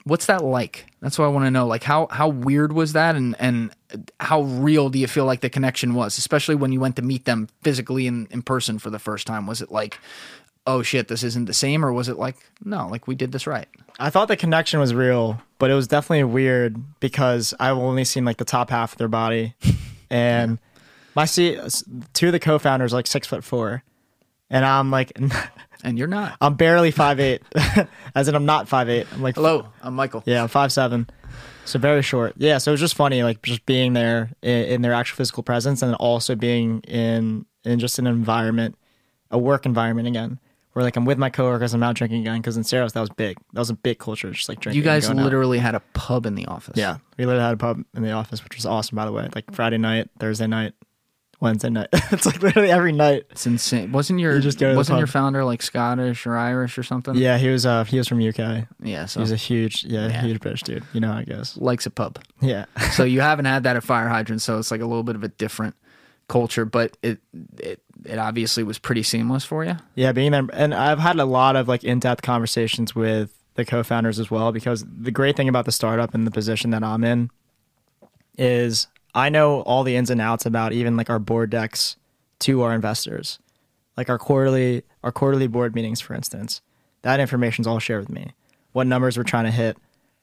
What's 0.05 0.25
that 0.25 0.43
like? 0.43 0.87
That's 1.01 1.17
what 1.17 1.25
I 1.25 1.29
want 1.29 1.45
to 1.45 1.51
know. 1.51 1.65
Like 1.65 1.83
how 1.83 2.07
how 2.11 2.27
weird 2.27 2.73
was 2.73 2.93
that 2.93 3.15
and 3.15 3.35
and 3.39 3.73
how 4.19 4.41
real 4.41 4.89
do 4.89 4.99
you 4.99 5.07
feel 5.07 5.23
like 5.25 5.39
the 5.39 5.49
connection 5.49 5.93
was, 5.93 6.17
especially 6.17 6.55
when 6.55 6.73
you 6.73 6.81
went 6.81 6.97
to 6.97 7.01
meet 7.01 7.23
them 7.23 7.47
physically 7.61 8.05
in, 8.05 8.27
in 8.29 8.41
person 8.41 8.79
for 8.79 8.89
the 8.89 8.99
first 8.99 9.25
time? 9.25 9.47
Was 9.47 9.61
it 9.61 9.71
like, 9.71 9.97
oh 10.67 10.81
shit, 10.81 11.07
this 11.07 11.23
isn't 11.23 11.45
the 11.45 11.53
same, 11.53 11.85
or 11.85 11.93
was 11.93 12.09
it 12.09 12.17
like, 12.17 12.35
no, 12.65 12.87
like 12.89 13.07
we 13.07 13.15
did 13.15 13.31
this 13.31 13.47
right? 13.47 13.67
I 13.99 14.09
thought 14.09 14.27
the 14.27 14.37
connection 14.37 14.79
was 14.79 14.93
real, 14.93 15.41
but 15.59 15.69
it 15.69 15.75
was 15.75 15.87
definitely 15.87 16.23
weird 16.23 16.77
because 16.99 17.53
I've 17.59 17.77
only 17.77 18.05
seen 18.05 18.25
like 18.25 18.37
the 18.37 18.45
top 18.45 18.69
half 18.69 18.93
of 18.93 18.97
their 18.97 19.07
body, 19.07 19.55
and 20.09 20.57
my 21.15 21.25
see 21.25 21.59
two 22.13 22.27
of 22.27 22.31
the 22.31 22.39
co-founders 22.39 22.93
are, 22.93 22.97
like 22.97 23.07
six 23.07 23.27
foot 23.27 23.43
four, 23.43 23.83
and 24.49 24.65
I'm 24.65 24.91
like 24.91 25.11
And 25.83 25.99
you're 25.99 26.07
not. 26.07 26.37
I'm 26.39 26.53
barely 26.55 26.91
five 26.91 27.19
eight, 27.19 27.41
as 28.15 28.27
in 28.29 28.35
I'm 28.35 28.45
not 28.45 28.69
five 28.69 28.89
eight. 28.89 29.05
I'm 29.13 29.21
like 29.21 29.35
Hello, 29.35 29.67
I'm 29.81 29.93
Michael. 29.95 30.23
yeah, 30.25 30.41
I'm 30.41 30.47
five 30.47 30.71
seven, 30.71 31.07
so 31.65 31.77
very 31.77 32.01
short. 32.01 32.35
Yeah, 32.37 32.57
so 32.57 32.71
it 32.71 32.73
was 32.73 32.79
just 32.79 32.95
funny, 32.95 33.21
like 33.21 33.41
just 33.41 33.65
being 33.65 33.91
there 33.93 34.31
in, 34.41 34.63
in 34.65 34.81
their 34.81 34.93
actual 34.93 35.17
physical 35.17 35.43
presence, 35.43 35.81
and 35.81 35.93
also 35.95 36.35
being 36.35 36.79
in 36.81 37.45
in 37.65 37.79
just 37.79 37.99
an 37.99 38.07
environment, 38.07 38.77
a 39.29 39.37
work 39.37 39.65
environment 39.65 40.07
again. 40.07 40.39
Where 40.73 40.83
like 40.83 40.95
I'm 40.95 41.05
with 41.05 41.17
my 41.19 41.29
coworkers, 41.29 41.73
I'm 41.73 41.79
not 41.79 41.95
drinking 41.95 42.21
again 42.21 42.41
because 42.41 42.57
in 42.57 42.63
Ceros 42.63 42.93
that 42.93 42.99
was 43.01 43.09
big. 43.11 43.37
That 43.53 43.59
was 43.61 43.69
a 43.69 43.75
big 43.75 43.99
culture, 43.99 44.31
just 44.31 44.49
like 44.49 44.59
drinking. 44.59 44.77
You 44.77 44.83
guys 44.83 45.05
going 45.07 45.19
out. 45.19 45.23
literally 45.25 45.59
had 45.59 45.75
a 45.75 45.79
pub 45.93 46.25
in 46.25 46.33
the 46.35 46.47
office. 46.47 46.75
Yeah, 46.77 46.97
we 47.17 47.25
literally 47.25 47.45
had 47.45 47.53
a 47.53 47.57
pub 47.57 47.83
in 47.95 48.01
the 48.03 48.11
office, 48.11 48.43
which 48.43 48.55
was 48.55 48.65
awesome, 48.65 48.95
by 48.95 49.05
the 49.05 49.11
way. 49.11 49.29
Like 49.35 49.53
Friday 49.53 49.77
night, 49.77 50.09
Thursday 50.19 50.47
night, 50.47 50.73
Wednesday 51.39 51.69
night. 51.69 51.89
it's 51.93 52.25
like 52.25 52.41
literally 52.41 52.71
every 52.71 52.91
night. 52.91 53.25
It's 53.29 53.45
insane. 53.45 53.91
Wasn't 53.91 54.19
your 54.19 54.33
You 54.35 54.41
just 54.41 54.57
go 54.57 54.75
wasn't 54.75 54.97
your 54.97 55.05
founder 55.07 55.43
like 55.45 55.61
Scottish 55.61 56.25
or 56.25 56.37
Irish 56.37 56.77
or 56.79 56.83
something? 56.83 57.13
Yeah, 57.15 57.37
he 57.37 57.49
was. 57.49 57.67
Uh, 57.67 57.83
he 57.83 57.97
was 57.99 58.07
from 58.07 58.25
UK. 58.27 58.65
Yeah, 58.81 59.05
so 59.05 59.19
He 59.19 59.21
was 59.21 59.31
a 59.31 59.35
huge, 59.35 59.83
yeah, 59.83 60.07
Yeah. 60.07 60.21
huge 60.23 60.39
British 60.39 60.63
dude. 60.63 60.83
You 60.93 61.01
know 61.01 61.11
I 61.11 61.23
guess 61.23 61.55
likes 61.57 61.85
a 61.85 61.91
pub. 61.91 62.17
Yeah, 62.41 62.65
so 62.93 63.03
you 63.03 63.21
haven't 63.21 63.45
had 63.45 63.61
that 63.63 63.75
at 63.75 63.83
FireHydrant, 63.83 64.41
so 64.41 64.57
it's 64.57 64.71
like 64.71 64.81
a 64.81 64.85
little 64.87 65.03
bit 65.03 65.15
of 65.15 65.23
a 65.23 65.27
different 65.29 65.75
culture, 66.27 66.65
but 66.65 66.97
it 67.01 67.19
it 67.57 67.81
it 68.05 68.17
obviously 68.17 68.63
was 68.63 68.79
pretty 68.79 69.03
seamless 69.03 69.45
for 69.45 69.63
you. 69.63 69.77
yeah, 69.95 70.11
being 70.11 70.31
there, 70.31 70.47
and 70.53 70.73
I've 70.73 70.99
had 70.99 71.19
a 71.19 71.25
lot 71.25 71.55
of 71.55 71.67
like 71.67 71.83
in-depth 71.83 72.21
conversations 72.21 72.95
with 72.95 73.37
the 73.55 73.65
co-founders 73.65 74.19
as 74.19 74.31
well. 74.31 74.51
Because 74.51 74.85
the 74.85 75.11
great 75.11 75.35
thing 75.35 75.49
about 75.49 75.65
the 75.65 75.71
startup 75.71 76.13
and 76.13 76.25
the 76.25 76.31
position 76.31 76.71
that 76.71 76.83
I'm 76.83 77.03
in 77.03 77.29
is 78.37 78.87
I 79.13 79.29
know 79.29 79.61
all 79.61 79.83
the 79.83 79.95
ins 79.95 80.09
and 80.09 80.21
outs 80.21 80.45
about 80.45 80.73
even 80.73 80.97
like 80.97 81.09
our 81.09 81.19
board 81.19 81.49
decks 81.49 81.97
to 82.39 82.61
our 82.61 82.73
investors, 82.73 83.39
like 83.95 84.09
our 84.09 84.17
quarterly 84.17 84.83
our 85.03 85.11
quarterly 85.11 85.47
board 85.47 85.75
meetings, 85.75 86.01
for 86.01 86.13
instance. 86.13 86.61
That 87.03 87.19
information's 87.19 87.67
all 87.67 87.79
shared 87.79 88.01
with 88.01 88.09
me. 88.09 88.33
What 88.71 88.87
numbers 88.87 89.17
we're 89.17 89.23
trying 89.23 89.45
to 89.45 89.51
hit, 89.51 89.77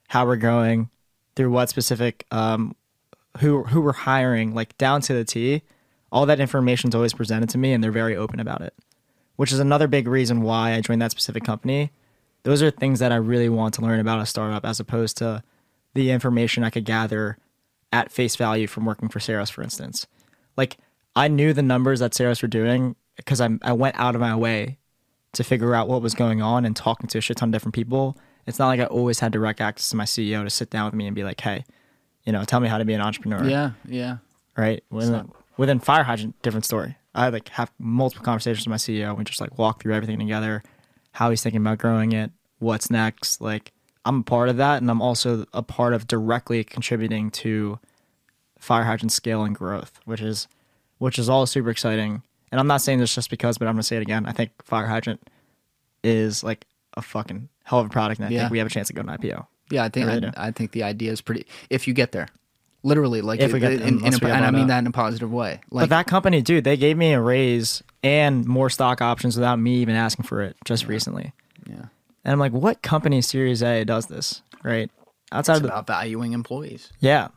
how 0.09 0.25
we're 0.25 0.35
going, 0.35 0.89
through 1.35 1.51
what 1.51 1.69
specific 1.69 2.25
um, 2.31 2.75
who 3.39 3.63
who 3.63 3.81
we're 3.81 3.93
hiring, 3.93 4.53
like 4.53 4.77
down 4.77 5.01
to 5.01 5.13
the 5.13 5.23
T. 5.23 5.61
All 6.11 6.25
that 6.25 6.39
information 6.39 6.89
is 6.89 6.95
always 6.95 7.13
presented 7.13 7.49
to 7.49 7.57
me, 7.57 7.73
and 7.73 7.83
they're 7.83 7.91
very 7.91 8.15
open 8.15 8.39
about 8.39 8.61
it. 8.61 8.73
Which 9.35 9.51
is 9.51 9.59
another 9.59 9.87
big 9.87 10.07
reason 10.07 10.41
why 10.41 10.73
I 10.73 10.81
joined 10.81 11.01
that 11.01 11.11
specific 11.11 11.43
company. 11.43 11.91
Those 12.43 12.61
are 12.61 12.69
things 12.71 12.99
that 12.99 13.11
I 13.11 13.15
really 13.15 13.49
want 13.49 13.73
to 13.75 13.81
learn 13.81 13.99
about 13.99 14.19
a 14.19 14.25
startup, 14.25 14.65
as 14.65 14.79
opposed 14.79 15.17
to 15.17 15.43
the 15.93 16.11
information 16.11 16.63
I 16.63 16.69
could 16.69 16.85
gather 16.85 17.37
at 17.91 18.11
face 18.11 18.35
value 18.35 18.67
from 18.67 18.85
working 18.85 19.09
for 19.09 19.19
Ceros, 19.19 19.51
for 19.51 19.61
instance. 19.61 20.07
Like 20.57 20.77
I 21.15 21.27
knew 21.27 21.53
the 21.53 21.61
numbers 21.61 21.99
that 21.99 22.11
Ceros 22.11 22.41
were 22.41 22.47
doing 22.47 22.95
because 23.15 23.41
I 23.41 23.49
I 23.61 23.73
went 23.73 23.97
out 23.97 24.15
of 24.15 24.21
my 24.21 24.35
way 24.35 24.77
to 25.33 25.43
figure 25.43 25.75
out 25.75 25.87
what 25.87 26.01
was 26.01 26.13
going 26.13 26.41
on 26.41 26.65
and 26.65 26.75
talking 26.75 27.07
to 27.07 27.17
a 27.17 27.21
shit 27.21 27.37
ton 27.37 27.49
of 27.49 27.53
different 27.53 27.75
people. 27.75 28.17
It's 28.47 28.59
not 28.59 28.67
like 28.67 28.79
I 28.79 28.85
always 28.85 29.19
had 29.19 29.31
direct 29.31 29.61
access 29.61 29.89
to 29.89 29.95
my 29.95 30.03
CEO 30.05 30.43
to 30.43 30.49
sit 30.49 30.69
down 30.69 30.85
with 30.85 30.93
me 30.93 31.07
and 31.07 31.15
be 31.15 31.23
like, 31.23 31.39
"Hey, 31.39 31.63
you 32.25 32.31
know, 32.33 32.43
tell 32.43 32.59
me 32.59 32.67
how 32.67 32.77
to 32.77 32.85
be 32.85 32.93
an 32.93 33.01
entrepreneur." 33.01 33.47
Yeah, 33.47 33.71
yeah. 33.87 34.17
Right. 34.57 34.83
Within, 34.89 35.31
within 35.61 35.79
FireHydrant, 35.79 36.33
different 36.41 36.65
story. 36.65 36.97
I 37.13 37.29
like 37.29 37.49
have 37.49 37.71
multiple 37.77 38.25
conversations 38.25 38.65
with 38.65 38.71
my 38.71 38.77
CEO. 38.77 39.15
We 39.15 39.23
just 39.23 39.39
like 39.39 39.59
walk 39.59 39.79
through 39.79 39.93
everything 39.93 40.17
together, 40.17 40.63
how 41.11 41.29
he's 41.29 41.43
thinking 41.43 41.61
about 41.61 41.77
growing 41.77 42.13
it, 42.13 42.31
what's 42.57 42.89
next. 42.89 43.41
Like 43.41 43.71
I'm 44.03 44.21
a 44.21 44.23
part 44.23 44.49
of 44.49 44.57
that, 44.57 44.81
and 44.81 44.89
I'm 44.89 45.03
also 45.03 45.45
a 45.53 45.61
part 45.61 45.93
of 45.93 46.07
directly 46.07 46.63
contributing 46.63 47.29
to 47.31 47.77
FireHydrant 48.59 49.11
scale 49.11 49.43
and 49.43 49.55
growth, 49.55 49.99
which 50.05 50.19
is 50.21 50.47
which 50.97 51.19
is 51.19 51.29
all 51.29 51.45
super 51.45 51.69
exciting. 51.69 52.23
And 52.51 52.59
I'm 52.59 52.67
not 52.67 52.81
saying 52.81 52.97
this 52.97 53.13
just 53.13 53.29
because, 53.29 53.59
but 53.59 53.67
I'm 53.67 53.75
gonna 53.75 53.83
say 53.83 53.97
it 53.97 54.01
again. 54.01 54.25
I 54.25 54.31
think 54.31 54.51
FireHydrant 54.67 55.19
is 56.03 56.43
like 56.43 56.65
a 56.97 57.03
fucking 57.03 57.49
hell 57.65 57.79
of 57.79 57.85
a 57.85 57.89
product, 57.89 58.19
and 58.19 58.27
I 58.27 58.31
Yeah. 58.31 58.39
think 58.41 58.51
we 58.51 58.57
have 58.57 58.67
a 58.67 58.71
chance 58.71 58.87
to 58.87 58.93
go 58.93 59.03
to 59.03 59.07
an 59.09 59.13
IPO. 59.17 59.45
Yeah, 59.69 59.83
I 59.83 59.89
think 59.89 60.07
I 60.09 60.15
really 60.15 60.27
I. 60.35 60.47
I 60.47 60.51
think 60.51 60.71
the 60.71 60.81
idea 60.83 61.11
is 61.11 61.21
pretty. 61.21 61.45
If 61.69 61.87
you 61.87 61.93
get 61.93 62.13
there, 62.13 62.27
literally, 62.83 63.21
like 63.21 63.39
If 63.39 63.53
we 63.53 63.59
get 63.59 63.73
in, 63.73 63.81
in, 63.81 63.87
in 63.87 64.13
a, 64.13 64.17
we 64.17 64.19
get 64.19 64.31
and 64.31 64.45
I 64.45 64.51
mean 64.51 64.67
that 64.67 64.79
in 64.79 64.87
a 64.87 64.91
positive 64.91 65.31
way. 65.31 65.61
Like 65.69 65.83
but 65.83 65.89
that 65.89 66.07
company, 66.07 66.41
dude, 66.41 66.63
they 66.63 66.77
gave 66.77 66.97
me 66.97 67.13
a 67.13 67.21
raise 67.21 67.83
and 68.03 68.45
more 68.45 68.69
stock 68.69 69.01
options 69.01 69.35
without 69.35 69.59
me 69.59 69.75
even 69.77 69.95
asking 69.95 70.25
for 70.25 70.41
it 70.41 70.55
just 70.65 70.87
recently. 70.87 71.33
yeah, 71.69 71.85
And 72.23 72.31
I'm 72.33 72.39
like, 72.39 72.51
what 72.53 72.81
company 72.81 73.21
Series 73.21 73.61
A 73.61 73.83
does 73.83 74.07
this? 74.07 74.41
Right? 74.63 74.89
Outside 75.31 75.53
it's 75.53 75.57
of 75.59 75.63
the 75.63 75.69
about 75.69 75.87
valuing 75.87 76.33
employees. 76.33 76.91
yeah, 76.99 77.29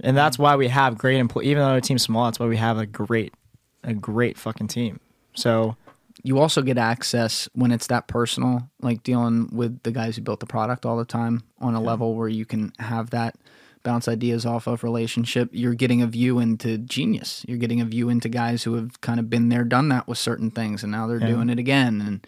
and 0.00 0.16
that's 0.16 0.38
why 0.38 0.56
we 0.56 0.68
have 0.68 0.96
great 0.96 1.18
employees. 1.18 1.48
Even 1.48 1.62
though 1.62 1.74
the 1.74 1.80
team's 1.80 2.02
small, 2.02 2.26
that's 2.26 2.38
why 2.38 2.46
we 2.46 2.56
have 2.56 2.78
a 2.78 2.86
great, 2.86 3.34
a 3.82 3.92
great 3.92 4.38
fucking 4.38 4.68
team. 4.68 5.00
So 5.34 5.76
You 6.22 6.38
also 6.38 6.62
get 6.62 6.78
access 6.78 7.48
when 7.54 7.72
it's 7.72 7.86
that 7.88 8.06
personal, 8.06 8.68
like 8.82 9.02
dealing 9.02 9.48
with 9.52 9.82
the 9.82 9.90
guys 9.90 10.16
who 10.16 10.22
built 10.22 10.40
the 10.40 10.46
product 10.46 10.84
all 10.86 10.96
the 10.96 11.04
time 11.04 11.42
on 11.60 11.74
a 11.74 11.80
level 11.80 12.14
where 12.14 12.28
you 12.28 12.44
can 12.46 12.72
have 12.78 13.10
that 13.10 13.34
bounce 13.82 14.08
ideas 14.08 14.44
off 14.44 14.66
of 14.66 14.82
relationship. 14.84 15.48
You're 15.52 15.74
getting 15.74 16.02
a 16.02 16.06
view 16.06 16.38
into 16.38 16.78
genius. 16.78 17.44
You're 17.48 17.58
getting 17.58 17.80
a 17.80 17.84
view 17.84 18.08
into 18.08 18.28
guys 18.28 18.62
who 18.64 18.74
have 18.74 19.00
kind 19.00 19.18
of 19.18 19.30
been 19.30 19.48
there, 19.48 19.64
done 19.64 19.88
that 19.88 20.06
with 20.06 20.18
certain 20.18 20.50
things, 20.50 20.82
and 20.82 20.92
now 20.92 21.06
they're 21.06 21.18
doing 21.18 21.48
it 21.50 21.58
again. 21.58 22.00
And 22.00 22.26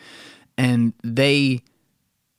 and 0.56 0.92
they, 1.02 1.60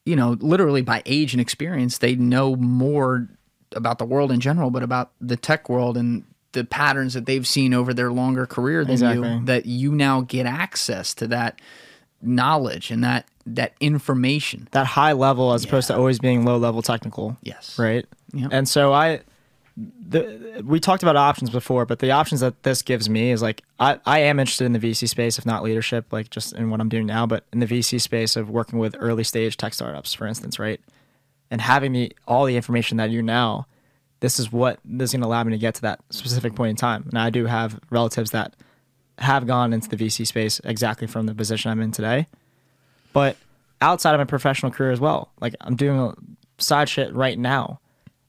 you 0.06 0.16
know, 0.16 0.38
literally 0.40 0.82
by 0.82 1.02
age 1.06 1.34
and 1.34 1.42
experience, 1.42 1.98
they 2.00 2.16
know 2.16 2.56
more 2.56 3.28
about 3.76 3.98
the 3.98 4.06
world 4.06 4.32
in 4.32 4.40
general, 4.40 4.70
but 4.70 4.84
about 4.84 5.12
the 5.20 5.38
tech 5.38 5.70
world 5.70 5.98
and 5.98 6.24
the 6.52 6.64
patterns 6.64 7.16
that 7.16 7.26
they've 7.26 7.48
seen 7.48 7.74
over 7.74 7.94
their 7.94 8.12
longer 8.12 8.46
career 8.46 8.84
than 8.84 8.94
Exactly. 8.94 9.28
you. 9.28 9.46
That 9.46 9.66
you 9.66 9.92
now 9.92 10.22
get 10.22 10.46
access 10.46 11.14
to 11.16 11.28
that 11.28 11.60
knowledge 12.24 12.92
and 12.92 13.04
that 13.04 13.28
that 13.46 13.74
information. 13.80 14.68
that 14.72 14.88
high 14.88 15.12
level 15.14 15.54
as 15.54 15.66
opposed 15.66 15.88
to 15.88 15.96
always 15.96 16.20
being 16.20 16.46
low 16.46 16.58
level 16.58 16.82
technical. 16.82 17.38
Yes. 17.42 17.78
Right. 17.78 18.06
Yeah. 18.34 18.48
And 18.52 18.68
so 18.68 18.94
I, 18.94 19.22
the 19.76 20.64
we 20.66 20.80
talked 20.80 21.04
about 21.04 21.16
options 21.16 21.50
before, 21.50 21.86
but 21.86 22.00
the 22.00 22.12
options 22.12 22.42
that 22.42 22.64
this 22.64 22.82
gives 22.82 23.10
me 23.10 23.32
is 23.32 23.42
like 23.42 23.64
I, 23.80 24.00
I 24.06 24.20
am 24.20 24.40
interested 24.40 24.66
in 24.66 24.74
the 24.74 24.80
VC 24.80 25.10
space, 25.10 25.38
if 25.38 25.46
not 25.46 25.64
leadership, 25.64 26.06
like 26.12 26.30
just 26.30 26.54
in 26.54 26.70
what 26.70 26.80
I'm 26.80 26.90
doing 26.90 27.06
now, 27.06 27.26
but 27.26 27.46
in 27.52 27.60
the 27.60 27.66
VC 27.66 28.00
space 28.00 28.36
of 28.36 28.50
working 28.50 28.80
with 28.80 28.96
early 29.00 29.24
stage 29.24 29.58
tech 29.58 29.74
startups, 29.74 30.14
for 30.14 30.28
instance, 30.28 30.60
right? 30.60 30.80
And 31.52 31.60
having 31.62 31.92
the 31.92 32.16
all 32.28 32.46
the 32.46 32.56
information 32.56 32.98
that 32.98 33.10
you 33.10 33.22
now, 33.22 33.68
this 34.20 34.40
is 34.40 34.52
what 34.52 34.80
this 34.86 35.10
is 35.10 35.14
going 35.14 35.22
to 35.22 35.28
allow 35.28 35.44
me 35.44 35.52
to 35.52 35.58
get 35.58 35.76
to 35.76 35.82
that 35.82 36.00
specific 36.12 36.56
point 36.56 36.70
in 36.72 36.76
time. 36.76 37.06
And 37.10 37.18
I 37.18 37.30
do 37.30 37.46
have 37.46 37.80
relatives 37.90 38.32
that 38.32 38.56
have 39.20 39.46
gone 39.48 39.74
into 39.74 39.90
the 39.90 39.98
VC 39.98 40.26
space 40.26 40.60
exactly 40.64 41.08
from 41.08 41.26
the 41.26 41.36
position 41.36 41.72
I'm 41.72 41.82
in 41.82 41.92
today 41.92 42.28
but 43.14 43.38
outside 43.80 44.14
of 44.14 44.20
my 44.20 44.26
professional 44.26 44.72
career 44.72 44.92
as 44.92 45.00
well. 45.00 45.32
Like 45.40 45.56
I'm 45.62 45.76
doing 45.76 46.38
side 46.58 46.90
shit 46.90 47.14
right 47.14 47.38
now. 47.38 47.80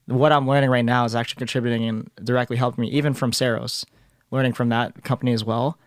What 0.07 0.33
I'm 0.33 0.47
learning 0.47 0.71
right 0.71 0.85
now 0.85 1.07
is 1.07 1.15
actually 1.15 1.39
contributing 1.39 1.89
and 1.89 2.11
directly 2.23 2.59
helping 2.59 2.83
me, 2.83 2.91
even 2.91 3.15
from 3.15 3.33
Ceros, 3.33 3.87
learning 4.31 4.53
from 4.53 4.69
that 4.69 5.03
company 5.03 5.33
as 5.33 5.43
well. 5.43 5.79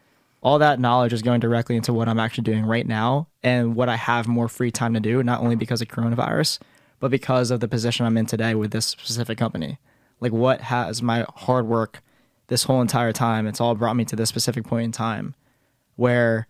All 0.42 0.60
that 0.60 0.80
knowledge 0.80 1.14
is 1.14 1.22
going 1.22 1.40
directly 1.40 1.76
into 1.76 1.94
what 1.94 2.10
I'm 2.10 2.20
actually 2.20 2.44
doing 2.44 2.66
right 2.66 2.88
now 2.88 3.28
and 3.44 3.76
what 3.76 3.90
I 3.90 3.96
have 3.96 4.28
more 4.28 4.48
free 4.48 4.72
time 4.72 4.94
to 4.96 5.00
do, 5.00 5.22
not 5.22 5.42
only 5.42 5.56
because 5.56 5.82
of 5.82 5.88
coronavirus, 5.88 6.60
but 7.00 7.12
because 7.12 7.52
of 7.52 7.60
the 7.60 7.68
position 7.68 8.06
I'm 8.06 8.18
in 8.18 8.26
today 8.26 8.56
with 8.56 8.72
this 8.72 8.88
specific 8.88 9.38
company. 9.38 9.78
Like 10.20 10.32
what 10.32 10.62
has 10.62 11.02
my 11.04 11.26
hard 11.36 11.68
work 11.68 12.02
this 12.48 12.64
whole 12.64 12.82
entire 12.82 13.12
time, 13.12 13.48
it's 13.48 13.62
all 13.62 13.76
brought 13.76 13.96
me 13.96 14.06
to 14.06 14.16
this 14.16 14.30
specific 14.30 14.66
point 14.66 14.86
in 14.86 14.92
time 14.92 15.36
where 15.96 16.48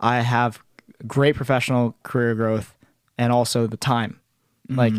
I 0.00 0.20
have 0.20 0.62
great 1.06 1.36
professional 1.36 1.96
career 2.02 2.34
growth 2.34 2.74
and 3.16 3.32
also 3.32 3.66
the 3.66 3.76
time. 3.76 4.20
Like 4.68 4.92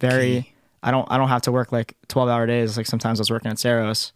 very 0.00 0.54
I 0.82 0.90
don't 0.90 1.06
I 1.10 1.18
don't 1.18 1.28
have 1.28 1.42
to 1.42 1.52
work 1.52 1.72
like 1.72 1.94
12 2.08 2.28
hour 2.30 2.46
days 2.46 2.78
like 2.78 2.86
sometimes 2.86 3.20
I 3.20 3.22
was 3.22 3.30
working 3.30 3.50
at 3.50 3.58
Ceros 3.58 4.12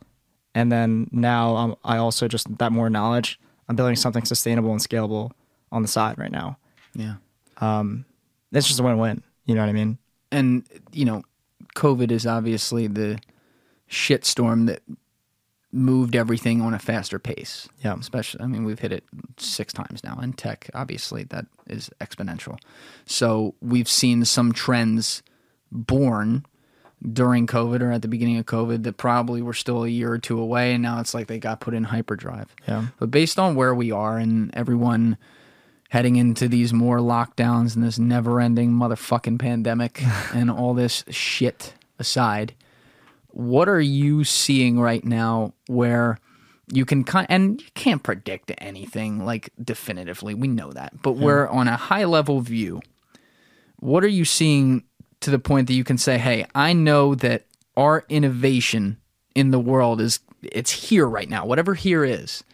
and 0.54 0.72
then 0.72 1.10
now 1.12 1.56
um, 1.56 1.76
I 1.84 1.98
also 1.98 2.26
just 2.26 2.56
that 2.56 2.72
more 2.72 2.88
knowledge 2.88 3.38
I'm 3.68 3.76
building 3.76 3.96
something 3.96 4.24
sustainable 4.24 4.70
and 4.70 4.80
scalable 4.80 5.32
on 5.70 5.82
the 5.82 5.88
side 5.88 6.16
right 6.16 6.32
now. 6.32 6.56
Yeah. 6.94 7.16
Um 7.58 8.06
it's 8.50 8.66
just 8.66 8.80
a 8.80 8.82
win-win. 8.82 9.22
You 9.44 9.54
know 9.54 9.60
what 9.60 9.68
I 9.68 9.72
mean? 9.72 9.98
and 10.34 10.64
you 10.92 11.04
know, 11.04 11.22
COVID 11.76 12.10
is 12.10 12.26
obviously 12.26 12.86
the 12.86 13.18
shitstorm 13.90 14.66
that 14.66 14.82
moved 15.74 16.14
everything 16.14 16.60
on 16.60 16.72
a 16.72 16.78
faster 16.78 17.18
pace. 17.18 17.68
Yeah. 17.82 17.96
Especially, 17.98 18.40
I 18.40 18.46
mean, 18.46 18.64
we've 18.64 18.78
hit 18.78 18.92
it 18.92 19.04
six 19.36 19.72
times 19.72 20.04
now 20.04 20.18
in 20.22 20.32
tech. 20.32 20.70
Obviously, 20.72 21.24
that 21.24 21.46
is 21.66 21.90
exponential. 22.00 22.58
So 23.04 23.54
we've 23.60 23.88
seen 23.88 24.24
some 24.24 24.52
trends 24.52 25.22
born 25.72 26.46
during 27.12 27.46
COVID 27.46 27.82
or 27.82 27.90
at 27.90 28.02
the 28.02 28.08
beginning 28.08 28.38
of 28.38 28.46
COVID 28.46 28.84
that 28.84 28.96
probably 28.96 29.42
were 29.42 29.52
still 29.52 29.84
a 29.84 29.88
year 29.88 30.12
or 30.12 30.18
two 30.18 30.38
away, 30.38 30.72
and 30.72 30.82
now 30.82 31.00
it's 31.00 31.12
like 31.12 31.26
they 31.26 31.38
got 31.38 31.60
put 31.60 31.74
in 31.74 31.84
hyperdrive. 31.84 32.54
Yeah. 32.66 32.86
But 32.98 33.10
based 33.10 33.38
on 33.38 33.56
where 33.56 33.74
we 33.74 33.90
are 33.90 34.16
and 34.16 34.54
everyone 34.54 35.18
heading 35.90 36.16
into 36.16 36.48
these 36.48 36.72
more 36.72 36.98
lockdowns 36.98 37.74
and 37.74 37.84
this 37.84 37.98
never 37.98 38.40
ending 38.40 38.72
motherfucking 38.72 39.38
pandemic 39.38 40.02
and 40.34 40.50
all 40.50 40.72
this 40.72 41.04
shit 41.10 41.74
aside, 41.98 42.54
what 43.34 43.68
are 43.68 43.80
you 43.80 44.24
seeing 44.24 44.78
right 44.78 45.04
now 45.04 45.52
where 45.66 46.18
you 46.72 46.84
can 46.84 47.04
kind 47.04 47.26
and 47.28 47.60
you 47.60 47.68
can't 47.74 48.02
predict 48.02 48.50
anything 48.58 49.24
like 49.24 49.50
definitively. 49.62 50.32
We 50.32 50.48
know 50.48 50.72
that. 50.72 51.02
But 51.02 51.12
we're 51.12 51.46
on 51.46 51.68
a 51.68 51.76
high 51.76 52.04
level 52.04 52.40
view. 52.40 52.80
What 53.80 54.02
are 54.02 54.08
you 54.08 54.24
seeing 54.24 54.84
to 55.24 55.30
the 55.30 55.38
point 55.38 55.66
that 55.68 55.74
you 55.74 55.84
can 55.84 55.96
say 55.96 56.18
hey 56.18 56.44
i 56.54 56.74
know 56.74 57.14
that 57.14 57.46
our 57.78 58.04
innovation 58.10 58.98
in 59.34 59.50
the 59.50 59.58
world 59.58 60.00
is 60.00 60.20
it's 60.42 60.70
here 60.70 61.06
right 61.06 61.30
now 61.30 61.46
whatever 61.46 61.74
here 61.74 62.04
is. 62.04 62.44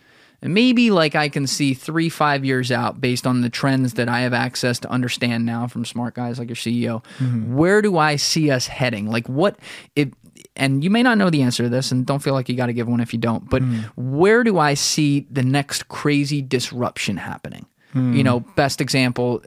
And 0.42 0.54
maybe 0.54 0.90
like 0.90 1.16
i 1.16 1.28
can 1.28 1.48
see 1.48 1.74
three 1.74 2.08
five 2.08 2.44
years 2.44 2.70
out 2.70 3.00
based 3.00 3.26
on 3.26 3.40
the 3.40 3.50
trends 3.50 3.94
that 3.94 4.08
i 4.08 4.20
have 4.20 4.32
access 4.32 4.78
to 4.78 4.90
understand 4.90 5.44
now 5.44 5.66
from 5.66 5.84
smart 5.84 6.14
guys 6.14 6.38
like 6.38 6.48
your 6.48 6.56
ceo 6.56 7.04
mm-hmm. 7.18 7.56
where 7.56 7.82
do 7.82 7.98
i 7.98 8.16
see 8.16 8.50
us 8.50 8.68
heading? 8.68 9.10
Like 9.10 9.28
what 9.28 9.58
it 9.96 10.14
and 10.60 10.84
you 10.84 10.90
may 10.90 11.02
not 11.02 11.18
know 11.18 11.30
the 11.30 11.42
answer 11.42 11.64
to 11.64 11.68
this 11.68 11.90
and 11.90 12.06
don't 12.06 12.20
feel 12.20 12.34
like 12.34 12.48
you 12.48 12.54
got 12.54 12.66
to 12.66 12.72
give 12.72 12.86
one 12.86 13.00
if 13.00 13.12
you 13.12 13.18
don't 13.18 13.48
but 13.50 13.62
hmm. 13.62 13.80
where 13.96 14.44
do 14.44 14.58
i 14.58 14.74
see 14.74 15.26
the 15.30 15.42
next 15.42 15.88
crazy 15.88 16.42
disruption 16.42 17.16
happening? 17.16 17.66
Hmm. 17.92 18.12
You 18.12 18.22
know 18.22 18.40
best 18.40 18.80
example 18.80 19.42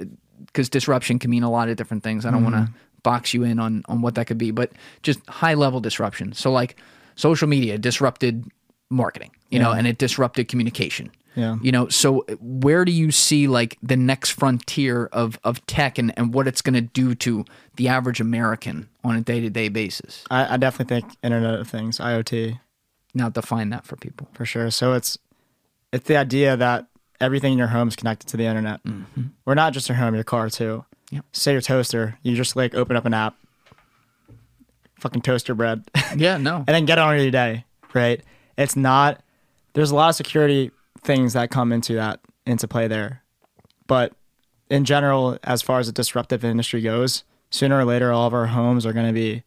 because 0.47 0.69
disruption 0.69 1.19
can 1.19 1.31
mean 1.31 1.43
a 1.43 1.49
lot 1.49 1.69
of 1.69 1.77
different 1.77 2.03
things. 2.03 2.25
I 2.25 2.31
don't 2.31 2.43
want 2.43 2.55
to 2.55 2.61
hmm. 2.63 2.73
box 3.03 3.33
you 3.33 3.43
in 3.43 3.59
on 3.59 3.83
on 3.87 4.01
what 4.01 4.15
that 4.15 4.27
could 4.27 4.37
be 4.37 4.51
but 4.51 4.71
just 5.01 5.25
high 5.29 5.53
level 5.53 5.79
disruption. 5.79 6.33
So 6.33 6.51
like 6.51 6.75
social 7.15 7.47
media 7.47 7.77
disrupted 7.77 8.45
marketing 8.89 9.31
you 9.49 9.59
know 9.59 9.71
and 9.71 9.87
it 9.87 9.97
disrupted 9.97 10.47
communication 10.47 11.11
Yeah. 11.35 11.57
you 11.61 11.71
know 11.71 11.87
so 11.87 12.25
where 12.39 12.85
do 12.85 12.91
you 12.91 13.09
see 13.11 13.47
like 13.47 13.77
the 13.81 13.97
next 13.97 14.31
frontier 14.31 15.07
of 15.11 15.39
of 15.43 15.65
tech 15.65 15.97
and 15.97 16.13
and 16.17 16.33
what 16.33 16.47
it's 16.47 16.61
going 16.61 16.75
to 16.75 16.81
do 16.81 17.15
to 17.15 17.43
the 17.75 17.87
average 17.87 18.19
american 18.19 18.87
on 19.03 19.15
a 19.15 19.21
day-to-day 19.21 19.69
basis 19.69 20.23
I, 20.29 20.53
I 20.53 20.57
definitely 20.57 20.99
think 20.99 21.15
Internet 21.23 21.55
of 21.59 21.67
Things, 21.67 21.97
IoT, 21.97 22.59
now 23.13 23.29
define 23.29 23.69
that 23.69 23.85
for 23.85 23.95
people 23.95 24.27
for 24.33 24.45
sure. 24.45 24.71
So 24.71 24.93
it's 24.93 25.17
it's 25.91 26.07
the 26.07 26.17
idea 26.17 26.57
that 26.57 26.87
everything 27.21 27.53
in 27.53 27.57
your 27.57 27.67
home 27.67 27.87
is 27.87 27.95
connected 27.95 28.27
to 28.29 28.37
the 28.37 28.45
internet. 28.45 28.83
Mm-hmm. 28.83 29.23
Or 29.45 29.55
not 29.55 29.73
just 29.73 29.87
your 29.87 29.97
home, 29.97 30.15
your 30.15 30.23
car 30.23 30.49
too. 30.49 30.85
Yep. 31.11 31.25
Say 31.31 31.51
your 31.51 31.61
toaster, 31.61 32.17
you 32.23 32.35
just 32.35 32.55
like 32.55 32.73
open 32.73 32.95
up 32.95 33.05
an 33.05 33.13
app, 33.13 33.35
fucking 34.99 35.21
toaster 35.21 35.53
bread, 35.53 35.83
yeah 36.15 36.37
no 36.37 36.57
and 36.67 36.67
then 36.67 36.85
get 36.85 36.97
on 36.97 37.13
with 37.13 37.21
your 37.21 37.31
day. 37.31 37.65
Right? 37.93 38.21
It's 38.57 38.75
not. 38.75 39.21
There's 39.73 39.91
a 39.91 39.95
lot 39.95 40.09
of 40.09 40.15
security 40.15 40.71
things 41.03 41.33
that 41.33 41.49
come 41.51 41.71
into 41.71 41.93
that 41.95 42.19
into 42.45 42.67
play 42.67 42.87
there, 42.87 43.23
but 43.87 44.13
in 44.69 44.85
general, 44.85 45.37
as 45.43 45.61
far 45.61 45.79
as 45.79 45.87
a 45.87 45.91
disruptive 45.91 46.43
industry 46.43 46.81
goes, 46.81 47.23
sooner 47.49 47.77
or 47.77 47.85
later, 47.85 48.11
all 48.11 48.27
of 48.27 48.33
our 48.33 48.47
homes 48.47 48.85
are 48.85 48.93
going 48.93 49.07
to 49.07 49.13
be 49.13 49.43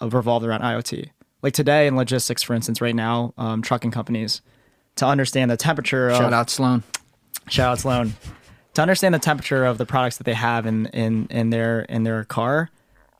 uh, 0.00 0.08
revolved 0.08 0.46
around 0.46 0.60
IoT. 0.60 1.10
Like 1.42 1.52
today 1.52 1.86
in 1.86 1.96
logistics, 1.96 2.42
for 2.42 2.54
instance, 2.54 2.80
right 2.80 2.94
now, 2.94 3.34
um, 3.38 3.62
trucking 3.62 3.90
companies 3.90 4.42
to 4.96 5.06
understand 5.06 5.50
the 5.50 5.56
temperature 5.56 6.10
shout 6.10 6.24
of 6.24 6.32
out 6.32 6.50
sloan. 6.50 6.82
Shout 7.48 7.72
out 7.72 7.78
Sloan. 7.80 8.14
To 8.74 8.82
understand 8.82 9.12
the 9.12 9.18
temperature 9.18 9.64
of 9.64 9.78
the 9.78 9.84
products 9.84 10.18
that 10.18 10.24
they 10.24 10.34
have 10.34 10.64
in 10.64 10.86
in 10.86 11.26
in 11.28 11.50
their 11.50 11.80
in 11.80 12.04
their 12.04 12.22
car, 12.22 12.70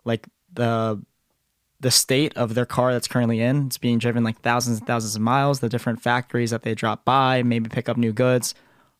like 0.04 0.28
the 0.52 1.02
the 1.80 1.90
state 1.90 2.36
of 2.36 2.54
their 2.54 2.66
car 2.66 2.92
that's 2.92 3.08
currently 3.08 3.40
in. 3.40 3.66
It's 3.66 3.78
being 3.78 3.98
driven 3.98 4.22
like 4.22 4.40
thousands 4.40 4.78
and 4.78 4.86
thousands 4.86 5.16
of 5.16 5.22
miles. 5.22 5.60
The 5.60 5.68
different 5.68 6.02
factories 6.02 6.50
that 6.50 6.62
they 6.62 6.74
drop 6.74 7.04
by, 7.04 7.42
maybe 7.42 7.68
pick 7.68 7.88
up 7.88 7.96
new 7.96 8.12
goods. 8.12 8.54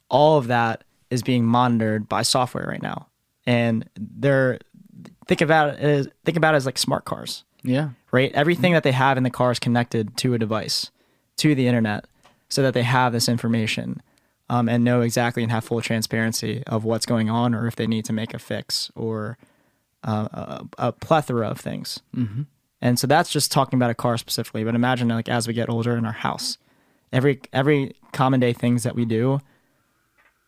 All 0.09 0.39
of 0.39 0.49
that 0.49 0.85
is 1.11 1.23
being 1.23 1.45
monitored 1.45 2.09
by 2.09 2.23
software 2.23 2.67
right 2.67 2.83
now, 2.83 3.07
and 3.47 3.89
they're 3.97 4.59
think 5.27 5.41
about 5.41 5.75
it 5.75 5.81
as 5.81 6.09
think 6.25 6.37
about 6.37 6.55
it 6.55 6.57
as 6.57 6.67
like 6.67 6.77
smart 6.77 7.05
cars 7.05 7.45
yeah 7.63 7.91
right? 8.11 8.33
Everything 8.35 8.73
that 8.73 8.83
they 8.83 8.93
have 8.93 9.17
in 9.17 9.23
the 9.23 9.31
car 9.31 9.51
is 9.51 9.59
connected 9.59 10.17
to 10.19 10.35
a 10.35 10.39
device, 10.39 10.91
to 11.39 11.55
the 11.55 11.67
internet, 11.67 12.05
so 12.49 12.63
that 12.63 12.75
they 12.75 12.83
have 12.83 13.13
this 13.13 13.29
information 13.29 14.03
um, 14.49 14.69
and 14.69 14.85
know 14.85 15.01
exactly 15.01 15.43
and 15.43 15.53
have 15.53 15.65
full 15.65 15.81
transparency 15.81 16.63
of 16.67 16.85
what's 16.85 17.07
going 17.07 17.31
on 17.31 17.55
or 17.55 17.67
if 17.67 17.77
they 17.77 17.87
need 17.87 18.05
to 18.07 18.13
make 18.13 18.35
a 18.35 18.39
fix 18.39 18.91
or 18.97 19.39
uh, 20.03 20.29
a, 20.33 20.67
a 20.79 20.93
plethora 20.93 21.49
of 21.49 21.61
things. 21.61 22.01
Mm-hmm. 22.17 22.43
And 22.81 22.99
so 22.99 23.07
that's 23.07 23.31
just 23.31 23.53
talking 23.53 23.79
about 23.79 23.91
a 23.91 23.95
car 23.95 24.17
specifically. 24.19 24.65
But 24.65 24.75
imagine 24.75 25.09
like 25.09 25.29
as 25.29 25.47
we 25.47 25.55
get 25.55 25.69
older 25.69 25.97
in 25.97 26.05
our 26.07 26.13
house, 26.13 26.59
every 27.13 27.41
every 27.53 27.95
common 28.13 28.41
day 28.41 28.53
things 28.53 28.83
that 28.85 28.95
we 28.95 29.05
do, 29.05 29.41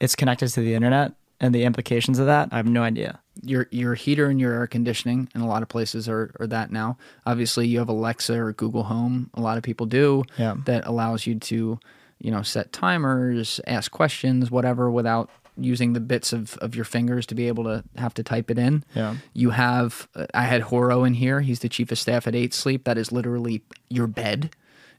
it's 0.01 0.17
connected 0.17 0.49
to 0.49 0.61
the 0.61 0.75
internet, 0.75 1.13
and 1.41 1.55
the 1.55 1.65
implications 1.65 2.19
of 2.19 2.27
that, 2.27 2.49
I 2.53 2.57
have 2.57 2.67
no 2.67 2.83
idea. 2.83 3.21
your 3.43 3.67
your 3.71 3.95
heater 3.95 4.27
and 4.27 4.41
your 4.41 4.53
air 4.53 4.67
conditioning 4.67 5.29
in 5.35 5.41
a 5.41 5.47
lot 5.47 5.63
of 5.63 5.69
places 5.69 6.09
are, 6.09 6.35
are 6.39 6.47
that 6.47 6.71
now. 6.71 6.97
Obviously, 7.27 7.67
you 7.67 7.79
have 7.79 7.89
Alexa 7.89 8.35
or 8.39 8.53
Google 8.53 8.85
Home. 8.85 9.31
A 9.35 9.41
lot 9.41 9.57
of 9.57 9.63
people 9.63 9.87
do. 9.87 10.25
Yeah. 10.39 10.55
That 10.67 10.87
allows 10.87 11.27
you 11.27 11.39
to, 11.39 11.79
you 12.21 12.31
know, 12.31 12.43
set 12.43 12.73
timers, 12.73 13.61
ask 13.67 13.91
questions, 13.91 14.51
whatever, 14.51 14.91
without 14.91 15.31
using 15.57 15.93
the 15.93 16.01
bits 16.01 16.33
of, 16.33 16.57
of 16.59 16.75
your 16.75 16.85
fingers 16.85 17.27
to 17.27 17.35
be 17.35 17.49
able 17.49 17.65
to 17.65 17.85
have 17.97 18.15
to 18.15 18.23
type 18.23 18.51
it 18.51 18.59
in. 18.59 18.85
Yeah. 18.95 19.17
You 19.35 19.51
have. 19.51 20.09
uh, 20.15 20.27
I 20.35 20.43
had 20.43 20.63
Horo 20.63 21.05
in 21.05 21.15
here. 21.15 21.41
He's 21.41 21.61
the 21.61 21.69
chief 21.69 21.93
of 21.93 21.99
staff 21.99 22.27
at 22.27 22.35
Eight 22.35 22.55
Sleep. 22.55 22.85
That 22.85 22.97
is 22.99 23.13
literally 23.13 23.63
your 23.89 24.07
bed 24.07 24.51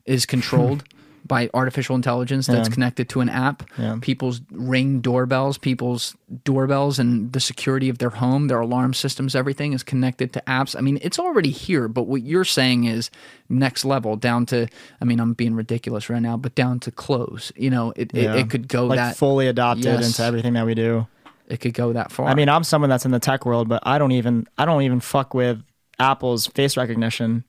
is 0.06 0.26
controlled. 0.26 0.84
By 1.26 1.50
artificial 1.54 1.96
intelligence 1.96 2.48
that's 2.48 2.68
Yeah. 2.68 2.74
connected 2.74 3.08
to 3.10 3.22
an 3.22 3.30
app, 3.30 3.64
Yeah. 3.78 3.98
people's 4.02 4.42
ring 4.52 5.00
doorbells, 5.00 5.58
people's 5.58 6.16
doorbells, 6.44 7.00
and 7.00 7.32
the 7.32 7.40
security 7.40 7.88
of 7.88 7.98
their 8.00 8.10
home, 8.10 8.48
their 8.48 8.60
alarm 8.60 8.94
systems, 8.94 9.34
everything 9.34 9.72
is 9.74 9.84
connected 9.84 10.34
to 10.34 10.44
apps. 10.48 10.76
I 10.78 10.82
mean, 10.82 11.00
it's 11.02 11.18
already 11.18 11.50
here, 11.52 11.88
but 11.88 12.08
what 12.08 12.24
you're 12.24 12.44
saying 12.44 12.84
is 12.84 13.10
next 13.48 13.86
level, 13.86 14.16
down 14.18 14.46
to, 14.48 14.68
I 15.02 15.06
mean, 15.06 15.20
I'm 15.22 15.34
being 15.34 15.56
ridiculous 15.56 16.10
right 16.10 16.22
now, 16.22 16.36
but 16.36 16.56
down 16.56 16.80
to 16.82 16.92
clothes. 16.92 17.54
You 17.56 17.70
know, 17.70 17.94
it, 17.96 18.12
Yeah. 18.14 18.34
it, 18.34 18.40
it 18.42 18.50
could 18.50 18.68
go 18.68 18.86
like 18.88 18.98
that 18.98 19.16
fully 19.16 19.48
adopted 19.48 19.86
Yes. 19.86 20.06
into 20.08 20.24
everything 20.24 20.54
that 20.54 20.66
we 20.66 20.76
do. 20.76 21.08
it 21.48 21.60
could 21.60 21.74
go 21.74 21.92
that 21.94 22.12
far. 22.12 22.28
I 22.28 22.36
mean, 22.36 22.48
I'm 22.50 22.64
someone 22.64 22.90
that's 22.90 23.06
in 23.06 23.12
the 23.12 23.20
tech 23.20 23.46
world, 23.46 23.68
but 23.70 23.84
I 23.86 23.98
don't 23.98 24.14
even 24.14 24.48
I 24.58 24.64
don't 24.66 24.82
even 24.82 25.00
fuck 25.02 25.34
with 25.34 25.62
Apple's 26.00 26.48
face 26.48 26.76
recognition. 26.78 27.44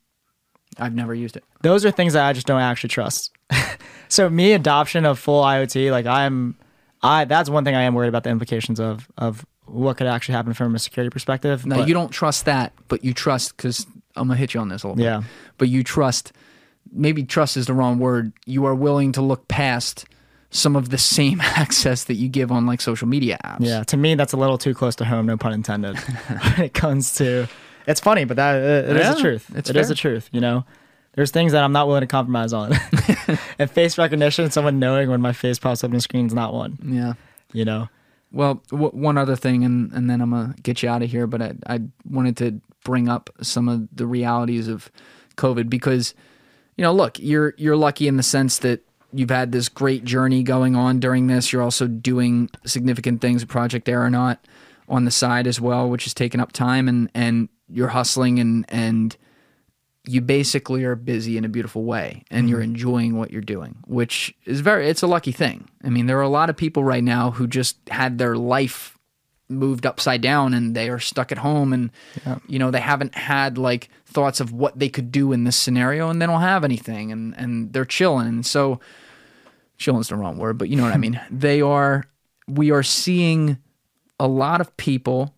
I've 0.78 0.94
never 0.94 1.14
used 1.14 1.36
it. 1.36 1.44
Those 1.62 1.84
are 1.84 1.90
things 1.90 2.12
that 2.14 2.24
I 2.26 2.32
just 2.32 2.46
don't 2.46 2.60
actually 2.60 2.88
trust. 2.88 3.32
so 4.08 4.28
me 4.28 4.52
adoption 4.52 5.04
of 5.04 5.18
full 5.18 5.42
IoT, 5.42 5.90
like 5.90 6.06
I'm 6.06 6.56
I 7.02 7.24
that's 7.24 7.48
one 7.50 7.64
thing 7.64 7.74
I 7.74 7.82
am 7.82 7.94
worried 7.94 8.08
about 8.08 8.24
the 8.24 8.30
implications 8.30 8.80
of 8.80 9.08
of 9.18 9.44
what 9.66 9.96
could 9.96 10.06
actually 10.06 10.34
happen 10.34 10.52
from 10.54 10.74
a 10.74 10.78
security 10.78 11.10
perspective. 11.10 11.64
No, 11.66 11.76
but- 11.76 11.88
you 11.88 11.94
don't 11.94 12.10
trust 12.10 12.44
that, 12.44 12.72
but 12.88 13.04
you 13.04 13.14
trust 13.14 13.56
because 13.56 13.86
I'm 14.16 14.28
gonna 14.28 14.38
hit 14.38 14.54
you 14.54 14.60
on 14.60 14.68
this 14.68 14.82
a 14.82 14.88
little 14.88 15.02
Yeah. 15.02 15.18
bit. 15.18 15.22
Yeah, 15.24 15.28
but 15.58 15.68
you 15.68 15.82
trust. 15.84 16.32
Maybe 16.92 17.24
trust 17.24 17.56
is 17.56 17.66
the 17.66 17.74
wrong 17.74 17.98
word. 17.98 18.32
You 18.46 18.66
are 18.66 18.74
willing 18.74 19.12
to 19.12 19.22
look 19.22 19.48
past 19.48 20.04
some 20.50 20.76
of 20.76 20.90
the 20.90 20.98
same 20.98 21.40
access 21.42 22.04
that 22.04 22.14
you 22.14 22.28
give 22.28 22.52
on 22.52 22.66
like 22.66 22.80
social 22.80 23.08
media 23.08 23.38
apps. 23.44 23.56
Yeah, 23.60 23.82
to 23.84 23.96
me 23.96 24.14
that's 24.14 24.32
a 24.32 24.36
little 24.36 24.58
too 24.58 24.74
close 24.74 24.94
to 24.96 25.04
home, 25.04 25.26
no 25.26 25.36
pun 25.36 25.52
intended. 25.52 25.98
when 26.56 26.60
it 26.66 26.74
comes 26.74 27.14
to 27.16 27.48
it's 27.86 28.00
funny, 28.00 28.24
but 28.24 28.36
that 28.36 28.56
it, 28.56 28.90
it 28.90 28.96
is 28.96 29.02
Yeah, 29.06 29.14
the 29.14 29.20
truth. 29.20 29.50
it's 29.54 29.70
It 29.70 29.76
is 29.76 29.88
the 29.88 29.94
truth, 29.94 30.28
you 30.32 30.40
know. 30.40 30.64
There's 31.14 31.30
things 31.30 31.52
that 31.52 31.62
I'm 31.62 31.72
not 31.72 31.86
willing 31.86 32.00
to 32.00 32.06
compromise 32.08 32.52
on. 32.52 32.72
and 33.58 33.70
face 33.70 33.96
recognition, 33.98 34.50
someone 34.50 34.78
knowing 34.80 35.08
when 35.10 35.20
my 35.20 35.32
face 35.32 35.58
pops 35.60 35.84
up 35.84 35.88
on 35.90 35.94
the 35.94 36.00
screen 36.00 36.26
is 36.26 36.34
not 36.34 36.52
one, 36.52 36.76
Yeah. 36.84 37.12
you 37.52 37.64
know. 37.64 37.88
Well, 38.32 38.62
w- 38.70 38.90
one 38.90 39.16
other 39.16 39.36
thing, 39.36 39.64
and, 39.64 39.92
and 39.92 40.10
then 40.10 40.20
I'm 40.20 40.30
gonna 40.30 40.54
get 40.62 40.82
you 40.82 40.88
out 40.88 41.02
of 41.04 41.10
here. 41.10 41.28
But 41.28 41.40
I, 41.40 41.52
I 41.68 41.80
wanted 42.10 42.36
to 42.38 42.60
bring 42.84 43.08
up 43.08 43.30
some 43.42 43.68
of 43.68 43.86
the 43.94 44.06
realities 44.06 44.66
of 44.66 44.90
COVID 45.36 45.70
because, 45.70 46.14
you 46.76 46.82
know, 46.82 46.92
look, 46.92 47.18
you're 47.20 47.54
you're 47.58 47.76
lucky 47.76 48.08
in 48.08 48.16
the 48.16 48.24
sense 48.24 48.58
that 48.58 48.80
you've 49.12 49.30
had 49.30 49.52
this 49.52 49.68
great 49.68 50.02
journey 50.04 50.42
going 50.42 50.74
on 50.74 50.98
during 50.98 51.28
this. 51.28 51.52
You're 51.52 51.62
also 51.62 51.86
doing 51.86 52.50
significant 52.66 53.20
things 53.20 53.44
Project 53.44 53.88
Aeronaut 53.88 54.38
on 54.88 55.04
the 55.04 55.12
side 55.12 55.46
as 55.46 55.60
well, 55.60 55.88
which 55.88 56.02
has 56.02 56.12
taken 56.12 56.40
up 56.40 56.50
time, 56.50 56.88
and 56.88 57.08
and 57.14 57.48
you're 57.68 57.88
hustling 57.88 58.38
and 58.38 58.64
and 58.68 59.16
you 60.06 60.20
basically 60.20 60.84
are 60.84 60.96
busy 60.96 61.38
in 61.38 61.44
a 61.46 61.48
beautiful 61.48 61.84
way 61.84 62.24
and 62.30 62.48
you're 62.50 62.58
Mm-hmm. 62.60 62.70
enjoying 62.74 63.16
what 63.16 63.30
you're 63.30 63.40
doing, 63.40 63.76
which 63.86 64.34
is 64.44 64.60
very 64.60 64.88
it's 64.88 65.02
a 65.02 65.06
lucky 65.06 65.32
thing. 65.32 65.68
I 65.82 65.88
mean, 65.88 66.06
there 66.06 66.18
are 66.18 66.22
a 66.22 66.28
lot 66.28 66.50
of 66.50 66.56
people 66.56 66.84
right 66.84 67.02
now 67.04 67.30
who 67.30 67.46
just 67.46 67.76
had 67.88 68.18
their 68.18 68.36
life 68.36 68.98
moved 69.48 69.84
upside 69.86 70.20
down 70.20 70.52
and 70.54 70.74
they 70.74 70.88
are 70.88 70.98
stuck 70.98 71.30
at 71.32 71.38
home 71.38 71.72
and 71.72 71.90
you 72.48 72.58
know, 72.58 72.70
they 72.70 72.80
haven't 72.80 73.14
had 73.14 73.56
like 73.58 73.88
thoughts 74.06 74.40
of 74.40 74.52
what 74.52 74.78
they 74.78 74.88
could 74.88 75.10
do 75.12 75.32
in 75.32 75.44
this 75.44 75.56
scenario 75.56 76.08
and 76.10 76.20
they 76.20 76.26
don't 76.26 76.40
have 76.40 76.64
anything 76.64 77.10
and 77.12 77.34
and 77.38 77.72
they're 77.72 77.84
chilling. 77.84 78.26
And 78.26 78.44
so 78.46 78.80
chilling's 79.78 80.08
the 80.08 80.16
wrong 80.16 80.38
word, 80.38 80.58
but 80.58 80.68
you 80.68 80.76
know 80.76 80.82
what 80.82 80.94
I 80.94 80.98
mean. 80.98 81.20
They 81.30 81.60
are 81.62 82.04
we 82.46 82.70
are 82.70 82.82
seeing 82.82 83.56
a 84.20 84.28
lot 84.28 84.60
of 84.60 84.76
people 84.76 85.33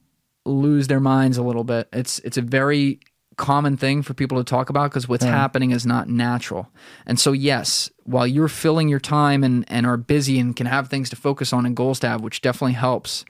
lose 0.46 0.86
their 0.86 1.00
minds 1.00 1.36
a 1.38 1.42
little 1.42 1.64
bit. 1.64 1.88
It's 1.92 2.18
it's 2.20 2.36
a 2.36 2.42
very 2.42 3.00
common 3.36 3.76
thing 3.76 4.02
for 4.02 4.14
people 4.14 4.38
to 4.38 4.44
talk 4.44 4.70
about 4.70 4.90
because 4.90 5.08
what's 5.08 5.24
happening 5.24 5.70
is 5.70 5.84
not 5.84 6.08
natural. 6.08 6.70
And 7.04 7.20
so 7.20 7.32
yes, 7.32 7.90
while 8.04 8.26
you're 8.26 8.48
filling 8.48 8.88
your 8.88 9.00
time 9.00 9.44
and 9.44 9.64
and 9.68 9.86
are 9.86 9.96
busy 9.96 10.38
and 10.38 10.56
can 10.56 10.66
have 10.66 10.88
things 10.88 11.10
to 11.10 11.16
focus 11.16 11.52
on 11.52 11.66
and 11.66 11.76
goals 11.76 12.00
to 12.00 12.08
have, 12.08 12.22
which 12.22 12.40
definitely 12.40 12.72
helps, 12.72 13.24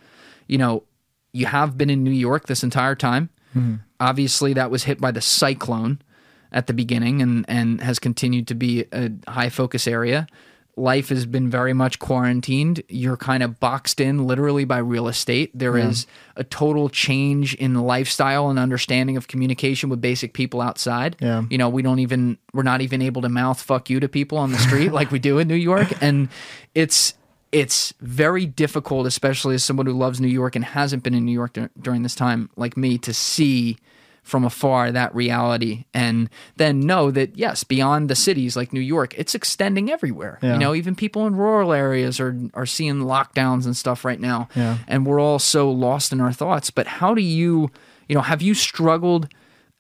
you 0.47 0.59
know, 0.59 0.85
you 1.33 1.47
have 1.47 1.77
been 1.77 1.91
in 1.91 2.05
New 2.05 2.11
York 2.11 2.47
this 2.47 2.63
entire 2.63 2.95
time. 2.95 3.31
Mm-hmm. 3.57 3.77
Obviously, 3.99 4.53
that 4.53 4.71
was 4.71 4.85
hit 4.85 5.01
by 5.01 5.11
the 5.11 5.21
cyclone 5.21 6.01
at 6.53 6.67
the 6.67 6.73
beginning 6.73 7.21
and 7.21 7.45
and 7.49 7.81
has 7.81 7.99
continued 7.99 8.47
to 8.49 8.55
be 8.55 8.85
a 8.93 9.11
high 9.29 9.49
focus 9.49 9.87
area. 9.87 10.27
Life 10.77 11.09
has 11.09 11.25
been 11.25 11.49
very 11.49 11.73
much 11.73 11.99
quarantined. 11.99 12.83
You're 12.89 13.17
kind 13.17 13.43
of 13.43 13.59
boxed 13.59 13.99
in 13.99 14.27
literally 14.27 14.65
by 14.67 14.79
real 14.79 15.09
estate. 15.09 15.51
There 15.55 15.79
is 15.79 16.07
a 16.37 16.45
total 16.45 16.91
change 16.91 17.55
in 17.55 17.75
lifestyle 17.75 18.51
and 18.51 18.59
understanding 18.59 19.17
of 19.17 19.27
communication 19.27 19.89
with 19.89 20.03
basic 20.03 20.35
people 20.35 20.61
outside. 20.61 21.17
Yeah. 21.19 21.45
You 21.49 21.57
know, 21.57 21.71
we 21.71 21.81
don't 21.81 22.01
even 22.01 22.37
we're 22.53 22.63
not 22.63 22.83
even 22.83 23.01
able 23.01 23.23
to 23.23 23.31
mouth 23.31 23.61
fuck 23.61 23.89
you 23.89 24.01
to 24.01 24.09
people 24.09 24.37
on 24.37 24.53
the 24.53 24.59
street 24.59 24.93
like 24.93 25.11
we 25.11 25.19
do 25.19 25.39
in 25.39 25.49
New 25.49 25.55
York 25.55 25.93
and 26.03 26.29
it's 26.75 27.15
it's 27.53 27.95
very 28.01 28.45
difficult, 28.45 29.07
especially 29.07 29.55
as 29.55 29.65
someone 29.65 29.87
who 29.87 29.93
loves 29.93 30.21
New 30.21 30.29
York 30.29 30.57
and 30.57 30.65
hasn't 30.65 31.03
been 31.03 31.15
in 31.15 31.25
New 31.25 31.33
York 31.33 31.55
dur- 31.55 31.71
during 31.81 32.03
this 32.03 32.15
time, 32.15 32.51
like 32.57 32.77
me, 32.77 32.99
to 32.99 33.15
see 33.15 33.79
from 34.27 34.45
afar 34.45 34.91
that 34.91 35.15
reality 35.15 35.85
and 35.95 36.29
then 36.57 36.81
know 36.81 37.13
that, 37.13 37.39
yes, 37.39 37.63
beyond 37.63 38.11
the 38.11 38.17
cities 38.17 38.57
like 38.57 38.73
New 38.73 38.81
York, 38.81 39.15
it's 39.17 39.37
extending 39.37 39.91
everywhere. 39.91 40.41
Yeah. 40.43 40.55
You 40.55 40.59
know, 40.59 40.75
even 40.75 40.97
people 40.97 41.27
in 41.29 41.37
rural 41.37 41.73
areas 41.73 42.19
are, 42.19 42.37
are 42.53 42.67
seeing 42.67 42.97
lockdowns 42.97 43.65
and 43.65 43.77
stuff 43.77 44.05
right 44.05 44.19
now. 44.19 44.49
Yeah. 44.57 44.79
And 44.89 45.07
we're 45.07 45.21
all 45.21 45.39
so 45.39 45.71
lost 45.71 46.13
in 46.13 46.21
our 46.21 46.33
thoughts. 46.33 46.71
But 46.71 46.89
how 46.89 47.15
do 47.15 47.23
you, 47.23 47.71
you 48.09 48.17
know, 48.17 48.21
have 48.23 48.43
you 48.43 48.53
struggled? 48.55 49.33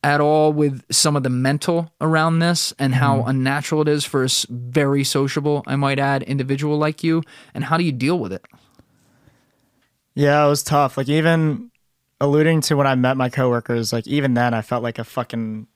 At 0.02 0.20
all 0.20 0.52
with 0.52 0.84
some 0.88 1.16
of 1.16 1.24
the 1.24 1.30
mental 1.30 1.90
around 2.00 2.38
this 2.38 2.72
and 2.78 2.94
how 2.94 3.16
mm-hmm. 3.16 3.30
unnatural 3.30 3.82
it 3.82 3.88
is 3.88 4.04
for 4.04 4.24
a 4.24 4.28
very 4.48 5.02
sociable, 5.02 5.64
I 5.66 5.74
might 5.74 5.98
add, 5.98 6.22
individual 6.22 6.78
like 6.78 7.02
you, 7.02 7.24
and 7.54 7.64
how 7.64 7.76
do 7.76 7.82
you 7.82 7.90
deal 7.90 8.16
with 8.16 8.32
it? 8.32 8.44
Yeah, 10.14 10.46
it 10.46 10.48
was 10.48 10.62
tough. 10.62 10.96
Like 10.96 11.08
even 11.08 11.72
alluding 12.20 12.60
to 12.62 12.76
when 12.76 12.86
I 12.86 12.94
met 12.94 13.16
my 13.16 13.28
coworkers, 13.28 13.92
like 13.92 14.06
even 14.06 14.34
then 14.34 14.54
I 14.54 14.62
felt 14.62 14.82
like 14.82 14.98
a 14.98 15.04
fucking. 15.04 15.66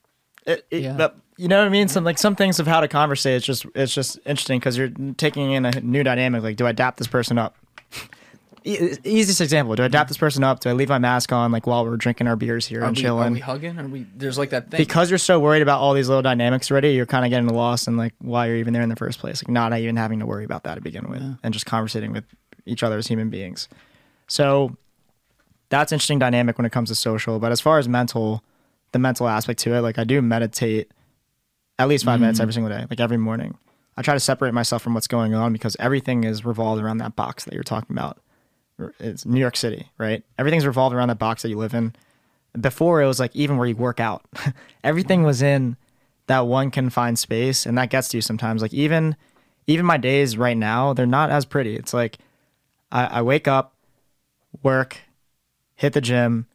It, 0.45 0.65
it, 0.71 0.81
Yeah. 0.83 0.93
But 0.97 1.17
you 1.37 1.47
know 1.47 1.57
what 1.59 1.67
I 1.67 1.69
mean? 1.69 1.87
Some 1.87 2.03
like 2.03 2.17
some 2.17 2.35
things 2.35 2.59
of 2.59 2.67
how 2.67 2.81
to 2.81 2.87
conversate. 2.87 3.35
It's 3.37 3.45
just 3.45 3.65
it's 3.75 3.93
just 3.93 4.17
interesting 4.25 4.59
because 4.59 4.77
you're 4.77 4.89
taking 5.17 5.51
in 5.51 5.65
a 5.65 5.71
new 5.81 6.03
dynamic. 6.03 6.43
Like, 6.43 6.55
do 6.55 6.65
I 6.65 6.71
adapt 6.71 6.97
this 6.97 7.07
person 7.07 7.37
up? 7.37 7.55
E- 8.63 8.95
Easiest 9.03 9.41
example: 9.41 9.75
Do 9.75 9.81
I 9.81 9.87
adapt 9.87 10.07
this 10.07 10.19
person 10.19 10.43
up? 10.43 10.59
Do 10.59 10.69
I 10.69 10.73
leave 10.73 10.89
my 10.89 10.99
mask 10.99 11.31
on 11.31 11.51
like 11.51 11.65
while 11.65 11.83
we're 11.83 11.97
drinking 11.97 12.27
our 12.27 12.35
beers 12.35 12.67
here 12.67 12.83
and 12.83 12.95
we, 12.95 13.01
chilling? 13.01 13.29
Are 13.29 13.31
we 13.31 13.39
hugging? 13.39 13.79
Are 13.79 13.87
we? 13.87 14.05
There's 14.15 14.37
like 14.37 14.51
that 14.51 14.69
thing. 14.69 14.77
because 14.77 15.09
you're 15.09 15.17
so 15.17 15.39
worried 15.39 15.63
about 15.63 15.79
all 15.81 15.95
these 15.95 16.07
little 16.07 16.21
dynamics 16.21 16.69
already, 16.69 16.91
you're 16.91 17.07
kind 17.07 17.25
of 17.25 17.31
getting 17.31 17.47
lost 17.49 17.87
in 17.87 17.97
like 17.97 18.13
why 18.19 18.45
you're 18.45 18.57
even 18.57 18.71
there 18.73 18.83
in 18.83 18.89
the 18.89 18.95
first 18.95 19.17
place. 19.17 19.43
Like 19.43 19.49
not 19.49 19.75
even 19.75 19.95
having 19.95 20.19
to 20.19 20.27
worry 20.27 20.45
about 20.45 20.65
that 20.65 20.75
to 20.75 20.81
begin 20.81 21.09
with, 21.09 21.23
and 21.41 21.53
just 21.55 21.65
conversating 21.65 22.13
with 22.13 22.23
each 22.67 22.83
other 22.83 22.99
as 22.99 23.07
human 23.07 23.31
beings. 23.31 23.67
So 24.27 24.77
that's 25.71 25.91
interesting 25.91 26.19
dynamic 26.19 26.57
when 26.59 26.65
it 26.65 26.71
comes 26.71 26.89
to 26.89 26.95
social. 26.95 27.39
But 27.39 27.51
as 27.51 27.59
far 27.59 27.79
as 27.79 27.89
mental, 27.89 28.43
the 28.91 28.99
mental 28.99 29.27
aspect 29.27 29.59
to 29.61 29.73
it, 29.73 29.81
like 29.81 29.97
I 29.97 30.03
do 30.03 30.21
meditate 30.21 30.91
at 31.79 31.87
least 31.87 32.05
5 32.05 32.19
minutes 32.19 32.37
mm. 32.37 32.43
every 32.43 32.53
single 32.53 32.69
day, 32.69 32.85
like 32.89 32.99
every 32.99 33.17
morning. 33.17 33.57
I 33.97 34.03
try 34.03 34.13
to 34.13 34.19
separate 34.19 34.53
myself 34.53 34.83
from 34.83 34.93
what's 34.93 35.07
going 35.07 35.33
on 35.33 35.51
because 35.51 35.75
everything 35.79 36.23
is 36.23 36.45
revolved 36.45 36.81
around 36.81 36.99
that 36.99 37.15
box 37.15 37.45
that 37.45 37.55
you're 37.55 37.63
talking 37.63 37.95
about. 37.95 38.19
It's 38.99 39.25
New 39.25 39.39
York 39.39 39.57
City, 39.57 39.89
right? 39.97 40.23
Everything's 40.37 40.65
revolved 40.65 40.95
around 40.95 41.09
that 41.09 41.19
box 41.19 41.41
that 41.41 41.49
you 41.49 41.57
live 41.57 41.73
in 41.73 41.93
before 42.59 43.01
it 43.01 43.07
was 43.07 43.19
like 43.19 43.35
even 43.35 43.57
where 43.57 43.67
you 43.67 43.75
work 43.75 43.99
out 43.99 44.25
everything 44.83 45.23
was 45.23 45.41
in 45.41 45.77
that 46.27 46.41
one 46.41 46.69
confined 46.69 47.17
space 47.17 47.65
and 47.65 47.77
that 47.77 47.89
gets 47.89 48.09
to 48.09 48.17
you 48.17 48.21
sometimes 48.21 48.61
like 48.61 48.73
even 48.73 49.15
even 49.67 49.85
my 49.85 49.97
days 49.97 50.37
right 50.37 50.57
now 50.57 50.93
they're 50.93 51.05
not 51.05 51.29
as 51.29 51.45
pretty 51.45 51.75
it's 51.75 51.93
like 51.93 52.17
i, 52.91 53.05
I 53.05 53.21
wake 53.21 53.47
up 53.47 53.73
work 54.63 54.97
hit 55.81 55.93
the 55.93 56.01
gym 56.01 56.45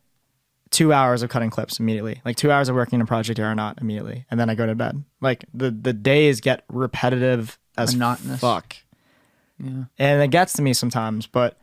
two 0.70 0.92
hours 0.92 1.22
of 1.22 1.28
cutting 1.30 1.50
clips 1.50 1.80
immediately. 1.80 2.20
Like 2.24 2.36
two 2.36 2.52
hours 2.52 2.68
of 2.68 2.76
working 2.76 2.96
in 2.98 3.00
a 3.00 3.06
project 3.06 3.40
or 3.40 3.52
not 3.56 3.80
immediately. 3.80 4.24
And 4.30 4.38
then 4.38 4.48
i 4.48 4.54
go 4.54 4.66
to 4.66 4.74
bed. 4.76 5.02
Like 5.20 5.44
the 5.52 5.72
the 5.72 5.92
days 5.92 6.40
get 6.40 6.62
repetitive 6.68 7.58
as 7.76 7.94
Monotonous. 7.94 8.40
fuck. 8.40 8.76
Yeah. 9.58 9.84
and 9.98 10.22
it 10.22 10.28
gets 10.28 10.52
to 10.54 10.62
me 10.62 10.74
sometimes 10.74 11.26
but 11.26 11.56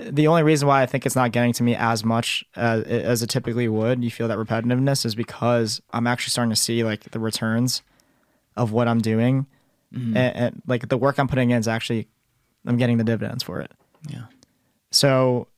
the 0.00 0.26
only 0.26 0.42
reason 0.42 0.66
why 0.66 0.80
i 0.82 0.86
think 0.86 1.04
it's 1.04 1.14
not 1.14 1.32
getting 1.32 1.52
to 1.52 1.62
me 1.62 1.74
as 1.76 2.02
much 2.02 2.42
as, 2.56 2.82
as 2.84 3.22
it 3.22 3.28
typically 3.28 3.68
would 3.68 4.02
you 4.02 4.10
feel 4.10 4.26
that 4.28 4.38
repetitiveness 4.38 5.04
is 5.04 5.14
because 5.14 5.82
i'm 5.92 6.06
actually 6.06 6.30
starting 6.30 6.48
to 6.48 6.56
see 6.56 6.82
like 6.82 7.10
the 7.10 7.20
returns 7.20 7.82
of 8.56 8.72
what 8.72 8.88
i'm 8.88 9.02
doing. 9.02 9.46
Mm-hmm. 9.92 10.16
And, 10.16 10.36
and 10.36 10.62
like 10.66 10.88
the 10.88 10.96
work 10.96 11.18
i'm 11.18 11.28
putting 11.28 11.50
in 11.50 11.58
is 11.58 11.68
actually 11.68 12.08
i'm 12.66 12.78
getting 12.78 12.96
the 12.96 13.04
dividends 13.04 13.42
for 13.42 13.60
it. 13.60 13.70
Yeah. 14.08 14.24
so 14.90 15.48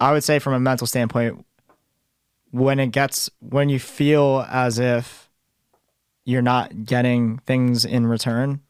i 0.00 0.12
would 0.12 0.24
say 0.24 0.38
from 0.38 0.54
a 0.54 0.60
mental 0.60 0.86
standpoint 0.86 1.44
when 2.50 2.80
it 2.80 2.88
gets 2.88 3.30
when 3.40 3.68
you 3.68 3.78
feel 3.78 4.46
as 4.50 4.78
if 4.78 5.28
you're 6.24 6.42
not 6.42 6.84
getting 6.84 7.38
things 7.38 7.84
in 7.84 8.06
return 8.06 8.60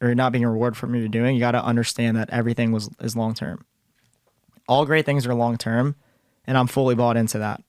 or 0.00 0.08
you're 0.08 0.14
not 0.14 0.32
being 0.32 0.46
rewarded 0.46 0.76
for 0.76 0.86
what 0.86 0.98
you're 0.98 1.08
doing 1.08 1.34
you 1.34 1.40
got 1.40 1.52
to 1.52 1.64
understand 1.64 2.16
that 2.16 2.30
everything 2.30 2.72
was 2.72 2.90
is 3.00 3.16
long 3.16 3.34
term 3.34 3.64
all 4.68 4.86
great 4.86 5.06
things 5.06 5.26
are 5.26 5.34
long 5.34 5.56
term 5.56 5.94
and 6.46 6.56
i'm 6.56 6.66
fully 6.66 6.94
bought 6.94 7.16
into 7.16 7.38
that 7.38 7.62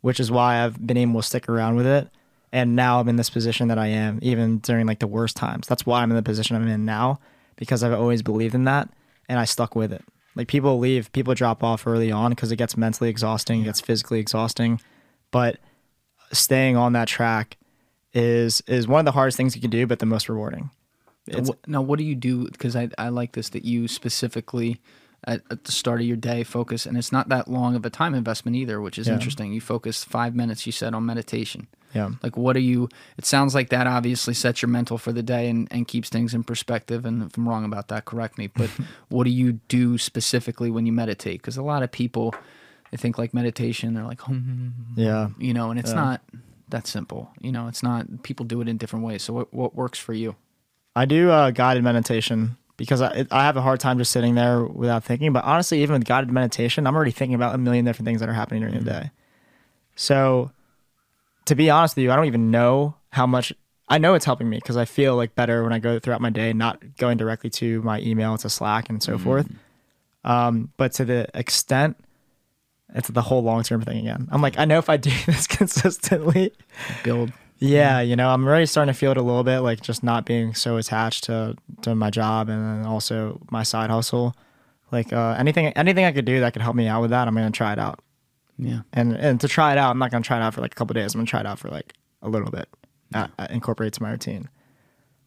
which 0.00 0.20
is 0.20 0.30
why 0.30 0.64
i've 0.64 0.84
been 0.86 0.96
able 0.96 1.20
to 1.20 1.26
stick 1.26 1.48
around 1.48 1.76
with 1.76 1.86
it. 1.86 2.08
And 2.52 2.74
now 2.74 2.98
i'm 2.98 3.08
in 3.08 3.16
this 3.16 3.30
position 3.30 3.68
that 3.68 3.78
i 3.78 3.86
am 3.86 4.18
even 4.22 4.58
during 4.58 4.86
like 4.86 4.98
the 4.98 5.06
worst 5.06 5.36
times. 5.36 5.68
That's 5.68 5.86
why 5.86 6.02
i'm 6.02 6.10
in 6.10 6.16
the 6.16 6.22
position 6.22 6.56
i'm 6.56 6.66
in 6.66 6.84
now 6.84 7.20
because 7.56 7.82
i've 7.82 7.92
always 7.92 8.22
believed 8.22 8.54
in 8.54 8.64
that 8.64 8.88
and 9.28 9.38
i 9.38 9.44
stuck 9.44 9.76
with 9.76 9.92
it 9.92 10.02
like 10.36 10.48
people 10.48 10.78
leave 10.78 11.10
people 11.12 11.34
drop 11.34 11.62
off 11.62 11.86
early 11.86 12.10
on 12.12 12.30
because 12.30 12.50
it 12.52 12.56
gets 12.56 12.76
mentally 12.76 13.10
exhausting 13.10 13.62
it 13.62 13.64
gets 13.64 13.80
physically 13.80 14.20
exhausting 14.20 14.80
but 15.30 15.58
staying 16.32 16.76
on 16.76 16.92
that 16.92 17.08
track 17.08 17.56
is 18.12 18.60
is 18.66 18.86
one 18.88 19.00
of 19.00 19.04
the 19.04 19.12
hardest 19.12 19.36
things 19.36 19.54
you 19.54 19.60
can 19.60 19.70
do 19.70 19.86
but 19.86 19.98
the 19.98 20.06
most 20.06 20.28
rewarding 20.28 20.70
it's, 21.26 21.50
now, 21.66 21.80
what 21.80 21.98
do 21.98 22.04
you 22.04 22.16
do? 22.16 22.48
Because 22.50 22.74
I, 22.74 22.88
I 22.98 23.08
like 23.08 23.32
this 23.32 23.50
that 23.50 23.64
you 23.64 23.86
specifically 23.86 24.80
at, 25.24 25.42
at 25.50 25.64
the 25.64 25.70
start 25.72 26.00
of 26.00 26.06
your 26.06 26.16
day 26.16 26.42
focus, 26.42 26.86
and 26.86 26.96
it's 26.96 27.12
not 27.12 27.28
that 27.28 27.46
long 27.46 27.76
of 27.76 27.84
a 27.84 27.90
time 27.90 28.14
investment 28.14 28.56
either, 28.56 28.80
which 28.80 28.98
is 28.98 29.06
Yeah. 29.06 29.14
interesting. 29.14 29.52
You 29.52 29.60
focus 29.60 30.02
five 30.02 30.34
minutes, 30.34 30.66
you 30.66 30.72
said, 30.72 30.94
on 30.94 31.06
meditation. 31.06 31.68
Yeah 31.94 32.10
Like, 32.22 32.36
what 32.36 32.56
are 32.56 32.60
you? 32.60 32.88
It 33.18 33.26
sounds 33.26 33.54
like 33.54 33.70
that 33.70 33.86
obviously 33.86 34.34
sets 34.34 34.62
your 34.62 34.68
mental 34.68 34.98
for 34.98 35.12
the 35.12 35.22
day 35.22 35.48
and, 35.48 35.68
and 35.70 35.86
keeps 35.88 36.08
things 36.08 36.34
in 36.34 36.44
perspective. 36.44 37.04
And 37.04 37.22
if 37.22 37.36
I'm 37.36 37.48
wrong 37.48 37.64
about 37.64 37.88
that, 37.88 38.04
correct 38.04 38.38
me. 38.38 38.46
But 38.48 38.70
what 39.08 39.24
do 39.24 39.30
you 39.30 39.54
do 39.68 39.98
specifically 39.98 40.70
when 40.70 40.86
you 40.86 40.92
meditate? 40.92 41.40
Because 41.40 41.56
a 41.56 41.62
lot 41.62 41.82
of 41.82 41.90
people, 41.90 42.34
they 42.90 42.96
think 42.96 43.18
like 43.18 43.34
meditation, 43.34 43.94
they're 43.94 44.04
like, 44.04 44.20
"Hmm," 44.20 44.68
yeah 44.96 45.28
you 45.38 45.52
know, 45.54 45.70
and 45.70 45.78
it's 45.80 45.92
not 45.96 46.20
that 46.68 46.86
simple. 46.86 47.30
You 47.40 47.52
know, 47.52 47.66
it's 47.68 47.82
not. 47.82 48.22
People 48.22 48.46
do 48.46 48.60
it 48.60 48.68
in 48.68 48.76
different 48.76 49.04
ways. 49.04 49.22
So, 49.22 49.32
what 49.32 49.52
what 49.52 49.74
works 49.74 49.98
for 49.98 50.12
you? 50.12 50.36
I 50.96 51.04
do 51.04 51.30
uh, 51.30 51.50
guided 51.50 51.84
meditation 51.84 52.56
because 52.76 53.02
I, 53.02 53.26
I 53.30 53.44
have 53.44 53.56
a 53.56 53.62
hard 53.62 53.78
time 53.78 53.98
just 53.98 54.10
sitting 54.10 54.34
there 54.34 54.64
without 54.64 55.04
thinking. 55.04 55.32
But 55.32 55.44
honestly, 55.44 55.82
even 55.82 55.94
with 55.94 56.04
guided 56.04 56.30
meditation, 56.30 56.86
I'm 56.86 56.94
already 56.96 57.10
thinking 57.10 57.34
about 57.34 57.54
a 57.54 57.58
million 57.58 57.84
different 57.84 58.06
things 58.06 58.20
that 58.20 58.28
are 58.28 58.32
happening 58.32 58.62
during 58.62 58.78
the 58.78 58.90
day. 58.90 59.10
So, 59.96 60.50
to 61.50 61.56
be 61.56 61.68
honest 61.68 61.96
with 61.96 62.04
you, 62.04 62.12
I 62.12 62.16
don't 62.16 62.26
even 62.26 62.52
know 62.52 62.94
how 63.10 63.26
much. 63.26 63.52
I 63.88 63.98
know 63.98 64.14
it's 64.14 64.24
helping 64.24 64.48
me 64.48 64.58
because 64.58 64.76
I 64.76 64.84
feel 64.84 65.16
like 65.16 65.34
better 65.34 65.64
when 65.64 65.72
I 65.72 65.80
go 65.80 65.98
throughout 65.98 66.20
my 66.20 66.30
day, 66.30 66.52
not 66.52 66.96
going 66.96 67.16
directly 67.16 67.50
to 67.50 67.82
my 67.82 68.00
email 68.00 68.38
to 68.38 68.48
Slack 68.48 68.88
and 68.88 69.02
so 69.02 69.18
forth. 69.18 69.48
Um, 70.22 70.70
but 70.76 70.92
to 70.92 71.04
the 71.04 71.26
extent, 71.34 71.96
it's 72.94 73.08
the 73.08 73.20
whole 73.22 73.42
long 73.42 73.64
term 73.64 73.82
thing 73.82 73.98
again. 73.98 74.28
I'm 74.30 74.40
like, 74.40 74.60
I 74.60 74.64
know 74.64 74.78
if 74.78 74.88
I 74.88 74.96
do 74.96 75.10
this 75.26 75.48
consistently, 75.48 76.52
Build. 77.02 77.32
yeah, 77.58 78.00
you 78.00 78.14
know, 78.14 78.30
I'm 78.30 78.46
really 78.46 78.66
starting 78.66 78.94
to 78.94 78.98
feel 78.98 79.10
it 79.10 79.16
a 79.16 79.22
little 79.22 79.42
bit, 79.42 79.58
like 79.58 79.80
just 79.80 80.04
not 80.04 80.24
being 80.24 80.54
so 80.54 80.76
attached 80.76 81.24
to 81.24 81.56
to 81.82 81.96
my 81.96 82.10
job 82.10 82.48
and 82.48 82.64
then 82.64 82.86
also 82.86 83.40
my 83.50 83.64
side 83.64 83.90
hustle. 83.90 84.36
Like 84.92 85.12
uh, 85.12 85.34
anything, 85.36 85.66
anything 85.68 86.04
I 86.04 86.12
could 86.12 86.26
do 86.26 86.38
that 86.40 86.52
could 86.52 86.62
help 86.62 86.76
me 86.76 86.86
out 86.86 87.00
with 87.00 87.10
that, 87.10 87.26
I'm 87.26 87.34
gonna 87.34 87.50
try 87.50 87.72
it 87.72 87.80
out. 87.80 87.98
Yeah. 88.62 88.80
And 88.92 89.14
and 89.16 89.40
to 89.40 89.48
try 89.48 89.72
it 89.72 89.78
out, 89.78 89.90
I'm 89.90 89.98
not 89.98 90.10
gonna 90.10 90.22
try 90.24 90.36
it 90.38 90.42
out 90.42 90.54
for 90.54 90.60
like 90.60 90.72
a 90.72 90.74
couple 90.74 90.94
days. 90.94 91.14
I'm 91.14 91.20
gonna 91.20 91.26
try 91.26 91.40
it 91.40 91.46
out 91.46 91.58
for 91.58 91.68
like 91.68 91.94
a 92.22 92.28
little 92.28 92.50
bit. 92.50 92.68
uh, 93.14 93.26
uh, 93.38 93.46
incorporate 93.50 93.92
to 93.94 94.02
my 94.02 94.10
routine. 94.10 94.48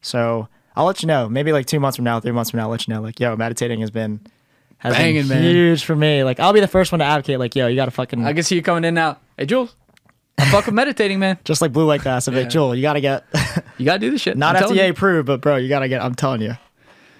So 0.01 0.47
I'll 0.75 0.85
let 0.85 1.01
you 1.01 1.07
know. 1.07 1.27
Maybe 1.29 1.51
like 1.51 1.65
two 1.65 1.79
months 1.79 1.95
from 1.97 2.05
now, 2.05 2.19
three 2.19 2.31
months 2.31 2.51
from 2.51 2.59
now, 2.59 2.65
I'll 2.65 2.69
let 2.71 2.87
you 2.87 2.93
know. 2.93 3.01
Like, 3.01 3.19
yo, 3.19 3.35
meditating 3.35 3.81
has 3.81 3.91
been 3.91 4.21
has 4.77 4.93
Banging, 4.95 5.27
been 5.27 5.41
man. 5.41 5.43
huge 5.43 5.83
for 5.85 5.95
me. 5.95 6.23
Like, 6.23 6.39
I'll 6.39 6.53
be 6.53 6.59
the 6.59 6.67
first 6.67 6.91
one 6.91 6.99
to 6.99 7.05
advocate. 7.05 7.39
Like, 7.39 7.55
yo, 7.55 7.67
you 7.67 7.75
got 7.75 7.85
to 7.85 7.91
fucking 7.91 8.23
I 8.25 8.33
can 8.33 8.43
see 8.43 8.55
you 8.55 8.61
coming 8.61 8.83
in 8.83 8.93
now. 8.93 9.17
Hey, 9.37 9.45
Jules, 9.45 9.75
I 10.37 10.45
fuck 10.49 10.65
with 10.65 10.75
meditating, 10.75 11.19
man. 11.19 11.37
just 11.45 11.61
like 11.61 11.71
blue 11.71 11.85
light 11.85 12.01
glass. 12.01 12.27
I'm 12.27 12.33
Yeah. 12.33 12.41
like, 12.41 12.49
Joel, 12.49 12.75
you 12.75 12.81
got 12.81 12.93
to 12.93 13.01
get 13.01 13.23
You 13.77 13.85
gotta 13.85 13.99
do 13.99 14.11
the 14.11 14.17
shit. 14.17 14.37
not 14.37 14.55
I'm 14.55 14.63
FDA 14.63 14.89
approved, 14.89 15.25
but 15.27 15.41
bro, 15.41 15.55
you 15.55 15.69
got 15.69 15.79
to 15.79 15.87
get. 15.89 16.01
I'm 16.01 16.15
telling 16.15 16.41
you, 16.41 16.55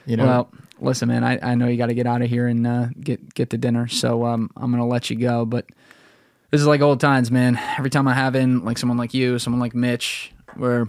you 0.05 0.17
know. 0.17 0.25
Well, 0.25 0.51
listen, 0.81 1.07
man. 1.09 1.23
I, 1.23 1.39
I 1.41 1.55
know 1.55 1.67
you 1.67 1.77
got 1.77 1.87
to 1.87 1.93
get 1.93 2.05
out 2.05 2.21
of 2.21 2.29
here 2.29 2.47
and 2.47 2.65
uh, 2.67 2.87
get 2.99 3.33
get 3.33 3.49
to 3.51 3.57
dinner, 3.57 3.87
so 3.87 4.25
um, 4.25 4.49
I'm 4.57 4.71
gonna 4.71 4.85
let 4.87 5.09
you 5.09 5.15
go. 5.15 5.45
But 5.45 5.65
this 6.53 6.61
is 6.61 6.67
like 6.67 6.81
old 6.81 6.99
times, 6.99 7.31
man. 7.31 7.59
Every 7.79 7.89
time 7.89 8.07
I 8.07 8.13
have 8.13 8.35
in 8.35 8.63
like 8.63 8.77
someone 8.77 8.99
like 8.99 9.15
you, 9.15 9.39
someone 9.39 9.59
like 9.59 9.73
Mitch, 9.73 10.31
where 10.55 10.87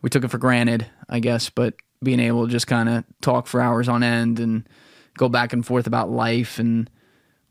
we 0.00 0.08
took 0.08 0.22
it 0.22 0.28
for 0.28 0.38
granted, 0.38 0.86
I 1.08 1.18
guess, 1.18 1.50
but 1.50 1.74
being 2.04 2.20
able 2.20 2.46
to 2.46 2.52
just 2.52 2.68
kind 2.68 2.88
of 2.88 3.02
talk 3.20 3.48
for 3.48 3.60
hours 3.60 3.88
on 3.88 4.04
end 4.04 4.38
and 4.38 4.64
go 5.18 5.28
back 5.28 5.52
and 5.52 5.66
forth 5.66 5.88
about 5.88 6.08
life 6.12 6.60
and 6.60 6.88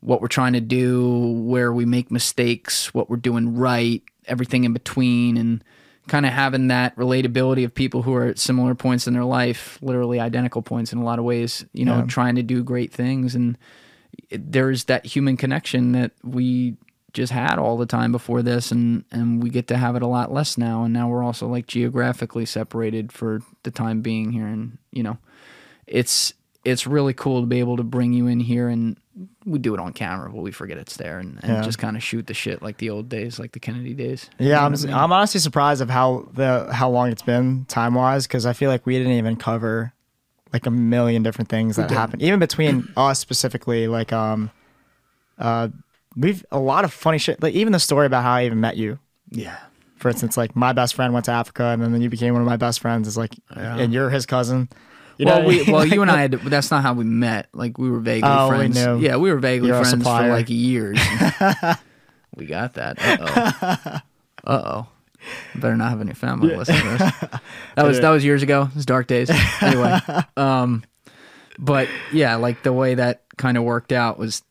what 0.00 0.22
we're 0.22 0.28
trying 0.28 0.54
to 0.54 0.62
do, 0.62 1.42
where 1.44 1.70
we 1.74 1.84
make 1.84 2.10
mistakes, 2.10 2.94
what 2.94 3.10
we're 3.10 3.18
doing 3.18 3.54
right, 3.54 4.02
everything 4.24 4.64
in 4.64 4.72
between, 4.72 5.36
and 5.36 5.62
kind 6.08 6.24
of 6.24 6.32
having 6.32 6.68
that 6.68 6.96
relatability 6.96 7.66
of 7.66 7.74
people 7.74 8.00
who 8.00 8.14
are 8.14 8.28
at 8.28 8.38
similar 8.38 8.74
points 8.74 9.06
in 9.06 9.12
their 9.12 9.26
life, 9.26 9.78
literally 9.82 10.18
identical 10.18 10.62
points 10.62 10.90
in 10.90 10.98
a 10.98 11.04
lot 11.04 11.18
of 11.18 11.26
ways, 11.26 11.66
you 11.74 11.84
know, 11.84 11.98
Yeah. 11.98 12.06
trying 12.06 12.36
to 12.36 12.42
do 12.42 12.62
great 12.64 12.94
things. 12.94 13.34
And 13.34 13.58
there's 14.30 14.84
that 14.84 15.04
human 15.04 15.36
connection 15.36 15.92
that 15.92 16.12
we 16.24 16.76
just 17.12 17.32
had 17.32 17.58
all 17.58 17.76
the 17.76 17.86
time 17.86 18.10
before 18.12 18.42
this 18.42 18.70
and 18.72 19.04
and 19.12 19.42
we 19.42 19.50
get 19.50 19.66
to 19.68 19.76
have 19.76 19.96
it 19.96 20.02
a 20.02 20.06
lot 20.06 20.32
less 20.32 20.56
now 20.56 20.84
and 20.84 20.92
now 20.92 21.08
we're 21.08 21.22
also 21.22 21.46
like 21.46 21.66
geographically 21.66 22.46
separated 22.46 23.12
for 23.12 23.40
the 23.64 23.70
time 23.70 24.00
being 24.00 24.32
here 24.32 24.46
and 24.46 24.78
you 24.92 25.02
know 25.02 25.18
it's 25.86 26.32
it's 26.64 26.86
really 26.86 27.12
cool 27.12 27.40
to 27.40 27.46
be 27.46 27.58
able 27.58 27.76
to 27.76 27.82
bring 27.82 28.12
you 28.12 28.26
in 28.26 28.40
here 28.40 28.68
and 28.68 28.96
we 29.44 29.58
do 29.58 29.74
it 29.74 29.80
on 29.80 29.92
camera 29.92 30.30
but 30.30 30.40
we 30.40 30.50
forget 30.50 30.78
it's 30.78 30.96
there 30.96 31.18
and, 31.18 31.38
and 31.42 31.52
Yeah. 31.52 31.60
just 31.62 31.78
kind 31.78 31.96
of 31.96 32.02
shoot 32.02 32.26
the 32.26 32.34
shit 32.34 32.62
like 32.62 32.78
the 32.78 32.88
old 32.88 33.08
days 33.08 33.38
like 33.38 33.52
the 33.52 33.60
kennedy 33.60 33.92
days 33.94 34.30
You 34.38 34.48
Yeah, 34.48 34.60
know 34.60 34.66
I'm, 34.66 34.74
I 34.74 34.76
mean? 34.78 34.94
I'm 34.94 35.12
honestly 35.12 35.40
surprised 35.40 35.82
of 35.82 35.90
how 35.90 36.28
the 36.32 36.72
how 36.72 36.88
long 36.88 37.10
it's 37.10 37.22
been 37.22 37.66
time 37.66 37.94
wise 37.94 38.26
because 38.26 38.46
I 38.46 38.52
feel 38.54 38.70
like 38.70 38.86
we 38.86 38.96
didn't 38.96 39.12
even 39.14 39.36
cover 39.36 39.92
like 40.52 40.64
a 40.66 40.70
million 40.70 41.22
different 41.22 41.48
things 41.50 41.76
that 41.76 41.90
happened 41.90 42.22
even 42.22 42.38
between 42.38 42.88
us 42.96 43.18
specifically 43.18 43.86
like 43.88 44.12
um 44.12 44.50
uh 45.38 45.68
we've 46.16 46.44
a 46.50 46.58
lot 46.58 46.84
of 46.84 46.92
funny 46.92 47.18
shit 47.18 47.42
like 47.42 47.54
even 47.54 47.72
the 47.72 47.78
story 47.78 48.06
about 48.06 48.22
how 48.22 48.32
I 48.32 48.46
even 48.46 48.60
met 48.60 48.76
you 48.76 48.98
yeah 49.30 49.58
for 49.96 50.08
instance 50.08 50.36
like 50.36 50.54
my 50.56 50.72
best 50.72 50.94
friend 50.94 51.12
went 51.12 51.26
to 51.26 51.32
Africa 51.32 51.64
and 51.64 51.82
then 51.82 52.00
you 52.00 52.10
became 52.10 52.34
one 52.34 52.42
of 52.42 52.48
my 52.48 52.56
best 52.56 52.80
friends 52.80 53.08
is 53.08 53.16
like 53.16 53.34
and 53.50 53.92
you're 53.92 54.10
his 54.10 54.26
cousin 54.26 54.68
you 55.18 55.26
well, 55.26 55.42
know 55.42 55.48
we, 55.48 55.62
well, 55.70 55.86
you 55.86 56.02
and 56.02 56.10
I 56.10 56.22
had. 56.22 56.32
That's 56.32 56.70
not 56.70 56.82
how 56.82 56.94
we 56.94 57.04
met. 57.04 57.48
Like 57.52 57.78
we 57.78 57.90
were 57.90 58.00
vaguely 58.00 58.28
Oh, 58.30 58.48
we 58.50 58.56
friends. 58.56 58.74
knew. 58.76 58.98
Yeah, 58.98 59.16
we 59.16 59.30
were 59.30 59.38
vaguely 59.38 59.68
You're 59.68 59.84
friends 59.84 60.02
for 60.02 60.28
like 60.28 60.48
years. 60.48 60.98
we 62.36 62.46
got 62.46 62.74
that. 62.74 62.96
Uh 63.00 63.16
oh. 63.20 64.00
Uh 64.44 64.62
oh. 64.64 64.86
Better 65.54 65.76
not 65.76 65.90
have 65.90 66.00
any 66.00 66.14
family 66.14 66.56
listening 66.56 66.82
to 66.82 66.88
this. 66.98 67.40
That 67.76 67.86
was 67.86 68.00
that 68.00 68.10
was 68.10 68.24
years 68.24 68.42
ago. 68.42 68.62
It 68.62 68.74
was 68.74 68.86
dark 68.86 69.06
days. 69.06 69.30
Anyway, 69.60 69.98
um, 70.36 70.82
but 71.58 71.88
yeah, 72.12 72.36
like 72.36 72.64
the 72.64 72.72
way 72.72 72.94
that 72.96 73.22
kind 73.36 73.56
of 73.56 73.62
worked 73.62 73.92
out 73.92 74.18
was 74.18 74.42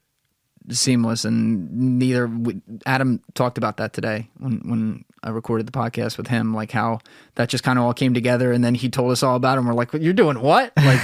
seamless, 0.69 1.25
and 1.25 1.71
neither 1.99 2.27
we, 2.27 2.61
Adam 2.85 3.21
talked 3.33 3.57
about 3.57 3.77
that 3.77 3.93
today 3.93 4.29
when 4.37 4.59
when 4.69 5.05
I 5.23 5.29
recorded 5.29 5.65
the 5.67 5.71
podcast 5.71 6.17
with 6.17 6.27
him, 6.27 6.53
like 6.53 6.71
how 6.71 6.99
that 7.35 7.49
just 7.49 7.63
kind 7.63 7.77
of 7.79 7.85
all 7.85 7.93
came 7.93 8.13
together, 8.13 8.51
and 8.51 8.63
then 8.63 8.75
he 8.75 8.89
told 8.89 9.11
us 9.11 9.23
all 9.23 9.35
about 9.35 9.55
it. 9.57 9.59
And 9.59 9.67
we're 9.67 9.73
like, 9.73 9.93
"You're 9.93 10.13
doing 10.13 10.39
what?" 10.41 10.71
Like, 10.77 11.01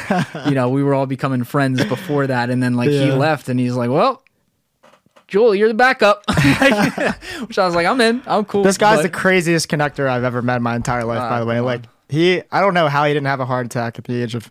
you 0.48 0.52
know, 0.56 0.70
we 0.70 0.84
were 0.84 0.94
all 0.94 1.06
becoming 1.06 1.44
friends 1.44 1.84
before 1.86 2.28
that, 2.28 2.50
and 2.50 2.62
then 2.62 2.76
like 2.76 2.90
he 2.90 3.12
left, 3.12 3.50
and 3.50 3.60
he's 3.60 3.76
like, 3.76 3.90
"Well." 3.90 4.24
Joel, 5.28 5.54
you're 5.56 5.68
the 5.68 5.74
backup. 5.74 6.24
Which 7.48 7.60
I 7.60 7.66
was 7.66 7.76
like, 7.76 7.86
I'm 7.86 8.00
in. 8.00 8.24
I'm 8.26 8.46
cool. 8.46 8.64
this 8.64 8.78
guy's 8.78 9.00
but- 9.00 9.04
the 9.04 9.10
craziest 9.10 9.68
connector 9.68 10.08
I've 10.08 10.24
ever 10.24 10.42
met 10.42 10.56
in 10.56 10.64
my 10.64 10.74
entire 10.74 11.04
life 11.04 11.20
by 11.20 11.36
Ah, 11.36 11.40
the 11.42 11.46
way 11.46 11.60
like 11.60 11.82
he 12.08 12.42
I 12.50 12.62
don't 12.62 12.74
know 12.74 12.88
how 12.88 13.04
he 13.04 13.14
didn't 13.14 13.28
have 13.28 13.42
a 13.42 13.46
heart 13.46 13.66
attack 13.66 13.98
at 14.00 14.06
the 14.06 14.22
age 14.24 14.36
of 14.36 14.50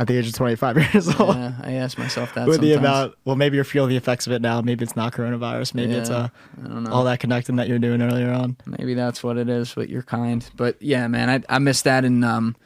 at 0.00 0.06
the 0.08 0.16
age 0.16 0.26
of 0.28 0.34
25 0.34 0.76
years 0.94 1.08
old 1.20 1.36
Yeah, 1.36 1.52
I 1.62 1.72
ask 1.72 1.98
myself 1.98 2.32
that 2.34 2.48
with 2.48 2.60
the 2.60 2.72
amount 2.72 3.14
well 3.24 3.36
maybe 3.36 3.56
you're 3.56 3.64
feeling 3.64 3.90
the 3.90 3.96
effects 3.96 4.26
of 4.26 4.32
it 4.32 4.40
now 4.42 4.60
maybe 4.62 4.82
it's 4.82 4.96
not 4.96 5.12
coronavirus 5.12 5.74
maybe 5.74 5.94
it's 5.94 6.08
Yeah, 6.10 6.16
uh 6.16 6.28
I 6.64 6.68
don't 6.68 6.84
know. 6.84 6.90
all 6.90 7.04
that 7.04 7.20
connecting 7.20 7.56
that 7.56 7.68
you're 7.68 7.78
doing 7.78 8.00
earlier 8.02 8.32
on 8.32 8.56
Maybe 8.66 8.94
that's 8.94 9.22
what 9.22 9.36
it 9.36 9.48
is, 9.48 9.74
but 9.74 9.88
you're 9.88 10.02
kind. 10.02 10.48
But 10.56 10.80
yeah, 10.80 11.06
man, 11.08 11.28
I 11.28 11.54
I 11.56 11.58
missed 11.58 11.84
that 11.84 12.04
and 12.04 12.24
um 12.24 12.56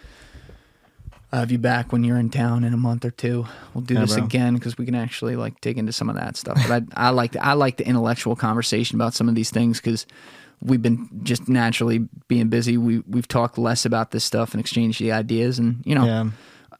I'll 1.33 1.41
have 1.41 1.51
you 1.51 1.59
back 1.59 1.91
when 1.93 2.05
you're 2.05 2.19
in 2.19 2.31
town 2.31 2.63
in 2.63 2.73
a 2.73 2.77
month 2.77 3.05
or 3.05 3.11
two. 3.11 3.47
We'll 3.75 3.83
do 3.83 3.95
Yeah, 3.95 4.03
this 4.03 4.15
bro. 4.15 4.25
again 4.25 4.55
because 4.55 4.79
we 4.79 4.85
can 4.85 4.95
actually 4.95 5.35
like 5.35 5.61
dig 5.61 5.79
into 5.79 5.93
some 5.93 6.09
of 6.09 6.15
that 6.15 6.37
stuff. 6.37 6.57
But 6.69 6.85
I 6.95 7.09
I 7.09 7.11
like 7.11 7.33
the, 7.33 7.45
I 7.45 7.55
like 7.55 7.77
the 7.79 7.87
intellectual 7.87 8.37
conversation 8.37 8.95
about 8.97 9.15
some 9.15 9.29
of 9.29 9.35
these 9.35 9.51
things 9.51 9.81
because 9.81 10.07
we've 10.63 10.81
been 10.83 11.09
just 11.25 11.49
naturally 11.49 12.07
being 12.29 12.49
busy. 12.49 12.77
We 12.79 13.01
we've 13.09 13.27
talked 13.27 13.59
less 13.59 13.85
about 13.85 14.13
this 14.13 14.23
stuff 14.23 14.53
and 14.53 14.61
exchanged 14.61 15.01
the 15.01 15.11
ideas, 15.11 15.59
and 15.59 15.83
you 15.85 15.97
know, 15.97 16.05
yeah 16.05 16.31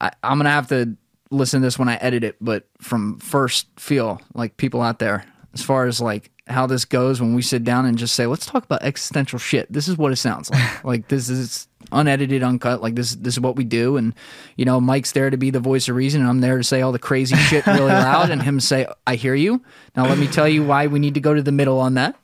I, 0.01 0.11
I'm 0.23 0.39
gonna 0.39 0.51
have 0.51 0.69
to 0.69 0.97
listen 1.31 1.61
to 1.61 1.67
this 1.67 1.79
when 1.79 1.89
I 1.89 1.97
edit 1.97 2.25
it, 2.25 2.37
but 2.41 2.67
from 2.81 3.19
first 3.19 3.67
feel, 3.77 4.21
like 4.35 4.57
people 4.57 4.83
out 4.83 4.99
there, 4.99 5.25
as 5.53 5.63
far 5.63 5.87
as 5.87 6.01
like 6.01 6.31
how 6.47 6.67
this 6.67 6.85
goes 6.85 7.21
when 7.21 7.35
we 7.35 7.43
sit 7.43 7.65
down 7.65 7.87
and 7.87 7.97
just 7.97 8.15
say, 8.15 8.27
let's 8.27 8.45
talk 8.45 8.65
about 8.65 8.83
existential 8.83 9.39
shit. 9.39 9.73
This 9.73 9.89
is 9.89 9.97
what 9.97 10.13
it 10.13 10.17
sounds 10.17 10.51
like. 10.51 10.85
like 10.85 11.09
this 11.09 11.29
is 11.29 11.69
unedited, 11.91 12.43
uncut. 12.43 12.83
Like 12.83 12.95
this, 12.95 13.15
this 13.15 13.35
is 13.35 13.41
what 13.41 13.57
we 13.57 13.65
do. 13.65 13.97
And 13.97 14.15
you 14.57 14.65
know, 14.65 14.81
Mike's 14.81 15.13
there 15.13 15.31
to 15.31 15.37
be 15.37 15.51
the 15.51 15.61
voice 15.61 15.89
of 15.89 15.97
reason, 15.97 16.21
and 16.21 16.31
I'm 16.31 16.41
there 16.41 16.59
to 16.59 16.65
say 16.65 16.83
all 16.83 16.93
the 16.93 16.99
crazy 16.99 17.37
shit 17.37 17.67
really 17.67 17.81
loud, 17.93 18.31
and 18.31 18.43
him 18.43 18.61
say, 18.61 18.87
"I 19.07 19.17
hear 19.17 19.35
you." 19.35 19.63
Now 19.97 20.07
let 20.07 20.19
me 20.19 20.27
tell 20.27 20.49
you 20.49 20.65
why 20.65 20.87
we 20.87 20.99
need 20.99 21.15
to 21.15 21.21
go 21.21 21.35
to 21.35 21.43
the 21.43 21.53
middle 21.53 21.81
on 21.81 21.95
that. 21.95 22.17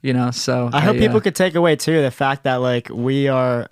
You 0.00 0.12
know, 0.12 0.32
so 0.32 0.68
I 0.72 0.80
hope 0.80 0.96
people 0.96 1.18
uh, 1.18 1.20
could 1.20 1.36
take 1.36 1.54
away 1.54 1.76
too 1.76 2.02
the 2.02 2.10
fact 2.10 2.44
that 2.44 2.56
like 2.56 2.88
we 2.88 3.28
are 3.28 3.68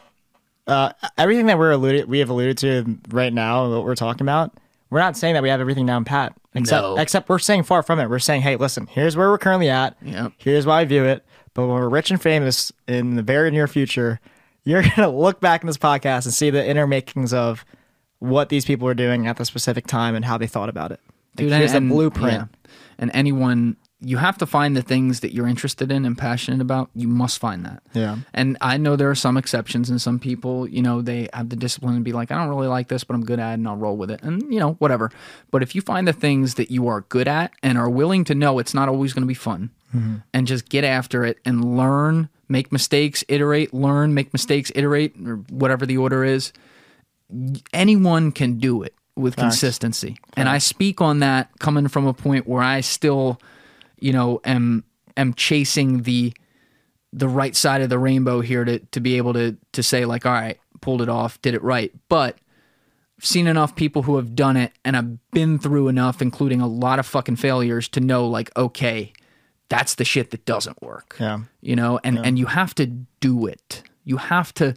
uh 0.70 0.92
everything 1.18 1.46
that 1.46 1.58
we're 1.58 1.70
alluded 1.72 2.08
we 2.08 2.18
have 2.20 2.28
alluded 2.30 2.56
to 2.58 2.98
right 3.10 3.32
now 3.32 3.68
what 3.70 3.84
we're 3.84 3.94
talking 3.94 4.22
about 4.22 4.56
we're 4.90 5.00
not 5.00 5.16
saying 5.16 5.34
that 5.34 5.42
we 5.42 5.48
have 5.48 5.60
everything 5.60 5.84
down 5.86 6.04
pat 6.04 6.32
except 6.54 6.82
No. 6.82 6.96
except 6.96 7.28
we're 7.28 7.38
saying 7.38 7.64
far 7.64 7.82
from 7.82 7.98
it 8.00 8.08
we're 8.08 8.18
saying 8.18 8.42
hey 8.42 8.56
listen 8.56 8.86
here's 8.86 9.16
where 9.16 9.28
we're 9.30 9.38
currently 9.38 9.68
at 9.70 9.96
Yep. 10.02 10.32
here's 10.38 10.66
why 10.66 10.80
I 10.80 10.84
view 10.84 11.04
it 11.04 11.24
but 11.54 11.62
when 11.66 11.70
we're 11.76 11.88
rich 11.88 12.10
and 12.10 12.20
famous 12.20 12.72
in 12.88 13.16
the 13.16 13.22
very 13.22 13.50
near 13.50 13.66
future 13.68 14.20
you're 14.64 14.82
gonna 14.96 15.10
look 15.10 15.40
back 15.40 15.62
in 15.62 15.66
this 15.66 15.78
podcast 15.78 16.24
and 16.24 16.32
see 16.34 16.50
the 16.50 16.66
inner 16.66 16.86
makings 16.86 17.32
of 17.32 17.64
what 18.18 18.48
these 18.50 18.64
people 18.64 18.84
were 18.86 18.94
doing 18.94 19.26
at 19.26 19.36
the 19.38 19.44
specific 19.44 19.86
time 19.86 20.14
and 20.14 20.24
how 20.24 20.36
they 20.38 20.46
thought 20.46 20.68
about 20.68 20.92
it 20.92 21.00
Like, 21.32 21.36
Dude, 21.48 21.52
here's 21.52 21.72
and, 21.72 21.90
the 21.90 21.94
blueprint 21.94 22.32
yeah. 22.32 22.44
And 22.98 23.10
anyone, 23.14 23.78
you 24.02 24.16
have 24.16 24.38
to 24.38 24.46
find 24.46 24.76
the 24.76 24.82
things 24.82 25.20
that 25.20 25.34
you're 25.34 25.46
interested 25.46 25.92
in 25.92 26.04
and 26.04 26.16
passionate 26.16 26.60
about. 26.60 26.90
You 26.94 27.06
must 27.06 27.38
find 27.38 27.64
that. 27.66 27.82
Yeah. 27.92 28.18
And 28.32 28.56
I 28.60 28.76
know 28.76 28.96
there 28.96 29.10
are 29.10 29.14
some 29.14 29.36
exceptions, 29.36 29.90
and 29.90 30.00
some 30.00 30.18
people, 30.18 30.66
you 30.68 30.82
know, 30.82 31.02
they 31.02 31.28
have 31.32 31.50
the 31.50 31.56
discipline 31.56 31.96
to 31.96 32.00
be 32.00 32.12
like, 32.12 32.30
I 32.30 32.36
don't 32.36 32.48
really 32.48 32.68
like 32.68 32.88
this, 32.88 33.04
but 33.04 33.14
I'm 33.14 33.24
good 33.24 33.38
at 33.38 33.50
it, 33.50 33.54
and 33.54 33.68
I'll 33.68 33.76
roll 33.76 33.96
with 33.96 34.10
it, 34.10 34.22
and 34.22 34.52
you 34.52 34.58
know, 34.58 34.74
whatever. 34.74 35.10
But 35.50 35.62
if 35.62 35.74
you 35.74 35.82
find 35.82 36.08
the 36.08 36.12
things 36.12 36.54
that 36.54 36.70
you 36.70 36.88
are 36.88 37.02
good 37.02 37.28
at 37.28 37.52
and 37.62 37.76
are 37.76 37.90
willing 37.90 38.24
to 38.24 38.34
know 38.34 38.58
it's 38.58 38.74
not 38.74 38.88
always 38.88 39.12
going 39.12 39.22
to 39.22 39.28
be 39.28 39.34
fun, 39.34 39.70
mm-hmm. 39.94 40.16
and 40.32 40.46
just 40.46 40.68
get 40.68 40.84
after 40.84 41.24
it 41.24 41.38
and 41.44 41.76
learn, 41.76 42.28
make 42.48 42.72
mistakes, 42.72 43.22
iterate, 43.28 43.74
learn, 43.74 44.14
make 44.14 44.32
mistakes, 44.32 44.72
iterate, 44.74 45.14
or 45.26 45.36
whatever 45.50 45.84
the 45.84 45.98
order 45.98 46.24
is, 46.24 46.52
anyone 47.72 48.32
can 48.32 48.58
do 48.58 48.82
it 48.82 48.94
with 49.14 49.36
consistency. 49.36 50.18
And 50.36 50.48
I 50.48 50.58
speak 50.58 51.00
on 51.00 51.18
that 51.18 51.50
coming 51.58 51.88
from 51.88 52.06
a 52.06 52.14
point 52.14 52.46
where 52.48 52.62
I 52.62 52.80
still, 52.80 53.40
you 54.00 54.12
know, 54.12 54.40
am 54.44 54.84
am 55.16 55.34
chasing 55.34 56.02
the 56.02 56.32
the 57.12 57.28
right 57.28 57.56
side 57.56 57.82
of 57.82 57.88
the 57.88 57.98
rainbow 57.98 58.40
here 58.40 58.64
to 58.64 58.78
to 58.78 59.00
be 59.00 59.16
able 59.16 59.32
to 59.34 59.56
to 59.72 59.82
say 59.82 60.04
like, 60.04 60.26
all 60.26 60.32
right, 60.32 60.58
pulled 60.80 61.02
it 61.02 61.08
off, 61.08 61.40
did 61.42 61.54
it 61.54 61.62
right. 61.62 61.92
But 62.08 62.38
I've 63.18 63.26
seen 63.26 63.46
enough 63.46 63.76
people 63.76 64.02
who 64.02 64.16
have 64.16 64.34
done 64.34 64.56
it 64.56 64.72
and 64.84 64.96
I've 64.96 65.30
been 65.30 65.58
through 65.58 65.88
enough, 65.88 66.22
including 66.22 66.60
a 66.60 66.66
lot 66.66 66.98
of 66.98 67.06
fucking 67.06 67.36
failures, 67.36 67.88
to 67.88 68.00
know 68.00 68.26
like, 68.26 68.50
okay, 68.56 69.12
that's 69.68 69.96
the 69.96 70.04
shit 70.04 70.30
that 70.30 70.44
doesn't 70.46 70.80
work. 70.82 71.16
Yeah. 71.20 71.40
you 71.60 71.76
know 71.76 72.00
and 72.02 72.18
and 72.18 72.38
you 72.38 72.46
have 72.46 72.74
to 72.76 72.86
do 72.86 73.46
it. 73.46 73.82
You 74.04 74.16
have 74.16 74.52
to 74.54 74.74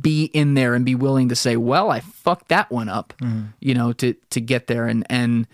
be 0.00 0.24
in 0.26 0.54
there 0.54 0.74
and 0.74 0.84
be 0.84 0.94
willing 0.94 1.28
to 1.30 1.34
say 1.34 1.56
well 1.56 1.90
i 1.90 1.98
fucked 2.00 2.48
that 2.48 2.70
one 2.70 2.88
up 2.88 3.14
mm-hmm. 3.20 3.46
you 3.60 3.74
know 3.74 3.92
to 3.94 4.14
to 4.30 4.40
get 4.40 4.66
there. 4.66 4.86
And 4.86 5.06
and 5.08 5.46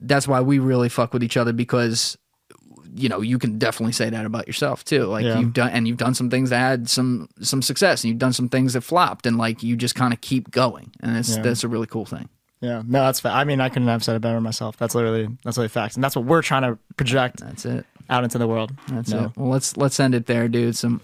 that's 0.00 0.28
why 0.28 0.40
we 0.40 0.58
really 0.58 0.88
fuck 0.88 1.12
with 1.12 1.24
each 1.24 1.36
other 1.36 1.52
because 1.52 2.18
you 2.94 3.08
know 3.08 3.20
you 3.20 3.38
can 3.38 3.58
definitely 3.58 3.92
say 3.92 4.08
that 4.10 4.24
about 4.26 4.46
yourself 4.46 4.84
too 4.84 5.04
like 5.06 5.24
Yeah. 5.24 5.38
you've 5.38 5.52
done 5.52 5.70
and 5.70 5.86
you've 5.88 5.96
done 5.96 6.14
some 6.14 6.30
things 6.30 6.50
that 6.50 6.58
had 6.58 6.88
some 6.88 7.28
some 7.40 7.62
success 7.62 8.04
and 8.04 8.10
you've 8.10 8.18
done 8.18 8.32
some 8.32 8.48
things 8.48 8.72
that 8.74 8.82
flopped 8.82 9.26
and 9.26 9.36
like 9.38 9.62
you 9.62 9.76
just 9.76 9.94
kind 9.94 10.12
of 10.12 10.20
keep 10.20 10.50
going 10.50 10.92
and 11.00 11.16
it's 11.16 11.36
Yeah. 11.36 11.42
that's 11.42 11.64
a 11.64 11.68
really 11.68 11.86
cool 11.86 12.04
thing 12.06 12.28
Yeah, 12.60 12.82
no, 12.86 13.04
that's. 13.04 13.20
Fa- 13.20 13.30
I 13.36 13.44
mean, 13.44 13.60
I 13.60 13.68
couldn't 13.68 13.88
have 13.88 14.02
said 14.02 14.16
it 14.16 14.20
better 14.22 14.40
myself. 14.40 14.78
That's 14.78 14.94
literally 14.94 15.28
that's 15.44 15.58
literally 15.58 15.68
facts, 15.68 15.94
and 15.94 16.02
that's 16.02 16.16
what 16.16 16.24
we're 16.24 16.40
trying 16.40 16.62
to 16.62 16.78
project 16.96 17.40
that's 17.40 17.66
it 17.66 17.84
out 18.08 18.24
into 18.24 18.38
the 18.38 18.46
world. 18.48 18.72
That's 18.88 19.10
No. 19.10 19.24
it. 19.26 19.32
Well, 19.36 19.50
let's 19.50 19.76
let's 19.76 20.00
end 20.00 20.14
it 20.14 20.24
there, 20.24 20.48
dude. 20.48 20.74
Some 20.74 21.02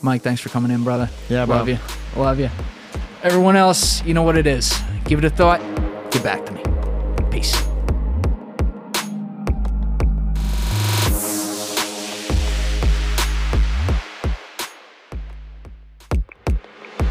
Mike, 0.00 0.22
thanks 0.22 0.40
for 0.40 0.48
coming 0.48 0.70
in, 0.70 0.82
brother. 0.82 1.10
Yeah, 1.28 1.44
bro. 1.44 1.56
love 1.56 1.68
you, 1.68 1.78
love 2.16 2.40
you. 2.40 2.48
Everyone 3.22 3.54
else, 3.54 4.02
you 4.06 4.14
know 4.14 4.22
what 4.22 4.38
it 4.38 4.46
is. 4.46 4.72
Give 5.04 5.18
it 5.18 5.26
a 5.26 5.30
thought. 5.30 5.60
Get 6.10 6.22
back 6.22 6.46
to 6.46 6.52
me. 6.52 6.62
Peace. 7.30 7.54